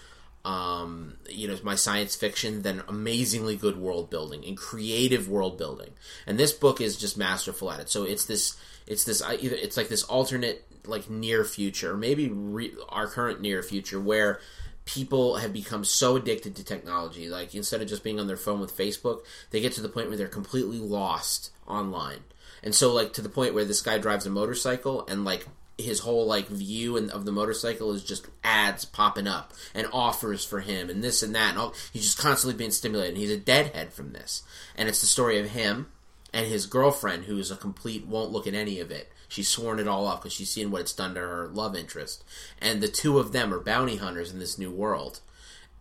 um, 0.46 1.18
you 1.28 1.48
know, 1.48 1.58
my 1.62 1.74
science 1.74 2.16
fiction 2.16 2.62
than 2.62 2.82
amazingly 2.88 3.56
good 3.56 3.76
world 3.76 4.08
building 4.08 4.42
and 4.46 4.56
creative 4.56 5.28
world 5.28 5.58
building. 5.58 5.90
And 6.26 6.38
this 6.38 6.52
book 6.52 6.80
is 6.80 6.96
just 6.96 7.18
masterful 7.18 7.70
at 7.70 7.78
it. 7.80 7.90
So 7.90 8.04
it's 8.04 8.24
this, 8.24 8.56
it's 8.86 9.04
this, 9.04 9.20
either 9.22 9.54
it's 9.56 9.76
like 9.76 9.88
this 9.88 10.04
alternate, 10.04 10.64
like 10.86 11.10
near 11.10 11.44
future, 11.44 11.94
maybe 11.94 12.30
re- 12.30 12.74
our 12.88 13.06
current 13.06 13.42
near 13.42 13.62
future 13.62 14.00
where 14.00 14.40
people 14.86 15.36
have 15.36 15.52
become 15.52 15.84
so 15.84 16.16
addicted 16.16 16.56
to 16.56 16.64
technology 16.64 17.28
like 17.28 17.54
instead 17.54 17.82
of 17.82 17.88
just 17.88 18.02
being 18.02 18.18
on 18.18 18.26
their 18.26 18.36
phone 18.36 18.60
with 18.60 18.74
facebook 18.74 19.20
they 19.50 19.60
get 19.60 19.72
to 19.72 19.82
the 19.82 19.88
point 19.88 20.08
where 20.08 20.16
they're 20.16 20.28
completely 20.28 20.78
lost 20.78 21.50
online. 21.66 22.20
And 22.62 22.74
so 22.74 22.92
like 22.92 23.12
to 23.14 23.22
the 23.22 23.28
point 23.28 23.54
where 23.54 23.64
this 23.64 23.82
guy 23.82 23.98
drives 23.98 24.26
a 24.26 24.30
motorcycle 24.30 25.06
and 25.06 25.24
like 25.24 25.46
his 25.78 26.00
whole 26.00 26.26
like 26.26 26.48
view 26.48 26.96
and 26.96 27.10
of 27.10 27.24
the 27.24 27.32
motorcycle 27.32 27.92
is 27.92 28.02
just 28.02 28.26
ads 28.42 28.84
popping 28.84 29.26
up 29.26 29.52
and 29.74 29.86
offers 29.92 30.44
for 30.44 30.60
him 30.60 30.88
and 30.88 31.04
this 31.04 31.22
and 31.22 31.34
that 31.34 31.50
and 31.50 31.58
all. 31.58 31.74
He's 31.92 32.04
just 32.04 32.18
constantly 32.18 32.56
being 32.56 32.70
stimulated. 32.70 33.14
And 33.14 33.22
he's 33.22 33.30
a 33.30 33.36
deadhead 33.36 33.92
from 33.92 34.12
this. 34.12 34.42
And 34.76 34.88
it's 34.88 35.00
the 35.00 35.06
story 35.06 35.38
of 35.38 35.50
him 35.50 35.88
and 36.32 36.46
his 36.46 36.66
girlfriend 36.66 37.24
who's 37.24 37.50
a 37.50 37.56
complete 37.56 38.06
won't 38.06 38.32
look 38.32 38.46
at 38.46 38.54
any 38.54 38.80
of 38.80 38.90
it 38.90 39.12
she's 39.28 39.48
sworn 39.48 39.78
it 39.78 39.88
all 39.88 40.06
off 40.06 40.20
because 40.22 40.32
she's 40.32 40.50
seen 40.50 40.70
what 40.70 40.82
it's 40.82 40.92
done 40.92 41.14
to 41.14 41.20
her 41.20 41.48
love 41.48 41.76
interest. 41.76 42.24
And 42.60 42.80
the 42.80 42.88
two 42.88 43.18
of 43.18 43.32
them 43.32 43.52
are 43.52 43.60
bounty 43.60 43.96
hunters 43.96 44.32
in 44.32 44.38
this 44.38 44.58
new 44.58 44.70
world. 44.70 45.20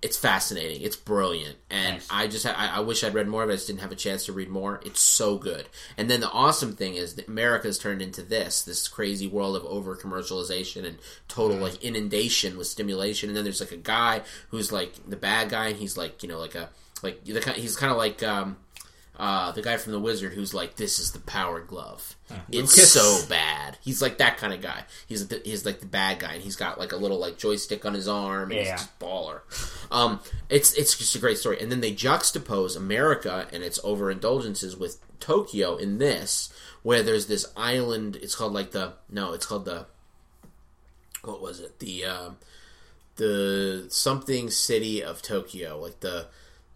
It's 0.01 0.17
fascinating. 0.17 0.81
It's 0.81 0.95
brilliant. 0.97 1.55
And 1.69 1.95
Nice. 1.95 2.07
i 2.11 2.27
just 2.27 2.45
I, 2.45 2.75
I 2.75 2.79
wish 2.81 3.03
i'd 3.03 3.15
read 3.15 3.27
more 3.27 3.43
of 3.43 3.49
it. 3.49 3.53
I 3.53 3.55
just 3.55 3.65
didn't 3.67 3.79
have 3.79 3.91
a 3.91 3.95
chance 3.95 4.25
to 4.25 4.33
read 4.33 4.49
more. 4.49 4.79
It's 4.85 4.99
so 4.99 5.37
good. 5.37 5.67
And 5.97 6.09
then 6.11 6.19
the 6.19 6.29
awesome 6.29 6.75
thing 6.75 6.93
is 6.95 7.15
that 7.15 7.27
america's 7.27 7.79
turned 7.79 8.01
into 8.03 8.21
this 8.21 8.61
this 8.61 8.87
crazy 8.87 9.25
world 9.25 9.55
of 9.55 9.65
over 9.65 9.95
commercialization 9.95 10.85
and 10.85 10.97
total 11.27 11.57
like 11.57 11.83
inundation 11.83 12.55
with 12.57 12.67
stimulation. 12.67 13.29
And 13.29 13.37
then 13.37 13.45
there's 13.45 13.61
like 13.61 13.71
a 13.71 13.77
guy 13.77 14.21
who's 14.49 14.71
like 14.71 14.93
the 15.07 15.15
bad 15.15 15.49
guy. 15.49 15.69
And 15.69 15.77
he's 15.77 15.97
like 15.97 16.21
you 16.21 16.29
know 16.29 16.39
like 16.39 16.55
a 16.55 16.69
like 17.01 17.23
the 17.23 17.39
he's 17.55 17.75
kind 17.77 17.91
of 17.91 17.97
like 17.97 18.21
um 18.21 18.57
uh, 19.17 19.51
the 19.51 19.61
guy 19.61 19.77
from 19.77 19.91
the 19.93 19.99
Wizard 19.99 20.33
who's 20.33 20.53
like, 20.53 20.75
"This 20.75 20.99
is 20.99 21.11
the 21.11 21.19
Power 21.19 21.59
Glove." 21.61 22.15
It's 22.51 22.75
Lucas. 22.77 22.91
so 22.93 23.27
bad. 23.29 23.77
He's 23.81 24.01
like 24.01 24.17
that 24.17 24.37
kind 24.37 24.51
of 24.53 24.61
guy. 24.61 24.83
He's 25.07 25.27
the, 25.27 25.41
he's 25.45 25.65
like 25.65 25.79
the 25.79 25.85
bad 25.85 26.19
guy, 26.19 26.33
and 26.33 26.41
he's 26.43 26.55
got 26.55 26.79
like 26.79 26.91
a 26.91 26.97
little 26.97 27.19
like 27.19 27.37
joystick 27.37 27.85
on 27.85 27.93
his 27.93 28.07
arm, 28.07 28.51
and 28.51 28.59
Yeah. 28.59 28.71
he's 28.71 28.81
just 28.81 28.99
baller. 28.99 29.41
Um, 29.91 30.19
it's 30.49 30.73
it's 30.73 30.97
just 30.97 31.15
a 31.15 31.19
great 31.19 31.37
story. 31.37 31.59
And 31.61 31.71
then 31.71 31.81
they 31.81 31.93
juxtapose 31.93 32.75
America 32.75 33.47
and 33.53 33.63
its 33.63 33.79
overindulgences 33.79 34.77
with 34.77 34.99
Tokyo 35.19 35.75
in 35.75 35.97
this, 35.99 36.51
where 36.83 37.03
there's 37.03 37.27
this 37.27 37.45
island. 37.55 38.15
It's 38.17 38.35
called 38.35 38.53
like 38.53 38.71
the 38.71 38.93
no, 39.09 39.33
it's 39.33 39.45
called 39.45 39.65
the 39.65 39.85
what 41.23 41.41
was 41.41 41.59
it? 41.59 41.79
The 41.79 42.05
um, 42.05 42.37
the 43.17 43.85
something 43.89 44.49
city 44.49 45.01
of 45.03 45.21
Tokyo, 45.21 45.79
like 45.79 45.99
the 46.01 46.27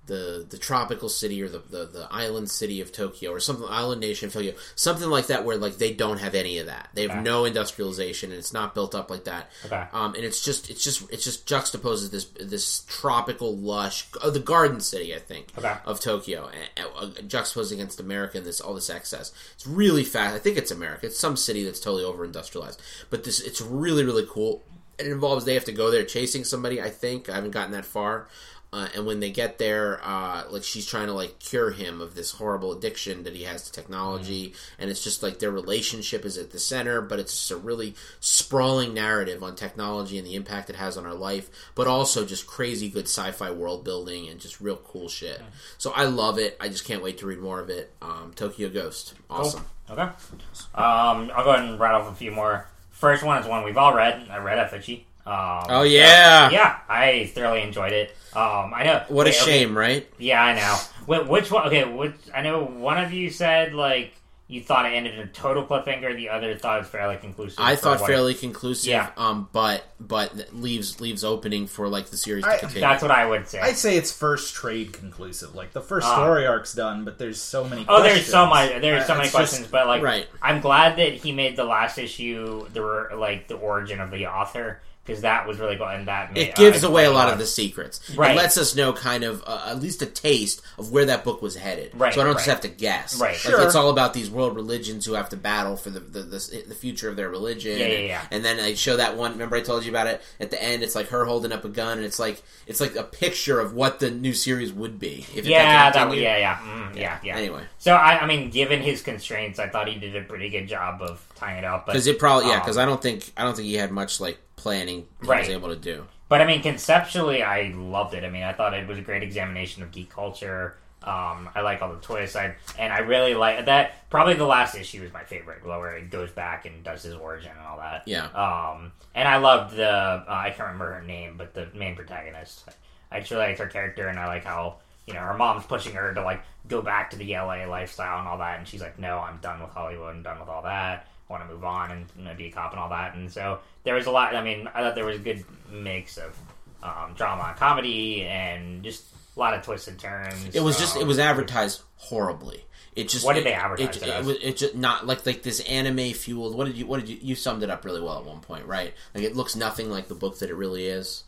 the 0.10 0.46
the 0.50 0.58
tropical 0.58 1.08
city 1.08 1.42
or 1.42 1.48
the, 1.48 1.60
the, 1.70 1.86
the 1.86 2.08
island 2.12 2.50
city 2.52 2.82
of 2.82 2.92
Tokyo 2.92 3.32
or 3.32 3.40
something 3.40 3.66
island 3.70 4.02
nation 4.02 4.28
of 4.28 4.34
Tokyo, 4.34 4.54
something 4.76 5.10
like 5.10 5.28
that, 5.28 5.46
where 5.46 5.56
like 5.58 5.78
they 5.78 5.94
don't 5.94 6.20
have 6.20 6.36
any 6.36 6.58
of 6.60 6.66
that. 6.66 6.90
They 6.94 7.04
have 7.04 7.12
Okay. 7.12 7.22
no 7.22 7.46
industrialization 7.46 8.32
and 8.32 8.40
it's 8.40 8.52
not 8.52 8.74
built 8.76 8.94
up 8.94 9.10
like 9.10 9.24
that. 9.24 9.50
Okay. 9.66 9.84
Um, 9.94 10.16
and 10.16 10.26
it's 10.26 10.44
just 10.44 10.70
it's 10.70 10.84
just 10.84 11.10
it 11.12 11.18
just 11.18 11.48
juxtaposes 11.48 12.12
this 12.12 12.26
this 12.40 12.82
tropical 12.88 13.56
lush 13.56 14.08
uh, 14.22 14.30
the 14.30 14.40
garden 14.40 14.82
city 14.82 15.16
I 15.16 15.20
think 15.20 15.48
Okay. 15.58 15.76
of 15.86 16.00
Tokyo 16.00 16.50
uh, 16.78 16.82
uh, 17.00 17.08
juxtaposed 17.28 17.72
against 17.72 18.00
America 18.00 18.38
and 18.40 18.46
this 18.46 18.60
all 18.60 18.74
this 18.74 18.90
excess. 18.90 19.32
It's 19.56 19.66
really 19.68 20.04
fast. 20.04 20.36
I 20.36 20.40
think 20.40 20.58
it's 20.58 20.72
America. 20.72 21.06
It's 21.06 21.20
some 21.20 21.38
city 21.38 21.64
that's 21.64 21.80
totally 21.80 22.04
over 22.04 22.26
industrialized, 22.26 22.82
but 23.10 23.24
this 23.24 23.40
it's 23.40 23.62
really 23.62 24.04
really 24.04 24.26
cool. 24.30 24.64
It 24.98 25.08
involves 25.08 25.46
they 25.46 25.54
have 25.54 25.64
to 25.66 25.72
go 25.72 25.92
there 25.92 26.04
chasing 26.04 26.44
somebody. 26.44 26.82
I 26.82 26.90
think 26.90 27.30
I 27.30 27.36
haven't 27.36 27.52
gotten 27.52 27.72
that 27.72 27.86
far. 27.86 28.28
Uh, 28.72 28.88
and 28.96 29.06
when 29.08 29.20
they 29.20 29.32
get 29.32 29.58
there, 29.58 30.00
uh, 30.04 30.44
like 30.52 30.64
she's 30.64 30.86
trying 30.86 31.08
to 31.08 31.14
like 31.14 31.40
cure 31.40 31.72
him 31.72 32.02
of 32.02 32.14
this 32.14 32.32
horrible 32.32 32.72
addiction 32.72 33.24
that 33.24 33.36
he 33.36 33.44
has 33.44 33.64
to 33.64 33.72
technology, 33.72 34.54
and 34.78 34.92
it's 34.92 35.04
just 35.04 35.24
like 35.24 35.40
their 35.40 35.50
relationship 35.50 36.24
is 36.24 36.38
at 36.38 36.52
the 36.52 36.60
center, 36.60 37.02
but 37.02 37.20
it's 37.20 37.34
just 37.34 37.50
a 37.50 37.58
really 37.58 37.96
sprawling 38.20 38.94
narrative 38.94 39.42
on 39.42 39.56
technology 39.56 40.20
and 40.20 40.28
the 40.28 40.36
impact 40.36 40.70
it 40.70 40.76
has 40.76 40.98
on 40.98 41.06
our 41.08 41.16
life, 41.16 41.50
but 41.74 41.88
also 41.88 42.26
just 42.26 42.46
crazy 42.46 42.90
good 42.90 43.06
sci-fi 43.06 43.50
world 43.50 43.84
building 43.84 44.30
and 44.30 44.40
just 44.40 44.62
real 44.62 44.78
cool 44.78 45.10
shit. 45.10 45.42
So 45.80 45.92
I 45.96 46.04
love 46.04 46.38
it. 46.38 46.56
I 46.60 46.70
just 46.70 46.86
can't 46.86 47.02
wait 47.02 47.18
to 47.20 47.26
read 47.26 47.40
more 47.40 47.60
of 47.60 47.72
it. 47.72 47.92
Um, 48.04 48.34
Tokyo 48.36 48.70
Ghost, 48.70 49.16
awesome. 49.32 49.66
Okay. 49.90 50.04
Um, 50.04 51.32
I'll 51.36 51.44
go 51.44 51.54
ahead 51.54 51.66
and 51.66 51.80
rattle 51.80 52.02
off 52.02 52.12
a 52.12 52.16
few 52.16 52.32
more. 52.32 52.68
First 52.92 53.24
one 53.24 53.42
is 53.42 53.48
one 53.48 53.64
we've 53.64 53.78
all 53.78 53.96
read. 53.96 54.28
I 54.30 54.38
read 54.38 54.60
Effigy. 54.60 55.08
Um, 55.26 55.64
Oh 55.70 55.84
yeah, 55.84 56.50
yeah, 56.50 56.78
I 56.90 57.32
thoroughly 57.34 57.62
enjoyed 57.62 57.92
it. 57.94 58.16
Um, 58.36 58.74
I 58.76 58.84
know. 58.84 59.04
what 59.10 59.28
a 59.28 59.30
wait, 59.32 59.42
okay. 59.42 59.46
shame, 59.52 59.78
right? 59.78 60.08
Yeah, 60.18 60.42
I 60.44 60.54
know. 60.56 60.76
Wh- 61.06 61.30
which 61.30 61.52
one? 61.52 61.68
Okay, 61.68 61.84
which 61.86 62.14
I 62.34 62.42
know 62.42 62.64
one 62.64 62.98
of 62.98 63.12
you 63.14 63.30
said 63.30 63.74
like 63.74 64.14
you 64.48 64.62
thought 64.64 64.88
it 64.88 64.96
ended 64.96 65.14
in 65.14 65.20
a 65.20 65.28
total 65.28 65.64
cliffhanger. 65.64 66.16
The 66.16 66.30
other 66.30 66.56
thought 66.58 66.78
it 66.78 66.80
was 66.80 66.88
fairly 66.88 67.18
conclusive. 67.18 67.60
I 67.60 67.76
thought 67.76 68.00
what 68.02 68.10
it- 68.10 68.14
fairly 68.14 68.34
conclusive, 68.34 68.90
Yeah. 68.90 69.10
um, 69.18 69.48
but 69.52 69.84
but 70.00 70.52
leaves 70.56 71.00
leaves 71.00 71.24
opening 71.24 71.68
for 71.68 71.88
like 71.88 72.08
the 72.08 72.18
series 72.18 72.44
to 72.46 72.58
continue. 72.58 72.82
That's 72.82 73.04
what 73.04 73.12
I 73.12 73.26
would 73.28 73.48
say. 73.48 73.60
I'd 73.60 73.78
say 73.78 73.98
it's 73.98 74.12
first 74.12 74.56
trade 74.56 74.94
conclusive. 74.94 75.54
Like 75.54 75.74
the 75.74 75.82
first 75.82 76.08
Ah. 76.08 76.16
story 76.16 76.48
arc's 76.48 76.74
done, 76.74 77.06
but 77.06 77.20
there's 77.20 77.40
so 77.40 77.64
many. 77.66 77.86
Oh, 77.88 78.02
there's 78.02 78.26
so 78.26 78.48
questions. 78.48 78.74
much. 78.74 78.82
There's 78.82 79.04
Uh, 79.04 79.08
so 79.08 79.14
many 79.14 79.26
it's 79.28 79.36
questions, 79.36 79.60
just- 79.62 79.72
but 79.72 79.86
like, 79.86 80.02
Right. 80.02 80.28
I'm 80.42 80.62
glad 80.62 80.98
that 80.98 81.14
he 81.14 81.32
made 81.32 81.56
the 81.56 81.66
last 81.66 82.00
issue 82.00 82.68
the 82.74 82.82
re- 82.82 83.16
like 83.16 83.48
the 83.48 83.56
origin 83.56 84.00
of 84.00 84.10
the 84.10 84.26
author 84.28 84.82
because 85.10 85.24
that 85.24 85.48
was 85.48 85.58
really 85.58 85.76
cool, 85.76 85.88
and 85.88 86.08
that 86.08 86.32
made, 86.34 86.50
it 86.50 86.56
gives 86.56 86.84
I 86.84 86.88
away 86.88 87.06
a 87.06 87.12
lot 87.12 87.34
of 87.34 87.40
the 87.40 87.48
secrets. 87.48 88.16
Right. 88.16 88.32
It 88.32 88.38
lets 88.38 88.60
us 88.60 88.76
know 88.76 88.94
kind 88.94 89.24
of 89.24 89.44
uh, 89.48 89.66
at 89.68 89.82
least 89.82 90.04
a 90.04 90.06
taste 90.06 90.62
of 90.78 90.92
where 90.92 91.06
that 91.06 91.24
book 91.24 91.42
was 91.42 91.56
headed. 91.56 91.92
Right, 91.96 92.14
So 92.14 92.22
I 92.22 92.26
don't 92.26 92.36
just 92.36 92.46
have 92.46 92.62
to 92.62 92.68
guess. 92.68 93.20
Right. 93.20 93.32
Like 93.32 93.40
Sure. 93.40 93.62
it's 93.64 93.74
all 93.74 93.90
about 93.90 94.14
these 94.14 94.30
world 94.30 94.56
religions 94.56 95.06
who 95.06 95.14
have 95.14 95.30
to 95.30 95.38
battle 95.38 95.78
for 95.78 95.90
the 95.90 96.00
the, 96.00 96.22
the, 96.22 96.64
the 96.68 96.76
future 96.76 97.10
of 97.10 97.16
their 97.16 97.30
religion. 97.30 97.80
Yeah, 97.80 97.88
yeah, 97.88 97.96
and, 97.96 98.08
yeah. 98.08 98.22
and 98.32 98.46
then 98.46 98.60
I 98.60 98.76
show 98.76 98.98
that 98.98 99.18
one. 99.18 99.32
Remember 99.32 99.56
I 99.56 99.62
told 99.62 99.84
you 99.84 99.92
about 99.92 100.06
it 100.06 100.22
at 100.40 100.52
the 100.52 100.62
end. 100.62 100.84
It's 100.84 100.94
like 100.94 101.08
her 101.08 101.26
holding 101.26 101.52
up 101.52 101.66
a 101.66 101.70
gun, 101.70 101.98
and 101.98 102.06
it's 102.06 102.20
like 102.20 102.44
it's 102.68 102.80
like 102.80 102.96
a 102.96 103.04
picture 103.04 103.60
of 103.60 103.74
what 103.74 104.00
the 104.00 104.12
new 104.12 104.34
series 104.34 104.72
would 104.72 105.00
be. 105.00 105.26
If 105.36 105.48
Yeah, 105.48 105.90
that 105.90 106.16
yeah, 106.16 106.38
yeah, 106.38 106.58
mm, 106.58 106.96
yeah, 106.96 107.20
yeah. 107.24 107.36
Anyway. 107.36 107.64
so 107.80 107.96
I, 107.96 108.20
I 108.20 108.28
mean, 108.28 108.52
given 108.52 108.82
his 108.82 109.02
constraints, 109.02 109.58
I 109.58 109.70
thought 109.70 109.88
he 109.88 109.96
did 109.96 110.16
a 110.16 110.22
pretty 110.22 110.50
good 110.50 110.68
job 110.68 111.02
of 111.02 111.26
tying 111.40 111.58
it 111.58 111.66
up. 111.66 111.86
Because 111.86 112.06
it 112.06 112.20
probably 112.20 112.50
yeah. 112.50 112.56
um, 112.56 112.60
Because 112.62 112.78
I 112.78 112.86
don't 112.86 113.02
think 113.02 113.32
I 113.36 113.44
don't 113.44 113.56
think 113.56 113.68
he 113.68 113.76
had 113.76 113.92
much 113.92 114.20
like 114.20 114.38
planning 114.60 115.08
he 115.22 115.28
Right. 115.28 115.40
was 115.40 115.50
able 115.50 115.70
to 115.70 115.76
do. 115.76 116.06
but 116.28 116.42
I 116.42 116.46
mean, 116.46 116.62
conceptually, 116.62 117.42
I 117.44 117.74
loved 117.76 118.14
it. 118.14 118.24
I 118.24 118.30
mean, 118.30 118.44
I 118.44 118.54
thought 118.54 118.74
it 118.74 118.88
was 118.88 118.98
a 118.98 119.02
great 119.02 119.24
examination 119.24 119.82
of 119.84 119.92
geek 119.92 120.10
culture. 120.12 120.78
Um, 121.02 121.50
I 121.56 121.62
like 121.62 121.82
all 121.82 121.94
the 121.94 122.02
twists, 122.02 122.36
I, 122.36 122.56
and 122.78 122.92
I 122.92 123.00
really 123.00 123.34
like 123.34 123.66
that. 123.68 124.10
Probably 124.10 124.34
the 124.34 124.46
last 124.46 124.76
issue 124.76 125.02
is 125.02 125.14
my 125.14 125.24
favorite, 125.24 125.66
where 125.66 125.98
he 125.98 126.04
goes 126.06 126.30
back 126.30 126.66
and 126.66 126.84
does 126.84 127.04
his 127.04 127.16
origin 127.16 127.52
and 127.58 127.66
all 127.66 127.78
that. 127.78 128.04
Yeah. 128.06 128.26
Um, 128.28 128.92
and 129.16 129.26
I 129.28 129.38
loved 129.38 129.76
the 129.78 129.90
uh, 129.90 130.26
I 130.28 130.50
can't 130.50 130.68
remember 130.68 130.94
her 130.94 131.02
name, 131.02 131.36
but 131.38 131.54
the 131.54 131.68
main 131.74 131.96
protagonist. 131.96 132.66
I 133.12 133.18
actually 133.18 133.38
liked 133.40 133.60
her 133.60 133.68
character, 133.68 134.08
and 134.10 134.20
I 134.20 134.28
like 134.28 134.44
how 134.44 134.76
you 135.08 135.14
know 135.14 135.22
her 135.22 135.34
mom's 135.36 135.66
pushing 135.66 135.94
her 135.96 136.14
to 136.14 136.22
like 136.22 136.44
go 136.68 136.82
back 136.82 137.10
to 137.12 137.16
the 137.18 137.32
LA 137.34 137.66
lifestyle 137.66 138.20
and 138.20 138.28
all 138.28 138.38
that, 138.40 138.60
and 138.60 138.68
she's 138.68 138.82
like, 138.82 139.00
"No, 139.00 139.20
I'm 139.20 139.38
done 139.38 139.62
with 139.62 139.72
Hollywood. 139.72 140.14
I'm 140.16 140.22
done 140.22 140.40
with 140.40 140.50
all 140.50 140.64
that. 140.64 141.08
Want 141.30 141.48
to 141.48 141.54
move 141.54 141.64
on 141.64 141.92
and 141.92 142.06
you 142.18 142.24
know, 142.26 142.34
be 142.34 142.48
a 142.48 142.52
cop 142.52 142.72
and 142.72 142.80
all 142.80 142.90
that." 142.90 143.16
And 143.16 143.32
so 143.32 143.60
there 143.84 143.96
was 143.96 144.08
a 144.08 144.12
lot. 144.12 144.36
I 144.36 144.44
mean, 144.44 144.68
I 144.74 144.82
thought 144.82 144.96
there 144.96 145.06
was 145.06 145.18
a 145.18 145.20
good 145.20 145.44
mix 145.72 146.18
of 146.18 146.38
um, 146.82 147.14
drama 147.16 147.44
and 147.50 147.58
comedy, 147.58 148.24
and 148.24 148.84
just 148.84 149.04
a 149.36 149.40
lot 149.40 149.54
of 149.54 149.64
twists 149.64 149.88
and 149.88 150.00
turns. 150.00 150.56
It 150.56 150.62
was 150.62 150.78
just 150.78 150.96
Um, 150.96 151.04
it 151.04 151.06
was 151.06 151.20
advertised 151.20 151.82
horribly. 151.98 152.66
It 152.96 153.08
just 153.08 153.26
What 153.26 153.36
did 153.36 153.46
they 153.46 153.54
advertise 153.54 153.98
It, 153.98 154.04
it 154.04 154.10
it, 154.10 154.26
was 154.26 154.38
it 154.42 154.58
just 154.58 154.76
not 154.76 155.06
like 155.06 155.26
like 155.26 155.44
this 155.44 155.60
anime 155.62 156.14
fueled. 156.14 156.56
What 156.56 156.66
did 156.66 156.76
you 156.76 156.86
what 156.86 157.00
did 157.00 157.10
you 157.10 157.20
you 157.22 157.36
summed 157.36 157.64
it 157.64 157.70
up 157.70 157.86
really 157.86 158.02
well 158.02 158.18
at 158.18 158.26
one 158.26 158.40
point, 158.42 158.66
right? 158.66 158.94
Like 159.14 159.24
it 159.24 159.36
looks 159.36 159.56
nothing 159.56 159.90
like 159.90 160.08
the 160.08 160.16
book 160.16 160.40
that 160.40 160.50
it 160.50 160.56
really 160.56 160.88
is. 160.88 161.24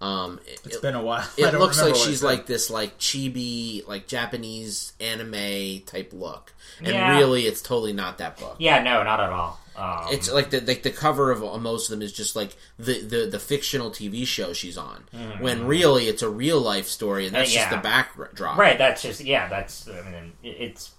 Um, 0.00 0.40
it, 0.46 0.60
It's 0.64 0.76
it- 0.76 0.82
been 0.82 0.94
a 0.94 1.02
while. 1.02 1.26
It 1.38 1.54
looks 1.54 1.80
like 1.80 1.94
she's 1.96 2.22
like 2.22 2.46
this 2.46 2.68
like 2.70 2.98
chibi 2.98 3.86
like 3.88 4.06
Japanese 4.06 4.92
anime 5.00 5.80
type 5.86 6.10
look, 6.12 6.52
and 6.78 6.88
Yeah. 6.88 7.16
really 7.16 7.42
it's 7.46 7.62
totally 7.62 7.92
not 7.92 8.18
that 8.18 8.38
book. 8.38 8.56
Yeah, 8.58 8.82
no, 8.82 9.02
not 9.02 9.20
at 9.20 9.30
all. 9.30 9.60
Um, 9.76 10.06
It's 10.10 10.30
like 10.30 10.50
the 10.50 10.60
like 10.60 10.82
the 10.84 10.90
cover 10.90 11.30
of 11.32 11.42
uh, 11.42 11.58
most 11.58 11.86
of 11.86 11.90
them 11.98 12.02
is 12.02 12.12
just 12.12 12.36
like 12.36 12.54
the 12.78 13.00
the, 13.02 13.26
the 13.26 13.38
fictional 13.38 13.90
TV 13.90 14.26
show 14.26 14.52
she's 14.52 14.76
on, 14.78 15.04
when 15.40 15.66
really 15.66 16.06
it's 16.08 16.22
a 16.22 16.28
real 16.28 16.60
life 16.60 16.86
story, 16.88 17.26
and 17.26 17.34
that's 17.34 17.50
Mm-hmm. 17.50 17.58
Uh, 17.58 17.62
just 17.62 17.70
the 17.70 17.88
backdrop. 17.88 18.58
right. 18.58 18.78
That's 18.78 19.02
just 19.02 19.20
yeah. 19.22 19.48
That's 19.48 19.88
I 19.88 20.02
mean, 20.10 20.32
it's 20.42 20.92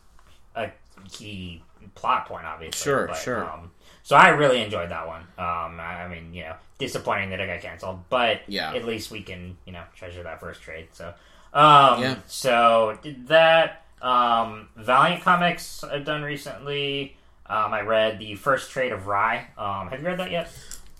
a 0.55 0.71
key 1.09 1.61
plot 1.95 2.27
point, 2.27 2.45
obviously. 2.45 2.83
Sure, 2.83 3.07
but, 3.07 3.17
sure. 3.17 3.49
Um, 3.49 3.71
so 4.05 4.15
I 4.15 4.29
really 4.29 4.61
enjoyed 4.61 4.89
that 4.91 5.07
one. 5.07 5.21
Um, 5.39 5.79
I, 5.79 6.03
I 6.03 6.07
mean, 6.07 6.31
you 6.31 6.43
know, 6.43 6.53
disappointing 6.77 7.31
that 7.31 7.39
it 7.39 7.47
got 7.47 7.59
canceled, 7.61 8.03
but 8.09 8.41
Yeah. 8.47 8.71
at 8.73 8.85
least 8.85 9.09
we 9.09 9.21
can 9.23 9.57
you 9.65 9.73
know 9.73 9.81
treasure 9.95 10.21
that 10.23 10.39
first 10.39 10.61
trade. 10.61 10.87
So, 10.93 11.07
um, 11.53 12.01
Yeah. 12.01 12.15
So 12.27 12.97
did 13.01 13.27
that. 13.29 13.81
Um, 14.01 14.69
Valiant 14.75 15.23
Comics 15.23 15.83
I've 15.83 16.05
done 16.05 16.21
recently. 16.21 17.17
Um, 17.47 17.73
I 17.73 17.81
read 17.81 18.19
the 18.19 18.35
first 18.35 18.69
trade 18.71 18.91
of 18.91 19.07
Rai. 19.07 19.47
Um, 19.57 19.87
have 19.89 19.99
you 20.01 20.05
read 20.05 20.19
that 20.19 20.29
yet? 20.31 20.51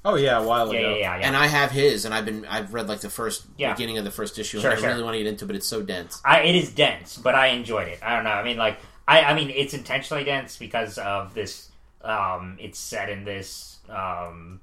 Oh 0.04 0.16
yeah, 0.16 0.40
a 0.40 0.44
while 0.44 0.74
Yeah, 0.74 0.80
ago. 0.80 0.90
yeah, 0.90 0.96
yeah. 0.96 1.18
yeah. 1.20 1.28
And 1.28 1.36
I 1.36 1.48
have 1.48 1.72
his, 1.72 2.06
and 2.06 2.14
I've 2.14 2.26
been 2.26 2.46
I've 2.46 2.74
read 2.74 2.88
like 2.88 3.02
the 3.02 3.10
first 3.10 3.46
Yeah. 3.58 3.74
beginning 3.74 3.98
of 4.00 4.04
the 4.06 4.12
first 4.12 4.40
issue. 4.40 4.60
Sure, 4.62 4.72
and 4.72 4.78
I 4.78 4.82
sure. 4.82 4.90
really 4.90 5.04
want 5.04 5.14
to 5.16 5.20
get 5.20 5.28
into, 5.28 5.46
it, 5.46 5.48
but 5.48 5.56
it's 5.56 5.68
so 5.68 5.82
dense. 5.84 6.22
I, 6.26 6.42
it 6.42 6.56
is 6.56 6.72
dense, 6.72 7.18
but 7.18 7.36
I 7.36 7.48
enjoyed 7.48 7.88
it. 7.88 8.00
I 8.04 8.16
don't 8.16 8.24
know. 8.24 8.32
I 8.32 8.44
mean, 8.44 8.58
like, 8.58 8.78
I, 9.08 9.22
I 9.22 9.34
mean, 9.36 9.50
it's 9.52 9.74
intentionally 9.76 10.24
dense 10.24 10.58
because 10.58 10.98
of 10.98 11.34
this. 11.36 11.70
Um, 12.06 12.58
it's 12.62 12.78
set 12.78 13.10
in 13.10 13.26
this, 13.26 13.80
um, 13.90 14.62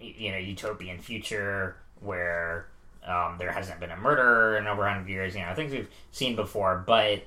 you 0.00 0.30
know, 0.30 0.38
utopian 0.38 0.98
future 0.98 1.76
where 2.00 2.68
um, 3.06 3.36
there 3.38 3.50
hasn't 3.50 3.80
been 3.80 3.90
a 3.90 3.96
murder 3.96 4.56
in 4.56 4.66
over 4.66 4.88
hundred 4.88 5.08
years. 5.08 5.34
You 5.34 5.42
know, 5.42 5.54
things 5.54 5.72
we've 5.72 5.90
seen 6.12 6.36
before. 6.36 6.82
But 6.86 7.24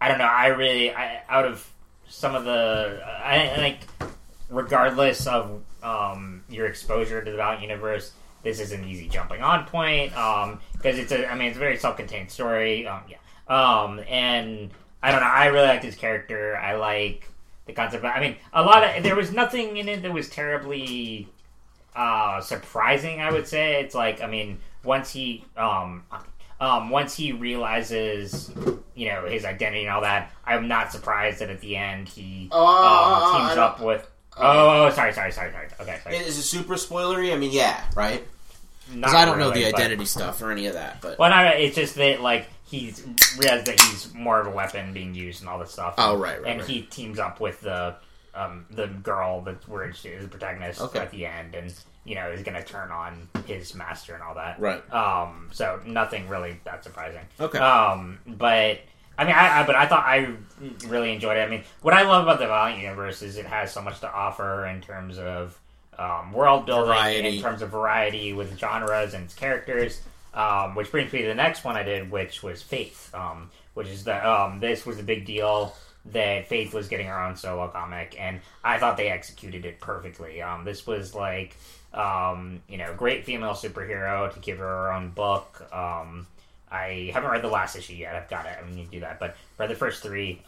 I 0.00 0.08
don't 0.08 0.18
know. 0.18 0.24
I 0.24 0.48
really, 0.48 0.92
I, 0.92 1.22
out 1.28 1.44
of 1.44 1.68
some 2.08 2.34
of 2.34 2.44
the, 2.44 3.00
I 3.24 3.56
like, 3.56 3.78
regardless 4.50 5.26
of 5.26 5.62
um, 5.82 6.42
your 6.50 6.66
exposure 6.66 7.24
to 7.24 7.30
the 7.30 7.36
Valiant 7.36 7.62
universe, 7.62 8.12
this 8.42 8.58
is 8.58 8.72
an 8.72 8.84
easy 8.84 9.08
jumping 9.08 9.42
on 9.42 9.64
point 9.66 10.10
because 10.10 10.98
it's 10.98 11.12
a. 11.12 11.30
I 11.30 11.36
mean, 11.36 11.48
it's 11.48 11.56
a 11.56 11.60
very 11.60 11.76
self-contained 11.76 12.30
story. 12.30 12.86
Um, 12.86 13.02
yeah, 13.08 13.18
um, 13.46 14.00
and 14.08 14.70
I 15.02 15.12
don't 15.12 15.20
know. 15.20 15.26
I 15.26 15.46
really 15.46 15.68
like 15.68 15.82
this 15.82 15.94
character. 15.94 16.56
I 16.56 16.74
like 16.74 17.28
the 17.74 17.80
concept. 17.80 18.04
I 18.04 18.20
mean, 18.20 18.36
a 18.52 18.62
lot 18.62 18.84
of 18.84 19.02
there 19.02 19.16
was 19.16 19.32
nothing 19.32 19.76
in 19.76 19.88
it 19.88 20.02
that 20.02 20.12
was 20.12 20.28
terribly 20.28 21.28
uh, 21.96 22.40
surprising. 22.40 23.20
I 23.20 23.30
would 23.32 23.46
say 23.46 23.80
it's 23.82 23.94
like 23.94 24.22
I 24.22 24.26
mean, 24.26 24.58
once 24.84 25.10
he 25.12 25.44
um, 25.56 26.04
um, 26.60 26.90
once 26.90 27.14
he 27.16 27.32
realizes 27.32 28.50
you 28.94 29.08
know 29.08 29.26
his 29.26 29.44
identity 29.44 29.82
and 29.82 29.90
all 29.90 30.02
that, 30.02 30.30
I'm 30.44 30.68
not 30.68 30.92
surprised 30.92 31.40
that 31.40 31.50
at 31.50 31.60
the 31.60 31.76
end 31.76 32.08
he 32.08 32.48
Oh, 32.52 33.34
um, 33.34 33.46
teams 33.48 33.58
up 33.58 33.80
with. 33.80 34.06
Oh, 34.36 34.88
sorry, 34.90 35.12
sorry, 35.12 35.30
sorry, 35.32 35.52
sorry. 35.52 35.68
Okay, 35.80 35.98
sorry. 36.02 36.16
Is 36.16 36.38
it 36.38 36.42
super 36.42 36.74
spoilery? 36.74 37.34
I 37.34 37.36
mean, 37.36 37.52
yeah, 37.52 37.82
right? 37.94 38.26
Because 38.92 39.12
I 39.14 39.24
don't 39.26 39.38
know 39.38 39.50
really, 39.50 39.64
the 39.64 39.70
but- 39.72 39.80
identity 39.80 40.04
stuff 40.06 40.40
or 40.42 40.50
any 40.50 40.66
of 40.66 40.74
that. 40.74 41.00
But 41.02 41.18
Well, 41.18 41.30
no, 41.30 41.48
it's 41.56 41.76
just 41.76 41.94
that 41.96 42.20
like 42.22 42.48
he's 42.72 43.06
realized 43.38 43.66
that 43.66 43.80
he's 43.80 44.12
more 44.14 44.40
of 44.40 44.46
a 44.46 44.50
weapon 44.50 44.92
being 44.92 45.14
used 45.14 45.40
and 45.40 45.48
all 45.48 45.58
this 45.58 45.70
stuff. 45.70 45.94
Oh, 45.98 46.16
right, 46.16 46.42
right, 46.42 46.50
And 46.50 46.60
right. 46.60 46.68
he 46.68 46.82
teams 46.82 47.18
up 47.20 47.38
with 47.40 47.60
the 47.60 47.94
um, 48.34 48.64
the 48.70 48.86
girl 48.86 49.42
that 49.42 49.68
where 49.68 49.92
she 49.92 50.08
is 50.08 50.22
the 50.24 50.28
protagonist 50.28 50.80
Okay. 50.80 50.98
at 51.00 51.10
the 51.10 51.26
end, 51.26 51.54
and 51.54 51.72
you 52.04 52.14
know 52.14 52.30
is 52.30 52.42
going 52.42 52.56
to 52.56 52.64
turn 52.64 52.90
on 52.90 53.28
his 53.46 53.74
master 53.74 54.14
and 54.14 54.22
all 54.22 54.34
that. 54.34 54.58
Right. 54.58 54.82
Um. 54.92 55.50
So 55.52 55.80
nothing 55.86 56.28
really 56.28 56.58
that 56.64 56.82
surprising. 56.82 57.24
Okay. 57.38 57.58
Um. 57.58 58.18
But. 58.26 58.80
I 59.18 59.24
mean, 59.26 59.34
I, 59.34 59.60
I 59.60 59.66
but 59.66 59.76
I 59.76 59.86
thought 59.86 60.04
I 60.06 60.34
really 60.88 61.12
enjoyed 61.12 61.36
it. 61.36 61.42
I 61.42 61.46
mean, 61.48 61.62
what 61.82 61.92
I 61.92 62.02
love 62.02 62.22
about 62.22 62.38
the 62.38 62.46
Valiant 62.46 62.80
universe 62.80 63.20
is 63.20 63.36
it 63.36 63.44
has 63.44 63.70
so 63.70 63.82
much 63.82 64.00
to 64.00 64.10
offer 64.10 64.64
in 64.66 64.80
terms 64.80 65.18
of 65.18 65.60
um, 65.98 66.32
world 66.32 66.64
building, 66.64 66.86
Variety. 66.86 67.36
in 67.36 67.42
terms 67.42 67.60
of 67.60 67.68
variety 67.68 68.32
with 68.32 68.58
genres 68.58 69.12
and 69.12 69.24
its 69.24 69.34
characters. 69.34 70.00
Um, 70.34 70.74
which 70.74 70.90
brings 70.90 71.12
me 71.12 71.20
to 71.22 71.28
the 71.28 71.34
next 71.34 71.62
one 71.62 71.76
I 71.76 71.82
did, 71.82 72.10
which 72.10 72.42
was 72.42 72.62
Faith. 72.62 73.14
Um, 73.14 73.50
which 73.74 73.88
is 73.88 74.04
the 74.04 74.28
um, 74.28 74.60
this 74.60 74.84
was 74.86 74.98
a 74.98 75.02
big 75.02 75.24
deal 75.24 75.74
that 76.06 76.48
Faith 76.48 76.74
was 76.74 76.88
getting 76.88 77.06
her 77.06 77.20
own 77.20 77.36
solo 77.36 77.68
comic, 77.68 78.16
and 78.18 78.40
I 78.64 78.78
thought 78.78 78.96
they 78.96 79.08
executed 79.08 79.64
it 79.64 79.80
perfectly. 79.80 80.42
Um, 80.42 80.64
this 80.64 80.86
was 80.86 81.14
like 81.14 81.56
um, 81.94 82.62
you 82.68 82.78
know 82.78 82.94
great 82.94 83.24
female 83.24 83.52
superhero 83.52 84.32
to 84.32 84.38
give 84.40 84.58
her 84.58 84.66
her 84.66 84.92
own 84.92 85.10
book. 85.10 85.68
Um, 85.72 86.26
I 86.70 87.10
haven't 87.12 87.30
read 87.30 87.42
the 87.42 87.48
last 87.48 87.76
issue 87.76 87.94
yet. 87.94 88.14
I've 88.14 88.30
got 88.30 88.46
it. 88.46 88.58
I 88.58 88.70
need 88.74 88.86
to 88.86 88.90
do 88.90 89.00
that, 89.00 89.20
but 89.20 89.36
read 89.58 89.70
the 89.70 89.74
first 89.74 90.02
three. 90.02 90.42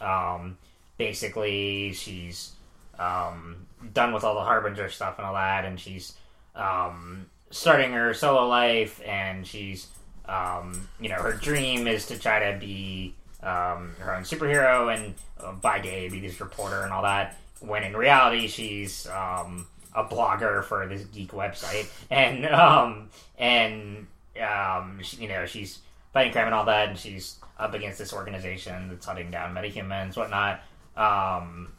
Basically, 0.97 1.91
she's 1.93 2.53
done 2.97 4.13
with 4.13 4.23
all 4.23 4.35
the 4.35 4.41
harbinger 4.41 4.89
stuff 4.89 5.17
and 5.17 5.27
all 5.27 5.33
that, 5.33 5.65
and 5.65 5.79
she's 5.79 6.13
um, 6.55 7.25
starting 7.51 7.91
her 7.91 8.13
solo 8.13 8.47
life, 8.47 9.01
and 9.05 9.45
she's 9.45 9.87
um, 10.27 10.87
you 10.99 11.09
know 11.09 11.15
her 11.15 11.33
dream 11.33 11.87
is 11.87 12.07
to 12.07 12.19
try 12.19 12.51
to 12.51 12.57
be 12.59 13.13
um, 13.43 13.95
her 13.99 14.15
own 14.15 14.23
superhero 14.23 14.93
and 14.93 15.13
uh, 15.39 15.51
by 15.53 15.79
day 15.79 16.09
be 16.09 16.19
this 16.19 16.39
reporter 16.39 16.81
and 16.81 16.91
all 16.91 17.03
that. 17.03 17.37
When 17.59 17.83
in 17.83 17.95
reality, 17.95 18.47
she's 18.47 19.07
um, 19.07 19.67
a 19.93 20.03
blogger 20.03 20.63
for 20.63 20.87
this 20.87 21.03
geek 21.05 21.31
website, 21.31 21.89
and 22.09 22.45
um, 22.47 23.09
and 23.37 24.07
um, 24.41 24.99
she, 25.01 25.17
you 25.17 25.27
know 25.27 25.45
she's 25.45 25.79
fighting 26.13 26.33
crime 26.33 26.45
and 26.45 26.55
all 26.55 26.65
that, 26.65 26.89
and 26.89 26.97
she's 26.97 27.37
up 27.57 27.73
against 27.73 27.97
this 27.97 28.13
organization 28.13 28.89
that's 28.89 29.05
hunting 29.05 29.31
down 29.31 29.53
metahumans, 29.53 30.17
whatnot. 30.17 30.61
Um, 30.97 31.71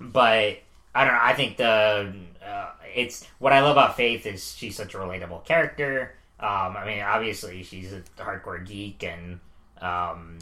but 0.00 0.58
I 0.96 1.04
don't 1.04 1.12
know. 1.12 1.20
I 1.22 1.34
think 1.34 1.56
the 1.58 2.14
uh, 2.46 2.70
it's 2.94 3.26
what 3.38 3.52
I 3.52 3.60
love 3.60 3.72
about 3.72 3.96
Faith 3.96 4.24
is 4.26 4.54
she's 4.56 4.76
such 4.76 4.94
a 4.94 4.98
relatable 4.98 5.44
character. 5.44 6.14
Um, 6.40 6.76
I 6.76 6.84
mean, 6.86 7.00
obviously 7.02 7.62
she's 7.62 7.92
a 7.92 8.02
hardcore 8.18 8.66
geek, 8.66 9.04
and 9.04 9.40
um, 9.80 10.38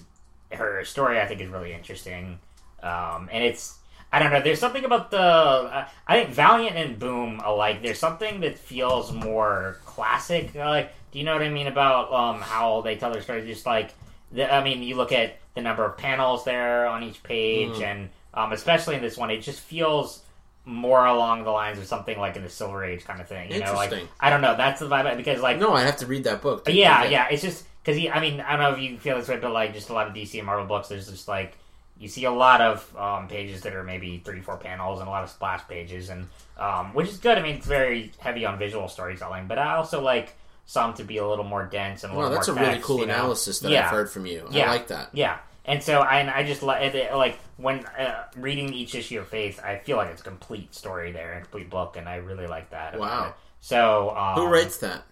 her 0.52 0.84
story 0.84 1.20
I 1.20 1.26
think 1.26 1.40
is 1.40 1.48
really 1.48 1.72
interesting. 1.72 2.38
Um, 2.82 3.28
and 3.32 3.42
it's 3.42 3.78
I 4.12 4.20
don't 4.20 4.32
know. 4.32 4.40
There's 4.40 4.60
something 4.60 4.84
about 4.84 5.10
the 5.10 5.18
uh, 5.18 5.88
I 6.06 6.20
think 6.20 6.34
Valiant 6.34 6.76
and 6.76 6.98
Boom 7.00 7.40
alike. 7.44 7.82
There's 7.82 7.98
something 7.98 8.40
that 8.40 8.56
feels 8.56 9.12
more 9.12 9.78
classic. 9.84 10.54
Like, 10.54 10.92
do 11.10 11.18
you 11.18 11.24
know 11.24 11.32
what 11.32 11.42
I 11.42 11.48
mean 11.48 11.66
about 11.66 12.12
um, 12.12 12.40
how 12.40 12.80
they 12.82 12.94
tell 12.94 13.10
their 13.10 13.22
story? 13.22 13.44
Just 13.44 13.66
like 13.66 13.92
the, 14.30 14.52
I 14.52 14.62
mean, 14.62 14.84
you 14.84 14.94
look 14.94 15.10
at 15.10 15.38
the 15.54 15.62
number 15.62 15.84
of 15.84 15.96
panels 15.96 16.44
there 16.44 16.86
on 16.86 17.02
each 17.02 17.24
page, 17.24 17.80
and 17.80 18.08
um, 18.34 18.52
especially 18.52 18.94
in 18.94 19.02
this 19.02 19.16
one, 19.16 19.30
it 19.30 19.40
just 19.40 19.60
feels 19.60 20.23
more 20.64 21.04
along 21.04 21.44
the 21.44 21.50
lines 21.50 21.78
of 21.78 21.86
something 21.86 22.18
like 22.18 22.36
in 22.36 22.42
the 22.42 22.48
Silver 22.48 22.84
Age 22.84 23.04
kind 23.04 23.20
of 23.20 23.28
thing. 23.28 23.50
You 23.50 23.60
know, 23.60 23.74
like 23.74 23.84
Interesting. 23.92 24.08
I 24.20 24.30
don't 24.30 24.40
know. 24.40 24.56
That's 24.56 24.80
the 24.80 24.88
vibe 24.88 25.16
because 25.16 25.40
like 25.42 25.58
no, 25.58 25.72
I 25.72 25.82
have 25.82 25.96
to 25.98 26.06
read 26.06 26.24
that 26.24 26.40
book. 26.42 26.64
but 26.64 26.74
yeah, 26.74 27.04
yeah. 27.04 27.28
It's 27.30 27.42
just 27.42 27.64
because 27.82 28.00
I 28.12 28.20
mean, 28.20 28.40
I 28.40 28.52
don't 28.56 28.60
know 28.60 28.72
if 28.72 28.78
you 28.80 28.98
feel 28.98 29.18
this 29.18 29.28
way, 29.28 29.36
but 29.38 29.52
like 29.52 29.74
just 29.74 29.90
a 29.90 29.92
lot 29.92 30.06
of 30.06 30.14
DC 30.14 30.36
and 30.38 30.46
Marvel 30.46 30.66
books, 30.66 30.88
there's 30.88 31.08
just 31.08 31.28
like 31.28 31.56
you 31.98 32.08
see 32.08 32.24
a 32.24 32.30
lot 32.30 32.60
of 32.60 32.96
um, 32.96 33.28
pages 33.28 33.60
that 33.62 33.72
are 33.74 33.84
maybe 33.84 34.20
three, 34.24 34.40
four 34.40 34.56
panels, 34.56 34.98
and 35.00 35.06
a 35.08 35.10
lot 35.10 35.22
of 35.22 35.30
splash 35.30 35.60
pages, 35.68 36.08
and 36.10 36.26
um, 36.58 36.92
which 36.94 37.08
is 37.08 37.18
good. 37.18 37.36
I 37.38 37.42
mean, 37.42 37.56
it's 37.56 37.66
very 37.66 38.10
heavy 38.18 38.44
on 38.46 38.58
visual 38.58 38.88
storytelling, 38.88 39.46
but 39.46 39.58
I 39.58 39.74
also 39.76 40.00
like 40.00 40.34
some 40.66 40.94
to 40.94 41.04
be 41.04 41.18
a 41.18 41.28
little 41.28 41.44
more 41.44 41.66
dense 41.66 42.04
and 42.04 42.12
a 42.12 42.16
Well, 42.16 42.24
little 42.30 42.36
that's 42.38 42.48
a 42.48 42.52
more 42.54 42.62
really 42.62 42.74
text, 42.76 42.86
cool 42.86 43.00
you 43.00 43.06
know? 43.06 43.12
analysis 43.14 43.60
that 43.60 43.70
Yeah. 43.70 43.84
I've 43.84 43.90
heard 43.90 44.10
from 44.10 44.24
you. 44.24 44.48
Yeah. 44.50 44.64
I 44.70 44.72
like 44.72 44.88
that. 44.88 45.10
Yeah, 45.12 45.36
and 45.64 45.82
so 45.82 46.00
I, 46.00 46.20
and 46.20 46.30
I 46.30 46.42
just 46.44 46.62
like 46.62 46.94
like 47.12 47.38
when 47.56 47.84
uh, 47.86 48.24
reading 48.36 48.72
each 48.72 48.94
issue 48.94 49.20
of 49.20 49.28
Faith, 49.28 49.60
I 49.64 49.78
feel 49.78 49.96
like 49.96 50.10
it's 50.10 50.20
a 50.20 50.24
complete 50.24 50.74
story 50.74 51.12
there, 51.12 51.34
a 51.34 51.40
complete 51.40 51.70
book, 51.70 51.96
and 51.96 52.08
I 52.08 52.16
really 52.16 52.46
like 52.46 52.70
that. 52.70 52.94
about 52.94 53.00
Wow. 53.00 53.26
it. 53.28 53.34
So 53.60 54.10
um, 54.16 54.34
Who 54.34 54.46
writes 54.46 54.78
that? 54.78 55.02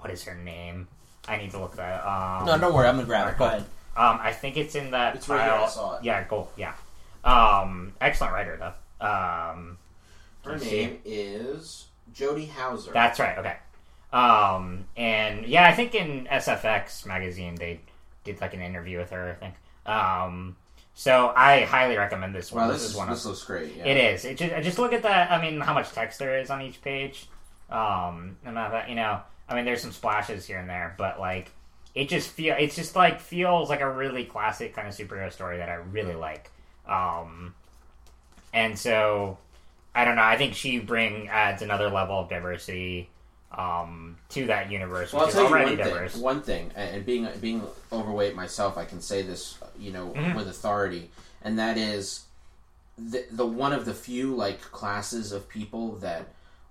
what 0.00 0.10
is 0.10 0.24
her 0.24 0.34
name? 0.34 0.88
I 1.28 1.36
need 1.36 1.50
to 1.52 1.60
look 1.60 1.76
that. 1.76 2.04
Um, 2.04 2.46
No, 2.46 2.58
don't 2.58 2.74
worry. 2.74 2.88
I'm 2.88 2.96
gonna 2.96 3.06
grab 3.06 3.28
it. 3.32 3.38
Go 3.38 3.44
ahead. 3.44 3.60
Um, 3.96 4.18
I 4.22 4.32
think 4.32 4.56
it's 4.56 4.74
in 4.74 4.90
that. 4.92 5.14
It's 5.16 5.28
right 5.28 5.44
here, 5.44 5.52
I 5.52 5.68
saw 5.68 5.98
it. 5.98 6.04
Yeah, 6.04 6.22
cool. 6.24 6.50
Yeah. 6.56 6.74
Um, 7.24 7.92
excellent 8.00 8.32
writer 8.32 8.56
though. 8.56 9.06
Um, 9.06 9.78
Her 10.44 10.52
Let's 10.52 10.64
see. 10.64 10.70
name 10.86 10.98
is 11.04 11.86
Jody 12.12 12.46
Houser. 12.46 12.92
that's 12.92 13.20
right. 13.20 13.38
Okay. 13.38 13.56
Um, 14.12 14.84
and 14.96 15.46
yeah, 15.46 15.66
I 15.68 15.72
think 15.72 15.94
in 15.94 16.26
SFX 16.30 17.06
magazine 17.06 17.54
they 17.54 17.80
did 18.24 18.40
like 18.40 18.54
an 18.54 18.60
interview 18.62 18.98
with 18.98 19.10
her. 19.10 19.32
I 19.32 19.34
think. 19.34 19.54
Um, 19.86 20.56
so 20.94 21.32
I 21.34 21.62
highly 21.62 21.96
recommend 21.96 22.34
this 22.34 22.52
one. 22.52 22.64
wow, 22.64 22.72
this, 22.72 22.82
this, 22.82 22.90
is 22.90 22.96
one 22.96 23.08
this 23.08 23.24
of. 23.24 23.30
looks 23.30 23.44
great. 23.44 23.76
Yeah. 23.76 23.86
It 23.86 23.96
is. 23.96 24.24
It 24.24 24.36
just, 24.36 24.62
just 24.62 24.78
look 24.78 24.92
at 24.92 25.02
that. 25.02 25.30
I 25.30 25.40
mean, 25.40 25.60
how 25.60 25.74
much 25.74 25.90
text 25.92 26.18
there 26.18 26.38
is 26.38 26.50
on 26.50 26.62
each 26.62 26.82
page. 26.82 27.28
Um, 27.70 28.36
and 28.44 28.56
that, 28.56 28.88
you 28.88 28.94
know, 28.94 29.20
I 29.48 29.54
mean, 29.54 29.64
there's 29.64 29.80
some 29.80 29.92
splashes 29.92 30.46
here 30.46 30.58
and 30.58 30.68
there, 30.68 30.94
but 30.98 31.18
like, 31.18 31.50
it 31.94 32.08
just 32.08 32.30
feel. 32.30 32.56
It's 32.58 32.76
just 32.76 32.96
like 32.96 33.20
feels 33.20 33.68
like 33.68 33.80
a 33.80 33.90
really 33.90 34.24
classic 34.24 34.74
kind 34.74 34.88
of 34.88 34.94
superhero 34.94 35.32
story 35.32 35.58
that 35.58 35.68
I 35.68 35.74
really 35.74 36.14
like. 36.14 36.50
Um, 36.86 37.54
and 38.52 38.78
so 38.78 39.38
I 39.94 40.04
don't 40.04 40.16
know. 40.16 40.22
I 40.22 40.36
think 40.36 40.54
she 40.54 40.78
bring 40.78 41.28
adds 41.28 41.62
another 41.62 41.90
level 41.90 42.18
of 42.18 42.28
diversity 42.28 43.10
um, 43.56 44.16
to 44.30 44.46
that 44.46 44.70
universe, 44.70 45.12
Well, 45.12 45.22
I'll 45.22 45.26
which 45.26 45.34
tell 45.34 45.44
is 45.44 45.50
you 45.50 45.56
already 45.56 45.76
one 45.76 45.88
diverse. 45.88 46.12
thing. 46.14 46.22
One 46.22 46.42
thing, 46.42 46.70
and 46.74 47.04
being 47.04 47.28
being 47.40 47.62
overweight 47.92 48.34
myself, 48.34 48.78
I 48.78 48.84
can 48.84 49.00
say 49.00 49.22
this, 49.22 49.56
you 49.78 49.92
know, 49.92 50.08
Mhm. 50.16 50.34
with 50.36 50.48
authority, 50.48 51.10
and 51.42 51.58
that 51.58 51.76
is 51.76 52.22
the 52.98 53.24
the 53.30 53.46
one 53.46 53.72
of 53.72 53.84
the 53.84 53.94
few 53.94 54.34
like 54.34 54.60
classes 54.60 55.32
of 55.32 55.48
people 55.48 55.96
that 55.96 56.26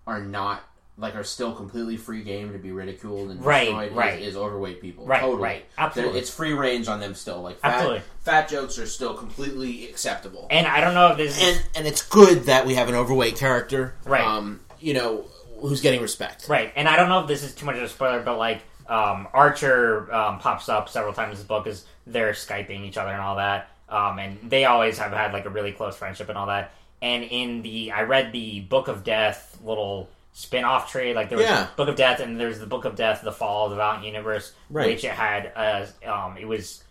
are 0.07 0.19
not 0.21 0.63
like 0.97 1.15
are 1.15 1.23
still 1.23 1.53
completely 1.53 1.97
free 1.97 2.21
game 2.21 2.51
to 2.51 2.59
be 2.59 2.71
ridiculed 2.71 3.31
and 3.31 3.43
Right, 3.43 3.65
destroyed 3.65 3.91
right. 3.95 4.19
Is, 4.21 4.29
is 4.29 4.35
overweight 4.37 4.81
people. 4.81 5.05
Right, 5.05 5.21
totally. 5.21 5.41
right, 5.41 5.65
They're- 5.75 5.85
absolutely. 5.85 6.19
It's 6.19 6.29
free 6.29 6.53
range 6.53 6.87
on 6.87 6.99
them 6.99 7.15
still. 7.15 7.41
Like 7.41 7.59
fat, 7.59 7.73
Absolutely. 7.75 8.01
fat 8.23 8.49
jokes 8.49 8.77
are 8.77 8.85
still 8.85 9.13
completely 9.15 9.87
acceptable. 9.89 10.47
and 10.51 10.67
I 10.67 10.81
don't 10.81 10.93
know 10.93 11.07
if 11.11 11.17
this 11.17 11.41
is 11.41 11.43
and 11.57 11.65
and 11.75 11.87
it's 11.87 12.01
good 12.03 12.43
that 12.45 12.65
we 12.65 12.75
have 12.75 12.89
an 12.89 12.95
overweight 12.95 13.35
character, 13.37 13.95
Right. 14.05 14.21
Um, 14.23 14.59
you 14.79 14.93
know, 14.93 15.25
who's 15.61 15.81
getting 15.81 16.01
respect. 16.01 16.47
Right, 16.47 16.71
and 16.75 16.87
I 16.87 16.95
don't 16.95 17.09
know 17.09 17.21
if 17.21 17.27
this 17.27 17.43
is 17.43 17.53
too 17.55 17.65
much 17.65 17.75
of 17.77 17.83
a 17.83 17.89
spoiler, 17.89 18.21
but 18.21 18.37
like 18.37 18.61
um, 18.87 19.27
Archer 19.33 20.13
um, 20.13 20.39
pops 20.39 20.67
up 20.69 20.89
several 20.89 21.13
times 21.13 21.31
in 21.31 21.35
this 21.37 21.45
book 21.45 21.67
as 21.67 21.85
they're 22.07 22.33
skyping 22.33 22.81
each 22.85 22.97
other 22.97 23.11
and 23.11 23.21
all 23.21 23.35
that, 23.37 23.69
um, 23.89 24.19
and 24.19 24.37
they 24.49 24.65
always 24.65 24.97
have 24.97 25.11
had 25.11 25.33
like 25.33 25.45
a 25.45 25.49
really 25.49 25.71
close 25.71 25.95
friendship 25.95 26.29
and 26.29 26.37
all 26.37 26.47
that. 26.47 26.71
And 27.01 27.23
in 27.23 27.61
the, 27.63 27.91
I 27.93 28.03
read 28.03 28.31
the 28.31 28.59
Book 28.61 28.87
of 28.87 29.03
Death 29.03 29.57
little 29.63 30.09
spin-off 30.33 30.91
trade, 30.91 31.15
like 31.15 31.29
there 31.29 31.37
was 31.37 31.47
Yeah. 31.47 31.67
Book 31.75 31.89
of 31.89 31.95
Death, 31.95 32.19
and 32.19 32.39
there's 32.39 32.59
the 32.59 32.65
Book 32.67 32.85
of 32.85 32.95
Death, 32.95 33.21
the 33.23 33.31
Fall 33.31 33.65
of 33.65 33.71
the 33.71 33.75
Valiant 33.77 34.05
Universe, 34.05 34.53
Right. 34.69 34.87
which 34.87 35.03
it 35.03 35.11
had, 35.11 35.51
uh, 35.55 35.85
um, 36.09 36.37
it 36.37 36.47
was 36.47 36.83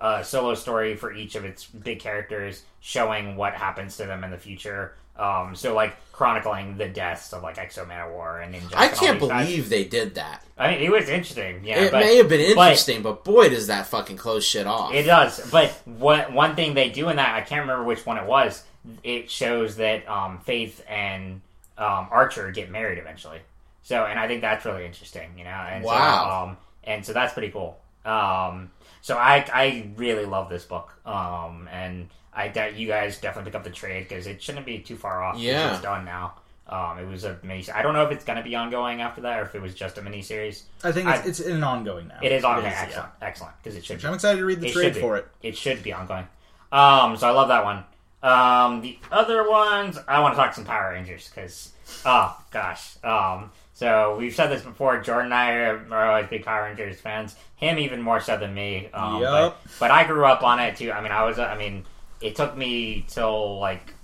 a 0.00 0.24
solo 0.24 0.54
story 0.54 0.96
for 0.96 1.12
each 1.12 1.34
of 1.34 1.44
its 1.44 1.66
big 1.66 2.00
characters, 2.00 2.62
showing 2.80 3.36
what 3.36 3.52
happens 3.54 3.96
to 3.98 4.04
them 4.06 4.24
in 4.24 4.30
the 4.30 4.38
future. 4.38 4.94
Um, 5.18 5.54
so 5.56 5.74
like 5.74 5.96
chronicling 6.12 6.76
the 6.76 6.88
deaths 6.88 7.32
of 7.32 7.42
like 7.42 7.58
X-O 7.58 7.84
Manowar 7.84 8.44
and 8.44 8.54
Ninja. 8.54 8.74
I 8.74 8.88
can't 8.88 9.20
these 9.20 9.28
guys. 9.28 9.46
believe 9.46 9.68
they 9.68 9.84
did 9.84 10.16
that. 10.16 10.44
I 10.58 10.72
mean, 10.72 10.80
it 10.80 10.90
was 10.90 11.08
interesting. 11.08 11.64
Yeah, 11.64 11.84
it 11.84 11.92
but 11.92 12.00
may 12.00 12.16
have 12.16 12.28
been 12.28 12.40
but 12.56 12.70
interesting, 12.70 13.02
but, 13.02 13.22
boy, 13.24 13.48
does 13.48 13.68
that 13.68 13.86
fucking 13.86 14.16
close 14.16 14.44
shit 14.44 14.66
off. 14.66 14.92
It 14.92 15.04
does. 15.04 15.48
But 15.50 15.70
what 15.84 16.32
one 16.32 16.56
thing 16.56 16.74
they 16.74 16.90
do 16.90 17.08
in 17.08 17.16
that, 17.16 17.34
I 17.34 17.42
can't 17.42 17.60
remember 17.60 17.84
which 17.84 18.04
one 18.04 18.16
it 18.16 18.26
was. 18.26 18.64
It 19.04 19.30
shows 19.30 19.76
that 19.76 20.08
um, 20.08 20.38
Faith 20.40 20.84
and 20.88 21.40
um, 21.76 22.08
Archer 22.10 22.50
get 22.50 22.70
married 22.70 22.98
eventually. 22.98 23.38
So, 23.82 24.04
and 24.04 24.18
I 24.18 24.26
think 24.26 24.40
that's 24.40 24.64
really 24.64 24.86
interesting. 24.86 25.30
You 25.38 25.44
know, 25.44 25.50
and 25.50 25.84
Wow. 25.84 26.24
So, 26.24 26.50
um, 26.50 26.56
and 26.82 27.06
so 27.06 27.12
that's 27.12 27.32
pretty 27.32 27.50
cool. 27.50 27.78
Um, 28.04 28.70
so 29.02 29.16
I 29.16 29.44
I 29.52 29.90
really 29.96 30.24
love 30.26 30.48
this 30.48 30.64
book. 30.64 30.94
Um, 31.06 31.68
and 31.72 32.08
I 32.32 32.48
doubt 32.48 32.76
you 32.76 32.86
guys 32.86 33.18
definitely 33.20 33.50
pick 33.50 33.56
up 33.58 33.64
the 33.64 33.70
trade 33.70 34.08
because 34.08 34.26
it 34.26 34.42
shouldn't 34.42 34.66
be 34.66 34.78
too 34.78 34.96
far 34.96 35.22
off. 35.24 35.38
Yeah. 35.38 35.72
it's 35.72 35.82
done 35.82 36.04
now. 36.04 36.34
Um, 36.68 36.98
it 36.98 37.06
was 37.08 37.24
a 37.24 37.38
mini. 37.42 37.64
I 37.74 37.80
don't 37.80 37.94
know 37.94 38.04
if 38.04 38.12
it's 38.12 38.24
going 38.26 38.36
to 38.36 38.42
be 38.44 38.54
ongoing 38.54 39.00
after 39.00 39.22
that 39.22 39.38
or 39.40 39.42
if 39.44 39.54
it 39.54 39.62
was 39.62 39.74
just 39.74 39.96
a 39.96 40.02
mini 40.02 40.20
series. 40.20 40.64
I 40.84 40.92
think 40.92 41.08
it's, 41.08 41.20
I- 41.20 41.28
it's 41.28 41.40
an 41.40 41.64
ongoing 41.64 42.08
now. 42.08 42.18
It 42.22 42.30
is 42.30 42.44
ongoing. 42.44 42.70
yeah. 42.70 42.82
excellent, 42.82 43.10
excellent, 43.22 43.54
because 43.62 43.76
it 43.76 43.84
should. 43.86 43.94
Which 43.96 44.02
be. 44.02 44.08
I'm 44.08 44.14
excited 44.14 44.38
to 44.38 44.44
read 44.44 44.60
the 44.60 44.66
It 44.68 44.72
trade 44.74 44.96
for 44.96 45.16
it. 45.16 45.26
It 45.42 45.56
should 45.56 45.82
be 45.82 45.94
ongoing. 45.94 46.28
Um, 46.70 47.16
so 47.16 47.26
I 47.26 47.30
love 47.30 47.48
that 47.48 47.64
one. 47.64 47.84
Um, 48.22 48.82
the 48.82 48.98
other 49.10 49.48
ones, 49.48 49.96
I 50.06 50.20
want 50.20 50.34
to 50.34 50.36
talk 50.36 50.52
some 50.54 50.64
Power 50.66 50.90
Rangers 50.90 51.30
because, 51.34 51.72
oh 52.04 52.38
gosh. 52.50 52.96
Um, 53.02 53.50
so 53.78 54.16
we've 54.18 54.34
said 54.34 54.48
this 54.48 54.62
before. 54.62 55.00
Jordan 55.00 55.26
and 55.26 55.34
I 55.34 55.52
are, 55.52 55.86
are 55.92 56.10
always 56.10 56.26
big 56.28 56.44
Power 56.44 56.64
Rangers 56.64 57.00
fans. 57.00 57.36
Him 57.54 57.78
even 57.78 58.02
more 58.02 58.18
so 58.18 58.36
than 58.36 58.52
me. 58.52 58.88
Um, 58.92 59.22
Yup. 59.22 59.62
but, 59.62 59.72
but 59.78 59.90
I 59.92 60.02
grew 60.04 60.24
up 60.24 60.42
on 60.42 60.58
it 60.58 60.74
too. 60.74 60.90
I 60.90 61.00
mean, 61.00 61.12
I 61.12 61.22
was. 61.22 61.38
I 61.38 61.56
mean, 61.56 61.84
it 62.20 62.34
took 62.34 62.56
me 62.56 63.04
till 63.06 63.60
like 63.60 63.94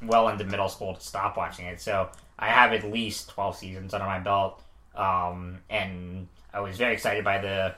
well 0.00 0.28
into 0.28 0.44
middle 0.44 0.68
school 0.68 0.94
to 0.94 1.00
stop 1.00 1.36
watching 1.36 1.66
it. 1.66 1.80
So 1.80 2.08
I 2.38 2.46
have 2.46 2.72
at 2.72 2.84
least 2.88 3.30
twelve 3.30 3.56
seasons 3.56 3.94
under 3.94 4.06
my 4.06 4.20
belt. 4.20 4.62
Um, 4.94 5.58
and 5.68 6.28
I 6.54 6.60
was 6.60 6.76
very 6.76 6.94
excited 6.94 7.24
by 7.24 7.38
the 7.38 7.74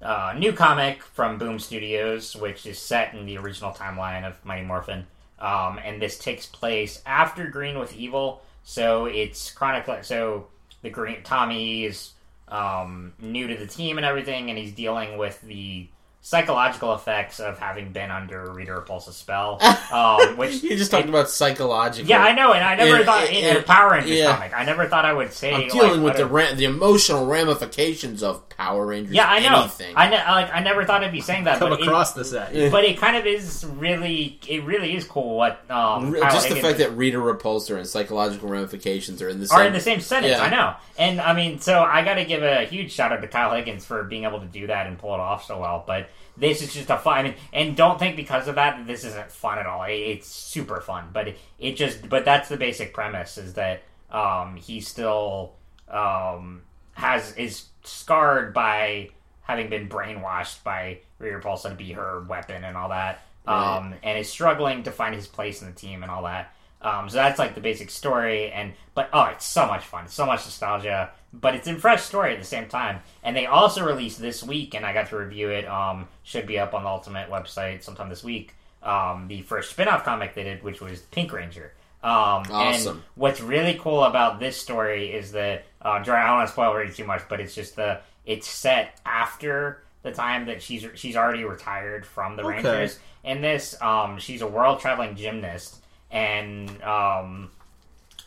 uh, 0.00 0.32
new 0.38 0.54
comic 0.54 1.02
from 1.02 1.36
Boom 1.36 1.58
Studios, 1.58 2.34
which 2.34 2.64
is 2.64 2.78
set 2.78 3.12
in 3.12 3.26
the 3.26 3.36
original 3.36 3.70
timeline 3.70 4.26
of 4.26 4.42
Mighty 4.46 4.64
Morphin. 4.64 5.06
Um, 5.38 5.78
and 5.84 6.00
this 6.00 6.18
takes 6.18 6.46
place 6.46 7.02
after 7.04 7.48
Green 7.48 7.78
with 7.78 7.94
Evil, 7.94 8.40
so 8.64 9.04
it's 9.04 9.50
chronicle. 9.50 9.98
So 10.00 10.46
the 10.82 10.90
Green 10.90 11.22
Tommy 11.22 11.84
is 11.84 12.12
um, 12.48 13.12
new 13.20 13.48
to 13.48 13.56
the 13.56 13.66
team 13.66 13.96
and 13.96 14.06
everything, 14.06 14.50
and 14.50 14.58
he's 14.58 14.72
dealing 14.72 15.18
with 15.18 15.40
the 15.42 15.88
psychological 16.26 16.92
effects 16.92 17.38
of 17.38 17.56
having 17.56 17.92
been 17.92 18.10
under 18.10 18.50
Rita 18.50 18.72
Repulsa's 18.72 19.14
spell. 19.16 19.60
Um, 19.86 20.36
which 20.36 20.62
you 20.64 20.76
just 20.76 20.90
talked 20.90 21.08
about 21.08 21.30
psychological. 21.30 22.10
yeah, 22.10 22.20
I 22.20 22.32
know, 22.34 22.52
and 22.52 22.64
I 22.64 22.74
never 22.74 22.96
And- 22.96 23.04
thought 23.04 23.28
in 23.30 23.44
and- 23.44 23.58
a 23.58 23.62
Power 23.62 23.92
Rangers 23.92 24.10
yeah. 24.18 24.34
comic. 24.34 24.52
I 24.52 24.64
never 24.64 24.86
thought 24.88 25.04
I 25.04 25.12
would 25.12 25.32
say 25.32 25.52
I'm 25.54 25.60
like, 25.62 25.70
dealing 25.70 26.02
with 26.02 26.16
the 26.16 26.24
a- 26.24 26.26
ra- 26.26 26.52
the 26.54 26.64
emotional 26.64 27.24
ramifications 27.26 28.24
of 28.24 28.48
Power 28.48 28.84
Rangers. 28.84 29.14
yeah, 29.14 29.28
I 29.28 29.38
know. 29.38 29.60
Anything. 29.60 29.94
I 29.96 30.08
ne- 30.08 30.16
like 30.16 30.52
I 30.52 30.58
never 30.60 30.84
thought 30.84 31.04
I'd 31.04 31.12
be 31.12 31.20
saying 31.20 31.44
that. 31.44 31.60
Come 31.60 31.70
but 31.70 31.78
it- 31.80 31.86
across 31.86 32.14
this 32.14 32.32
at 32.32 32.52
you. 32.52 32.68
but 32.68 32.82
it 32.84 32.98
kind 32.98 33.16
of 33.16 33.26
is 33.26 33.64
really 33.76 34.40
it 34.48 34.64
really 34.64 34.96
is 34.96 35.04
cool 35.04 35.36
what 35.36 35.60
um 35.70 36.10
Re- 36.10 36.20
Kyle 36.20 36.32
just 36.32 36.48
the 36.48 36.56
Higgins 36.56 36.66
fact 36.66 36.78
that 36.78 36.96
Reader 36.96 37.20
Repulsa 37.20 37.76
and 37.76 37.86
psychological 37.86 38.48
ramifications 38.48 39.22
are 39.22 39.28
in 39.28 39.38
the 39.38 39.44
are 39.44 39.58
same. 39.58 39.66
in 39.68 39.72
the 39.72 39.80
same 39.80 40.00
sentence. 40.00 40.32
Yeah. 40.36 40.42
I 40.42 40.50
know, 40.50 40.74
and 40.98 41.20
I 41.20 41.32
mean, 41.32 41.60
so 41.60 41.80
I 41.80 42.02
got 42.04 42.14
to 42.14 42.24
give 42.24 42.42
a 42.42 42.64
huge 42.64 42.90
shout 42.90 43.12
out 43.12 43.20
to 43.22 43.28
Kyle 43.28 43.54
Higgins 43.54 43.84
for 43.84 44.02
being 44.02 44.24
able 44.24 44.40
to 44.40 44.46
do 44.46 44.66
that 44.66 44.88
and 44.88 44.98
pull 44.98 45.14
it 45.14 45.20
off 45.20 45.46
so 45.46 45.60
well. 45.60 45.84
But 45.86 46.08
this 46.36 46.62
is 46.62 46.74
just 46.74 46.90
a 46.90 46.98
fun. 46.98 47.18
I 47.18 47.22
mean, 47.22 47.34
and 47.52 47.76
don't 47.76 47.98
think 47.98 48.16
because 48.16 48.48
of 48.48 48.56
that 48.56 48.76
that 48.76 48.86
this 48.86 49.04
isn't 49.04 49.30
fun 49.30 49.58
at 49.58 49.66
all. 49.66 49.84
It, 49.84 49.94
it's 49.94 50.28
super 50.28 50.80
fun, 50.80 51.08
but 51.12 51.28
it, 51.28 51.38
it 51.58 51.76
just 51.76 52.08
but 52.08 52.24
that's 52.24 52.48
the 52.48 52.56
basic 52.56 52.92
premise 52.92 53.38
is 53.38 53.54
that 53.54 53.82
um 54.10 54.56
he 54.56 54.80
still 54.80 55.54
um 55.88 56.62
has 56.92 57.32
is 57.36 57.66
scarred 57.84 58.52
by 58.54 59.10
having 59.42 59.70
been 59.70 59.88
brainwashed 59.88 60.62
by 60.64 60.98
Rita 61.18 61.38
Repulsa 61.38 61.70
to 61.70 61.74
be 61.74 61.92
her 61.92 62.24
weapon 62.28 62.64
and 62.64 62.76
all 62.76 62.88
that. 62.88 63.22
Right. 63.46 63.76
Um, 63.76 63.94
and 64.02 64.18
is 64.18 64.28
struggling 64.28 64.82
to 64.84 64.90
find 64.90 65.14
his 65.14 65.28
place 65.28 65.62
in 65.62 65.68
the 65.68 65.74
team 65.74 66.02
and 66.02 66.10
all 66.10 66.24
that. 66.24 66.52
Um, 66.82 67.08
so 67.08 67.16
that's 67.16 67.38
like 67.38 67.54
the 67.54 67.60
basic 67.60 67.90
story, 67.90 68.50
and 68.50 68.74
but 68.94 69.08
oh, 69.12 69.24
it's 69.24 69.46
so 69.46 69.66
much 69.66 69.84
fun, 69.84 70.08
so 70.08 70.26
much 70.26 70.44
nostalgia, 70.44 71.10
but 71.40 71.54
it's 71.54 71.66
a 71.68 71.74
fresh 71.76 72.02
story 72.02 72.32
at 72.32 72.38
the 72.38 72.46
same 72.46 72.68
time. 72.68 73.00
And 73.22 73.36
they 73.36 73.46
also 73.46 73.84
released 73.84 74.20
this 74.20 74.42
week, 74.42 74.74
and 74.74 74.84
I 74.84 74.92
got 74.92 75.08
to 75.10 75.16
review 75.16 75.50
it. 75.50 75.66
Um, 75.66 76.08
should 76.22 76.46
be 76.46 76.58
up 76.58 76.74
on 76.74 76.82
the 76.82 76.88
Ultimate 76.88 77.30
website 77.30 77.82
sometime 77.82 78.08
this 78.08 78.24
week. 78.24 78.54
Um, 78.82 79.26
the 79.28 79.42
first 79.42 79.70
spin-off 79.70 80.04
comic 80.04 80.34
they 80.34 80.44
did, 80.44 80.62
which 80.62 80.80
was 80.80 81.00
Pink 81.02 81.32
Ranger. 81.32 81.72
Um, 82.02 82.44
Awesome. 82.50 82.96
And 82.96 83.02
what's 83.16 83.40
really 83.40 83.78
cool 83.80 84.04
about 84.04 84.38
this 84.38 84.56
story 84.56 85.12
is 85.12 85.32
that 85.32 85.64
uh, 85.84 85.90
I 85.90 86.02
don't 86.02 86.14
want 86.16 86.46
to 86.46 86.52
spoil 86.52 86.76
it 86.76 86.94
too 86.94 87.04
much, 87.04 87.22
but 87.28 87.40
it's 87.40 87.54
just 87.54 87.74
the 87.76 88.00
it's 88.24 88.48
set 88.48 89.00
after 89.04 89.82
the 90.02 90.12
time 90.12 90.46
that 90.46 90.62
she's 90.62 90.86
she's 90.94 91.16
already 91.16 91.44
retired 91.44 92.06
from 92.06 92.36
the 92.36 92.42
Okay. 92.44 92.56
Rangers. 92.62 92.98
In 93.24 93.40
this, 93.40 93.80
um, 93.82 94.18
she's 94.18 94.40
a 94.42 94.46
world 94.46 94.78
traveling 94.78 95.16
gymnast, 95.16 95.82
and 96.12 96.70
um, 96.82 97.50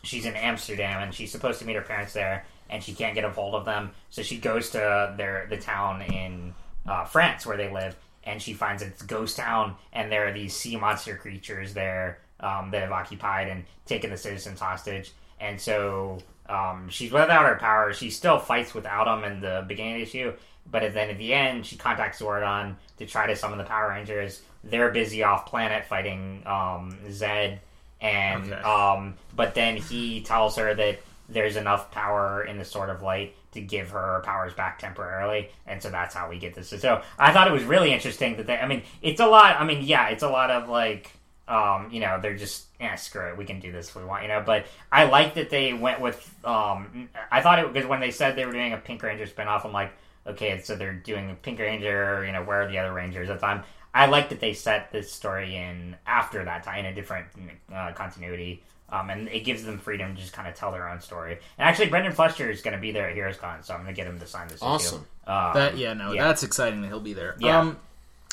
she's 0.02 0.26
in 0.26 0.34
Amsterdam, 0.36 1.02
and 1.02 1.14
she's 1.14 1.32
supposed 1.32 1.58
to 1.60 1.64
meet 1.64 1.76
her 1.76 1.82
parents 1.82 2.12
there, 2.12 2.44
and 2.70 2.82
she 2.82 2.94
can't 2.94 3.14
get 3.14 3.24
a 3.24 3.30
hold 3.30 3.54
of 3.54 3.64
them, 3.66 3.90
so 4.08 4.22
she 4.22 4.38
goes 4.38 4.70
to 4.70 5.14
their 5.18 5.46
the 5.50 5.56
town 5.58 6.00
in 6.02 6.54
uh, 6.88 7.04
France 7.04 7.44
where 7.44 7.56
they 7.58 7.70
live, 7.70 7.94
and 8.24 8.40
she 8.40 8.52
finds 8.54 8.82
it's 8.82 9.02
ghost 9.02 9.36
town, 9.36 9.76
and 9.92 10.10
there 10.10 10.26
are 10.28 10.32
these 10.32 10.54
sea 10.56 10.76
monster 10.76 11.16
creatures 11.16 11.74
there 11.74 12.18
um, 12.40 12.70
that 12.70 12.80
have 12.82 12.92
occupied 12.92 13.48
and 13.48 13.64
taken 13.86 14.08
the 14.10 14.16
citizens 14.16 14.60
hostage, 14.60 15.12
and 15.40 15.60
so 15.60 16.18
um, 16.48 16.88
she's 16.88 17.12
without 17.12 17.44
her 17.46 17.56
powers. 17.56 17.96
She 17.98 18.10
still 18.10 18.38
fights 18.38 18.72
without 18.74 19.04
them 19.04 19.30
in 19.30 19.40
the 19.40 19.64
beginning 19.68 19.94
of 19.94 19.98
the 19.98 20.02
issue, 20.02 20.32
but 20.70 20.80
then 20.94 21.10
at 21.10 21.18
the 21.18 21.34
end, 21.34 21.66
she 21.66 21.76
contacts 21.76 22.20
Zordon 22.20 22.76
to 22.98 23.06
try 23.06 23.26
to 23.26 23.36
summon 23.36 23.58
the 23.58 23.64
Power 23.64 23.90
Rangers. 23.90 24.42
They're 24.64 24.90
busy 24.90 25.22
off 25.22 25.46
planet 25.46 25.84
fighting 25.86 26.42
um, 26.46 26.98
Zedd, 27.08 27.58
and 28.00 28.52
Okay. 28.52 28.62
um, 28.62 29.14
but 29.34 29.54
then 29.54 29.76
he 29.76 30.22
tells 30.22 30.56
her 30.56 30.74
that 30.74 31.00
there's 31.30 31.56
enough 31.56 31.90
power 31.90 32.44
in 32.44 32.58
the 32.58 32.64
Sword 32.64 32.90
of 32.90 33.02
Light 33.02 33.34
to 33.52 33.60
give 33.60 33.90
her 33.90 34.22
powers 34.24 34.52
back 34.54 34.78
temporarily, 34.78 35.50
and 35.66 35.82
so 35.82 35.90
that's 35.90 36.14
how 36.14 36.28
we 36.28 36.38
get 36.38 36.54
this. 36.54 36.68
So 36.68 37.02
I 37.18 37.32
thought 37.32 37.48
it 37.48 37.52
was 37.52 37.64
really 37.64 37.92
interesting 37.92 38.36
that 38.36 38.46
they. 38.46 38.56
I 38.58 38.66
mean, 38.66 38.82
it's 39.02 39.20
a 39.20 39.26
lot. 39.26 39.60
I 39.60 39.64
mean, 39.64 39.84
yeah, 39.84 40.08
it's 40.08 40.22
a 40.22 40.28
lot 40.28 40.50
of 40.50 40.68
like. 40.68 41.12
Um, 41.48 41.88
you 41.90 41.98
know, 41.98 42.20
they're 42.22 42.36
just 42.36 42.66
yeah, 42.80 42.94
screw 42.94 43.28
it, 43.28 43.36
we 43.36 43.44
can 43.44 43.58
do 43.58 43.72
this 43.72 43.88
if 43.88 43.96
we 43.96 44.04
want, 44.04 44.22
you 44.22 44.28
know. 44.28 44.42
But 44.44 44.66
I 44.90 45.04
like 45.04 45.34
that 45.34 45.50
they 45.50 45.72
went 45.72 46.00
with. 46.00 46.34
Um, 46.44 47.08
I 47.30 47.42
thought 47.42 47.58
it 47.58 47.72
because 47.72 47.88
when 47.88 48.00
they 48.00 48.10
said 48.10 48.36
they 48.36 48.46
were 48.46 48.52
doing 48.52 48.72
a 48.72 48.78
Pink 48.78 49.02
Ranger 49.02 49.26
spinoff, 49.26 49.66
I'm 49.66 49.72
like, 49.72 49.92
okay, 50.26 50.60
so 50.62 50.76
they're 50.76 50.94
doing 50.94 51.30
a 51.30 51.34
Pink 51.34 51.58
Ranger. 51.58 52.24
You 52.24 52.32
know, 52.32 52.42
where 52.42 52.62
are 52.62 52.68
the 52.68 52.78
other 52.78 52.92
Rangers 52.92 53.28
at 53.28 53.40
the 53.40 53.46
time? 53.46 53.64
I 53.92 54.06
like 54.06 54.28
that 54.30 54.40
they 54.40 54.52
set 54.52 54.92
this 54.92 55.12
story 55.12 55.56
in 55.56 55.96
after 56.06 56.44
that 56.44 56.62
time 56.62 56.80
in 56.80 56.86
a 56.86 56.94
different 56.94 57.26
uh, 57.74 57.92
continuity. 57.92 58.62
Um, 58.92 59.08
and 59.10 59.28
it 59.28 59.44
gives 59.44 59.62
them 59.62 59.78
freedom 59.78 60.14
to 60.16 60.20
just 60.20 60.32
kind 60.32 60.48
of 60.48 60.54
tell 60.54 60.72
their 60.72 60.88
own 60.88 61.00
story. 61.00 61.38
And 61.58 61.68
actually, 61.68 61.88
Brenden 61.90 62.12
Fletcher 62.12 62.50
is 62.50 62.60
going 62.62 62.74
to 62.74 62.80
be 62.80 62.90
there 62.92 63.08
at 63.08 63.14
Heroes 63.14 63.36
Con, 63.36 63.62
so 63.62 63.72
I'm 63.74 63.82
going 63.84 63.94
to 63.94 63.96
get 64.00 64.08
him 64.08 64.18
to 64.18 64.26
sign 64.26 64.48
this. 64.48 64.60
Awesome. 64.60 65.06
Um, 65.26 65.54
That 65.54 65.76
yeah, 65.78 65.92
no, 65.94 66.12
yeah. 66.12 66.26
that's 66.26 66.42
exciting 66.42 66.82
that 66.82 66.88
he'll 66.88 66.98
be 67.00 67.12
there. 67.12 67.36
Yeah. 67.38 67.60
Um, 67.60 67.76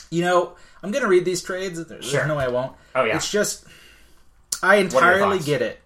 you 0.10 0.24
know, 0.24 0.56
I'm 0.82 0.92
gonna 0.92 1.08
read 1.08 1.26
these 1.26 1.44
trades. 1.44 1.84
There's 1.86 2.06
Sure. 2.10 2.26
no 2.26 2.38
way 2.38 2.45
I 2.45 2.48
won't. 2.48 2.74
Oh, 2.95 3.03
yeah. 3.03 3.18
It's 3.18 3.30
just 3.30 3.66
I 4.64 4.77
entirely 4.77 5.40
get 5.40 5.61
it. 5.61 5.80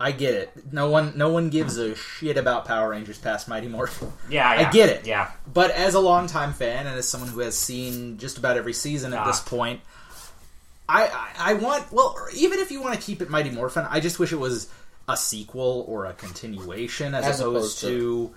I 0.00 0.10
get 0.10 0.34
it. 0.34 0.72
No 0.72 0.90
one, 0.90 1.16
no 1.16 1.28
one 1.30 1.50
gives 1.50 1.78
a 1.78 1.94
shit 1.94 2.36
about 2.36 2.64
Power 2.66 2.90
Rangers 2.90 3.16
past 3.16 3.46
Mighty 3.48 3.68
Morphin. 3.68 4.12
yeah, 4.28 4.48
I 4.50 4.70
get 4.70 4.88
it. 4.90 5.06
Yeah, 5.06 5.30
But 5.50 5.70
as 5.70 5.94
a 5.94 6.00
longtime 6.00 6.52
fan 6.52 6.86
and 6.88 6.98
as 6.98 7.08
someone 7.08 7.30
who 7.30 7.40
has 7.40 7.56
seen 7.56 8.18
just 8.18 8.36
about 8.36 8.56
every 8.56 8.72
season 8.72 9.12
at 9.14 9.20
Ah. 9.20 9.26
this 9.28 9.40
point, 9.40 9.80
I, 10.88 11.06
I 11.06 11.50
I 11.50 11.54
want 11.54 11.90
well, 11.92 12.16
even 12.34 12.58
if 12.58 12.70
you 12.70 12.82
want 12.82 12.94
to 12.94 13.00
keep 13.00 13.22
it 13.22 13.30
Mighty 13.30 13.50
Morphin, 13.50 13.86
I 13.88 14.00
just 14.00 14.18
wish 14.18 14.32
it 14.32 14.38
was 14.38 14.68
a 15.08 15.16
sequel 15.16 15.84
or 15.88 16.06
a 16.06 16.12
continuation 16.12 17.14
as, 17.14 17.24
As 17.24 17.40
opposed 17.40 17.56
opposed 17.56 17.80
to. 17.80 18.34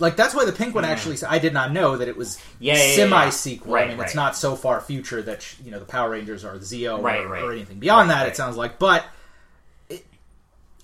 Like 0.00 0.14
that's 0.14 0.32
why 0.32 0.44
the 0.44 0.52
pink 0.52 0.76
one 0.76 0.84
hmm. 0.84 0.90
actually. 0.90 1.16
I 1.26 1.40
did 1.40 1.52
not 1.52 1.72
know 1.72 1.96
that 1.96 2.06
it 2.06 2.16
was 2.16 2.40
Yeah, 2.60 2.74
yeah, 2.74 2.94
semi 2.94 3.30
sequel. 3.30 3.74
Right, 3.74 3.84
I 3.84 3.88
mean, 3.88 3.98
right. 3.98 4.06
it's 4.06 4.14
not 4.14 4.36
so 4.36 4.54
far 4.54 4.80
future 4.80 5.20
that 5.22 5.56
you 5.64 5.72
know 5.72 5.80
the 5.80 5.84
Power 5.84 6.10
Rangers 6.10 6.44
are 6.44 6.56
Zeo 6.58 7.02
Right, 7.02 7.20
or, 7.20 7.34
or 7.34 7.52
anything 7.52 7.80
beyond 7.80 8.10
that. 8.10 8.28
It 8.28 8.36
sounds 8.36 8.56
like, 8.56 8.78
but 8.78 9.04
it, 9.88 10.06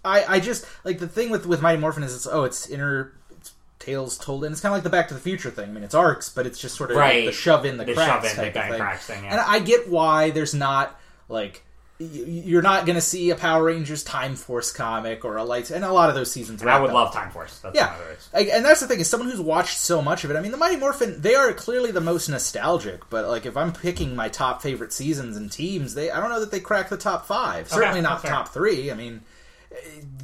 I 0.04 0.24
I 0.24 0.40
just 0.40 0.66
like 0.82 0.98
the 0.98 1.06
thing 1.06 1.30
with 1.30 1.46
with 1.46 1.62
Mighty 1.62 1.80
Morphin 1.80 2.02
is 2.02 2.12
it's 2.12 2.26
oh 2.26 2.42
it's 2.42 2.68
inner 2.68 3.12
it's 3.38 3.52
tales 3.78 4.18
told 4.18 4.44
in. 4.44 4.50
It's 4.50 4.60
kind 4.60 4.72
of 4.72 4.78
like 4.78 4.82
the 4.82 4.90
Back 4.90 5.06
to 5.08 5.14
the 5.14 5.20
Future 5.20 5.52
thing. 5.52 5.70
I 5.70 5.72
mean, 5.72 5.84
it's 5.84 5.94
arcs, 5.94 6.28
but 6.28 6.44
it's 6.44 6.58
just 6.58 6.74
sort 6.74 6.90
of 6.90 6.96
Right. 6.96 7.24
the 7.24 7.32
shove 7.32 7.64
in 7.64 7.76
the, 7.76 7.84
The 7.84 7.94
cracks 7.94 8.10
shove 8.10 8.24
in 8.24 8.30
the 8.30 8.42
type 8.42 8.48
of 8.48 8.54
kind 8.54 8.64
of 8.66 8.76
thing. 8.76 8.80
cracks 8.80 9.06
thing, 9.06 9.24
yeah. 9.24 9.30
And 9.30 9.40
I 9.40 9.60
get 9.60 9.88
why 9.88 10.30
there's 10.30 10.54
not 10.54 10.98
like. 11.28 11.62
You're 12.00 12.60
not 12.60 12.86
going 12.86 12.96
to 12.96 13.00
see 13.00 13.30
a 13.30 13.36
Power 13.36 13.62
Rangers 13.62 14.02
Time 14.02 14.34
Force 14.34 14.72
comic 14.72 15.24
or 15.24 15.36
a 15.36 15.44
Lights, 15.44 15.70
and 15.70 15.84
a 15.84 15.92
lot 15.92 16.08
of 16.08 16.16
those 16.16 16.30
seasons. 16.30 16.60
and 16.60 16.68
I 16.68 16.80
would 16.80 16.90
love 16.90 17.14
Time 17.14 17.30
Force. 17.30 17.60
That's 17.60 17.76
Yeah, 17.76 17.94
and 18.34 18.64
that's 18.64 18.80
the 18.80 18.88
thing 18.88 18.98
is 18.98 19.08
someone 19.08 19.30
who's 19.30 19.40
watched 19.40 19.78
so 19.78 20.02
much 20.02 20.24
of 20.24 20.32
it. 20.32 20.36
I 20.36 20.40
mean, 20.40 20.50
the 20.50 20.58
Mighty 20.58 20.74
Morphin 20.74 21.20
they 21.20 21.36
are 21.36 21.52
clearly 21.52 21.92
the 21.92 22.00
most 22.00 22.28
nostalgic, 22.28 23.08
but 23.10 23.28
like 23.28 23.46
if 23.46 23.56
I'm 23.56 23.72
picking 23.72 24.16
my 24.16 24.28
top 24.28 24.60
favorite 24.60 24.92
seasons 24.92 25.36
and 25.36 25.52
teams, 25.52 25.94
they 25.94 26.10
I 26.10 26.18
don't 26.18 26.30
know 26.30 26.40
that 26.40 26.50
they 26.50 26.58
crack 26.58 26.88
the 26.88 26.96
top 26.96 27.26
five. 27.26 27.68
Certainly 27.68 28.00
not 28.00 28.24
top 28.24 28.48
three. 28.48 28.90
I 28.90 28.94
mean, 28.94 29.20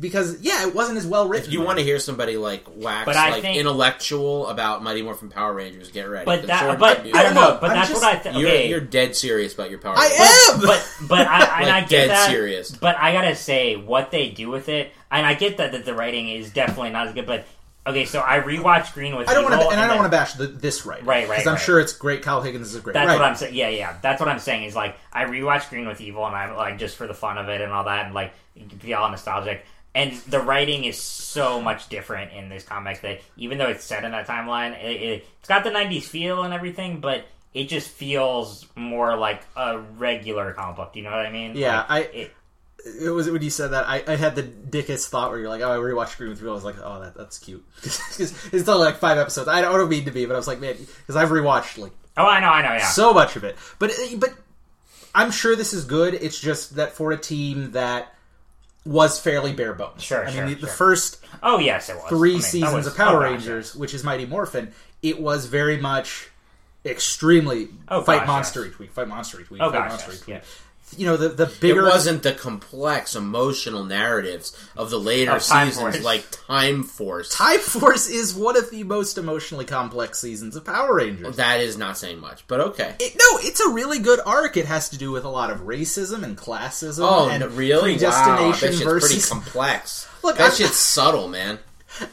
because 0.01 0.41
yeah, 0.41 0.67
it 0.67 0.75
wasn't 0.75 0.99
as 0.99 1.07
well 1.07 1.29
written. 1.29 1.47
If 1.49 1.53
you 1.53 1.61
want 1.61 1.79
to 1.79 1.85
hear 1.85 1.99
somebody 1.99 2.37
like 2.37 2.65
wax 2.75 3.05
But 3.07 3.17
I 3.17 3.31
like 3.31 3.43
think- 3.43 3.59
intellectual 3.59 4.47
about 4.49 4.83
Mighty 4.83 5.03
Morphin 5.03 5.29
Power 5.29 5.53
Rangers, 5.53 5.91
get 5.91 6.09
ready. 6.09 6.25
But 6.25 6.47
that, 6.47 6.62
Sword 6.62 6.79
but 6.79 6.95
Tribute. 6.97 7.15
I 7.17 7.23
don't 7.25 7.35
know. 7.35 7.51
know. 7.55 7.59
But 7.61 7.70
I'm 7.70 7.77
that's 7.77 7.91
just- 7.91 8.03
what 8.03 8.15
I 8.15 8.19
think. 8.19 8.39
you're 8.39 8.49
Okay, 8.49 8.69
you're 8.69 8.81
dead 8.81 9.15
serious 9.17 9.53
about 9.55 9.70
your 9.70 9.79
Power 9.79 9.95
I 9.97 10.09
Rangers. 10.09 10.55
am. 10.55 10.61
but 10.61 11.09
but 11.09 11.27
I, 11.29 11.59
and 11.61 11.67
Like, 11.67 11.75
I 11.75 11.81
get 11.81 11.89
dead 11.91 12.11
that. 12.11 12.31
serious. 12.31 12.70
But 12.70 12.97
I 12.97 13.12
gotta 13.12 13.35
say, 13.35 13.77
what 13.77 14.11
they 14.11 14.31
do 14.31 14.49
with 14.49 14.69
it, 14.69 14.93
and 15.11 15.27
I 15.27 15.35
get 15.35 15.59
that, 15.59 15.73
that 15.73 15.85
the 15.85 15.95
writing 15.95 16.29
is 16.29 16.51
definitely 16.51 16.91
not 16.91 17.09
as 17.09 17.15
good. 17.15 17.27
But 17.27 17.45
okay, 17.86 18.05
so 18.05 18.20
I 18.20 18.41
rewatched 18.41 18.94
Green 18.94 19.17
with 19.17 19.28
I 19.28 19.34
don't 19.34 19.44
want 19.44 19.55
to, 19.55 19.60
Evil, 19.60 19.73
and 19.73 19.81
I 19.81 19.86
don't 19.86 19.97
want 19.99 20.07
to 20.07 20.17
bash 20.17 20.34
the, 20.34 20.47
this 20.47 20.84
right, 20.86 21.05
Right, 21.05 21.28
right, 21.28 21.36
because 21.36 21.47
I'm 21.47 21.55
right. 21.55 21.60
sure 21.62 21.81
it's 21.81 21.92
great. 21.92 22.23
Kyle 22.23 22.41
Higgins 22.42 22.68
is 22.68 22.76
a 22.76 22.81
great. 22.81 22.94
That's 22.94 23.09
right. 23.09 23.18
what 23.18 23.25
I'm 23.25 23.34
saying. 23.36 23.55
Yeah, 23.55 23.68
yeah. 23.68 23.97
That's 24.02 24.20
what 24.20 24.28
I'm 24.28 24.39
saying. 24.39 24.65
Is 24.65 24.75
like 24.76 24.97
I 25.12 25.25
rewatched 25.25 25.70
Green 25.70 25.86
with 25.89 26.00
Evil, 26.00 26.26
and 26.26 26.34
I'm 26.36 26.57
like 26.57 26.78
just 26.78 26.97
for 26.97 27.07
the 27.07 27.15
fun 27.15 27.39
of 27.39 27.49
it 27.49 27.60
and 27.60 27.73
all 27.73 27.84
that, 27.84 28.07
and 28.07 28.15
like 28.15 28.33
be 28.83 28.94
all 28.94 29.10
nostalgic. 29.10 29.65
And 29.92 30.12
the 30.28 30.39
writing 30.39 30.84
is 30.84 31.00
so 31.00 31.60
much 31.60 31.89
different 31.89 32.33
in 32.33 32.49
this 32.49 32.62
comic 32.62 33.00
that 33.00 33.23
even 33.36 33.59
though 33.59 33.67
it's 33.68 33.83
set 33.84 34.05
in 34.05 34.12
that 34.12 34.26
timeline, 34.28 34.81
it, 34.81 35.02
it, 35.02 35.26
it's 35.41 35.49
got 35.49 35.65
the 35.65 35.70
'90s 35.70 36.05
feel 36.05 36.42
and 36.44 36.55
everything, 36.55 37.00
but 37.00 37.25
it 37.55 37.65
just 37.68 37.89
feels 37.89 38.67
more 38.76 39.17
like 39.17 39.42
a 39.57 39.78
regular 39.99 40.52
comic 40.52 40.76
book. 40.76 40.92
Do 40.92 41.00
you 41.00 41.05
know 41.07 41.10
what 41.10 41.26
I 41.26 41.33
mean? 41.33 41.57
Yeah, 41.57 41.78
Like, 41.78 41.91
I- 41.91 42.17
It, 42.17 42.33
it 42.84 43.10
was 43.10 43.31
when 43.31 43.42
you 43.42 43.50
said 43.50 43.68
that 43.68 43.86
I, 43.86 44.02
I 44.07 44.17
had 44.17 44.34
the 44.34 44.42
dickest 44.42 45.10
thought 45.10 45.31
where 45.31 45.39
you're 45.39 45.49
like, 45.49 45.62
oh, 45.62 45.73
I 45.73 45.76
rewatched 45.76 46.17
Green 46.17 46.31
with 46.31 46.41
You. 46.41 46.50
I 46.50 46.55
was 46.55 46.65
like, 46.65 46.76
oh, 46.83 47.00
that 47.00 47.15
that's 47.15 47.39
cute 47.39 47.65
because 47.83 48.52
it's 48.52 48.68
only 48.68 48.86
like 48.86 48.97
five 48.99 49.18
episodes. 49.18 49.49
I 49.49 49.60
don't 49.60 49.89
mean 49.89 50.05
to 50.07 50.10
be, 50.10 50.26
but 50.26 50.34
I 50.34 50.36
was 50.36 50.47
like, 50.49 50.60
man, 50.60 50.76
because 50.76 51.17
I've 51.17 51.28
rewatched 51.31 51.78
like 51.78 51.92
oh, 52.17 52.26
I 52.26 52.41
know, 52.41 52.49
I 52.49 52.62
know. 52.62 52.73
Yeah. 52.75 52.86
so 52.86 53.12
much 53.12 53.36
of 53.36 53.44
it. 53.44 53.57
But 53.78 53.91
uh, 53.91 54.17
but 54.18 54.34
I'm 55.15 55.31
sure 55.31 55.57
this 55.57 55.73
is 55.73 55.84
good. 55.84 56.15
It's 56.15 56.41
just 56.41 56.76
that 56.76 56.92
for 56.92 57.12
a 57.12 57.17
team 57.18 57.73
that 57.73 58.15
was 58.86 59.20
fairly 59.20 59.52
bare 59.52 59.75
bones. 59.75 60.02
Sure, 60.02 60.26
I 60.26 60.31
sure, 60.31 60.47
mean, 60.47 60.55
the, 60.55 60.62
the 60.62 60.67
first 60.67 61.25
oh, 61.42 61.59
yes, 61.59 61.89
it 61.89 61.97
was. 61.97 62.09
three 62.09 62.31
I 62.31 62.34
mean, 62.34 62.42
seasons 62.42 62.75
was- 62.75 62.86
of 62.86 62.97
Power 62.97 63.18
oh, 63.18 63.20
gosh, 63.20 63.31
Rangers, 63.31 63.76
which 63.76 63.92
is 63.94 64.02
Mighty 64.05 64.26
Morphin, 64.26 64.73
it 65.02 65.20
was 65.20 65.47
very 65.47 65.76
much 65.78 66.31
extremely 66.84 67.68
Oh, 67.89 68.02
fight 68.02 68.20
gosh, 68.20 68.26
monster 68.28 68.65
yes. 68.65 68.73
each 68.73 68.78
week, 68.78 68.92
fight 68.92 69.09
monster 69.09 69.41
each 69.41 69.50
week, 69.50 69.60
Oh, 69.62 69.70
fight 69.70 69.78
gosh, 69.81 69.91
monster 69.91 70.10
yes, 70.12 70.20
each 70.23 70.26
week. 70.26 70.36
yeah. 70.36 70.42
You 70.97 71.07
know, 71.07 71.17
the 71.17 71.28
the 71.28 71.47
bigger 71.47 71.86
It 71.86 71.91
wasn't 71.91 72.23
the 72.25 72.33
complex 72.33 73.15
emotional 73.15 73.85
narratives 73.85 74.57
of 74.77 74.91
the 74.91 74.99
later 74.99 75.33
Of 75.33 75.43
seasons, 75.43 75.77
Force. 75.78 76.02
like 76.02 76.27
Time 76.47 76.83
Force. 76.83 77.28
Time 77.35 77.60
Force 77.60 78.09
is 78.09 78.35
one 78.35 78.57
of 78.57 78.70
the 78.70 78.83
most 78.85 79.17
emotionally 79.17 79.65
complex 79.65 80.19
seasons 80.19 80.57
of 80.57 80.65
Power 80.65 80.94
Rangers. 80.97 81.36
That 81.36 81.60
is 81.60 81.78
not 81.78 81.97
saying 81.97 82.19
much, 82.20 82.44
but 82.49 82.60
okay. 82.60 82.97
It, 82.99 83.15
no, 83.15 83.39
it's 83.41 83.60
a 83.60 83.70
really 83.70 84.01
good 84.01 84.19
arc. 84.27 84.57
It 84.57 84.67
has 84.67 84.89
to 84.91 84.99
do 84.99 85.12
with 85.12 85.25
a 85.25 85.28
lot 85.28 85.51
of 85.51 85.60
racism 85.60 86.23
and 86.25 86.36
classism. 86.36 87.01
Oh, 87.09 87.28
and 87.28 87.43
and 87.43 87.52
really? 87.52 87.93
Wow, 87.93 87.99
predestination 87.99 88.51
that 88.70 88.75
shit's 88.77 88.81
versus. 88.83 89.10
pretty 89.28 89.28
complex. 89.43 90.09
Look, 90.25 90.36
that 90.39 90.44
I'm- 90.51 90.55
shit's 90.55 90.77
subtle, 90.77 91.28
man. 91.28 91.59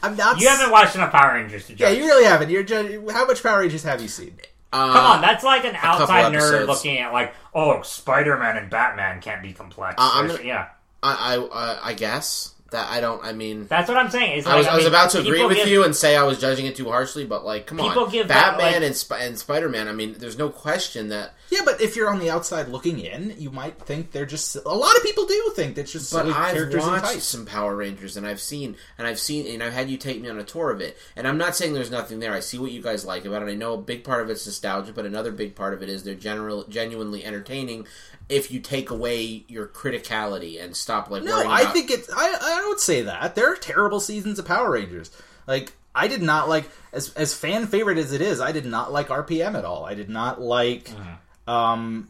I'm 0.03 0.15
not. 0.15 0.39
You 0.39 0.47
haven't 0.49 0.71
watched 0.71 0.95
enough 0.95 1.11
Power 1.11 1.35
Rangers 1.35 1.67
to 1.67 1.73
judge. 1.73 1.79
Yeah, 1.79 1.89
you 2.01 2.05
really 2.05 2.25
haven't. 2.25 2.49
You're 2.49 2.63
judging. 2.63 3.07
How 3.09 3.25
much 3.25 3.43
Power 3.43 3.59
Rangers 3.59 3.83
have 3.83 4.01
you 4.01 4.07
seen? 4.07 4.35
Uh, 4.73 4.93
Come 4.93 5.05
on, 5.05 5.21
that's 5.21 5.43
like 5.43 5.63
an 5.65 5.75
outside 5.77 6.33
nerd 6.33 6.67
looking 6.67 6.97
at 6.99 7.13
like, 7.13 7.33
oh, 7.53 7.81
Spider-Man 7.83 8.57
and 8.57 8.69
Batman 8.69 9.21
can't 9.21 9.41
be 9.41 9.53
complex. 9.53 9.95
Uh, 9.97 10.27
gonna- 10.27 10.43
yeah, 10.43 10.67
I, 11.01 11.35
I, 11.35 11.37
uh, 11.37 11.79
I 11.83 11.93
guess 11.93 12.53
that 12.71 12.89
I 12.91 12.99
don't. 12.99 13.23
I 13.23 13.31
mean, 13.31 13.67
that's 13.67 13.87
what 13.87 13.97
I'm 13.97 14.09
saying. 14.09 14.39
It's 14.39 14.47
I 14.47 14.57
was, 14.57 14.65
like, 14.65 14.73
I 14.73 14.75
was 14.75 14.83
mean, 14.85 14.93
about 14.93 15.09
to 15.11 15.19
agree 15.21 15.45
with 15.45 15.55
give- 15.55 15.67
you 15.69 15.83
and 15.85 15.95
say 15.95 16.17
I 16.17 16.23
was 16.23 16.37
judging 16.39 16.65
it 16.65 16.75
too 16.75 16.89
harshly, 16.89 17.23
but 17.25 17.45
like, 17.45 17.65
come 17.65 17.77
People 17.77 18.03
on, 18.03 18.11
give 18.11 18.27
that, 18.27 18.57
Batman 18.57 18.73
like- 18.81 18.83
and, 18.83 18.95
Sp- 18.97 19.19
and 19.21 19.37
Spider 19.39 19.69
Man. 19.69 19.87
I 19.87 19.93
mean, 19.93 20.15
there's 20.19 20.37
no 20.37 20.49
question 20.49 21.09
that. 21.09 21.33
Yeah, 21.49 21.61
but 21.63 21.79
if 21.81 21.95
you're 21.95 22.09
on 22.09 22.19
the 22.19 22.29
outside 22.29 22.67
looking 22.67 22.99
in, 22.99 23.33
you 23.37 23.49
might 23.51 23.79
think 23.79 24.11
they're 24.11 24.25
just. 24.25 24.55
A 24.57 24.59
lot 24.69 24.95
of 24.97 25.03
people 25.03 25.25
do 25.25 25.51
think 25.55 25.75
that's 25.75 25.91
just 25.91 26.11
But 26.11 26.23
silly 26.23 26.33
I've 26.33 26.53
characters 26.53 26.81
watched 26.81 27.21
some 27.21 27.45
Power 27.45 27.75
Rangers, 27.75 28.17
and 28.17 28.27
I've 28.27 28.41
seen, 28.41 28.75
and 28.97 29.07
I've 29.07 29.19
seen, 29.19 29.47
and 29.47 29.63
I've 29.63 29.71
had 29.73 29.89
you 29.89 29.97
take 29.97 30.19
me 30.21 30.29
on 30.29 30.37
a 30.39 30.43
tour 30.43 30.71
of 30.71 30.81
it. 30.81 30.97
And 31.15 31.27
I'm 31.27 31.37
not 31.37 31.55
saying 31.55 31.73
there's 31.73 31.89
nothing 31.91 32.19
there. 32.19 32.33
I 32.33 32.41
see 32.41 32.57
what 32.57 32.71
you 32.71 32.81
guys 32.81 33.05
like 33.05 33.23
about 33.25 33.43
it. 33.43 33.49
I 33.49 33.53
know 33.55 33.73
a 33.75 33.77
big 33.77 34.03
part 34.03 34.23
of 34.23 34.29
it's 34.29 34.45
nostalgia, 34.45 34.91
but 34.93 35.05
another 35.05 35.31
big 35.31 35.55
part 35.55 35.73
of 35.73 35.81
it 35.81 35.87
is 35.89 36.03
they're 36.03 36.15
general, 36.15 36.65
genuinely 36.65 37.23
entertaining. 37.23 37.87
If 38.29 38.51
you 38.51 38.59
take 38.59 38.89
away 38.89 39.45
your 39.47 39.67
criticality 39.67 40.61
and 40.61 40.75
stop 40.75 41.09
like 41.09 41.23
No, 41.23 41.31
worrying 41.37 41.49
I 41.51 41.61
about- 41.61 41.73
think 41.73 41.91
it's. 41.91 42.09
I 42.11 42.25
I 42.25 42.55
don't 42.61 42.79
say 42.79 43.03
that. 43.03 43.35
There 43.35 43.51
are 43.51 43.55
terrible 43.55 43.99
seasons 44.01 44.37
of 44.37 44.45
Power 44.45 44.71
Rangers. 44.71 45.11
Like 45.47 45.71
I 45.95 46.09
did 46.09 46.21
not 46.21 46.49
like 46.49 46.69
as 46.91 47.13
as 47.13 47.33
fan 47.33 47.67
favorite 47.67 47.97
as 47.97 48.11
it 48.11 48.19
is. 48.21 48.41
I 48.41 48.51
did 48.51 48.65
not 48.65 48.91
like 48.91 49.07
RPM 49.07 49.55
at 49.57 49.63
all. 49.63 49.85
I 49.85 49.93
did 49.93 50.09
not 50.09 50.41
like. 50.41 50.91
Uh-huh. 50.93 51.15
Um, 51.47 52.09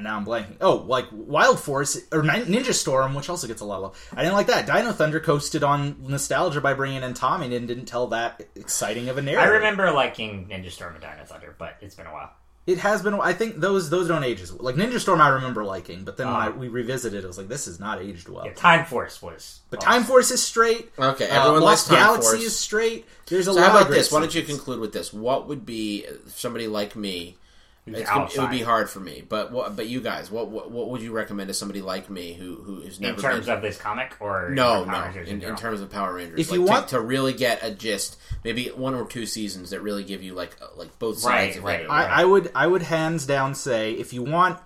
now 0.00 0.16
I'm 0.16 0.24
blanking. 0.24 0.56
Oh, 0.60 0.76
like 0.86 1.06
Wild 1.10 1.58
Force 1.58 1.96
or 2.12 2.22
Ninja 2.22 2.72
Storm, 2.74 3.14
which 3.14 3.28
also 3.28 3.46
gets 3.48 3.60
a 3.60 3.64
lot 3.64 3.76
of 3.76 3.82
love. 3.82 4.08
I 4.14 4.22
didn't 4.22 4.34
like 4.34 4.46
that. 4.46 4.66
Dino 4.66 4.92
Thunder 4.92 5.18
coasted 5.20 5.64
on 5.64 5.96
nostalgia 6.06 6.60
by 6.60 6.74
bringing 6.74 7.02
in 7.02 7.14
Tommy 7.14 7.54
and 7.56 7.66
didn't 7.66 7.86
tell 7.86 8.06
that 8.08 8.42
exciting 8.54 9.08
of 9.08 9.18
a 9.18 9.22
narrative. 9.22 9.44
I 9.50 9.54
remember 9.54 9.90
liking 9.90 10.46
Ninja 10.48 10.70
Storm 10.70 10.94
and 10.94 11.02
Dino 11.02 11.24
Thunder, 11.24 11.54
but 11.58 11.76
it's 11.80 11.94
been 11.94 12.06
a 12.06 12.12
while. 12.12 12.32
It 12.64 12.78
has 12.78 13.02
been. 13.02 13.14
I 13.14 13.32
think 13.32 13.56
those 13.56 13.90
those 13.90 14.06
don't 14.06 14.22
age 14.22 14.40
as 14.40 14.52
well. 14.52 14.62
Like 14.62 14.76
Ninja 14.76 15.00
Storm, 15.00 15.20
I 15.20 15.30
remember 15.30 15.64
liking, 15.64 16.04
but 16.04 16.16
then 16.16 16.28
when 16.28 16.36
I, 16.36 16.46
Uh-huh. 16.46 16.58
we 16.60 16.68
revisited, 16.68 17.24
it 17.24 17.26
was 17.26 17.36
like 17.36 17.48
this 17.48 17.66
is 17.66 17.80
not 17.80 18.00
aged 18.00 18.28
well. 18.28 18.46
Yeah, 18.46 18.52
Time 18.52 18.84
Force 18.84 19.20
was. 19.20 19.62
But 19.70 19.80
Time 19.80 20.04
Force 20.04 20.30
is 20.30 20.40
straight. 20.40 20.92
Okay, 20.96 21.28
Uh, 21.28 21.40
everyone 21.40 21.62
Lost 21.62 21.90
likes 21.90 22.00
Time 22.00 22.06
Galaxy 22.06 22.28
Force. 22.30 22.42
is 22.44 22.56
straight. 22.56 23.06
There's 23.26 23.48
a 23.48 23.52
So 23.52 23.58
lot 23.58 23.68
how 23.72 23.76
about 23.78 23.88
great 23.88 23.96
this? 23.96 24.12
Why 24.12 24.20
don't 24.20 24.32
you 24.32 24.42
conclude 24.42 24.78
with 24.78 24.92
this? 24.92 25.12
What 25.12 25.48
would 25.48 25.66
be 25.66 26.06
somebody 26.28 26.68
like 26.68 26.94
me? 26.94 27.36
Who's 27.84 27.98
It's, 27.98 28.08
gonna- 28.08 28.26
it 28.32 28.38
would 28.38 28.50
be 28.50 28.60
hard 28.62 28.88
for 28.88 29.00
me, 29.00 29.24
but 29.28 29.50
what? 29.50 29.74
But 29.74 29.88
you 29.88 30.00
guys, 30.00 30.30
what, 30.30 30.48
what 30.48 30.70
what 30.70 30.88
would 30.90 31.02
you 31.02 31.10
recommend 31.10 31.48
to 31.48 31.54
somebody 31.54 31.82
like 31.82 32.08
me 32.08 32.32
who 32.34 32.54
who 32.62 32.80
has 32.82 32.98
in 33.00 33.16
terms 33.16 33.46
been? 33.46 33.56
of 33.56 33.60
this 33.62 33.76
comic 33.76 34.14
or 34.20 34.50
no, 34.50 34.84
no. 34.84 35.02
Rangers 35.02 35.28
In, 35.28 35.42
in 35.42 35.56
terms 35.56 35.80
of 35.80 35.90
Power 35.90 36.14
Rangers, 36.14 36.38
If 36.38 36.50
like, 36.52 36.60
you 36.60 36.64
want- 36.64 36.88
to, 36.90 37.00
really 37.00 37.32
get 37.32 37.58
a 37.64 37.72
gist, 37.72 38.18
maybe 38.44 38.68
one 38.68 38.94
or 38.94 39.04
two 39.04 39.26
seasons 39.26 39.70
that 39.70 39.80
really 39.80 40.04
give 40.04 40.22
you 40.22 40.34
like 40.34 40.56
uh, 40.62 40.66
like 40.76 40.96
both 41.00 41.24
Right, 41.24 41.46
sides 41.46 41.56
of 41.56 41.64
right. 41.64 41.80
it. 41.80 41.86
I, 41.90 42.22
I 42.22 42.24
would 42.24 42.52
I 42.54 42.68
would 42.68 42.82
hands 42.82 43.26
down 43.26 43.56
say 43.56 43.92
if 43.94 44.12
you 44.12 44.22
want 44.22 44.60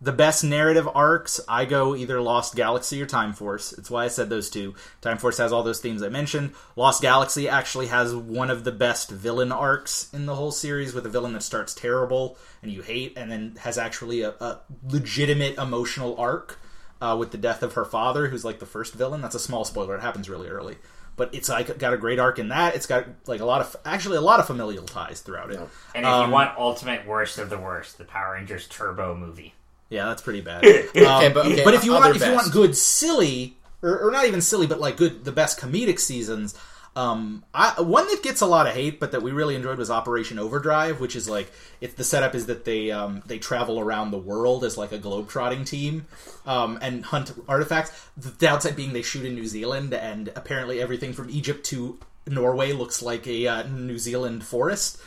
the 0.00 0.12
best 0.12 0.44
narrative 0.44 0.88
arcs, 0.94 1.40
I 1.48 1.64
go 1.64 1.96
either 1.96 2.20
Lost 2.20 2.54
Galaxy 2.54 3.00
or 3.00 3.06
Time 3.06 3.32
Force. 3.32 3.72
It's 3.72 3.90
why 3.90 4.04
I 4.04 4.08
said 4.08 4.28
those 4.28 4.50
two. 4.50 4.74
Time 5.00 5.18
Force 5.18 5.38
has 5.38 5.52
all 5.52 5.62
those 5.62 5.80
themes 5.80 6.02
I 6.02 6.08
mentioned. 6.08 6.52
Lost 6.76 7.00
Galaxy 7.00 7.48
actually 7.48 7.86
has 7.86 8.14
one 8.14 8.50
of 8.50 8.64
the 8.64 8.72
best 8.72 9.10
villain 9.10 9.52
arcs 9.52 10.12
in 10.12 10.26
the 10.26 10.34
whole 10.34 10.52
series, 10.52 10.92
with 10.92 11.06
a 11.06 11.10
villain 11.10 11.32
that 11.32 11.42
starts 11.42 11.74
terrible 11.74 12.36
and 12.62 12.70
you 12.70 12.82
hate, 12.82 13.14
and 13.16 13.30
then 13.30 13.56
has 13.60 13.78
actually 13.78 14.22
a, 14.22 14.30
a 14.30 14.60
legitimate 14.86 15.56
emotional 15.56 16.14
arc 16.18 16.58
uh, 17.00 17.16
with 17.18 17.30
the 17.30 17.38
death 17.38 17.62
of 17.62 17.74
her 17.74 17.84
father, 17.84 18.28
who's 18.28 18.44
like 18.44 18.58
the 18.58 18.66
first 18.66 18.94
villain. 18.94 19.22
That's 19.22 19.34
a 19.34 19.40
small 19.40 19.64
spoiler; 19.64 19.96
it 19.96 20.02
happens 20.02 20.28
really 20.28 20.48
early. 20.48 20.76
But 21.16 21.34
it's 21.34 21.48
like 21.48 21.78
got 21.78 21.94
a 21.94 21.96
great 21.96 22.18
arc 22.18 22.38
in 22.38 22.48
that. 22.48 22.74
It's 22.74 22.84
got 22.84 23.06
like 23.26 23.40
a 23.40 23.46
lot 23.46 23.62
of 23.62 23.74
actually 23.86 24.18
a 24.18 24.20
lot 24.20 24.40
of 24.40 24.46
familial 24.46 24.84
ties 24.84 25.22
throughout 25.22 25.50
it. 25.50 25.58
And 25.94 26.04
if 26.04 26.12
Um, 26.12 26.26
you 26.26 26.32
want 26.34 26.58
ultimate 26.58 27.06
worst 27.06 27.38
of 27.38 27.48
the 27.48 27.56
worst, 27.56 27.96
the 27.96 28.04
Power 28.04 28.34
Rangers 28.34 28.68
Turbo 28.68 29.14
movie. 29.14 29.54
Yeah, 29.88 30.06
that's 30.06 30.22
pretty 30.22 30.40
bad. 30.40 30.64
Um, 30.96 31.32
but- 31.32 31.46
okay, 31.46 31.64
but 31.64 31.74
if 31.74 31.84
you 31.84 31.94
other 31.94 32.06
want, 32.06 32.16
if 32.16 32.26
you 32.26 32.32
want 32.34 32.52
good 32.52 32.76
silly, 32.76 33.56
or, 33.82 33.98
or 34.08 34.10
not 34.10 34.26
even 34.26 34.40
silly, 34.40 34.66
but 34.66 34.80
like 34.80 34.96
good, 34.96 35.24
the 35.24 35.32
best 35.32 35.60
comedic 35.60 35.98
seasons. 36.00 36.54
Um, 36.96 37.44
I, 37.52 37.82
one 37.82 38.06
that 38.08 38.22
gets 38.22 38.40
a 38.40 38.46
lot 38.46 38.66
of 38.66 38.72
hate, 38.72 38.98
but 38.98 39.12
that 39.12 39.20
we 39.22 39.30
really 39.30 39.54
enjoyed 39.54 39.76
was 39.76 39.90
Operation 39.90 40.38
Overdrive, 40.38 40.98
which 40.98 41.14
is 41.14 41.28
like 41.28 41.52
it's 41.82 41.92
the 41.94 42.04
setup 42.04 42.34
is 42.34 42.46
that 42.46 42.64
they 42.64 42.90
um, 42.90 43.22
they 43.26 43.38
travel 43.38 43.78
around 43.78 44.10
the 44.12 44.18
world 44.18 44.64
as 44.64 44.78
like 44.78 44.92
a 44.92 44.98
globetrotting 44.98 45.66
team 45.66 46.06
um, 46.46 46.78
and 46.80 47.04
hunt 47.04 47.32
artifacts. 47.46 47.92
The 48.16 48.30
downside 48.30 48.76
being 48.76 48.94
they 48.94 49.02
shoot 49.02 49.26
in 49.26 49.34
New 49.34 49.46
Zealand, 49.46 49.92
and 49.92 50.32
apparently 50.34 50.80
everything 50.80 51.12
from 51.12 51.28
Egypt 51.28 51.66
to 51.66 51.98
Norway 52.26 52.72
looks 52.72 53.02
like 53.02 53.26
a 53.26 53.46
uh, 53.46 53.62
New 53.64 53.98
Zealand 53.98 54.42
forest. 54.44 54.98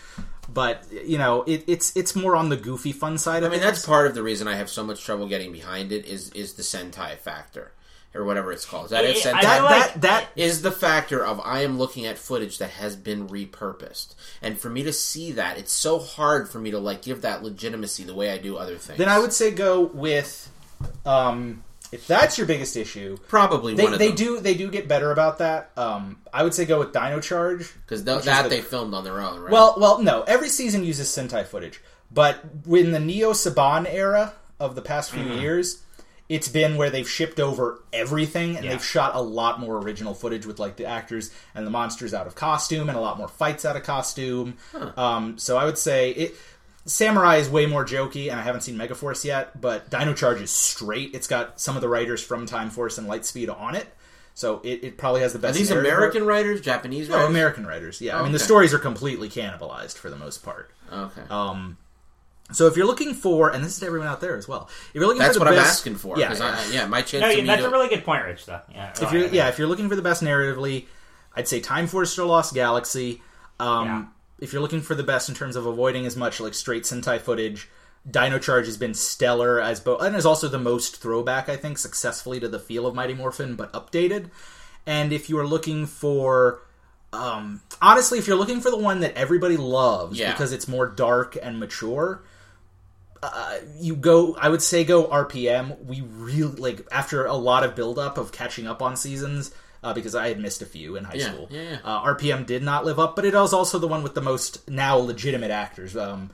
But 0.52 0.86
you 0.92 1.18
know, 1.18 1.44
it, 1.44 1.64
it's 1.68 1.96
it's 1.96 2.16
more 2.16 2.36
on 2.36 2.50
the 2.50 2.58
goofy 2.58 2.92
fun 2.92 3.18
side. 3.18 3.44
I 3.44 3.50
mean, 3.50 3.60
that's 3.60 3.86
part 3.86 4.08
of 4.08 4.16
the 4.16 4.24
reason 4.24 4.48
I 4.48 4.56
have 4.56 4.70
so 4.70 4.84
much 4.84 5.04
trouble 5.04 5.28
getting 5.28 5.52
behind 5.52 5.92
it 5.92 6.06
is 6.06 6.30
is 6.32 6.54
the 6.54 6.64
Sentai 6.64 7.18
factor 7.18 7.72
or 8.16 8.24
whatever 8.26 8.52
it's 8.52 8.66
called. 8.66 8.86
Is 8.86 8.92
that 8.92 9.06
it? 9.06 9.18
I- 9.18 9.20
Sentai? 9.20 9.42
That 9.42 9.64
like- 9.64 9.94
that 9.94 10.02
that 10.02 10.28
is 10.36 10.62
the 10.64 10.72
factor 10.72 11.24
of 11.24 11.40
I 11.46 11.62
am 11.62 11.78
looking 11.78 12.06
at 12.08 12.18
footage 12.18 12.58
that 12.58 12.72
has 12.72 12.96
been 12.96 13.28
repurposed, 13.28 14.16
and 14.42 14.58
for 14.58 14.70
me 14.70 14.82
to 14.84 14.92
see 14.94 15.32
that, 15.34 15.58
it's 15.60 15.72
so 15.72 16.00
hard 16.00 16.50
for 16.50 16.60
me 16.60 16.72
to 16.72 16.80
like 16.80 17.02
give 17.04 17.22
that 17.22 17.44
legitimacy 17.44 18.04
the 18.04 18.16
way 18.16 18.32
I 18.32 18.38
do 18.40 18.58
other 18.58 18.78
things. 18.78 18.98
Then 18.98 19.10
I 19.10 19.20
would 19.20 19.34
say 19.34 19.52
go 19.52 19.82
with, 19.82 20.50
um, 21.06 21.64
if 21.92 22.06
that's 22.08 22.38
your 22.38 22.48
biggest 22.48 22.76
issue, 22.78 23.18
probably 23.28 23.74
they, 23.76 23.84
one 23.84 23.94
of 23.94 24.00
they 24.00 24.12
do 24.12 24.40
they 24.40 24.54
do 24.54 24.70
get 24.70 24.88
better 24.88 25.12
about 25.12 25.40
that. 25.40 25.72
Um, 25.78 26.20
I 26.34 26.44
would 26.44 26.54
say 26.54 26.66
go 26.66 26.80
with 26.80 26.94
Dino 26.94 27.20
Charge. 27.20 27.72
because 27.82 28.00
is 28.02 28.26
that 28.26 28.44
the- 28.44 28.50
they 28.50 28.62
filmed 28.62 28.94
on 28.94 29.04
their 29.04 29.20
own, 29.22 29.40
right? 29.40 29.52
Well, 29.52 29.76
well, 29.78 30.02
no. 30.02 30.22
Every 30.24 30.50
season 30.50 30.84
uses 30.84 31.08
Sentai 31.10 31.46
footage, 31.46 31.82
but 32.12 32.40
in 32.68 32.92
the 32.92 33.00
Neo 33.00 33.32
Saban 33.32 33.86
era 33.92 34.34
of 34.60 34.76
the 34.76 34.82
past 34.82 35.12
few 35.12 35.24
years, 35.24 35.82
it's 36.28 36.48
been 36.48 36.76
where 36.78 36.92
they've 36.92 37.10
shipped 37.10 37.40
over 37.40 37.82
everything 37.92 38.56
and 38.56 38.64
Yeah. 38.66 38.72
they've 38.74 38.86
shot 38.86 39.16
a 39.16 39.22
lot 39.22 39.60
more 39.60 39.78
original 39.78 40.14
footage 40.14 40.46
with 40.46 40.60
like 40.60 40.76
the 40.76 40.86
actors 40.86 41.32
and 41.56 41.66
the 41.66 41.72
monsters 41.72 42.14
out 42.14 42.28
of 42.28 42.36
costume 42.36 42.88
and 42.90 42.96
a 42.98 43.02
lot 43.02 43.18
more 43.18 43.28
fights 43.28 43.66
out 43.66 43.76
of 43.76 43.82
costume. 43.84 44.56
Um, 44.96 45.40
so 45.40 45.58
I 45.58 45.66
would 45.66 45.78
say 45.80 46.12
it. 46.12 46.36
Samurai 46.90 47.38
is 47.38 47.50
way 47.50 47.66
more 47.66 47.86
jokey, 47.86 48.30
and 48.32 48.40
I 48.40 48.44
haven't 48.44 48.62
seen 48.62 48.76
Megaforce 48.76 49.24
yet, 49.24 49.60
but 49.62 49.90
Dino 49.90 50.14
Charge 50.14 50.42
is 50.42 50.52
straight. 50.52 51.14
It's 51.14 51.28
got 51.28 51.60
some 51.62 51.76
of 51.76 51.82
the 51.82 51.90
writers 51.90 52.22
from 52.24 52.46
Time 52.46 52.70
Force 52.70 52.98
and 52.98 53.08
Lightspeed 53.08 53.56
on 53.56 53.76
it, 53.76 53.88
so 54.34 54.60
it, 54.64 54.84
it 54.84 54.98
probably 54.98 55.22
has 55.22 55.34
the 55.34 55.40
Are 55.40 55.42
best. 55.44 55.58
these 55.58 55.70
narrative 55.70 55.94
American 55.94 56.26
writers, 56.26 56.62
Japanese 56.62 57.08
no, 57.10 57.16
writers? 57.16 57.30
American 57.30 57.66
writers. 57.68 58.02
Yeah, 58.02 58.20
I 58.20 58.24
mean 58.24 58.32
the 58.32 58.40
stories 58.40 58.74
are 58.74 58.80
completely 58.80 59.30
cannibalized 59.30 59.98
for 59.98 60.10
the 60.10 60.16
most 60.18 60.44
part. 60.44 60.72
Okay, 60.92 61.22
Um, 61.30 61.78
so 62.52 62.66
if 62.66 62.76
you're 62.76 62.88
looking 62.88 63.14
for, 63.14 63.52
and 63.52 63.64
this 63.64 63.74
is 63.74 63.80
to 63.82 63.86
everyone 63.86 64.08
out 64.08 64.22
there 64.22 64.36
as 64.36 64.48
well, 64.48 64.68
if 64.90 64.96
you're 64.96 65.06
looking 65.06 65.20
that's 65.20 65.38
for 65.38 65.44
the 65.46 65.52
what 65.52 65.54
I'm 65.54 65.60
asking 65.64 65.96
for. 65.98 66.18
Yeah, 66.18 66.30
'cause 66.30 66.40
yeah. 66.40 66.56
I, 66.58 66.72
yeah, 66.74 66.86
my 66.88 67.02
chance 67.04 67.22
No, 67.22 67.32
to 67.32 67.38
yeah, 67.40 67.46
that's 67.46 67.62
a- 67.64 67.68
a 67.68 67.72
really 67.72 67.90
good 67.90 68.04
point, 68.04 68.26
Rich. 68.26 68.48
Though, 68.48 68.62
yeah, 68.74 68.92
if 69.00 69.12
you're 69.14 69.28
yeah, 69.28 69.48
if 69.50 69.60
you're 69.60 69.68
looking 69.68 69.88
for 69.90 69.96
the 69.96 70.02
best 70.02 70.24
narratively, 70.24 70.86
I'd 71.36 71.48
say 71.48 71.60
Time 71.60 71.86
Force 71.86 72.18
or 72.18 72.26
Lost 72.26 72.56
Galaxy. 72.56 73.22
Um, 73.60 73.86
Yeah. 73.86 74.06
If 74.42 74.54
you're 74.54 74.62
looking 74.62 74.82
for 74.82 74.96
the 74.96 75.04
best 75.04 75.30
in 75.30 75.36
terms 75.36 75.56
of 75.56 75.66
avoiding 75.66 76.06
as 76.06 76.16
much 76.16 76.40
like 76.40 76.54
straight 76.54 76.84
Sentai 76.84 77.20
footage, 77.20 77.70
Dino 78.10 78.40
Charge 78.40 78.66
has 78.66 78.78
been 78.78 78.94
stellar 78.94 79.60
as 79.60 79.80
both, 79.80 80.02
and 80.02 80.16
is 80.16 80.26
also 80.26 80.48
the 80.48 80.60
most 80.60 80.98
throwback 81.02 81.50
I 81.50 81.58
think 81.58 81.78
successfully 81.78 82.40
to 82.40 82.48
the 82.48 82.60
feel 82.60 82.88
of 82.88 82.96
Mighty 82.96 83.14
Morphin, 83.14 83.56
but 83.56 83.72
updated. 83.74 84.30
And 84.86 85.12
if 85.12 85.30
you 85.30 85.38
are 85.40 85.48
looking 85.48 85.86
for 85.86 86.62
um, 87.12 87.62
honestly, 87.82 88.20
if 88.20 88.28
you're 88.28 88.38
looking 88.38 88.62
for 88.62 88.70
the 88.70 88.78
one 88.78 89.00
that 89.00 89.16
everybody 89.16 89.58
loves 89.58 90.20
Yeah. 90.20 90.32
because 90.32 90.52
it's 90.54 90.68
more 90.68 90.86
dark 90.88 91.38
and 91.42 91.60
mature, 91.60 92.24
uh, 93.22 93.58
you 93.78 93.96
go. 93.96 94.36
I 94.40 94.48
would 94.50 94.62
say 94.62 94.84
go 94.84 95.06
RPM. 95.06 95.84
We 95.86 96.02
really 96.02 96.56
like 96.56 96.88
after 96.92 97.26
a 97.26 97.34
lot 97.34 97.64
of 97.64 97.76
build 97.76 98.00
up 98.00 98.18
of 98.18 98.32
catching 98.32 98.68
up 98.68 98.82
on 98.82 98.96
seasons. 98.96 99.52
Uh, 99.82 99.94
because 99.94 100.14
I 100.14 100.28
had 100.28 100.40
missed 100.40 100.62
a 100.62 100.66
few 100.66 100.98
in 100.98 101.06
high 101.06 101.14
Yeah, 101.16 101.26
school. 101.32 101.48
yeah, 101.50 101.62
yeah. 101.62 101.78
Uh, 101.86 102.04
RPM 102.14 102.46
did 102.46 102.62
not 102.64 102.84
live 102.84 103.00
up, 103.00 103.16
but 103.16 103.24
it 103.24 103.34
was 103.34 103.54
also 103.54 103.80
the 103.80 103.88
one 103.88 104.04
with 104.04 104.14
the 104.14 104.22
most 104.22 104.70
now 104.70 104.98
legitimate 104.98 105.52
actors. 105.52 105.96
Um, 105.96 106.32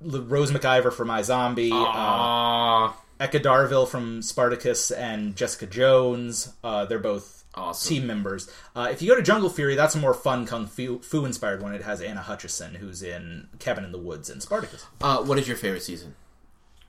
Rose 0.00 0.52
McIver 0.52 0.92
from 0.92 1.08
iZombie, 1.08 1.72
uh, 1.72 1.74
Aw, 1.74 2.96
Eka 3.18 3.42
Darville 3.42 3.88
from 3.88 4.22
Spartacus, 4.22 4.92
and 4.92 5.34
Jessica 5.34 5.66
Jones. 5.66 6.52
Uh, 6.62 6.84
they're 6.84 7.00
both 7.00 7.42
Awesome. 7.54 7.88
team 7.88 8.06
members. 8.06 8.48
Uh, 8.76 8.88
if 8.92 9.02
you 9.02 9.08
go 9.08 9.16
to 9.16 9.22
Jungle 9.22 9.50
Fury, 9.50 9.74
that's 9.74 9.96
a 9.96 9.98
more 9.98 10.14
fun 10.14 10.46
kung 10.46 10.68
fu, 10.68 11.00
fu 11.00 11.24
inspired 11.24 11.60
one. 11.60 11.74
It 11.74 11.82
has 11.82 12.00
Anna 12.00 12.20
Hutchison, 12.22 12.76
who's 12.76 13.02
in 13.02 13.48
Cabin 13.58 13.84
in 13.84 13.90
the 13.90 13.98
Woods 13.98 14.30
and 14.30 14.40
Spartacus. 14.40 14.86
uh, 15.00 15.24
what 15.24 15.36
is 15.40 15.48
your 15.48 15.56
favorite 15.56 15.82
season? 15.82 16.14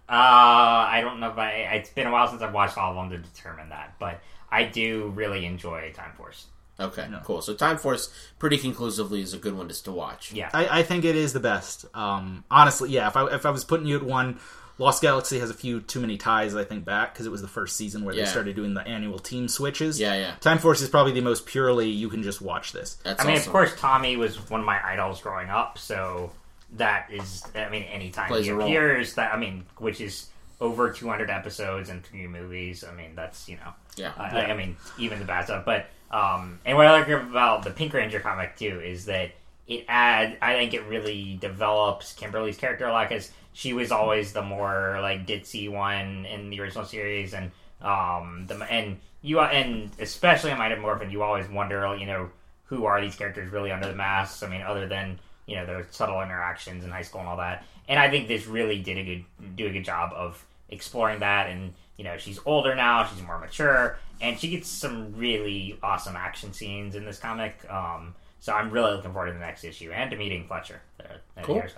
Uh, 0.08 0.12
I 0.14 1.02
don't 1.02 1.20
know 1.20 1.30
if 1.32 1.38
I. 1.40 1.52
It's 1.78 1.90
been 1.90 2.06
a 2.08 2.12
while 2.12 2.28
since 2.28 2.42
I've 2.44 2.54
watched 2.54 2.78
all 2.78 2.92
of 2.92 3.10
them 3.10 3.10
to 3.22 3.28
determine 3.30 3.70
that, 3.70 3.96
but 4.00 4.22
I 4.52 4.64
do 4.64 5.12
really 5.16 5.46
enjoy 5.46 5.92
Time 5.96 6.12
Force. 6.18 6.46
Okay, 6.80 7.08
cool. 7.26 7.42
So 7.42 7.54
Time 7.54 7.78
Force, 7.78 8.10
pretty 8.40 8.58
conclusively, 8.58 9.22
is 9.22 9.34
a 9.34 9.38
good 9.38 9.54
one 9.54 9.68
just 9.68 9.86
to 9.86 9.92
watch. 9.92 10.32
Yeah, 10.32 10.50
I, 10.54 10.80
I 10.80 10.84
think 10.84 11.04
it 11.04 11.16
is 11.16 11.34
the 11.34 11.40
best. 11.42 11.86
Um, 11.94 12.46
honestly, 12.50 12.90
yeah. 12.90 13.08
If 13.08 13.18
I 13.18 13.26
if 13.28 13.46
I 13.46 13.50
was 13.50 13.66
putting 13.66 13.86
you 13.86 13.98
at 13.98 14.04
one, 14.04 14.40
Lost 14.78 15.02
Galaxy 15.02 15.40
has 15.40 15.50
a 15.50 15.54
few 15.54 15.82
too 15.82 16.00
many 16.00 16.18
ties. 16.18 16.56
I 16.56 16.64
think 16.64 16.86
back 16.86 17.14
because 17.14 17.26
it 17.26 17.32
was 17.32 17.42
the 17.42 17.50
first 17.50 17.76
season 17.76 18.06
where 18.06 18.16
Yeah. 18.16 18.24
they 18.24 18.30
started 18.30 18.56
doing 18.56 18.76
the 18.76 18.88
annual 18.88 19.20
team 19.20 19.50
switches. 19.50 20.00
Yeah, 20.00 20.16
yeah. 20.16 20.36
Time 20.40 20.58
Force 20.58 20.80
is 20.80 20.88
probably 20.88 21.12
the 21.12 21.20
most 21.22 21.46
purely 21.46 21.90
you 21.90 22.08
can 22.08 22.24
just 22.24 22.42
watch 22.42 22.72
this. 22.72 22.96
That's 23.04 23.22
I 23.22 23.28
mean, 23.28 23.36
awesome. 23.36 23.50
of 23.50 23.52
course, 23.52 23.74
Tommy 23.78 24.16
was 24.16 24.38
one 24.50 24.62
of 24.62 24.66
my 24.66 24.80
idols 24.82 25.20
growing 25.20 25.50
up, 25.50 25.78
so 25.78 26.32
that 26.78 27.08
is. 27.12 27.44
I 27.56 27.68
mean, 27.68 27.84
anytime 27.84 28.30
Plays 28.30 28.46
he 28.46 28.52
a 28.52 28.56
role. 28.56 28.66
appears, 28.66 29.16
that 29.16 29.34
I 29.34 29.38
mean, 29.38 29.66
which 29.80 30.00
is 30.00 30.28
over 30.62 30.92
200 30.92 31.30
episodes 31.30 31.90
and 31.90 32.04
three 32.04 32.28
movies. 32.28 32.84
I 32.84 32.94
mean, 32.94 33.16
that's 33.16 33.48
you 33.48 33.56
know. 33.58 33.74
Yeah. 33.96 34.12
I, 34.18 34.42
I- 34.42 34.46
I 34.52 34.56
mean, 34.56 34.78
even 34.98 35.20
the 35.20 35.26
bad 35.26 35.46
stuff. 35.46 35.66
But 35.66 35.88
um, 36.12 36.60
and 36.66 36.76
what 36.78 36.88
I 36.88 36.92
like 37.00 37.08
about 37.08 37.64
the 37.64 37.72
Pink 37.72 37.94
Ranger 37.94 38.20
comic 38.20 38.56
too 38.58 38.82
is 38.84 39.06
that 39.06 39.32
it 39.68 39.86
add. 39.88 40.38
I 40.42 40.54
think 40.54 40.74
it 40.74 40.84
really 40.86 41.38
develops 41.40 42.14
Kimberly's 42.14 42.58
character 42.58 42.86
a 42.88 42.92
lot 42.92 43.08
because 43.10 43.32
she 43.54 43.74
was 43.74 43.92
always 43.92 44.34
the 44.34 44.42
more 44.42 45.00
like 45.02 45.28
ditzy 45.28 45.70
one 45.72 46.26
in 46.26 46.50
the 46.50 46.60
original 46.62 46.86
series, 46.86 47.34
and 47.34 47.52
um, 47.82 48.46
the 48.48 48.56
and 48.70 48.98
you 49.22 49.40
and 49.40 49.92
especially 50.00 50.52
in 50.52 50.58
Mighty 50.58 50.76
Morphin, 50.76 51.12
you 51.12 51.22
always 51.24 51.48
wonder, 51.50 51.96
you 52.00 52.06
know, 52.06 52.30
who 52.66 52.86
are 52.86 53.00
these 53.02 53.16
characters 53.16 53.52
really 53.52 53.72
under 53.72 53.88
the 53.88 53.96
masks? 53.96 54.42
I 54.44 54.48
mean, 54.50 54.62
other 54.62 54.88
than 54.88 55.20
you 55.46 55.56
know 55.56 55.66
their 55.66 55.86
subtle 55.92 56.22
interactions 56.22 56.84
in 56.84 56.90
high 56.90 57.02
school 57.04 57.22
and 57.22 57.30
all 57.30 57.38
that. 57.38 57.64
And 57.88 58.00
I 58.00 58.10
think 58.10 58.28
this 58.28 58.46
really 58.48 58.80
did 58.80 58.98
a 58.98 59.04
good 59.04 59.56
do 59.56 59.68
a 59.68 59.72
good 59.72 59.84
job 59.86 60.12
of 60.16 60.44
exploring 60.70 61.20
that. 61.20 61.50
And 61.50 61.74
you 61.98 62.04
know, 62.06 62.18
she's 62.18 62.40
older 62.46 62.76
now, 62.76 63.06
she's 63.06 63.22
more 63.22 63.38
mature, 63.40 63.98
and 64.22 64.40
she 64.40 64.50
gets 64.50 64.70
some 64.70 65.14
really 65.18 65.78
awesome 65.84 66.16
action 66.16 66.54
scenes 66.54 66.96
in 66.96 67.04
this 67.06 67.20
comic. 67.20 67.58
Um, 67.70 68.16
so 68.40 68.54
I'm 68.54 68.70
really 68.72 68.94
looking 68.94 69.12
forward 69.12 69.28
to 69.28 69.34
the 69.34 69.40
next 69.40 69.64
issue 69.66 69.92
and 69.92 70.10
to 70.12 70.16
meeting 70.18 70.48
Fletcher. 70.48 70.82
At, 71.00 71.22
at 71.36 71.44
Cool. 71.44 71.56
Heroes 71.56 71.72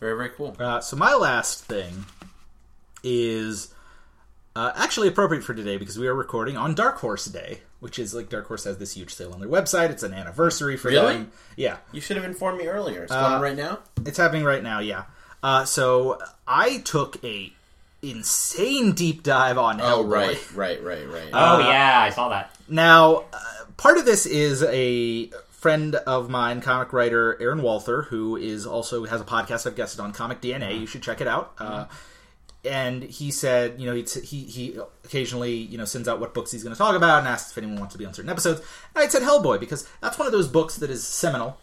Very, 0.00 0.16
very 0.16 0.30
cool. 0.30 0.56
Uh, 0.58 0.80
so 0.80 0.96
my 0.96 1.14
last 1.14 1.64
thing 1.66 2.06
is 3.04 3.74
uh, 4.56 4.72
actually 4.74 5.08
appropriate 5.08 5.44
for 5.44 5.54
today 5.54 5.76
because 5.76 5.98
we 5.98 6.06
are 6.08 6.14
recording 6.14 6.56
on 6.56 6.74
Dark 6.74 6.98
Horse 6.98 7.26
Day, 7.26 7.60
which 7.80 7.98
is 7.98 8.14
like 8.14 8.28
Dark 8.28 8.46
Horse 8.46 8.64
has 8.64 8.78
this 8.78 8.94
huge 8.94 9.14
sale 9.14 9.32
on 9.32 9.40
their 9.40 9.48
website. 9.48 9.90
It's 9.90 10.02
an 10.02 10.14
anniversary 10.14 10.76
for 10.76 10.88
Really? 10.88 11.14
them. 11.14 11.32
Yeah, 11.56 11.76
You 11.92 12.00
should 12.00 12.16
have 12.16 12.24
informed 12.24 12.58
me 12.58 12.68
earlier. 12.68 13.02
It's 13.04 13.12
Uh, 13.12 13.28
going 13.30 13.42
right 13.42 13.56
now. 13.56 13.80
it's 14.06 14.18
happening 14.18 14.44
right 14.44 14.62
now. 14.62 14.78
Yeah. 14.80 15.04
Uh, 15.42 15.64
so 15.64 16.18
I 16.46 16.78
took 16.78 17.22
a 17.24 17.52
insane 18.02 18.92
deep 18.92 19.22
dive 19.22 19.58
on 19.58 19.80
Oh, 19.80 20.04
Hellboy. 20.04 20.10
right, 20.10 20.82
right, 20.82 20.84
right, 20.84 21.08
right. 21.08 21.28
Oh 21.32 21.58
yeah, 21.60 22.00
I 22.00 22.10
saw 22.10 22.28
that. 22.30 22.54
Now, 22.68 23.24
uh, 23.32 23.38
part 23.76 23.96
of 23.98 24.04
this 24.04 24.26
is 24.26 24.62
a 24.64 25.30
friend 25.50 25.94
of 25.94 26.28
mine, 26.28 26.60
comic 26.60 26.92
writer 26.92 27.40
Aaron 27.40 27.62
Walther, 27.62 28.02
who 28.02 28.36
is 28.36 28.66
also 28.66 29.04
has 29.04 29.20
a 29.20 29.24
podcast 29.24 29.66
I've 29.66 29.76
guested 29.76 30.00
on, 30.00 30.12
Comic 30.12 30.40
DNA. 30.40 30.78
You 30.80 30.86
should 30.86 31.02
check 31.02 31.20
it 31.20 31.28
out. 31.28 31.52
Uh, 31.58 31.86
and 32.64 33.02
he 33.02 33.30
said, 33.32 33.80
you 33.80 33.86
know, 33.86 33.94
he, 33.94 34.02
he 34.20 34.44
he 34.44 34.78
occasionally 35.04 35.52
you 35.54 35.78
know 35.78 35.84
sends 35.84 36.06
out 36.08 36.20
what 36.20 36.32
books 36.34 36.52
he's 36.52 36.62
going 36.62 36.74
to 36.74 36.78
talk 36.78 36.94
about 36.94 37.18
and 37.20 37.28
asks 37.28 37.50
if 37.52 37.58
anyone 37.58 37.78
wants 37.78 37.94
to 37.94 37.98
be 37.98 38.06
on 38.06 38.14
certain 38.14 38.30
episodes. 38.30 38.60
And 38.94 39.04
I 39.04 39.08
said 39.08 39.22
Hellboy 39.22 39.58
because 39.60 39.88
that's 40.00 40.18
one 40.18 40.26
of 40.26 40.32
those 40.32 40.48
books 40.48 40.76
that 40.76 40.90
is 40.90 41.06
seminal. 41.06 41.58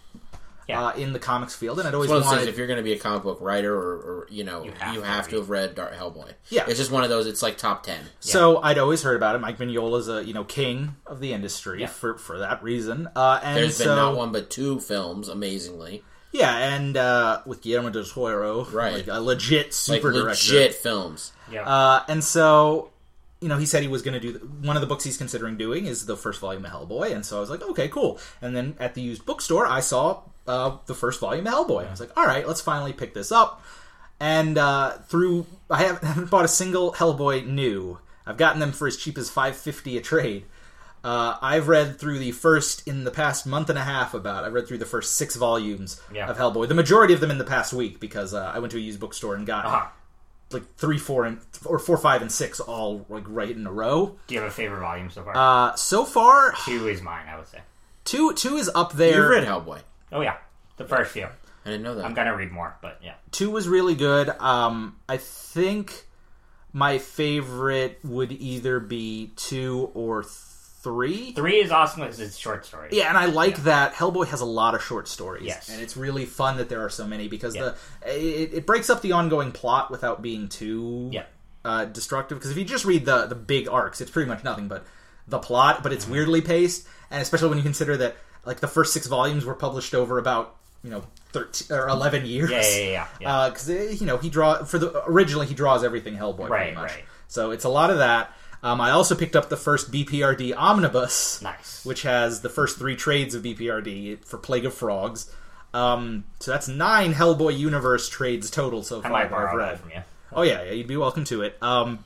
Yeah. 0.70 0.86
uh, 0.88 0.92
in 0.94 1.12
the 1.14 1.20
comics 1.20 1.56
field, 1.56 1.80
and 1.80 1.88
I'd 1.88 1.94
always 1.96 2.10
One 2.10 2.18
of 2.20 2.24
those 2.24 2.28
wanted. 2.32 2.40
things, 2.46 2.50
if 2.54 2.58
you're 2.58 2.68
going 2.68 2.78
to 2.78 2.84
be 2.84 2.94
a 2.94 3.00
comic 3.00 3.24
book 3.24 3.40
writer, 3.42 3.74
or, 3.76 3.96
or 3.98 4.28
you 4.30 4.44
know, 4.44 4.64
you 4.64 4.72
have 4.80 5.04
have, 5.04 5.26
to 5.26 5.32
to, 5.32 5.38
have 5.38 5.50
read 5.50 5.76
Dark 5.76 5.94
Hellboy. 5.96 6.34
Yeah. 6.50 6.66
it's 6.68 6.78
just 6.80 6.92
one 6.92 7.04
of 7.04 7.10
those. 7.10 7.28
It's 7.28 7.42
like 7.42 7.58
top 7.58 7.84
ten. 7.84 8.00
So 8.20 8.62
I'd 8.62 8.78
always 8.78 9.02
heard 9.04 9.16
about 9.16 9.36
it. 9.36 9.40
Mike 9.40 9.58
Mignola's 9.58 10.08
a 10.08 10.24
you 10.24 10.34
know 10.34 10.44
king 10.46 10.96
of 11.08 11.20
the 11.20 11.34
industry 11.34 11.82
Yeah. 11.82 11.88
for 11.88 12.18
for 12.18 12.38
that 12.40 12.62
reason. 12.64 13.10
Uh, 13.16 13.40
and 13.44 13.58
There's 13.58 13.78
been 13.80 13.88
not 13.88 14.16
one 14.16 14.32
but 14.32 14.50
two 14.50 14.80
films, 14.80 15.28
amazingly, 15.28 16.04
Yeah, 16.32 16.56
and 16.56 16.96
uh, 16.96 17.42
with 17.48 17.62
Guillermo 17.62 17.90
del 17.90 18.04
Toro, 18.04 18.66
Right. 18.66 18.94
like 18.94 19.08
a 19.08 19.20
legit 19.20 19.66
like 19.68 19.74
super 19.74 20.12
director. 20.12 20.30
legit 20.54 20.76
films. 20.76 21.32
Yeah. 21.52 21.64
Uh, 21.68 22.04
and 22.08 22.24
so, 22.24 22.92
you 23.42 23.48
know, 23.48 23.58
he 23.58 23.66
said 23.66 23.82
he 23.82 23.88
was 23.88 24.04
going 24.04 24.14
to 24.14 24.20
do 24.20 24.34
one 24.62 24.76
of 24.78 24.82
the 24.82 24.88
books 24.88 25.04
he's 25.04 25.18
considering 25.18 25.58
doing 25.58 25.88
is 25.88 26.06
the 26.06 26.16
first 26.16 26.40
volume 26.40 26.64
of 26.66 26.72
Hellboy, 26.72 27.12
and 27.14 27.26
so 27.26 27.38
I 27.38 27.40
was 27.40 27.50
like, 27.50 27.64
okay, 27.64 27.88
cool. 27.88 28.20
And 28.42 28.56
then 28.56 28.76
at 28.80 28.94
the 28.94 29.02
used 29.02 29.26
bookstore, 29.26 29.66
I 29.66 29.80
saw 29.80 30.22
uh, 30.50 30.78
the 30.88 30.96
first 30.96 31.20
volume 31.20 31.46
of 31.48 31.54
Hellboy. 31.54 31.88
I 31.88 31.92
was 31.92 32.00
like, 32.00 32.16
all 32.18 32.26
right, 32.26 32.48
let's 32.48 32.62
finally 32.62 32.94
pick 32.94 33.14
this 33.14 33.32
up. 33.32 33.64
And 34.20 34.58
uh, 34.58 34.92
through, 35.08 35.46
I 35.70 35.84
haven't, 35.84 36.04
haven't 36.08 36.30
bought 36.30 36.46
a 36.46 36.50
single 36.50 36.94
Hellboy 36.94 37.46
new. 37.48 38.00
I've 38.26 38.38
gotten 38.38 38.60
them 38.60 38.72
for 38.72 38.88
as 38.88 38.98
cheap 38.98 39.18
as 39.18 39.30
five 39.30 39.56
fifty 39.56 39.98
a 39.98 40.02
trade. 40.02 40.46
Uh, 41.02 41.38
I've 41.42 41.70
read 41.70 41.98
through 41.98 42.20
the 42.20 42.32
first 42.34 42.86
in 42.86 43.06
the 43.06 43.12
past 43.12 43.48
month 43.48 43.70
and 43.70 43.80
a 43.80 43.84
half. 43.84 44.14
About 44.14 44.44
I've 44.44 44.52
read 44.54 44.68
through 44.68 44.80
the 44.80 44.86
first 44.86 45.16
six 45.16 45.36
volumes 45.38 46.02
Yeah. 46.14 46.30
of 46.30 46.38
Hellboy. 46.38 46.68
The 46.68 46.74
majority 46.76 47.14
of 47.14 47.22
them 47.22 47.32
in 47.32 47.38
the 47.38 47.46
past 47.46 47.72
week 47.72 48.00
because 48.02 48.34
uh, 48.34 48.52
I 48.54 48.60
went 48.60 48.72
to 48.72 48.78
a 48.78 48.82
used 48.82 49.00
bookstore 49.00 49.36
and 49.36 49.48
got 49.48 49.66
Uh-huh. 49.66 49.86
like 50.52 50.76
three, 50.76 50.98
four, 50.98 51.24
and 51.24 51.40
or 51.66 51.80
four, 51.80 51.98
five, 51.98 52.22
and 52.22 52.30
six 52.30 52.60
all 52.60 53.06
like 53.08 53.24
right 53.28 53.50
in 53.56 53.66
a 53.66 53.72
row. 53.72 54.18
Do 54.28 54.36
you 54.36 54.42
have 54.42 54.50
a 54.50 54.54
favorite 54.54 54.82
volume 54.82 55.10
so 55.10 55.24
far? 55.24 55.38
Uh, 55.38 55.76
so 55.78 56.04
far, 56.04 56.54
two 56.66 56.90
is 56.90 57.02
mine, 57.02 57.26
I 57.32 57.38
would 57.38 57.48
say. 57.48 57.60
two 58.04 58.34
two 58.34 58.58
is 58.58 58.70
up 58.76 58.92
there. 58.94 59.08
You've 59.08 59.18
there. 59.20 59.30
read 59.30 59.48
Hellboy. 59.48 59.80
Oh 60.12 60.22
yeah, 60.22 60.38
the 60.78 60.86
first 60.86 61.12
few. 61.12 61.26
I 61.26 61.70
didn't 61.70 61.84
know 61.84 61.96
that. 61.96 62.06
I'm 62.06 62.14
gonna 62.14 62.36
read 62.36 62.52
more, 62.52 62.76
but 62.82 63.00
yeah. 63.04 63.14
Two 63.32 63.50
was 63.52 63.68
really 63.68 63.96
good. 63.96 64.30
Um, 64.30 64.98
I 65.08 65.18
think 65.18 66.06
my 66.74 66.98
favorite 66.98 68.00
would 68.04 68.32
either 68.32 68.80
be 68.80 69.32
two 69.36 69.92
or 69.94 70.24
three. 70.24 71.34
Three 71.34 71.58
is 71.60 71.72
awesome 71.72 72.02
because 72.02 72.20
it's 72.20 72.38
short 72.38 72.66
stories. 72.66 72.94
Yeah, 72.94 73.10
and 73.10 73.18
I 73.18 73.26
like 73.26 73.58
that 73.64 73.94
Hellboy 73.94 74.28
has 74.28 74.42
a 74.42 74.46
lot 74.46 74.76
of 74.76 74.82
short 74.84 75.08
stories. 75.08 75.44
Yes. 75.46 75.70
and 75.70 75.82
it's 75.82 75.98
really 75.98 76.26
fun 76.26 76.58
that 76.58 76.70
there 76.70 76.84
are 76.84 76.90
so 76.90 77.06
many 77.06 77.28
because 77.28 77.56
Yeah. 77.56 77.74
the 78.04 78.10
it, 78.44 78.54
it 78.54 78.66
breaks 78.66 78.90
up 78.90 79.02
the 79.02 79.12
ongoing 79.12 79.52
plot 79.52 79.92
without 79.92 80.22
being 80.22 80.48
too 80.48 81.10
Yeah. 81.12 81.26
uh, 81.66 81.86
destructive. 81.86 82.38
Because 82.38 82.52
if 82.52 82.58
you 82.58 82.64
just 82.66 82.86
read 82.86 83.06
the 83.06 83.26
the 83.26 83.36
big 83.36 83.68
arcs, 83.68 84.00
it's 84.00 84.10
pretty 84.12 84.30
much 84.30 84.44
nothing 84.44 84.68
but 84.70 84.86
the 85.28 85.40
plot, 85.40 85.84
but 85.84 85.92
it's 85.92 86.06
Mm-hmm. 86.06 86.14
weirdly 86.14 86.42
paced, 86.42 86.88
and 87.12 87.22
especially 87.22 87.50
when 87.50 87.58
you 87.58 87.64
consider 87.64 87.98
that 87.98 88.16
like 88.50 88.60
the 88.60 88.68
first 88.68 88.94
six 88.94 89.06
volumes 89.08 89.46
were 89.46 89.54
published 89.54 89.94
over 89.94 90.18
about 90.18 90.56
you 90.84 90.90
know 90.90 91.04
thirteen 91.32 91.78
or 91.78 91.88
eleven 91.88 92.26
years. 92.26 92.50
Yeah, 92.52 92.62
yeah, 92.62 92.90
yeah, 92.90 93.08
yeah. 93.22 93.50
Because 93.50 94.02
you 94.02 94.08
know 94.08 94.18
he 94.18 94.30
draw 94.30 94.64
for 94.64 94.80
the 94.80 95.04
originally 95.08 95.46
he 95.46 95.54
draws 95.54 95.84
everything 95.84 96.16
Hellboy 96.16 96.48
pretty 96.48 96.52
Right, 96.52 96.74
much. 96.76 96.92
right. 96.92 97.04
So 97.28 97.52
it's 97.52 97.64
a 97.66 97.70
lot 97.70 97.92
of 97.92 98.00
that. 98.00 98.34
Um, 98.64 98.82
I 98.82 98.90
also 98.92 99.14
picked 99.16 99.36
up 99.38 99.48
the 99.50 99.56
first 99.56 99.90
BPRD 99.92 100.54
omnibus 100.58 101.42
Nice. 101.42 101.86
which 101.86 102.02
has 102.02 102.42
the 102.42 102.50
first 102.50 102.78
three 102.78 102.96
trades 102.98 103.34
of 103.36 103.44
BPRD 103.44 104.26
for 104.26 104.38
Plague 104.38 104.66
of 104.66 104.74
Frogs. 104.74 105.32
Um, 105.74 106.26
so 106.42 106.52
that's 106.52 106.68
nine 106.68 107.14
Hellboy 107.14 107.58
universe 107.58 108.10
trades 108.10 108.50
total 108.50 108.82
so 108.84 109.00
I 109.00 109.04
far 109.04 109.12
might 109.12 109.18
that 109.20 109.26
I've 109.26 109.52
borrow 109.52 109.56
read. 109.58 109.80
from 109.80 109.92
you. 109.92 110.02
Oh 110.34 110.42
yeah, 110.42 110.64
yeah, 110.64 110.72
you'd 110.72 110.88
be 110.88 110.98
welcome 110.98 111.24
to 111.26 111.44
it. 111.44 111.56
Um, 111.62 112.04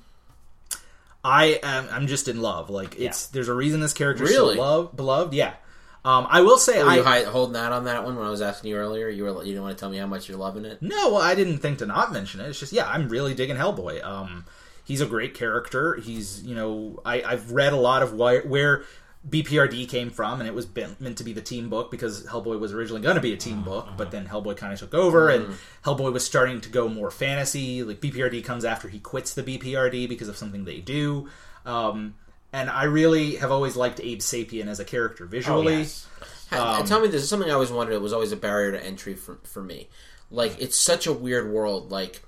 I 1.24 1.60
am 1.64 1.88
I'm 1.92 2.08
just 2.08 2.28
in 2.28 2.42
love. 2.42 2.70
Like 2.70 3.00
it's 3.00 3.28
there's 3.28 3.48
a 3.48 3.54
reason 3.54 3.80
this 3.80 3.94
character 3.94 4.26
is 4.26 4.32
Really? 4.32 4.56
so 4.58 4.62
love, 4.62 4.96
beloved. 4.96 5.34
Yeah. 5.34 5.54
Um, 6.06 6.28
I 6.30 6.42
will 6.42 6.58
say 6.58 6.84
Were 6.84 6.90
I 6.90 6.96
you 6.98 7.04
hi- 7.04 7.24
holding 7.24 7.56
out 7.56 7.72
on 7.72 7.86
that 7.86 8.04
one 8.04 8.18
when 8.18 8.26
I 8.26 8.30
was 8.30 8.42
asking 8.42 8.72
you 8.72 8.78
earlier? 8.78 9.08
You 9.08 9.24
were 9.24 9.30
you 9.44 9.54
didn't 9.54 9.64
want 9.64 9.78
to 9.78 9.80
tell 9.80 9.90
me 9.90 9.98
how 9.98 10.08
much 10.08 10.28
you're 10.28 10.38
loving 10.38 10.66
it. 10.66 10.82
No, 10.82 11.14
well, 11.14 11.22
I 11.22 11.34
didn't 11.34 11.60
think 11.60 11.80
to 11.80 11.86
not 11.86 12.12
mention 12.12 12.42
it. 12.42 12.50
It's 12.50 12.60
just, 12.60 12.74
yeah, 12.74 12.88
I'm 12.90 13.08
really 13.08 13.34
digging 13.34 13.56
Hellboy. 13.56 14.04
Um, 14.04 14.46
he's 14.84 15.00
a 15.00 15.06
great 15.06 15.34
character. 15.34 15.96
He's, 15.96 16.44
you 16.44 16.56
know, 16.56 17.00
I, 17.06 17.22
I've 17.24 17.52
read 17.54 17.72
a 17.72 17.78
lot 17.78 18.04
of 18.04 18.12
why, 18.14 18.40
where 18.40 18.84
BPRD 19.30 19.88
came 19.88 20.10
from, 20.10 20.42
and 20.42 20.48
it 20.50 20.54
was 20.54 20.66
been, 20.66 20.98
meant 21.00 21.18
to 21.20 21.24
be 21.24 21.32
the 21.32 21.42
team 21.42 21.70
book 21.70 21.90
because 21.90 22.26
Hellboy 22.26 22.60
was 22.60 22.74
originally 22.74 23.02
going 23.02 23.16
to 23.16 23.22
be 23.22 23.32
a 23.32 23.38
team 23.38 23.64
book, 23.64 23.88
but 23.96 24.12
then 24.12 24.28
Hellboy 24.28 24.58
kind 24.58 24.74
of 24.74 24.80
took 24.80 24.94
over, 24.94 25.30
and 25.30 25.56
Hellboy 25.86 26.12
was 26.12 26.26
starting 26.26 26.60
to 26.60 26.70
go 26.70 26.90
more 26.90 27.10
fantasy. 27.12 27.82
Like 27.82 28.02
BPRD 28.02 28.44
comes 28.44 28.66
after 28.66 28.90
he 28.90 29.00
quits 29.00 29.34
the 29.34 29.44
BPRD 29.44 30.10
because 30.10 30.28
of 30.28 30.36
something 30.36 30.66
they 30.66 30.80
do. 30.82 31.30
Um, 31.66 32.16
and 32.54 32.70
I 32.70 32.86
really 32.86 33.36
have 33.38 33.52
always 33.52 33.76
liked 33.76 34.00
Abe 34.02 34.20
Sapien 34.20 34.68
as 34.68 34.80
a 34.80 34.86
character 34.86 35.26
Oh, 35.26 35.28
visually. 35.28 35.78
yes. 35.80 36.08
Um, 36.52 36.86
tell 36.86 37.02
me 37.02 37.08
this 37.08 37.24
is 37.24 37.30
something 37.30 37.50
I 37.50 37.54
always 37.54 37.72
wondered. 37.72 37.94
It 37.96 38.02
was 38.02 38.14
always 38.14 38.32
a 38.32 38.38
barrier 38.38 38.72
to 38.74 38.86
entry 38.86 39.16
for 39.16 39.40
for 39.44 39.62
me. 39.64 39.90
Like 40.32 40.62
it's 40.62 40.78
such 40.78 41.08
a 41.08 41.14
weird 41.14 41.52
world. 41.52 41.92
Like 41.92 42.22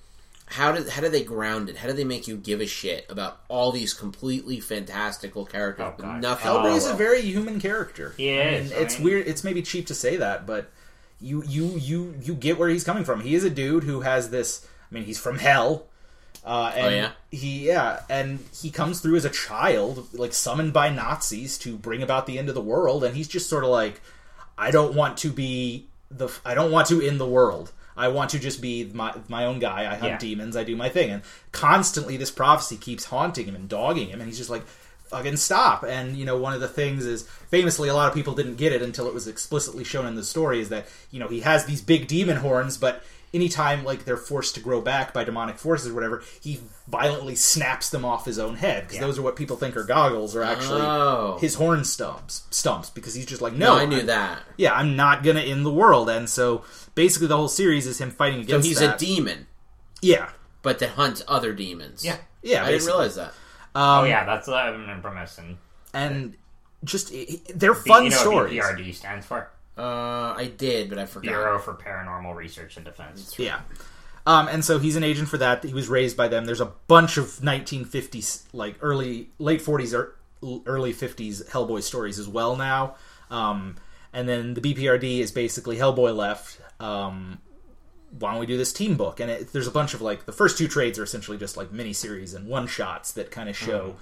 how 0.48 0.72
did 0.72 0.90
how 0.90 1.02
do 1.02 1.10
they 1.10 1.24
ground 1.24 1.70
it? 1.70 1.78
How 1.78 1.88
do 1.88 1.94
they 1.94 2.04
make 2.04 2.28
you 2.28 2.36
give 2.38 2.60
a 2.62 2.66
shit 2.68 3.06
about 3.10 3.42
all 3.50 3.72
these 3.72 3.94
completely 3.94 4.60
fantastical 4.60 5.46
characters? 5.46 5.94
Oh, 5.98 6.02
God. 6.02 6.22
nothing. 6.22 6.48
Oh, 6.52 6.58
Hellboy 6.60 6.76
is 6.78 6.86
a 6.86 6.90
well. 6.90 6.98
very 6.98 7.22
human 7.22 7.60
character. 7.60 8.14
Yeah, 8.18 8.42
I 8.58 8.62
mean, 8.62 8.72
it's 8.74 8.96
mean- 8.98 9.06
weird. 9.06 9.28
It's 9.28 9.44
maybe 9.44 9.62
cheap 9.62 9.88
to 9.88 9.94
say 9.96 10.18
that, 10.18 10.46
but 10.48 10.72
you 11.22 11.44
you 11.48 11.66
you 11.78 12.16
you 12.22 12.34
get 12.36 12.58
where 12.58 12.70
he's 12.70 12.84
coming 12.84 13.04
from. 13.06 13.22
He 13.22 13.36
is 13.36 13.44
a 13.44 13.50
dude 13.50 13.84
who 13.84 14.02
has 14.02 14.30
this. 14.32 14.68
I 14.92 14.94
mean, 14.96 15.04
he's 15.06 15.20
from 15.20 15.38
hell. 15.40 15.86
Uh, 16.46 16.72
and 16.76 16.86
Oh, 16.86 16.90
yeah? 16.90 17.12
he 17.32 17.66
yeah, 17.68 18.02
and 18.10 18.40
he 18.62 18.70
comes 18.70 19.00
through 19.00 19.16
as 19.16 19.26
a 19.26 19.30
child, 19.32 20.08
like 20.14 20.32
summoned 20.34 20.74
by 20.74 20.90
Nazis 20.92 21.58
to 21.60 21.76
bring 21.76 22.04
about 22.04 22.28
the 22.28 22.38
end 22.38 22.50
of 22.50 22.56
the 22.56 22.62
world, 22.62 23.04
and 23.04 23.16
he's 23.16 23.28
just 23.28 23.50
sort 23.50 23.64
of 23.64 23.72
like, 23.72 24.00
I 24.58 24.70
don't 24.70 24.94
want 24.94 25.18
to 25.20 25.32
be 25.32 25.88
the, 26.12 26.30
I 26.46 26.54
don't 26.54 26.72
want 26.72 26.88
to 26.90 27.00
in 27.00 27.18
the 27.18 27.26
world. 27.28 27.72
I 27.98 28.10
want 28.10 28.30
to 28.32 28.40
just 28.40 28.62
be 28.62 28.84
my 28.94 29.16
my 29.28 29.46
own 29.46 29.58
guy. 29.60 29.92
I 29.92 29.96
hunt 29.96 30.04
Yeah. 30.14 30.18
demons. 30.20 30.56
I 30.56 30.64
do 30.64 30.76
my 30.76 30.90
thing, 30.90 31.10
and 31.10 31.24
constantly 31.52 32.18
this 32.18 32.30
prophecy 32.32 32.78
keeps 32.78 33.06
haunting 33.06 33.48
him 33.48 33.56
and 33.56 33.68
dogging 33.68 34.10
him, 34.10 34.20
and 34.20 34.28
he's 34.30 34.38
just 34.38 34.50
like, 34.50 34.68
fucking 35.06 35.38
stop. 35.38 35.84
And 35.84 36.16
you 36.18 36.26
know, 36.26 36.38
one 36.38 36.54
of 36.54 36.60
the 36.62 36.68
things 36.68 37.06
is 37.06 37.24
famously, 37.50 37.88
a 37.90 37.94
lot 37.96 38.08
of 38.10 38.14
people 38.14 38.36
didn't 38.36 38.56
get 38.58 38.74
it 38.74 38.82
until 38.82 39.08
it 39.08 39.14
was 39.14 39.28
explicitly 39.28 39.84
shown 39.84 40.06
in 40.06 40.16
the 40.16 40.24
story. 40.24 40.60
Is 40.60 40.70
that 40.70 40.86
you 41.10 41.20
know 41.20 41.28
he 41.28 41.40
has 41.40 41.66
these 41.66 41.82
big 41.82 42.08
demon 42.08 42.38
horns, 42.38 42.78
but 42.78 43.02
anytime 43.36 43.84
like 43.84 44.06
they're 44.06 44.18
forced 44.18 44.56
to 44.56 44.62
grow 44.62 44.82
back 44.82 45.14
by 45.14 45.24
demonic 45.24 45.58
forces 45.58 45.90
or 45.90 45.94
whatever, 45.94 46.24
he 46.42 46.62
violently 46.88 47.36
snaps 47.36 47.90
them 47.90 48.06
off 48.06 48.26
his 48.26 48.40
own 48.40 48.56
head 48.56 48.84
because 48.84 48.96
Yeah. 48.96 49.02
those 49.02 49.20
are 49.20 49.22
what 49.22 49.36
people 49.36 49.58
think 49.58 49.76
are 49.78 49.84
goggles, 49.84 50.36
are 50.36 50.42
actually 50.44 50.82
Oh. 50.82 51.38
his 51.42 51.56
horn 51.56 51.84
stumps. 51.84 52.44
Stumps 52.50 52.90
because 52.90 53.14
he's 53.14 53.26
just 53.26 53.42
like, 53.42 53.54
No, 53.54 53.76
no, 53.76 53.82
I 53.82 53.86
knew 53.86 53.98
I'm- 53.98 54.06
that. 54.08 54.40
Yeah, 54.58 54.74
I'm 54.74 54.96
not 54.96 55.24
gonna 55.24 55.42
end 55.42 55.66
the 55.66 55.72
world, 55.74 56.10
and 56.10 56.30
so 56.30 56.64
basically 56.96 57.28
the 57.28 57.38
whole 57.38 57.48
series 57.50 57.86
is 57.86 58.00
him 58.00 58.10
fighting 58.12 58.40
against. 58.42 58.64
So 58.64 58.70
he's 58.70 58.80
that. 58.80 58.96
a 59.02 59.06
demon, 59.06 59.48
Yeah, 60.02 60.30
but 60.62 60.80
that 60.80 60.92
hunts 60.92 61.22
other 61.28 61.54
demons. 61.54 62.04
Yeah. 62.06 62.18
yeah. 62.42 62.64
I 62.64 62.72
didn't 62.72 62.86
realize 62.88 63.16
that. 63.16 63.34
oh 63.76 64.00
Um, 64.00 64.06
yeah, 64.08 64.24
that's 64.26 64.48
uh, 64.48 64.54
a 64.54 65.02
premise. 65.02 65.38
And 65.38 65.58
and 65.94 66.36
just 66.84 67.12
i- 67.14 67.26
i- 67.30 67.42
they're 67.56 67.74
fun 67.76 68.04
you 68.06 68.10
know 68.12 68.18
stories. 68.18 68.58
what 68.62 68.76
BPRD 68.78 68.94
stands 68.94 69.26
for? 69.26 69.50
Uh, 69.78 70.34
I 70.38 70.52
did, 70.58 70.90
but 70.90 70.98
I 70.98 71.06
forgot. 71.06 71.30
Bureau 71.30 71.60
for 71.60 71.74
Paranormal 71.74 72.36
Research 72.36 72.78
and 72.78 72.86
Defense. 72.86 73.38
Yeah. 73.38 73.62
Um, 74.26 74.48
and 74.48 74.66
so 74.66 74.80
he's 74.80 74.96
an 74.96 75.04
agent 75.04 75.30
for 75.30 75.38
that. 75.38 75.64
He 75.64 75.74
was 75.74 75.88
raised 75.88 76.18
by 76.18 76.28
them. 76.28 76.46
There's 76.46 76.62
a 76.62 76.72
bunch 76.88 77.18
of 77.18 77.26
1950s, 77.26 78.44
like 78.54 78.76
early, 78.82 79.30
late 79.38 79.62
40s 79.62 79.94
or 79.94 80.16
early 80.66 80.94
50s 80.94 81.50
Hellboy 81.50 81.84
stories 81.84 82.18
as 82.18 82.28
well 82.28 82.56
now. 82.56 82.96
Um, 83.30 83.76
and 84.14 84.28
then 84.28 84.54
the 84.54 84.62
BPRD 84.62 85.20
is 85.20 85.32
basically 85.32 85.78
Hellboy 85.78 86.16
left. 86.16 86.60
Um, 86.80 87.40
why 88.18 88.32
don't 88.32 88.40
we 88.40 88.46
do 88.46 88.58
this 88.58 88.72
team 88.74 88.96
book? 88.96 89.20
And 89.20 89.30
it, 89.30 89.52
there's 89.52 89.68
a 89.68 89.72
bunch 89.72 89.94
of 89.94 90.02
like 90.02 90.26
the 90.26 90.32
first 90.32 90.58
two 90.58 90.68
trades 90.68 90.98
are 90.98 91.04
essentially 91.04 91.38
just 91.38 91.58
like 91.58 91.70
miniseries 91.70 92.36
and 92.36 92.48
one 92.48 92.66
shots 92.68 93.12
that 93.14 93.30
kind 93.30 93.50
of 93.50 93.58
show. 93.58 93.96
Uh, 93.98 94.02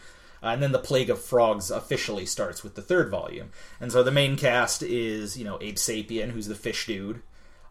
and 0.51 0.61
then 0.61 0.71
the 0.71 0.79
Plague 0.79 1.09
of 1.09 1.21
Frogs 1.21 1.71
officially 1.71 2.25
starts 2.25 2.63
with 2.63 2.75
the 2.75 2.81
third 2.81 3.09
volume. 3.09 3.49
And 3.79 3.91
so 3.91 4.03
the 4.03 4.11
main 4.11 4.35
cast 4.37 4.83
is 4.83 5.37
you 5.37 5.45
know 5.45 5.57
Abe 5.61 5.75
Sapien, 5.75 6.31
who's 6.31 6.47
the 6.47 6.55
fish 6.55 6.85
dude. 6.85 7.21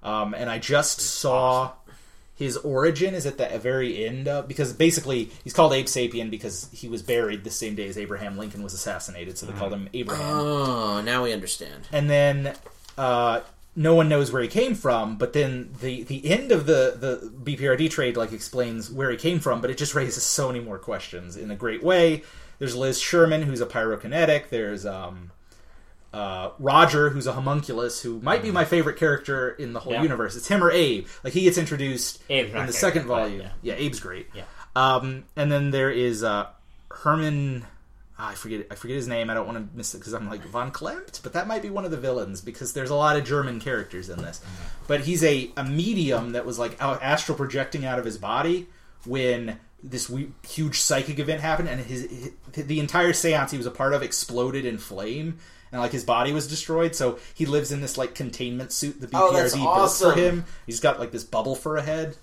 Um, 0.02 0.34
and 0.34 0.51
I 0.51 0.59
just 0.59 1.01
saw 1.01 1.73
his 2.34 2.57
origin 2.57 3.15
is 3.15 3.25
at 3.26 3.39
the 3.39 3.47
very 3.59 4.05
end 4.05 4.26
of, 4.26 4.49
because 4.49 4.73
basically 4.73 5.31
he's 5.44 5.52
called 5.52 5.73
Abe 5.73 5.86
Sapien 5.86 6.28
because 6.31 6.68
he 6.73 6.89
was 6.89 7.02
buried 7.02 7.44
the 7.44 7.51
same 7.51 7.76
day 7.76 7.86
as 7.86 7.97
Abraham 7.97 8.36
Lincoln 8.36 8.62
was 8.65 8.75
assassinated, 8.75 9.39
so 9.39 9.47
they 9.47 9.52
called 9.52 9.73
him 9.73 9.89
Abraham 9.94 10.26
Oh, 10.28 11.01
now 11.02 11.23
we 11.23 11.33
understand. 11.33 11.86
and 11.92 12.10
then 12.10 12.57
uh, 12.99 13.42
no 13.76 13.94
one 13.94 14.09
knows 14.09 14.33
where 14.33 14.42
he 14.42 14.49
came 14.49 14.75
from. 14.75 15.17
But 15.18 15.33
then 15.34 15.73
the 15.81 16.02
the 16.02 16.28
end 16.31 16.51
of 16.52 16.67
the 16.67 16.97
the 16.99 17.31
BPRD 17.57 17.91
trade 17.91 18.17
like 18.17 18.33
explains 18.33 18.91
where 18.91 19.10
he 19.10 19.17
came 19.17 19.39
from, 19.39 19.60
but 19.60 19.70
it 19.70 19.78
just 19.78 19.94
raises 19.94 20.25
so 20.25 20.49
many 20.49 20.60
more 20.60 20.78
questions 20.78 21.36
in 21.36 21.51
a 21.51 21.57
great 21.57 21.83
way. 21.83 22.23
There's 22.63 22.77
Liz 22.77 23.01
Sherman, 23.01 23.43
who's 23.43 23.61
a 23.61 23.67
pyrokinetic. 23.67 24.49
There's 24.49 24.87
um, 24.87 25.33
uh, 26.15 26.51
Roger, 26.61 27.11
who's 27.11 27.27
a 27.27 27.33
homunculus, 27.33 28.01
who 28.01 28.21
might 28.21 28.41
be 28.41 28.53
my 28.53 28.65
favorite 28.65 28.99
character 28.99 29.51
in 29.51 29.73
the 29.73 29.81
whole 29.81 29.95
Yeah. 29.95 30.03
universe. 30.03 30.37
It's 30.37 30.47
him 30.47 30.63
or 30.63 30.71
Abe. 30.71 31.09
Like 31.25 31.33
he 31.33 31.41
gets 31.41 31.59
introduced 31.59 32.23
Abe's 32.31 32.55
in 32.55 32.67
the 32.67 32.73
second 32.73 33.07
volume. 33.07 33.41
yeah. 33.41 33.49
Yeah. 33.63 33.85
Abe's 33.85 33.99
great. 33.99 34.29
Yeah. 34.33 34.45
Um, 34.77 35.25
and 35.35 35.51
then 35.51 35.73
there 35.73 35.91
is 35.91 36.23
uh, 36.23 36.47
Herman 36.93 37.67
ah, 38.17 38.29
I 38.31 38.35
forget 38.37 38.69
I 38.71 38.77
forget 38.77 38.95
his 38.97 39.09
name. 39.09 39.29
I 39.29 39.35
don't 39.35 39.47
want 39.49 39.59
to 39.59 39.77
miss 39.77 39.93
it 39.97 39.99
because 39.99 40.13
I'm 40.13 40.31
like 40.31 40.45
Von 40.45 40.71
Klempt, 40.71 41.25
but 41.25 41.33
that 41.33 41.49
might 41.49 41.63
be 41.63 41.69
one 41.71 41.85
of 41.85 41.91
the 41.91 41.97
villains 41.97 42.43
because 42.43 42.75
there's 42.75 42.91
a 42.91 42.95
lot 42.95 43.17
of 43.17 43.25
German 43.25 43.59
characters 43.59 44.09
in 44.09 44.23
this. 44.23 44.41
But 44.87 45.01
he's 45.01 45.25
a 45.25 45.51
a 45.57 45.65
medium 45.65 46.31
that 46.31 46.47
was 46.47 46.61
like 46.61 46.81
astral 46.81 47.37
projecting 47.37 47.85
out 47.85 47.99
of 47.99 48.05
his 48.05 48.19
body 48.19 48.69
when 49.05 49.59
this 49.83 50.09
we, 50.09 50.31
huge 50.47 50.81
psychic 50.81 51.19
event 51.19 51.41
happened, 51.41 51.69
and 51.69 51.81
his, 51.81 52.02
his 52.55 52.67
the 52.67 52.81
entire 52.81 53.12
seance 53.12 53.51
he 53.51 53.57
was 53.57 53.67
a 53.67 53.70
part 53.70 53.94
of 53.94 54.02
exploded 54.02 54.65
in 54.65 54.78
flame. 54.78 55.39
And 55.70 55.81
like 55.81 55.93
his 55.93 56.05
body 56.05 56.33
was 56.33 56.47
destroyed, 56.49 56.94
so 56.94 57.19
he 57.33 57.47
lives 57.47 57.73
in 57.73 57.81
this 57.81 57.97
like 57.97 58.15
containment 58.15 58.73
suit 58.73 59.01
the 59.01 59.07
BPRD 59.07 59.12
Oh, 59.15 59.33
built 59.33 59.67
awesome. 59.67 60.12
for 60.12 60.19
him. 60.19 60.44
He's 60.67 60.81
got 60.81 61.01
like 61.01 61.12
this 61.12 61.25
bubble 61.25 61.57
for 61.57 61.78
a 61.78 61.83
head, 61.83 62.19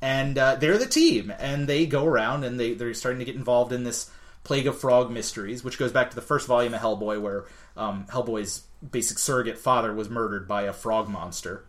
and 0.00 0.38
uh, 0.38 0.54
they're 0.54 0.78
the 0.78 0.86
team, 0.86 1.32
and 1.40 1.68
they 1.68 1.84
go 1.86 2.04
around 2.06 2.44
and 2.44 2.60
they 2.60 2.74
they're 2.74 2.94
starting 2.94 3.18
to 3.18 3.24
get 3.24 3.34
involved 3.34 3.72
in 3.72 3.82
this 3.82 4.08
Plague 4.44 4.68
of 4.68 4.78
Frog 4.78 5.10
mysteries, 5.10 5.64
which 5.64 5.78
goes 5.78 5.90
back 5.90 6.10
to 6.10 6.14
the 6.16 6.22
first 6.22 6.46
volume 6.46 6.74
of 6.74 6.80
Hellboy, 6.80 7.20
where 7.20 7.44
um, 7.76 8.06
Hellboy's 8.08 8.62
basic 8.88 9.18
surrogate 9.18 9.58
father 9.58 9.92
was 9.92 10.08
murdered 10.08 10.46
by 10.46 10.62
a 10.62 10.72
frog 10.72 11.08
monster, 11.08 11.64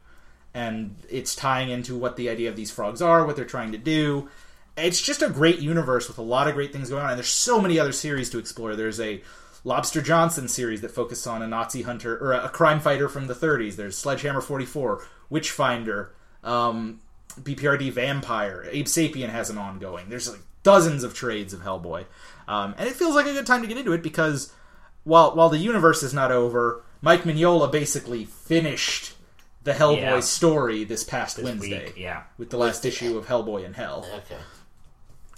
and 0.53 0.95
it's 1.09 1.35
tying 1.35 1.69
into 1.69 1.97
what 1.97 2.15
the 2.15 2.29
idea 2.29 2.49
of 2.49 2.55
these 2.55 2.69
frogs 2.69 3.01
are, 3.01 3.25
what 3.25 3.35
they're 3.35 3.45
trying 3.45 3.71
to 3.71 3.77
do. 3.79 4.29
It's 4.75 5.01
just 5.01 5.21
a 5.21 5.29
great 5.29 5.59
universe 5.59 6.07
with 6.07 6.17
a 6.17 6.21
lot 6.23 6.47
of 6.47 6.55
great 6.55 6.73
things 6.73 6.89
going 6.89 7.03
on, 7.03 7.09
and 7.11 7.17
there's 7.17 7.27
so 7.27 7.61
many 7.61 7.79
other 7.79 7.91
series 7.91 8.29
to 8.31 8.39
explore. 8.39 8.75
There's 8.75 8.99
a 8.99 9.21
Lobster 9.63 10.01
Johnson 10.01 10.47
series 10.47 10.81
that 10.81 10.91
focuses 10.91 11.27
on 11.27 11.41
a 11.41 11.47
Nazi 11.47 11.83
hunter 11.83 12.17
or 12.17 12.33
a 12.33 12.49
crime 12.49 12.79
fighter 12.79 13.07
from 13.07 13.27
the 13.27 13.35
30s. 13.35 13.75
There's 13.75 13.97
Sledgehammer 13.97 14.41
44, 14.41 15.05
Witchfinder, 15.29 16.13
um, 16.43 16.99
BPRD 17.39 17.91
Vampire, 17.91 18.67
Abe 18.69 18.85
Sapien 18.85 19.29
has 19.29 19.49
an 19.49 19.57
ongoing. 19.57 20.09
There's 20.09 20.29
like 20.29 20.41
dozens 20.63 21.03
of 21.03 21.13
trades 21.13 21.53
of 21.53 21.61
Hellboy, 21.61 22.05
um, 22.47 22.73
and 22.77 22.89
it 22.89 22.95
feels 22.95 23.15
like 23.15 23.25
a 23.27 23.33
good 23.33 23.45
time 23.45 23.61
to 23.61 23.67
get 23.67 23.77
into 23.77 23.93
it 23.93 24.01
because 24.03 24.51
while 25.03 25.35
while 25.35 25.49
the 25.49 25.57
universe 25.59 26.01
is 26.03 26.13
not 26.13 26.31
over, 26.31 26.83
Mike 27.01 27.23
Mignola 27.23 27.71
basically 27.71 28.25
finished 28.25 29.13
the 29.63 29.73
Hellboy 29.73 29.97
Yeah. 30.01 30.19
story 30.19 30.83
this 30.83 31.03
past 31.03 31.37
This 31.37 31.45
Wednesday 31.45 31.85
week, 31.85 31.93
yeah, 31.97 32.23
with 32.37 32.49
the 32.49 32.57
last 32.57 32.85
issue 32.85 33.17
of 33.17 33.27
Hellboy 33.27 33.63
in 33.65 33.73
Hell. 33.73 34.05
Okay. 34.13 34.41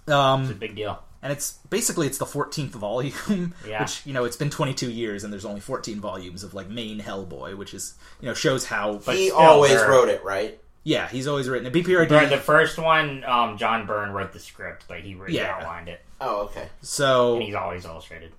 Um, 0.07 0.41
it's 0.43 0.51
a 0.51 0.55
big 0.55 0.75
deal. 0.75 1.01
and 1.23 1.31
it's 1.33 1.53
basically 1.69 2.05
it's 2.07 2.17
the 2.19 2.25
14th 2.25 2.69
volume 2.69 3.53
Yeah. 3.67 3.81
which 3.81 4.05
you 4.05 4.13
know 4.13 4.23
it's 4.25 4.37
been 4.37 4.49
22 4.51 4.91
years 4.91 5.23
and 5.23 5.33
there's 5.33 5.45
only 5.45 5.61
14 5.61 5.99
volumes 5.99 6.43
of 6.43 6.53
like 6.53 6.69
main 6.69 6.99
hellboy 6.99 7.57
which 7.57 7.73
is 7.73 7.95
you 8.21 8.27
know 8.27 8.33
shows 8.35 8.65
how 8.65 8.99
But 9.05 9.15
he 9.15 9.31
always 9.31 9.71
they're- 9.71 9.89
wrote 9.89 10.09
it, 10.09 10.23
right? 10.23 10.59
yeah 10.83 11.07
he's 11.09 11.25
always 11.27 11.49
written 11.49 11.71
the 11.71 11.81
bprd 11.83 12.09
The, 12.09 12.35
the 12.35 12.41
first 12.41 12.77
one, 12.77 13.23
um, 13.23 13.57
John 13.57 13.87
Byrne 13.87 14.11
wrote 14.11 14.33
the 14.33 14.39
script, 14.39 14.85
but 14.87 14.99
he 15.01 15.15
really 15.15 15.35
Yeah. 15.37 15.55
outlined 15.57 15.87
it, 15.89 16.01
Oh, 16.21 16.41
okay. 16.43 16.69
so 16.81 17.33
and 17.35 17.43
he's 17.43 17.55
always 17.55 17.85
illustrated. 17.85 18.31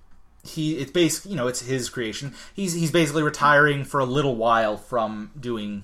he 0.45 0.77
it's 0.77 0.91
basically 0.91 1.31
you 1.31 1.37
know 1.37 1.47
it's 1.47 1.59
his 1.61 1.89
creation 1.89 2.33
he's 2.53 2.71
he's 2.73 2.91
basically 2.91 3.23
retiring 3.23 3.83
for 3.83 3.99
a 3.99 4.05
little 4.05 4.35
while 4.37 4.77
from 4.77 5.31
doing 5.37 5.83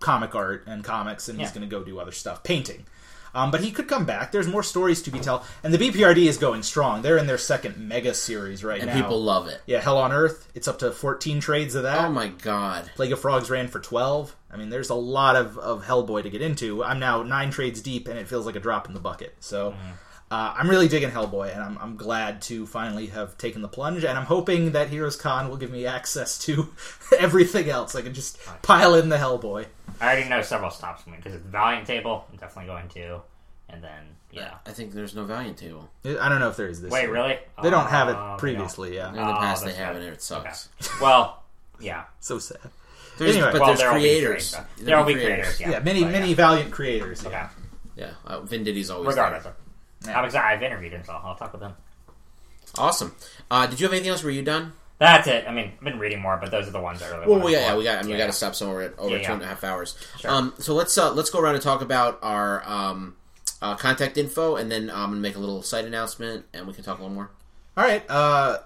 comic 0.00 0.34
art 0.34 0.64
and 0.66 0.84
comics 0.84 1.30
and 1.30 1.40
he's 1.40 1.50
going 1.50 1.62
to 1.66 1.66
go 1.66 1.82
do 1.82 1.98
other 1.98 2.12
stuff 2.12 2.42
painting 2.42 2.84
um, 3.34 3.50
but 3.50 3.60
he 3.60 3.70
could 3.70 3.88
come 3.88 4.04
back. 4.04 4.32
There's 4.32 4.46
more 4.46 4.62
stories 4.62 5.02
to 5.02 5.10
be 5.10 5.20
told, 5.20 5.42
and 5.62 5.74
the 5.74 5.78
BPRD 5.78 6.26
is 6.26 6.38
going 6.38 6.62
strong. 6.62 7.02
They're 7.02 7.18
in 7.18 7.26
their 7.26 7.38
second 7.38 7.76
mega 7.78 8.14
series 8.14 8.62
right 8.62 8.78
now. 8.78 8.88
And 8.88 8.98
now. 8.98 9.02
people 9.02 9.22
love 9.22 9.48
it. 9.48 9.60
yeah, 9.66 9.80
Hell 9.80 9.98
on 9.98 10.12
Earth. 10.12 10.48
It's 10.54 10.68
up 10.68 10.78
to 10.80 10.92
14 10.92 11.40
trades 11.40 11.74
of 11.74 11.82
that. 11.82 12.06
Oh 12.06 12.10
my 12.10 12.28
god. 12.28 12.90
Plague 12.94 13.12
of 13.12 13.20
Frogs 13.20 13.50
ran 13.50 13.68
for 13.68 13.80
12. 13.80 14.34
I 14.50 14.56
mean, 14.56 14.70
there's 14.70 14.90
a 14.90 14.94
lot 14.94 15.34
of, 15.34 15.58
of 15.58 15.84
Hellboy 15.84 16.22
to 16.22 16.30
get 16.30 16.40
into. 16.40 16.84
I'm 16.84 17.00
now 17.00 17.22
nine 17.22 17.50
trades 17.50 17.82
deep, 17.82 18.06
and 18.08 18.18
it 18.18 18.28
feels 18.28 18.46
like 18.46 18.56
a 18.56 18.60
drop 18.60 18.86
in 18.86 18.94
the 18.94 19.00
bucket. 19.00 19.34
So 19.40 19.74
uh, 20.30 20.54
I'm 20.56 20.70
really 20.70 20.88
digging 20.88 21.10
Hellboy, 21.10 21.52
and 21.52 21.62
I'm, 21.62 21.78
I'm 21.78 21.96
glad 21.96 22.42
to 22.42 22.66
finally 22.66 23.06
have 23.06 23.36
taken 23.36 23.62
the 23.62 23.68
plunge. 23.68 24.04
And 24.04 24.16
I'm 24.18 24.26
hoping 24.26 24.72
that 24.72 24.88
Heroes 24.88 25.16
Con 25.16 25.48
will 25.48 25.56
give 25.56 25.70
me 25.70 25.86
access 25.86 26.38
to 26.40 26.68
everything 27.18 27.68
else. 27.68 27.94
I 27.94 28.02
can 28.02 28.14
just 28.14 28.38
pile 28.62 28.94
in 28.94 29.08
the 29.08 29.16
Hellboy. 29.16 29.66
I 30.00 30.06
already 30.06 30.28
know 30.28 30.42
several 30.42 30.70
stops 30.70 31.02
coming 31.04 31.20
because 31.20 31.34
it's 31.34 31.46
Valiant 31.46 31.86
table. 31.86 32.26
I'm 32.30 32.36
definitely 32.38 32.66
going 32.72 32.88
to, 32.90 33.20
and 33.68 33.82
then 33.82 34.02
yeah. 34.32 34.54
I 34.66 34.70
think 34.72 34.92
there's 34.92 35.14
no 35.14 35.24
Valiant 35.24 35.56
table. 35.56 35.88
I 36.04 36.28
don't 36.28 36.40
know 36.40 36.48
if 36.48 36.56
there 36.56 36.68
is 36.68 36.80
this. 36.82 36.90
Wait, 36.90 37.02
year. 37.02 37.12
really? 37.12 37.38
They 37.62 37.70
don't 37.70 37.88
have 37.88 38.08
Oh, 38.08 38.10
it 38.10 38.36
they 38.36 38.38
previously, 38.40 38.96
yeah. 38.96 39.08
In 39.10 39.14
the 39.16 39.22
Oh, 39.22 39.38
past, 39.38 39.62
they 39.62 39.68
that's 39.70 39.78
have 39.78 39.94
good. 39.94 40.02
it, 40.02 40.06
and 40.06 40.14
it 40.14 40.22
sucks. 40.22 40.68
Well, 41.00 41.42
yeah. 41.80 42.04
So 42.20 42.38
sad. 42.38 42.58
There's, 43.18 43.36
Anyway. 43.36 43.52
but 43.52 43.60
well, 43.60 43.68
there's 43.68 43.78
there'll 43.78 43.94
creators. 43.94 44.50
Be 44.52 44.56
creators. 44.56 44.76
There'll 44.86 45.04
There'll 45.04 45.06
be 45.06 45.14
creators. 45.14 45.60
Yeah, 45.60 45.70
Yeah, 45.70 45.78
many, 45.80 46.02
But, 46.02 46.12
many 46.12 46.28
yeah. 46.30 46.34
valiant 46.34 46.70
creators. 46.72 47.24
Okay. 47.24 47.42
Yeah, 47.96 48.10
uh, 48.26 48.40
Van 48.40 48.64
Lente's 48.64 48.90
always 48.90 49.06
Regardless, 49.08 49.44
there. 49.44 49.54
Yeah. 50.06 50.18
I'm 50.18 50.24
excited. 50.24 50.44
I've 50.56 50.62
interviewed 50.64 50.92
him, 50.94 51.04
so 51.04 51.12
I'll 51.12 51.36
talk 51.36 51.52
with 51.52 51.62
him. 51.62 51.74
Awesome. 52.76 53.14
Uh, 53.50 53.66
did 53.68 53.78
you 53.80 53.86
have 53.86 53.92
anything 53.92 54.10
else? 54.10 54.24
Were 54.24 54.30
you 54.30 54.42
done? 54.42 54.72
That's 54.98 55.26
it. 55.26 55.44
I 55.48 55.52
mean, 55.52 55.72
I've 55.76 55.84
been 55.84 55.98
reading 55.98 56.20
more, 56.20 56.36
but 56.40 56.50
those 56.50 56.68
are 56.68 56.70
the 56.70 56.80
ones 56.80 57.00
that 57.00 57.10
really. 57.10 57.26
Well, 57.26 57.50
yeah, 57.50 57.58
to 57.58 57.64
yeah, 57.64 57.76
we 57.76 57.84
got. 57.84 57.98
I 57.98 58.02
mean, 58.02 58.06
we 58.08 58.12
Yeah. 58.12 58.18
got 58.18 58.26
to 58.26 58.32
stop 58.32 58.54
somewhere 58.54 58.82
at 58.82 58.98
over 58.98 59.10
Yeah, 59.16 59.20
yeah. 59.22 59.26
two 59.26 59.32
and 59.34 59.42
a 59.42 59.46
half 59.46 59.64
hours. 59.64 59.96
Sure. 60.20 60.30
Um, 60.30 60.54
so 60.58 60.72
let's 60.74 60.96
uh, 60.96 61.12
let's 61.12 61.30
go 61.30 61.40
around 61.40 61.54
and 61.56 61.62
talk 61.62 61.82
about 61.82 62.18
our 62.22 62.62
um, 62.68 63.16
uh, 63.60 63.74
contact 63.74 64.16
info, 64.16 64.54
and 64.56 64.70
then 64.70 64.90
I'm 64.90 65.10
gonna 65.10 65.16
make 65.16 65.34
a 65.36 65.40
little 65.40 65.62
site 65.62 65.84
announcement, 65.84 66.44
and 66.54 66.66
we 66.66 66.72
can 66.74 66.84
talk 66.84 66.98
a 66.98 67.02
little 67.02 67.14
more. 67.14 67.30
All 67.76 67.84
right. 67.84 68.08
Uh, 68.08 68.58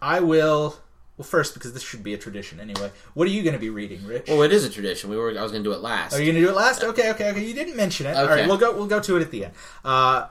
I 0.00 0.20
will. 0.20 0.76
Well, 1.18 1.24
first, 1.26 1.54
because 1.54 1.72
this 1.72 1.82
should 1.82 2.02
be 2.02 2.12
a 2.12 2.18
tradition 2.18 2.60
anyway. 2.60 2.90
What 3.14 3.26
are 3.26 3.30
you 3.30 3.42
going 3.42 3.54
to 3.54 3.58
be 3.58 3.70
reading, 3.70 4.06
Rich? 4.06 4.26
Well, 4.28 4.42
it 4.42 4.52
is 4.52 4.64
a 4.66 4.68
tradition. 4.70 5.08
We 5.08 5.16
were. 5.16 5.30
I 5.38 5.42
was 5.42 5.50
gonna 5.50 5.64
do 5.64 5.72
it 5.72 5.80
last. 5.80 6.12
Are 6.14 6.18
you 6.20 6.26
going 6.30 6.42
to 6.42 6.46
do 6.46 6.52
it 6.52 6.56
last? 6.56 6.84
Okay, 6.84 7.10
okay, 7.12 7.30
okay. 7.30 7.42
You 7.44 7.54
didn't 7.54 7.74
mention 7.76 8.06
it. 8.06 8.16
All 8.16 8.24
Okay. 8.24 8.40
right, 8.40 8.46
we'll 8.48 8.58
go. 8.58 8.72
We'll 8.76 8.86
go 8.86 9.00
to 9.00 9.16
it 9.16 9.22
at 9.22 9.30
the 9.30 9.46
end. 9.46 9.54
Uh, 9.82 10.26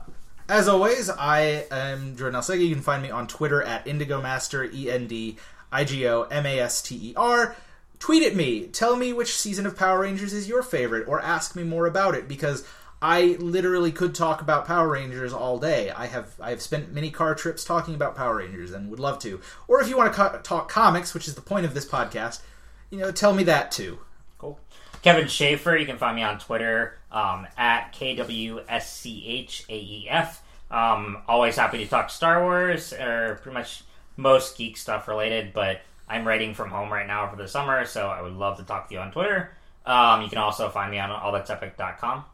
as 0.48 0.68
always, 0.68 1.10
I 1.10 1.66
am 1.72 2.16
Jordan 2.16 2.40
Alsaqa. 2.40 2.66
You 2.66 2.74
can 2.74 2.84
find 2.84 3.02
me 3.02 3.10
on 3.10 3.28
Twitter 3.28 3.62
at 3.64 3.86
EndigoMaster. 3.86 4.74
E 4.74 4.92
N 4.92 5.08
D 5.08 5.38
I 5.72 5.84
G 5.84 6.08
O 6.08 6.24
M 6.24 6.46
A 6.46 6.60
S 6.60 6.82
T 6.82 6.96
E 6.96 7.14
R. 7.16 7.56
Tweet 8.00 8.24
at 8.24 8.36
me. 8.36 8.68
Tell 8.68 8.96
me 8.96 9.14
which 9.14 9.36
season 9.36 9.66
of 9.66 9.78
Power 9.78 10.02
Rangers 10.02 10.34
is 10.34 10.48
your 10.48 10.62
favorite, 10.62 11.08
or 11.08 11.22
ask 11.22 11.56
me 11.56 11.64
more 11.64 11.88
about 11.88 12.14
it 12.14 12.28
because 12.28 12.68
I 13.02 13.38
literally 13.40 13.92
could 13.92 14.14
talk 14.14 14.42
about 14.42 14.68
Power 14.68 14.90
Rangers 14.90 15.34
all 15.34 15.60
day. 15.60 15.90
I 15.92 16.08
have 16.08 16.34
I 16.40 16.52
have 16.52 16.62
spent 16.62 16.94
many 16.94 17.10
car 17.10 17.36
trips 17.36 17.64
talking 17.64 17.96
about 17.96 18.16
Power 18.16 18.38
Rangers 18.38 18.72
and 18.72 18.90
would 18.90 19.00
love 19.00 19.20
to. 19.20 19.42
Or 19.68 19.82
if 19.82 19.90
you 19.90 19.98
want 19.98 20.14
to 20.14 20.18
co- 20.18 20.40
talk 20.42 20.70
comics, 20.70 21.14
which 21.14 21.28
is 21.28 21.36
the 21.36 21.42
point 21.42 21.66
of 21.66 21.74
this 21.74 21.88
podcast, 21.88 22.42
you 22.90 23.00
know, 23.00 23.12
tell 23.12 23.34
me 23.34 23.44
that 23.44 23.72
too. 23.72 24.00
Kevin 25.06 25.28
Schaefer, 25.28 25.78
you 25.78 25.86
can 25.86 26.00
find 26.00 26.16
me 26.16 26.24
on 26.24 26.40
Twitter 26.40 26.98
um, 27.12 27.46
at 27.60 27.94
KWSCHAEF. 27.94 28.68
Um, 30.72 31.22
always 31.28 31.56
happy 31.56 31.78
to 31.78 31.86
talk 31.86 32.10
Star 32.10 32.42
Wars 32.42 32.92
or 32.92 33.40
pretty 33.44 33.54
much 33.54 33.84
most 34.18 34.58
geek 34.58 34.78
stuff 34.78 35.08
related, 35.08 35.54
but 35.54 35.82
I'm 36.10 36.28
writing 36.28 36.56
from 36.56 36.72
home 36.72 36.92
right 36.92 37.06
now 37.06 37.30
for 37.30 37.36
the 37.36 37.48
summer, 37.48 37.86
so 37.86 38.08
I 38.08 38.24
would 38.24 38.34
love 38.34 38.58
to 38.58 38.64
talk 38.64 38.88
to 38.88 38.96
you 38.96 39.00
on 39.00 39.12
Twitter. 39.12 39.52
Um, 39.86 40.24
you 40.24 40.28
can 40.28 40.40
also 40.40 40.70
find 40.70 40.90
me 40.90 40.98
on 40.98 41.12
allthat'sepic.com. 41.12 42.26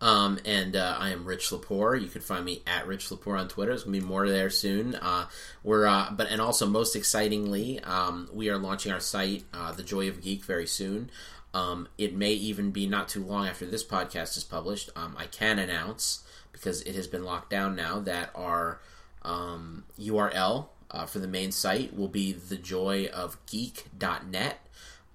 Um, 0.00 0.38
and 0.44 0.76
uh, 0.76 0.96
I 0.96 1.10
am 1.10 1.24
Rich 1.24 1.50
Lepore. 1.50 2.00
You 2.00 2.06
can 2.06 2.22
find 2.22 2.44
me 2.44 2.62
at 2.68 2.86
Rich 2.86 3.08
Lepore 3.08 3.36
on 3.38 3.48
Twitter. 3.48 3.72
There's 3.72 3.82
gonna 3.82 3.98
be 3.98 4.04
more 4.04 4.28
there 4.28 4.48
soon. 4.48 4.94
Uh, 4.94 5.26
we're 5.64 5.86
uh, 5.86 6.12
but 6.12 6.28
and 6.28 6.40
also 6.40 6.66
most 6.66 6.94
excitingly, 6.94 7.80
um, 7.80 8.28
we 8.32 8.48
are 8.48 8.56
launching 8.58 8.92
our 8.92 9.00
site, 9.00 9.42
uh, 9.52 9.72
The 9.72 9.82
Joy 9.82 10.08
of 10.08 10.22
Geek, 10.22 10.44
very 10.44 10.68
soon. 10.68 11.10
Um, 11.52 11.88
it 11.98 12.14
may 12.14 12.32
even 12.32 12.70
be 12.70 12.86
not 12.86 13.08
too 13.08 13.24
long 13.24 13.46
after 13.46 13.66
this 13.66 13.84
podcast 13.84 14.36
is 14.36 14.44
published. 14.44 14.90
Um, 14.94 15.16
I 15.18 15.26
can 15.26 15.58
announce 15.58 16.22
because 16.52 16.82
it 16.82 16.94
has 16.94 17.06
been 17.06 17.24
locked 17.24 17.48
down 17.50 17.74
now 17.74 17.98
that 18.00 18.30
our 18.34 18.80
um, 19.22 19.84
URL 19.98 20.66
uh, 20.90 21.06
for 21.06 21.18
the 21.18 21.28
main 21.28 21.52
site 21.52 21.96
will 21.96 22.08
be 22.08 22.34
thejoyofgeek.net. 22.34 24.58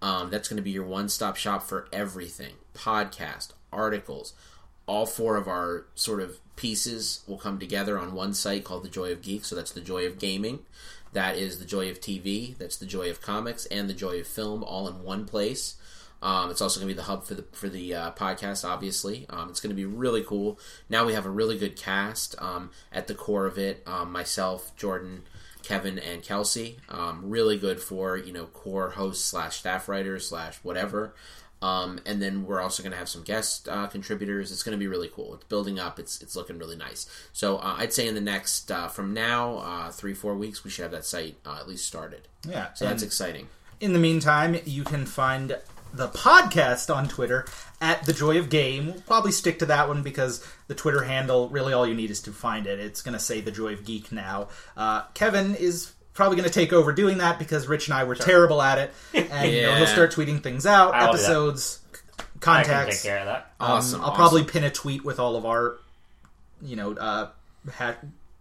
Um, 0.02 0.30
that's 0.30 0.50
going 0.50 0.58
to 0.58 0.64
be 0.64 0.72
your 0.72 0.86
one 0.86 1.10
stop 1.10 1.38
shop 1.38 1.64
for 1.64 1.88
everything 1.92 2.54
podcast, 2.74 3.50
articles. 3.72 4.34
All 4.88 5.06
four 5.06 5.38
of 5.38 5.48
our 5.48 5.86
sort 5.96 6.22
of 6.22 6.40
pieces 6.56 7.22
will 7.28 7.38
come 7.38 7.60
together 7.60 7.98
on 7.98 8.14
one 8.14 8.34
site 8.34 8.64
called 8.64 8.84
The 8.84 8.90
Joy 8.90 9.12
of 9.12 9.22
Geek. 9.22 9.46
So 9.46 9.56
that's 9.56 9.72
The 9.72 9.82
Joy 9.82 10.06
of 10.06 10.20
Gaming, 10.20 10.60
that 11.14 11.38
is 11.38 11.60
The 11.60 11.66
Joy 11.66 11.90
of 11.90 12.00
TV, 12.00 12.58
that's 12.58 12.78
The 12.78 12.86
Joy 12.86 13.10
of 13.10 13.22
Comics, 13.22 13.66
and 13.68 13.90
The 13.90 13.94
Joy 13.94 14.20
of 14.20 14.28
Film, 14.28 14.64
all 14.64 14.88
in 14.88 15.02
one 15.02 15.26
place. 15.26 15.76
Um, 16.26 16.50
it's 16.50 16.60
also 16.60 16.80
going 16.80 16.90
to 16.90 16.96
be 16.96 16.98
the 16.98 17.06
hub 17.06 17.24
for 17.24 17.36
the 17.36 17.44
for 17.52 17.70
the 17.70 17.94
uh, 17.94 18.12
podcast. 18.12 18.68
Obviously, 18.68 19.28
um, 19.30 19.50
it's 19.50 19.60
going 19.60 19.70
to 19.70 19.76
be 19.76 19.86
really 19.86 20.24
cool. 20.24 20.60
Now 20.90 21.06
we 21.06 21.14
have 21.14 21.28
a 21.28 21.30
really 21.30 21.56
good 21.56 21.76
cast 21.78 22.36
um, 22.42 22.72
at 22.92 23.06
the 23.06 23.14
core 23.14 23.46
of 23.46 23.60
it. 23.60 23.84
Um, 23.86 24.12
myself, 24.12 24.76
Jordan, 24.76 25.22
Kevin, 25.62 26.00
and 26.00 26.24
Kelsey. 26.24 26.80
Um, 26.90 27.30
really 27.30 27.60
good 27.60 27.80
for 27.80 28.18
you 28.18 28.34
know 28.34 28.48
core 28.48 28.90
hosts 28.90 29.24
slash 29.24 29.58
staff 29.58 29.88
writers 29.88 30.28
slash 30.28 30.58
whatever. 30.64 31.14
Um, 31.62 32.00
and 32.08 32.22
then 32.22 32.46
we're 32.46 32.60
also 32.60 32.82
going 32.84 32.92
to 32.92 32.98
have 32.98 33.08
some 33.08 33.24
guest 33.24 33.70
uh, 33.70 33.88
contributors. 33.88 34.52
It's 34.52 34.64
going 34.64 34.78
to 34.78 34.80
be 34.80 34.88
really 34.88 35.10
cool. 35.14 35.36
It's 35.36 35.46
building 35.46 35.80
up. 35.80 36.00
It's 36.00 36.24
it's 36.24 36.36
looking 36.36 36.58
really 36.58 36.76
nice. 36.76 37.08
So 37.34 37.58
uh, 37.58 37.76
I'd 37.78 37.94
say 37.94 38.08
in 38.08 38.16
the 38.16 38.22
next 38.22 38.72
uh, 38.72 38.88
from 38.88 39.14
now 39.14 39.58
uh, 39.58 39.92
three 39.92 40.16
four 40.16 40.34
weeks 40.34 40.64
we 40.64 40.72
should 40.72 40.82
have 40.82 40.92
that 40.92 41.06
site 41.06 41.36
uh, 41.46 41.58
at 41.60 41.68
least 41.68 41.86
started. 41.86 42.28
Yeah. 42.48 42.74
So 42.74 42.86
that's 42.86 43.04
exciting. 43.04 43.48
In 43.80 43.94
the 43.94 44.00
meantime, 44.00 44.58
you 44.66 44.84
can 44.84 45.06
find 45.06 45.58
the 45.96 46.08
podcast 46.10 46.94
on 46.94 47.08
Twitter 47.08 47.46
at 47.82 48.04
the 48.06 48.14
Joy 48.14 48.38
of 48.38 48.50
Game. 48.50 48.88
We'll 48.88 49.02
probably 49.02 49.32
stick 49.32 49.60
to 49.60 49.66
that 49.68 49.88
one 49.88 50.04
because 50.04 50.46
the 50.68 50.76
Twitter 50.76 51.04
handle 51.04 51.50
really 51.50 51.74
all 51.74 51.88
you 51.88 51.94
need 51.96 52.12
is 52.12 52.22
to 52.24 52.32
find 52.32 52.68
it. 52.68 52.80
It's 52.80 53.02
going 53.02 53.14
to 53.14 53.20
say 53.20 53.42
the 53.42 53.52
Joy 53.52 53.74
of 53.74 53.86
Geek 53.86 54.12
now. 54.12 54.50
Uh, 54.76 55.04
Kevin 55.14 55.56
is 55.56 55.94
probably 56.14 56.38
going 56.38 56.48
to 56.50 56.54
take 56.54 56.72
over 56.74 56.92
doing 56.94 57.18
that 57.20 57.40
because 57.40 57.68
Rich 57.68 57.88
and 57.88 57.94
I 57.94 58.04
were 58.06 58.16
terrible 58.16 58.62
at 58.62 58.78
it, 58.78 58.94
and 59.14 59.52
you 59.52 59.62
know, 59.64 59.76
he'll 59.76 59.88
start 59.88 60.12
tweeting 60.14 60.42
things 60.42 60.66
out, 60.66 60.94
I 60.94 61.06
will 61.08 61.14
do 61.14 61.18
that. 61.18 61.24
episodes, 61.26 61.80
I 62.46 62.64
can 62.64 62.88
take 62.88 63.02
care 63.04 63.20
of 63.20 63.26
that. 63.26 63.52
Um, 63.60 63.72
Awesome, 63.72 64.02
I'll 64.02 64.08
awesome. 64.08 64.16
probably 64.16 64.44
pin 64.44 64.64
a 64.64 64.72
tweet 64.72 65.04
with 65.04 65.20
all 65.20 65.36
of 65.36 65.46
our, 65.46 65.78
you 66.62 66.76
know, 66.76 66.94
uh, 66.94 67.30
ha- 67.74 67.96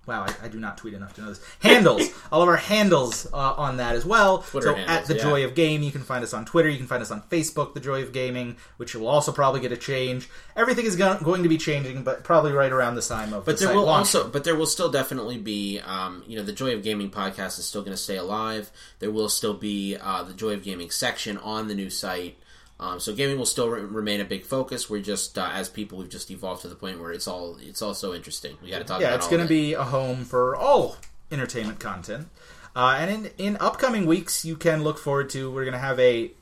wow, 0.06 0.26
I, 0.26 0.46
I 0.46 0.48
do 0.48 0.58
not 0.58 0.78
tweet 0.78 0.94
enough 0.94 1.14
to 1.14 1.22
know 1.22 1.28
this. 1.28 1.40
Handles, 1.60 2.08
all 2.32 2.42
of 2.42 2.48
our 2.48 2.56
handles 2.56 3.26
uh, 3.32 3.54
on 3.54 3.78
that 3.78 3.94
as 3.94 4.04
well. 4.04 4.38
Twitter 4.38 4.68
so 4.68 4.74
handles, 4.74 4.98
at 4.98 5.06
the 5.06 5.16
yeah. 5.16 5.22
Joy 5.22 5.44
of 5.44 5.54
Game, 5.54 5.82
you 5.82 5.90
can 5.90 6.02
find 6.02 6.22
us 6.22 6.34
on 6.34 6.44
Twitter. 6.44 6.68
You 6.68 6.78
can 6.78 6.86
find 6.86 7.02
us 7.02 7.10
on 7.10 7.22
Facebook, 7.22 7.74
the 7.74 7.80
Joy 7.80 8.02
of 8.02 8.12
Gaming, 8.12 8.56
which 8.76 8.94
will 8.94 9.08
also 9.08 9.32
probably 9.32 9.60
get 9.60 9.72
a 9.72 9.76
change. 9.76 10.28
Everything 10.56 10.86
is 10.86 10.96
go- 10.96 11.18
going 11.22 11.42
to 11.42 11.48
be 11.48 11.58
changing, 11.58 12.02
but 12.02 12.24
probably 12.24 12.52
right 12.52 12.72
around 12.72 12.94
the 12.94 13.02
time 13.02 13.32
of. 13.32 13.44
But 13.44 13.58
the 13.58 13.66
there 13.66 13.74
will 13.74 13.84
launching. 13.84 14.20
also, 14.20 14.28
but 14.28 14.44
there 14.44 14.56
will 14.56 14.66
still 14.66 14.90
definitely 14.90 15.38
be, 15.38 15.80
um, 15.80 16.22
you 16.26 16.36
know, 16.36 16.44
the 16.44 16.52
Joy 16.52 16.74
of 16.74 16.82
Gaming 16.82 17.10
podcast 17.10 17.58
is 17.58 17.66
still 17.66 17.82
going 17.82 17.96
to 17.96 18.02
stay 18.02 18.16
alive. 18.16 18.70
There 18.98 19.10
will 19.10 19.28
still 19.28 19.54
be 19.54 19.96
uh, 19.96 20.22
the 20.24 20.34
Joy 20.34 20.54
of 20.54 20.62
Gaming 20.62 20.90
section 20.90 21.38
on 21.38 21.68
the 21.68 21.74
new 21.74 21.90
site. 21.90 22.38
Um, 22.80 22.98
so 22.98 23.14
gaming 23.14 23.38
will 23.38 23.46
still 23.46 23.68
re- 23.68 23.82
remain 23.82 24.20
a 24.20 24.24
big 24.24 24.44
focus. 24.44 24.90
We're 24.90 25.00
just, 25.02 25.38
uh, 25.38 25.50
as 25.52 25.68
people, 25.68 25.98
we've 25.98 26.08
just 26.08 26.30
evolved 26.30 26.62
to 26.62 26.68
the 26.68 26.74
point 26.74 27.00
where 27.00 27.12
it's 27.12 27.28
all, 27.28 27.56
it's 27.60 27.80
all 27.80 27.94
so 27.94 28.12
interesting. 28.14 28.58
We 28.62 28.70
got 28.70 28.78
to 28.78 28.84
talk. 28.84 29.00
yeah, 29.00 29.08
about 29.08 29.18
it's 29.18 29.28
going 29.28 29.42
to 29.42 29.48
be 29.48 29.74
a 29.74 29.84
home 29.84 30.24
for 30.24 30.56
all 30.56 30.96
entertainment 31.30 31.78
content. 31.78 32.28
Uh, 32.76 32.96
and 32.98 33.10
in, 33.10 33.30
in 33.38 33.56
upcoming 33.60 34.06
weeks, 34.06 34.44
you 34.44 34.56
can 34.56 34.82
look 34.82 34.98
forward 34.98 35.30
to. 35.30 35.50
We're 35.50 35.64
going 35.64 35.74
to 35.74 35.78
have 35.78 36.00
a 36.00 36.32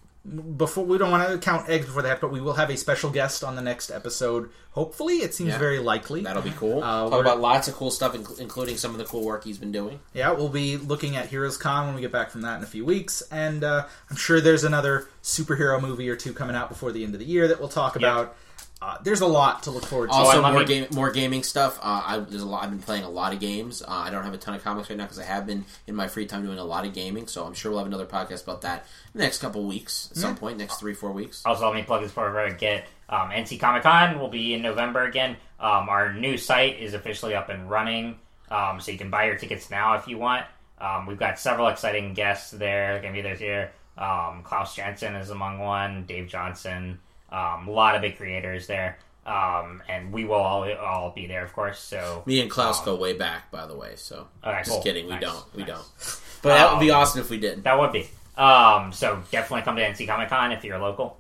before 0.57 0.85
we 0.85 0.99
don't 0.99 1.11
want 1.11 1.29
to 1.29 1.39
count 1.39 1.69
eggs 1.69 1.87
before 1.87 2.03
that, 2.03 2.21
but 2.21 2.31
we 2.31 2.41
will 2.41 2.53
have 2.53 2.71
a 2.71 2.77
special 2.77 3.11
guest 3.11 3.43
on 3.43 3.57
the 3.57 3.63
next 3.63 3.91
episode. 3.91 4.51
Hopefully, 4.71 5.17
it 5.17 5.35
seems 5.35 5.51
Yeah. 5.51 5.59
very 5.59 5.81
likely. 5.81 6.21
That'll 6.23 6.43
be 6.43 6.53
cool. 6.53 6.83
Uh, 6.83 7.11
Talk 7.11 7.21
about 7.21 7.41
lots 7.41 7.67
of 7.67 7.75
cool 7.75 7.91
stuff, 7.91 8.15
inc- 8.15 8.39
including 8.39 8.77
some 8.77 8.93
of 8.93 8.99
the 8.99 9.05
cool 9.05 9.25
work 9.25 9.43
he's 9.43 9.59
been 9.59 9.73
doing. 9.73 9.99
Yeah, 10.15 10.31
we'll 10.31 10.49
be 10.49 10.77
looking 10.77 11.17
at 11.17 11.27
Heroes 11.27 11.57
Con 11.57 11.87
when 11.87 11.95
we 11.97 12.01
get 12.01 12.13
back 12.13 12.31
from 12.31 12.43
that 12.43 12.57
in 12.59 12.63
a 12.63 12.67
few 12.67 12.85
weeks, 12.85 13.23
and 13.33 13.65
uh, 13.65 13.87
I'm 14.11 14.17
sure 14.17 14.41
there's 14.41 14.63
another 14.65 15.09
superhero 15.25 15.81
movie 15.81 16.09
or 16.09 16.15
two 16.17 16.33
coming 16.33 16.55
out 16.55 16.69
before 16.69 16.93
the 16.93 17.03
end 17.03 17.15
of 17.15 17.19
the 17.21 17.27
year 17.27 17.49
that 17.49 17.59
we'll 17.59 17.69
talk 17.69 17.97
about. 17.97 18.37
Uh, 18.83 18.99
there's 19.05 19.21
a 19.21 19.27
lot 19.27 19.63
to 19.63 19.71
look 19.71 19.85
forward 19.85 20.09
to. 20.11 20.13
Also, 20.13 20.43
more 20.43 20.59
me- 20.59 20.65
game, 20.65 20.87
more 20.93 21.13
gaming 21.13 21.45
stuff. 21.45 21.79
Uh, 21.81 22.03
I, 22.05 22.19
there's 22.19 22.43
a 22.43 22.47
lot. 22.47 22.65
I've 22.65 22.71
been 22.71 22.81
playing 22.81 23.05
a 23.05 23.09
lot 23.09 23.33
of 23.33 23.39
games. 23.39 23.81
Uh, 23.81 23.87
I 23.89 24.11
don't 24.11 24.25
have 24.25 24.35
a 24.35 24.39
ton 24.39 24.55
of 24.55 24.65
comics 24.65 24.91
right 24.91 24.97
now 24.97 25.05
because 25.05 25.21
I 25.21 25.25
have 25.25 25.47
been 25.47 25.65
in 25.87 25.95
my 25.95 26.09
free 26.09 26.27
time 26.27 26.45
doing 26.45 26.59
a 26.59 26.65
lot 26.65 26.85
of 26.85 26.93
gaming. 26.93 27.29
So 27.29 27.45
I'm 27.45 27.55
sure 27.55 27.71
we'll 27.71 27.79
have 27.79 27.87
another 27.87 28.07
podcast 28.07 28.43
about 28.43 28.63
that 28.63 28.85
in 29.15 29.19
the 29.19 29.25
next 29.25 29.39
couple 29.39 29.63
weeks 29.69 30.09
at 30.11 30.17
some 30.17 30.35
point, 30.35 30.59
next 30.59 30.81
three 30.81 30.95
four 30.95 31.13
weeks. 31.13 31.43
Also, 31.47 31.65
let 31.65 31.77
me 31.77 31.83
plug 31.85 32.03
this 32.03 32.11
before 32.11 32.37
I 32.41 32.51
forget. 32.51 32.89
Um, 33.09 33.31
NC 33.31 33.61
Comic 33.61 33.85
Con 33.85 34.19
will 34.19 34.31
be 34.31 34.53
in 34.53 34.63
November 34.63 35.05
again. 35.05 35.37
Um, 35.61 35.89
our 35.89 36.13
new 36.13 36.37
site 36.37 36.81
is 36.81 36.95
officially 36.95 37.37
up 37.37 37.51
and 37.51 37.71
running, 37.71 38.19
um, 38.51 38.81
so 38.81 38.91
you 38.91 38.99
can 38.99 39.11
buy 39.11 39.27
your 39.27 39.37
tickets 39.37 39.71
now 39.71 39.95
if 39.95 40.09
you 40.09 40.19
want. 40.19 40.45
Um, 40.79 41.07
we've 41.07 41.19
got 41.21 41.39
several 41.39 41.69
exciting 41.69 42.15
guests 42.15 42.51
there. 42.51 43.01
Going 43.01 43.15
to 43.15 43.19
be 43.19 43.23
there 43.23 43.37
here. 43.37 43.73
Um, 43.97 44.43
Klaus 44.43 44.75
Janson 44.75 45.15
is 45.15 45.31
among 45.31 45.61
one. 45.61 46.05
Dave 46.07 46.27
Johnson. 46.27 46.99
Um, 47.33 47.67
a 47.69 47.71
lot 47.71 47.95
of 47.97 48.03
big 48.03 48.17
creators 48.19 48.67
there, 48.67 48.99
um, 49.27 49.83
and 49.89 50.13
we 50.13 50.25
will 50.27 50.35
all 50.35 50.71
all 50.75 51.11
be 51.11 51.27
there, 51.27 51.45
of 51.45 51.53
course. 51.55 51.79
So 51.81 52.23
Me 52.27 52.41
and 52.41 52.51
Klaus 52.51 52.85
go 52.85 52.95
way 52.95 53.15
back, 53.15 53.51
by 53.51 53.67
the 53.67 53.75
way. 53.75 53.93
So 53.97 54.29
Okay, 54.45 54.59
just 54.59 54.71
cool. 54.71 54.83
kidding. 54.83 55.07
We 55.07 55.13
Nice, 55.13 55.23
don't. 55.23 55.55
We 55.55 55.63
nice. 55.63 55.69
don't. 55.71 56.21
But 56.43 56.49
that 56.57 56.73
would 56.73 56.81
be 56.81 56.91
Um, 56.91 57.01
awesome 57.01 57.21
if 57.23 57.31
we 57.31 57.39
did. 57.39 57.65
that 57.65 57.79
would 57.79 57.93
be. 57.93 58.09
Um, 58.37 58.93
so 58.93 59.23
definitely 59.31 59.63
come 59.63 59.77
to 59.77 59.83
NC 59.83 60.07
Comic 60.07 60.29
Con 60.29 60.53
if 60.53 60.63
you're 60.65 60.79
local. 60.79 61.19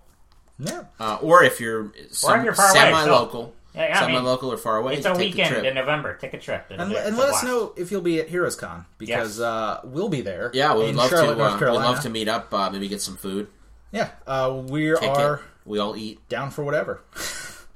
yeah, 0.58 0.82
Uh, 1.00 1.18
or 1.22 1.42
if 1.44 1.60
you're, 1.60 1.92
some, 2.10 2.38
if 2.40 2.44
you're 2.44 2.54
far 2.54 2.70
semi-local, 2.72 3.54
Yeah, 3.74 3.88
yeah, 3.88 3.98
I 3.98 4.06
mean, 4.06 4.16
semi-local 4.16 4.52
or 4.52 4.56
far 4.58 4.76
away, 4.78 4.96
It's 4.96 5.06
a 5.06 5.10
take 5.10 5.18
the 5.18 5.24
weekend 5.26 5.48
trip. 5.54 5.64
in 5.64 5.74
November. 5.74 6.14
Take 6.16 6.34
a 6.34 6.38
trip. 6.38 6.66
It'll 6.70 6.82
and, 6.82 6.92
be- 6.92 6.98
and 6.98 7.16
let 7.16 7.28
us 7.30 7.42
know 7.42 7.72
if 7.76 7.90
you'll 7.90 8.00
be 8.02 8.20
at 8.20 8.28
Heroes 8.28 8.56
Con 8.56 8.84
because 8.98 9.38
Yes. 9.38 9.44
uh, 9.44 9.80
we'll 9.84 10.08
be 10.10 10.20
there. 10.20 10.50
Yeah, 10.54 10.74
we 10.74 10.84
would 10.84 10.94
love 10.96 11.10
Charlotte, 11.10 11.36
to. 11.36 11.42
Uh, 11.44 11.72
we'd 11.72 11.78
love 11.78 12.00
to 12.00 12.10
meet 12.10 12.28
up. 12.28 12.52
Uh, 12.52 12.70
maybe 12.70 12.88
get 12.88 13.00
some 13.00 13.16
food. 13.16 13.48
Yeah, 13.92 14.08
uh, 14.26 14.52
we 14.68 14.90
are 14.90 14.96
it. 14.96 15.40
We 15.64 15.78
all 15.78 15.96
eat. 15.96 16.26
down 16.28 16.50
for 16.50 16.64
whatever. 16.64 17.00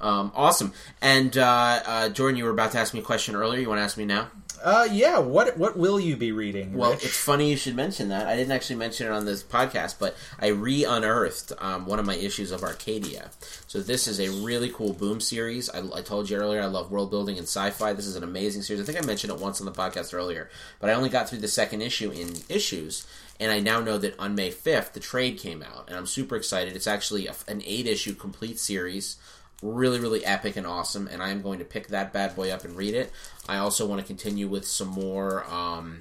Um, 0.00 0.32
awesome. 0.34 0.72
And 1.00 1.36
uh, 1.36 1.82
uh, 1.86 2.08
Jordan, 2.10 2.36
you 2.36 2.44
were 2.44 2.50
about 2.50 2.72
to 2.72 2.78
ask 2.78 2.92
me 2.92 3.00
a 3.00 3.02
question 3.02 3.34
earlier. 3.34 3.60
You 3.60 3.68
want 3.68 3.78
to 3.78 3.84
ask 3.84 3.96
me 3.96 4.04
now? 4.04 4.28
Uh, 4.62 4.88
yeah, 4.90 5.18
what 5.18 5.56
what 5.58 5.76
will 5.76 6.00
you 6.00 6.16
be 6.16 6.32
reading? 6.32 6.72
Well, 6.74 6.92
Rich? 6.92 7.04
it's 7.04 7.16
funny 7.16 7.50
you 7.50 7.56
should 7.56 7.76
mention 7.76 8.08
that. 8.08 8.26
I 8.26 8.36
didn't 8.36 8.52
actually 8.52 8.76
mention 8.76 9.06
it 9.06 9.10
on 9.10 9.26
this 9.26 9.42
podcast, 9.42 9.98
but 9.98 10.16
I 10.40 10.48
re-unearthed 10.48 11.52
um, 11.58 11.86
one 11.86 11.98
of 11.98 12.06
my 12.06 12.16
issues 12.16 12.50
of 12.50 12.62
Arcadia. 12.62 13.30
So 13.66 13.80
this 13.80 14.08
is 14.08 14.18
a 14.18 14.30
really 14.44 14.70
cool 14.70 14.94
Boom 14.94 15.20
series. 15.20 15.68
I, 15.70 15.80
I 15.94 16.00
told 16.00 16.30
you 16.30 16.38
earlier 16.38 16.62
I 16.62 16.66
love 16.66 16.90
world 16.90 17.10
building 17.10 17.36
and 17.36 17.46
sci-fi. 17.46 17.92
This 17.92 18.06
is 18.06 18.16
an 18.16 18.24
amazing 18.24 18.62
series. 18.62 18.82
I 18.82 18.84
think 18.90 19.02
I 19.02 19.06
mentioned 19.06 19.32
it 19.32 19.38
once 19.38 19.60
on 19.60 19.66
the 19.66 19.72
podcast 19.72 20.14
earlier, 20.14 20.48
but 20.80 20.88
I 20.88 20.94
only 20.94 21.10
got 21.10 21.28
through 21.28 21.40
the 21.40 21.48
second 21.48 21.82
issue 21.82 22.10
in 22.10 22.30
issues, 22.48 23.06
and 23.40 23.50
I 23.52 23.60
now 23.60 23.80
know 23.80 23.98
that 23.98 24.18
on 24.18 24.34
May 24.34 24.50
fifth 24.50 24.92
the 24.92 25.00
trade 25.00 25.38
came 25.38 25.62
out, 25.62 25.84
and 25.88 25.96
I'm 25.96 26.06
super 26.06 26.36
excited. 26.36 26.74
It's 26.76 26.86
actually 26.86 27.26
a, 27.26 27.34
an 27.48 27.62
eight-issue 27.64 28.14
complete 28.14 28.58
series 28.58 29.16
really 29.62 29.98
really 29.98 30.22
epic 30.22 30.54
and 30.56 30.66
awesome 30.66 31.08
and 31.10 31.22
i 31.22 31.30
am 31.30 31.40
going 31.40 31.58
to 31.58 31.64
pick 31.64 31.88
that 31.88 32.12
bad 32.12 32.36
boy 32.36 32.50
up 32.50 32.62
and 32.66 32.76
read 32.76 32.92
it 32.92 33.10
i 33.48 33.56
also 33.56 33.86
want 33.86 33.98
to 33.98 34.06
continue 34.06 34.46
with 34.46 34.66
some 34.66 34.86
more 34.88 35.46
um 35.50 35.98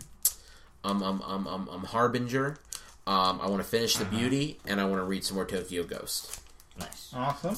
um 0.84 1.02
um 1.02 1.22
um 1.26 1.48
um, 1.48 1.70
um 1.70 1.84
harbinger 1.86 2.58
um 3.08 3.40
i 3.42 3.48
want 3.48 3.64
to 3.64 3.68
finish 3.68 3.96
the 3.96 4.04
beauty 4.04 4.60
and 4.68 4.82
i 4.82 4.84
want 4.84 5.00
to 5.00 5.06
read 5.06 5.24
some 5.24 5.36
more 5.36 5.46
tokyo 5.46 5.84
ghost 5.84 6.42
Nice. 6.78 7.14
awesome. 7.16 7.56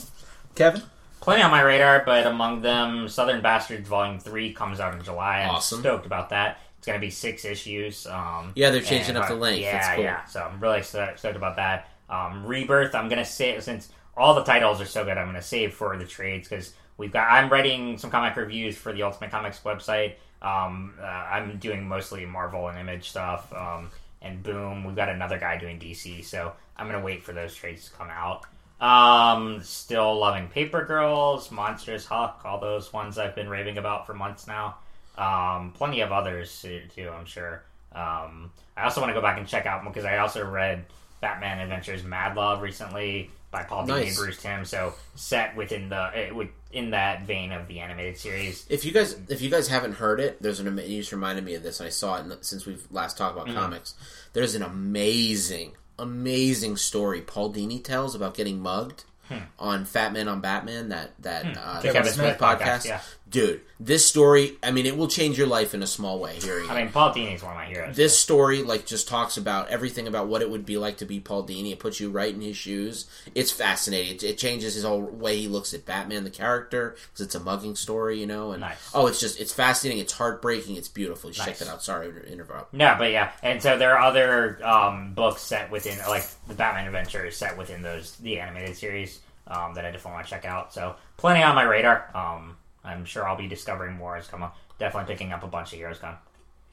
Kevin, 0.54 0.84
Plenty 1.20 1.42
on 1.42 1.50
my 1.50 1.62
radar, 1.62 2.04
but 2.06 2.28
among 2.28 2.62
them, 2.62 3.10
Southern 3.10 3.42
Bastards 3.42 3.90
Volume 3.90 4.20
Three 4.20 4.54
comes 4.54 4.80
out 4.80 4.94
in 4.94 5.04
July. 5.04 5.40
I'm 5.42 5.56
Awesome. 5.56 5.80
stoked 5.80 6.06
about 6.06 6.30
that. 6.30 6.60
It's 6.78 6.88
going 6.88 7.00
to 7.00 7.06
be 7.06 7.10
six 7.10 7.46
issues. 7.46 8.06
Um, 8.08 8.52
Yeah, 8.56 8.70
they're 8.70 8.82
changing 8.82 9.16
and, 9.16 9.20
up 9.20 9.30
the 9.30 9.36
length. 9.36 9.62
Yeah, 9.62 9.96
cool. 9.96 10.04
yeah. 10.04 10.26
So 10.26 10.42
I'm 10.42 10.60
really 10.60 10.84
stoked 10.84 11.20
stoked 11.20 11.36
about 11.36 11.56
that. 11.56 11.90
Um, 12.10 12.46
Rebirth. 12.46 12.96
I'm 12.96 13.10
going 13.10 13.20
to 13.24 13.30
say 13.30 13.60
since 13.60 13.90
all 14.16 14.34
the 14.36 14.44
titles 14.44 14.80
are 14.82 14.86
so 14.86 15.04
good, 15.04 15.18
I'm 15.18 15.26
going 15.26 15.36
to 15.36 15.42
save 15.42 15.74
for 15.74 15.98
the 15.98 16.06
trades 16.06 16.48
because 16.48 16.74
we've 16.98 17.12
got. 17.12 17.32
I'm 17.32 17.50
writing 17.50 17.98
some 17.98 18.10
comic 18.10 18.36
reviews 18.36 18.78
for 18.78 18.94
the 18.94 19.04
Ultimate 19.04 19.32
Comics 19.32 19.60
website. 19.62 20.16
Um, 20.42 20.94
uh, 21.02 21.06
I'm 21.06 21.58
doing 21.58 21.88
mostly 21.88 22.26
Marvel 22.26 22.68
and 22.68 22.78
Image 22.78 23.10
stuff. 23.10 23.52
Um, 23.54 23.90
and 24.22 24.42
boom, 24.44 24.84
we've 24.84 24.96
got 24.96 25.10
another 25.10 25.38
guy 25.38 25.58
doing 25.58 25.80
DC. 25.80 26.24
So 26.24 26.54
I'm 26.76 26.88
going 26.88 27.00
to 27.00 27.06
wait 27.06 27.24
for 27.24 27.34
those 27.34 27.56
trades 27.56 27.90
to 27.90 27.96
come 27.96 28.10
out. 28.10 28.46
Um, 28.80 29.62
still 29.64 30.20
loving 30.20 30.48
Paper 30.50 30.86
Girls, 30.86 31.52
Monsters, 31.52 32.06
Huck, 32.06 32.42
all 32.46 32.60
those 32.60 32.94
ones 32.94 33.18
I've 33.18 33.36
been 33.36 33.50
raving 33.50 33.78
about 33.78 34.06
for 34.06 34.14
months 34.14 34.48
now. 34.48 34.78
Um, 35.18 35.72
plenty 35.76 36.02
of 36.02 36.12
others 36.12 36.62
too, 36.62 36.82
too, 36.96 37.10
I'm 37.10 37.26
sure. 37.26 37.64
Um, 37.94 38.52
I 38.76 38.84
also 38.84 39.02
want 39.02 39.10
to 39.10 39.14
go 39.16 39.22
back 39.22 39.38
and 39.40 39.48
check 39.48 39.66
out 39.66 39.84
because 39.84 40.06
I 40.06 40.18
also 40.18 40.46
read 40.46 40.86
Batman 41.22 41.60
Adventures 41.60 42.04
Mad 42.04 42.36
Love 42.36 42.62
recently 42.62 43.32
by 43.50 43.64
Paul 43.64 43.84
Dini 43.86 43.88
Nice. 43.88 44.08
and 44.10 44.18
Bruce 44.18 44.38
Timm. 44.42 44.66
So 44.66 44.94
set 45.16 45.56
within 45.56 45.90
the 45.90 46.12
eh, 46.14 46.32
with- 46.32 46.50
in 46.72 46.92
that 46.92 47.24
vein 47.24 47.52
of 47.54 47.68
the 47.70 47.80
animated 47.80 48.18
series. 48.18 48.66
if 48.70 48.84
you 48.86 48.92
guys 48.92 49.16
if 49.30 49.42
you 49.42 49.50
guys 49.50 49.70
haven't 49.70 49.94
heard 49.94 50.20
it 50.20 50.40
there's 50.44 50.60
an 50.60 50.68
ama- 50.68 50.82
you 50.84 51.00
just 51.00 51.14
reminded 51.14 51.44
me 51.46 51.56
of 51.56 51.64
this 51.64 51.80
and 51.80 51.88
i 51.88 51.90
saw 51.90 52.18
it 52.18 52.24
in 52.24 52.28
the, 52.30 52.38
since 52.42 52.66
we've 52.66 52.86
last 52.92 53.18
talked 53.18 53.38
Mm-hmm. 53.38 53.52
about 53.52 53.62
comics 53.62 53.96
there's 54.34 54.54
an 54.54 54.62
amazing 54.64 55.72
amazing 55.98 56.76
story 56.76 57.22
paul 57.22 57.52
dini 57.54 57.82
tells 57.82 58.16
about 58.16 58.34
getting 58.36 58.60
mugged 58.60 59.06
Hmm. 59.30 59.40
on 59.60 59.84
Fat 59.84 60.14
Man 60.14 60.30
on 60.30 60.40
Batman, 60.40 60.88
that 60.88 61.12
that 61.22 61.44
uh, 61.58 61.82
Kevin 61.82 61.92
Kevin 61.94 62.14
Smith 62.14 62.38
Smith 62.38 62.40
podcast. 62.40 62.86
yeah. 62.86 63.02
Dude, 63.30 63.60
this 63.78 64.06
story, 64.06 64.54
I 64.64 64.72
mean, 64.72 64.86
it 64.86 64.96
will 64.96 65.10
change 65.10 65.38
your 65.38 65.48
life 65.48 65.74
in 65.74 65.84
a 65.84 65.88
small 65.88 66.18
way. 66.20 66.36
Hearing 66.40 66.70
I 66.70 66.82
mean, 66.82 66.94
Paul 66.94 67.14
Dini's 67.14 67.44
one 67.44 67.52
of 67.52 67.58
my 67.58 67.66
heroes. 67.66 67.94
this 67.96 68.18
story, 68.18 68.64
like, 68.64 68.86
just 68.86 69.10
talks 69.10 69.36
about 69.36 69.68
everything 69.70 70.08
about 70.08 70.28
what 70.28 70.42
it 70.42 70.50
would 70.50 70.66
be 70.66 70.78
like 70.78 70.98
to 70.98 71.06
be 71.06 71.20
Paul 71.20 71.46
Dini. 71.46 71.74
It 71.74 71.80
puts 71.80 72.00
you 72.00 72.10
right 72.10 72.34
in 72.34 72.40
his 72.40 72.56
shoes. 72.56 73.06
It's 73.36 73.52
fascinating. 73.52 74.16
It, 74.16 74.24
it 74.24 74.38
changes 74.38 74.76
his 74.76 74.86
whole 74.86 75.02
way 75.02 75.38
he 75.38 75.48
looks 75.50 75.74
at 75.74 75.86
Batman, 75.86 76.24
the 76.24 76.30
character, 76.30 76.92
because 77.12 77.26
it's 77.26 77.36
a 77.36 77.40
mugging 77.42 77.76
story, 77.76 78.18
you 78.20 78.26
know. 78.28 78.52
And 78.52 78.62
Nice. 78.62 78.92
oh, 78.94 79.08
it's 79.08 79.20
just 79.20 79.40
it's 79.42 79.54
fascinating. 79.54 80.02
It's 80.02 80.14
heartbreaking. 80.14 80.78
It's 80.78 80.88
beautiful. 80.88 81.30
You 81.30 81.34
should 81.34 81.42
check 81.46 81.60
Nice. 81.60 81.60
that 81.60 81.68
out. 81.70 81.84
Sorry 81.84 82.12
to 82.12 82.32
interrupt. 82.32 82.74
No, 82.74 82.96
but 82.98 83.12
yeah, 83.12 83.32
and 83.44 83.62
so 83.62 83.78
there 83.78 83.98
are 83.98 84.00
other 84.06 84.66
um, 84.66 85.14
books 85.14 85.42
set 85.42 85.70
within, 85.70 85.98
like 86.08 86.26
the 86.48 86.54
Batman 86.54 86.86
Adventures 86.86 87.36
set 87.36 87.58
within 87.58 87.82
those 87.82 88.16
the 88.16 88.40
animated 88.40 88.78
series 88.78 89.20
um, 89.48 89.74
that 89.74 89.84
I 89.84 89.92
definitely 89.92 90.14
want 90.14 90.28
to 90.28 90.30
check 90.30 90.46
out. 90.46 90.74
So 90.74 90.96
plenty 91.18 91.44
on 91.44 91.56
my 91.56 91.64
radar. 91.64 92.10
Um, 92.16 92.56
I'm 92.88 93.06
sure 93.06 93.28
I'll 93.28 93.36
be 93.38 93.48
discovering 93.48 93.96
more 93.96 94.16
as 94.18 94.28
come 94.28 94.42
up. 94.44 94.56
Definitely 94.80 95.14
picking 95.14 95.32
up 95.34 95.44
a 95.44 95.48
bunch 95.48 95.74
of 95.74 95.80
Heroes 95.80 96.00
Con. 96.00 96.16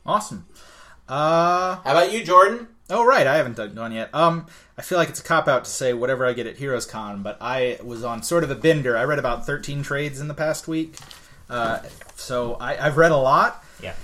awesome. 0.07 0.47
Uh, 1.09 1.77
How 1.77 1.91
about 1.93 2.13
you, 2.13 2.25
Jordan? 2.25 2.69
oh 2.91 3.05
right, 3.05 3.27
I 3.27 3.37
haven't 3.37 3.57
done 3.57 3.75
one 3.75 3.93
yet. 3.93 4.15
Um, 4.15 4.47
I 4.79 4.83
feel 4.83 4.97
like 4.99 5.09
it's 5.09 5.21
a 5.21 5.23
cop 5.25 5.49
out 5.49 5.65
to 5.65 5.71
say 5.71 5.93
whatever 5.93 6.25
I 6.27 6.33
get 6.35 6.47
at 6.47 6.57
Heroes 6.57 6.87
Con, 6.87 7.23
but 7.23 7.37
I 7.41 7.79
was 7.83 8.05
on 8.05 8.23
sort 8.23 8.45
of 8.45 8.51
a 8.51 8.55
bender. 8.55 8.97
I 8.97 9.05
read 9.05 9.19
about 9.19 9.45
13 9.47 9.83
trades 9.83 10.21
in 10.21 10.29
the 10.29 10.35
past 10.35 10.69
week, 10.69 10.97
uh, 11.51 11.81
so 12.17 12.55
I, 12.55 12.87
I've 12.87 12.97
read 12.97 13.11
a 13.13 13.17
lot. 13.17 13.65
Yeah, 13.83 13.95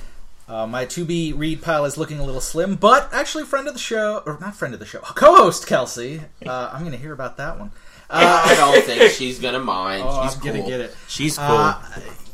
Uh, 0.49 0.67
my 0.67 0.85
to 0.87 1.05
be 1.05 1.33
read 1.33 1.63
pile 1.63 1.85
is 1.85 1.97
looking 1.97 2.19
a 2.19 2.25
little 2.25 2.41
slim, 2.41 2.75
but 2.77 3.09
actually, 3.13 3.45
friend 3.45 3.67
of 3.69 3.73
the 3.75 3.81
show, 3.81 4.23
or 4.27 4.37
not 4.41 4.55
friend 4.57 4.73
of 4.75 4.81
the 4.81 4.87
show, 4.87 5.01
co-host 5.01 5.67
Kelsey. 5.67 6.23
Uh, 6.47 6.71
I'm 6.73 6.81
going 6.81 6.93
to 6.93 6.99
hear 6.99 7.13
about 7.13 7.37
that 7.37 7.59
one. 7.59 7.71
I 8.11 8.55
don't 8.57 8.85
think 8.85 9.13
she's 9.15 9.39
gonna 9.39 9.61
mind. 9.61 10.03
Oh, 10.07 10.23
she's 10.25 10.35
I'm 10.37 10.41
cool. 10.43 10.53
gonna 10.53 10.67
get 10.67 10.81
it. 10.81 10.97
She's 11.09 11.37
cool. 11.39 11.47
Uh, 11.47 11.83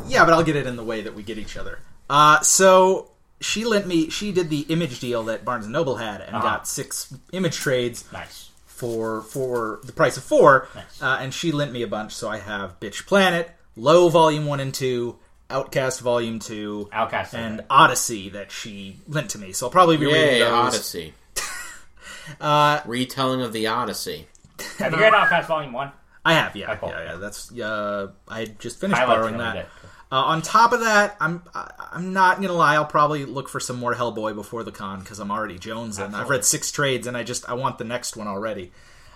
yeah, 0.07 0.25
but 0.25 0.35
I'll 0.35 0.43
get 0.45 0.57
it 0.57 0.67
in 0.67 0.77
the 0.77 0.85
way 0.85 1.03
that 1.03 1.15
we 1.15 1.23
get 1.23 1.39
each 1.39 1.57
other. 1.57 1.79
Uh, 2.09 2.41
so 2.41 3.11
she 3.41 3.65
lent 3.65 3.87
me. 3.87 4.09
She 4.11 4.33
did 4.33 4.49
the 4.51 4.61
image 4.69 5.01
deal 5.01 5.25
that 5.25 5.45
Barnes 5.45 5.65
and 5.67 5.73
Noble 5.73 5.97
had, 5.97 6.21
and 6.21 6.35
Uh-huh. 6.37 6.43
got 6.45 6.69
six 6.69 7.13
image 7.33 7.57
trades 7.57 8.05
Nice. 8.13 8.51
for 8.67 9.23
for 9.23 9.81
the 9.85 9.93
price 9.93 10.17
of 10.17 10.25
four. 10.25 10.69
Nice. 10.75 11.03
Uh, 11.03 11.19
and 11.21 11.35
she 11.35 11.53
lent 11.53 11.73
me 11.73 11.83
a 11.83 11.87
bunch, 11.89 12.13
so 12.15 12.29
I 12.29 12.39
have 12.39 12.79
Bitch 12.81 13.07
Planet, 13.07 13.51
Low 13.77 14.09
Volume 14.09 14.47
One 14.47 14.61
and 14.61 14.73
Two, 14.73 15.17
Outcast 15.51 16.01
Volume 16.01 16.39
Two, 16.39 16.89
Outcast. 16.93 17.35
and 17.35 17.63
ODY-C 17.71 18.31
that 18.31 18.51
she 18.51 18.99
lent 19.09 19.31
to 19.31 19.39
me. 19.39 19.53
So 19.53 19.67
I'll 19.67 19.71
probably 19.71 19.97
be 19.99 20.07
Yay, 20.07 20.13
reading 20.13 20.39
those. 20.41 20.53
Odyssey. 20.53 21.15
Uh, 22.41 22.81
Retelling 22.87 23.41
of 23.41 23.53
the 23.53 23.69
Odyssey. 23.69 24.27
Have 24.79 24.93
you 24.93 24.99
read 25.01 25.15
Outcast 25.15 25.49
Volume 25.49 25.73
One? 25.73 25.93
I 26.25 26.33
have, 26.35 26.57
yeah, 26.57 26.73
Oh, 26.73 26.77
cool. 26.77 26.89
yeah, 26.91 27.05
yeah. 27.13 27.17
That's 27.17 27.53
uh, 27.59 28.09
I 28.29 28.47
just 28.47 28.81
finished 28.81 29.01
I 29.01 29.07
borrowing 29.07 29.39
that. 29.39 29.55
bit. 29.55 29.67
Uh, 30.11 30.17
on 30.17 30.43
top 30.43 30.73
of 30.73 30.81
that, 30.81 31.17
I'm 31.21 31.43
I- 31.55 31.71
I'm 31.93 32.13
not 32.13 32.41
gonna 32.41 32.53
lie. 32.53 32.75
I'll 32.75 32.85
probably 32.85 33.25
look 33.25 33.49
for 33.49 33.61
some 33.61 33.77
more 33.79 33.95
Hellboy 33.95 34.35
before 34.35 34.63
the 34.65 34.73
con 34.73 35.01
because 35.01 35.19
I'm 35.21 35.31
already 35.31 35.59
Jones 35.59 35.99
and 35.99 36.15
I've 36.17 36.29
read 36.29 36.45
six 36.45 36.71
trades 36.73 37.07
and 37.07 37.17
I 37.17 37.23
just 37.23 37.49
I 37.49 37.55
want 37.55 37.79
the 37.79 37.85
next 37.85 38.17
one 38.17 38.27
already. 38.29 38.73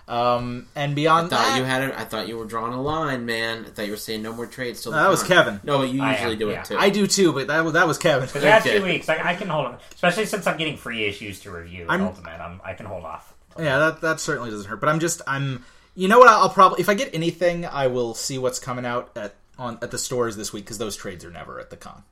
Um, 0.07 0.67
and 0.75 0.93
beyond 0.95 1.29
Thought 1.29 1.39
that, 1.39 1.57
you 1.57 1.63
had 1.63 1.83
it. 1.83 1.93
I 1.95 2.03
thought 2.03 2.27
you 2.27 2.37
were 2.37 2.45
drawing 2.45 2.73
a 2.73 2.81
line, 2.81 3.25
man. 3.25 3.65
I 3.65 3.69
thought 3.69 3.85
you 3.85 3.91
were 3.91 3.97
saying 3.97 4.21
no 4.21 4.33
more 4.33 4.45
trades. 4.45 4.81
Till 4.81 4.91
the 4.91 4.97
that 4.97 5.09
was. 5.09 5.23
Kevin. 5.23 5.61
No, 5.63 5.77
but 5.77 5.89
you 5.89 6.01
I 6.01 6.11
usually 6.13 6.33
am, 6.33 6.39
do 6.39 6.49
yeah. 6.49 6.59
it 6.61 6.65
too. 6.65 6.77
I 6.77 6.89
do 6.89 7.07
too, 7.07 7.31
but 7.31 7.47
that 7.47 7.63
was 7.63 7.73
that 7.73 7.87
was 7.87 7.97
Kevin. 7.97 8.27
Because 8.27 8.43
I 8.43 8.57
Okay. 8.59 8.77
two 8.79 8.83
weeks. 8.83 9.07
I, 9.07 9.31
I 9.31 9.35
can 9.35 9.47
hold 9.47 9.67
on, 9.67 9.77
especially 9.93 10.25
since 10.25 10.45
I'm 10.47 10.57
getting 10.57 10.75
free 10.75 11.05
issues 11.05 11.39
to 11.41 11.51
review. 11.51 11.85
I'm- 11.87 12.01
Ultimate, 12.01 12.39
I'm, 12.41 12.59
I 12.65 12.73
can 12.73 12.87
hold 12.87 13.05
off. 13.05 13.30
Yeah, 13.57 13.79
that 13.79 14.01
that 14.01 14.19
certainly 14.19 14.49
doesn't 14.49 14.69
hurt. 14.69 14.79
But 14.79 14.89
I'm 14.89 14.99
just 14.99 15.21
I'm 15.27 15.63
you 15.95 16.07
know 16.07 16.19
what 16.19 16.27
I'll 16.27 16.49
probably 16.49 16.81
if 16.81 16.89
I 16.89 16.93
get 16.93 17.13
anything 17.13 17.65
I 17.65 17.87
will 17.87 18.13
see 18.13 18.37
what's 18.37 18.59
coming 18.59 18.85
out 18.85 19.15
at 19.17 19.35
on 19.57 19.77
at 19.81 19.91
the 19.91 19.97
stores 19.97 20.35
this 20.35 20.53
week 20.53 20.65
because 20.65 20.77
those 20.77 20.95
trades 20.95 21.25
are 21.25 21.31
never 21.31 21.59
at 21.59 21.69
the 21.69 21.77
con. 21.77 22.03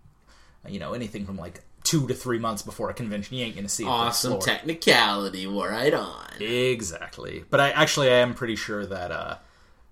You 0.68 0.80
know 0.80 0.94
anything 0.94 1.26
from 1.26 1.38
like 1.38 1.62
two 1.84 2.08
to 2.08 2.14
three 2.14 2.40
months 2.40 2.62
before 2.62 2.90
a 2.90 2.94
convention 2.94 3.38
you 3.38 3.46
ain't 3.46 3.56
gonna 3.56 3.70
see 3.70 3.84
it 3.84 3.88
at 3.88 3.92
the 3.92 3.96
awesome 3.96 4.32
floor. 4.32 4.42
technicality. 4.42 5.48
Right 5.48 5.94
on. 5.94 6.28
Exactly. 6.40 7.46
But 7.50 7.60
I 7.60 7.72
actually 7.72 8.10
I 8.10 8.18
am 8.18 8.34
pretty 8.34 8.56
sure 8.56 8.86
that 8.86 9.12
uh 9.12 9.38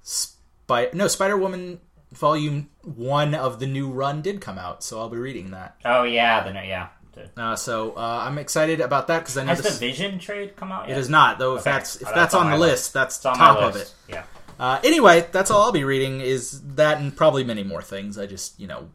Spy 0.03 0.90
no 0.93 1.08
Spider 1.08 1.38
Woman 1.38 1.80
volume 2.11 2.69
one 2.84 3.35
of 3.35 3.59
the 3.59 3.67
new 3.67 3.90
run 3.90 4.22
did 4.22 4.42
come 4.42 4.58
out, 4.58 4.84
so 4.84 5.00
I'll 5.00 5.09
be 5.09 5.17
reading 5.17 5.51
that. 5.51 5.77
Oh 5.85 6.03
yeah, 6.03 6.43
the 6.43 6.53
yeah. 6.53 6.90
The, 7.35 7.41
Uh, 7.41 7.55
so 7.55 7.91
uh, 7.93 8.23
I'm 8.27 8.37
excited 8.37 8.79
about 8.81 9.07
that 9.07 9.19
because 9.19 9.37
I 9.37 9.41
know 9.43 9.49
has 9.49 9.57
the 9.59 9.63
this, 9.69 9.79
Vision 9.79 10.19
trade 10.19 10.55
come 10.55 10.71
out 10.71 10.85
it 10.87 10.91
yet? 10.91 10.99
is 10.99 11.09
not 11.09 11.39
though. 11.39 11.55
If 11.55 11.61
Okay. 11.61 11.71
that's 11.71 11.95
if 11.97 12.01
Oh, 12.03 12.05
that's, 12.05 12.15
that's 12.15 12.33
on 12.33 12.45
on 12.47 12.51
the 12.51 12.57
my 12.57 12.65
list, 12.65 12.93
that's 12.93 13.25
on 13.25 13.35
top 13.35 13.59
my 13.59 13.65
of 13.67 13.75
it. 13.75 13.93
Yeah. 14.07 14.23
Uh, 14.59 14.79
anyway, 14.83 15.27
that's 15.31 15.51
all 15.51 15.63
I'll 15.63 15.71
be 15.71 15.83
reading 15.83 16.19
is 16.21 16.61
that 16.75 16.99
and 16.99 17.15
probably 17.15 17.43
many 17.43 17.63
more 17.63 17.81
things. 17.81 18.17
I 18.17 18.25
just 18.25 18.59
you 18.59 18.67
know 18.67 18.89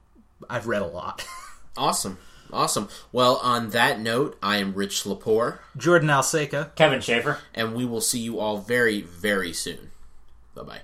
I've 0.48 0.66
read 0.66 0.82
a 0.82 0.86
lot. 0.86 1.24
Awesome, 1.74 2.18
awesome. 2.52 2.88
Well, 3.12 3.36
on 3.42 3.70
that 3.70 3.98
note, 3.98 4.36
I 4.42 4.58
am 4.58 4.74
Rich 4.74 5.04
Lepore, 5.04 5.60
Jordan 5.74 6.10
Alsaqa. 6.10 6.74
Kevin 6.74 7.00
Schaefer. 7.00 7.38
and 7.54 7.74
we 7.74 7.86
will 7.86 8.02
see 8.02 8.18
you 8.20 8.38
all 8.40 8.58
very, 8.58 9.00
very 9.00 9.54
soon. 9.54 9.90
Bye 10.54 10.62
bye. 10.64 10.80